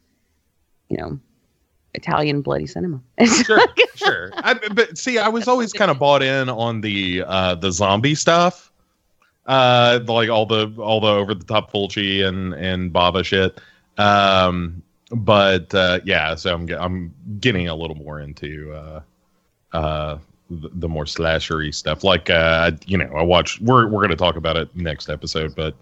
you 0.88 0.98
know, 0.98 1.18
Italian 1.96 2.42
bloody 2.42 2.66
cinema. 2.66 3.00
sure, 3.44 3.60
sure. 3.94 4.30
I, 4.36 4.54
but 4.54 4.96
see, 4.96 5.18
I 5.18 5.28
was 5.28 5.48
always 5.48 5.72
kind 5.72 5.90
of 5.90 5.98
bought 5.98 6.22
in 6.22 6.48
on 6.48 6.80
the 6.80 7.24
uh, 7.26 7.54
the 7.56 7.72
zombie 7.72 8.14
stuff, 8.14 8.70
uh, 9.46 10.00
like 10.06 10.28
all 10.28 10.46
the 10.46 10.72
all 10.78 11.00
the 11.00 11.08
over 11.08 11.34
the 11.34 11.44
top 11.44 11.72
Fulci 11.72 12.24
and 12.24 12.54
and 12.54 12.92
Bava 12.92 13.24
shit. 13.24 13.60
Um, 13.98 14.82
but 15.10 15.74
uh, 15.74 16.00
yeah, 16.04 16.34
so 16.34 16.54
I'm 16.54 16.68
I'm 16.70 17.14
getting 17.40 17.68
a 17.68 17.74
little 17.74 17.96
more 17.96 18.20
into 18.20 18.72
uh, 18.72 19.00
uh, 19.72 20.18
the, 20.50 20.70
the 20.74 20.88
more 20.88 21.04
slashery 21.04 21.74
stuff. 21.74 22.04
Like 22.04 22.30
uh, 22.30 22.72
you 22.86 22.98
know, 22.98 23.10
I 23.16 23.22
watched. 23.22 23.60
We're 23.60 23.88
we're 23.88 24.02
gonna 24.02 24.16
talk 24.16 24.36
about 24.36 24.56
it 24.56 24.74
next 24.76 25.08
episode, 25.08 25.54
but 25.56 25.74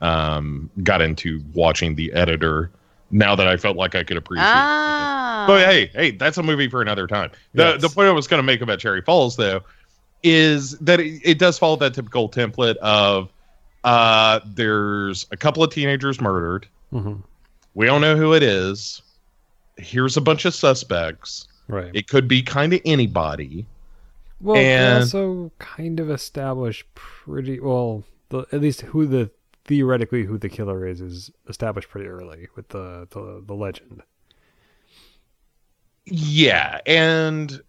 um, 0.00 0.70
got 0.82 1.00
into 1.00 1.42
watching 1.54 1.94
the 1.94 2.12
editor. 2.12 2.70
Now 3.12 3.36
that 3.36 3.46
I 3.46 3.56
felt 3.58 3.76
like 3.76 3.94
I 3.94 4.02
could 4.02 4.16
appreciate 4.16 4.46
ah. 4.46 5.44
but 5.46 5.66
hey, 5.68 5.90
hey, 5.94 6.10
that's 6.12 6.38
a 6.38 6.42
movie 6.42 6.68
for 6.68 6.80
another 6.82 7.06
time. 7.06 7.30
The 7.54 7.62
Yes. 7.72 7.82
the 7.82 7.88
point 7.90 8.08
I 8.08 8.12
was 8.12 8.26
going 8.26 8.38
to 8.38 8.42
make 8.42 8.60
about 8.62 8.78
Cherry 8.78 9.02
Falls 9.02 9.36
though 9.36 9.60
is 10.22 10.78
that 10.78 10.98
it, 11.00 11.20
it 11.24 11.38
does 11.38 11.58
follow 11.58 11.76
that 11.76 11.94
typical 11.94 12.28
template 12.28 12.76
of 12.76 13.30
uh 13.84 14.40
there's 14.46 15.26
a 15.30 15.36
couple 15.36 15.62
of 15.62 15.70
teenagers 15.72 16.20
murdered. 16.20 16.66
hmm 16.90 17.16
We 17.74 17.86
don't 17.86 18.00
know 18.00 18.16
who 18.16 18.32
it 18.32 18.42
is. 18.42 19.02
Here's 19.76 20.16
a 20.16 20.20
bunch 20.20 20.44
of 20.44 20.54
suspects. 20.54 21.48
Right. 21.68 21.90
It 21.94 22.08
could 22.08 22.28
be 22.28 22.42
kind 22.42 22.72
of 22.72 22.80
anybody. 22.84 23.66
Well, 24.40 24.56
they 24.56 24.72
and 24.74 25.02
also 25.04 25.52
kind 25.58 26.00
of 26.00 26.10
establish 26.10 26.84
pretty 26.94 27.60
well, 27.60 28.04
the, 28.30 28.44
at 28.52 28.60
least 28.60 28.82
who 28.82 29.06
the 29.06 29.30
theoretically 29.64 30.24
who 30.24 30.38
the 30.38 30.48
killer 30.48 30.86
is 30.86 31.00
is 31.00 31.30
established 31.48 31.88
pretty 31.88 32.08
early 32.08 32.48
with 32.56 32.68
the 32.68 33.06
the, 33.10 33.42
the 33.46 33.54
legend. 33.54 34.02
yeah, 36.06 36.80
and 36.86 37.62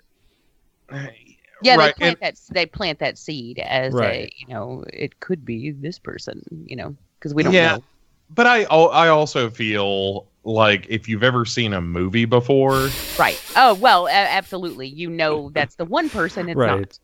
Yeah, 1.61 1.75
right, 1.75 1.95
they 1.99 1.99
plant 1.99 2.19
that. 2.21 2.35
They 2.51 2.65
plant 2.65 2.99
that 2.99 3.17
seed 3.17 3.59
as 3.59 4.01
a, 4.01 4.29
you 4.37 4.47
know, 4.53 4.83
it 4.91 5.19
could 5.19 5.45
be 5.45 5.71
this 5.71 5.99
person, 5.99 6.41
you 6.65 6.75
know, 6.75 6.95
because 7.19 7.33
we 7.33 7.43
don't 7.43 7.53
yeah, 7.53 7.61
know. 7.61 7.83
but 8.29 8.47
I 8.47 8.63
I 8.63 9.07
also 9.09 9.49
feel 9.49 10.27
like 10.43 10.85
if 10.89 11.07
you've 11.07 11.23
ever 11.23 11.45
seen 11.45 11.73
a 11.73 11.81
movie 11.81 12.25
before, 12.25 12.97
Right. 13.17 13.41
Oh 13.55 13.75
well, 13.75 14.07
absolutely. 14.07 14.87
You 14.87 15.09
know, 15.09 15.49
that's 15.51 15.75
the 15.75 15.85
one 15.85 16.09
person. 16.09 16.49
It's 16.49 16.65
not. 16.65 16.99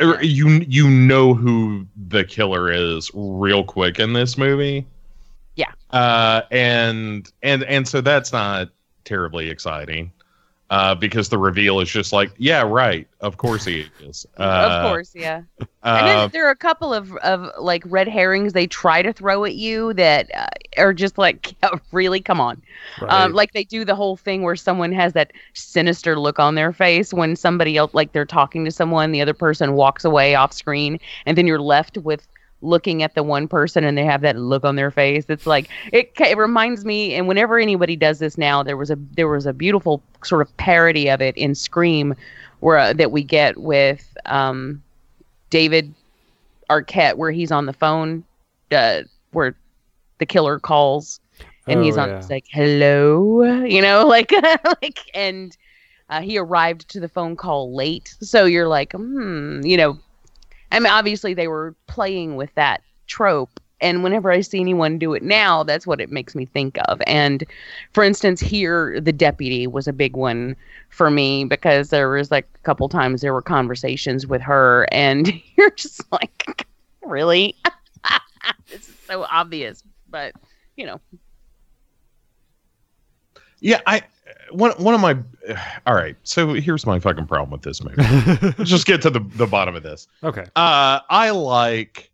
Right. 0.00 0.20
or 0.20 0.22
you 0.22 0.48
you 0.68 0.88
know 0.88 1.34
who 1.34 1.86
the 2.08 2.24
killer 2.24 2.70
is 2.70 3.10
real 3.14 3.64
quick 3.64 3.98
in 3.98 4.12
this 4.12 4.38
movie 4.38 4.86
Yeah. 5.56 5.72
uh 5.90 6.42
and 6.50 7.30
and 7.42 7.64
and 7.64 7.86
so 7.88 8.00
that's 8.00 8.32
not 8.32 8.68
terribly 9.04 9.48
exciting 9.50 10.12
uh 10.70 10.94
because 10.94 11.28
the 11.30 11.38
reveal 11.38 11.80
is 11.80 11.88
just 11.88 12.12
like 12.12 12.30
yeah 12.36 12.62
right 12.62 13.08
of 13.20 13.36
course 13.38 13.64
he 13.64 13.86
is 14.00 14.26
uh, 14.38 14.42
of 14.42 14.90
course, 14.90 15.12
yeah. 15.14 15.42
and 15.58 15.68
uh, 15.82 16.04
then 16.04 16.30
there 16.32 16.46
are 16.46 16.50
a 16.50 16.56
couple 16.56 16.92
of 16.92 17.14
of 17.16 17.50
like 17.58 17.82
red 17.86 18.06
herrings 18.06 18.52
they 18.52 18.66
try 18.66 19.00
to 19.00 19.12
throw 19.12 19.44
at 19.44 19.54
you 19.54 19.94
that 19.94 20.30
uh, 20.34 20.46
are 20.76 20.92
just 20.92 21.16
like 21.16 21.54
really 21.92 22.20
come 22.20 22.40
on 22.40 22.60
Right. 23.00 23.10
um, 23.10 23.32
like 23.32 23.52
they 23.52 23.64
do 23.64 23.84
the 23.84 23.94
whole 23.94 24.16
thing 24.16 24.42
where 24.42 24.56
someone 24.56 24.92
has 24.92 25.12
that 25.14 25.32
sinister 25.54 26.18
look 26.18 26.38
on 26.38 26.54
their 26.54 26.72
face 26.72 27.12
when 27.12 27.34
somebody 27.36 27.76
else 27.76 27.94
like 27.94 28.12
they're 28.12 28.24
talking 28.26 28.64
to 28.64 28.70
someone 28.70 29.12
the 29.12 29.20
other 29.22 29.34
person 29.34 29.72
walks 29.74 30.04
away 30.04 30.34
off 30.34 30.52
screen 30.52 30.98
and 31.26 31.36
then 31.38 31.46
you're 31.46 31.60
left 31.60 31.96
with 31.98 32.26
looking 32.60 33.02
at 33.02 33.14
the 33.14 33.22
one 33.22 33.46
person 33.46 33.84
and 33.84 33.96
they 33.96 34.04
have 34.04 34.20
that 34.22 34.36
look 34.36 34.64
on 34.64 34.76
their 34.76 34.90
face 34.90 35.24
it's 35.28 35.46
like 35.46 35.68
it, 35.92 36.10
it 36.18 36.36
reminds 36.36 36.84
me 36.84 37.14
and 37.14 37.28
whenever 37.28 37.58
anybody 37.58 37.96
does 37.96 38.18
this 38.18 38.36
now 38.36 38.62
there 38.62 38.76
was 38.76 38.90
a 38.90 38.98
there 39.16 39.28
was 39.28 39.46
a 39.46 39.52
beautiful 39.52 40.02
sort 40.24 40.40
of 40.42 40.56
parody 40.56 41.08
of 41.08 41.20
it 41.20 41.36
in 41.36 41.54
scream 41.54 42.14
where 42.60 42.78
uh, 42.78 42.92
that 42.92 43.12
we 43.12 43.22
get 43.22 43.56
with 43.58 44.16
um 44.26 44.82
david 45.50 45.92
arquette 46.70 47.16
where 47.16 47.30
he's 47.30 47.52
on 47.52 47.66
the 47.66 47.72
phone 47.72 48.24
uh 48.72 49.02
where 49.32 49.54
the 50.18 50.26
killer 50.26 50.58
calls 50.58 51.20
and 51.68 51.80
Oh, 51.80 51.82
he's 51.82 51.96
on 51.96 52.08
yeah. 52.08 52.20
like 52.30 52.44
hello 52.50 53.42
you 53.64 53.80
know 53.80 54.06
like 54.06 54.32
like 54.82 54.98
and 55.14 55.56
uh, 56.10 56.20
he 56.20 56.38
arrived 56.38 56.88
to 56.90 57.00
the 57.00 57.08
phone 57.08 57.36
call 57.36 57.74
late 57.74 58.14
so 58.20 58.44
you're 58.44 58.68
like 58.68 58.92
hmm 58.92 59.60
you 59.64 59.76
know 59.76 59.98
i 60.72 60.78
mean 60.78 60.92
obviously 60.92 61.34
they 61.34 61.48
were 61.48 61.74
playing 61.86 62.36
with 62.36 62.54
that 62.54 62.82
trope 63.06 63.60
and 63.80 64.02
whenever 64.02 64.30
i 64.30 64.40
see 64.40 64.60
anyone 64.60 64.98
do 64.98 65.14
it 65.14 65.22
now 65.22 65.62
that's 65.62 65.86
what 65.86 66.00
it 66.00 66.10
makes 66.10 66.34
me 66.34 66.44
think 66.44 66.78
of. 66.86 67.00
And 67.06 67.44
for 67.92 68.02
instance 68.02 68.40
here 68.40 69.00
the 69.00 69.12
deputy 69.12 69.66
was 69.66 69.86
a 69.86 69.92
big 69.92 70.16
one 70.16 70.56
for 70.90 71.10
me 71.10 71.44
because 71.44 71.90
there 71.90 72.08
was 72.10 72.30
like 72.30 72.48
a 72.54 72.58
couple 72.64 72.88
times 72.88 73.20
there 73.20 73.32
were 73.32 73.42
conversations 73.42 74.26
with 74.26 74.42
her 74.42 74.86
and 74.92 75.32
you're 75.56 75.70
just 75.72 76.10
like 76.12 76.66
really? 77.02 77.56
This 78.68 78.88
is 78.88 78.94
so 79.06 79.26
obvious 79.30 79.82
but 80.10 80.32
you 80.76 80.86
know 80.86 81.00
Yeah, 83.60 83.80
I 83.86 84.02
one 84.50 84.72
one 84.72 84.94
of 84.94 85.00
my 85.00 85.18
all 85.86 85.94
right. 85.94 86.16
So 86.22 86.54
here's 86.54 86.86
my 86.86 86.98
fucking 86.98 87.26
problem 87.26 87.50
with 87.50 87.62
this 87.62 87.82
movie. 87.82 87.96
Let's 88.58 88.70
just 88.70 88.86
get 88.86 89.02
to 89.02 89.10
the 89.10 89.20
the 89.20 89.46
bottom 89.46 89.74
of 89.74 89.82
this. 89.82 90.08
Okay. 90.22 90.44
Uh, 90.56 91.00
I 91.08 91.30
like 91.30 92.10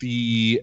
the 0.00 0.62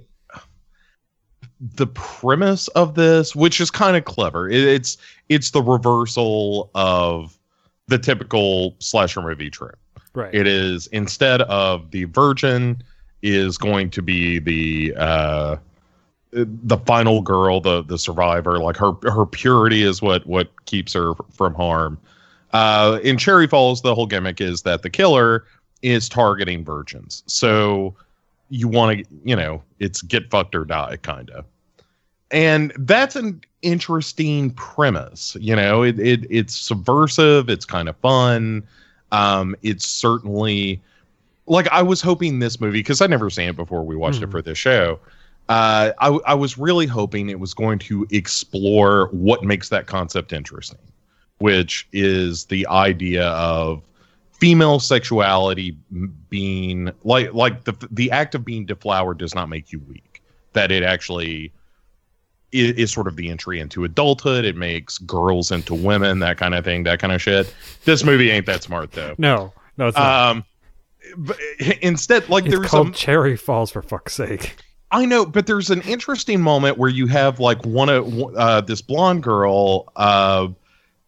the 1.60 1.88
premise 1.88 2.68
of 2.69 2.95
this, 2.95 3.36
which 3.36 3.60
is 3.60 3.69
kind 3.69 3.98
of 3.98 4.06
clever. 4.06 4.50
It, 4.50 4.64
it's 4.64 4.98
it's 5.28 5.52
the 5.52 5.61
reversal 5.61 6.72
of 6.76 7.38
the 7.88 7.98
typical 7.98 8.76
slasher 8.80 9.22
movie 9.22 9.50
trope. 9.50 9.78
Right. 10.14 10.34
It 10.34 10.48
is 10.48 10.88
instead 10.88 11.42
of 11.44 11.92
the 11.92 12.06
virgin 12.06 12.82
is 13.22 13.58
going 13.58 13.90
to 13.92 14.02
be 14.02 14.40
the 14.40 14.94
uh 14.95 15.58
the 16.32 16.77
final 16.77 17.22
girl, 17.22 17.59
the 17.61 17.83
the 17.83 17.98
survivor. 17.98 18.59
Like 18.59 18.77
her 18.77 18.93
her 19.03 19.25
purity 19.25 19.83
is 19.83 20.01
what 20.01 20.25
what 20.27 20.66
keeps 20.66 20.93
her 20.93 21.14
from 21.32 21.53
harm. 21.56 21.98
Uh, 22.53 22.99
in 23.03 23.17
Cherry 23.17 23.48
Falls, 23.48 23.82
the 23.82 23.93
whole 23.93 24.08
gimmick 24.08 24.41
is 24.41 24.64
that 24.64 24.82
the 24.82 24.90
killer 24.90 25.45
is 25.82 26.09
targeting 26.09 26.64
virgins. 26.66 27.24
So 27.27 27.93
you 28.49 28.67
want 28.67 28.99
to, 28.99 29.06
you 29.24 29.35
know, 29.35 29.61
it's 29.80 30.01
get 30.01 30.30
fucked 30.32 30.56
or 30.56 30.66
die 30.66 30.98
kind 30.98 31.30
of. 31.30 31.45
And 32.32 32.72
that's 32.77 33.16
an 33.16 33.41
interesting 33.61 34.51
premise. 34.51 35.35
You 35.40 35.56
know, 35.56 35.83
it, 35.83 35.99
it 35.99 36.25
it's 36.30 36.56
subversive. 36.56 37.49
It's 37.49 37.66
kind 37.66 37.88
of 37.90 37.95
fun. 37.98 38.64
Um, 39.11 39.56
it's 39.64 39.85
certainly 39.85 40.82
like 41.48 41.67
I 41.69 41.82
was 41.82 42.01
hoping 42.01 42.40
this 42.40 42.59
movie 42.61 42.80
because 42.80 43.01
I'd 43.01 43.09
never 43.09 43.30
seen 43.30 43.49
it 43.49 43.56
before 43.56 43.83
we 43.83 43.95
watched 43.95 44.22
it 44.22 44.27
Mhm. 44.27 44.32
for 44.32 44.41
this 44.41 44.58
show. 44.58 44.99
Uh, 45.50 45.92
I, 46.00 46.10
I 46.28 46.34
was 46.36 46.60
really 46.60 46.86
hoping 46.86 47.28
it 47.28 47.40
was 47.40 47.56
going 47.56 47.80
to 47.80 48.06
explore 48.11 49.08
what 49.11 49.44
makes 49.44 49.69
that 49.69 49.88
concept 49.88 50.32
interesting, 50.32 50.78
which 51.40 51.88
is 51.92 52.45
the 52.45 52.68
idea 52.68 53.28
of 53.30 53.82
female 54.40 54.80
sexuality 54.80 55.76
being 56.30 56.92
like 57.03 57.34
like 57.34 57.64
the 57.64 57.74
the 57.92 58.11
act 58.11 58.36
of 58.36 58.45
being 58.45 58.66
deflowered 58.66 59.18
does 59.18 59.34
not 59.34 59.50
make 59.50 59.72
you 59.72 59.80
weak. 59.90 60.22
That 60.53 60.72
it 60.72 60.84
actually 60.84 61.52
is, 62.52 62.74
is 62.74 62.94
sort 62.94 63.08
of 63.08 63.16
the 63.16 63.30
entry 63.30 63.60
into 63.60 63.84
adulthood. 63.84 64.45
It 64.45 64.56
makes 64.56 65.00
girls 65.00 65.52
into 65.52 65.74
women, 65.74 66.19
that 66.19 66.38
kind 66.38 66.53
of 66.53 66.64
thing, 66.64 66.84
that 66.84 67.00
kind 67.00 67.11
of 67.11 67.24
shit. 67.24 67.53
This 67.86 68.03
movie 68.03 68.30
ain't 68.30 68.45
that 68.45 68.61
smart 68.61 68.92
though. 68.92 69.16
No, 69.18 69.52
no, 69.78 69.88
it's 69.88 69.98
not. 69.98 70.30
Um, 70.30 70.44
but 71.18 71.40
instead, 71.82 72.30
like 72.30 72.45
it's 72.45 72.53
there's 72.53 72.68
called 72.68 72.90
a 72.90 72.92
Cherry 72.92 73.36
Falls 73.36 73.72
for 73.72 73.82
fuck's 73.82 74.14
sake. 74.14 74.56
I 74.92 75.06
know, 75.06 75.26
but 75.26 75.45
there's 75.45 75.69
an 75.69 75.82
interesting 75.82 76.42
moment 76.42 76.77
where 76.77 76.90
you 76.90 77.08
have 77.08 77.40
like 77.40 77.64
one 77.66 77.90
of 77.90 78.35
uh, 78.35 78.61
this 78.61 78.82
blonde 78.82 79.22
girl 79.22 79.92
uh, 79.95 80.48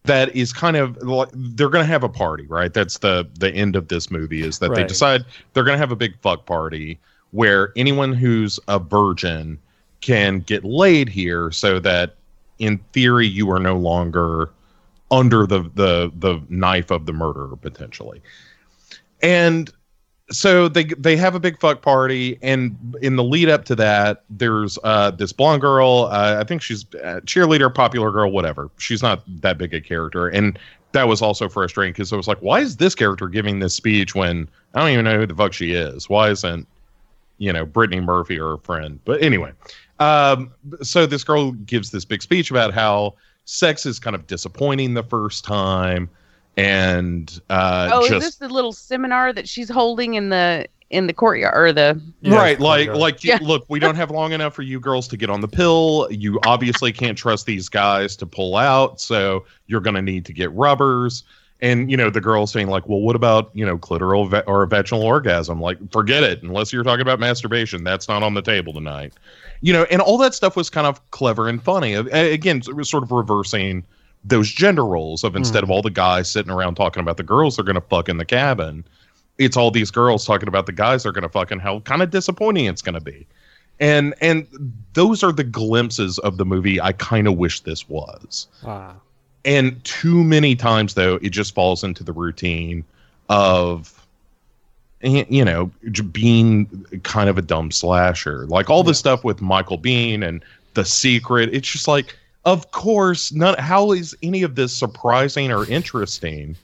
that 0.04 0.34
is 0.36 0.52
kind 0.52 0.76
of 0.76 0.96
like 0.98 1.28
they're 1.32 1.68
gonna 1.68 1.84
have 1.84 2.04
a 2.04 2.08
party, 2.08 2.46
right? 2.46 2.72
That's 2.72 2.98
the 2.98 3.28
the 3.38 3.50
end 3.52 3.76
of 3.76 3.88
this 3.88 4.10
movie 4.10 4.42
is 4.42 4.58
that 4.60 4.74
they 4.74 4.84
decide 4.84 5.24
they're 5.52 5.64
gonna 5.64 5.78
have 5.78 5.92
a 5.92 5.96
big 5.96 6.18
fuck 6.20 6.46
party 6.46 7.00
where 7.32 7.72
anyone 7.76 8.12
who's 8.12 8.60
a 8.68 8.78
virgin 8.78 9.58
can 10.00 10.40
get 10.40 10.64
laid 10.64 11.08
here, 11.08 11.50
so 11.50 11.78
that 11.80 12.16
in 12.58 12.78
theory 12.92 13.26
you 13.26 13.50
are 13.50 13.60
no 13.60 13.76
longer 13.76 14.50
under 15.10 15.46
the 15.46 15.62
the 15.74 16.12
the 16.18 16.40
knife 16.48 16.90
of 16.90 17.06
the 17.06 17.12
murderer 17.12 17.56
potentially, 17.56 18.22
and 19.22 19.72
so 20.32 20.68
they 20.68 20.84
they 20.84 21.16
have 21.16 21.34
a 21.34 21.40
big 21.40 21.58
fuck 21.60 21.82
party 21.82 22.38
and 22.42 22.96
in 23.02 23.16
the 23.16 23.24
lead 23.24 23.48
up 23.48 23.64
to 23.66 23.74
that 23.74 24.24
there's 24.30 24.78
uh 24.82 25.10
this 25.10 25.32
blonde 25.32 25.60
girl 25.60 26.08
uh, 26.10 26.38
i 26.40 26.44
think 26.44 26.62
she's 26.62 26.84
a 27.02 27.20
cheerleader 27.22 27.72
popular 27.72 28.10
girl 28.10 28.30
whatever. 28.30 28.70
She's 28.78 29.02
not 29.02 29.22
that 29.42 29.58
big 29.58 29.74
a 29.74 29.80
character 29.80 30.28
and 30.28 30.58
that 30.92 31.08
was 31.08 31.22
also 31.22 31.48
frustrating 31.48 31.92
because 31.92 32.12
i 32.12 32.16
was 32.16 32.26
like 32.28 32.38
why 32.38 32.60
is 32.60 32.76
this 32.76 32.94
character 32.94 33.28
giving 33.28 33.58
this 33.58 33.74
speech 33.74 34.14
when 34.14 34.48
i 34.74 34.80
don't 34.80 34.90
even 34.90 35.04
know 35.04 35.18
who 35.18 35.26
the 35.26 35.34
fuck 35.34 35.52
she 35.52 35.72
is? 35.72 36.08
Why 36.08 36.30
isn't 36.30 36.66
you 37.38 37.52
know 37.52 37.64
brittany 37.64 38.00
murphy 38.00 38.38
or 38.38 38.50
her 38.50 38.58
friend? 38.58 38.98
But 39.04 39.22
anyway 39.22 39.52
um 40.00 40.52
so 40.82 41.06
this 41.06 41.24
girl 41.24 41.52
gives 41.52 41.90
this 41.90 42.04
big 42.04 42.22
speech 42.22 42.50
about 42.50 42.72
how 42.72 43.14
sex 43.44 43.86
is 43.86 43.98
kind 43.98 44.16
of 44.16 44.26
disappointing 44.26 44.94
the 44.94 45.02
first 45.02 45.44
time 45.44 46.08
and 46.56 47.40
uh 47.50 47.90
oh, 47.92 48.00
just 48.02 48.12
is 48.12 48.22
this 48.22 48.34
the 48.36 48.48
little 48.48 48.72
seminar 48.72 49.32
that 49.32 49.48
she's 49.48 49.68
holding 49.70 50.14
in 50.14 50.28
the 50.28 50.66
in 50.90 51.06
the 51.06 51.12
courtyard 51.14 51.54
or 51.56 51.72
the? 51.72 51.98
Right 52.22 52.60
like 52.60 52.88
courtyard. 52.88 52.98
like 52.98 53.24
you, 53.24 53.30
Yeah. 53.30 53.38
look 53.42 53.64
we 53.68 53.78
don't 53.78 53.94
have 53.96 54.10
long 54.10 54.32
enough 54.32 54.54
for 54.54 54.62
you 54.62 54.78
girls 54.78 55.08
to 55.08 55.16
get 55.16 55.30
on 55.30 55.40
the 55.40 55.48
pill. 55.48 56.06
You 56.10 56.38
obviously 56.44 56.92
can't 56.92 57.16
trust 57.16 57.46
these 57.46 57.68
guys 57.70 58.14
to 58.16 58.26
pull 58.26 58.56
out 58.56 59.00
so 59.00 59.46
you're 59.66 59.80
going 59.80 59.94
to 59.96 60.02
need 60.02 60.26
to 60.26 60.32
get 60.34 60.52
rubbers. 60.52 61.24
And 61.62 61.90
you 61.90 61.96
know 61.96 62.10
the 62.10 62.20
girl 62.20 62.46
saying 62.46 62.66
like 62.66 62.88
well 62.88 63.00
what 63.00 63.14
about 63.16 63.50
you 63.54 63.64
know 63.64 63.78
clitoral 63.78 64.28
ve- 64.28 64.42
or 64.46 64.66
vaginal 64.66 65.02
orgasm? 65.04 65.60
Like 65.60 65.78
forget 65.92 66.22
it 66.24 66.42
unless 66.42 66.72
you're 66.72 66.82
talking 66.82 67.02
about 67.02 67.20
masturbation. 67.20 67.84
That's 67.84 68.08
not 68.08 68.22
on 68.22 68.34
the 68.34 68.42
table 68.42 68.72
tonight. 68.74 69.14
You 69.62 69.72
know 69.72 69.84
and 69.84 70.02
all 70.02 70.18
that 70.18 70.34
stuff 70.34 70.56
was 70.56 70.68
kind 70.68 70.86
of 70.86 71.10
clever 71.12 71.48
and 71.48 71.62
funny. 71.62 71.94
Again 71.94 72.60
sort 72.62 73.02
of 73.02 73.10
reversing 73.12 73.84
those 74.24 74.50
gender 74.50 74.84
roles 74.86 75.24
of 75.24 75.34
instead 75.36 75.62
of 75.64 75.70
all 75.70 75.82
the 75.82 75.90
guys 75.90 76.30
sitting 76.30 76.50
around 76.52 76.76
talking 76.76 77.00
about 77.00 77.16
the 77.16 77.22
girls 77.22 77.56
they're 77.56 77.64
going 77.64 77.74
to 77.74 77.80
fuck 77.80 78.08
in 78.08 78.18
the 78.18 78.24
cabin 78.24 78.84
it's 79.38 79.56
all 79.56 79.70
these 79.70 79.90
girls 79.90 80.24
talking 80.24 80.46
about 80.48 80.66
the 80.66 80.72
guys 80.72 81.02
they're 81.02 81.12
going 81.12 81.22
to 81.22 81.28
fuck 81.28 81.50
and 81.50 81.60
how 81.60 81.80
kind 81.80 82.02
of 82.02 82.10
disappointing 82.10 82.66
it's 82.66 82.82
going 82.82 82.94
to 82.94 83.00
be. 83.00 83.26
And 83.80 84.14
and 84.20 84.46
those 84.92 85.24
are 85.24 85.32
the 85.32 85.42
glimpses 85.42 86.18
of 86.20 86.36
the 86.36 86.44
movie 86.44 86.80
i 86.80 86.92
kind 86.92 87.26
of 87.26 87.36
wish 87.36 87.60
this 87.60 87.88
was. 87.88 88.46
Ah. 88.64 88.94
and 89.44 89.82
too 89.84 90.22
many 90.22 90.54
times 90.54 90.94
though 90.94 91.16
it 91.22 91.30
just 91.30 91.54
falls 91.54 91.82
into 91.82 92.04
the 92.04 92.12
routine 92.12 92.84
of 93.28 94.06
y- 95.02 95.26
you 95.28 95.44
know 95.44 95.70
being 96.12 96.66
kind 97.02 97.28
of 97.28 97.38
a 97.38 97.42
dumb 97.42 97.70
slasher. 97.72 98.46
Like 98.46 98.70
all 98.70 98.84
the 98.84 98.94
stuff 98.94 99.24
with 99.24 99.40
Michael 99.40 99.78
Biehn 99.78 100.22
and 100.26 100.44
the 100.74 100.84
secret 100.84 101.50
it's 101.52 101.68
just 101.68 101.88
like 101.88 102.16
of 102.44 102.70
course 102.72 103.32
not 103.32 103.58
how 103.60 103.92
is 103.92 104.16
any 104.22 104.42
of 104.42 104.54
this 104.54 104.74
surprising 104.76 105.52
or 105.52 105.68
interesting? 105.68 106.56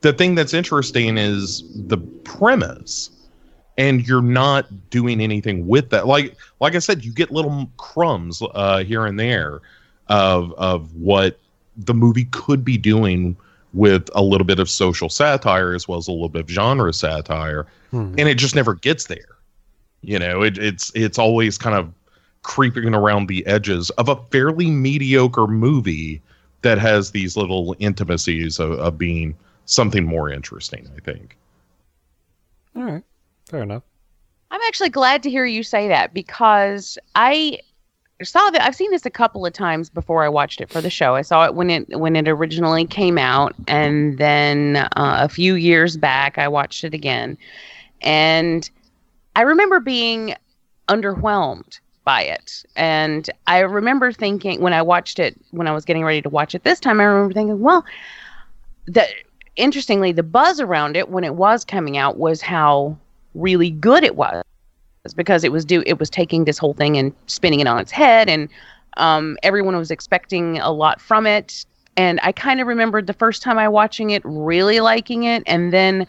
The 0.00 0.12
thing 0.12 0.34
that's 0.34 0.52
interesting 0.52 1.16
is 1.16 1.62
the 1.86 1.98
premise 1.98 3.10
and 3.78 4.06
you're 4.06 4.20
not 4.22 4.90
doing 4.90 5.20
anything 5.20 5.66
with 5.66 5.90
that. 5.90 6.06
Like 6.06 6.36
like 6.60 6.74
i 6.74 6.78
said 6.78 7.04
you 7.04 7.12
get 7.12 7.30
little 7.30 7.70
crumbs 7.76 8.42
uh 8.54 8.84
here 8.84 9.06
and 9.06 9.18
there 9.18 9.60
of 10.08 10.52
of 10.54 10.94
what 10.94 11.38
the 11.76 11.94
movie 11.94 12.26
could 12.26 12.64
be 12.64 12.76
doing 12.76 13.36
with 13.72 14.10
a 14.14 14.22
little 14.22 14.44
bit 14.44 14.58
of 14.58 14.68
social 14.68 15.08
satire 15.08 15.72
as 15.74 15.88
well 15.88 15.98
as 15.98 16.06
a 16.06 16.12
little 16.12 16.28
bit 16.28 16.42
of 16.42 16.50
genre 16.50 16.92
satire. 16.92 17.66
Hmm. 17.90 18.14
and 18.18 18.28
it 18.28 18.36
just 18.36 18.54
never 18.54 18.74
gets 18.74 19.06
there. 19.06 19.36
You 20.02 20.18
know 20.18 20.42
it, 20.42 20.58
it's 20.58 20.90
it's 20.94 21.18
always 21.18 21.56
kind 21.56 21.76
of 21.76 21.92
creeping 22.42 22.94
around 22.94 23.28
the 23.28 23.46
edges 23.46 23.90
of 23.90 24.08
a 24.08 24.16
fairly 24.30 24.70
mediocre 24.70 25.46
movie 25.46 26.20
that 26.62 26.78
has 26.78 27.10
these 27.10 27.36
little 27.36 27.74
intimacies 27.78 28.58
of, 28.58 28.72
of 28.72 28.98
being 28.98 29.34
something 29.64 30.04
more 30.04 30.30
interesting 30.30 30.88
i 30.96 31.00
think 31.00 31.36
All 32.76 32.82
right. 32.82 33.04
Fair 33.48 33.62
enough. 33.62 33.82
I'm 34.50 34.60
actually 34.66 34.88
glad 34.88 35.22
to 35.24 35.30
hear 35.30 35.44
you 35.44 35.62
say 35.62 35.88
that 35.88 36.14
because 36.14 36.96
I 37.14 37.58
saw 38.22 38.50
that 38.50 38.62
I've 38.62 38.74
seen 38.74 38.90
this 38.90 39.04
a 39.04 39.10
couple 39.10 39.44
of 39.44 39.52
times 39.52 39.90
before 39.90 40.24
I 40.24 40.28
watched 40.28 40.60
it 40.60 40.70
for 40.70 40.80
the 40.80 40.90
show. 40.90 41.14
I 41.14 41.22
saw 41.22 41.44
it 41.44 41.54
when 41.54 41.70
it 41.70 41.98
when 41.98 42.16
it 42.16 42.28
originally 42.28 42.86
came 42.86 43.18
out, 43.18 43.54
and 43.68 44.18
then 44.18 44.76
uh, 44.76 44.88
a 45.20 45.28
few 45.28 45.54
years 45.54 45.96
back 45.96 46.38
I 46.38 46.48
watched 46.48 46.84
it 46.84 46.94
again, 46.94 47.36
and 48.00 48.70
I 49.36 49.42
remember 49.42 49.80
being 49.80 50.34
underwhelmed 50.88 51.80
by 52.04 52.22
it. 52.22 52.64
And 52.76 53.28
I 53.46 53.60
remember 53.60 54.12
thinking 54.12 54.60
when 54.60 54.72
I 54.72 54.82
watched 54.82 55.18
it 55.18 55.38
when 55.50 55.66
I 55.66 55.72
was 55.72 55.84
getting 55.84 56.04
ready 56.04 56.22
to 56.22 56.28
watch 56.28 56.54
it 56.54 56.64
this 56.64 56.80
time, 56.80 57.00
I 57.00 57.04
remember 57.04 57.34
thinking, 57.34 57.60
well, 57.60 57.84
the 58.86 59.06
interestingly 59.56 60.12
the 60.12 60.22
buzz 60.22 60.60
around 60.60 60.96
it 60.96 61.10
when 61.10 61.24
it 61.24 61.34
was 61.34 61.64
coming 61.64 61.96
out 61.96 62.16
was 62.16 62.40
how 62.40 62.96
really 63.34 63.70
good 63.70 64.04
it 64.04 64.16
was. 64.16 64.42
Because 65.16 65.42
it 65.42 65.50
was 65.50 65.64
do 65.64 65.82
it 65.84 65.98
was 65.98 66.08
taking 66.08 66.44
this 66.44 66.58
whole 66.58 66.74
thing 66.74 66.96
and 66.96 67.12
spinning 67.26 67.58
it 67.58 67.66
on 67.66 67.78
its 67.80 67.90
head 67.90 68.28
and 68.28 68.48
um, 68.98 69.36
everyone 69.42 69.76
was 69.76 69.90
expecting 69.90 70.58
a 70.60 70.70
lot 70.70 71.00
from 71.00 71.26
it. 71.26 71.64
And 71.96 72.20
i 72.22 72.30
kind 72.30 72.60
of 72.60 72.68
remembered 72.68 73.08
the 73.08 73.12
first 73.12 73.42
time 73.42 73.58
i 73.58 73.68
watching 73.68 74.10
it 74.10 74.22
really 74.24 74.78
liking 74.80 75.24
it. 75.24 75.42
And 75.46 75.72
then 75.72 76.06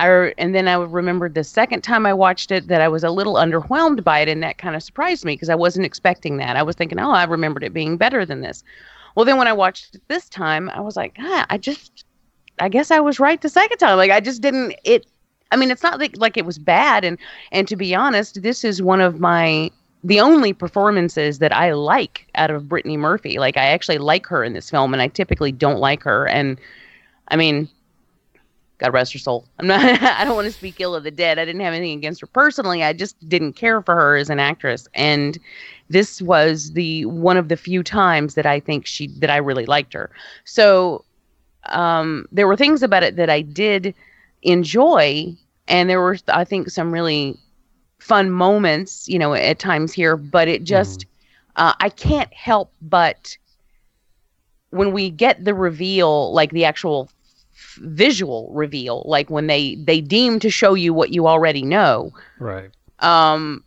i 0.00 0.32
and 0.38 0.54
then 0.54 0.68
i 0.68 0.74
remembered 0.74 1.34
the 1.34 1.44
second 1.44 1.82
time 1.82 2.06
i 2.06 2.12
watched 2.12 2.50
it 2.50 2.68
that 2.68 2.80
i 2.80 2.88
was 2.88 3.04
a 3.04 3.10
little 3.10 3.34
underwhelmed 3.34 4.02
by 4.02 4.18
it 4.20 4.28
and 4.28 4.42
that 4.42 4.58
kind 4.58 4.76
of 4.76 4.82
surprised 4.82 5.24
me 5.24 5.34
because 5.34 5.48
i 5.48 5.54
wasn't 5.54 5.86
expecting 5.86 6.36
that 6.36 6.56
i 6.56 6.62
was 6.62 6.76
thinking 6.76 6.98
oh 6.98 7.10
i 7.10 7.24
remembered 7.24 7.62
it 7.62 7.72
being 7.72 7.96
better 7.96 8.24
than 8.24 8.40
this 8.40 8.64
well 9.14 9.24
then 9.24 9.38
when 9.38 9.48
i 9.48 9.52
watched 9.52 9.94
it 9.94 10.02
this 10.08 10.28
time 10.28 10.68
i 10.70 10.80
was 10.80 10.96
like 10.96 11.16
ah, 11.18 11.46
i 11.50 11.58
just 11.58 12.04
i 12.58 12.68
guess 12.68 12.90
i 12.90 13.00
was 13.00 13.20
right 13.20 13.42
the 13.42 13.48
second 13.48 13.78
time 13.78 13.96
like 13.96 14.10
i 14.10 14.20
just 14.20 14.42
didn't 14.42 14.74
it 14.84 15.06
I 15.50 15.56
mean, 15.56 15.70
it's 15.70 15.82
not 15.82 15.98
like, 15.98 16.16
like 16.16 16.36
it 16.36 16.46
was 16.46 16.58
bad, 16.58 17.04
and 17.04 17.18
and 17.52 17.66
to 17.68 17.76
be 17.76 17.94
honest, 17.94 18.42
this 18.42 18.64
is 18.64 18.82
one 18.82 19.00
of 19.00 19.20
my 19.20 19.70
the 20.02 20.20
only 20.20 20.52
performances 20.52 21.40
that 21.40 21.54
I 21.54 21.72
like 21.72 22.26
out 22.36 22.50
of 22.50 22.68
Brittany 22.68 22.96
Murphy. 22.96 23.38
Like 23.38 23.56
I 23.56 23.66
actually 23.66 23.98
like 23.98 24.26
her 24.26 24.44
in 24.44 24.52
this 24.52 24.70
film, 24.70 24.92
and 24.92 25.02
I 25.02 25.08
typically 25.08 25.52
don't 25.52 25.78
like 25.78 26.02
her. 26.04 26.26
And 26.26 26.58
I 27.28 27.36
mean, 27.36 27.68
God 28.80 28.94
rest 28.94 29.12
her 29.12 29.18
soul. 29.18 29.46
I'm 29.58 29.66
not. 29.66 29.80
I 30.02 30.24
don't 30.24 30.34
want 30.34 30.46
to 30.46 30.52
speak 30.52 30.80
ill 30.80 30.94
of 30.94 31.04
the 31.04 31.10
dead. 31.10 31.38
I 31.38 31.44
didn't 31.44 31.60
have 31.60 31.74
anything 31.74 31.98
against 31.98 32.20
her 32.22 32.26
personally. 32.26 32.82
I 32.82 32.92
just 32.92 33.16
didn't 33.28 33.52
care 33.52 33.82
for 33.82 33.94
her 33.94 34.16
as 34.16 34.30
an 34.30 34.40
actress, 34.40 34.88
and 34.94 35.38
this 35.90 36.20
was 36.22 36.72
the 36.72 37.04
one 37.04 37.36
of 37.36 37.48
the 37.48 37.56
few 37.56 37.82
times 37.82 38.34
that 38.34 38.46
I 38.46 38.58
think 38.58 38.86
she 38.86 39.08
that 39.18 39.30
I 39.30 39.36
really 39.36 39.66
liked 39.66 39.92
her. 39.92 40.10
So 40.44 41.04
um, 41.66 42.26
there 42.32 42.48
were 42.48 42.56
things 42.56 42.82
about 42.82 43.02
it 43.02 43.16
that 43.16 43.28
I 43.28 43.42
did 43.42 43.94
enjoy, 44.42 45.36
and 45.68 45.90
there 45.90 46.00
were 46.00 46.16
I 46.28 46.44
think 46.44 46.70
some 46.70 46.90
really 46.90 47.38
fun 47.98 48.30
moments, 48.30 49.06
you 49.08 49.18
know, 49.18 49.34
at 49.34 49.58
times 49.58 49.92
here. 49.92 50.16
But 50.16 50.48
it 50.48 50.64
just 50.64 51.04
uh, 51.56 51.74
I 51.80 51.90
can't 51.90 52.32
help 52.32 52.72
but 52.80 53.36
when 54.70 54.92
we 54.92 55.10
get 55.10 55.44
the 55.44 55.54
reveal, 55.54 56.32
like 56.32 56.50
the 56.52 56.64
actual 56.64 57.10
visual 57.78 58.50
reveal, 58.52 59.02
like 59.06 59.30
when 59.30 59.46
they 59.46 59.74
they 59.76 60.00
deem 60.00 60.38
to 60.40 60.50
show 60.50 60.74
you 60.74 60.92
what 60.94 61.10
you 61.10 61.26
already 61.26 61.62
know 61.62 62.12
Right. 62.38 62.70
um 63.00 63.64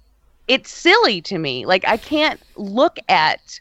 it's 0.47 0.69
silly 0.69 1.21
to 1.21 1.37
me 1.37 1.65
like 1.65 1.85
i 1.87 1.95
can't 1.97 2.39
look 2.57 2.97
at 3.07 3.59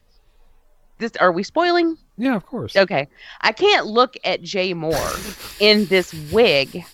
this 0.99 1.12
are 1.21 1.31
we 1.33 1.43
spoiling 1.45 1.97
Yeah, 2.19 2.35
of 2.35 2.45
course. 2.47 2.75
okay 2.77 3.07
i 3.43 3.53
can't 3.53 3.87
look 3.87 4.17
at 4.25 4.43
Jay 4.43 4.75
Mohr 4.75 5.01
in 5.61 5.87
this 5.87 6.12
wig 6.33 6.85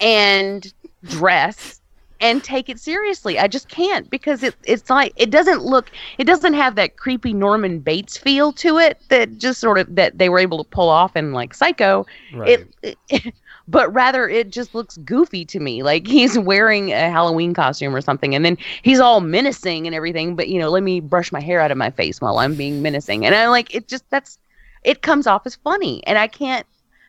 and 0.00 0.72
dress 1.04 1.77
and 2.20 2.42
take 2.42 2.68
it 2.68 2.80
seriously. 2.80 3.38
I 3.38 3.46
just 3.46 3.68
can't 3.68 4.08
because 4.10 4.42
it, 4.42 4.54
it's 4.64 4.90
like 4.90 5.12
it 5.16 5.30
doesn't 5.30 5.62
look 5.62 5.90
it 6.18 6.24
doesn't 6.24 6.54
have 6.54 6.74
that 6.74 6.96
creepy 6.96 7.32
norman 7.32 7.78
bates 7.78 8.16
feel 8.16 8.52
to 8.54 8.78
it 8.78 9.00
that 9.08 9.38
just 9.38 9.60
sort 9.60 9.78
of 9.78 9.94
that 9.94 10.18
they 10.18 10.28
were 10.28 10.38
able 10.38 10.62
to 10.62 10.68
pull 10.68 10.88
off 10.88 11.16
in 11.16 11.32
like 11.32 11.54
psycho. 11.54 12.06
Right. 12.34 12.66
it, 12.82 12.98
it 13.08 13.34
but 13.68 13.92
rather 13.92 14.28
it 14.28 14.50
just 14.50 14.74
looks 14.74 14.96
goofy 14.98 15.44
to 15.46 15.60
me. 15.60 15.82
Like 15.82 16.06
he's 16.06 16.38
wearing 16.38 16.92
a 16.92 17.10
halloween 17.10 17.54
costume 17.54 17.94
or 17.94 18.00
something 18.00 18.34
and 18.34 18.44
then 18.44 18.58
he's 18.82 19.00
all 19.00 19.20
menacing 19.20 19.86
and 19.86 19.94
everything 19.94 20.34
but 20.34 20.48
you 20.48 20.58
know 20.58 20.70
let 20.70 20.82
me 20.82 21.00
brush 21.00 21.30
my 21.30 21.40
hair 21.40 21.60
out 21.60 21.70
of 21.70 21.78
my 21.78 21.90
face 21.90 22.20
while 22.20 22.38
i'm 22.38 22.54
being 22.54 22.82
menacing. 22.82 23.26
And 23.26 23.34
I'm 23.34 23.50
like 23.50 23.74
it 23.74 23.86
just 23.88 24.08
that's 24.10 24.38
it 24.82 25.02
comes 25.02 25.26
off 25.26 25.46
as 25.46 25.56
funny 25.56 26.02
and 26.06 26.18
i 26.18 26.26
can't 26.26 26.66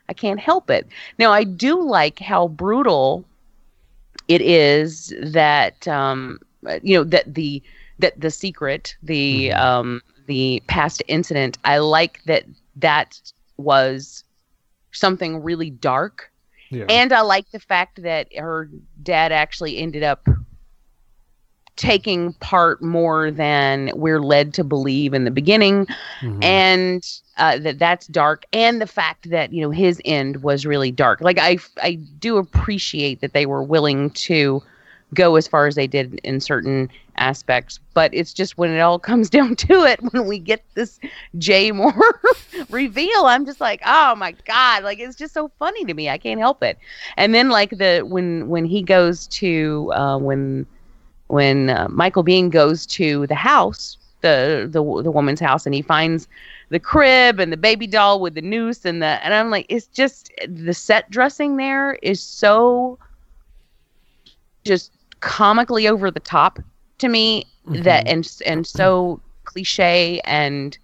i 0.07 0.13
can't 0.13 0.39
help 0.39 0.69
it. 0.69 0.87
Now 1.17 1.31
i 1.31 1.43
do 1.43 1.81
like 1.81 2.19
how 2.19 2.47
brutal 2.49 3.25
it 4.29 4.41
is 4.41 5.13
that 5.21 5.87
um 5.89 6.39
you 6.83 6.97
know 6.97 7.03
that 7.05 7.33
the 7.35 7.63
that 7.99 8.19
the 8.21 8.31
secret 8.31 8.95
the 9.03 9.51
um 9.53 10.01
the 10.27 10.63
past 10.67 11.03
incident 11.07 11.57
i 11.65 11.79
like 11.79 12.23
that 12.25 12.45
that 12.75 13.19
was 13.57 14.23
something 14.91 15.43
really 15.43 15.71
dark 15.71 16.31
Yeah. 16.69 16.89
and 16.89 17.13
I 17.13 17.21
like 17.21 17.51
the 17.51 17.59
fact 17.59 18.03
that 18.03 18.27
her 18.37 18.69
dad 19.03 19.31
actually 19.31 19.77
ended 19.77 20.03
up 20.03 20.27
taking 21.79 22.33
part 22.33 22.81
more 22.81 23.31
than 23.31 23.89
we're 23.95 24.19
led 24.19 24.53
to 24.53 24.65
believe 24.65 25.13
in 25.13 25.23
the 25.23 25.31
beginning. 25.31 25.87
And 26.43 27.21
uh, 27.37 27.57
that 27.59 27.79
that's 27.79 28.05
dark. 28.07 28.43
And 28.51 28.81
the 28.81 28.85
fact 28.87 29.29
that, 29.29 29.53
you 29.53 29.61
know, 29.61 29.71
his 29.71 30.01
end 30.03 30.43
was 30.43 30.65
really 30.65 30.91
dark. 30.91 31.21
Like, 31.21 31.39
I, 31.39 31.57
I 31.81 31.93
do 31.93 32.35
appreciate 32.35 33.21
that 33.21 33.31
they 33.31 33.45
were 33.45 33.63
willing 33.63 34.09
to 34.11 34.61
go 35.13 35.37
as 35.37 35.47
far 35.47 35.67
as 35.67 35.75
they 35.75 35.87
did 35.87 36.15
in 36.25 36.41
certain 36.41 36.89
aspects. 37.15 37.79
But 37.93 38.13
it's 38.13 38.33
just 38.33 38.57
when 38.57 38.71
it 38.71 38.81
all 38.81 38.99
comes 39.09 39.29
down 39.29 39.55
to 39.55 39.85
it, 39.85 40.01
when 40.11 40.25
we 40.27 40.37
get 40.37 40.61
this 40.73 40.99
Jay 41.37 41.71
Mohr 41.71 41.97
reveal, 42.69 43.25
I'm 43.25 43.45
just 43.45 43.61
like, 43.61 43.81
oh 43.85 44.15
my 44.15 44.33
god, 44.45 44.83
like 44.83 44.99
it's 44.99 45.15
just 45.15 45.33
so 45.33 45.49
funny 45.59 45.85
to 45.85 45.93
me. 45.93 46.09
I 46.09 46.17
can't 46.17 46.41
help 46.41 46.61
it. 46.61 46.77
And 47.15 47.33
then 47.33 47.47
like 47.47 47.69
the 47.69 48.01
when 48.01 48.49
when 48.49 48.65
he 48.65 48.83
goes 48.83 49.27
to 49.27 49.93
uh, 49.93 50.17
when 50.17 50.65
when 51.29 51.69
uh, 51.69 51.87
Michael 51.89 52.23
Biehn 52.23 52.49
goes 52.49 52.85
to 52.87 53.25
the 53.27 53.35
house, 53.35 53.97
the 54.21 54.67
the 54.69 54.81
the 55.03 55.11
woman's 55.11 55.39
house, 55.39 55.65
and 55.65 55.73
he 55.73 55.81
finds 55.81 56.27
the 56.69 56.79
crib 56.79 57.39
and 57.39 57.53
the 57.53 57.57
baby 57.57 57.87
doll 57.87 58.19
with 58.19 58.33
the 58.35 58.41
noose 58.41 58.83
and 58.83 59.01
the 59.01 59.23
and 59.23 59.33
I'm 59.33 59.49
like, 59.49 59.65
it's 59.69 59.87
just 59.87 60.31
the 60.47 60.73
set 60.73 61.09
dressing 61.09 61.57
there 61.57 61.93
is 62.01 62.21
so 62.21 62.97
just 64.65 64.91
comically 65.19 65.87
over 65.87 66.11
the 66.11 66.19
top 66.19 66.59
to 66.97 67.07
me 67.07 67.45
that 67.65 68.07
and 68.07 68.29
and 68.45 68.65
so 68.65 69.21
cliche 69.45 70.19
and 70.25 70.77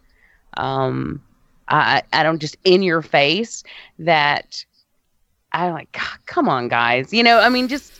um 0.57 1.21
I 1.67 2.03
I 2.13 2.23
don't 2.23 2.39
just 2.39 2.57
in 2.63 2.83
your 2.83 3.01
face 3.01 3.63
that 3.99 4.63
I'm 5.51 5.73
like 5.73 5.97
come 6.25 6.47
on 6.47 6.67
guys. 6.67 7.11
You 7.11 7.23
know 7.23 7.39
I 7.39 7.49
mean 7.49 7.67
just 7.67 7.93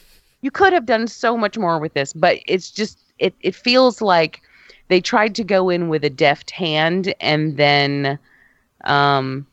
you 0.46 0.52
could 0.52 0.72
have 0.72 0.86
done 0.86 1.08
so 1.08 1.36
much 1.36 1.58
more 1.58 1.80
with 1.80 1.94
this 1.96 2.14
but 2.14 2.38
it's 2.48 2.70
just 2.72 3.00
it 3.20 3.34
it 3.42 3.56
feels 3.56 4.02
like 4.02 4.42
they 4.88 5.02
tried 5.02 5.34
to 5.36 5.44
go 5.44 5.70
in 5.70 5.90
with 5.90 6.04
a 6.04 6.10
deft 6.10 6.52
hand 6.52 7.14
and 7.20 7.58
then 7.58 8.18
um 8.84 9.46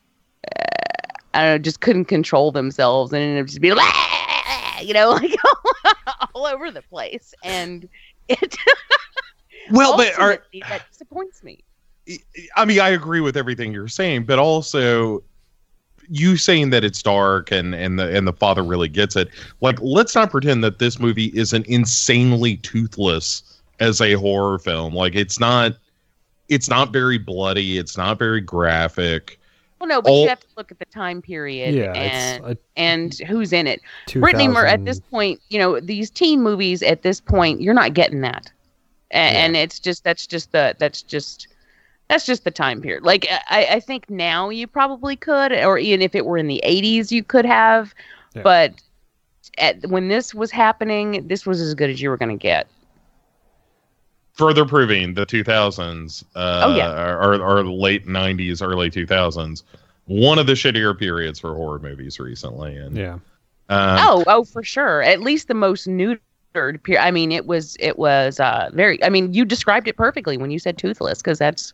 I 1.35 1.43
don't 1.43 1.51
know 1.53 1.59
just 1.59 1.81
couldn't 1.81 2.05
control 2.07 2.53
themselves 2.53 3.12
and 3.12 3.23
ended 3.23 3.43
up 3.43 3.47
just 3.49 3.61
being 3.61 3.75
like 3.75 3.95
you 4.83 4.93
know 4.93 5.11
like 5.11 5.35
all 6.35 6.47
over 6.47 6.71
the 6.71 6.83
place. 6.83 7.35
And 7.43 7.89
it 8.29 8.57
Well, 9.71 9.97
but 9.97 10.19
are- 10.19 10.43
that 10.69 10.83
disappoints 10.91 11.43
me. 11.43 11.62
I 12.57 12.65
mean, 12.65 12.81
I 12.81 12.91
agree 12.91 13.21
with 13.21 13.37
everything 13.37 13.73
you're 13.73 13.87
saying, 13.87 14.25
but 14.25 14.39
also 14.39 15.23
you 16.08 16.36
saying 16.36 16.70
that 16.70 16.84
it's 16.84 17.02
dark 17.02 17.50
and 17.50 17.74
and 17.74 17.98
the 17.98 18.14
and 18.16 18.26
the 18.26 18.32
father 18.32 18.62
really 18.62 18.89
gets 18.89 19.16
it. 19.16 19.28
Like, 19.60 19.78
let's 19.81 20.14
not 20.14 20.31
pretend 20.31 20.62
that 20.64 20.78
this 20.78 20.98
movie 20.98 21.32
isn't 21.34 21.66
insanely 21.66 22.56
toothless 22.58 23.42
as 23.81 24.00
a 24.00 24.14
horror 24.14 24.58
film. 24.58 24.94
Like, 24.94 25.14
it's 25.14 25.39
not. 25.40 25.76
It's 26.48 26.68
not 26.68 26.92
very 26.92 27.16
bloody. 27.18 27.78
It's 27.78 27.97
not 27.97 28.18
very 28.18 28.40
graphic. 28.40 29.39
Well, 29.81 29.89
no, 29.89 30.02
but 30.02 30.10
All- 30.10 30.22
you 30.24 30.28
have 30.28 30.40
to 30.40 30.47
look 30.56 30.70
at 30.70 30.78
the 30.78 30.84
time 30.84 31.22
period 31.22 31.74
Yeah, 31.74 31.92
and 31.92 32.44
a- 32.44 32.56
and 32.76 33.14
who's 33.26 33.52
in 33.52 33.66
it. 33.66 33.81
Brittany 34.12 34.48
Murphy 34.48 34.68
at 34.70 34.84
this 34.84 35.00
point, 35.00 35.40
you 35.48 35.58
know, 35.58 35.81
these 35.81 36.10
teen 36.10 36.42
movies 36.42 36.82
at 36.82 37.02
this 37.02 37.20
point, 37.20 37.60
you're 37.62 37.74
not 37.74 37.94
getting 37.94 38.20
that, 38.20 38.50
A- 39.12 39.16
and, 39.16 39.56
it's 39.56 39.78
just 39.81 40.05
that's 40.05 40.26
just 40.26 40.52
the 40.52 40.76
that's 40.78 41.02
just 41.02 41.48
that's 42.12 42.26
just 42.26 42.44
the 42.44 42.50
time 42.50 42.81
period. 42.82 43.05
Like 43.05 43.26
I, 43.49 43.66
I 43.73 43.81
think 43.81 44.10
now 44.10 44.50
you 44.50 44.66
probably 44.66 45.16
could, 45.16 45.52
or 45.52 45.78
even 45.78 46.02
if 46.02 46.15
it 46.15 46.26
were 46.26 46.36
in 46.36 46.47
the 46.47 46.62
80s, 46.65 47.10
you 47.10 47.24
could 47.24 47.47
have, 47.47 47.94
Yeah. 48.34 48.42
but 48.42 48.74
at, 49.58 49.86
when 49.89 50.08
this 50.08 50.34
was 50.34 50.50
happening, 50.50 51.26
this 51.26 51.47
was 51.47 51.60
as 51.60 51.74
good 51.74 51.89
as 51.91 52.02
you 52.02 52.10
were 52.10 52.18
going 52.18 52.36
to 52.36 52.42
get. 52.42 52.66
Further 54.34 54.65
proving 54.65 55.15
the 55.15 55.26
2000s, 55.26 56.24
uh, 56.34 56.62
Oh, 56.65 56.76
yeah. 56.76 57.12
or, 57.15 57.34
or 57.42 57.65
late 57.65 58.07
90s, 58.07 58.62
early 58.62 58.91
2000s, 58.91 59.62
one 60.07 60.39
of 60.39 60.47
the 60.47 60.52
shittier 60.55 60.99
periods 60.99 61.39
for 61.39 61.55
horror 61.55 61.78
movies 61.78 62.18
recently. 62.20 62.76
And 62.76 62.97
yeah, 62.97 63.15
um, 63.70 63.99
oh, 64.00 64.24
oh, 64.26 64.44
for 64.44 64.62
sure. 64.62 65.02
At 65.02 65.20
least 65.20 65.49
the 65.49 65.55
most 65.55 65.86
neutered. 65.86 66.82
Pe- 66.82 66.99
I 66.99 67.10
mean, 67.10 67.32
it 67.32 67.47
was 67.47 67.76
it 67.81 67.99
was 67.99 68.41
uh, 68.41 68.70
very. 68.74 69.02
I 69.05 69.08
mean, 69.08 69.32
you 69.32 69.44
described 69.44 69.89
it 69.89 69.97
perfectly 69.97 70.36
when 70.36 70.50
you 70.50 70.58
said 70.58 70.76
toothless, 70.76 71.18
because 71.20 71.39
that's 71.39 71.73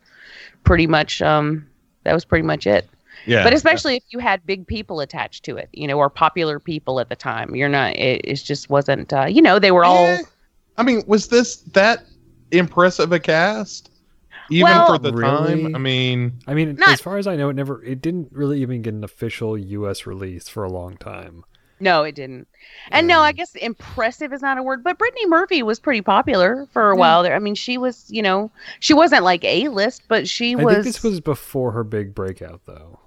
pretty 0.63 0.87
much 0.87 1.21
um 1.21 1.65
that 2.03 2.13
was 2.13 2.25
pretty 2.25 2.45
much 2.45 2.65
it. 2.67 2.87
Yeah. 3.25 3.43
But 3.43 3.53
especially 3.53 3.97
if 3.97 4.03
you 4.11 4.19
had 4.19 4.45
big 4.45 4.65
people 4.65 5.01
attached 5.01 5.43
to 5.45 5.57
it, 5.57 5.67
you 5.73 5.87
know, 5.87 5.97
or 5.97 6.09
popular 6.09 6.59
people 6.59 6.99
at 7.01 7.09
the 7.09 7.15
time, 7.17 7.53
you're 7.53 7.67
not. 7.69 7.95
It, 7.97 8.21
it 8.23 8.35
just 8.35 8.69
wasn't. 8.69 9.11
Uh, 9.11 9.25
you 9.25 9.41
know, 9.41 9.59
they 9.59 9.71
were 9.71 9.83
all. 9.83 10.19
I 10.77 10.83
mean, 10.83 11.03
was 11.05 11.27
this 11.27 11.57
that 11.73 12.05
impressive 12.51 13.11
a 13.11 13.19
cast? 13.19 13.91
Even 14.49 14.71
Well- 14.71 14.87
for 14.87 14.97
the 14.97 15.11
Really? 15.13 15.63
time? 15.63 15.75
I 15.75 15.79
mean, 15.79 16.39
I 16.47 16.53
mean, 16.53 16.75
Not- 16.75 16.89
as 16.89 17.01
far 17.01 17.17
as 17.17 17.27
I 17.27 17.35
know, 17.35 17.49
it 17.49 17.55
never, 17.55 17.83
it 17.83 18.01
didn't 18.01 18.29
really 18.31 18.61
even 18.61 18.81
get 18.81 18.93
an 18.93 19.03
official 19.03 19.57
U.S. 19.57 20.07
release 20.07 20.47
for 20.47 20.63
a 20.63 20.69
long 20.71 20.95
time. 20.97 21.43
No, 21.79 22.03
it 22.03 22.15
didn't. 22.15 22.47
And 22.91 23.07
no, 23.07 23.21
I 23.21 23.31
guess 23.31 23.55
impressive 23.55 24.33
is 24.33 24.41
not 24.41 24.57
a 24.57 24.63
word, 24.63 24.83
but 24.83 24.97
Brittany 24.97 25.27
Murphy 25.27 25.63
was 25.63 25.79
pretty 25.79 26.01
popular 26.01 26.67
for 26.73 26.91
a 26.91 26.95
while 26.95 27.23
there. 27.23 27.35
I 27.35 27.39
mean, 27.39 27.55
she 27.55 27.77
was, 27.77 28.05
you 28.09 28.21
know, 28.21 28.51
she 28.79 28.93
wasn't 28.93 29.23
like 29.23 29.43
A 29.45 29.69
list, 29.69 30.03
but 30.07 30.27
she 30.27 30.55
was 30.55 30.63
I 30.63 30.65
was. 30.65 30.73
think 30.75 30.85
this 30.95 31.03
was 31.03 31.21
before 31.21 31.71
her 31.71 31.83
big 31.83 32.13
breakout, 32.13 32.61
though. 32.65 32.99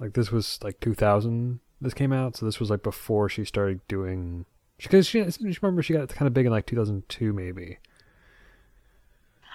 Like 0.00 0.14
this 0.14 0.32
was 0.32 0.58
like 0.62 0.80
2000. 0.80 1.60
This 1.80 1.94
came 1.94 2.12
out, 2.12 2.36
so 2.36 2.46
this 2.46 2.58
was 2.58 2.70
like 2.70 2.82
before 2.82 3.28
she 3.28 3.44
started 3.44 3.86
doing. 3.86 4.44
Because 4.78 5.06
she, 5.06 5.22
I 5.22 5.28
remember 5.62 5.82
she 5.82 5.92
got 5.92 6.08
kind 6.08 6.26
of 6.26 6.34
big 6.34 6.46
in 6.46 6.52
like 6.52 6.66
2002, 6.66 7.32
maybe. 7.32 7.78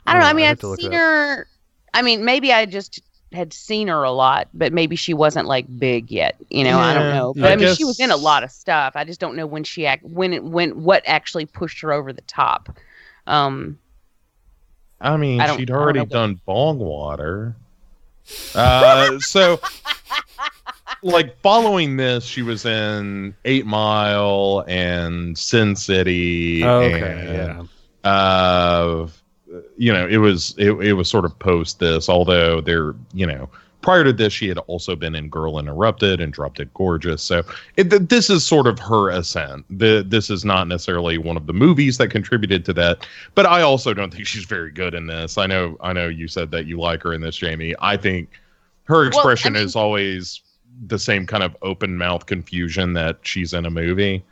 I 0.07 0.13
don't 0.13 0.21
know. 0.21 0.27
I 0.27 0.31
uh, 0.31 0.33
mean, 0.33 0.45
I've 0.47 0.59
to 0.59 0.67
look 0.67 0.79
it 0.79 0.83
seen 0.83 0.93
her. 0.93 1.47
I 1.93 2.01
mean, 2.01 2.23
maybe 2.23 2.53
I 2.53 2.65
just 2.65 3.01
had 3.33 3.53
seen 3.53 3.87
her 3.87 4.03
a 4.03 4.11
lot, 4.11 4.49
but 4.53 4.73
maybe 4.73 4.95
she 4.95 5.13
wasn't 5.13 5.47
like 5.47 5.65
big 5.79 6.11
yet. 6.11 6.35
You 6.49 6.63
know, 6.63 6.79
I 6.79 6.93
don't 6.93 7.09
know. 7.09 7.33
But 7.33 7.45
I 7.51 7.53
I, 7.53 7.55
mean, 7.55 7.75
she 7.75 7.85
was 7.85 7.99
in 7.99 8.11
a 8.11 8.17
lot 8.17 8.43
of 8.43 8.51
stuff. 8.51 8.93
I 8.95 9.03
just 9.03 9.19
don't 9.19 9.35
know 9.35 9.47
when 9.47 9.63
she 9.63 9.85
act 9.85 10.03
when 10.03 10.33
it 10.33 10.43
when 10.43 10.83
what 10.83 11.03
actually 11.05 11.45
pushed 11.45 11.81
her 11.81 11.91
over 11.93 12.11
the 12.11 12.21
top. 12.23 12.75
Um, 13.27 13.79
I 14.99 15.15
mean, 15.17 15.39
I 15.41 15.55
she'd 15.55 15.71
already 15.71 15.99
know 15.99 16.03
what- 16.03 16.09
done 16.11 16.41
bong 16.45 16.79
water. 16.79 17.55
Uh, 18.53 19.17
so, 19.19 19.59
like, 21.01 21.37
following 21.41 21.97
this, 21.97 22.23
she 22.23 22.41
was 22.43 22.65
in 22.65 23.35
Eight 23.45 23.65
Mile 23.65 24.63
and 24.67 25.37
Sin 25.37 25.75
City. 25.75 26.63
Oh, 26.63 26.81
okay, 26.81 27.47
and, 27.49 27.69
Uh, 28.03 29.07
you 29.77 29.91
know, 29.91 30.07
it 30.07 30.17
was 30.17 30.55
it, 30.57 30.71
it 30.71 30.93
was 30.93 31.09
sort 31.09 31.25
of 31.25 31.37
post 31.39 31.79
this, 31.79 32.09
although 32.09 32.61
there, 32.61 32.93
you 33.13 33.25
know, 33.25 33.49
prior 33.81 34.03
to 34.03 34.13
this, 34.13 34.31
she 34.31 34.47
had 34.47 34.57
also 34.59 34.95
been 34.95 35.15
in 35.15 35.29
Girl 35.29 35.59
Interrupted 35.59 36.21
and 36.21 36.31
Dropped 36.31 36.57
Dead 36.57 36.69
Gorgeous. 36.73 37.21
So 37.21 37.43
it, 37.77 37.89
th- 37.89 38.03
this 38.03 38.29
is 38.29 38.45
sort 38.45 38.67
of 38.67 38.79
her 38.79 39.09
ascent. 39.09 39.65
The, 39.69 40.05
this 40.07 40.29
is 40.29 40.45
not 40.45 40.67
necessarily 40.67 41.17
one 41.17 41.37
of 41.37 41.47
the 41.47 41.53
movies 41.53 41.97
that 41.97 42.09
contributed 42.09 42.63
to 42.65 42.73
that, 42.73 43.07
but 43.35 43.45
I 43.45 43.61
also 43.61 43.93
don't 43.93 44.13
think 44.13 44.27
she's 44.27 44.45
very 44.45 44.71
good 44.71 44.93
in 44.93 45.07
this. 45.07 45.37
I 45.37 45.47
know, 45.47 45.77
I 45.81 45.93
know 45.93 46.07
you 46.07 46.27
said 46.27 46.51
that 46.51 46.65
you 46.65 46.79
like 46.79 47.03
her 47.03 47.13
in 47.13 47.21
this, 47.21 47.35
Jamie. 47.35 47.75
I 47.79 47.97
think 47.97 48.29
her 48.85 49.05
expression 49.05 49.53
mean- 49.53 49.63
is 49.63 49.75
always 49.75 50.41
the 50.87 50.97
same 50.99 51.27
kind 51.27 51.43
of 51.43 51.55
open 51.61 51.97
mouth 51.97 52.25
confusion 52.25 52.93
that 52.93 53.19
she's 53.21 53.53
in 53.53 53.65
a 53.65 53.69
movie. 53.69 54.23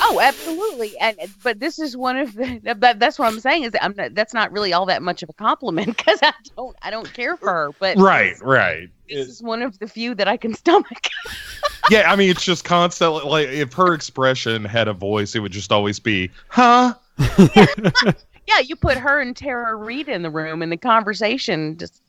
Oh, 0.00 0.20
absolutely. 0.20 0.98
And 0.98 1.16
but 1.42 1.60
this 1.60 1.78
is 1.78 1.96
one 1.96 2.16
of 2.16 2.34
the 2.34 2.60
that, 2.62 2.98
that's 2.98 3.18
what 3.18 3.28
I'm 3.28 3.40
saying 3.40 3.64
is 3.64 3.72
that 3.72 3.84
I'm 3.84 3.94
not, 3.96 4.14
that's 4.14 4.32
not 4.32 4.50
really 4.52 4.72
all 4.72 4.86
that 4.86 5.02
much 5.02 5.22
of 5.22 5.28
a 5.28 5.34
compliment 5.34 5.96
because 5.96 6.18
I 6.22 6.32
don't 6.56 6.76
I 6.82 6.90
don't 6.90 7.12
care 7.12 7.36
for 7.36 7.48
her. 7.48 7.70
But 7.78 7.98
Right, 7.98 8.34
right. 8.42 8.88
this 9.08 9.28
is 9.28 9.42
one 9.42 9.62
of 9.62 9.78
the 9.78 9.86
few 9.86 10.14
that 10.14 10.28
I 10.28 10.36
can 10.36 10.54
stomach. 10.64 11.08
yeah, 11.90 12.10
I 12.10 12.16
mean, 12.16 12.30
it's 12.30 12.44
just 12.44 12.64
constantly 12.64 13.22
like 13.24 13.48
if 13.48 13.72
her 13.74 13.92
expression 13.94 14.64
had 14.64 14.88
a 14.88 14.94
voice, 14.94 15.34
it 15.34 15.40
would 15.40 15.52
just 15.52 15.72
always 15.72 15.98
be, 16.00 16.30
huh? 16.48 16.94
yeah, 18.46 18.60
you 18.64 18.76
put 18.76 18.96
her 18.96 19.20
and 19.20 19.36
Tara 19.36 19.74
Reid 19.74 20.08
in 20.08 20.22
the 20.22 20.30
room, 20.30 20.62
and 20.62 20.72
the 20.72 20.76
conversation 20.76 21.76
just 21.76 22.00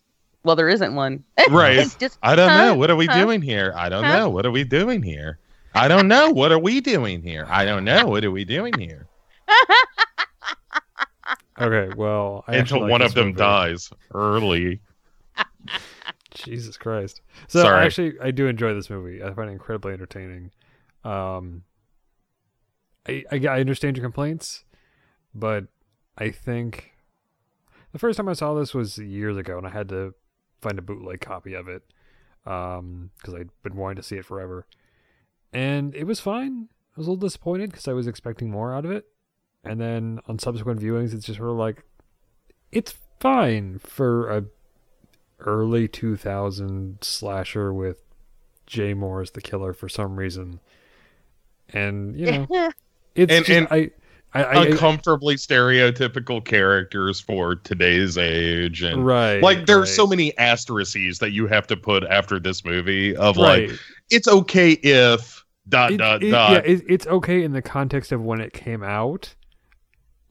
well, 0.44 0.56
there 0.56 0.70
isn't 0.70 0.96
one. 0.96 1.24
Right. 1.50 1.80
it's 1.80 1.96
just 1.96 2.18
I 2.22 2.36
don't 2.36 2.50
huh? 2.52 2.66
know. 2.66 2.76
What 2.76 2.90
are 2.92 2.96
we 2.96 3.08
Huh? 3.08 3.20
doing 3.20 3.42
here? 3.42 3.74
I 3.76 3.90
don't 3.90 4.04
Huh? 4.06 4.20
know. 4.20 4.30
What 4.30 4.46
are 4.46 4.52
we 4.52 4.64
doing 4.64 5.02
here? 5.04 5.40
I 5.74 5.88
don't 5.88 6.08
know. 6.08 6.32
What 6.32 6.52
are 6.52 6.60
we 6.60 6.82
doing 6.82 7.22
here? 7.22 7.46
I 7.50 7.66
don't 7.66 7.84
know. 7.86 8.08
What 8.08 8.24
are 8.26 8.32
we 8.32 8.46
doing 8.46 8.78
here? 8.78 9.08
Okay, 11.62 11.94
well, 11.98 12.46
I 12.48 12.56
Until 12.56 12.80
like 12.82 12.90
one 12.92 13.02
of 13.02 13.14
them 13.14 13.28
movie. 13.28 13.40
dies 13.40 13.92
early. 14.14 14.80
Jesus 16.34 16.78
Christ. 16.78 17.20
So 17.50 17.62
Sorry. 17.64 17.86
actually, 17.86 18.14
I 18.22 18.32
do 18.32 18.48
enjoy 18.48 18.74
this 18.74 18.90
movie. 18.90 19.22
I 19.22 19.34
find 19.34 19.50
it 19.50 19.54
incredibly 19.54 19.92
entertaining. 19.92 20.52
Um, 21.04 21.64
I, 23.08 23.26
I 23.30 23.36
I 23.46 23.60
understand 23.60 23.98
your 23.98 24.06
complaints, 24.06 24.64
but 25.36 25.66
I 26.18 26.30
think 26.30 26.94
the 27.92 28.00
first 28.00 28.16
time 28.16 28.30
I 28.30 28.34
saw 28.34 28.54
this 28.54 28.74
was 28.74 28.98
years 28.98 29.36
ago, 29.36 29.58
and 29.58 29.68
I 29.68 29.72
had 29.72 29.90
to 29.90 30.14
find 30.62 30.78
a 30.80 30.82
bootleg 30.82 31.22
copy 31.22 31.54
of 31.54 31.68
it 31.68 31.84
um 32.46 33.12
because 33.18 33.34
I'd 33.34 33.50
been 33.64 33.76
wanting 33.76 33.98
to 33.98 34.04
see 34.04 34.16
it 34.18 34.26
forever, 34.26 34.66
and 35.54 35.94
it 35.96 36.06
was 36.06 36.20
fine. 36.20 36.70
I 36.96 37.00
was 37.00 37.08
a 37.08 37.12
little 37.12 37.28
disappointed 37.28 37.70
because 37.72 37.88
I 37.88 37.94
was 37.94 38.08
expecting 38.08 38.50
more 38.50 38.74
out 38.74 38.86
of 38.86 38.92
it, 38.92 39.06
and 39.64 39.80
then 39.80 40.20
on 40.28 40.40
subsequent 40.40 40.80
viewings, 40.82 41.14
it's 41.14 41.26
just 41.26 41.38
sort 41.38 41.50
of 41.52 41.58
like 41.58 41.84
it's 42.72 42.94
fine 43.20 43.80
for 43.80 44.30
a 44.30 44.46
early 45.40 45.88
2000 45.88 46.98
slasher 47.02 47.74
with 47.74 48.02
Jay 48.66 48.94
Mohr 48.94 49.22
as 49.22 49.32
the 49.32 49.42
killer 49.42 49.74
for 49.74 49.88
some 49.90 50.18
reason. 50.18 50.60
And, 51.70 52.16
you 52.18 52.26
know, 52.32 52.48
it's 53.16 53.32
And- 53.32 53.46
just, 53.46 53.50
and 53.50 53.68
I, 53.72 53.92
I, 54.34 54.44
I, 54.44 54.66
Uncomfortably 54.68 55.36
stereotypical 55.36 56.44
characters 56.46 57.20
for 57.20 57.56
today's 57.56 58.18
age, 58.18 58.84
and 58.84 59.04
Right, 59.06 59.42
like 59.42 59.66
there's 59.66 59.90
right. 59.90 59.96
so 59.96 60.06
many 60.06 60.38
asterisks 60.38 61.18
that 61.20 61.32
you 61.32 61.48
have 61.48 61.66
to 61.68 61.76
put 61.78 62.04
after 62.04 62.40
this 62.40 62.64
movie 62.64 63.16
of 63.16 63.38
Right. 63.38 63.70
like 63.70 63.80
it's 64.12 64.28
okay 64.28 64.74
if 64.74 65.44
dot 65.68 65.94
it- 65.94 65.98
dot 65.98 66.24
it- 66.24 66.30
dot. 66.30 66.52
yeah, 66.52 66.72
it, 66.74 66.84
it's 66.88 67.08
okay 67.08 67.44
in 67.44 67.54
the 67.54 67.62
context 67.64 68.12
of 68.12 68.22
when 68.22 68.40
it 68.40 68.54
came 68.54 68.84
out. 68.84 69.34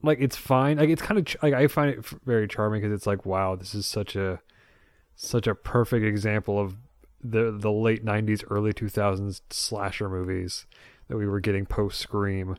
Like 0.01 0.19
it's 0.21 0.37
fine. 0.37 0.77
Like 0.77 0.87
it's 0.89 1.01
kind 1.01 1.19
of 1.19 1.35
like 1.43 1.53
I 1.53 1.67
find 1.67 1.89
it 1.91 2.05
very 2.25 2.47
charming 2.47 2.81
because 2.81 2.95
it's 2.95 3.05
like, 3.05 3.25
wow, 3.25 3.55
this 3.57 3.75
is 3.75 3.85
such 3.85 4.15
a 4.15 4.39
such 5.17 5.45
a 5.45 5.53
perfect 5.53 6.05
example 6.05 6.57
of 6.57 6.77
the 7.21 7.51
the 7.51 7.69
late 7.71 8.05
'90s, 8.05 8.45
early 8.49 8.71
2000s 8.71 9.41
slasher 9.49 10.07
movies 10.07 10.65
that 11.09 11.17
we 11.17 11.27
were 11.27 11.41
getting 11.41 11.65
post 11.65 11.99
Scream. 11.99 12.55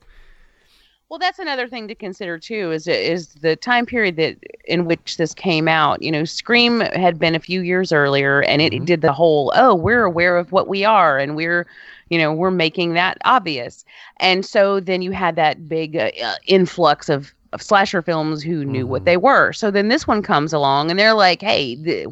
Well, 1.11 1.19
that's 1.19 1.41
another 1.41 1.67
thing 1.67 1.89
to 1.89 1.95
consider 1.97 2.39
too. 2.39 2.71
Is 2.71 2.87
is 2.87 3.35
the 3.35 3.57
time 3.57 3.85
period 3.85 4.15
that 4.15 4.37
in 4.65 4.85
which 4.85 5.17
this 5.17 5.35
came 5.35 5.67
out? 5.67 6.01
You 6.03 6.13
know, 6.13 6.25
Scream 6.25 6.81
had 6.81 7.19
been 7.19 7.35
a 7.35 7.41
few 7.41 7.63
years 7.63 7.91
earlier, 7.91 8.43
and 8.45 8.63
it 8.63 8.85
did 8.85 9.01
the 9.01 9.13
whole 9.13 9.53
oh, 9.57 9.75
we're 9.75 10.05
aware 10.05 10.37
of 10.37 10.53
what 10.53 10.69
we 10.69 10.85
are, 10.85 11.19
and 11.19 11.35
we're, 11.35 11.67
you 12.11 12.19
know, 12.19 12.33
we're 12.33 12.53
making 12.53 12.95
that 12.95 13.19
obvious. 13.25 13.85
And 14.21 14.47
so 14.47 14.79
then 14.79 15.03
you 15.03 15.11
had 15.11 15.35
that 15.35 15.69
big 15.69 15.97
uh, 15.97 16.13
uh, 16.23 16.37
influx 16.47 17.09
of 17.09 17.35
slasher 17.59 18.03
films 18.03 18.43
who 18.43 18.65
knew 18.65 18.87
what 18.87 19.05
they 19.05 19.17
were. 19.17 19.53
So 19.53 19.71
then 19.71 19.89
this 19.89 20.07
one 20.07 20.23
comes 20.23 20.53
along, 20.53 20.91
and 20.91 20.99
they're 20.99 21.15
like, 21.15 21.41
hey, 21.43 21.77
th- 21.77 22.07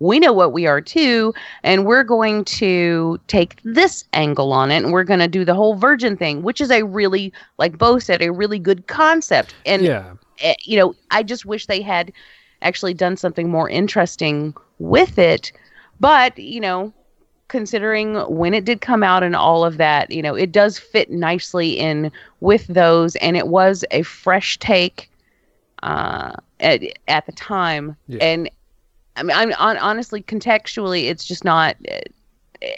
we 0.00 0.18
know 0.18 0.32
what 0.32 0.52
we 0.52 0.66
are 0.66 0.80
too, 0.80 1.32
and 1.62 1.86
we're 1.86 2.04
going 2.04 2.44
to 2.44 3.18
take 3.28 3.60
this 3.64 4.04
angle 4.12 4.52
on 4.52 4.70
it, 4.70 4.82
and 4.82 4.92
we're 4.92 5.04
going 5.04 5.20
to 5.20 5.28
do 5.28 5.44
the 5.44 5.54
whole 5.54 5.74
virgin 5.76 6.16
thing, 6.16 6.42
which 6.42 6.60
is 6.60 6.70
a 6.70 6.82
really, 6.82 7.32
like 7.58 7.78
Bo 7.78 7.98
said, 7.98 8.22
a 8.22 8.32
really 8.32 8.58
good 8.58 8.86
concept. 8.86 9.54
And 9.64 9.82
Yeah. 9.82 10.14
eh, 10.40 10.54
you 10.64 10.78
know, 10.78 10.94
I 11.10 11.22
just 11.22 11.44
wish 11.46 11.66
they 11.66 11.82
had 11.82 12.12
actually 12.62 12.94
done 12.94 13.16
something 13.16 13.48
more 13.50 13.68
interesting 13.68 14.54
with 14.78 15.18
it. 15.18 15.52
But 16.00 16.38
you 16.38 16.60
know, 16.60 16.92
considering 17.52 18.16
when 18.28 18.54
it 18.54 18.64
did 18.64 18.80
come 18.80 19.04
out 19.04 19.22
and 19.22 19.36
all 19.36 19.64
of 19.64 19.76
that, 19.76 20.10
you 20.10 20.22
know, 20.22 20.34
it 20.34 20.50
does 20.50 20.78
fit 20.78 21.10
nicely 21.10 21.78
in 21.78 22.10
with 22.40 22.66
those, 22.66 23.14
and 23.16 23.36
it 23.36 23.46
was 23.46 23.84
a 23.92 24.02
fresh 24.02 24.58
take 24.58 25.08
uh, 25.84 26.32
at 26.58 26.80
at 27.06 27.26
the 27.26 27.32
time. 27.32 27.94
Yeah. 28.08 28.18
And 28.24 28.50
I 29.16 29.22
mean, 29.22 29.36
I'm 29.36 29.52
on, 29.58 29.76
honestly 29.76 30.22
contextually, 30.22 31.04
it's 31.10 31.24
just 31.24 31.44
not. 31.44 31.76
eh, 31.84 32.00
eh, 32.62 32.76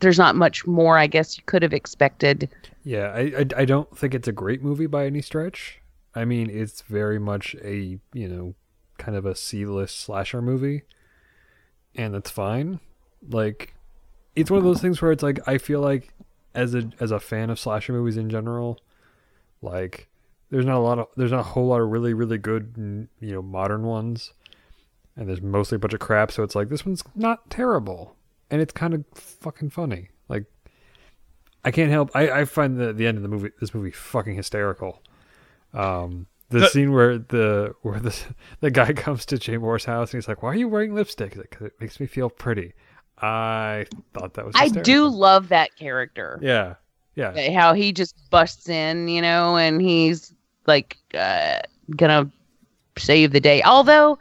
There's 0.00 0.18
not 0.18 0.34
much 0.34 0.66
more, 0.66 0.98
I 0.98 1.06
guess, 1.06 1.36
you 1.36 1.44
could 1.46 1.62
have 1.62 1.74
expected. 1.74 2.48
Yeah, 2.82 3.12
I, 3.14 3.20
I 3.40 3.46
I 3.62 3.64
don't 3.66 3.96
think 3.96 4.14
it's 4.14 4.28
a 4.28 4.32
great 4.32 4.62
movie 4.62 4.86
by 4.88 5.06
any 5.06 5.20
stretch. 5.22 5.80
I 6.14 6.24
mean, 6.24 6.48
it's 6.50 6.82
very 6.82 7.18
much 7.18 7.54
a 7.62 7.98
you 8.12 8.28
know 8.28 8.54
kind 8.98 9.16
of 9.16 9.26
a 9.26 9.34
C-list 9.34 10.00
slasher 10.00 10.40
movie, 10.40 10.82
and 11.94 12.14
that's 12.14 12.30
fine. 12.30 12.80
Like, 13.28 13.73
it's 14.36 14.50
one 14.50 14.58
of 14.58 14.64
those 14.64 14.80
things 14.80 15.00
where 15.02 15.12
it's 15.12 15.22
like 15.22 15.40
I 15.48 15.58
feel 15.58 15.80
like 15.80 16.12
as 16.54 16.74
a 16.74 16.90
as 17.00 17.10
a 17.10 17.20
fan 17.20 17.50
of 17.50 17.58
slasher 17.58 17.92
movies 17.92 18.16
in 18.16 18.30
general, 18.30 18.80
like 19.62 20.08
there's 20.50 20.64
not 20.66 20.76
a 20.76 20.80
lot 20.80 20.98
of 20.98 21.08
there's 21.16 21.30
not 21.32 21.40
a 21.40 21.44
whole 21.44 21.66
lot 21.68 21.80
of 21.80 21.88
really 21.90 22.14
really 22.14 22.38
good 22.38 23.08
you 23.20 23.32
know 23.32 23.42
modern 23.42 23.82
ones, 23.84 24.32
and 25.16 25.28
there's 25.28 25.42
mostly 25.42 25.76
a 25.76 25.78
bunch 25.78 25.94
of 25.94 26.00
crap. 26.00 26.30
So 26.32 26.42
it's 26.42 26.54
like 26.54 26.68
this 26.68 26.84
one's 26.86 27.02
not 27.14 27.50
terrible, 27.50 28.16
and 28.50 28.60
it's 28.60 28.72
kind 28.72 28.94
of 28.94 29.04
fucking 29.14 29.70
funny. 29.70 30.10
Like 30.28 30.44
I 31.64 31.70
can't 31.70 31.90
help. 31.90 32.10
I, 32.14 32.30
I 32.40 32.44
find 32.44 32.78
the 32.78 32.92
the 32.92 33.06
end 33.06 33.16
of 33.16 33.22
the 33.22 33.28
movie 33.28 33.50
this 33.60 33.74
movie 33.74 33.90
fucking 33.90 34.34
hysterical. 34.36 35.02
Um, 35.72 36.26
the, 36.50 36.60
The- 36.60 36.68
scene 36.68 36.92
where 36.92 37.18
the 37.18 37.74
where 37.82 37.98
the 37.98 38.16
the 38.60 38.70
guy 38.70 38.92
comes 38.92 39.26
to 39.26 39.38
Jay 39.38 39.56
Mohr's 39.56 39.86
house 39.86 40.12
and 40.12 40.18
he's 40.22 40.28
like, 40.28 40.42
"Why 40.42 40.50
are 40.50 40.56
you 40.56 40.68
wearing 40.68 40.94
lipstick?" 40.94 41.32
He's 41.32 41.38
like, 41.38 41.50
"'Cause 41.50 41.66
it 41.68 41.80
makes 41.80 41.98
me 41.98 42.06
feel 42.06 42.30
pretty." 42.30 42.74
I 43.18 43.86
thought 44.12 44.34
that 44.34 44.44
was. 44.44 44.54
I 44.56 44.68
do 44.68 45.06
love 45.06 45.48
that 45.48 45.76
character. 45.76 46.38
Yeah, 46.42 46.74
yeah. 47.14 47.58
How 47.58 47.72
he 47.72 47.92
just 47.92 48.16
busts 48.30 48.68
in, 48.68 49.08
you 49.08 49.22
know, 49.22 49.56
and 49.56 49.80
he's 49.80 50.34
like 50.66 50.98
uh, 51.14 51.60
gonna 51.96 52.30
save 52.98 53.32
the 53.32 53.40
day. 53.40 53.62
Although 53.62 54.18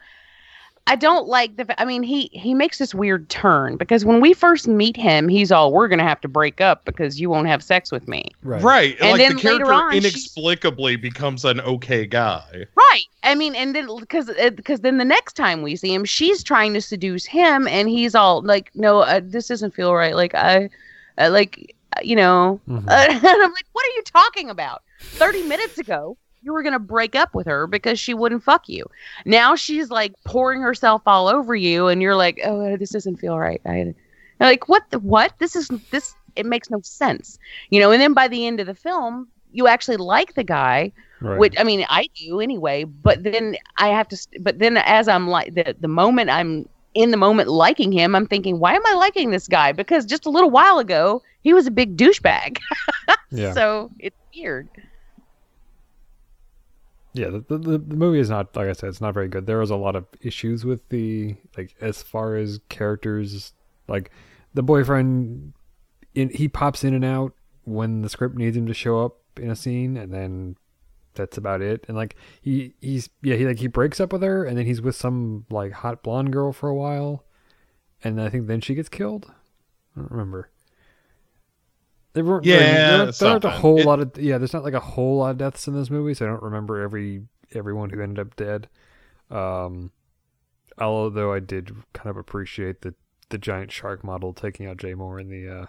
I 0.86 0.98
don't 0.98 1.28
like 1.30 1.56
the. 1.56 1.82
I 1.82 1.86
mean, 1.86 2.04
he 2.04 2.30
he 2.34 2.54
makes 2.54 2.78
this 2.78 2.94
weird 2.94 3.30
turn 3.30 3.78
because 3.78 4.04
when 4.04 4.20
we 4.20 4.34
first 4.34 4.68
meet 4.68 4.98
him, 4.98 5.30
he's 5.30 5.50
all, 5.50 5.72
"We're 5.72 5.88
gonna 5.88 6.04
have 6.04 6.20
to 6.22 6.28
break 6.28 6.60
up 6.60 6.84
because 6.84 7.22
you 7.22 7.30
won't 7.30 7.48
have 7.48 7.64
sex 7.64 7.90
with 7.90 8.06
me." 8.08 8.32
Right. 8.44 8.98
And 9.00 9.12
like 9.12 9.20
then 9.22 9.36
the 9.38 9.42
character 9.42 9.66
later 9.66 9.74
on, 9.74 9.92
she's- 9.94 10.04
inexplicably 10.04 10.98
becomes 10.98 11.46
an 11.46 11.62
okay 11.62 12.06
guy. 12.06 12.66
Right. 12.76 13.06
I 13.24 13.34
mean, 13.34 13.56
and 13.56 13.74
then 13.74 13.88
because 13.98 14.30
because 14.56 14.82
then 14.82 14.98
the 14.98 15.06
next 15.06 15.34
time 15.38 15.62
we 15.62 15.78
see 15.78 15.94
him, 15.94 16.04
she's 16.04 16.44
trying 16.44 16.74
to 16.74 16.82
seduce 16.82 17.26
him, 17.26 17.66
and 17.70 17.88
he's 17.88 18.14
all 18.14 18.42
like, 18.42 18.70
"No, 18.76 19.00
uh, 19.00 19.22
this 19.24 19.48
doesn't 19.48 19.74
feel 19.74 19.96
right." 19.96 20.16
Like 20.16 20.36
I, 20.36 20.70
uh, 21.18 21.30
like 21.32 21.74
uh, 21.96 22.02
you 22.04 22.18
know, 22.18 22.60
Mm-hmm. 22.68 22.90
uh, 22.90 22.92
and 23.10 23.26
I'm 23.26 23.52
like, 23.52 23.68
"What 23.72 23.86
are 23.86 23.96
you 23.96 24.04
talking 24.04 24.50
about?" 24.50 24.84
Thirty 25.00 25.44
minutes 25.44 25.78
ago, 25.78 26.18
you 26.44 26.54
were 26.54 26.64
gonna 26.64 26.80
break 26.80 27.16
up 27.16 27.34
with 27.34 27.48
her 27.48 27.68
because 27.68 28.00
she 28.00 28.14
wouldn't 28.14 28.44
fuck 28.44 28.68
you. 28.70 28.86
Now 29.26 29.56
she's 29.56 29.90
like 29.90 30.14
pouring 30.26 30.62
herself 30.62 31.02
all 31.06 31.28
over 31.28 31.56
you, 31.56 31.88
and 31.88 32.02
you're 32.02 32.16
like, 32.16 32.40
"Oh, 32.46 32.74
uh, 32.74 32.78
this 32.78 32.92
doesn't 32.92 33.18
feel 33.18 33.38
right." 33.40 33.62
I, 33.66 33.94
like, 34.40 34.68
what? 34.68 34.84
The, 34.90 35.00
what? 35.00 35.34
This 35.40 35.56
is 35.56 35.70
this. 35.92 36.16
It 36.36 36.46
makes 36.46 36.70
no 36.70 36.82
sense, 36.82 37.38
you 37.70 37.80
know. 37.80 37.92
And 37.92 38.02
then 38.02 38.14
by 38.14 38.28
the 38.28 38.46
end 38.48 38.60
of 38.60 38.68
the 38.68 38.76
film, 38.76 39.28
you 39.52 39.68
actually 39.68 39.98
like 39.98 40.34
the 40.34 40.44
guy 40.44 40.92
Right. 41.22 41.40
which 41.40 41.56
I 41.58 41.64
mean 41.64 41.86
I 41.90 42.10
do 42.16 42.42
anyway. 42.42 42.84
But 42.84 43.24
then 43.24 43.56
I 43.78 43.88
have 43.88 44.10
to. 44.10 44.18
But 44.42 44.60
then 44.60 44.76
as 44.78 45.08
I'm 45.08 45.30
like 45.30 45.54
the 45.54 45.74
the 45.80 45.88
moment 45.88 46.30
I'm 46.30 46.68
in 46.96 47.12
the 47.12 47.18
moment 47.18 47.48
liking 47.50 47.94
him, 47.94 48.14
I'm 48.14 48.28
thinking, 48.28 48.60
why 48.60 48.74
am 48.74 48.86
I 48.86 48.94
liking 48.96 49.32
this 49.32 49.48
guy? 49.48 49.72
Because 49.72 50.06
just 50.06 50.26
a 50.26 50.30
little 50.30 50.50
while 50.50 50.80
ago 50.80 51.22
he 51.42 51.54
was 51.54 51.66
a 51.66 51.72
big 51.72 51.96
douchebag. 51.98 52.58
Yeah. 53.32 53.54
so 53.54 53.90
it's 53.98 54.16
weird. 54.36 54.68
Yeah, 57.14 57.30
the, 57.30 57.58
the 57.58 57.78
the 57.78 57.96
movie 57.96 58.20
is 58.20 58.30
not 58.30 58.56
like 58.56 58.68
I 58.68 58.74
said, 58.74 58.90
it's 58.90 59.02
not 59.02 59.14
very 59.14 59.28
good. 59.28 59.46
There 59.46 59.60
was 59.60 59.70
a 59.70 59.76
lot 59.76 59.96
of 59.96 60.06
issues 60.22 60.66
with 60.66 60.90
the 60.90 61.36
like 61.56 61.76
as 61.80 62.02
far 62.02 62.36
as 62.36 62.60
characters, 62.70 63.54
like 63.88 64.10
the 64.54 64.64
boyfriend, 64.64 65.54
in 66.16 66.30
he 66.30 66.48
pops 66.48 66.84
in 66.84 66.94
and 66.96 67.06
out 67.06 67.34
when 67.66 68.02
the 68.02 68.10
script 68.10 68.36
needs 68.36 68.58
him 68.58 68.66
to 68.66 68.74
show 68.74 69.06
up 69.06 69.18
in 69.38 69.52
a 69.52 69.56
scene, 69.56 69.96
and 69.96 70.12
then 70.12 70.58
that's 71.14 71.38
about 71.38 71.62
it. 71.62 71.86
And 71.88 71.96
like 71.96 72.16
he 72.42 72.74
he's 72.82 73.10
yeah 73.22 73.36
he 73.36 73.46
like 73.46 73.60
he 73.60 73.68
breaks 73.68 74.00
up 74.00 74.12
with 74.12 74.24
her, 74.24 74.44
and 74.44 74.58
then 74.58 74.66
he's 74.66 74.82
with 74.82 74.96
some 74.96 75.46
like 75.52 75.72
hot 75.72 76.02
blonde 76.02 76.34
girl 76.34 76.52
for 76.52 76.68
a 76.68 76.76
while, 76.76 77.26
and 78.04 78.20
I 78.20 78.30
think 78.30 78.48
then 78.48 78.62
she 78.62 78.74
gets 78.74 78.90
killed. 78.90 79.32
I 79.96 80.00
don't 80.00 80.12
remember. 80.12 80.50
There 82.14 82.24
weren't 82.24 82.46
Yeah, 82.46 82.60
there, 82.60 83.00
aren't- 83.00 83.18
there 83.18 83.30
aren't 83.32 83.46
a 83.46 83.50
whole 83.50 83.80
It- 83.80 83.86
lot 83.86 84.00
of 84.00 84.18
yeah. 84.18 84.38
There's 84.38 84.54
not 84.54 84.64
like 84.64 84.74
a 84.76 84.80
whole 84.80 85.18
lot 85.18 85.32
of 85.32 85.38
deaths 85.38 85.68
in 85.68 85.74
this 85.74 85.90
movie, 85.90 86.14
so 86.14 86.26
I 86.26 86.30
don't 86.30 86.44
remember 86.44 86.80
every 86.82 87.24
everyone 87.54 87.90
who 87.90 88.02
ended 88.02 88.20
up 88.20 88.36
dead. 88.36 88.70
Um, 89.32 89.92
although 90.78 91.34
I 91.34 91.40
did 91.40 91.72
kind 91.94 92.10
of 92.10 92.18
appreciate 92.18 92.82
the 92.82 92.94
the 93.30 93.38
giant 93.38 93.72
shark 93.72 94.04
model 94.04 94.34
taking 94.34 94.68
out 94.68 94.78
Jay 94.78 94.94
Mohr 94.94 95.20
in 95.20 95.30
the 95.30 95.50
uh 95.50 95.66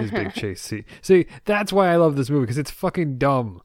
his 0.00 0.10
big 0.10 0.32
chase 0.34 0.60
see 0.60 0.84
See, 1.00 1.26
that's 1.44 1.72
why 1.72 1.88
I 1.88 1.96
love 1.96 2.16
this 2.16 2.28
movie 2.30 2.42
because 2.42 2.58
it's 2.58 2.70
fucking 2.70 3.18
dumb. 3.18 3.62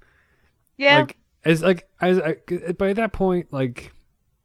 Yeah. 0.77 0.99
Like 0.99 1.17
as 1.45 1.61
like 1.61 1.89
as 2.01 2.19
I, 2.19 2.37
by 2.77 2.93
that 2.93 3.11
point, 3.13 3.51
like 3.51 3.91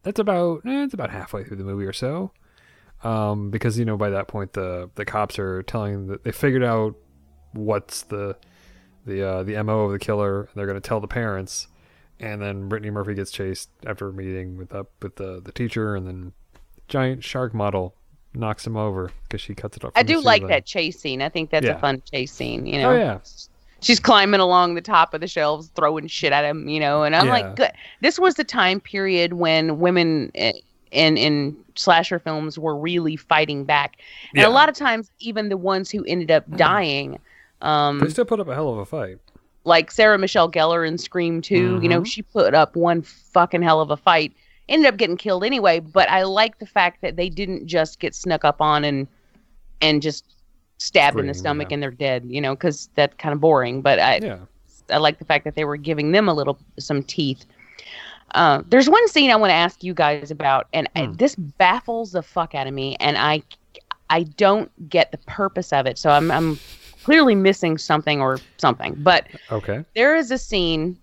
that's 0.02 0.18
about 0.18 0.62
eh, 0.66 0.82
it's 0.84 0.94
about 0.94 1.10
halfway 1.10 1.44
through 1.44 1.58
the 1.58 1.65
movie 1.65 1.84
or 1.84 1.92
so. 1.92 2.32
Um, 3.05 3.50
because 3.50 3.78
you 3.78 3.84
know 3.84 3.97
by 3.97 4.10
that 4.10 4.28
point 4.28 4.52
the 4.52 4.91
the 4.97 5.05
cops 5.05 5.39
are 5.39 5.62
telling 5.62 6.07
that 6.08 6.24
they 6.24 6.32
figured 6.32 6.62
out 6.65 6.94
what's 7.52 8.02
the 8.02 8.36
the 9.06 9.22
uh, 9.28 9.42
the 9.42 9.62
mo 9.62 9.81
of 9.86 9.92
the 9.92 9.98
killer. 9.98 10.42
And 10.42 10.50
they're 10.55 10.66
going 10.66 10.81
to 10.81 10.86
tell 10.86 11.00
the 11.00 11.08
parents, 11.08 11.68
and 12.20 12.40
then 12.40 12.68
Brittany 12.68 12.90
Murphy 12.90 13.14
gets 13.14 13.31
chased 13.31 13.68
after 13.86 14.08
a 14.08 14.12
meeting 14.12 14.56
with 14.56 14.74
up 14.74 14.90
with 15.02 15.16
the 15.16 15.40
the 15.40 15.52
teacher, 15.52 15.94
and 15.97 16.06
then 16.06 16.32
giant 16.89 17.24
shark 17.24 17.55
model 17.55 17.94
knocks 18.34 18.66
him 18.66 18.76
over 18.76 19.10
because 19.24 19.40
she 19.40 19.55
cuts 19.55 19.76
it 19.76 19.84
off. 19.84 19.92
I 19.94 20.02
do 20.02 20.20
like 20.20 20.47
that 20.48 20.64
chase 20.64 20.98
scene. 20.98 21.20
I 21.22 21.28
think 21.28 21.50
that's 21.50 21.66
Yeah. 21.66 21.76
a 21.76 21.78
fun 21.78 22.02
chase 22.10 22.32
scene. 22.32 22.66
You 22.66 22.78
know. 22.81 22.90
Oh 22.92 22.97
yeah, 22.97 23.18
she's 23.81 24.00
climbing 24.00 24.40
along 24.40 24.74
the 24.74 24.81
top 24.81 25.12
of 25.14 25.20
the 25.20 25.26
shelves, 25.26 25.70
throwing 25.74 26.06
shit 26.06 26.32
at 26.32 26.44
him, 26.44 26.68
you 26.68 26.81
know. 26.81 27.02
And 27.02 27.14
I'm 27.16 27.26
Yeah. 27.26 27.32
like, 27.32 27.56
good. 27.56 27.72
This 28.00 28.18
was 28.18 28.36
the 28.36 28.44
time 28.44 28.81
period 28.81 29.34
when 29.34 29.78
women 29.81 30.31
eh, 30.34 30.52
in 30.92 31.16
in 31.16 31.56
slasher 31.74 32.18
films 32.18 32.58
were 32.58 32.76
really 32.76 33.16
fighting 33.16 33.64
back, 33.64 33.97
and 34.34 34.42
Yeah. 34.42 34.48
a 34.48 34.50
lot 34.50 34.68
of 34.68 34.74
times, 34.74 35.10
even 35.18 35.48
the 35.48 35.56
ones 35.56 35.90
who 35.90 36.05
ended 36.05 36.31
up 36.31 36.44
dying, 36.56 37.18
um, 37.62 37.99
they 38.00 38.08
still 38.10 38.24
put 38.24 38.41
up 38.41 38.49
a 38.49 38.55
hell 38.55 38.68
of 38.70 38.78
a 38.78 38.84
fight. 38.84 39.18
like 39.65 39.91
Sarah 39.91 40.18
Michelle 40.18 40.50
Gellar 40.50 40.86
in 40.86 40.99
Scream 40.99 41.41
2, 41.41 41.81
you 41.82 41.89
know, 41.89 42.00
Mhm. 42.02 42.07
she 42.07 42.23
put 42.23 42.52
up 42.55 42.74
one 42.76 43.02
fucking 43.02 43.62
hell 43.62 43.81
of 43.81 43.91
a 43.91 43.97
fight. 43.97 44.32
Ended 44.68 44.89
up 44.92 44.97
getting 44.97 45.16
killed 45.16 45.44
anyway, 45.44 45.81
but 45.81 46.08
I 46.10 46.23
like 46.24 46.58
the 46.58 46.66
fact 46.66 47.00
that 47.02 47.16
they 47.16 47.28
didn't 47.28 47.66
just 47.66 47.99
get 48.00 48.15
snuck 48.15 48.44
up 48.44 48.60
on 48.60 48.84
and 48.84 49.07
and 49.81 50.00
just 50.02 50.24
stabbed 50.78 51.18
in 51.18 51.26
the 51.26 51.34
stomach 51.34 51.68
yeah. 51.70 51.74
and 51.74 51.82
they're 51.82 51.91
dead, 51.91 52.24
you 52.26 52.41
know, 52.41 52.55
because 52.55 52.89
that's 52.97 53.15
kind 53.16 53.32
of 53.32 53.41
boring. 53.41 53.81
But 53.82 53.99
I 54.00 54.18
Yeah. 54.23 54.39
I 54.91 54.97
like 54.99 55.18
the 55.18 55.24
fact 55.24 55.44
that 55.44 55.55
they 55.55 55.65
were 55.65 55.76
giving 55.76 56.10
them 56.12 56.28
a 56.28 56.34
little 56.34 56.58
some 56.78 57.02
teeth. 57.02 57.44
Uh, 58.34 58.62
there's 58.68 58.89
one 58.89 59.07
scene 59.08 59.31
I 59.31 59.36
want 59.36 59.50
to 59.50 59.55
ask 59.55 59.84
you 59.84 59.92
guys 59.94 60.31
about, 60.31 60.66
and 60.73 60.89
I, 60.97 61.05
Hmm. 61.05 61.12
this 61.15 61.34
baffles 61.36 62.12
the 62.12 62.23
fuck 62.23 62.55
out 62.55 62.66
of 62.66 62.74
me, 62.74 62.97
and 62.99 63.16
I 63.18 63.42
I 64.10 64.24
don't 64.24 64.70
get 64.89 65.10
the 65.12 65.18
purpose 65.18 65.73
of 65.73 65.86
it. 65.86 65.99
So 65.99 66.10
I'm 66.10 66.31
I'm 66.31 66.58
clearly 67.05 67.34
missing 67.34 67.78
something 67.78 68.20
or 68.20 68.39
something. 68.58 68.94
But 68.98 69.26
Okay. 69.50 69.84
there 69.94 70.16
is 70.16 70.31
a 70.31 70.39
scene 70.39 70.98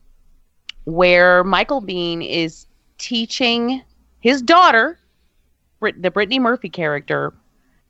where 0.85 1.43
Michael 1.43 1.81
Biehn 1.81 2.27
is 2.27 2.65
teaching 2.97 3.81
his 4.21 4.41
daughter, 4.41 4.99
Brit- 5.79 6.01
the 6.01 6.11
Brittany 6.11 6.39
Murphy 6.39 6.69
character, 6.69 7.33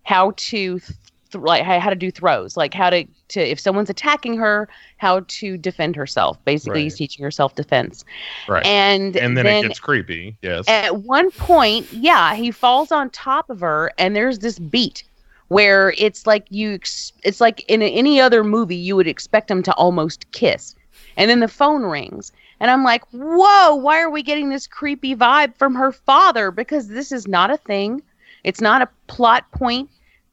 how 0.04 0.32
to 0.38 0.80
th- 0.80 0.92
like 1.36 1.64
how 1.64 1.90
to 1.90 1.96
do 1.96 2.10
throws, 2.12 2.58
like 2.58 2.74
how 2.74 2.90
to 2.90 3.06
to 3.30 3.40
if 3.40 3.60
someone's 3.60 3.90
attacking 3.90 4.36
her, 4.38 4.68
how 4.98 5.22
to 5.28 5.58
defend 5.58 5.96
herself. 5.96 6.44
Basically, 6.46 6.84
he's 6.84 6.96
teaching 6.96 7.24
her 7.24 7.32
self 7.32 7.56
defense. 7.56 8.04
Right. 8.48 8.66
And 8.66 9.16
and 9.16 9.38
then, 9.38 9.46
then 9.46 9.66
it 9.66 9.68
gets 9.68 9.80
creepy. 9.80 10.38
Yes. 10.42 10.68
at 10.68 10.98
one 11.04 11.30
point, 11.32 11.92
yeah, 11.94 12.34
he 12.36 12.52
falls 12.52 12.92
on 12.92 13.10
top 13.12 13.50
of 13.50 13.60
her, 13.62 13.92
and 13.98 14.16
there's 14.16 14.40
this 14.40 14.58
beat 14.60 15.04
where 15.50 15.94
it's 15.98 16.26
like 16.26 16.46
you, 16.50 16.74
ex- 16.74 17.14
it's 17.24 17.42
like 17.42 17.64
in 17.70 17.82
any 17.82 18.20
other 18.20 18.44
movie 18.44 18.76
you 18.76 18.96
would 18.96 19.08
expect 19.08 19.50
them 19.50 19.62
to 19.64 19.74
almost 19.74 20.32
kiss, 20.32 20.76
and 21.18 21.30
then 21.30 21.42
the 21.42 21.48
phone 21.48 21.84
rings, 21.84 22.32
and 22.60 22.72
I'm 22.72 22.84
like, 22.84 23.04
whoa, 23.12 23.76
why 23.76 24.02
are 24.02 24.10
we 24.10 24.24
getting 24.24 24.50
this 24.50 24.66
creepy 24.66 25.16
vibe 25.16 25.58
from 25.58 25.76
her 25.76 25.92
father? 25.92 26.52
Because 26.52 26.88
this 26.88 27.12
is 27.12 27.28
not 27.28 27.52
a 27.52 27.58
thing, 27.58 28.02
it's 28.44 28.62
not 28.62 28.82
a 28.82 28.90
plot 29.08 29.52
point, 29.52 29.90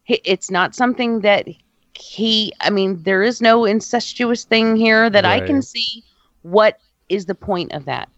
it's 0.07 0.51
not 0.51 0.75
something 0.75 1.21
that 1.21 1.47
he. 1.95 2.53
I 2.61 2.71
mean, 2.71 3.03
there 3.03 3.23
is 3.23 3.41
no 3.41 3.65
incestuous 3.65 4.45
thing 4.45 4.77
here 4.77 5.11
that 5.11 5.25
I 5.25 5.41
can 5.41 5.63
see. 5.63 6.05
What 6.43 6.79
is 7.09 7.27
the 7.27 7.35
point 7.35 7.73
of 7.73 7.85
that? 7.87 8.09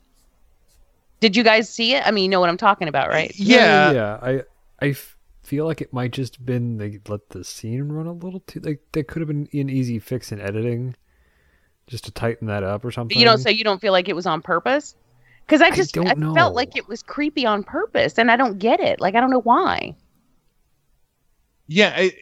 Did 1.20 1.36
you 1.36 1.42
guys 1.42 1.68
see 1.68 1.94
it? 1.94 2.06
I 2.06 2.10
mean, 2.10 2.24
you 2.24 2.28
know 2.28 2.40
what 2.40 2.48
I'm 2.48 2.56
talking 2.56 2.88
about, 2.88 3.08
right? 3.08 3.32
yeah, 3.36 3.92
yeah. 3.92 4.18
I 4.22 4.42
I 4.80 4.90
f- 4.90 5.16
feel 5.48 5.64
like 5.64 5.80
it 5.80 5.94
might 5.94 6.12
just 6.12 6.44
been 6.44 6.76
they 6.76 7.00
let 7.08 7.30
the 7.30 7.42
scene 7.42 7.88
run 7.88 8.06
a 8.06 8.12
little 8.12 8.40
too. 8.40 8.60
Like 8.60 8.80
that 8.92 9.08
could 9.08 9.20
have 9.20 9.28
been 9.28 9.48
an 9.52 9.70
easy 9.70 9.98
fix 9.98 10.30
in 10.30 10.40
editing, 10.40 10.94
just 11.86 12.04
to 12.04 12.10
tighten 12.10 12.48
that 12.48 12.62
up 12.62 12.84
or 12.84 12.92
something. 12.92 13.18
You 13.18 13.24
don't 13.24 13.38
say 13.38 13.50
you 13.50 13.64
don't 13.64 13.80
feel 13.80 13.92
like 13.92 14.08
it 14.10 14.16
was 14.16 14.26
on 14.26 14.42
purpose? 14.42 14.94
Because 15.46 15.62
I 15.62 15.70
just 15.70 15.96
I, 15.96 16.04
don't 16.04 16.18
know. 16.18 16.34
felt 16.34 16.54
like 16.54 16.76
it 16.76 16.86
was 16.86 17.02
creepy 17.02 17.46
on 17.46 17.64
purpose, 17.64 18.18
and 18.18 18.30
I 18.30 18.36
don't 18.36 18.58
get 18.58 18.80
it. 18.80 19.00
Like 19.00 19.14
I 19.14 19.20
don't 19.20 19.30
know 19.30 19.40
why. 19.40 19.96
Yeah. 21.66 21.94
I, 21.96 22.12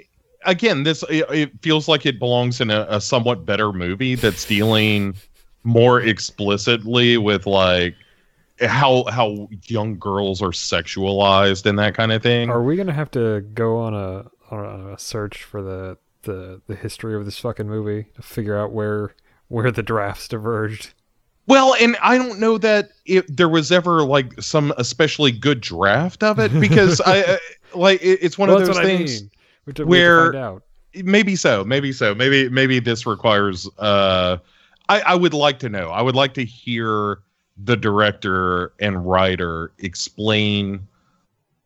again, 0.45 0.85
this 0.85 1.03
it, 1.11 1.25
it 1.31 1.63
feels 1.63 1.89
like 1.89 2.07
it 2.07 2.21
belongs 2.21 2.61
in 2.61 2.71
a, 2.71 2.87
a 2.89 3.01
somewhat 3.01 3.45
better 3.45 3.73
movie 3.73 4.15
that's 4.15 4.45
dealing 4.45 5.17
more 5.65 6.01
explicitly 6.01 7.17
with 7.17 7.45
like 7.47 7.97
how 8.60 9.05
how 9.10 9.49
young 9.67 9.99
girls 9.99 10.41
are 10.43 10.51
sexualized 10.51 11.67
and 11.67 11.78
that 11.78 11.94
kind 11.94 12.12
of 12.12 12.23
thing. 12.23 12.51
Are 12.51 12.62
we 12.62 12.76
gonna 12.76 12.93
have 12.93 13.10
to 13.12 13.41
go 13.55 13.78
on 13.78 13.94
a 13.94 14.31
on 14.51 14.93
a 14.93 14.99
search 14.99 15.43
for 15.43 15.62
the 15.62 15.99
the 16.23 16.60
the 16.67 16.75
history 16.75 17.15
of 17.15 17.25
this 17.25 17.39
fucking 17.39 17.68
movie 17.68 18.07
to 18.17 18.23
figure 18.23 18.57
out 18.59 18.73
where 18.73 19.15
where 19.49 19.70
the 19.70 19.83
drafts 19.83 20.28
diverged? 20.28 20.93
Well, 21.49 21.75
and 21.81 21.97
I 22.02 22.18
don't 22.18 22.41
know 22.41 22.59
that 22.59 22.91
if 23.05 23.25
there 23.28 23.49
was 23.49 23.70
ever 23.70 24.02
like 24.02 24.41
some 24.43 24.73
especially 24.78 25.31
good 25.31 25.60
draft 25.60 26.25
of 26.25 26.41
it 26.41 26.52
because 26.60 27.01
I, 27.01 27.18
I 27.23 27.39
like 27.75 28.02
it, 28.02 28.18
it's 28.23 28.36
one 28.36 28.49
Well, 28.49 28.59
of 28.60 28.67
those 28.67 28.75
what 28.76 28.85
I 28.85 28.89
things 28.89 29.23
mean. 29.23 29.31
We 29.67 29.73
to- 29.75 29.86
we 29.86 29.99
have 29.99 30.33
to 30.33 30.33
where 30.33 30.60
maybe 31.05 31.36
so, 31.36 31.62
maybe 31.65 31.93
so, 31.93 32.15
maybe 32.15 32.49
maybe 32.49 32.81
this 32.81 33.07
requires. 33.07 33.68
uh 33.78 34.39
I 34.89 35.01
I 35.01 35.15
would 35.15 35.35
like 35.35 35.59
to 35.60 35.68
know. 35.68 35.91
I 35.91 36.02
would 36.02 36.15
like 36.17 36.35
to 36.35 36.44
hear 36.44 37.18
the 37.57 37.76
director 37.76 38.73
and 38.81 39.07
writer 39.07 39.73
explain 39.78 40.86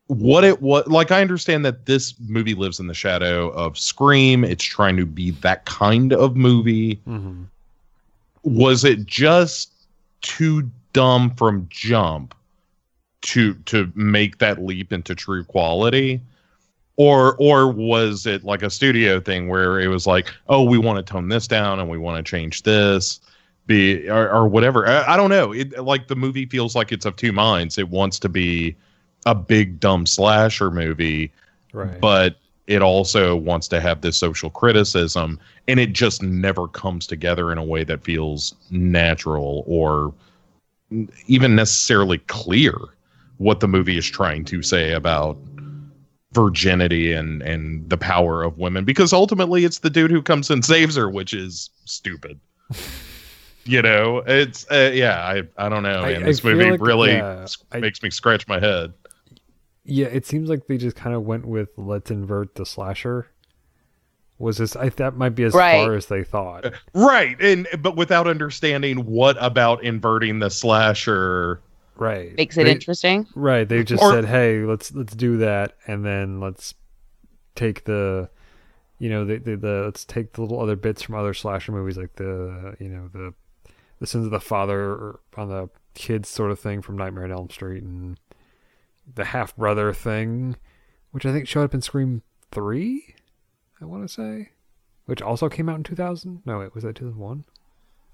what 0.07 0.43
it 0.43 0.61
was 0.61 0.87
like 0.87 1.11
i 1.11 1.21
understand 1.21 1.65
that 1.65 1.87
this 1.87 2.15
movie 2.27 2.55
lives 2.55 2.81
in 2.81 2.89
the 2.89 2.95
shadow 2.95 3.49
of 3.51 3.79
scream. 3.79 4.45
It's 4.45 4.65
trying 4.65 4.97
to 4.97 5.07
be 5.07 5.31
that 5.33 5.65
kind 5.67 6.13
of 6.13 6.37
movie. 6.37 6.97
Mm-hmm. 7.07 7.45
was 8.43 8.85
it 8.85 9.07
just 9.07 9.71
too 10.23 10.69
dumb 10.93 11.35
from 11.37 11.67
jump 11.71 12.35
to 13.23 13.55
to 13.67 13.91
make 13.95 14.39
that 14.39 14.63
leap 14.63 14.93
into 14.93 15.15
true 15.15 15.45
quality? 15.45 16.21
Or 16.97 17.37
or 17.39 17.71
was 17.71 18.27
it 18.27 18.45
like 18.45 18.63
a 18.63 18.71
studio 18.71 19.21
thing 19.21 19.49
where 19.49 19.81
it 19.81 19.89
was 19.89 20.07
like 20.07 20.33
oh 20.49 20.63
we 20.65 20.77
want 20.77 21.05
to 21.05 21.13
tone 21.13 21.29
this 21.29 21.47
down 21.47 21.79
and 21.79 21.89
we 21.89 21.99
want 21.99 22.25
to 22.25 22.29
change 22.29 22.63
this 22.63 23.21
be 23.71 24.09
or, 24.09 24.29
or 24.31 24.49
whatever. 24.49 24.87
I, 24.87 25.15
I 25.15 25.17
don't 25.17 25.31
know. 25.31 25.53
It 25.53 25.79
like 25.79 26.09
the 26.09 26.17
movie 26.17 26.45
feels 26.47 26.75
like 26.75 26.93
it's 26.93 27.07
of 27.07 27.17
two 27.17 27.33
minds. 27.33 27.79
It 27.79 27.89
wants 27.89 28.19
to 28.21 28.29
be 28.29 28.77
a 29.27 29.35
big 29.35 29.81
dumb 29.81 30.07
slasher 30.07 30.71
movie 30.71 31.33
Right. 31.73 32.01
but 32.01 32.37
it 32.67 32.83
also 32.83 33.37
wants 33.37 33.69
to 33.69 33.81
have 33.81 34.01
this 34.01 34.17
social 34.17 34.51
criticism 34.51 35.39
and 35.69 35.79
it 35.79 35.93
just 35.93 36.21
never 36.21 36.67
comes 36.67 37.07
together 37.07 37.53
in 37.53 37.59
a 37.59 37.63
way 37.65 37.85
that 37.85 38.03
feels 38.03 38.55
natural 38.71 39.63
or 39.69 40.13
even 41.29 41.55
necessarily 41.55 42.19
clear 42.27 42.75
what 43.39 43.61
the 43.61 43.69
movie 43.69 43.97
is 43.97 44.07
trying 44.07 44.45
to 44.47 44.63
say 44.63 44.93
about 44.95 45.39
virginity 46.33 47.13
and 47.13 47.41
and 47.43 47.89
the 47.89 47.97
power 47.97 48.43
of 48.43 48.59
women 48.59 48.85
because 48.85 49.13
ultimately 49.13 49.65
it's 49.65 49.79
the 49.79 49.91
dude 49.91 50.11
who 50.11 50.23
comes 50.23 50.51
and 50.51 50.65
saves 50.65 50.97
her 50.97 51.09
which 51.09 51.33
is 51.33 51.71
stupid 51.85 52.41
You 53.65 53.83
know, 53.83 54.19
it's 54.27 54.67
uh, 54.71 54.91
yeah. 54.95 55.19
I 55.25 55.43
I 55.57 55.69
don't 55.69 55.83
know, 55.83 56.01
I- 56.01 56.13
man. 56.15 56.25
This 56.25 56.41
feel 56.41 56.53
movie 56.55 56.71
like- 56.73 56.81
really 56.81 57.13
yeah, 57.13 57.43
s- 57.43 57.59
I- 57.73 57.79
makes 57.81 58.03
me 58.03 58.11
scratch 58.11 58.49
my 58.49 58.59
head. 58.61 58.93
Yeah, 59.85 60.07
it 60.07 60.25
seems 60.27 60.49
like 60.49 60.67
they 60.67 60.77
just 60.79 60.97
kind 60.97 61.15
of 61.15 61.23
went 61.25 61.47
with 61.47 61.71
let's 61.77 62.11
invert 62.11 62.55
the 62.55 62.65
slasher. 62.65 63.29
Was 64.39 64.57
this? 64.57 64.75
I 64.77 64.89
that 64.91 65.17
might 65.17 65.31
be 65.35 65.43
as 65.45 65.53
Right. 65.53 65.85
far 65.85 65.95
as 65.95 66.07
they 66.07 66.25
thought. 66.25 66.73
Right, 66.95 67.37
and 67.41 67.67
but 67.81 67.97
without 67.97 68.27
understanding 68.27 69.05
what 69.05 69.37
about 69.39 69.83
inverting 69.85 70.39
the 70.39 70.49
slasher. 70.49 71.61
Right. 71.97 72.35
Makes 72.37 72.57
it 72.57 72.65
They- 72.65 72.71
interesting. 72.73 73.27
Right. 73.35 73.69
They 73.69 73.85
just 73.85 74.03
Or- 74.03 74.13
said, 74.13 74.25
"Hey, 74.25 74.61
let's 74.65 74.95
let's 74.95 75.15
do 75.15 75.37
that, 75.39 75.75
and 75.87 76.03
then 76.05 76.41
let's 76.41 76.73
take 77.57 77.85
the, 77.85 78.31
you 78.99 79.11
know, 79.11 79.27
the, 79.27 79.37
the 79.37 79.57
the 79.57 79.83
let's 79.85 80.07
take 80.07 80.33
the 80.33 80.41
little 80.41 80.61
other 80.61 80.77
bits 80.77 81.03
from 81.03 81.17
other 81.17 81.35
slasher 81.35 81.73
movies, 81.73 81.99
like 81.99 82.15
the 82.17 82.75
you 82.81 82.89
know 82.89 83.09
the 83.13 83.35
the 84.01 84.07
sins 84.07 84.25
of 84.25 84.31
the 84.31 84.41
father 84.41 85.21
on 85.37 85.49
the 85.49 85.69
kids 85.95 86.29
sort 86.29 86.51
of 86.51 86.59
thing 86.59 86.83
from 86.83 86.97
Nightmare 86.99 87.25
on 87.25 87.33
Elm 87.33 87.51
Street, 87.51 87.83
and 87.83 88.19
the 89.15 89.27
half 89.27 89.55
brother 89.57 89.93
thing, 89.93 90.57
which 91.13 91.25
I 91.27 91.33
think 91.33 91.47
showed 91.47 91.65
up 91.65 91.75
in 91.75 91.83
Scream 91.83 92.23
three. 92.51 93.15
I 93.81 93.85
want 93.85 94.03
to 94.03 94.09
say, 94.13 94.51
which 95.07 95.23
also 95.23 95.49
came 95.49 95.69
out 95.69 95.77
in 95.77 95.85
two 95.85 95.95
thousand. 95.95 96.43
No, 96.45 96.59
wait, 96.59 96.75
was 96.75 96.85
that 96.85 96.97
two 96.97 97.05
thousand 97.07 97.21
one? 97.21 97.45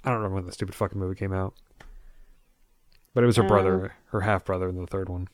I 0.05 0.11
don't 0.11 0.19
remember 0.19 0.37
when 0.37 0.47
the 0.47 0.53
stupid 0.53 0.75
fucking 0.75 0.99
movie 0.99 1.17
came 1.17 1.33
out. 1.33 1.55
But 3.15 3.25
it 3.25 3.27
was 3.27 3.37
her 3.37 3.45
Uh, 3.45 3.49
brother, 3.49 3.95
her 4.11 4.21
half 4.21 4.45
brother 4.45 4.69
in 4.69 4.77
the 4.77 4.87
third 4.87 5.09
one. 5.09 5.29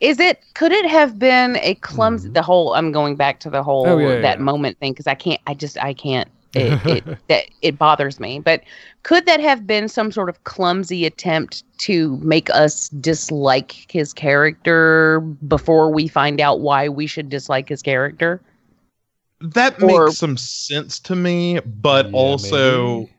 Is 0.00 0.20
it? 0.20 0.40
Could 0.54 0.72
it 0.72 0.86
have 0.86 1.18
been 1.18 1.56
a 1.62 1.74
clumsy? 1.76 2.28
The 2.28 2.42
whole. 2.42 2.74
I'm 2.74 2.92
going 2.92 3.16
back 3.16 3.40
to 3.40 3.50
the 3.50 3.62
whole 3.62 3.86
Mm-hmm. 3.86 4.04
Oh, 4.04 4.08
yeah, 4.14 4.20
that 4.20 4.38
yeah. 4.38 4.44
moment 4.44 4.78
thing 4.78 4.92
because 4.92 5.06
I 5.06 5.14
can't. 5.14 5.40
I 5.46 5.54
just. 5.54 5.78
I 5.82 5.94
can't. 5.94 6.28
It, 6.56 6.86
it 7.06 7.18
that 7.28 7.44
it 7.62 7.78
bothers 7.78 8.18
me. 8.18 8.40
But 8.40 8.62
could 9.02 9.26
that 9.26 9.40
have 9.40 9.66
been 9.66 9.88
some 9.88 10.10
sort 10.10 10.28
of 10.28 10.42
clumsy 10.44 11.04
attempt 11.06 11.62
to 11.78 12.16
make 12.18 12.50
us 12.50 12.88
dislike 12.88 13.86
his 13.88 14.12
character 14.12 15.20
before 15.20 15.92
we 15.92 16.08
find 16.08 16.40
out 16.40 16.60
why 16.60 16.88
we 16.88 17.06
should 17.06 17.28
dislike 17.28 17.68
his 17.68 17.82
character? 17.82 18.40
That 19.40 19.82
Or- 19.82 20.06
makes 20.06 20.18
some 20.18 20.36
sense 20.36 20.98
to 21.00 21.14
me, 21.14 21.60
but 21.60 22.10
also, 22.12 23.00
maybe. 23.00 23.12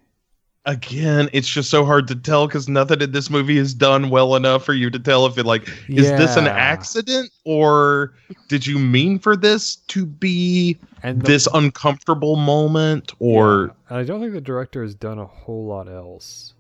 Again, 0.68 1.30
it's 1.34 1.48
just 1.48 1.70
so 1.70 1.84
hard 1.84 2.08
to 2.10 2.16
tell 2.16 2.46
because 2.46 2.68
nothing 2.70 3.02
in 3.02 3.12
this 3.12 3.30
movie 3.30 3.58
is 3.58 3.74
done 3.74 4.10
well 4.10 4.36
enough 4.36 4.64
for 4.64 4.74
you 4.74 4.90
to 4.92 5.00
tell 5.00 5.26
if 5.26 5.38
it 5.38 5.46
like 5.46 5.68
is 5.88 6.12
this 6.12 6.36
an 6.36 6.46
accident 6.48 7.32
or 7.46 8.14
did 8.50 8.68
you 8.68 8.78
mean 8.78 9.18
for 9.18 9.36
this 9.36 9.78
to 9.88 10.06
be 10.06 10.78
And 11.02 11.22
the- 11.22 11.28
this 11.28 11.48
uncomfortable 11.54 12.36
moment 12.36 13.14
or 13.20 13.74
And 13.90 13.98
I 13.98 14.04
don't 14.04 14.20
think 14.22 14.34
the 14.34 14.42
director 14.42 14.84
has 14.84 14.94
done 14.94 15.18
a 15.18 15.26
whole 15.26 15.66
lot 15.66 15.88
else. 15.90 16.54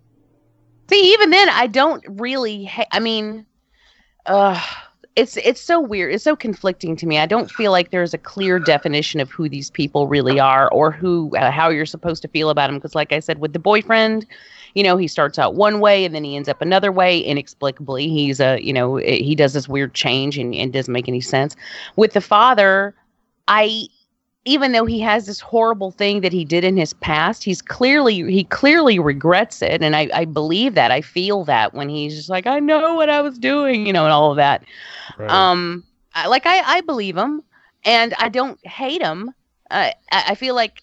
See, 0.90 1.12
even 1.14 1.30
then, 1.30 1.50
I 1.50 1.68
don't 1.68 2.02
really. 2.08 2.64
Ha- 2.64 2.86
I 2.94 3.02
mean, 3.02 3.46
uh, 4.26 4.60
it's 5.18 5.36
it's 5.38 5.60
so 5.60 5.80
weird. 5.82 6.14
It's 6.14 6.24
so 6.24 6.36
conflicting 6.36 6.96
to 6.98 7.08
me. 7.08 7.18
I 7.18 7.26
don't 7.26 7.50
feel 7.50 7.72
like 7.72 7.90
there's 7.90 8.14
a 8.14 8.20
clear 8.20 8.60
definition 8.60 9.20
of 9.20 9.32
who 9.32 9.50
these 9.50 9.72
people 9.72 10.08
really 10.08 10.40
are 10.40 10.70
or 10.70 10.92
who 10.92 11.36
uh, 11.36 11.50
how 11.50 11.70
you're 11.70 11.88
supposed 11.88 12.22
to 12.22 12.28
feel 12.28 12.52
about 12.52 12.68
them. 12.68 12.76
Because, 12.76 12.94
like 12.94 13.12
I 13.12 13.20
said, 13.20 13.40
with 13.40 13.52
the 13.52 13.60
boyfriend, 13.60 14.28
you 14.76 14.84
know, 14.84 14.96
he 14.96 15.08
starts 15.08 15.40
out 15.40 15.56
one 15.56 15.80
way 15.80 16.06
and 16.06 16.14
then 16.14 16.24
he 16.24 16.36
ends 16.36 16.48
up 16.48 16.62
another 16.62 16.92
way 16.92 17.20
inexplicably. 17.20 18.08
He's 18.10 18.40
a 18.40 18.60
you 18.62 18.72
know 18.72 18.98
he 18.98 19.34
does 19.34 19.54
this 19.54 19.68
weird 19.68 19.96
change 19.96 20.38
and, 20.38 20.54
and 20.54 20.72
doesn't 20.72 20.94
make 20.94 21.08
any 21.08 21.22
sense. 21.22 21.56
With 21.96 22.14
the 22.14 22.22
father, 22.22 22.94
I 23.48 23.88
even 24.48 24.72
though 24.72 24.86
he 24.86 25.00
has 25.02 25.26
this 25.26 25.42
horrible 25.42 25.92
thing 25.92 26.22
that 26.22 26.32
he 26.32 26.46
did 26.46 26.64
in 26.64 26.78
his 26.78 26.94
past, 26.94 27.44
he's 27.44 27.62
clearly 27.62 28.32
he 28.32 28.46
clearly 28.46 28.98
regrets 28.98 29.62
it, 29.62 29.84
and 29.84 29.96
I, 29.96 30.10
I 30.14 30.26
believe 30.26 30.74
that. 30.76 30.90
I 30.90 31.02
feel 31.02 31.44
that 31.44 31.74
when 31.74 31.90
he's 31.90 32.16
just 32.16 32.30
like, 32.30 32.48
I 32.48 32.60
know 32.60 32.96
what 32.96 33.10
I 33.10 33.22
was 33.22 33.38
doing, 33.38 33.86
you 33.86 33.92
know, 33.92 34.06
and 34.06 34.14
all 34.14 34.32
of 34.32 34.38
that. 34.38 34.64
Right. 35.18 35.30
Um, 35.30 35.84
I, 36.16 36.28
like 36.28 36.46
I 36.46 36.62
I 36.78 36.82
believe 36.82 37.18
him, 37.18 37.44
and 37.84 38.14
I 38.18 38.30
don't 38.30 38.66
hate 38.66 39.02
him. 39.02 39.34
I, 39.70 39.94
I 40.12 40.36
feel 40.36 40.56
like 40.56 40.82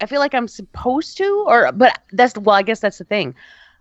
I 0.00 0.06
feel 0.06 0.20
like 0.20 0.34
I'm 0.34 0.48
supposed 0.48 1.18
to, 1.18 1.44
or 1.46 1.70
but 1.72 2.00
that's 2.12 2.36
well, 2.38 2.56
I 2.56 2.62
guess 2.62 2.80
that's 2.80 2.98
the 2.98 3.04
thing. 3.04 3.34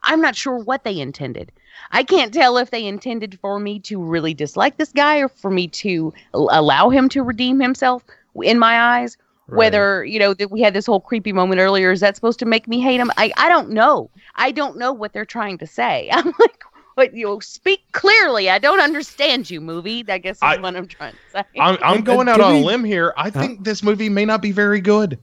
I'm 0.03 0.20
not 0.20 0.36
sure 0.36 0.58
what 0.58 0.84
they 0.84 1.00
intended. 1.00 1.52
I 1.92 2.03
can't 2.03 2.34
tell 2.34 2.58
if 2.58 2.72
they 2.72 2.86
intended 2.86 3.40
for 3.40 3.60
me 3.60 3.80
to 3.82 4.03
really 4.03 4.34
dislike 4.34 4.78
this 4.78 4.92
guy 4.92 5.20
or 5.20 5.30
for 5.30 5.50
me 5.50 5.68
to 5.68 6.14
allow 6.34 6.90
him 6.90 7.08
to 7.10 7.24
redeem 7.24 7.60
himself 7.60 8.03
in 8.35 8.60
my 8.60 9.00
eyes. 9.00 9.18
Whether 9.48 10.06
you 10.06 10.18
know 10.18 10.34
that 10.34 10.50
we 10.50 10.61
had 10.61 10.74
this 10.74 10.85
whole 10.85 11.01
creepy 11.01 11.34
moment 11.34 11.60
earlier, 11.60 11.92
is 11.92 12.00
that 12.00 12.16
supposed 12.16 12.40
to 12.40 12.45
make 12.45 12.69
me 12.69 12.80
hate 12.80 13.01
him? 13.01 13.11
I 13.18 13.34
I 13.35 13.50
don't 13.50 13.72
know. 13.72 14.10
I 14.35 14.51
don't 14.51 14.77
know 14.77 14.93
what 14.93 15.11
they're 15.11 15.26
trying 15.26 15.58
to 15.58 15.68
say. 15.68 16.10
I'm 16.14 16.34
like, 16.40 16.64
but 16.95 17.14
you 17.14 17.26
know, 17.26 17.40
speak 17.40 17.82
clearly. 17.92 18.50
I 18.50 18.60
don't 18.60 18.80
understand 18.80 19.50
you, 19.50 19.60
movie. 19.60 20.06
I 20.08 20.19
guess 20.19 20.38
is 20.38 20.42
I- 20.42 20.58
what 20.58 20.76
I'm 20.77 20.88
trying 20.88 21.14
to 21.14 21.18
say. 21.32 21.60
I'm, 21.60 21.77
I'm 21.84 22.01
going 22.01 22.30
out 22.30 22.40
on 22.40 22.56
a 22.56 22.60
limb 22.60 22.85
here. 22.85 23.14
I 23.18 23.30
think 23.30 23.66
this 23.66 23.84
movie 23.84 24.08
may 24.08 24.24
not 24.24 24.42
be 24.42 24.53
very 24.53 24.80
good. 24.80 25.19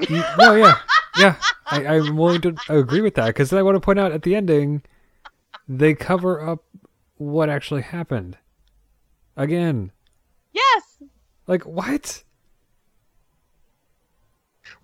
Mm, 0.00 0.10
y- 0.10 0.34
no, 0.38 0.54
yeah, 0.54 0.78
yeah. 1.18 1.36
I, 1.66 1.86
I'm 1.86 2.16
willing 2.16 2.40
to 2.42 2.56
agree 2.70 3.02
with 3.02 3.14
that 3.16 3.26
because 3.26 3.52
I 3.52 3.60
want 3.60 3.76
to 3.76 3.80
point 3.80 3.98
out 3.98 4.12
at 4.12 4.22
the 4.22 4.36
ending, 4.36 4.82
they 5.68 5.92
cover 5.92 6.40
up 6.40 6.64
what 7.16 7.50
actually 7.50 7.82
happened. 7.82 8.38
Again, 9.36 9.92
yes. 10.52 11.02
like 11.46 11.64
what? 11.64 12.22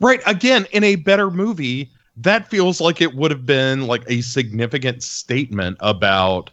Right. 0.03 0.21
Again, 0.27 0.67
in 0.73 0.83
a 0.83 0.97
better 0.97 1.31
movie, 1.31 1.89
that 2.17 2.51
feels 2.51 2.81
like 2.81 3.01
it 3.01 3.15
would 3.15 3.31
have 3.31 3.47
been 3.47 3.87
like 3.87 4.03
a 4.09 4.21
significant 4.21 5.03
statement 5.03 5.77
about, 5.81 6.51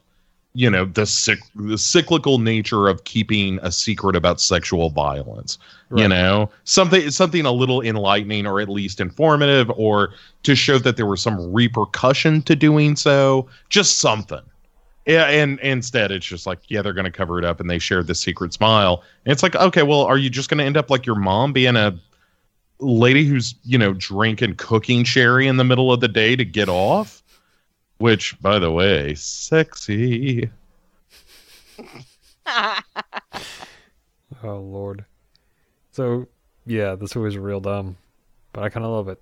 you 0.54 0.70
know, 0.70 0.86
the 0.86 1.02
cyc- 1.02 1.50
the 1.56 1.78
cyclical 1.78 2.38
nature 2.38 2.88
of 2.88 3.04
keeping 3.06 3.60
a 3.64 3.72
secret 3.72 4.16
about 4.16 4.40
sexual 4.40 4.92
violence. 4.92 5.58
You 5.96 6.08
know, 6.08 6.52
something 6.66 7.10
something 7.10 7.48
a 7.48 7.52
little 7.52 7.82
enlightening 7.82 8.46
or 8.46 8.62
at 8.62 8.70
least 8.70 9.02
informative, 9.02 9.72
or 9.72 10.14
to 10.44 10.56
show 10.56 10.78
that 10.78 10.98
there 10.98 11.08
was 11.08 11.20
some 11.20 11.52
repercussion 11.52 12.44
to 12.44 12.56
doing 12.56 12.96
so. 12.96 13.48
Just 13.70 13.98
something. 13.98 14.44
Yeah, 15.08 15.24
and 15.24 15.60
instead 15.62 16.12
it's 16.12 16.28
just 16.28 16.46
like, 16.46 16.60
yeah, 16.68 16.84
they're 16.84 16.94
gonna 16.94 17.10
cover 17.10 17.40
it 17.40 17.46
up, 17.46 17.60
and 17.60 17.68
they 17.68 17.80
shared 17.80 18.06
the 18.06 18.14
secret 18.14 18.54
smile. 18.54 19.04
And 19.26 19.32
it's 19.32 19.42
like, 19.42 19.56
okay, 19.56 19.82
well, 19.82 20.02
are 20.02 20.20
you 20.20 20.30
just 20.30 20.48
gonna 20.52 20.64
end 20.64 20.78
up 20.78 20.92
like 20.92 21.08
your 21.08 21.16
mom 21.16 21.54
being 21.54 21.76
a 21.76 22.00
lady 22.80 23.26
who's 23.26 23.56
you 23.64 23.78
know 23.78 23.94
drinking 23.94 24.56
cooking 24.56 25.04
sherry 25.04 25.48
in 25.48 25.58
the 25.58 25.64
middle 25.64 25.92
of 25.92 26.00
the 26.00 26.08
day 26.08 26.36
to 26.36 26.46
get 26.46 26.70
off 26.70 27.22
which 27.98 28.40
by 28.42 28.58
the 28.58 28.72
way 28.72 29.14
sexy 29.16 30.50
Oh 34.44 34.58
lord. 34.60 35.06
So 35.92 36.28
yeah, 36.66 36.96
this 36.96 37.16
movie's 37.16 37.38
real 37.38 37.60
dumb, 37.60 37.98
but 38.54 38.64
I 38.64 38.70
kind 38.70 38.86
of 38.86 38.92
love 38.92 39.10
it. 39.10 39.20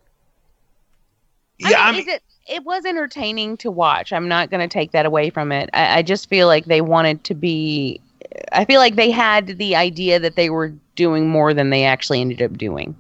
yeah 1.60 1.86
I 1.86 1.92
mean, 1.92 2.02
is 2.02 2.08
it 2.08 2.24
it 2.48 2.64
was 2.64 2.86
entertaining 2.86 3.58
to 3.58 3.72
watch. 3.72 4.14
I'm 4.14 4.28
not 4.28 4.50
going 4.50 4.62
to 4.62 4.72
take 4.72 4.92
that 4.92 5.06
away 5.06 5.30
from 5.30 5.52
it. 5.52 5.70
I, 5.74 6.00
I 6.00 6.02
just 6.02 6.30
feel 6.30 6.48
like 6.48 6.66
they 6.66 6.82
wanted 6.82 7.24
to 7.26 7.36
be. 7.36 8.00
I 8.52 8.66
feel 8.66 8.80
like 8.80 8.96
they 8.96 9.12
had 9.12 9.58
the 9.58 9.76
idea 9.76 10.20
that 10.20 10.36
they 10.36 10.50
were 10.50 10.74
doing 10.96 11.30
more 11.30 11.54
than 11.54 11.70
they 11.70 11.84
actually 11.84 12.22
ended 12.22 12.42
up 12.42 12.58
doing. 12.58 12.96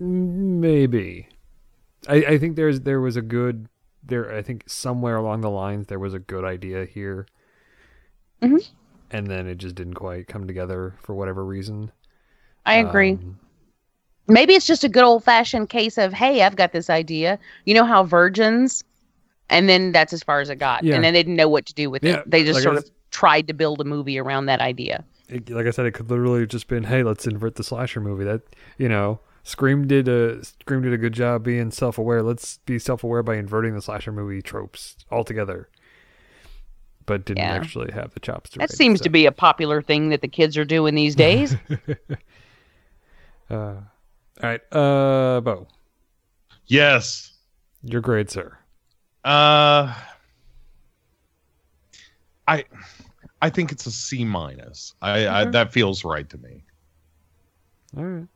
Maybe. 0.00 1.28
I, 2.08 2.16
I 2.24 2.38
think 2.38 2.56
there's 2.56 2.80
there 2.80 3.00
was 3.00 3.16
a 3.16 3.22
good 3.22 3.68
there. 4.02 4.34
I 4.34 4.42
think 4.42 4.64
somewhere 4.66 5.16
along 5.16 5.42
the 5.42 5.50
lines 5.50 5.86
there 5.88 5.98
was 5.98 6.14
a 6.14 6.18
good 6.18 6.44
idea 6.44 6.86
here, 6.86 7.26
Mhm. 8.42 8.66
and 9.10 9.26
then 9.26 9.46
it 9.46 9.56
just 9.58 9.74
didn't 9.74 9.94
quite 9.94 10.26
come 10.26 10.46
together 10.46 10.94
for 11.02 11.14
whatever 11.14 11.44
reason. 11.44 11.92
I 12.64 12.76
agree. 12.76 13.12
Um, 13.12 13.38
Maybe 14.28 14.54
it's 14.54 14.66
just 14.66 14.84
a 14.84 14.88
good 14.88 15.02
old 15.02 15.24
fashioned 15.24 15.70
case 15.70 15.98
of, 15.98 16.12
hey, 16.12 16.42
I've 16.42 16.54
got 16.54 16.72
this 16.72 16.88
idea. 16.88 17.36
You 17.64 17.74
know 17.74 17.84
how 17.84 18.04
virgins, 18.04 18.84
and 19.48 19.68
then 19.68 19.90
that's 19.92 20.12
as 20.12 20.22
far 20.22 20.40
as 20.40 20.48
it 20.50 20.56
got, 20.56 20.84
Yeah. 20.84 20.94
and 20.94 21.02
then 21.04 21.14
they 21.14 21.22
didn't 21.22 21.36
know 21.36 21.48
what 21.48 21.66
to 21.66 21.74
do 21.74 21.90
with 21.90 22.04
Yeah, 22.04 22.18
it. 22.20 22.30
They 22.30 22.44
just 22.44 22.58
like 22.58 22.62
sort 22.62 22.76
of 22.76 22.88
tried 23.10 23.48
to 23.48 23.54
build 23.54 23.80
a 23.80 23.84
movie 23.84 24.18
around 24.18 24.46
that 24.46 24.60
idea. 24.60 25.04
it, 25.28 25.50
like 25.50 25.66
I 25.66 25.70
said, 25.70 25.84
it 25.86 25.92
could 25.92 26.08
literally 26.10 26.40
have 26.40 26.48
just 26.48 26.68
been, 26.68 26.84
hey, 26.84 27.02
let's 27.02 27.26
invert 27.26 27.56
the 27.56 27.64
slasher 27.64 28.00
movie. 28.00 28.24
That 28.24 28.42
you 28.78 28.88
know, 28.88 29.20
Scream 29.50 29.86
did 29.88 30.06
a 30.06 30.44
Scream 30.44 30.82
did 30.82 30.92
a 30.92 30.96
good 30.98 31.12
job 31.12 31.42
being 31.42 31.70
self 31.72 31.98
aware. 31.98 32.22
Let's 32.22 32.58
be 32.66 32.78
self 32.78 33.02
aware 33.02 33.22
by 33.24 33.36
inverting 33.36 33.74
the 33.74 33.82
slasher 33.82 34.12
movie 34.12 34.42
tropes 34.42 34.96
altogether. 35.10 35.68
But 37.04 37.24
didn't 37.24 37.38
Yeah. 37.42 37.54
actually 37.54 37.90
have 37.92 38.14
the 38.14 38.20
chops 38.20 38.50
to. 38.50 38.58
That 38.58 38.62
write 38.64 38.70
it, 38.70 38.76
seems 38.76 39.00
so- 39.00 39.04
to 39.04 39.08
be 39.10 39.26
a 39.26 39.32
popular 39.32 39.82
thing 39.82 40.10
that 40.10 40.20
the 40.22 40.28
kids 40.28 40.56
are 40.56 40.64
doing 40.64 40.94
these 40.94 41.14
days. 41.16 41.56
Uh, 43.50 43.80
all 44.40 44.48
right, 44.48 44.60
uh, 44.72 45.40
Bo, 45.40 45.66
yes 46.66 47.32
your 47.82 48.00
grade, 48.00 48.30
sir. 48.30 48.56
uh 49.24 49.92
i 52.46 52.64
i 53.42 53.50
think 53.50 53.72
it's 53.72 53.86
a 53.86 53.90
c 53.90 54.24
minus 54.24 54.94
i, 55.02 55.26
I 55.26 55.44
that 55.46 55.72
feels 55.72 56.04
right 56.04 56.28
to 56.30 56.38
me 56.38 56.62
All 57.96 58.04
right, 58.04 58.28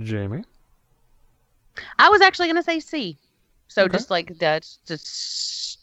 Jamie. 0.00 0.44
I 1.98 2.08
was 2.08 2.20
actually 2.20 2.46
going 2.46 2.56
to 2.56 2.62
say 2.62 2.80
C. 2.80 3.18
So 3.68 3.84
Okay. 3.84 3.92
just 3.92 4.10
like 4.10 4.38
that, 4.38 4.68
just 4.86 5.06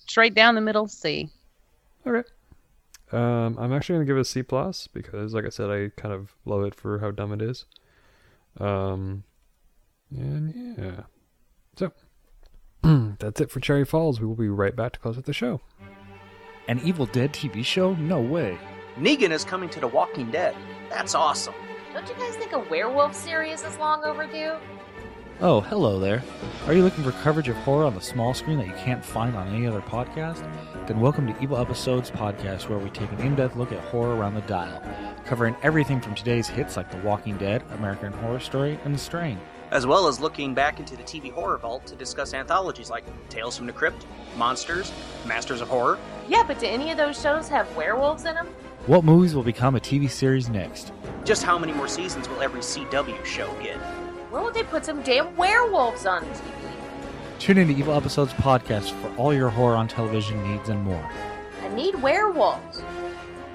straight 0.07 0.35
down 0.35 0.55
the 0.55 0.61
middle 0.61 0.88
C. 0.88 1.29
Um, 3.11 3.57
I'm 3.57 3.73
actually 3.73 3.95
gonna 3.95 4.05
give 4.05 4.17
it 4.17 4.21
a 4.21 4.25
C 4.25 4.43
plus 4.43 4.85
because, 4.88 5.33
like 5.33 5.45
I 5.45 5.49
said, 5.49 5.71
I 5.71 5.89
kind 5.99 6.13
of 6.13 6.35
love 6.45 6.63
it 6.63 6.75
for 6.75 6.99
how 6.99 7.09
dumb 7.09 7.33
it 7.33 7.41
is. 7.41 7.65
Um, 8.59 9.23
and 10.15 10.75
yeah, 10.77 11.01
so 11.75 11.91
that's 13.19 13.41
it 13.41 13.49
for 13.49 13.59
Cherry 13.59 13.85
Falls. 13.85 14.19
We 14.19 14.27
will 14.27 14.35
be 14.35 14.49
right 14.49 14.75
back 14.75 14.91
to 14.93 14.99
close 14.99 15.17
out 15.17 15.25
the 15.25 15.33
show. 15.33 15.61
An 16.67 16.79
Evil 16.83 17.07
Dead 17.07 17.33
TV 17.33 17.65
show? 17.65 17.95
No 17.95 18.21
way. 18.21 18.57
Negan 18.95 19.31
is 19.31 19.43
coming 19.43 19.69
to 19.69 19.79
The 19.79 19.88
Walking 19.88 20.29
Dead. 20.29 20.55
That's 20.89 21.15
awesome. 21.15 21.55
Don't 21.93 22.07
you 22.07 22.13
guys 22.15 22.35
think 22.35 22.51
a 22.53 22.59
werewolf 22.59 23.15
series 23.15 23.63
is 23.63 23.75
long 23.79 24.03
overdue? 24.03 24.53
Oh, 25.41 25.61
hello 25.61 25.99
there. 25.99 26.21
Are 26.67 26.73
you 26.73 26.83
looking 26.83 27.03
for 27.03 27.11
coverage 27.23 27.49
of 27.49 27.55
horror 27.57 27.85
on 27.85 27.95
the 27.95 28.01
small 28.01 28.35
screen 28.35 28.59
that 28.59 28.67
you 28.67 28.73
can't 28.73 29.03
find 29.03 29.35
on 29.35 29.47
any 29.47 29.65
other 29.65 29.81
podcast? 29.81 30.47
Then 30.85 30.99
welcome 30.99 31.25
to 31.25 31.41
Evil 31.41 31.57
Episodes 31.57 32.11
Podcast, 32.11 32.69
where 32.69 32.77
we 32.77 32.91
take 32.91 33.11
an 33.13 33.19
in 33.21 33.35
depth 33.35 33.55
look 33.55 33.71
at 33.71 33.79
horror 33.85 34.15
around 34.15 34.35
the 34.35 34.41
dial, 34.41 34.83
covering 35.25 35.55
everything 35.63 35.99
from 35.99 36.13
today's 36.13 36.47
hits 36.47 36.77
like 36.77 36.91
The 36.91 36.97
Walking 36.97 37.37
Dead, 37.37 37.63
American 37.71 38.13
Horror 38.13 38.39
Story, 38.39 38.77
and 38.85 38.93
The 38.93 38.99
Strain. 38.99 39.39
As 39.71 39.87
well 39.87 40.07
as 40.07 40.19
looking 40.19 40.53
back 40.53 40.79
into 40.79 40.95
the 40.95 41.03
TV 41.03 41.31
horror 41.31 41.57
vault 41.57 41.87
to 41.87 41.95
discuss 41.95 42.35
anthologies 42.35 42.91
like 42.91 43.03
Tales 43.29 43.57
from 43.57 43.65
the 43.65 43.73
Crypt, 43.73 44.05
Monsters, 44.37 44.91
Masters 45.25 45.61
of 45.61 45.69
Horror. 45.69 45.97
Yeah, 46.27 46.43
but 46.45 46.59
do 46.59 46.67
any 46.67 46.91
of 46.91 46.97
those 46.97 47.19
shows 47.19 47.47
have 47.49 47.75
werewolves 47.75 48.25
in 48.25 48.35
them? 48.35 48.47
What 48.89 49.03
movies 49.03 49.35
will 49.35 49.43
become 49.43 49.75
a 49.75 49.79
TV 49.79 50.09
series 50.09 50.49
next? 50.49 50.93
Just 51.23 51.43
how 51.43 51.59
many 51.59 51.71
more 51.73 51.87
seasons 51.87 52.27
will 52.27 52.41
every 52.41 52.61
CW 52.61 53.23
show 53.23 53.53
get? 53.61 53.77
When 54.31 54.43
would 54.43 54.55
they 54.55 54.63
put 54.63 54.83
some 54.83 55.03
damn 55.03 55.37
werewolves 55.37 56.07
on 56.07 56.23
TV? 56.23 56.71
Tune 57.37 57.59
in 57.59 57.67
to 57.67 57.75
Evil 57.75 57.93
Episodes 57.93 58.33
Podcast 58.33 58.89
for 58.99 59.15
all 59.15 59.31
your 59.31 59.49
horror 59.49 59.75
on 59.75 59.87
television 59.87 60.41
needs 60.41 60.69
and 60.69 60.81
more. 60.81 61.07
I 61.61 61.67
need 61.75 62.01
werewolves. 62.01 62.81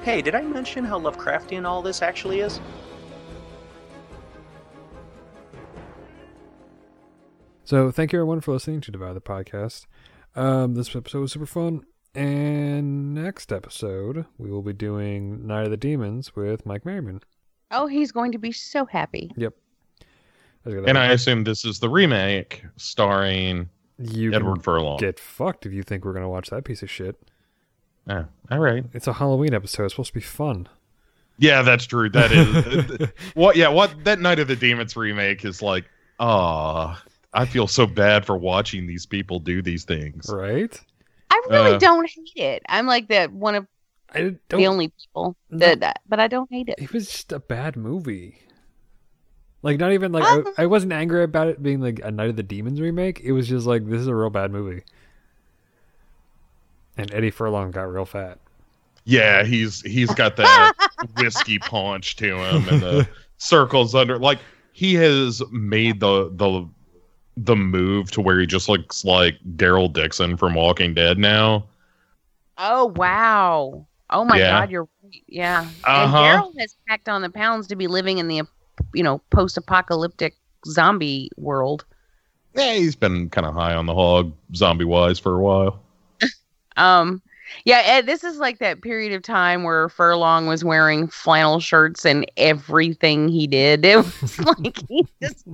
Hey, 0.04 0.22
did 0.22 0.36
I 0.36 0.42
mention 0.42 0.84
how 0.84 1.00
Lovecraftian 1.00 1.66
all 1.66 1.82
this 1.82 2.00
actually 2.00 2.38
is? 2.38 2.60
So 7.64 7.90
thank 7.90 8.12
you 8.12 8.20
everyone 8.20 8.40
for 8.40 8.52
listening 8.52 8.82
to 8.82 8.92
Divide 8.92 9.16
the 9.16 9.20
Podcast. 9.20 9.86
Um, 10.36 10.74
this 10.76 10.94
episode 10.94 11.22
was 11.22 11.32
super 11.32 11.44
fun. 11.44 11.84
And 12.14 13.14
next 13.14 13.52
episode, 13.52 14.26
we 14.38 14.50
will 14.50 14.62
be 14.62 14.72
doing 14.72 15.46
Night 15.46 15.64
of 15.64 15.70
the 15.70 15.76
Demons 15.76 16.36
with 16.36 16.64
Mike 16.64 16.86
Merriman. 16.86 17.20
Oh, 17.70 17.86
he's 17.86 18.12
going 18.12 18.32
to 18.32 18.38
be 18.38 18.52
so 18.52 18.84
happy. 18.84 19.32
Yep. 19.36 19.54
And 20.64 20.96
I 20.96 21.12
assume 21.12 21.44
this 21.44 21.64
is 21.64 21.80
the 21.80 21.88
remake 21.88 22.64
starring 22.76 23.68
you 23.98 24.32
Edward 24.32 24.62
Furlong. 24.62 24.98
Get 24.98 25.18
fucked 25.18 25.66
if 25.66 25.72
you 25.72 25.82
think 25.82 26.04
we're 26.04 26.14
gonna 26.14 26.28
watch 26.28 26.50
that 26.50 26.64
piece 26.64 26.82
of 26.82 26.90
shit. 26.90 27.16
Oh, 28.08 28.24
all 28.50 28.58
right. 28.58 28.84
It's 28.92 29.06
a 29.06 29.12
Halloween 29.12 29.54
episode. 29.54 29.84
It's 29.84 29.94
supposed 29.94 30.08
to 30.08 30.14
be 30.14 30.20
fun. 30.20 30.68
Yeah, 31.38 31.62
that's 31.62 31.84
true. 31.84 32.08
That 32.10 32.32
is 32.32 33.08
what. 33.34 33.56
Yeah, 33.56 33.68
what 33.68 34.04
that 34.04 34.20
Night 34.20 34.38
of 34.38 34.48
the 34.48 34.56
Demons 34.56 34.96
remake 34.96 35.44
is 35.44 35.60
like. 35.60 35.84
Ah, 36.20 37.02
I 37.32 37.44
feel 37.44 37.66
so 37.66 37.86
bad 37.86 38.24
for 38.24 38.36
watching 38.36 38.86
these 38.86 39.04
people 39.04 39.40
do 39.40 39.60
these 39.62 39.84
things. 39.84 40.30
Right. 40.32 40.80
I 41.34 41.48
really 41.50 41.72
Uh, 41.72 41.78
don't 41.78 42.08
hate 42.08 42.42
it. 42.42 42.62
I'm 42.68 42.86
like 42.86 43.08
that 43.08 43.32
one 43.32 43.54
of 43.54 43.66
I 44.14 44.36
the 44.48 44.66
only 44.66 44.88
people 44.88 45.36
that, 45.50 45.80
that, 45.80 46.00
but 46.08 46.20
I 46.20 46.28
don't 46.28 46.48
hate 46.50 46.68
it. 46.68 46.76
It 46.78 46.92
was 46.92 47.10
just 47.10 47.32
a 47.32 47.40
bad 47.40 47.76
movie. 47.76 48.38
Like 49.62 49.78
not 49.80 49.92
even 49.92 50.12
like 50.12 50.24
I, 50.24 50.62
I 50.62 50.66
wasn't 50.66 50.92
angry 50.92 51.24
about 51.24 51.48
it 51.48 51.62
being 51.62 51.80
like 51.80 52.00
a 52.04 52.10
Night 52.10 52.30
of 52.30 52.36
the 52.36 52.42
Demons 52.42 52.80
remake. 52.80 53.20
It 53.24 53.32
was 53.32 53.48
just 53.48 53.66
like 53.66 53.86
this 53.88 54.00
is 54.00 54.06
a 54.06 54.14
real 54.14 54.30
bad 54.30 54.52
movie. 54.52 54.84
And 56.96 57.12
Eddie 57.12 57.30
Furlong 57.30 57.70
got 57.72 57.90
real 57.92 58.04
fat. 58.04 58.38
Yeah, 59.04 59.42
he's 59.42 59.80
he's 59.82 60.12
got 60.14 60.36
that 60.36 60.72
whiskey 61.16 61.58
paunch 61.58 62.16
to 62.16 62.36
him 62.38 62.68
and 62.68 62.80
the 62.82 63.08
circles 63.38 63.94
under 63.94 64.18
like 64.18 64.38
he 64.72 64.94
has 64.94 65.42
made 65.50 65.98
the 66.00 66.30
the 66.32 66.68
the 67.36 67.56
move 67.56 68.10
to 68.12 68.20
where 68.20 68.38
he 68.38 68.46
just 68.46 68.68
looks 68.68 69.04
like 69.04 69.36
Daryl 69.56 69.92
Dixon 69.92 70.36
from 70.36 70.54
Walking 70.54 70.94
Dead 70.94 71.18
now. 71.18 71.64
Oh 72.58 72.86
wow! 72.86 73.86
Oh 74.10 74.24
my 74.24 74.38
Yeah. 74.38 74.60
God, 74.60 74.70
you're 74.70 74.88
right. 75.02 75.22
Yeah. 75.26 75.68
Uh-huh. 75.84 76.16
And 76.18 76.42
Daryl 76.42 76.60
has 76.60 76.76
packed 76.88 77.08
on 77.08 77.22
the 77.22 77.30
pounds 77.30 77.66
to 77.68 77.76
be 77.76 77.86
living 77.88 78.18
in 78.18 78.28
the, 78.28 78.42
you 78.92 79.02
know, 79.02 79.20
post-apocalyptic 79.30 80.36
zombie 80.66 81.30
world. 81.36 81.84
Yeah, 82.54 82.74
he's 82.74 82.94
been 82.94 83.28
kind 83.30 83.46
of 83.46 83.54
high 83.54 83.74
on 83.74 83.86
the 83.86 83.94
hog 83.94 84.32
zombie 84.54 84.84
wise 84.84 85.18
for 85.18 85.34
a 85.36 85.40
while. 85.40 85.80
Um, 86.76 87.22
yeah, 87.64 87.82
Ed, 87.84 88.06
this 88.06 88.24
is 88.24 88.38
like 88.38 88.58
that 88.58 88.82
period 88.82 89.12
of 89.12 89.22
time 89.22 89.62
where 89.62 89.88
Furlong 89.88 90.46
was 90.46 90.64
wearing 90.64 91.06
flannel 91.06 91.60
shirts 91.60 92.04
and 92.04 92.26
everything 92.36 93.28
he 93.28 93.46
did. 93.46 93.84
It 93.84 93.96
was 93.98 94.38
like 94.40 94.78
he 94.88 95.06
just. 95.22 95.46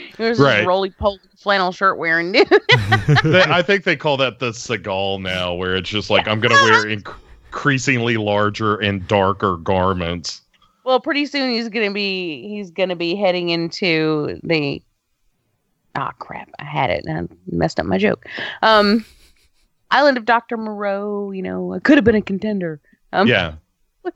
It 0.18 0.28
was 0.28 0.38
Right. 0.38 0.56
just 0.58 0.66
roly 0.68 0.90
poly 0.90 1.18
flannel 1.36 1.72
shirt 1.72 1.98
wearing 1.98 2.32
dude. 2.32 2.46
I 2.70 3.62
think 3.66 3.84
they 3.84 3.96
call 3.96 4.16
that 4.18 4.38
the 4.38 4.50
Seagal 4.50 5.22
now, 5.22 5.54
where 5.54 5.74
it's 5.76 5.88
just 5.90 6.10
like 6.10 6.28
I'm 6.28 6.38
gonna 6.40 6.54
wear 6.54 6.84
inc- 6.84 7.14
increasingly 7.46 8.16
larger 8.16 8.76
and 8.76 9.06
darker 9.08 9.56
garments. 9.56 10.42
Well, 10.84 11.00
pretty 11.00 11.26
soon 11.26 11.50
he's 11.50 11.68
gonna 11.68 11.92
be 11.92 12.46
he's 12.48 12.70
gonna 12.70 12.96
be 12.96 13.14
heading 13.16 13.48
into 13.50 14.38
the 14.42 14.82
ah 15.94 16.12
crap, 16.18 16.48
I 16.58 16.64
had 16.64 16.90
it 16.90 17.04
and 17.06 17.28
I 17.30 17.34
messed 17.54 17.78
up 17.80 17.86
my 17.86 17.98
joke. 17.98 18.26
Um 18.62 19.04
Island 19.90 20.16
of 20.16 20.24
Dr. 20.24 20.56
Moreau, 20.56 21.32
you 21.32 21.42
know, 21.42 21.74
I 21.74 21.78
could 21.78 21.98
have 21.98 22.04
been 22.04 22.14
a 22.14 22.22
contender. 22.22 22.80
Um 23.12 23.26
yeah, 23.28 23.54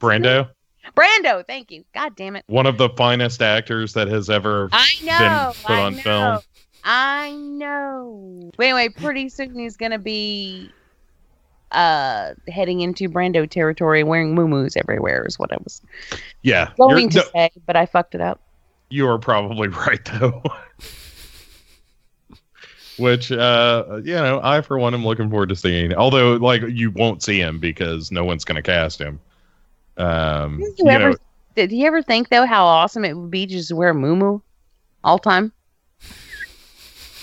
Brando, 0.01 0.49
Brando, 0.95 1.47
thank 1.47 1.71
you. 1.71 1.85
God 1.95 2.15
damn 2.17 2.37
it. 2.37 2.45
one 2.47 2.67
of 2.67 2.79
the 2.79 2.89
finest 2.91 3.43
actors 3.43 3.93
that 3.95 4.09
has 4.09 4.31
ever 4.31 4.69
I 4.73 4.89
know. 5.03 5.13
been 5.19 5.53
put 5.65 5.71
I 5.73 5.81
on 5.81 5.95
know. 5.95 6.03
film. 6.03 6.39
I 6.85 7.33
know. 7.33 8.51
But 8.57 8.67
anyway, 8.67 8.89
pretty 8.91 9.29
soon 9.29 9.59
he's 9.59 9.77
gonna 9.77 9.99
be 9.99 10.71
uh 11.73 12.35
heading 12.49 12.81
into 12.81 13.09
Brando 13.09 13.49
territory 13.51 14.05
wearing 14.05 14.35
moo 14.35 14.69
everywhere 14.77 15.25
is 15.27 15.39
what 15.39 15.53
I 15.53 15.57
was 15.65 15.83
Yeah, 16.43 16.73
going 16.79 17.11
to 17.11 17.19
no, 17.19 17.25
say, 17.35 17.51
but 17.67 17.77
I 17.77 17.87
fucked 17.87 18.15
it 18.15 18.21
up. 18.21 18.41
you 18.91 19.09
are 19.09 19.19
probably 19.19 19.69
right 19.87 20.05
though. 20.05 20.43
Which, 22.99 23.31
uh, 23.31 24.01
you 24.05 24.15
know, 24.15 24.41
I 24.43 24.63
for 24.63 24.79
one 24.79 24.95
am 24.95 25.05
looking 25.05 25.29
forward 25.29 25.51
to 25.51 25.57
seeing. 25.57 25.93
Although, 25.95 26.37
like, 26.37 26.63
you 26.69 26.91
won't 26.91 27.23
see 27.23 27.39
him 27.39 27.59
because 27.59 28.11
no 28.11 28.25
one's 28.25 28.45
going 28.45 28.57
to 28.57 28.63
cast 28.63 28.99
him. 28.99 29.21
Um, 29.97 30.59
Did 30.59 30.79
you 30.79 30.85
you 30.85 30.91
ever 30.91 31.11
know, 31.11 31.17
did 31.55 31.73
you 31.73 31.87
ever 31.87 32.03
think 32.03 32.29
though 32.29 32.47
how 32.47 32.67
awesome 32.67 33.05
it 33.05 33.17
would 33.17 33.31
be 33.31 33.47
just 33.47 33.69
to 33.69 33.75
just 33.75 33.77
wear 33.77 33.95
moo 33.95 34.41
all 35.03 35.19
time? 35.19 35.53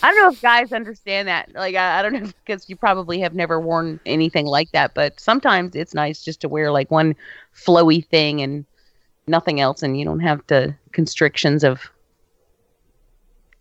I 0.02 0.08
don't 0.12 0.18
know 0.18 0.30
if 0.32 0.42
guys 0.42 0.74
understand 0.74 1.30
that. 1.30 1.54
Like 1.54 1.76
I, 1.76 2.00
I 2.00 2.02
don't 2.02 2.14
know 2.14 2.20
because 2.46 2.68
you 2.70 2.76
probably 2.76 3.20
have 3.20 3.34
never 3.34 3.60
worn 3.60 4.00
anything 4.06 4.46
like 4.46 4.72
that, 4.72 4.94
but 4.94 5.20
sometimes 5.20 5.76
it's 5.76 5.94
nice 5.94 6.24
just 6.24 6.42
to 6.42 6.50
wear 6.50 6.72
like 6.72 6.92
one 6.92 7.16
flowy 7.56 8.06
thing 8.06 8.42
and 8.42 8.66
nothing 9.28 9.62
else, 9.62 9.82
and 9.84 9.98
you 9.98 10.04
don't 10.04 10.20
have 10.20 10.42
the 10.48 10.76
constrictions 10.92 11.64
of 11.64 11.80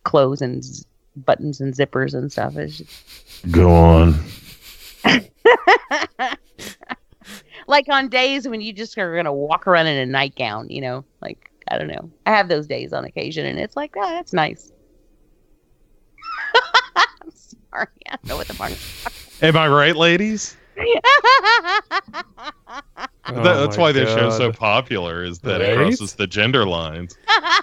clothes 0.02 0.42
and 0.42 0.65
z- 0.65 0.84
buttons 1.15 1.60
and 1.60 1.74
zippers 1.74 2.15
and 2.15 2.32
stuff. 2.32 2.57
It's 2.57 2.78
just, 2.78 3.52
Go 3.52 3.70
on. 3.70 4.18
like 7.66 7.86
on 7.89 8.08
days 8.08 8.47
when 8.49 8.60
you 8.60 8.73
just 8.73 8.97
are 8.99 9.15
gonna 9.16 9.32
walk 9.32 9.66
around 9.66 9.86
in 9.86 9.97
a 9.99 10.07
nightgown, 10.07 10.68
you 10.70 10.81
know, 10.81 11.05
like 11.20 11.50
I 11.68 11.78
don't 11.78 11.89
know. 11.89 12.10
I 12.26 12.31
have 12.31 12.49
those 12.49 12.66
days 12.66 12.92
on 12.92 13.05
occasion, 13.05 13.47
and 13.47 13.58
it's 13.58 13.76
like, 13.76 13.94
oh, 13.97 14.08
that's 14.10 14.32
nice. 14.32 14.73
I'm 16.97 17.31
sorry, 17.31 17.86
I 18.08 18.16
don't 18.16 18.26
know 18.26 18.36
what 18.36 18.49
the 18.49 18.55
fuck. 18.55 18.73
am 19.42 19.57
I 19.57 19.68
right, 19.68 19.97
ladies? 19.97 20.57
Oh 20.78 21.00
That- 23.26 23.42
that's 23.44 23.76
my 23.76 23.82
why 23.82 23.92
this 23.92 24.08
show's 24.10 24.36
so 24.36 24.52
popular 24.52 25.24
is 25.24 25.39
that 25.41 25.60
it 25.60 25.76
crosses 25.76 26.15
the 26.15 26.26
gender 26.26 26.66
lines. 26.66 27.16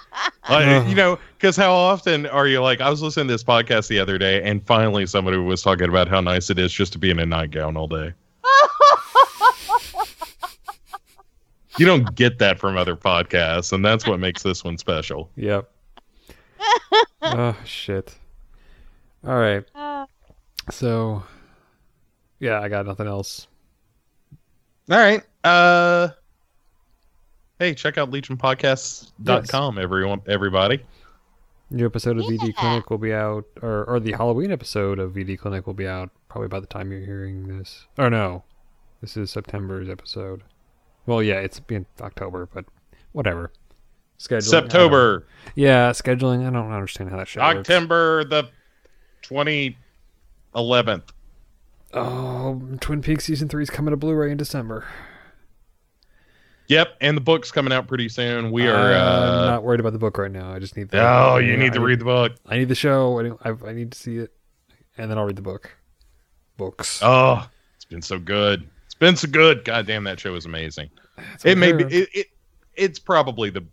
Like, 0.49 0.87
you 0.89 0.95
know, 0.95 1.19
because 1.37 1.55
how 1.55 1.71
often 1.71 2.25
are 2.25 2.47
you 2.47 2.59
like? 2.59 2.81
I 2.81 2.89
was 2.89 3.03
listening 3.03 3.27
to 3.27 3.33
this 3.35 3.43
podcast 3.43 3.87
the 3.87 3.99
other 3.99 4.17
day, 4.17 4.41
and 4.41 4.65
finally 4.65 5.05
somebody 5.05 5.37
was 5.37 5.61
talking 5.61 5.87
about 5.89 6.07
how 6.07 6.21
nice 6.21 6.49
it 6.49 6.57
is 6.57 6.73
just 6.73 6.91
to 6.93 6.97
be 6.97 7.11
in 7.11 7.19
a 7.19 7.25
nightgown 7.27 7.77
all 7.77 7.87
day. 7.87 8.13
You 11.77 11.85
don't 11.85 12.15
get 12.15 12.39
that 12.39 12.59
from 12.59 12.77
other 12.77 12.95
podcasts, 12.95 13.72
and 13.73 13.85
that's 13.85 14.07
what 14.07 14.19
makes 14.19 14.41
this 14.43 14.64
one 14.64 14.77
special. 14.77 15.30
Yep. 15.35 15.69
oh 17.22 17.56
shit. 17.64 18.15
All 19.25 19.38
right. 19.38 19.64
So, 20.72 21.23
yeah, 22.39 22.59
I 22.59 22.69
got 22.69 22.85
nothing 22.85 23.07
else. 23.07 23.48
All 24.89 24.98
right. 24.98 25.23
Uh 25.43 26.09
Hey, 27.59 27.73
check 27.73 27.98
out 27.98 28.09
legionpodcasts.com 28.09 29.77
everyone 29.80 30.22
everybody. 30.27 30.80
New 31.69 31.85
episode 31.85 32.17
of 32.17 32.23
VD 32.23 32.48
Yeah. 32.48 32.51
Clinic 32.53 32.89
will 32.89 32.98
be 32.98 33.14
out, 33.14 33.45
or 33.61 33.83
or 33.83 33.99
the 33.99 34.14
Halloween 34.14 34.51
episode 34.51 34.98
of 34.98 35.11
VD 35.11 35.38
Clinic 35.38 35.67
will 35.67 35.73
be 35.73 35.88
out 35.88 36.09
probably 36.30 36.48
by 36.48 36.59
the 36.61 36.65
time 36.67 36.91
you're 36.91 37.01
hearing 37.01 37.48
this. 37.48 37.85
Or 37.98 38.09
no, 38.09 38.43
this 39.01 39.17
is 39.17 39.30
September's 39.30 39.89
episode. 39.89 40.41
Well, 41.09 41.23
yeah, 41.23 41.39
it's 41.39 41.59
been 41.59 41.88
October, 42.01 42.47
but 42.53 42.65
whatever. 43.13 43.51
Scheduling. 44.19 44.43
September. 44.43 45.25
Yeah, 45.55 45.89
scheduling. 45.89 46.45
I 46.47 46.51
don't 46.51 46.71
understand 46.71 47.09
how 47.09 47.17
that 47.17 47.27
shit 47.27 47.41
works. 47.41 47.67
October 47.67 48.23
the 48.25 48.43
twenty 49.23 49.75
eleventh. 50.55 51.11
Oh, 51.95 52.61
Twin 52.79 53.01
Peaks 53.01 53.25
season 53.25 53.49
three 53.49 53.63
is 53.63 53.71
coming 53.71 53.89
to 53.89 53.97
Blu-ray 53.97 54.29
in 54.29 54.38
December. 54.38 54.85
Yep, 56.67 56.97
and 57.01 57.17
the 57.17 57.21
book's 57.21 57.51
coming 57.51 57.73
out 57.73 57.88
pretty 57.88 58.07
soon. 58.07 58.51
We 58.51 58.67
are. 58.67 58.75
I'm 58.93 59.31
Uh, 59.41 59.45
not 59.47 59.63
worried 59.63 59.79
about 59.79 59.93
the 59.93 59.97
book 59.99 60.19
right 60.19 60.29
now. 60.31 60.53
I 60.53 60.59
just 60.59 60.77
need. 60.77 60.89
The, 60.89 61.01
Oh, 61.01 61.38
you 61.38 61.57
need 61.57 61.73
to 61.73 61.79
I 61.79 61.83
read 61.83 61.99
the 61.99 62.05
book. 62.05 62.33
I 62.45 62.59
need 62.59 62.67
the 62.67 62.75
show. 62.75 63.19
I, 63.19 63.23
need- 63.23 63.33
I, 63.43 63.69
I 63.69 63.73
need 63.73 63.91
to 63.93 63.97
see 63.97 64.17
it, 64.17 64.31
and 64.95 65.09
then 65.09 65.17
I'll 65.17 65.25
read 65.25 65.38
the 65.38 65.41
book. 65.41 65.71
Books. 66.57 66.99
oh, 67.01 67.49
it's 67.75 67.85
been 67.85 68.03
so 68.03 68.19
good. 68.19 68.69
So 69.01 69.27
good. 69.27 69.63
God 69.65 69.87
damn, 69.87 70.03
that 70.05 70.19
show 70.19 70.35
is 70.35 70.45
amazing. 70.45 70.89
it 71.43 71.57
may 71.57 71.71
be. 71.71 71.83
It, 71.85 72.09
it. 72.13 72.27
It's 72.75 72.99
probably 72.99 73.49
the. 73.49 73.65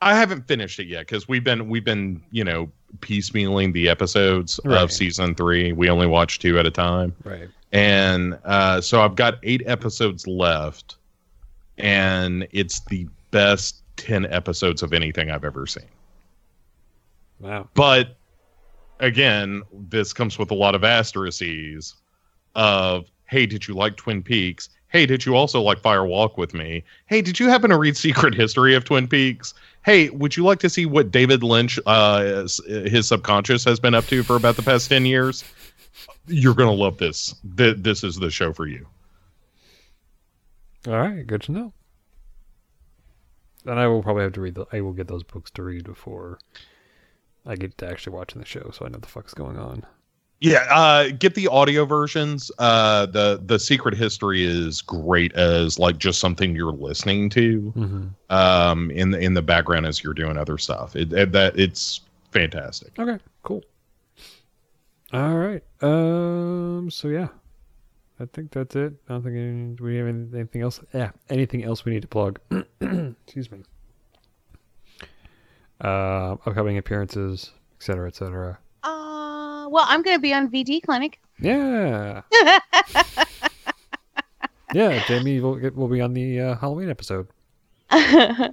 I 0.00 0.14
haven't 0.14 0.46
finished 0.46 0.78
it 0.78 0.86
yet 0.86 1.00
because 1.00 1.28
we've 1.28 1.44
been 1.44 1.68
we've 1.68 1.84
been 1.84 2.22
you 2.30 2.44
know 2.44 2.70
piecemealing 3.00 3.72
the 3.72 3.88
episodes 3.88 4.60
Right. 4.64 4.80
of 4.80 4.92
season 4.92 5.34
three. 5.34 5.72
We 5.72 5.88
only 5.88 6.06
watch 6.06 6.38
two 6.38 6.58
at 6.58 6.66
a 6.66 6.70
time. 6.70 7.14
Right. 7.24 7.48
and 7.72 8.38
uh, 8.44 8.80
so 8.80 9.00
I've 9.02 9.14
got 9.16 9.38
eight 9.42 9.62
episodes 9.66 10.26
left, 10.26 10.96
and 11.78 12.46
it's 12.50 12.80
the 12.86 13.08
best 13.30 13.82
ten 13.96 14.26
episodes 14.26 14.82
of 14.82 14.92
anything 14.92 15.30
I've 15.30 15.44
ever 15.44 15.66
seen. 15.66 15.88
Wow. 17.40 17.68
But 17.74 18.16
again, 19.00 19.62
this 19.72 20.12
comes 20.12 20.38
with 20.38 20.50
a 20.50 20.54
lot 20.54 20.74
of 20.74 20.84
asterisks 20.84 21.94
of, 22.54 23.06
hey, 23.34 23.46
did 23.46 23.66
you 23.66 23.74
like 23.74 23.96
Twin 23.96 24.22
Peaks? 24.22 24.68
Hey, 24.86 25.06
did 25.06 25.26
you 25.26 25.34
also 25.34 25.60
like 25.60 25.80
Fire 25.80 26.06
Walk 26.06 26.38
with 26.38 26.54
Me? 26.54 26.84
Hey, 27.06 27.20
did 27.20 27.40
you 27.40 27.48
happen 27.48 27.70
to 27.70 27.76
read 27.76 27.96
Secret 28.06 28.32
History 28.32 28.76
of 28.76 28.84
Twin 28.84 29.08
Peaks? 29.08 29.54
Hey, 29.84 30.08
would 30.10 30.36
you 30.36 30.44
like 30.44 30.60
to 30.60 30.70
see 30.70 30.86
what 30.86 31.10
David 31.10 31.42
Lynch, 31.42 31.80
uh, 31.84 32.46
his 32.64 33.08
subconscious, 33.08 33.64
has 33.64 33.80
been 33.80 33.92
up 33.92 34.04
to 34.06 34.22
for 34.22 34.36
about 34.36 34.54
the 34.54 34.62
past 34.62 34.88
10 34.88 35.04
years? 35.04 35.42
You're 36.28 36.54
going 36.54 36.68
to 36.68 36.80
love 36.80 36.98
this. 36.98 37.34
Th- 37.56 37.76
this 37.76 38.04
is 38.04 38.14
the 38.14 38.30
show 38.30 38.52
for 38.52 38.68
you. 38.68 38.86
All 40.86 40.96
right, 40.96 41.26
good 41.26 41.42
to 41.42 41.52
know. 41.52 41.72
And 43.66 43.80
I 43.80 43.88
will 43.88 44.04
probably 44.04 44.22
have 44.22 44.34
to 44.34 44.40
read 44.40 44.54
the. 44.54 44.66
I 44.72 44.80
will 44.80 44.92
get 44.92 45.08
those 45.08 45.24
books 45.24 45.50
to 45.52 45.64
read 45.64 45.82
before 45.82 46.38
I 47.44 47.56
get 47.56 47.76
to 47.78 47.90
actually 47.90 48.14
watching 48.14 48.40
the 48.40 48.46
show, 48.46 48.70
so 48.72 48.86
I 48.86 48.90
know 48.90 48.98
the 48.98 49.08
fuck's 49.08 49.34
going 49.34 49.58
on. 49.58 49.84
Yeah, 50.46 50.66
uh, 50.70 51.08
get 51.18 51.34
the 51.34 51.48
audio 51.48 51.86
versions. 51.86 52.50
Uh, 52.58 53.06
the 53.06 53.40
the 53.42 53.58
Secret 53.58 53.96
History 53.96 54.44
is 54.44 54.82
great 54.82 55.32
as 55.32 55.78
like 55.78 55.96
just 55.96 56.20
something 56.20 56.54
you're 56.54 56.70
listening 56.70 57.30
to 57.30 57.72
Mhm. 57.74 58.10
um, 58.28 58.90
in 58.90 59.10
the 59.10 59.18
in 59.20 59.32
the 59.32 59.40
background 59.40 59.86
as 59.86 60.04
you're 60.04 60.12
doing 60.12 60.36
other 60.36 60.58
stuff. 60.58 60.96
It, 60.96 61.14
it 61.14 61.32
that 61.32 61.58
it's 61.58 62.02
fantastic. 62.30 62.92
Okay, 62.98 63.16
cool. 63.42 63.62
All 65.14 65.34
right. 65.34 65.62
Um. 65.80 66.90
So 66.90 67.08
yeah, 67.08 67.28
I 68.20 68.26
think 68.26 68.50
that's 68.50 68.76
it. 68.76 68.92
I 69.08 69.12
don't 69.14 69.22
think 69.22 69.36
any, 69.36 69.74
do 69.76 69.82
we 69.84 69.96
have 69.96 70.08
anything 70.08 70.60
else. 70.60 70.78
Yeah, 70.92 71.12
anything 71.30 71.64
else 71.64 71.86
we 71.86 71.92
need 71.92 72.02
to 72.02 72.08
plug? 72.08 72.38
Excuse 72.82 73.50
me. 73.50 73.62
Uh, 75.80 76.32
upcoming 76.46 76.76
appearances, 76.76 77.50
etc., 77.78 78.08
etc. 78.08 78.58
Well, 79.74 79.86
I'm 79.88 80.02
going 80.02 80.16
to 80.16 80.20
be 80.20 80.32
on 80.32 80.48
VD 80.48 80.84
Clinic. 80.84 81.18
Yeah. 81.40 82.22
Yeah, 84.72 85.04
Jamie 85.06 85.38
will 85.38 85.54
get, 85.54 85.76
will 85.76 85.86
be 85.86 86.00
on 86.00 86.14
the 86.14 86.40
uh, 86.40 86.56
Halloween 86.56 86.90
episode. 86.90 87.28
Yay! 87.92 88.50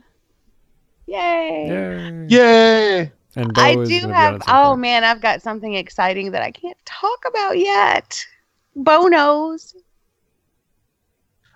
Yay! 1.07 2.27
Yay! 2.29 3.11
And 3.35 3.51
Bo 3.55 3.61
I 3.61 3.73
do 3.73 3.79
gonna 3.79 3.87
be 3.87 4.03
on 4.03 4.11
have. 4.11 4.41
Oh 4.47 4.69
point. 4.69 4.81
man, 4.81 5.03
I've 5.03 5.19
got 5.19 5.41
something 5.41 5.73
exciting 5.73 6.29
that 6.31 6.43
I 6.43 6.51
can't 6.51 6.77
talk 6.85 7.25
about 7.27 7.57
yet. 7.57 8.23
Bo 8.75 9.07
knows. 9.07 9.75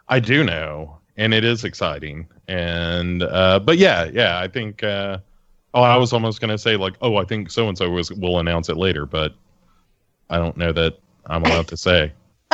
I 0.09 0.19
do 0.19 0.43
know, 0.43 0.97
and 1.15 1.31
it 1.31 1.43
is 1.43 1.63
exciting. 1.63 2.27
And 2.47 3.21
uh, 3.21 3.59
but 3.59 3.77
yeah, 3.77 4.05
yeah, 4.05 4.39
I 4.39 4.47
think. 4.47 4.81
Uh, 4.81 5.19
oh, 5.75 5.83
I 5.83 5.97
was 5.97 6.11
almost 6.11 6.41
gonna 6.41 6.57
say 6.57 6.75
like, 6.75 6.95
oh, 7.01 7.17
I 7.17 7.25
think 7.25 7.51
so 7.51 7.67
and 7.69 7.77
so 7.77 7.87
was 7.91 8.11
will 8.11 8.39
announce 8.39 8.67
it 8.67 8.77
later, 8.77 9.05
but 9.05 9.35
I 10.29 10.37
don't 10.37 10.57
know 10.57 10.71
that 10.71 10.97
I'm 11.25 11.43
allowed 11.43 11.67
to 11.69 11.77
say. 11.77 12.11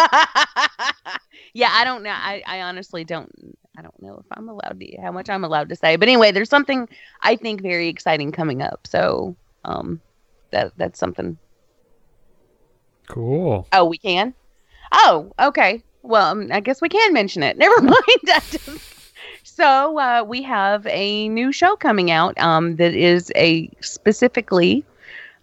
yeah, 1.54 1.70
I 1.72 1.84
don't 1.84 2.04
know. 2.04 2.12
I, 2.12 2.44
I 2.46 2.62
honestly 2.62 3.04
don't. 3.04 3.32
I 3.78 3.82
don't 3.82 4.02
know 4.02 4.18
if 4.20 4.26
I'm 4.32 4.50
allowed 4.50 4.80
to 4.80 4.98
how 5.02 5.12
much 5.12 5.30
I'm 5.30 5.44
allowed 5.44 5.70
to 5.70 5.76
say. 5.76 5.96
But 5.96 6.08
anyway, 6.08 6.32
there's 6.32 6.50
something 6.50 6.90
I 7.22 7.36
think 7.36 7.62
very 7.62 7.88
exciting 7.88 8.32
coming 8.32 8.62
up. 8.62 8.86
So 8.86 9.36
um, 9.64 10.02
that 10.52 10.74
that's 10.78 11.00
something. 11.00 11.38
Cool. 13.08 13.68
Oh, 13.74 13.86
we 13.86 13.98
can. 13.98 14.34
Oh, 14.92 15.32
okay. 15.40 15.84
Well, 16.04 16.32
um, 16.32 16.50
I 16.52 16.60
guess 16.60 16.82
we 16.82 16.90
can 16.90 17.14
mention 17.14 17.44
it. 17.44 17.58
Never 17.60 17.82
mind. 17.82 18.00
So 19.44 20.00
uh, 20.00 20.24
we 20.28 20.42
have 20.44 20.88
a 20.88 21.30
new 21.30 21.52
show 21.52 21.76
coming 21.76 22.10
out 22.10 22.40
um, 22.40 22.78
that 22.78 22.96
is 22.96 23.32
a 23.36 23.70
specifically, 23.82 24.84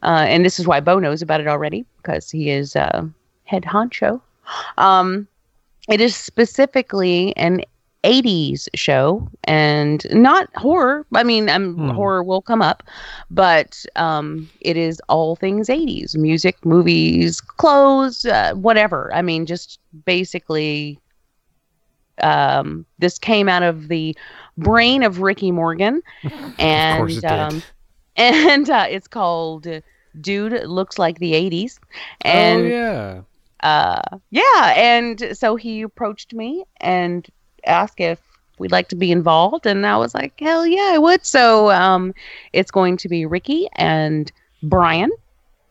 uh, 0.03 0.25
and 0.29 0.45
this 0.45 0.59
is 0.59 0.67
why 0.67 0.81
Bo 0.81 0.99
knows 0.99 1.23
about 1.23 1.41
it 1.41 1.47
already 1.47 1.85
because 1.99 2.31
he 2.31 2.51
is 2.51 2.77
uh, 2.77 3.05
head 3.45 3.65
honcho. 3.65 4.21
Um, 4.77 5.29
it 5.89 6.01
is 6.01 6.15
specifically 6.17 7.37
an 7.37 7.63
80s 8.05 8.69
show 8.75 9.29
and 9.45 10.07
not 10.13 10.49
horror. 10.57 11.07
I 11.15 11.23
mean, 11.25 11.49
um, 11.49 11.79
Hmm. 11.79 11.91
horror 11.91 12.23
will 12.23 12.43
come 12.43 12.63
up, 12.63 12.83
but 13.31 13.85
um, 13.97 14.51
it 14.61 14.77
is 14.77 15.01
all 15.09 15.37
things 15.37 15.69
80s 15.69 16.17
music, 16.17 16.65
movies, 16.65 17.41
clothes, 17.41 18.25
uh, 18.25 18.53
whatever. 18.55 19.11
I 19.15 19.23
mean, 19.23 19.47
just 19.47 19.81
basically, 20.05 21.01
um, 22.23 22.87
this 22.99 23.19
came 23.19 23.49
out 23.49 23.63
of 23.63 23.89
the 23.89 24.17
brain 24.57 25.03
of 25.03 25.21
Ricky 25.21 25.51
Morgan. 25.53 26.03
And, 26.59 26.89
course 26.89 27.17
it 27.17 27.27
did. 27.27 27.53
And 28.19 28.69
uh, 28.69 28.87
it's 28.91 29.09
called 29.09 29.67
Dude 30.21 30.65
Looks 30.67 30.99
Like 30.99 31.19
the 31.19 31.33
80s. 31.33 31.79
And 32.23 32.63
oh 32.63 32.67
yeah. 32.69 33.21
uh 33.63 34.19
yeah 34.31 34.75
and 34.77 35.37
so 35.37 35.57
he 35.57 35.83
approached 35.83 36.35
me 36.35 36.65
and 36.81 37.27
asked 37.67 38.01
if 38.01 38.21
we'd 38.59 38.73
like 38.73 38.89
to 38.89 38.97
be 38.97 39.11
involved 39.13 39.67
and 39.67 39.87
i 39.87 39.97
was 39.97 40.15
like 40.15 40.33
hell 40.41 40.67
yeah 40.67 40.91
i 40.95 40.99
would 40.99 41.25
so 41.27 41.71
um 41.71 42.15
it's 42.53 42.71
going 42.71 42.97
to 42.97 43.09
be 43.09 43.27
ricky 43.27 43.69
and 43.75 44.31
brian 44.63 45.11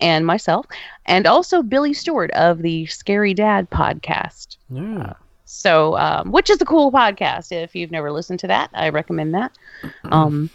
and 0.02 0.26
myself 0.26 0.66
and 1.06 1.26
also 1.26 1.62
billy 1.64 1.94
stewart 1.94 2.30
of 2.32 2.62
the 2.62 2.86
scary 2.88 3.34
dad 3.34 3.70
podcast 3.70 4.58
Yeah. 4.70 5.14
so 5.46 5.98
um 5.98 6.32
which 6.32 6.50
is 6.50 6.62
a 6.62 6.66
cool 6.66 6.92
podcast 6.92 7.52
if 7.54 7.76
you've 7.76 7.92
never 7.92 8.12
listened 8.12 8.40
to 8.40 8.48
that 8.48 8.70
i 8.74 8.90
recommend 8.90 9.34
that 9.34 9.52
um 10.12 10.50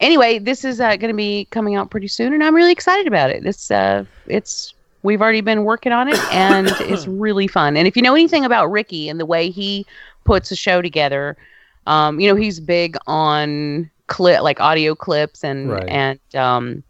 anyway 0.00 0.38
this 0.38 0.64
is 0.64 0.80
uh, 0.80 0.96
going 0.96 1.10
to 1.12 1.16
be 1.16 1.46
coming 1.50 1.74
out 1.74 1.90
pretty 1.90 2.08
soon 2.08 2.32
and 2.32 2.42
i'm 2.44 2.54
really 2.54 2.72
excited 2.72 3.06
about 3.06 3.30
it 3.30 3.44
it's 3.46 3.70
uh 3.70 4.04
it's 4.26 4.74
we've 5.02 5.22
already 5.22 5.40
been 5.40 5.64
working 5.64 5.92
on 5.92 6.08
it 6.08 6.18
and 6.32 6.68
it's 6.80 7.06
really 7.06 7.46
fun 7.46 7.76
and 7.76 7.86
if 7.88 7.96
you 7.96 8.02
know 8.02 8.14
anything 8.14 8.44
about 8.44 8.70
ricky 8.70 9.08
and 9.08 9.18
the 9.20 9.26
way 9.26 9.50
he 9.50 9.86
puts 10.24 10.50
a 10.50 10.56
show 10.56 10.82
together 10.82 11.36
um 11.86 12.18
you 12.20 12.28
know 12.28 12.36
he's 12.36 12.60
big 12.60 12.96
on 13.06 13.88
clip 14.08 14.42
like 14.42 14.60
audio 14.60 14.94
clips 14.94 15.42
and 15.44 15.70
Right. 15.70 15.88
and 15.88 16.20
um 16.34 16.82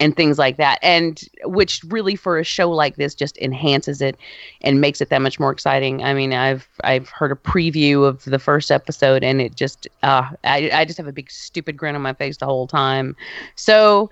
and 0.00 0.16
things 0.16 0.38
like 0.38 0.56
that 0.56 0.78
and 0.82 1.22
which 1.44 1.82
really 1.88 2.16
for 2.16 2.38
a 2.38 2.44
show 2.44 2.70
like 2.70 2.96
this 2.96 3.14
just 3.14 3.38
enhances 3.38 4.00
it 4.00 4.16
and 4.60 4.80
makes 4.80 5.00
it 5.00 5.08
that 5.08 5.22
much 5.22 5.40
more 5.40 5.50
exciting 5.50 6.02
i 6.02 6.12
mean 6.12 6.32
i've 6.32 6.68
i've 6.84 7.08
heard 7.08 7.32
a 7.32 7.36
preview 7.36 8.04
of 8.04 8.24
the 8.24 8.38
first 8.38 8.70
episode 8.70 9.24
and 9.24 9.40
it 9.40 9.54
just 9.54 9.88
uh 10.02 10.28
i, 10.44 10.70
I 10.72 10.84
just 10.84 10.98
have 10.98 11.06
a 11.06 11.12
big 11.12 11.30
stupid 11.30 11.76
grin 11.76 11.94
on 11.94 12.02
my 12.02 12.12
face 12.12 12.36
the 12.36 12.46
whole 12.46 12.66
time 12.66 13.16
so 13.54 14.10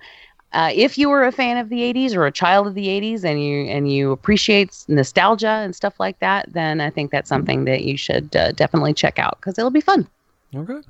uh, 0.53 0.71
if 0.73 0.97
you 0.97 1.09
were 1.09 1.25
a 1.25 1.33
fan 1.33 1.57
of 1.57 1.67
the 1.67 1.81
80s 1.81 2.15
or 2.15 2.25
a 2.25 2.31
child 2.31 2.65
of 2.65 2.75
the 2.75 2.87
80s 2.87 3.25
and 3.25 3.43
you 3.43 3.65
and 3.65 3.91
you 3.91 4.11
appreciate 4.11 4.85
nostalgia 4.87 5.49
and 5.49 5.75
stuff 5.75 5.99
like 5.99 6.17
that 6.19 6.51
then 6.53 6.79
i 6.79 6.89
think 6.89 7.11
that's 7.11 7.27
something 7.27 7.65
that 7.65 7.83
you 7.83 7.97
should 7.97 8.33
uh, 8.35 8.53
definitely 8.53 8.93
check 8.93 9.19
out 9.19 9.37
because 9.39 9.57
it'll 9.59 9.69
be 9.71 9.81
fun 9.81 10.07
Okay. 10.55 10.81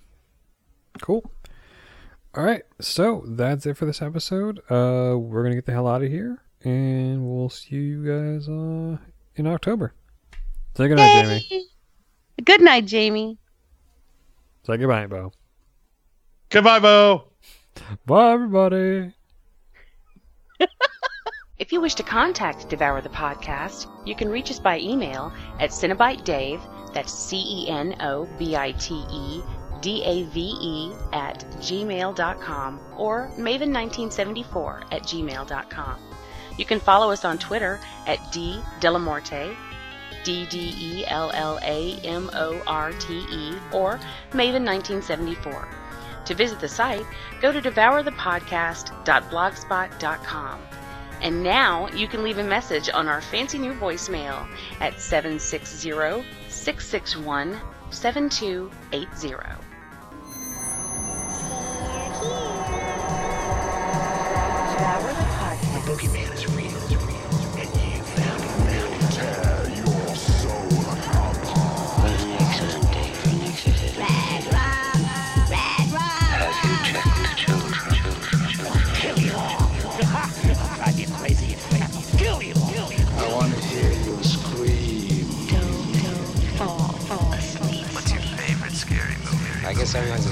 Cool. 1.02 1.24
All 2.36 2.44
right. 2.44 2.64
So 2.82 3.24
that's 3.28 3.66
it 3.66 3.78
for 3.78 3.86
this 3.86 4.02
episode. 4.02 4.60
Uh, 4.70 5.18
we're 5.18 5.44
gonna 5.44 5.56
get 5.56 5.66
the 5.66 5.72
hell 5.72 5.88
out 5.88 6.04
of 6.04 6.10
here, 6.12 6.42
and 6.64 7.26
we'll 7.26 7.50
see 7.50 7.76
you 7.76 8.06
guys 8.06 8.50
uh 8.50 8.98
in 9.36 9.48
October. 9.48 9.94
Say 10.76 10.90
goodnight, 10.90 11.26
Jamie. 11.26 11.68
good 12.44 12.60
night 12.60 12.86
jamie 12.86 13.38
Say 14.66 14.76
goodbye, 14.76 15.08
Bo. 15.08 15.32
Goodbye, 16.50 16.80
Bo. 16.80 17.32
Bye, 18.06 18.34
everybody. 18.34 19.14
If 21.58 21.72
you 21.72 21.80
wish 21.80 21.96
to 21.96 22.04
contact 22.04 22.68
Devour 22.68 23.00
the 23.00 23.08
Podcast, 23.08 23.88
you 24.06 24.14
can 24.14 24.28
reach 24.28 24.52
us 24.52 24.60
by 24.60 24.78
email 24.78 25.32
at 25.58 25.70
CenobiteDave, 25.70 26.62
that's 26.94 27.14
C 27.14 27.38
E 27.38 27.70
N 27.70 27.96
O 28.02 28.28
B 28.38 28.58
I 28.58 28.74
T 28.74 29.06
E 29.10 29.42
D 29.82 30.02
A 30.04 30.24
V 30.24 30.56
E 30.60 30.92
at 31.14 31.46
gmail.com 31.58 32.80
or 32.98 33.30
Maven1974 33.38 34.84
at 34.92 35.04
gmail.com. 35.04 36.00
You 36.58 36.66
can 36.66 36.80
follow 36.80 37.12
us 37.12 37.24
on 37.26 37.38
Twitter 37.38 37.80
at 38.08 38.32
D 38.32 38.60
Dellamorte, 38.80 39.56
D 40.24 40.46
D 40.46 40.74
E 40.80 41.06
L 41.08 41.30
L 41.34 41.60
A 41.62 42.00
M 42.04 42.30
O 42.34 42.64
R 42.66 42.94
T 42.94 43.26
E, 43.30 43.56
or 43.72 44.00
Maven1974. 44.32 45.68
To 46.26 46.34
visit 46.34 46.60
the 46.60 46.68
site, 46.68 47.06
go 47.42 47.52
to 47.52 47.62
devourthepodcast.blogspot.com. 47.62 50.62
And 51.22 51.44
now 51.44 51.88
you 51.90 52.08
can 52.08 52.24
leave 52.24 52.40
a 52.40 52.44
message 52.44 52.90
on 52.90 53.08
our 53.08 53.22
fancy 53.22 53.58
new 53.58 53.74
voicemail 53.74 54.46
at 54.80 55.00
760 55.00 55.92
661 56.50 57.60
7280. 57.92 59.65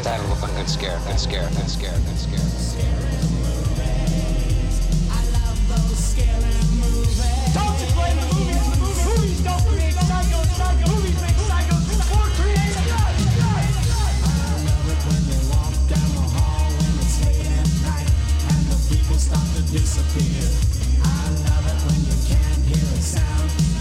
Guess 0.03 0.19
everyone's 0.19 0.33
entitled 0.33 0.35
to 0.35 0.41
one 0.41 0.53
good 0.55 0.69
scare, 0.69 0.99
good 1.05 1.19
scare, 1.19 1.49
good 1.49 1.69
scare, 1.69 1.91
good 1.91 2.17
scare. 2.17 2.43
Don't 7.53 7.79
you 7.79 7.89
blame 7.93 8.17
the 8.17 8.25
movies, 8.33 8.65
the 8.69 8.77
movies. 8.79 9.05
Movies 9.05 9.39
don't 9.43 9.63
create 9.67 9.93
psychos, 9.93 10.47
psychos. 10.57 10.89
Movies 10.95 11.21
make 11.21 11.37
psychos 11.47 11.85
or 12.11 12.27
create 12.35 12.73
Be 22.65 23.72